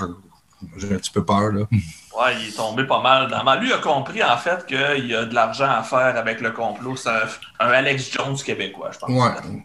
j'ai 0.77 0.93
un 0.93 0.97
petit 0.97 1.11
peu 1.11 1.23
peur, 1.23 1.51
là. 1.51 1.61
Ouais, 1.71 2.35
il 2.39 2.49
est 2.49 2.57
tombé 2.57 2.83
pas 2.85 3.01
mal 3.01 3.29
dans 3.29 3.43
mal. 3.43 3.61
Lui 3.61 3.71
a 3.73 3.77
compris 3.77 4.23
en 4.23 4.37
fait 4.37 4.65
qu'il 4.65 5.07
y 5.07 5.15
a 5.15 5.25
de 5.25 5.33
l'argent 5.33 5.69
à 5.69 5.83
faire 5.83 6.17
avec 6.17 6.41
le 6.41 6.51
complot. 6.51 6.95
C'est 6.95 7.09
un, 7.09 7.27
un 7.59 7.69
Alex 7.69 8.11
Jones 8.11 8.37
québécois, 8.37 8.91
je 8.93 8.99
pense. 8.99 9.09
Ouais. 9.09 9.63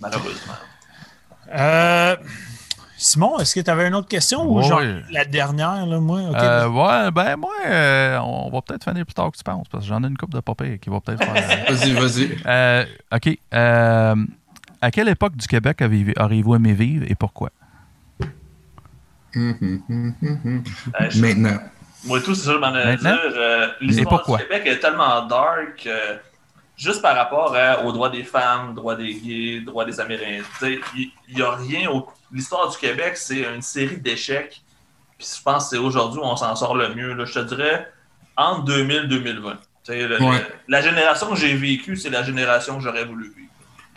Malheureusement. 0.00 0.54
Euh, 1.54 2.16
Simon, 2.96 3.38
est-ce 3.38 3.54
que 3.54 3.60
tu 3.60 3.70
avais 3.70 3.88
une 3.88 3.94
autre 3.94 4.08
question 4.08 4.50
ou 4.50 4.62
genre 4.62 4.80
la 5.10 5.24
dernière, 5.24 5.84
là, 5.84 6.00
moi? 6.00 6.20
Euh, 6.20 6.68
ouais, 6.68 7.10
ben 7.10 7.36
moi, 7.36 7.52
euh, 7.66 8.18
on 8.18 8.50
va 8.50 8.62
peut-être 8.62 8.84
finir 8.84 9.04
plus 9.04 9.14
tard 9.14 9.30
que 9.30 9.36
tu 9.36 9.44
penses, 9.44 9.68
parce 9.68 9.84
que 9.84 9.88
j'en 9.88 10.02
ai 10.04 10.06
une 10.06 10.16
coupe 10.16 10.32
de 10.32 10.40
papier 10.40 10.78
qui 10.78 10.90
va 10.90 11.00
peut-être 11.00 11.22
faire. 11.22 11.66
Vas-y, 11.68 11.92
vas-y. 11.92 12.38
Euh, 12.46 12.84
OK. 13.12 13.38
Euh, 13.52 14.16
à 14.80 14.90
quelle 14.90 15.08
époque 15.08 15.36
du 15.36 15.46
Québec 15.46 15.82
auriez-vous 16.18 16.54
aimé 16.54 16.72
vivre 16.72 17.06
et 17.08 17.14
pourquoi? 17.14 17.50
Euh, 19.36 21.10
je- 21.10 21.20
Maintenant. 21.20 21.58
Moi, 22.04 22.20
tout, 22.20 22.34
c'est 22.34 22.46
ça 22.46 22.54
que 22.54 23.30
je. 23.30 23.36
Euh, 23.38 23.66
L'histoire 23.80 24.08
pourquoi? 24.18 24.38
du 24.38 24.44
Québec 24.44 24.62
est 24.66 24.78
tellement 24.78 25.24
dark, 25.26 25.86
euh, 25.86 26.16
juste 26.76 27.00
par 27.00 27.16
rapport 27.16 27.56
aux 27.84 27.92
droits 27.92 28.10
des 28.10 28.24
femmes, 28.24 28.74
droits 28.74 28.94
des 28.96 29.14
gays, 29.14 29.60
droits 29.60 29.84
des 29.86 29.98
Amérindiens. 30.00 30.42
Il 30.96 31.10
n'y 31.34 31.42
a 31.42 31.52
rien. 31.52 31.90
au- 31.90 32.06
L'histoire 32.32 32.68
du 32.68 32.76
Québec, 32.76 33.16
c'est 33.16 33.42
une 33.54 33.62
série 33.62 33.96
d'échecs. 33.96 34.60
Puis 35.16 35.28
je 35.38 35.42
pense 35.42 35.64
que 35.64 35.76
c'est 35.76 35.82
aujourd'hui 35.82 36.20
où 36.20 36.24
on 36.24 36.36
s'en 36.36 36.54
sort 36.56 36.74
le 36.74 36.94
mieux. 36.94 37.14
là. 37.14 37.24
Je 37.24 37.32
te 37.34 37.38
dirais 37.40 37.88
entre 38.36 38.64
2000 38.64 39.04
et 39.04 39.06
2020. 39.06 39.52
Tu 39.52 39.58
sais, 39.92 40.08
le- 40.08 40.20
Ouais. 40.20 40.38
le- 40.38 40.44
la 40.68 40.80
génération 40.82 41.28
que 41.30 41.36
j'ai 41.36 41.54
vécue, 41.54 41.96
c'est 41.96 42.10
la 42.10 42.22
génération 42.24 42.76
que 42.78 42.82
j'aurais 42.82 43.04
voulu 43.04 43.32
vivre. 43.36 43.50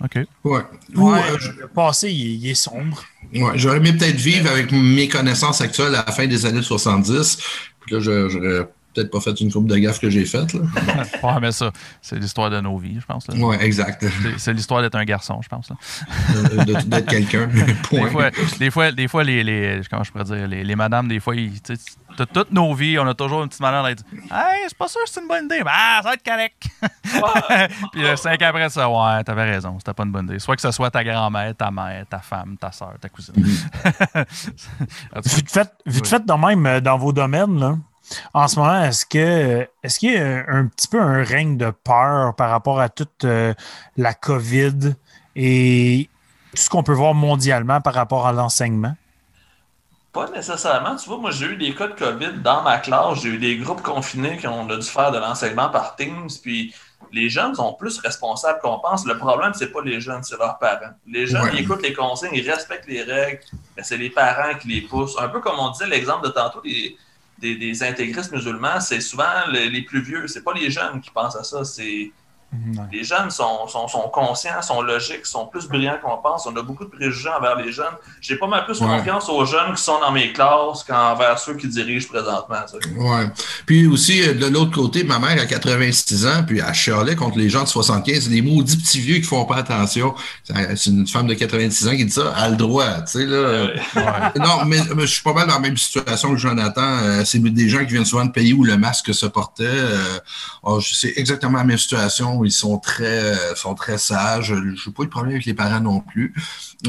OK. 0.03 0.15
Ouais. 0.43 0.61
Ou, 0.95 1.11
Ouais, 1.11 1.19
euh, 1.31 1.37
le 1.61 1.67
passé, 1.67 2.11
il, 2.11 2.21
est- 2.21 2.35
il 2.35 2.49
est 2.49 2.55
sombre. 2.55 3.03
Ouais, 3.33 3.51
j'aurais 3.55 3.77
aimé 3.77 3.93
peut-être 3.93 4.15
vivre 4.15 4.49
avec 4.49 4.71
mes 4.71 5.07
connaissances 5.07 5.59
actuelles 5.61 5.95
à 5.95 6.05
la 6.05 6.11
fin 6.11 6.27
des 6.27 6.45
années 6.45 6.61
70. 6.61 7.37
Puis 7.81 7.95
là, 7.95 7.99
je- 8.01 8.29
j'aurais 8.29 8.67
peut-être 8.97 9.11
pas 9.11 9.19
fait 9.21 9.39
une 9.39 9.51
coupe 9.51 9.67
de 9.67 9.75
gaffe 9.77 9.99
que 9.99 10.09
j'ai 10.09 10.25
faite. 10.25 10.53
là. 10.53 10.61
Ouais, 11.23 11.39
mais 11.41 11.51
ça, 11.51 11.71
c'est 12.01 12.17
l'histoire 12.17 12.49
de 12.49 12.59
nos 12.61 12.77
vies, 12.77 12.97
je 12.99 13.05
pense. 13.05 13.27
là. 13.27 13.35
Ouais, 13.35 13.63
exact. 13.63 14.05
C'est- 14.37 14.53
l'histoire 14.53 14.81
d'être 14.81 14.95
un 14.95 15.05
garçon, 15.05 15.39
je 15.43 15.47
pense. 15.49 15.69
là. 15.69 15.75
De- 16.57 16.63
de- 16.63 16.81
D'être 16.87 17.05
quelqu'un. 17.09 17.47
Des 17.91 18.09
fois, 18.09 18.29
des 18.59 18.71
fois, 18.71 18.91
des 18.91 19.07
fois 19.07 19.23
les, 19.23 19.43
les, 19.43 19.81
comment 19.89 20.03
je 20.03 20.11
pourrais 20.11 20.23
dire, 20.23 20.47
les, 20.47 20.63
les 20.63 20.75
madames, 20.75 21.07
des 21.07 21.19
fois, 21.19 21.35
ils, 21.35 21.61
tu 21.61 21.75
sais, 21.75 21.81
t- 22.17 22.25
toutes 22.33 22.51
nos 22.51 22.73
vies, 22.73 22.97
on 22.99 23.07
a 23.07 23.13
toujours 23.13 23.41
une 23.43 23.49
petite 23.49 23.61
manière 23.61 23.83
d'être 23.83 24.03
Hey, 24.31 24.65
c'est 24.67 24.77
pas 24.77 24.87
sûr 24.87 25.01
que 25.03 25.09
c'est 25.09 25.21
une 25.21 25.27
bonne 25.27 25.45
idée. 25.45 25.61
Ah, 25.65 25.99
ça 26.03 26.09
va 26.09 26.13
être 26.15 26.23
correct. 26.23 26.63
Puis 27.93 28.03
euh, 28.05 28.15
cinq 28.15 28.41
ans 28.41 28.47
après 28.47 28.69
ça, 28.69 28.89
ouais, 28.89 29.23
t'avais 29.23 29.49
raison, 29.51 29.75
c'était 29.79 29.93
pas 29.93 30.03
une 30.03 30.11
bonne 30.11 30.25
idée. 30.25 30.39
Soit 30.39 30.55
que 30.55 30.61
ce 30.61 30.71
soit 30.71 30.89
ta 30.91 31.03
grand-mère, 31.03 31.55
ta 31.55 31.71
mère, 31.71 32.05
ta 32.09 32.19
femme, 32.19 32.57
ta 32.59 32.71
soeur, 32.71 32.93
ta 32.99 33.09
cousine. 33.09 33.33
Cas, 33.83 34.25
Vite 35.25 35.51
fait, 35.51 35.69
vite 35.85 36.03
Oui. 36.03 36.09
fait 36.09 36.25
de 36.25 36.33
même 36.33 36.65
euh, 36.65 36.79
dans 36.81 36.97
vos 36.97 37.11
domaines, 37.13 37.59
là. 37.59 37.77
En 38.33 38.47
ce 38.47 38.59
moment, 38.59 38.83
est-ce 38.83 39.05
que 39.05 39.67
est-ce 39.83 39.99
qu'il 39.99 40.13
y 40.13 40.17
a 40.17 40.45
un, 40.47 40.67
petit 40.67 40.87
peu 40.87 40.99
un 41.01 41.23
règne 41.23 41.57
de 41.57 41.71
peur 41.71 42.35
par 42.35 42.49
rapport 42.49 42.79
à 42.79 42.89
toute 42.89 43.25
euh, 43.25 43.53
la 43.97 44.13
COVID 44.13 44.95
et 45.35 46.09
tout 46.51 46.61
ce 46.61 46.69
qu'on 46.69 46.83
peut 46.83 46.93
voir 46.93 47.13
mondialement 47.13 47.81
par 47.81 47.93
rapport 47.93 48.27
à 48.27 48.31
l'enseignement? 48.31 48.95
Pas 50.13 50.29
nécessairement. 50.29 50.95
Tu 50.95 51.07
vois, 51.09 51.17
moi, 51.19 51.31
j'ai 51.31 51.45
eu 51.45 51.57
des 51.57 51.75
cas 51.75 51.87
de 51.87 51.93
COVID 51.93 52.39
dans 52.43 52.63
ma 52.63 52.77
classe. 52.79 53.19
J'ai 53.21 53.29
eu 53.29 53.37
des 53.37 53.57
groupes 53.57 53.81
confinés 53.83 54.37
qui 54.37 54.47
ont 54.47 54.65
dû 54.65 54.81
faire 54.81 55.11
de 55.11 55.19
l'enseignement 55.19 55.69
par 55.69 55.95
Teams. 55.95 56.29
Puis 56.41 56.73
les 57.11 57.29
jeunes 57.29 57.53
sont 57.53 57.73
plus 57.73 57.99
responsables 57.99 58.59
qu'on 58.61 58.79
pense. 58.79 59.05
Le 59.05 59.17
problème, 59.17 59.53
c'est 59.53 59.71
pas 59.71 59.81
les 59.83 60.01
jeunes, 60.01 60.23
c'est 60.23 60.37
leurs 60.37 60.57
parents. 60.57 60.93
Les 61.05 61.27
jeunes, 61.27 61.43
Ouais. 61.43 61.51
ils 61.53 61.59
écoutent 61.61 61.83
les 61.83 61.93
consignes, 61.93 62.31
ils 62.33 62.49
respectent 62.49 62.87
les 62.87 63.03
règles, 63.03 63.41
mais 63.75 63.83
c'est 63.83 63.97
les 63.97 64.09
parents 64.09 64.57
qui 64.59 64.67
les 64.69 64.81
poussent. 64.81 65.15
Un 65.19 65.27
peu 65.29 65.39
comme 65.39 65.59
on 65.59 65.69
disait 65.69 65.87
l'exemple 65.87 66.25
de 66.25 66.31
tantôt 66.31 66.61
des, 66.61 66.97
des, 67.39 67.55
des 67.55 67.83
intégristes 67.83 68.31
musulmans, 68.31 68.79
c'est 68.79 69.01
souvent 69.01 69.47
le- 69.47 69.69
les 69.69 69.81
plus 69.83 70.01
vieux. 70.01 70.27
C'est 70.27 70.43
pas 70.43 70.53
les 70.53 70.69
jeunes 70.71 71.01
qui 71.01 71.11
pensent 71.11 71.35
à 71.35 71.43
ça, 71.43 71.63
c'est 71.65 72.13
les 72.91 73.03
jeunes 73.03 73.29
sont, 73.29 73.67
sont, 73.67 73.87
sont 73.87 74.09
conscients, 74.13 74.61
sont 74.61 74.81
logiques, 74.81 75.25
sont 75.25 75.47
plus 75.47 75.67
brillants 75.67 75.97
qu'on 76.01 76.17
pense. 76.17 76.47
On 76.47 76.55
a 76.55 76.61
beaucoup 76.61 76.85
de 76.85 76.89
préjugés 76.89 77.29
envers 77.29 77.57
les 77.57 77.71
jeunes. 77.71 77.93
J'ai 78.21 78.37
pas 78.37 78.47
mal 78.47 78.65
plus 78.65 78.79
Ouais. 78.81 78.87
confiance 78.87 79.27
aux 79.29 79.45
jeunes 79.45 79.73
qui 79.75 79.81
sont 79.83 79.99
dans 79.99 80.11
mes 80.11 80.31
classes 80.31 80.83
qu'envers 80.87 81.37
ceux 81.39 81.55
qui 81.55 81.67
dirigent 81.67 82.07
présentement. 82.07 82.55
Ouais. 82.97 83.25
Puis 83.65 83.85
aussi, 83.87 84.21
euh, 84.21 84.33
de 84.33 84.45
l'autre 84.47 84.71
côté, 84.71 85.03
ma 85.03 85.19
mère 85.19 85.41
a 85.41 85.45
86 85.45 86.25
ans, 86.25 86.43
puis 86.47 86.59
elle 86.65 86.73
chialait 86.73 87.15
contre 87.15 87.37
les 87.37 87.49
gens 87.49 87.63
de 87.63 87.67
75. 87.67 88.23
C'est 88.23 88.29
des 88.29 88.41
maudits 88.41 88.77
petits 88.77 88.99
vieux 88.99 89.15
qui 89.17 89.23
font 89.23 89.43
pas 89.45 89.57
attention. 89.57 90.15
C'est 90.43 90.75
c'est 90.77 90.89
une 90.89 91.07
femme 91.07 91.27
de 91.27 91.33
86 91.33 91.87
ans 91.87 91.95
qui 91.95 92.05
dit 92.05 92.11
ça. 92.11 92.33
Elle 92.37 92.43
a 92.43 92.49
le 92.49 92.55
droit, 92.55 93.01
tu 93.01 93.11
sais, 93.19 93.25
là. 93.25 93.65
Ouais. 93.65 93.73
Non, 94.39 94.63
mais, 94.65 94.79
mais 94.95 95.01
je 95.01 95.13
suis 95.13 95.23
pas 95.23 95.33
mal 95.33 95.47
dans 95.47 95.55
la 95.55 95.59
même 95.59 95.77
situation 95.77 96.31
que 96.31 96.37
Jonathan. 96.37 96.81
Euh, 96.81 97.23
c'est 97.25 97.39
des 97.39 97.69
gens 97.69 97.79
qui 97.79 97.93
viennent 97.93 98.05
souvent 98.05 98.25
de 98.25 98.31
pays 98.31 98.53
où 98.53 98.63
le 98.63 98.77
masque 98.77 99.13
se 99.13 99.25
portait. 99.25 99.63
Euh, 99.65 100.19
oh, 100.63 100.79
c'est 100.81 101.13
exactement 101.17 101.57
la 101.57 101.63
même 101.63 101.77
situation. 101.77 102.36
Maison, 102.37 102.43
ils 102.43 102.51
sont 102.51 102.77
très, 102.79 103.55
sont 103.55 103.75
très 103.75 103.97
sages. 103.97 104.53
Je 104.53 104.53
n'ai 104.55 104.93
pas 104.93 105.03
eu 105.03 105.05
de 105.05 105.11
problème 105.11 105.33
avec 105.33 105.45
les 105.45 105.53
parents 105.53 105.79
non 105.79 106.01
plus. 106.01 106.33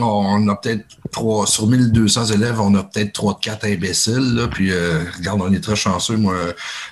On 0.01 0.49
a 0.49 0.57
peut-être 0.57 0.85
trois, 1.11 1.47
sur 1.47 1.67
1200 1.67 2.27
élèves, 2.27 2.61
on 2.61 2.75
a 2.75 2.83
peut-être 2.83 3.13
trois 3.13 3.35
de 3.35 3.41
quatre 3.41 3.65
imbéciles. 3.65 4.35
Là, 4.35 4.49
puis, 4.49 4.71
euh, 4.71 5.05
regarde, 5.17 5.41
on 5.41 5.53
est 5.53 5.61
très 5.61 5.77
chanceux. 5.77 6.17
Moi, 6.17 6.35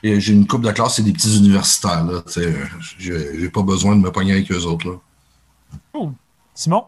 j'ai 0.02 0.32
une 0.32 0.46
couple 0.46 0.66
de 0.66 0.72
classe, 0.72 0.96
c'est 0.96 1.02
des 1.02 1.12
petits 1.12 1.36
universitaires. 1.38 2.04
Là, 2.04 2.22
j'ai 2.98 3.48
pas 3.50 3.62
besoin 3.62 3.96
de 3.96 4.00
me 4.00 4.10
pogner 4.10 4.32
avec 4.32 4.50
eux 4.50 4.64
autres. 4.64 4.88
Là. 4.88 4.96
Simon, 6.54 6.86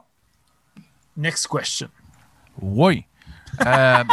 next 1.16 1.46
question. 1.46 1.88
Oui. 2.60 3.04
Euh, 3.66 4.04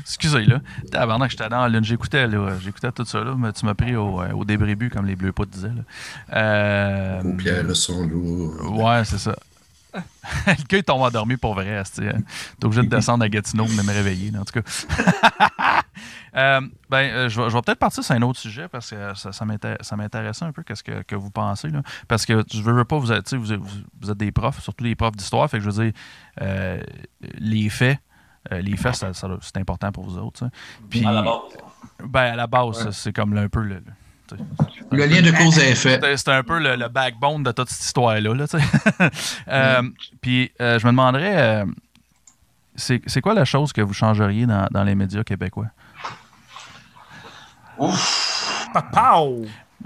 excusez, 0.00 0.44
là. 0.44 0.60
que 0.60 1.30
j'étais 1.30 1.48
dans 1.48 1.66
la 1.66 1.82
J'écoutais, 1.82 2.26
J'écoutais 2.60 2.92
tout 2.92 3.04
ça, 3.04 3.22
là. 3.22 3.34
Mais 3.36 3.52
tu 3.52 3.64
m'as 3.64 3.74
pris 3.74 3.96
au, 3.96 4.20
euh, 4.20 4.32
au 4.32 4.44
débribu, 4.44 4.90
comme 4.90 5.06
les 5.06 5.16
Bleus 5.16 5.32
Potes 5.32 5.50
disaient, 5.50 5.68
là. 5.68 6.36
Euh, 6.36 7.36
Pierre 7.36 7.74
son 7.74 8.06
lourd. 8.06 8.82
Ouais, 8.82 9.04
c'est 9.04 9.18
ça. 9.18 9.36
le 10.46 10.64
gars, 10.68 10.78
il 10.78 10.84
tombe 10.84 11.02
endormi 11.02 11.36
pour 11.36 11.54
vrai. 11.54 11.82
T'es 11.94 12.12
obligé 12.62 12.82
de 12.82 12.88
descendre 12.88 13.24
à 13.24 13.28
Gatineau 13.28 13.64
pour 13.64 13.84
me 13.84 13.92
réveiller, 13.92 14.32
en 14.38 14.44
tout 14.44 14.60
cas. 14.60 15.82
Euh, 16.36 16.60
ben, 16.88 17.10
euh, 17.10 17.28
je 17.28 17.40
vais, 17.40 17.50
peut-être 17.62 17.78
partir 17.78 18.04
sur 18.04 18.14
un 18.14 18.22
autre 18.22 18.38
sujet 18.38 18.68
parce 18.68 18.90
que 18.90 19.14
ça, 19.14 19.32
ça 19.32 19.96
m'intéressait 19.96 20.44
un 20.44 20.52
peu 20.52 20.62
qu'est-ce 20.62 20.84
que, 20.84 21.02
que, 21.02 21.16
vous 21.16 21.30
pensez. 21.30 21.68
Là. 21.68 21.82
Parce 22.06 22.26
que 22.26 22.44
je 22.52 22.62
veux, 22.62 22.74
veux 22.74 22.84
pas, 22.84 22.98
vous 22.98 23.10
êtes, 23.10 23.34
vous, 23.34 23.56
vous, 24.00 24.10
êtes 24.10 24.18
des 24.18 24.30
profs, 24.30 24.60
surtout 24.60 24.84
des 24.84 24.94
profs 24.94 25.16
d'histoire. 25.16 25.48
Fait 25.50 25.58
que 25.58 25.64
je 25.64 25.70
veux 25.70 25.84
dire, 25.84 25.92
euh, 26.40 26.80
les 27.38 27.68
faits, 27.70 27.98
les 28.50 28.76
faits, 28.76 29.04
c'est 29.12 29.56
important 29.56 29.92
pour 29.92 30.04
vous 30.04 30.18
autres. 30.18 30.48
Puis, 30.88 31.04
à 31.04 31.12
la 31.12 31.22
base. 31.22 31.40
Ben, 32.04 32.32
à 32.32 32.36
la 32.36 32.46
base, 32.46 32.90
c'est 32.90 33.12
comme 33.12 33.36
un 33.36 33.48
peu 33.48 33.62
le 33.62 33.82
le 34.90 35.06
lien 35.06 35.22
de 35.22 35.30
cause 35.30 35.58
à 35.58 35.68
effet. 35.68 36.00
C'est 36.16 36.28
un 36.28 36.42
peu 36.42 36.58
le, 36.58 36.88
backbone 36.88 37.42
de 37.42 37.52
toute 37.52 37.68
cette 37.68 37.84
histoire-là. 37.84 38.46
Euh, 39.48 39.82
mm. 39.82 39.92
Puis 40.20 40.52
euh, 40.60 40.78
je 40.78 40.86
me 40.86 40.92
demanderais, 40.92 41.36
euh, 41.36 41.64
c'est 42.76 43.20
quoi 43.20 43.34
la 43.34 43.44
chose 43.44 43.72
que 43.72 43.80
vous 43.80 43.94
changeriez 43.94 44.46
dans, 44.46 44.84
les 44.84 44.94
médias 44.94 45.24
québécois? 45.24 45.68
Ouf! 47.78 48.68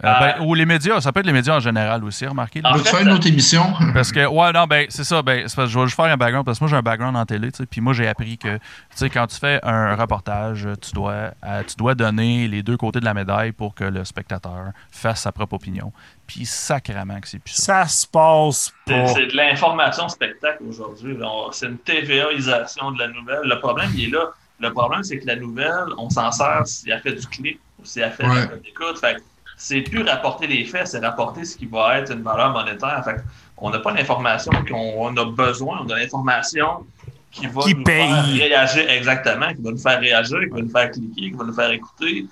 Euh, 0.03 0.21
ben, 0.21 0.41
ou 0.41 0.55
les 0.55 0.65
médias, 0.65 1.03
ça 1.03 1.13
peut 1.13 1.21
être 1.21 1.27
les 1.27 1.35
médias 1.35 1.57
en 1.57 1.61
général 1.61 2.03
aussi, 2.03 2.27
remarquez. 2.27 2.63
On 2.65 2.77
va 2.77 2.83
faire 2.83 3.01
une 3.03 3.11
autre 3.11 3.27
émission. 3.27 3.75
Parce 3.95 4.11
que, 4.11 4.27
ouais, 4.27 4.53
non, 4.53 4.65
ben, 4.65 4.87
c'est 4.89 5.05
ça. 5.05 5.21
Ben, 5.21 5.47
je 5.47 5.61
vais 5.61 5.85
juste 5.85 5.97
faire 5.97 6.07
un 6.07 6.17
background 6.17 6.47
parce 6.47 6.59
que 6.59 6.65
moi, 6.65 6.71
j'ai 6.71 6.77
un 6.77 6.83
background 6.83 7.15
en 7.15 7.27
télé, 7.27 7.53
tu 7.53 7.59
sais. 7.59 7.67
Puis 7.67 7.83
moi, 7.83 7.93
j'ai 7.93 8.09
appris 8.09 8.39
que, 8.39 8.57
tu 8.57 8.61
sais, 8.95 9.11
quand 9.11 9.27
tu 9.27 9.37
fais 9.37 9.61
un 9.63 9.95
reportage, 9.95 10.67
tu 10.81 10.93
dois, 10.93 11.33
euh, 11.45 11.63
tu 11.67 11.77
dois 11.77 11.95
donner 11.95 12.49
les 12.49 12.63
deux 12.63 12.79
côtés 12.79 13.01
de 13.01 13.05
la 13.05 13.13
médaille 13.13 13.53
pour 13.53 13.75
que 13.75 13.85
le 13.85 14.05
spectateur 14.05 14.71
fasse 14.91 15.21
sa 15.21 15.33
propre 15.33 15.55
opinion. 15.55 15.93
Puis 16.27 16.47
sacrément 16.47 17.21
que 17.21 17.29
c'est 17.29 17.39
plus 17.39 17.53
ça. 17.53 17.85
Ça 17.85 17.89
se 17.89 18.07
passe 18.07 18.73
pas. 18.87 19.09
C'est 19.09 19.27
de 19.27 19.37
l'information 19.37 20.09
spectacle 20.09 20.63
aujourd'hui. 20.67 21.19
C'est 21.53 21.67
une 21.67 21.79
TVAisation 21.79 22.93
de 22.93 22.99
la 22.99 23.09
nouvelle. 23.09 23.43
Le 23.45 23.59
problème, 23.61 23.91
il 23.95 24.05
est 24.05 24.11
là. 24.11 24.31
Le 24.59 24.73
problème, 24.73 25.03
c'est 25.03 25.19
que 25.19 25.27
la 25.27 25.37
nouvelle, 25.37 25.87
on 25.99 26.09
s'en 26.09 26.31
sert 26.31 26.63
si 26.67 26.91
elle 26.91 27.01
fait 27.01 27.13
du 27.13 27.27
clic 27.27 27.61
ou 27.79 27.85
si 27.85 28.01
elle 28.01 28.13
fait 28.13 28.23
de 28.23 28.63
l'écoute. 28.65 28.99
Fait 28.99 29.17
c'est 29.63 29.83
plus 29.83 30.03
rapporter 30.03 30.49
les 30.49 30.65
faits, 30.65 30.89
c'est 30.89 30.99
rapporter 30.99 31.45
ce 31.45 31.57
qui 31.57 31.67
va 31.67 31.99
être 31.99 32.11
une 32.13 32.23
valeur 32.23 32.51
monétaire. 32.53 33.01
Fait 33.05 33.23
on 33.57 33.71
n'a 33.71 33.79
pas 33.79 33.93
l'information 33.93 34.51
qu'on 34.69 35.17
a 35.17 35.25
besoin, 35.25 35.85
on 35.85 35.91
a 35.91 36.01
l'information 36.01 36.85
qui 37.31 37.47
va 37.47 37.63
nous 37.65 37.85
faire 37.85 38.25
réagir 38.25 38.91
exactement, 38.91 39.55
qui 39.55 39.63
va 39.63 39.71
nous 39.71 39.79
faire 39.79 40.01
réagir, 40.01 40.41
qui 40.41 40.49
va 40.49 40.63
nous 40.63 40.69
faire 40.69 40.91
cliquer, 40.91 41.31
qui 41.31 41.37
va 41.37 41.45
nous 41.45 41.53
faire 41.53 41.71
écouter. 41.71 42.27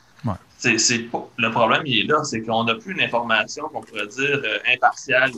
C'est, 0.58 1.08
le 1.38 1.50
problème, 1.50 1.82
il 1.86 2.00
est 2.00 2.12
là, 2.12 2.22
c'est 2.24 2.42
qu'on 2.42 2.64
n'a 2.64 2.74
plus 2.74 2.92
une 2.92 3.00
information 3.00 3.68
qu'on 3.68 3.80
pourrait 3.80 4.08
dire 4.08 4.42
euh, 4.44 4.58
impartiale 4.74 5.30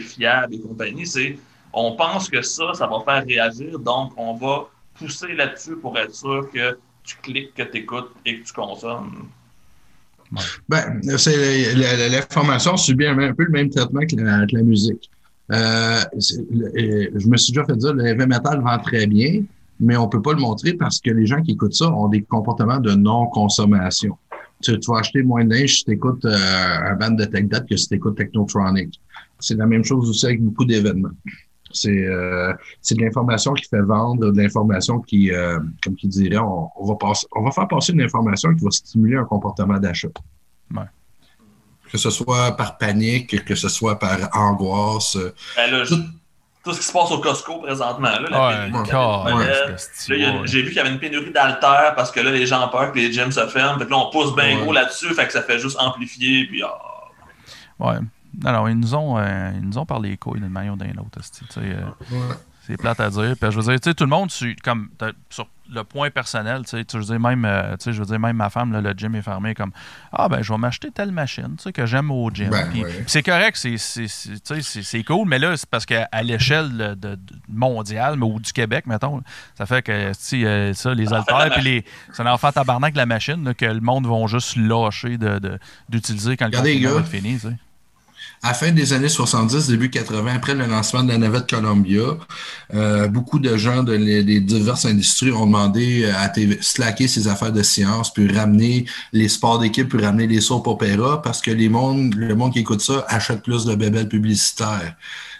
fiable 0.00 0.54
et 0.54 0.60
compagnie. 0.60 1.06
C'est, 1.06 1.38
on 1.72 1.92
pense 1.96 2.28
que 2.28 2.42
ça, 2.42 2.72
ça 2.74 2.86
va 2.88 3.00
faire 3.04 3.24
réagir, 3.24 3.78
donc 3.78 4.12
on 4.16 4.34
va 4.34 4.64
pousser 4.94 5.34
là-dessus 5.34 5.76
pour 5.76 5.96
être 5.98 6.14
sûr 6.14 6.50
que 6.50 6.78
tu 7.04 7.16
cliques, 7.22 7.54
que 7.54 7.62
tu 7.62 7.78
écoutes 7.78 8.10
et 8.24 8.40
que 8.40 8.46
tu 8.46 8.52
consommes. 8.52 9.28
Ben, 10.68 11.00
c'est 11.18 11.74
l'information 12.08 12.76
subit 12.76 13.06
un, 13.06 13.34
peu 13.34 13.44
le 13.44 13.50
même 13.50 13.70
traitement 13.70 14.00
que 14.00 14.16
la, 14.16 14.62
musique. 14.62 15.10
Euh, 15.52 16.00
je 16.14 17.26
me 17.26 17.36
suis 17.36 17.52
déjà 17.52 17.64
fait 17.64 17.76
dire 17.76 17.92
le 17.92 18.06
heavy 18.06 18.26
metal 18.26 18.60
vend 18.60 18.78
très 18.78 19.06
bien, 19.06 19.42
mais 19.80 19.96
on 19.96 20.08
peut 20.08 20.22
pas 20.22 20.32
le 20.32 20.38
montrer 20.38 20.74
parce 20.74 21.00
que 21.00 21.10
les 21.10 21.26
gens 21.26 21.42
qui 21.42 21.52
écoutent 21.52 21.74
ça 21.74 21.90
ont 21.90 22.08
des 22.08 22.22
comportements 22.22 22.78
de 22.78 22.92
non-consommation. 22.92 24.16
Tu, 24.62 24.78
vas 24.86 24.98
acheter 24.98 25.22
moins 25.22 25.42
de 25.44 25.48
neige 25.48 25.78
si 25.78 25.84
tu 25.84 25.92
écoutes 25.92 26.24
euh, 26.24 26.36
un 26.36 26.94
band 26.94 27.12
de 27.12 27.24
tech 27.24 27.46
que 27.68 27.76
si 27.76 27.88
tu 27.88 27.94
écoutes 27.94 28.16
Technotronic. 28.16 29.00
C'est 29.38 29.56
la 29.56 29.66
même 29.66 29.84
chose 29.84 30.08
aussi 30.08 30.26
avec 30.26 30.42
beaucoup 30.42 30.66
d'événements. 30.66 31.08
C'est 31.72 31.90
euh, 31.90 32.52
de 32.90 33.00
l'information 33.00 33.52
qui 33.54 33.68
fait 33.68 33.80
vendre, 33.80 34.32
de 34.32 34.40
l'information 34.40 35.00
qui, 35.00 35.32
euh, 35.32 35.58
comme 35.84 35.94
qui 35.94 36.08
dirait, 36.08 36.38
on, 36.38 36.84
va 36.84 36.94
passer, 36.96 37.26
on 37.36 37.42
va 37.42 37.50
faire 37.50 37.68
passer 37.68 37.92
une 37.92 38.02
information 38.02 38.54
qui 38.54 38.64
va 38.64 38.70
stimuler 38.70 39.16
un 39.16 39.24
comportement 39.24 39.78
d'achat. 39.78 40.08
Ouais. 40.74 40.82
Que 41.90 41.98
ce 41.98 42.10
soit 42.10 42.56
par 42.56 42.78
panique, 42.78 43.44
que 43.44 43.54
ce 43.54 43.68
soit 43.68 43.98
par 43.98 44.18
angoisse. 44.32 45.16
Ben 45.56 45.84
tout, 46.62 46.74
ce 46.74 46.78
qui 46.78 46.84
se 46.84 46.92
passe 46.92 47.10
au 47.10 47.18
Costco 47.18 47.58
présentement. 47.58 48.10
Là, 48.10 48.68
J'ai 50.44 50.62
vu 50.62 50.68
qu'il 50.68 50.76
y 50.76 50.80
avait 50.80 50.90
une 50.90 50.98
pénurie 50.98 51.32
d'altères 51.32 51.94
parce 51.96 52.10
que 52.10 52.20
là, 52.20 52.30
les 52.30 52.46
gens 52.46 52.66
ont 52.66 52.68
peur 52.68 52.92
que 52.92 52.98
les 52.98 53.10
gyms 53.10 53.32
se 53.32 53.46
ferment. 53.46 53.78
Fait 53.78 53.88
là, 53.88 53.96
on 53.96 54.10
pousse 54.10 54.34
bien 54.34 54.60
gros 54.60 54.72
là-dessus, 54.72 55.14
fait 55.14 55.26
que 55.26 55.32
ça 55.32 55.42
fait 55.42 55.58
juste 55.58 55.78
amplifier. 55.80 56.46
Puis, 56.46 56.62
ah. 56.62 56.78
Ouais. 57.78 57.96
Alors, 58.44 58.68
ils 58.68 58.78
nous 58.78 58.94
ont, 58.94 59.18
euh, 59.18 59.50
ils 59.54 59.68
nous 59.68 59.78
ont 59.78 59.86
parlé 59.86 60.16
couilles 60.16 60.40
d'une 60.40 60.48
manière 60.48 60.74
ou 60.74 60.76
d'une 60.76 60.98
autre. 60.98 61.20
Euh, 61.58 61.80
c'est 62.66 62.76
plate 62.76 63.00
à 63.00 63.10
dire. 63.10 63.34
Puis, 63.40 63.50
je 63.50 63.60
veux 63.60 63.76
dire, 63.76 63.94
tout 63.94 64.04
le 64.04 64.10
monde, 64.10 64.30
comme, 64.62 64.90
sur 65.30 65.48
le 65.72 65.84
point 65.84 66.10
personnel, 66.10 66.62
tu 66.64 66.76
je 66.76 66.98
veux 66.98 67.04
dire, 67.04 67.20
même, 67.20 67.44
euh, 67.44 67.76
je 67.84 67.90
veux 67.90 68.04
dire, 68.04 68.18
même 68.18 68.36
ma 68.36 68.50
femme, 68.50 68.72
le 68.72 68.92
gym 68.96 69.14
est 69.14 69.22
fermé, 69.22 69.54
comme 69.54 69.72
Ah, 70.12 70.28
ben, 70.28 70.42
je 70.42 70.52
vais 70.52 70.58
m'acheter 70.58 70.90
telle 70.90 71.12
machine 71.12 71.56
que 71.74 71.86
j'aime 71.86 72.10
au 72.10 72.30
gym. 72.30 72.50
Ben, 72.50 72.66
c'est 73.06 73.22
correct, 73.22 73.56
c'est 73.56 75.04
cool, 75.04 75.28
mais 75.28 75.38
là, 75.38 75.56
c'est 75.56 75.68
parce 75.68 75.86
qu'à 75.86 76.08
l'échelle 76.22 76.96
de, 76.98 77.18
mondiale, 77.48 78.16
mais, 78.16 78.26
ou 78.26 78.40
du 78.40 78.52
Québec, 78.52 78.86
mettons, 78.86 79.22
ça 79.56 79.66
fait 79.66 79.82
que 79.82 80.12
ça, 80.12 80.94
les 80.94 81.12
haltères, 81.12 81.50
puis 81.52 81.62
les. 81.62 81.84
C'est 82.12 82.22
un 82.22 82.32
enfant 82.32 82.52
tabarnak 82.52 82.92
de 82.92 82.98
la 82.98 83.06
machine 83.06 83.54
que 83.54 83.66
le 83.66 83.80
monde 83.80 84.06
va 84.06 84.26
juste 84.26 84.56
lâcher 84.56 85.18
d'utiliser 85.88 86.36
quand 86.36 86.46
le 86.46 86.56
confinement 86.56 86.94
va 86.94 87.00
être 87.00 87.08
fini. 87.08 87.38
À 88.42 88.48
la 88.48 88.54
fin 88.54 88.72
des 88.72 88.94
années 88.94 89.10
70, 89.10 89.66
début 89.66 89.90
80, 89.90 90.34
après 90.34 90.54
le 90.54 90.64
lancement 90.64 91.02
de 91.02 91.10
la 91.10 91.18
navette 91.18 91.48
Columbia, 91.50 92.16
euh, 92.72 93.06
beaucoup 93.06 93.38
de 93.38 93.54
gens 93.58 93.82
de 93.82 93.94
des 93.98 94.40
diverses 94.40 94.86
industries 94.86 95.30
ont 95.30 95.44
demandé 95.44 96.04
euh, 96.04 96.12
à 96.16 96.32
slacker 96.62 97.06
ses 97.06 97.28
affaires 97.28 97.52
de 97.52 97.62
science, 97.62 98.10
puis 98.14 98.32
ramener 98.32 98.86
les 99.12 99.28
sports 99.28 99.58
d'équipe, 99.58 99.90
puis 99.90 100.02
ramener 100.02 100.26
les 100.26 100.40
soap 100.40 100.66
opéra, 100.68 101.20
parce 101.20 101.42
que 101.42 101.50
les 101.50 101.68
mondes, 101.68 102.14
le 102.14 102.34
monde 102.34 102.54
qui 102.54 102.60
écoute 102.60 102.80
ça 102.80 103.04
achète 103.08 103.42
plus 103.42 103.66
de 103.66 103.74
bébelles 103.74 104.08
publicitaires. 104.08 104.96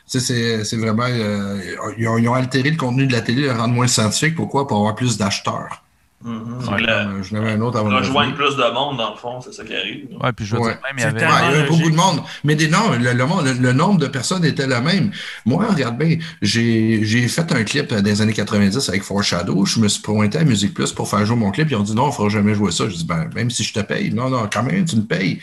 C'est 0.06 0.76
vraiment... 0.76 1.06
Euh, 1.08 1.58
ils, 1.96 2.06
ont, 2.06 2.18
ils, 2.18 2.28
ont, 2.28 2.34
altéré 2.34 2.70
le 2.70 2.76
contenu 2.76 3.06
de 3.06 3.12
la 3.12 3.22
télé, 3.22 3.42
le 3.42 3.52
rendre 3.52 3.72
moins 3.72 3.86
scientifique. 3.86 4.34
Pourquoi? 4.34 4.66
Pour 4.66 4.76
avoir 4.76 4.94
plus 4.94 5.16
d'acheteurs. 5.16 5.82
Mm-hmm. 6.22 7.22
je 7.22 7.34
n'avais 7.34 7.52
un 7.52 7.60
autre 7.62 7.78
avant. 7.78 7.96
Rejoindre 7.96 8.34
plus 8.34 8.54
de 8.54 8.74
monde, 8.74 8.98
dans 8.98 9.12
le 9.12 9.16
fond, 9.16 9.40
c'est 9.40 9.54
ça 9.54 9.64
qui 9.64 9.74
arrive. 9.74 10.06
Oui, 10.10 10.32
puis 10.36 10.44
je 10.44 10.54
veux 10.54 10.60
dire, 10.60 10.78
même 10.82 10.94
il 10.98 11.00
y 11.00 11.04
avait. 11.04 11.18
il 11.18 11.56
y 11.56 11.58
avait 11.60 11.68
beaucoup 11.68 11.90
de 11.90 11.96
monde. 11.96 12.20
Mais 12.44 12.56
des, 12.56 12.68
non, 12.68 12.90
le, 12.90 13.12
le, 13.54 13.72
nombre 13.72 13.98
de 13.98 14.06
personnes 14.06 14.44
était 14.44 14.66
le 14.66 14.80
même. 14.82 15.12
Moi, 15.46 15.64
regarde 15.66 15.96
bien, 15.96 16.18
j'ai 16.42 17.26
fait 17.26 17.52
un 17.52 17.64
clip 17.64 17.94
des 17.94 18.20
années 18.20 18.34
90 18.34 18.86
avec 18.90 19.02
Foreshadow. 19.02 19.64
Je 19.64 19.80
me 19.80 19.88
suis 19.88 20.02
pointé 20.02 20.36
à 20.36 20.44
Musique 20.44 20.74
Plus 20.74 20.92
pour 20.92 21.08
faire 21.08 21.24
jouer 21.24 21.36
mon 21.36 21.50
clip. 21.52 21.70
Ils 21.70 21.76
ont 21.76 21.82
dit 21.82 21.94
non, 21.94 22.04
on 22.04 22.08
ne 22.08 22.12
fera 22.12 22.28
jamais 22.28 22.54
jouer 22.54 22.70
ça. 22.70 22.86
Je 22.86 22.96
dis, 22.96 23.06
ben, 23.06 23.30
même 23.34 23.50
si 23.50 23.64
je 23.64 23.72
te 23.72 23.80
paye. 23.80 24.12
Non, 24.12 24.28
non, 24.28 24.46
quand 24.52 24.62
même, 24.62 24.84
tu 24.84 24.96
me 24.96 25.02
payes. 25.02 25.40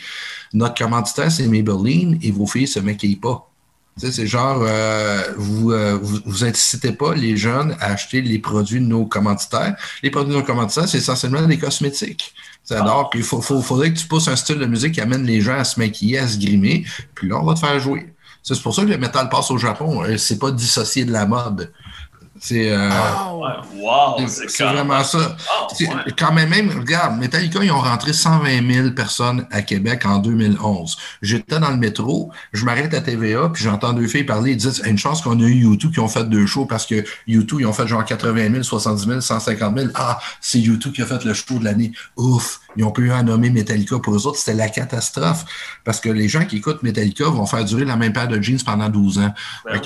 Notre 0.52 0.76
commanditaire, 0.76 1.32
c'est 1.32 1.48
Maybelline 1.48 2.20
et 2.22 2.30
vos 2.30 2.46
filles 2.46 2.68
se 2.68 2.78
maquillent 2.78 3.16
pas 3.16 3.47
c'est 3.98 4.26
genre, 4.26 4.60
euh, 4.62 5.22
vous, 5.36 5.72
euh, 5.72 5.98
vous, 6.00 6.18
vous, 6.24 6.44
incitez 6.44 6.92
pas 6.92 7.14
les 7.14 7.36
jeunes 7.36 7.76
à 7.80 7.92
acheter 7.92 8.20
les 8.22 8.38
produits 8.38 8.80
de 8.80 8.86
nos 8.86 9.06
commanditaires. 9.06 9.76
Les 10.02 10.10
produits 10.10 10.32
de 10.32 10.38
nos 10.38 10.44
commanditaires, 10.44 10.88
c'est 10.88 10.98
essentiellement 10.98 11.42
des 11.42 11.58
cosmétiques. 11.58 12.34
Alors, 12.70 13.10
il 13.14 13.22
faut, 13.22 13.40
faut, 13.40 13.62
faudrait 13.62 13.92
que 13.92 13.98
tu 13.98 14.06
pousses 14.06 14.28
un 14.28 14.36
style 14.36 14.58
de 14.58 14.66
musique 14.66 14.92
qui 14.92 15.00
amène 15.00 15.24
les 15.24 15.40
gens 15.40 15.58
à 15.58 15.64
se 15.64 15.80
maquiller, 15.80 16.18
à 16.18 16.28
se 16.28 16.38
grimer, 16.38 16.84
puis 17.14 17.28
là, 17.28 17.38
on 17.40 17.44
va 17.44 17.54
te 17.54 17.60
faire 17.60 17.78
jouer. 17.80 18.12
C'est 18.42 18.62
pour 18.62 18.74
ça 18.74 18.82
que 18.82 18.88
le 18.88 18.98
métal 18.98 19.28
passe 19.28 19.50
au 19.50 19.58
Japon. 19.58 20.02
Euh, 20.04 20.16
c'est 20.16 20.38
pas 20.38 20.50
dissocié 20.50 21.04
de 21.04 21.12
la 21.12 21.26
mode. 21.26 21.72
C'est 22.40 22.70
euh, 22.70 22.90
wow, 23.74 24.16
quand 24.58 24.72
vraiment 24.72 25.04
ça. 25.04 25.36
Ouais. 25.80 25.86
Quand 26.18 26.32
même, 26.32 26.48
même, 26.48 26.70
regarde, 26.70 27.18
Metallica, 27.18 27.62
ils 27.62 27.70
ont 27.70 27.80
rentré 27.80 28.12
120 28.12 28.72
000 28.72 28.90
personnes 28.90 29.46
à 29.50 29.62
Québec 29.62 30.04
en 30.06 30.18
2011. 30.18 30.96
J'étais 31.22 31.58
dans 31.58 31.70
le 31.70 31.76
métro, 31.76 32.30
je 32.52 32.64
m'arrête 32.64 32.94
à 32.94 33.00
TVA, 33.00 33.50
puis 33.52 33.64
j'entends 33.64 33.92
deux 33.92 34.06
filles 34.06 34.24
parler, 34.24 34.52
ils 34.52 34.56
disent, 34.56 34.82
une 34.86 34.98
chance 34.98 35.22
qu'on 35.22 35.38
a 35.40 35.44
eu 35.44 35.54
YouTube 35.54 35.92
qui 35.92 36.00
ont 36.00 36.08
fait 36.08 36.24
deux 36.24 36.46
shows, 36.46 36.66
parce 36.66 36.86
que 36.86 37.04
YouTube, 37.26 37.58
ils 37.60 37.66
ont 37.66 37.72
fait 37.72 37.86
genre 37.86 38.04
80 38.04 38.50
000, 38.50 38.62
70 38.62 39.06
000, 39.06 39.20
150 39.20 39.78
000. 39.78 39.90
Ah, 39.94 40.18
c'est 40.40 40.58
YouTube 40.58 40.92
qui 40.92 41.02
a 41.02 41.06
fait 41.06 41.24
le 41.24 41.34
show 41.34 41.58
de 41.58 41.64
l'année. 41.64 41.92
Ouf, 42.16 42.60
ils 42.78 42.84
ont 42.84 42.92
pas 42.92 43.02
eu 43.02 43.10
à 43.10 43.24
nommer 43.24 43.50
Metallica. 43.50 43.98
Pour 43.98 44.14
eux 44.14 44.26
autres, 44.26 44.38
c'était 44.38 44.56
la 44.56 44.68
catastrophe, 44.68 45.44
parce 45.84 46.00
que 46.00 46.08
les 46.08 46.28
gens 46.28 46.44
qui 46.44 46.58
écoutent 46.58 46.84
Metallica 46.84 47.24
vont 47.24 47.44
faire 47.44 47.64
durer 47.64 47.84
la 47.84 47.96
même 47.96 48.12
paire 48.12 48.28
de 48.28 48.40
jeans 48.40 48.62
pendant 48.64 48.88
12 48.88 49.18
ans. 49.18 49.34
Ben 49.64 49.80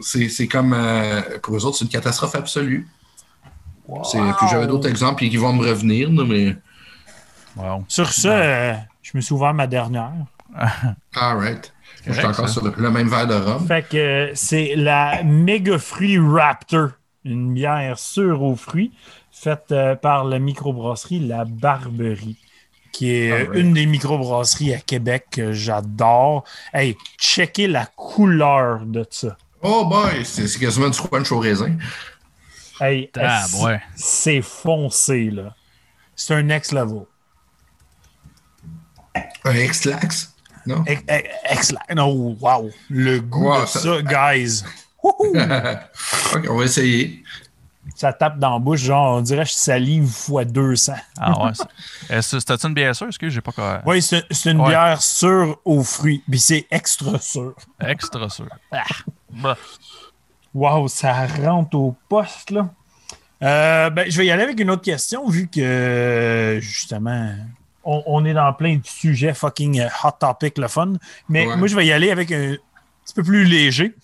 c'est 0.00 0.48
comme, 0.48 0.74
euh, 0.74 1.22
pour 1.40 1.56
eux 1.56 1.64
autres, 1.64 1.78
c'est 1.78 1.84
une 1.84 1.90
catastrophe 1.90 2.34
absolue. 2.34 2.88
Wow. 3.86 4.02
Puis 4.10 4.48
j'avais 4.50 4.66
d'autres 4.66 4.88
exemples 4.88 5.20
qui 5.28 5.36
vont 5.36 5.52
me 5.52 5.64
revenir, 5.64 6.10
mais... 6.10 6.56
Wow. 7.56 7.84
Sur 7.86 8.12
ce, 8.12 8.28
euh, 8.28 8.74
je 9.02 9.12
me 9.14 9.20
suis 9.20 9.34
ouvert 9.34 9.54
ma 9.54 9.68
dernière. 9.68 10.12
All 11.14 11.36
right. 11.36 11.72
Je 12.04 12.12
suis 12.12 12.24
encore 12.24 12.48
ça. 12.48 12.54
sur 12.54 12.64
le, 12.64 12.72
le 12.76 12.90
même 12.90 13.08
verre 13.08 13.28
de 13.28 13.34
rhum. 13.34 13.64
Fait 13.68 13.88
que 13.88 13.96
euh, 13.96 14.30
c'est 14.34 14.74
la 14.74 15.22
Mega 15.22 15.78
Fruit 15.78 16.18
Raptor, 16.18 16.88
une 17.24 17.54
bière 17.54 18.00
sûre 18.00 18.42
aux 18.42 18.56
fruits, 18.56 18.90
faite 19.32 19.72
euh, 19.72 19.96
par 19.96 20.24
la 20.24 20.38
microbrasserie 20.38 21.18
La 21.20 21.44
Barberie, 21.44 22.36
qui 22.92 23.10
est 23.10 23.32
Alright. 23.32 23.50
une 23.60 23.72
des 23.72 23.86
microbrasseries 23.86 24.74
à 24.74 24.78
Québec 24.78 25.26
que 25.32 25.52
j'adore. 25.52 26.44
Hey, 26.72 26.96
checkez 27.18 27.66
la 27.66 27.86
couleur 27.86 28.84
de 28.84 29.04
ça. 29.10 29.36
Oh 29.62 29.84
boy, 29.86 30.24
c'est 30.24 30.46
quasiment 30.58 30.88
du 30.90 30.98
crunch 31.00 31.30
au 31.32 31.38
raisin. 31.38 31.76
Hey, 32.80 33.10
Ah, 33.18 33.44
c'est- 33.48 33.62
ouais. 33.64 33.80
c'est 33.96 34.42
foncé, 34.42 35.30
là? 35.30 35.54
C'est 36.16 36.34
un 36.34 36.42
next 36.42 36.72
level. 36.72 37.02
Un 39.44 39.54
X-Lax, 39.56 40.34
non? 40.66 40.84
Ex- 40.86 41.02
ex- 41.08 41.28
Excellent. 41.50 41.80
Oh, 41.98 42.36
wow. 42.40 42.70
Le 42.90 43.18
goût 43.20 43.48
Wow, 43.50 43.62
de 43.62 43.66
ça- 43.66 43.80
ça, 43.80 44.02
guys. 44.02 44.62
Ok, 45.04 46.46
on 46.48 46.56
va 46.58 46.64
essayer. 46.64 47.21
Ça 48.02 48.12
tape 48.12 48.38
dans 48.38 48.54
la 48.54 48.58
bouche, 48.58 48.80
genre, 48.80 49.16
on 49.18 49.20
dirait 49.20 49.44
que 49.44 49.50
je 49.50 49.54
salive 49.54 50.08
fois 50.08 50.44
200. 50.44 50.94
Ah 51.20 51.44
ouais. 51.44 51.50
c'est- 51.54 52.12
Est-ce- 52.14 52.38
C'était-tu 52.40 52.66
une 52.66 52.74
bière 52.74 52.96
sûre? 52.96 53.06
Est-ce 53.08 53.18
que 53.18 53.28
j'ai 53.30 53.40
pas 53.40 53.52
quoi- 53.52 53.80
Oui, 53.86 54.02
c'est 54.02 54.24
c'est 54.30 54.50
une 54.50 54.60
Ouais. 54.60 54.70
bière 54.70 55.00
sûre 55.00 55.58
aux 55.64 55.84
fruits. 55.84 56.22
Puis 56.28 56.40
c'est 56.40 56.66
extra 56.70 57.18
sûr. 57.20 57.54
extra 57.80 58.28
sûr? 58.28 58.48
Ah. 58.72 58.82
Bah. 59.30 59.56
Wow, 60.52 60.88
ça 60.88 61.26
rentre 61.26 61.76
au 61.76 61.96
poste, 62.08 62.50
là. 62.50 62.68
Euh, 63.42 63.90
ben, 63.90 64.10
je 64.10 64.18
vais 64.18 64.26
y 64.26 64.30
aller 64.30 64.42
avec 64.42 64.58
une 64.60 64.70
autre 64.70 64.82
question, 64.82 65.28
vu 65.28 65.48
que, 65.48 66.58
justement, 66.60 67.32
on, 67.84 68.02
on 68.06 68.24
est 68.24 68.34
dans 68.34 68.52
plein 68.52 68.76
de 68.76 68.86
sujets 68.86 69.32
fucking 69.34 69.80
euh, 69.80 69.88
hot 70.04 70.10
topic, 70.18 70.58
le 70.58 70.68
fun. 70.68 70.94
Mais 71.28 71.46
Ouais. 71.46 71.56
moi, 71.56 71.66
je 71.68 71.74
vais 71.76 71.86
y 71.86 71.92
aller 71.92 72.10
avec 72.10 72.30
un 72.32 72.56
petit 73.04 73.14
peu 73.14 73.22
plus 73.22 73.44
léger. 73.44 73.94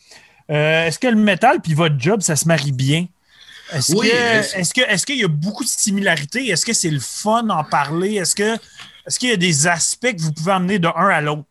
Euh, 0.51 0.87
est-ce 0.87 0.99
que 0.99 1.09
le 1.09 1.17
métal 1.17 1.61
puis 1.61 1.75
votre 1.75 1.97
job, 1.99 2.21
ça 2.23 2.35
se 2.37 2.49
marie 2.49 2.73
bien? 2.73 3.07
Est-ce 3.73 3.93
Oui, 3.95 4.09
que 4.09 4.15
est-ce- 4.15 4.57
est-ce 4.57 4.75
que 4.75 4.81
est-ce 4.81 5.05
qu'il 5.07 5.17
y 5.19 5.25
a 5.25 5.29
beaucoup 5.29 5.65
de 5.65 5.69
similarités? 5.69 6.49
Est-ce 6.49 6.65
que 6.65 6.73
c'est 6.73 6.91
le 6.91 7.01
fun 7.01 7.43
d'en 7.45 7.65
parler? 7.65 8.15
Est-ce 8.15 8.35
que 8.35 8.55
est-ce 9.07 9.19
qu'il 9.19 9.31
y 9.31 9.33
a 9.33 9.37
des 9.37 9.67
aspects 9.67 10.15
que 10.15 10.21
vous 10.21 10.33
pouvez 10.33 10.53
amener 10.53 10.79
de 10.79 10.89
un 10.89 11.09
à 11.09 11.21
l'autre? 11.21 11.45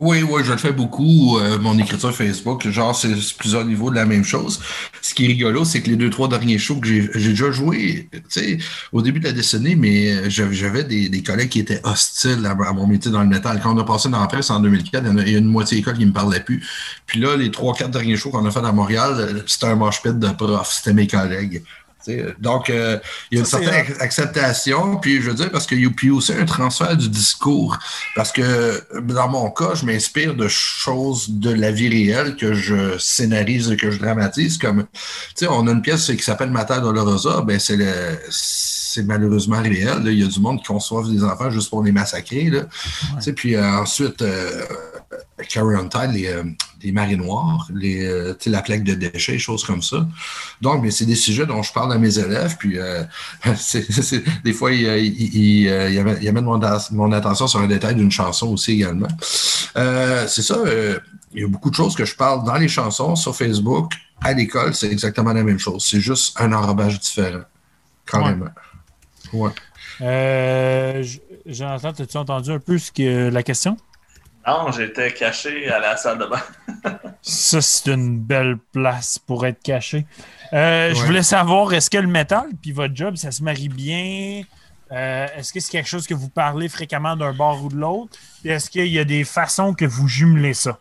Oui, 0.00 0.24
oui, 0.28 0.42
je 0.44 0.50
le 0.50 0.58
fais 0.58 0.72
beaucoup, 0.72 1.38
euh, 1.38 1.56
mon 1.60 1.78
écriture 1.78 2.12
Facebook. 2.12 2.66
Genre, 2.68 2.96
c'est 2.96 3.14
plusieurs 3.38 3.64
niveaux 3.64 3.90
de 3.90 3.94
la 3.94 4.04
même 4.04 4.24
chose. 4.24 4.60
Ce 5.00 5.14
qui 5.14 5.24
est 5.24 5.28
rigolo, 5.28 5.64
c'est 5.64 5.82
que 5.82 5.90
les 5.90 5.94
deux, 5.94 6.10
trois 6.10 6.26
derniers 6.26 6.58
shows 6.58 6.80
que 6.80 6.88
j'ai 6.88 7.28
déjà 7.28 7.52
joué, 7.52 8.08
tu 8.12 8.20
sais, 8.28 8.58
au 8.90 9.02
début 9.02 9.20
de 9.20 9.26
la 9.26 9.32
décennie, 9.32 9.76
mais 9.76 10.12
euh, 10.12 10.28
j'avais 10.28 10.82
des, 10.82 11.08
des 11.08 11.22
collègues 11.22 11.48
qui 11.50 11.60
étaient 11.60 11.80
hostiles 11.84 12.44
à, 12.44 12.72
mon 12.72 12.88
métier 12.88 13.12
dans 13.12 13.22
le 13.22 13.28
métal. 13.28 13.60
Quand 13.62 13.72
on 13.72 13.78
a 13.78 13.84
passé 13.84 14.08
dans 14.08 14.20
la 14.20 14.26
presse 14.26 14.50
en 14.50 14.58
2004, 14.58 15.04
il 15.06 15.32
y 15.32 15.36
a, 15.36 15.38
une 15.38 15.46
moitié 15.46 15.76
d'école 15.76 15.96
qui 15.96 16.06
me 16.06 16.12
parlait 16.12 16.40
plus. 16.40 16.66
Puis 17.06 17.20
là, 17.20 17.36
les 17.36 17.52
trois, 17.52 17.72
quatre 17.72 17.92
derniers 17.92 18.16
shows 18.16 18.30
qu'on 18.30 18.44
a 18.44 18.50
fait 18.50 18.58
à 18.58 18.72
Montréal, 18.72 19.14
euh, 19.16 19.42
c'était 19.46 19.66
un 19.66 19.76
pit 19.76 20.18
de 20.18 20.28
prof, 20.30 20.72
c'était 20.72 20.92
mes 20.92 21.06
collègues. 21.06 21.62
Tu 22.04 22.12
sais, 22.12 22.34
Donc, 22.38 22.68
euh, 22.70 22.98
il 23.30 23.36
y 23.36 23.38
a 23.38 23.40
une 23.40 23.46
Ça, 23.46 23.58
certaine 23.60 23.84
ac- 23.84 24.00
acceptation, 24.00 24.96
puis 24.96 25.22
je 25.22 25.30
veux 25.30 25.34
dire, 25.36 25.50
parce 25.50 25.66
qu'il 25.66 25.80
y 25.80 25.86
a 25.86 26.12
aussi 26.14 26.32
un 26.32 26.44
transfert 26.44 26.96
du 26.96 27.08
discours. 27.08 27.78
Parce 28.14 28.30
que 28.32 28.82
dans 29.02 29.28
mon 29.28 29.50
cas, 29.50 29.74
je 29.74 29.86
m'inspire 29.86 30.34
de 30.34 30.48
choses 30.48 31.30
de 31.30 31.50
la 31.52 31.70
vie 31.70 31.88
réelle 31.88 32.36
que 32.36 32.52
je 32.54 32.98
scénarise 32.98 33.70
et 33.70 33.76
que 33.76 33.90
je 33.90 33.98
dramatise. 33.98 34.58
Comme, 34.58 34.84
tu 34.84 35.00
sais, 35.36 35.46
on 35.48 35.66
a 35.66 35.70
une 35.72 35.82
pièce 35.82 36.06
qui 36.06 36.22
s'appelle 36.22 36.50
Mata 36.50 36.80
Dolorosa, 36.80 37.40
ben 37.42 37.58
c'est 37.58 37.76
le. 37.76 37.92
C'est 38.30 39.02
malheureusement 39.02 39.60
réel. 39.60 40.04
là. 40.04 40.10
Il 40.12 40.20
y 40.20 40.22
a 40.22 40.28
du 40.28 40.38
monde 40.38 40.58
qui 40.60 40.66
conçoivent 40.66 41.10
des 41.10 41.24
enfants 41.24 41.50
juste 41.50 41.68
pour 41.68 41.82
les 41.82 41.90
massacrer. 41.90 42.44
Là. 42.48 42.60
Tu 43.16 43.22
sais, 43.22 43.32
Puis 43.32 43.56
euh, 43.56 43.78
ensuite, 43.80 44.22
euh, 44.22 44.62
Carry 45.48 45.76
on 45.76 45.88
Tide, 45.88 46.10
les, 46.12 46.26
euh, 46.28 46.44
les 46.82 46.92
marées 46.92 47.16
noires, 47.16 47.68
les, 47.74 48.04
euh, 48.06 48.34
la 48.46 48.62
plaque 48.62 48.84
de 48.84 48.94
déchets, 48.94 49.38
choses 49.38 49.64
comme 49.64 49.82
ça. 49.82 50.06
Donc, 50.60 50.82
mais 50.82 50.90
c'est 50.90 51.06
des 51.06 51.14
sujets 51.14 51.46
dont 51.46 51.62
je 51.62 51.72
parle 51.72 51.92
à 51.92 51.98
mes 51.98 52.18
élèves, 52.18 52.56
puis 52.58 52.78
euh, 52.78 53.04
des 54.44 54.52
fois, 54.52 54.72
ils 54.72 54.82
il, 55.04 55.34
il, 55.36 55.68
euh, 55.68 55.90
il 55.90 56.28
amènent- 56.28 56.44
mon, 56.92 57.12
attention 57.12 57.46
sur 57.46 57.60
un 57.60 57.66
détail 57.66 57.94
d'une 57.94 58.10
chanson 58.12 58.48
aussi 58.48 58.72
également. 58.72 59.08
Euh, 59.76 60.26
c'est 60.28 60.42
ça, 60.42 60.56
euh, 60.56 60.98
il 61.32 61.42
y 61.42 61.44
a 61.44 61.48
beaucoup 61.48 61.70
de 61.70 61.74
choses 61.74 61.94
que 61.96 62.04
je 62.04 62.14
parle 62.14 62.44
dans 62.44 62.56
les 62.56 62.68
chansons, 62.68 63.16
sur 63.16 63.34
Facebook, 63.34 63.92
à 64.22 64.32
l'école, 64.32 64.74
c'est 64.74 64.90
exactement 64.90 65.32
la 65.32 65.42
même 65.42 65.58
chose. 65.58 65.84
C'est 65.88 66.00
juste 66.00 66.38
un 66.40 66.52
enrobage 66.52 67.00
différent, 67.00 67.42
carrément. 68.06 68.46
Ouais. 69.32 69.50
Euh, 70.00 71.02
J- 71.02 71.20
Jonathan, 71.46 71.90
as-tu 71.90 72.16
entendu 72.16 72.50
un 72.50 72.58
peu 72.58 72.78
ce 72.78 72.90
que 72.92 73.28
la 73.28 73.42
question? 73.42 73.76
Non, 74.46 74.70
j'étais 74.72 75.12
caché 75.12 75.68
à 75.68 75.78
la 75.78 75.96
salle 75.96 76.18
de 76.18 76.26
bain. 76.26 76.42
Ça, 77.22 77.62
c'est 77.62 77.92
une 77.92 78.18
belle 78.18 78.58
place 78.72 79.18
pour 79.18 79.46
être 79.46 79.62
caché. 79.62 80.06
Euh, 80.52 80.92
Je 80.94 81.02
voulais 81.04 81.22
savoir, 81.22 81.72
est-ce 81.72 81.88
que 81.88 81.98
le 81.98 82.06
métal 82.06 82.48
puis 82.60 82.72
votre 82.72 82.94
job, 82.94 83.16
ça 83.16 83.30
se 83.30 83.42
marie 83.42 83.70
bien? 83.70 84.42
Euh, 84.92 85.26
est-ce 85.36 85.52
que 85.52 85.60
c'est 85.60 85.72
quelque 85.72 85.88
chose 85.88 86.06
que 86.06 86.14
vous 86.14 86.28
parlez 86.28 86.68
fréquemment 86.68 87.16
d'un 87.16 87.32
bord 87.32 87.64
ou 87.64 87.68
de 87.68 87.76
l'autre? 87.76 88.18
Puis 88.42 88.50
est-ce 88.50 88.70
qu'il 88.70 88.88
y 88.88 88.98
a 88.98 89.04
des 89.04 89.24
façons 89.24 89.72
que 89.72 89.86
vous 89.86 90.08
jumelez 90.08 90.54
ça? 90.54 90.78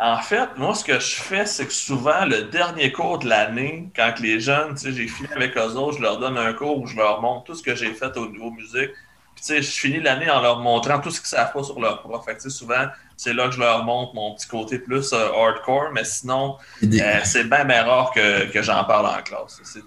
En 0.00 0.18
fait, 0.18 0.48
moi, 0.56 0.74
ce 0.74 0.84
que 0.84 0.98
je 0.98 1.14
fais, 1.14 1.46
c'est 1.46 1.66
que 1.66 1.72
souvent, 1.72 2.24
le 2.26 2.42
dernier 2.44 2.92
cours 2.92 3.20
de 3.20 3.28
l'année, 3.28 3.90
quand 3.94 4.12
que 4.16 4.22
les 4.22 4.40
jeunes, 4.40 4.74
tu 4.74 4.82
sais, 4.82 4.92
j'ai 4.92 5.08
fini 5.08 5.28
avec 5.34 5.56
eux 5.56 5.60
autres, 5.60 5.98
je 5.98 6.02
leur 6.02 6.18
donne 6.18 6.36
un 6.36 6.52
cours 6.52 6.78
où 6.80 6.86
je 6.86 6.96
leur 6.96 7.22
montre 7.22 7.44
tout 7.44 7.54
ce 7.54 7.62
que 7.62 7.74
j'ai 7.74 7.94
fait 7.94 8.14
au 8.16 8.28
niveau 8.28 8.50
musique. 8.50 8.90
Puis, 9.34 9.44
tu 9.44 9.54
sais, 9.54 9.62
je 9.62 9.70
finis 9.70 10.00
l'année 10.00 10.30
en 10.30 10.40
leur 10.40 10.60
montrant 10.60 11.00
tout 11.00 11.10
ce 11.10 11.20
qu'ils 11.20 11.28
savent 11.28 11.52
pas 11.52 11.62
sur 11.62 11.80
leur 11.80 12.00
prof. 12.02 12.24
Fait 12.24 12.36
que, 12.36 12.48
souvent, 12.48 12.86
c'est 13.16 13.32
là 13.32 13.46
que 13.48 13.54
je 13.54 13.60
leur 13.60 13.84
montre 13.84 14.14
mon 14.14 14.34
petit 14.34 14.46
côté 14.48 14.78
plus 14.78 15.12
euh, 15.12 15.28
hardcore, 15.32 15.90
mais 15.92 16.04
sinon, 16.04 16.56
euh, 17.00 17.20
c'est 17.24 17.44
bien, 17.44 17.64
bien 17.64 17.84
rare 17.84 18.12
que, 18.12 18.46
que 18.50 18.62
j'en 18.62 18.84
parle 18.84 19.06
en 19.06 19.22
classe. 19.22 19.60
C'est- 19.64 19.80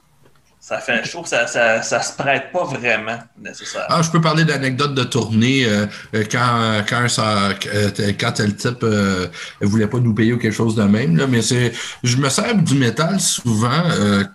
ça 0.67 0.79
fait, 0.79 1.01
je 1.05 1.11
trouve 1.11 1.23
que 1.23 1.29
ça, 1.29 1.47
ça, 1.47 1.81
ça 1.81 2.01
se 2.01 2.11
prête 2.11 2.51
pas 2.51 2.65
vraiment 2.65 3.17
nécessairement. 3.41 3.87
Ah, 3.89 4.01
je 4.01 4.11
peux 4.11 4.19
parler 4.19 4.43
d'anecdotes 4.43 4.93
de 4.95 5.03
tournée 5.05 5.63
euh, 5.63 5.85
euh, 6.13 6.25
quand 6.29 6.83
quand 6.89 7.07
ça 7.07 7.51
euh, 7.73 8.11
quand 8.19 8.33
tel 8.33 8.53
type 8.53 8.83
euh, 8.83 9.27
voulait 9.61 9.87
pas 9.87 9.99
nous 9.99 10.13
payer 10.13 10.33
ou 10.33 10.37
quelque 10.37 10.51
chose 10.53 10.75
de 10.75 10.83
même 10.83 11.15
là, 11.15 11.25
mais 11.25 11.41
c'est 11.41 11.71
je 12.03 12.17
me 12.17 12.27
sers 12.27 12.53
du 12.53 12.75
métal 12.75 13.21
souvent 13.21 13.81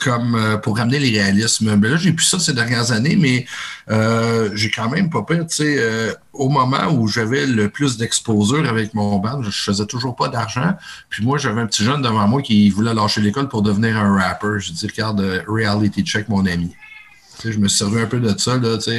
comme 0.01 0.59
pour 0.63 0.79
ramener 0.79 0.99
les 0.99 1.21
réalismes. 1.21 1.77
Ben 1.77 1.91
là, 1.91 1.97
j'ai 1.99 2.13
plus 2.13 2.25
ça 2.25 2.39
ces 2.39 2.55
dernières 2.55 2.93
années, 2.93 3.17
mais 3.17 3.45
j'ai 4.55 4.71
quand 4.71 4.89
même 4.89 5.11
pas 5.11 5.23
peur, 5.23 5.47
tu 5.47 5.57
sais, 5.57 6.17
au 6.33 6.49
moment 6.49 6.91
où 6.93 7.09
j'avais 7.09 7.47
le 7.47 7.69
plus 7.69 7.99
d'exposure 7.99 8.67
avec 8.67 8.95
mon 8.95 9.19
band, 9.19 9.43
je 9.43 9.51
faisais 9.51 9.85
toujours 9.87 10.17
pas 10.17 10.29
d'argent. 10.29 10.75
Puis 11.11 11.23
moi, 11.25 11.37
j'avais 11.37 11.61
un 11.61 11.67
petit 11.67 11.85
jeune 11.85 12.01
devant 12.01 12.27
moi 12.27 12.41
qui 12.41 12.71
voulait 12.71 12.95
lâcher 12.95 13.21
l'école 13.21 13.49
pour 13.49 13.61
devenir 13.61 13.99
un 13.99 14.17
rapper. 14.17 14.59
Je 14.59 14.73
dis, 14.73 14.87
regarde, 14.87 15.45
reality 15.47 16.03
check, 16.03 16.22
mon 16.29 16.45
ami. 16.47 16.75
Tu 17.41 17.53
je 17.53 17.59
me 17.59 17.67
suis 17.69 17.79
servi 17.79 18.01
un 18.01 18.07
peu 18.07 18.21
de 18.21 18.37
ça, 18.39 18.57
là, 18.59 18.79
tu. 18.79 18.91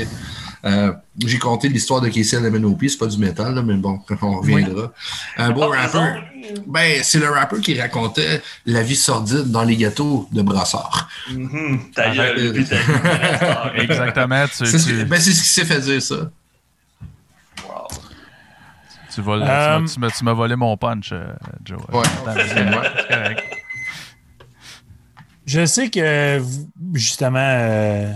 Euh, 0.66 0.94
j'ai 1.26 1.40
compté 1.40 1.68
l'histoire 1.68 2.00
de 2.00 2.08
Casey 2.08 2.40
LMNOP, 2.40 2.84
c'est 2.88 2.98
pas 2.98 3.08
du 3.08 3.18
métal, 3.18 3.54
là, 3.54 3.62
mais 3.62 3.74
bon, 3.76 4.00
on 4.22 4.40
reviendra. 4.40 4.92
Un 5.38 5.52
beau 5.52 5.72
Ah, 5.74 5.82
rappeur. 5.84 6.24
Ben, 6.66 7.02
c'est 7.04 7.20
le 7.20 7.30
rappeur 7.30 7.60
qui 7.62 7.80
racontait 7.80 8.42
la 8.66 8.82
vie 8.82 8.96
sordide 8.96 9.52
dans 9.52 9.64
les 9.64 9.76
gâteaux 9.78 10.28
de 10.32 10.42
Brassard. 10.42 11.10
Mhm, 11.32 11.92
ta 11.94 12.10
gueule, 12.16 12.54
gueule. 12.54 12.66
Exactement. 13.76 14.46
Tu, 14.48 14.66
C'est 14.66 14.80
ce- 14.80 14.90
tu, 14.90 15.06
ben, 15.06 15.20
c'est 15.20 15.32
ce 15.34 15.42
qui 15.42 15.50
s'est 15.50 15.66
fait 15.66 15.80
dire, 15.82 16.02
ça. 16.02 16.16
Wow. 17.66 17.88
tu 19.14 19.22
voles- 19.22 19.44
Euh, 19.48 19.80
tu 19.86 20.00
m'as- 20.00 20.10
tu 20.12 20.18
tu 20.26 20.32
volé 20.32 20.56
mon 20.56 20.76
punch, 20.78 21.10
euh, 21.12 21.26
Joe. 21.64 21.80
Ouais, 21.92 22.02
c'est 22.26 23.08
correct. 23.10 23.44
Je 25.46 25.66
sais 25.66 25.90
que, 25.90 26.42
justement, 26.94 27.40
euh, 27.40 28.14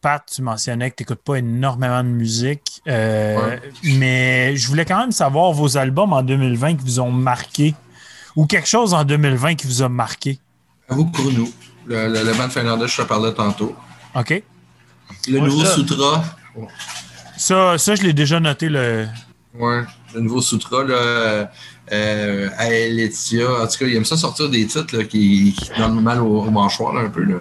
Pat, 0.00 0.22
tu 0.32 0.42
mentionnais 0.42 0.90
que 0.90 0.96
tu 0.96 1.02
n'écoutes 1.02 1.22
pas 1.24 1.36
énormément 1.36 2.02
de 2.04 2.08
musique, 2.08 2.80
euh, 2.86 3.36
Ouais. 3.36 3.62
mais 3.98 4.56
je 4.56 4.68
voulais 4.68 4.84
quand 4.84 4.98
même 5.00 5.12
savoir 5.12 5.52
vos 5.52 5.76
albums 5.76 6.12
en 6.12 6.22
2020 6.22 6.76
qui 6.76 6.84
vous 6.84 7.00
ont 7.00 7.10
marqué 7.10 7.74
ou 8.36 8.46
quelque 8.46 8.68
chose 8.68 8.94
en 8.94 9.04
2020 9.04 9.54
qui 9.56 9.66
vous 9.66 9.82
a 9.82 9.88
marqué. 9.88 10.38
À 10.88 10.94
vous. 10.94 11.10
Le, 11.86 12.08
le, 12.08 12.22
le 12.24 12.32
band 12.38 12.48
finlandais, 12.50 12.86
je 12.86 12.96
te 12.96 13.02
parlais 13.02 13.32
tantôt. 13.32 13.74
OK. 14.14 14.42
Le 15.28 15.38
nouveau 15.40 15.64
ça- 15.64 15.74
Sutra. 15.74 16.24
Ça, 17.36 17.76
ça 17.78 17.94
je 17.96 18.02
l'ai 18.02 18.12
déjà 18.12 18.38
noté. 18.40 18.68
Le... 18.68 19.06
Ouais, 19.54 19.82
le 20.14 20.20
nouveau 20.20 20.40
Sutra, 20.40 20.84
là, 20.84 21.50
euh, 21.92 22.48
à 22.58 22.68
Eletia. 22.70 23.46
En 23.62 23.66
tout 23.66 23.78
cas, 23.78 23.86
il 23.86 23.96
aime 23.96 24.04
ça 24.04 24.16
sortir 24.16 24.48
des 24.48 24.66
titres 24.66 24.96
là, 24.96 25.04
qui, 25.04 25.54
qui 25.58 25.70
donnent 25.78 26.00
mal 26.02 26.20
au, 26.20 26.42
au 26.42 26.50
mâchoire 26.50 26.94
là, 26.94 27.02
un 27.02 27.10
peu. 27.10 27.22
Là. 27.24 27.36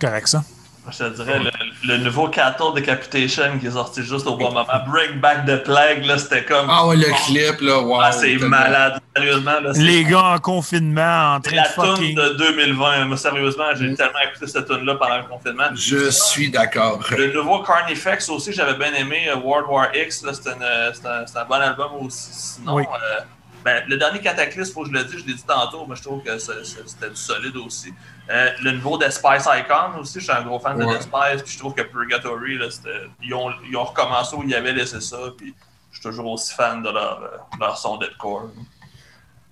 Correct, 0.00 0.28
ça. 0.28 0.42
Je 0.90 0.98
te 0.98 1.14
dirais, 1.14 1.38
le, 1.38 1.50
le 1.86 1.98
nouveau 1.98 2.26
Cattle 2.26 2.74
Decapitation 2.74 3.56
qui 3.60 3.68
est 3.68 3.70
sorti 3.70 4.02
juste 4.02 4.26
au 4.26 4.36
bon 4.36 4.46
moment. 4.50 4.66
Bring 4.88 5.20
Back 5.20 5.46
the 5.46 5.62
Plague, 5.62 6.04
là, 6.04 6.18
c'était 6.18 6.44
comme. 6.44 6.66
Ah 6.68 6.88
ouais, 6.88 6.96
le 6.96 7.04
clip, 7.24 7.60
là, 7.60 7.78
wow. 7.80 8.00
Ah, 8.02 8.10
c'est 8.10 8.34
malade. 8.38 8.98
Sérieusement, 9.14 9.60
là. 9.62 9.72
c'est- 9.74 9.80
Les 9.80 10.02
gars 10.02 10.24
en 10.24 10.38
confinement, 10.40 11.34
en 11.36 11.40
train 11.40 11.54
la 11.54 11.62
de 11.62 11.68
fucking. 11.68 11.94
tune 11.94 12.14
de 12.16 12.28
2020. 12.36 13.04
Moi, 13.04 13.16
sérieusement, 13.16 13.66
j'ai 13.78 13.90
Mm. 13.90 13.94
tellement 13.96 14.18
écouté 14.28 14.46
cette 14.50 14.66
tune-là 14.66 14.96
pendant 14.96 15.18
le 15.18 15.24
confinement. 15.24 15.68
Je 15.76 16.10
suis 16.10 16.50
d'accord. 16.50 16.98
Le 17.16 17.32
nouveau 17.32 17.62
Carnifex 17.62 18.28
aussi, 18.30 18.52
j'avais 18.52 18.74
bien 18.74 18.92
aimé. 18.94 19.28
euh, 19.28 19.36
World 19.36 19.66
War 19.70 19.86
X, 19.94 20.24
là, 20.24 20.32
c'était, 20.34 20.50
une- 20.50 20.92
c'est 20.94 21.38
un, 21.38 21.44
bon 21.44 21.54
album 21.60 21.92
aussi. 22.00 22.28
Sinon, 22.32 22.74
Oui. 22.74 22.82
euh, 22.82 23.20
ben, 23.64 23.82
le 23.88 23.96
dernier 23.96 24.20
Cataclysme, 24.20 24.72
faut 24.72 24.82
que 24.82 24.88
je 24.88 24.92
le 24.94 25.04
dise, 25.04 25.18
je 25.20 25.26
l'ai 25.26 25.34
dit 25.34 25.44
tantôt, 25.46 25.86
mais 25.88 25.96
je 25.96 26.02
trouve 26.02 26.22
que 26.22 26.36
c'était 26.38 27.10
du 27.10 27.16
solide 27.16 27.56
aussi. 27.56 27.92
Euh, 28.30 28.50
le 28.62 28.72
nouveau 28.72 28.98
The 28.98 29.10
Spice 29.10 29.46
Icon 29.46 29.98
aussi, 30.00 30.18
je 30.20 30.24
suis 30.24 30.32
un 30.32 30.42
gros 30.42 30.58
fan 30.58 30.78
de 30.78 30.84
Ouais. 30.84 30.98
The 30.98 31.02
Spice, 31.02 31.42
puis 31.42 31.52
je 31.52 31.58
trouve 31.58 31.74
que 31.74 31.82
Purgatory, 31.82 32.58
là, 32.58 32.70
c'était- 32.70 33.08
ils, 33.22 33.34
ont, 33.34 33.50
ils 33.68 33.76
ont 33.76 33.84
recommencé 33.84 34.34
où 34.36 34.42
ils 34.42 34.54
avaient 34.54 34.72
laissé 34.72 35.00
ça, 35.00 35.18
puis 35.36 35.54
je 35.90 35.98
suis 36.00 36.02
toujours 36.08 36.30
aussi 36.32 36.54
fan 36.54 36.82
de 36.82 36.90
leur, 36.90 37.20
euh, 37.22 37.36
leur 37.60 37.76
son 37.76 37.98
deathcore. 37.98 38.48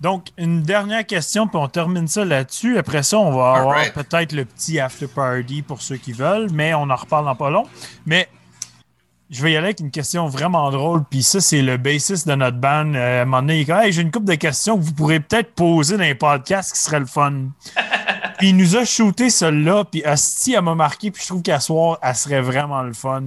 Donc, 0.01 0.29
une 0.39 0.63
dernière 0.63 1.05
question, 1.05 1.47
puis 1.47 1.59
on 1.59 1.69
termine 1.69 2.09
ça 2.09 2.25
là-dessus. 2.25 2.79
Après 2.79 3.03
ça, 3.03 3.19
on 3.19 3.33
va 3.33 3.53
avoir 3.61 3.93
peut-être 3.93 4.33
le 4.33 4.47
petit 4.47 4.81
after 4.81 5.07
party 5.07 5.61
pour 5.61 5.83
ceux 5.83 5.97
qui 5.99 6.13
veulent, 6.13 6.49
mais 6.53 6.73
on 6.73 6.89
en 6.89 6.97
reparle 6.97 7.27
dans 7.27 7.37
pas 7.37 7.51
long. 7.51 7.67
Mais 8.07 8.27
je 9.31 9.43
vais 9.43 9.53
y 9.53 9.57
aller 9.57 9.67
avec 9.67 9.81
une 9.81 9.91
question 9.93 10.27
vraiment 10.27 10.71
drôle, 10.71 11.05
puis 11.09 11.23
ça, 11.23 11.41
c'est 11.41 11.63
le 11.63 11.77
bassiste 11.77 12.27
de 12.27 12.35
notre 12.35 12.57
band. 12.57 12.93
Euh, 12.95 13.21
à 13.21 13.23
un 13.23 13.25
moment 13.25 13.43
donné, 13.43 13.61
il 13.61 13.65
dit 13.65 13.71
Hey, 13.71 13.93
j'ai 13.93 14.03
une 14.03 14.11
couple 14.11 14.27
de 14.27 14.35
questions 14.35 14.77
que 14.77 14.83
vous 14.83 14.93
pourrez 14.93 15.21
peut-être 15.21 15.55
poser 15.55 15.97
dans 15.97 16.03
les 16.03 16.15
podcasts 16.17 16.73
qui 16.75 16.81
serait 16.81 16.99
le 17.01 17.07
fun. 17.07 17.33
puis 18.39 18.49
il 18.49 18.57
nous 18.57 18.77
a 18.77 18.85
shooté 18.85 19.31
celle-là, 19.31 19.85
puis 19.85 20.05
Asti, 20.05 20.55
elle 20.55 20.63
m'a 20.63 20.75
marqué, 20.75 21.11
puis 21.11 21.23
je 21.23 21.29
trouve 21.29 21.43
qu'à 21.43 21.61
soir, 21.61 21.99
elle 22.03 22.15
serait 22.17 22.41
vraiment 22.41 22.83
le 22.83 22.93
fun. 22.93 23.23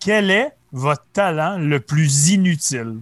Quel 0.00 0.30
est 0.30 0.52
votre 0.72 1.04
talent 1.12 1.56
le 1.58 1.78
plus 1.80 2.30
inutile? 2.30 2.96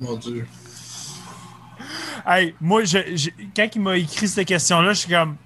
Mon 0.00 0.16
Dieu. 0.16 0.46
Hey, 2.26 2.54
moi, 2.60 2.84
je, 2.84 2.98
je- 3.16 3.30
quand 3.54 3.68
il 3.74 3.80
m'a 3.80 3.96
écrit 3.96 4.26
cette 4.28 4.46
question-là, 4.46 4.92
je 4.92 4.98
suis 5.00 5.10
comme, 5.10 5.36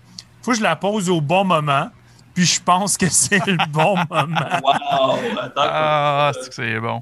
faut 0.43 0.53
que 0.53 0.57
je 0.57 0.63
la 0.63 0.77
pose 0.77 1.09
au 1.11 1.21
bon 1.21 1.45
moment. 1.45 1.89
Puis 2.37 2.45
je 2.45 2.63
pense 2.63 2.99
que 2.99 3.09
c'est 3.09 3.45
le 3.47 3.57
bon 3.71 3.97
moment. 4.11 4.61
Wow! 4.63 5.17
Attends, 5.41 5.53
Ah, 5.57 6.33
c'est 6.39 6.49
que 6.51 6.55
c'est 6.55 6.79
bon. 6.79 7.01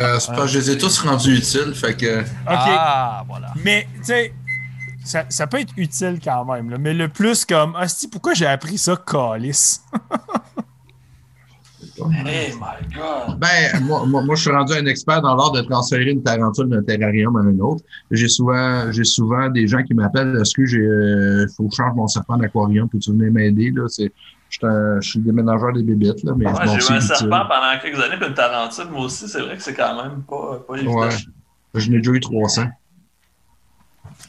Euh, 0.00 0.18
c'est 0.20 0.28
parce 0.32 0.42
que 0.42 0.46
je 0.46 0.58
les 0.60 0.70
ai 0.70 0.78
tous 0.78 0.98
rendus 1.00 1.36
utiles, 1.36 1.74
fait 1.74 1.94
que. 1.96 2.20
OK. 2.20 2.26
Ah, 2.46 3.24
voilà. 3.28 3.52
Mais, 3.64 3.88
tu 3.96 4.04
sais, 4.04 4.32
ça, 5.04 5.24
ça 5.28 5.46
peut 5.48 5.58
être 5.60 5.72
utile 5.76 6.18
quand 6.22 6.44
même. 6.44 6.70
là. 6.70 6.78
Mais 6.78 6.94
le 6.94 7.08
plus 7.08 7.44
comme, 7.44 7.74
hostie, 7.74 8.06
pourquoi 8.08 8.32
j'ai 8.34 8.46
appris 8.46 8.78
ça, 8.78 8.96
Calice? 8.96 9.82
Hey 12.26 12.52
my 12.60 12.94
god! 12.96 13.38
Ben, 13.38 13.80
moi, 13.82 14.04
moi, 14.06 14.22
moi, 14.22 14.34
je 14.34 14.42
suis 14.42 14.50
rendu 14.50 14.72
un 14.72 14.86
expert 14.86 15.20
dans 15.20 15.34
l'art 15.36 15.52
de 15.52 15.60
transférer 15.62 16.10
une 16.10 16.22
tarentule 16.22 16.68
d'un 16.68 16.82
terrarium 16.82 17.36
à 17.36 17.40
un 17.40 17.58
autre. 17.60 17.84
J'ai 18.10 18.28
souvent, 18.28 18.90
j'ai 18.90 19.04
souvent 19.04 19.48
des 19.48 19.66
gens 19.68 19.82
qui 19.82 19.94
m'appellent, 19.94 20.36
est-ce 20.40 20.54
que 20.54 20.64
j'ai, 20.64 20.78
euh, 20.78 21.46
faut 21.56 21.64
que 21.64 21.70
je 21.72 21.76
change 21.76 21.94
mon 21.94 22.08
serpent 22.08 22.36
d'aquarium, 22.36 22.88
peux-tu 22.88 23.10
venir 23.12 23.32
m'aider, 23.32 23.70
là? 23.74 23.84
C'est, 23.88 24.10
je 24.60 24.98
suis 25.00 25.12
je 25.12 25.18
le 25.18 25.24
déménageur 25.24 25.72
des 25.72 25.82
bébites, 25.82 26.22
là, 26.24 26.32
mais 26.36 26.46
Ouais, 26.46 26.52
bon, 26.52 26.78
j'ai 26.78 26.92
eu 26.94 26.96
un 26.96 27.00
serpent 27.00 27.46
pendant 27.48 27.78
quelques 27.82 28.00
années, 28.00 28.16
puis 28.18 28.28
une 28.28 28.34
tarentule, 28.34 28.88
moi 28.90 29.04
aussi, 29.06 29.28
c'est 29.28 29.40
vrai 29.40 29.56
que 29.56 29.62
c'est 29.62 29.74
quand 29.74 30.02
même 30.02 30.22
pas, 30.22 30.60
pas 30.66 30.76
évident. 30.76 31.00
Ouais. 31.00 31.08
Je 31.74 31.90
n'ai 31.90 31.98
déjà 31.98 32.12
eu 32.12 32.20
300. 32.20 32.66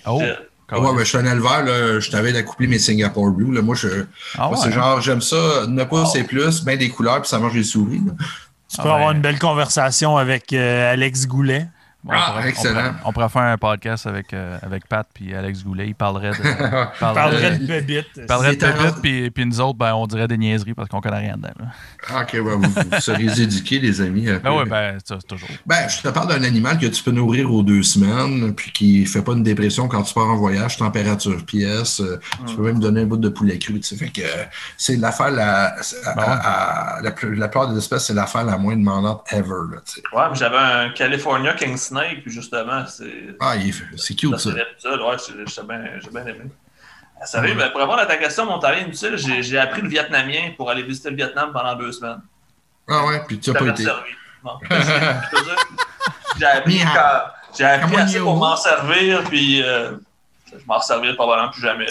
Oh, 0.07 0.19
cool. 0.67 0.77
Ouais, 0.79 0.93
ben, 0.93 0.99
je 0.99 1.03
suis 1.03 1.17
un 1.17 1.25
éleveur, 1.25 1.63
là, 1.63 1.99
je 1.99 2.09
t'avais 2.09 2.33
d'accoupler 2.33 2.67
mes 2.67 2.79
Singapore 2.79 3.29
Blue, 3.31 3.53
là. 3.53 3.61
Moi, 3.61 3.75
je, 3.75 4.05
Ah 4.37 4.49
ouais. 4.49 4.57
c'est 4.57 4.71
genre, 4.71 4.99
j'aime 5.01 5.21
ça, 5.21 5.67
ne 5.67 5.83
pas 5.83 6.05
c'est 6.05 6.23
plus, 6.23 6.63
bien 6.63 6.75
des 6.77 6.89
couleurs, 6.89 7.21
puis 7.21 7.29
ça 7.29 7.37
mange 7.39 7.53
les 7.53 7.63
souris, 7.63 8.01
là. 8.05 8.13
Tu 8.67 8.77
Ah 8.79 8.83
peux 8.83 8.89
avoir 8.89 9.11
une 9.11 9.21
belle 9.21 9.37
conversation 9.37 10.17
avec 10.17 10.51
euh, 10.51 10.91
Alex 10.91 11.27
Goulet. 11.27 11.67
Bon, 12.05 12.11
Ah, 12.13 12.25
on 12.29 12.33
pourrait- 12.35 12.49
excellent. 12.49 12.79
On 12.79 12.83
pourrait, 12.83 12.93
on 13.05 13.13
pourrait 13.13 13.29
faire 13.29 13.41
un 13.41 13.57
podcast 13.57 14.05
avec, 14.05 14.31
euh, 14.33 14.57
avec 14.61 14.87
Pat 14.87 15.07
puis 15.11 15.33
Alex 15.33 15.63
Goulet. 15.63 15.87
Il 15.87 15.95
parlerait 15.95 16.29
de, 16.31 16.35
il 16.43 16.99
parlerait, 16.99 17.57
parlerai 18.27 18.55
de 18.55 18.59
parlerait 18.61 18.91
de 18.91 18.99
puis, 19.01 19.31
puis 19.31 19.45
nous 19.45 19.59
autres, 19.59 19.77
ben, 19.79 19.93
on 19.95 20.05
dirait 20.05 20.27
des 20.27 20.37
niaiseries 20.37 20.75
parce 20.75 20.87
qu'on 20.87 21.01
connaît 21.01 21.17
rien 21.17 21.35
dedans. 21.35 21.49
là. 21.59 21.65
Ah, 22.13 22.21
ok, 22.21 22.35
vous, 22.35 22.59
vous 22.61 22.99
serez 22.99 23.23
éduqués, 23.41 23.79
les 23.79 24.01
amis. 24.01 24.27
Ben 24.43 24.51
oui, 24.53 24.69
ben, 24.69 24.97
ça, 25.03 25.15
c'est 25.19 25.27
toujours. 25.27 25.49
Ben, 25.65 25.87
je 25.89 26.01
te 26.03 26.09
parle 26.09 26.27
d'un 26.27 26.43
animal 26.43 26.77
que 26.77 26.85
tu 26.85 27.01
peux 27.03 27.11
nourrir 27.11 27.51
aux 27.51 27.63
deux 27.63 27.81
semaines, 27.81 28.53
puis 28.53 28.71
qui 28.71 29.05
fait 29.07 29.23
pas 29.23 29.31
une 29.33 29.41
dépression 29.43 29.87
quand 29.87 30.03
tu 30.03 30.13
pars 30.13 30.27
en 30.29 30.35
voyage, 30.35 30.77
température 30.77 31.43
pièce. 31.43 32.01
euh, 32.01 32.19
Tu 32.45 32.55
peux 32.55 32.63
même 32.63 32.79
donner 32.79 33.01
un 33.01 33.05
bout 33.05 33.17
de 33.17 33.29
poulet 33.29 33.57
cru. 33.57 33.79
Tu 33.79 33.83
sais, 33.83 33.95
fait 33.95 34.11
que 34.11 34.21
euh, 34.21 34.43
c'est 34.77 34.95
l'affaire 34.97 35.31
la, 35.31 35.75
la, 37.01 37.11
plus- 37.11 37.35
la 37.35 37.47
plupart 37.47 37.69
des 37.71 37.77
espèces, 37.77 38.05
c'est 38.05 38.13
l'affaire 38.13 38.43
la 38.45 38.57
moins 38.57 38.75
demandante 38.75 39.23
ever. 39.31 39.49
Là, 39.73 39.77
tu 39.85 39.93
sais. 39.95 40.01
Ouais, 40.13 40.23
mais 40.29 40.35
j'avais 40.35 40.57
un 40.57 40.89
California 40.91 41.53
King 41.53 41.77
Snake, 41.99 42.21
puis 42.23 42.31
justement, 42.31 42.85
c'est. 42.87 43.35
ah, 43.39 43.53
c'est 43.97 44.15
cute 44.15 44.37
Ça 44.37 44.51
ça. 44.51 44.55
ouais, 44.55 45.15
j'ai 45.27 45.63
bien, 45.63 45.79
bien 46.11 46.21
aimé. 46.25 46.45
Sérieux, 47.25 47.55
ben, 47.55 47.69
pour 47.69 47.79
répondre 47.79 47.99
à 47.99 48.05
ta 48.05 48.17
question, 48.17 48.45
mon 48.45 48.59
talent 48.59 48.79
inutile, 48.79 49.15
j'ai 49.17 49.57
appris 49.57 49.81
le 49.81 49.87
vietnamien 49.87 50.51
pour 50.57 50.69
aller 50.69 50.83
visiter 50.83 51.09
le 51.09 51.15
Vietnam 51.15 51.51
pendant 51.53 51.75
deux 51.75 51.91
semaines. 51.93 52.21
Ah 52.87 53.05
ouais, 53.05 53.21
puis 53.27 53.39
tu 53.39 53.51
Ça 53.51 53.53
n'as 53.53 53.59
pas 53.59 53.71
été. 53.71 53.83
servi. 53.83 54.09
Non. 54.43 54.59
J'ai 56.37 56.45
appris, 56.45 56.79
quand- 56.79 57.21
j'ai 57.57 57.63
appris 57.63 57.95
assez 57.95 58.19
pour 58.19 58.35
m'en 58.35 58.55
servir, 58.57 59.23
puis 59.23 59.63
euh, 59.63 59.91
je 60.51 60.57
m'en 60.67 60.81
servirai 60.81 61.15
probablement 61.15 61.49
plus 61.49 61.61
jamais. 61.61 61.87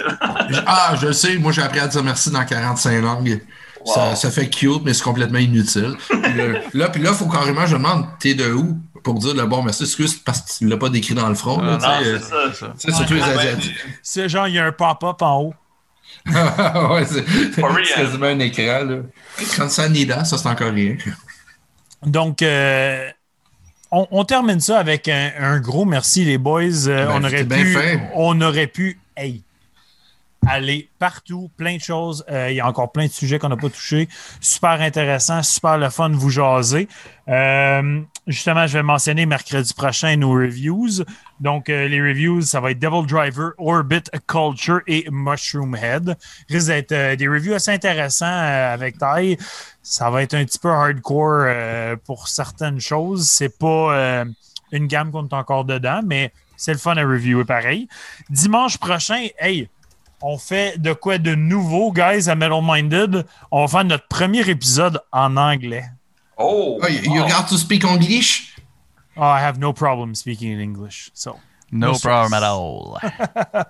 Ah, 0.66 0.94
je 1.01 1.10
sais, 1.12 1.36
moi 1.39 1.51
j'ai 1.52 1.62
appris 1.62 1.81
à 1.81 1.86
dire 1.89 2.02
merci 2.05 2.31
dans 2.31 2.44
45 2.44 3.01
langues. 3.01 3.40
Ça, 3.86 4.09
Wow. 4.10 4.14
ça 4.16 4.31
fait 4.31 4.48
cute, 4.48 4.82
mais 4.85 4.94
c'est 4.94 5.02
complètement 5.02 5.39
inutile. 5.39 5.94
Puis 6.09 6.78
là, 6.78 6.89
puis 6.89 7.02
là, 7.02 7.10
il 7.10 7.16
faut 7.16 7.28
carrément, 7.28 7.66
je 7.66 7.76
demande, 7.76 8.06
t'es 8.18 8.35
de 8.35 8.51
où? 8.52 8.78
Pour 9.05 9.14
dire 9.20 9.35
le 9.35 9.44
bon 9.47 9.62
merci, 9.62 9.85
excuse, 9.85 10.16
parce 10.16 10.40
que 10.40 10.59
tu 10.59 10.66
l'as 10.66 10.76
pas 10.76 10.89
décrit 10.89 11.14
dans 11.14 11.28
le 11.28 11.35
front. 11.36 11.60
là, 11.60 11.78
Ah, 11.82 11.98
c'est 12.02 12.09
euh, 12.09 12.18
ça. 12.18 12.36
C'est 12.52 12.59
ça. 12.59 12.72
tu 12.78 12.90
sais, 12.90 12.97
surtout 12.97 13.14
les 13.14 13.20
Ouais, 13.20 13.28
Asiatiques. 13.28 13.76
C'est 14.02 14.28
genre, 14.28 14.48
il 14.48 14.55
y 14.55 14.59
a 14.59 14.64
un 14.64 14.72
pop-up 14.72 15.20
en 15.22 15.40
haut. 15.43 15.55
ouais, 16.26 17.05
c'est 17.05 17.24
c'est 17.55 17.94
quasiment 17.94 18.26
un 18.26 18.39
écran. 18.39 18.85
Là. 18.85 18.97
Quand 19.56 19.68
ça 19.68 19.89
nida, 19.89 20.24
ça 20.24 20.39
c'est 20.39 20.48
encore 20.48 20.72
rien. 20.72 20.97
Donc, 22.06 22.40
euh, 22.43 23.09
on, 23.90 24.06
on 24.10 24.24
termine 24.24 24.60
ça 24.60 24.78
avec 24.78 25.09
un, 25.09 25.31
un 25.39 25.60
gros 25.60 25.85
merci, 25.85 26.24
les 26.24 26.39
boys. 26.39 26.89
Euh, 26.89 27.06
Ben, 27.06 27.12
on, 27.14 27.24
aurait 27.24 27.44
pu, 27.44 27.72
fait. 27.74 28.01
on 28.14 28.40
aurait 28.40 28.66
pu 28.66 28.98
hey, 29.16 29.43
aller 30.47 30.89
partout, 30.98 31.51
plein 31.56 31.76
de 31.76 31.81
choses. 31.82 32.24
Euh, 32.31 32.51
Il 32.51 32.56
y 32.56 32.60
a 32.60 32.66
encore 32.66 32.90
plein 32.93 33.06
de 33.06 33.12
sujets 33.12 33.39
qu'on 33.39 33.48
n'a 33.51 33.56
pas 33.56 33.68
touchés. 33.70 34.09
Super 34.40 34.81
intéressant, 34.81 35.43
super 35.43 35.78
le 35.78 35.90
fun 35.90 36.10
de 36.10 36.16
vous 36.16 36.31
jaser. 36.31 36.89
Justement, 38.26 38.66
je 38.66 38.78
vais 38.78 38.82
mentionner 38.82 39.26
mercredi 39.26 39.74
prochain 39.74 40.16
nos 40.16 40.32
reviews. 40.32 41.05
Donc, 41.40 41.68
euh, 41.68 41.88
les 41.88 42.01
reviews, 42.01 42.40
ça 42.40 42.59
va 42.59 42.70
être 42.70 42.78
Devil 42.78 43.06
Driver, 43.06 43.52
Orbit 43.59 44.05
Culture 44.26 44.80
et 44.86 45.06
Mushroom 45.10 45.76
Head. 45.76 46.16
Risque 46.48 46.68
d'être 46.68 46.92
euh, 46.92 47.16
des 47.16 47.28
reviews 47.28 47.52
assez 47.52 47.70
intéressants 47.70 48.24
euh, 48.24 48.72
avec 48.72 48.96
taille. 48.96 49.36
Ça 49.82 50.09
va 50.09 50.22
être 50.22 50.32
un 50.32 50.44
petit 50.46 50.59
peu 50.59 50.70
hardcore 50.70 51.98
pour 52.06 52.28
certaines 52.28 52.80
choses. 52.80 53.28
C'est 53.28 53.59
pas 53.59 54.24
une 54.72 54.86
gamme 54.86 55.10
qu'on 55.10 55.28
est 55.28 55.34
encore 55.34 55.66
dedans, 55.66 56.01
mais 56.06 56.32
c'est 56.56 56.72
le 56.72 56.78
fun 56.78 56.96
à 56.96 57.02
reviewer 57.02 57.44
pareil. 57.44 57.86
Dimanche 58.30 58.78
prochain, 58.78 59.26
hey, 59.38 59.68
on 60.22 60.38
fait 60.38 60.80
de 60.80 60.94
quoi 60.94 61.18
de 61.18 61.34
nouveau, 61.34 61.92
guys, 61.92 62.30
à 62.30 62.34
Metal 62.34 62.62
Minded? 62.62 63.26
On 63.51 63.66
va 63.66 63.68
faire 63.68 63.84
notre 63.84 64.09
premier 64.09 64.48
épisode 64.48 65.02
en 65.12 65.36
anglais. 65.36 65.84
Oh! 66.36 66.81
Oh, 66.82 66.89
you 66.89 67.23
wow. 67.23 67.28
got 67.28 67.48
to 67.48 67.59
speak 67.59 67.85
English? 67.85 68.56
Oh, 69.16 69.23
I 69.23 69.40
have 69.40 69.59
no 69.59 69.73
problem 69.73 70.15
speaking 70.15 70.52
in 70.52 70.61
English. 70.61 71.11
So. 71.15 71.39
No 71.70 71.93
No 71.93 71.98
problem 71.98 72.35
at 72.35 72.43
all. 72.44 72.98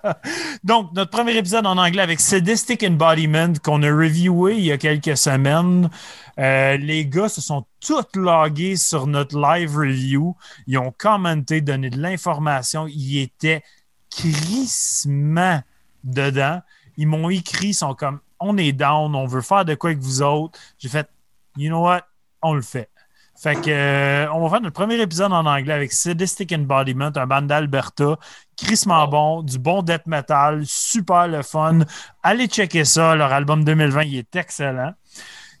Donc, 0.63 0.93
notre 0.93 1.09
premier 1.09 1.35
épisode 1.37 1.65
en 1.65 1.77
anglais 1.77 2.03
avec 2.03 2.19
Sadistic 2.19 2.83
Embodiment 2.83 3.53
qu'on 3.63 3.81
a 3.81 3.87
reviewé 3.91 4.57
il 4.57 4.65
y 4.65 4.71
a 4.71 4.77
quelques 4.77 5.17
semaines. 5.17 5.89
Euh, 6.37 6.77
les 6.77 7.07
gars 7.07 7.29
se 7.29 7.41
sont 7.41 7.65
tous 7.79 8.05
logués 8.13 8.75
sur 8.75 9.07
notre 9.07 9.39
live 9.39 9.75
review. 9.75 10.35
Ils 10.67 10.77
ont 10.77 10.93
commenté, 10.95 11.61
donné 11.61 11.89
de 11.89 11.99
l'information. 11.99 12.85
Ils 12.87 13.21
étaient 13.21 13.63
crissement 14.11 15.61
dedans. 16.03 16.61
Ils 16.97 17.07
m'ont 17.07 17.29
écrit, 17.29 17.69
ils 17.69 17.73
sont 17.73 17.95
comme 17.95 18.19
on 18.39 18.57
est 18.57 18.73
down, 18.73 19.15
on 19.15 19.25
veut 19.25 19.41
faire 19.41 19.65
de 19.65 19.75
quoi 19.75 19.91
avec 19.91 20.01
vous 20.01 20.21
autres. 20.21 20.59
J'ai 20.77 20.89
fait, 20.89 21.09
you 21.57 21.69
know 21.69 21.81
what, 21.81 22.01
on 22.45 22.53
le 22.53 22.61
fait. 22.61 22.89
Fait 23.37 23.55
que, 23.55 23.69
euh, 23.69 24.31
on 24.31 24.41
va 24.43 24.49
faire 24.49 24.61
notre 24.61 24.73
premier 24.75 24.99
épisode 25.01 25.33
en 25.33 25.45
anglais 25.45 25.73
avec 25.73 25.91
Sadistic 25.91 26.53
Embodiment, 26.53 27.11
un 27.15 27.27
band 27.27 27.41
d'Alberta. 27.41 28.17
Crissement 28.55 29.07
bon, 29.09 29.43
du 29.43 29.59
bon 29.59 29.81
death 29.81 30.07
metal, 30.07 30.63
super 30.65 31.27
le 31.27 31.41
fun. 31.41 31.79
Allez 32.23 32.47
checker 32.47 32.85
ça, 32.85 33.13
leur 33.15 33.33
album 33.33 33.65
2020, 33.65 34.03
il 34.03 34.17
est 34.19 34.35
excellent. 34.37 34.93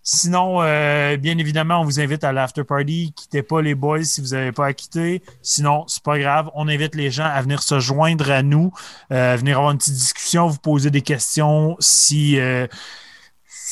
Sinon, 0.03 0.61
euh, 0.61 1.17
bien 1.17 1.37
évidemment, 1.37 1.81
on 1.81 1.83
vous 1.83 1.99
invite 1.99 2.23
à 2.23 2.31
l'after 2.31 2.63
party. 2.63 3.11
Quittez 3.13 3.43
pas 3.43 3.61
les 3.61 3.75
boys 3.75 4.03
si 4.03 4.21
vous 4.21 4.29
n'avez 4.29 4.51
pas 4.51 4.67
à 4.67 4.73
quitter. 4.73 5.21
Sinon, 5.41 5.83
c'est 5.87 6.03
pas 6.03 6.17
grave. 6.19 6.49
On 6.53 6.67
invite 6.69 6.95
les 6.95 7.11
gens 7.11 7.25
à 7.25 7.41
venir 7.41 7.61
se 7.61 7.79
joindre 7.79 8.31
à 8.31 8.43
nous, 8.43 8.71
euh, 9.11 9.35
venir 9.35 9.57
avoir 9.57 9.71
une 9.71 9.79
petite 9.79 9.95
discussion, 9.95 10.47
vous 10.47 10.59
poser 10.59 10.91
des 10.91 11.01
questions 11.01 11.75
si. 11.79 12.39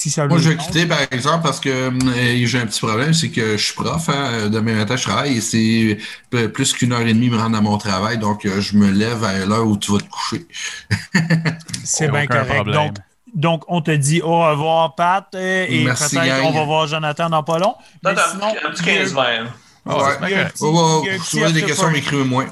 Euh, 0.03 0.09
si 0.09 0.09
ça 0.09 0.27
Moi, 0.27 0.37
je 0.37 0.49
vais 0.49 0.57
quitter, 0.57 0.85
par 0.85 0.99
exemple, 1.11 1.43
parce 1.43 1.59
que 1.59 1.69
euh, 1.69 2.45
j'ai 2.45 2.59
un 2.59 2.65
petit 2.65 2.79
problème, 2.81 3.13
c'est 3.13 3.29
que 3.29 3.57
je 3.57 3.63
suis 3.63 3.73
prof. 3.73 4.09
Hein, 4.09 4.49
demain 4.49 4.73
matin, 4.75 4.95
je 4.95 5.03
travaille 5.03 5.37
et 5.37 5.41
c'est 5.41 5.97
p- 6.29 6.47
plus 6.49 6.73
qu'une 6.73 6.91
heure 6.93 7.01
et 7.01 7.13
demie 7.13 7.29
me 7.29 7.37
rendre 7.37 7.57
à 7.57 7.61
mon 7.61 7.77
travail. 7.77 8.17
Donc, 8.17 8.45
euh, 8.45 8.59
je 8.61 8.75
me 8.77 8.89
lève 8.91 9.23
à 9.23 9.45
l'heure 9.45 9.65
où 9.65 9.77
tu 9.77 9.91
vas 9.91 9.99
te 9.99 10.09
coucher. 10.09 10.45
C'est 11.83 12.09
bien 12.11 12.27
correct. 12.27 12.53
problème. 12.53 12.75
Donc, 12.75 12.95
donc, 13.33 13.63
on 13.67 13.81
te 13.81 13.91
dit 13.91 14.21
au 14.21 14.39
revoir, 14.47 14.95
Pat, 14.95 15.25
euh, 15.33 15.65
et 15.67 15.83
peut-être 15.85 16.43
on 16.45 16.51
va 16.51 16.63
voir 16.65 16.87
Jonathan 16.87 17.29
dans 17.29 17.43
pas 17.43 17.57
long. 17.59 17.75
Mais 18.03 18.11
sinon, 18.31 18.53
petit- 18.53 18.65
un 18.65 18.71
petit 18.71 18.83
il 18.83 18.93
y 18.93 18.97
a- 18.97 19.05
15-20. 19.05 19.47
Ah, 19.85 19.95
Ouais. 19.97 20.03
c'est 20.21 20.27
il 20.27 20.31
y 20.31 20.35
a 20.35 20.37
un 20.37 20.39
correct. 20.41 20.53
petit- 20.53 20.63
Oh, 20.63 20.71
oh, 20.75 21.01
il 21.03 21.07
y 21.07 21.09
a 21.09 21.13
un 21.13 21.17
si 21.17 21.23
petit 21.23 21.37
vous 21.39 21.43
avez 21.43 21.53
des 21.53 21.63
questions, 21.63 21.83
party. 21.85 21.99
écrivez-moi. 21.99 22.45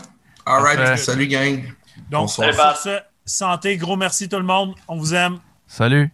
All 0.45 0.63
right. 0.63 0.97
Salut, 0.97 1.27
gang. 1.27 1.63
Donc, 2.09 2.21
Bonsoir. 2.23 2.53
sur 2.77 2.77
ce, 2.91 2.97
santé, 3.25 3.77
gros 3.77 3.95
merci 3.95 4.27
tout 4.27 4.37
le 4.37 4.43
monde. 4.43 4.73
On 4.87 4.97
vous 4.97 5.13
aime. 5.13 5.37
Salut. 5.67 6.11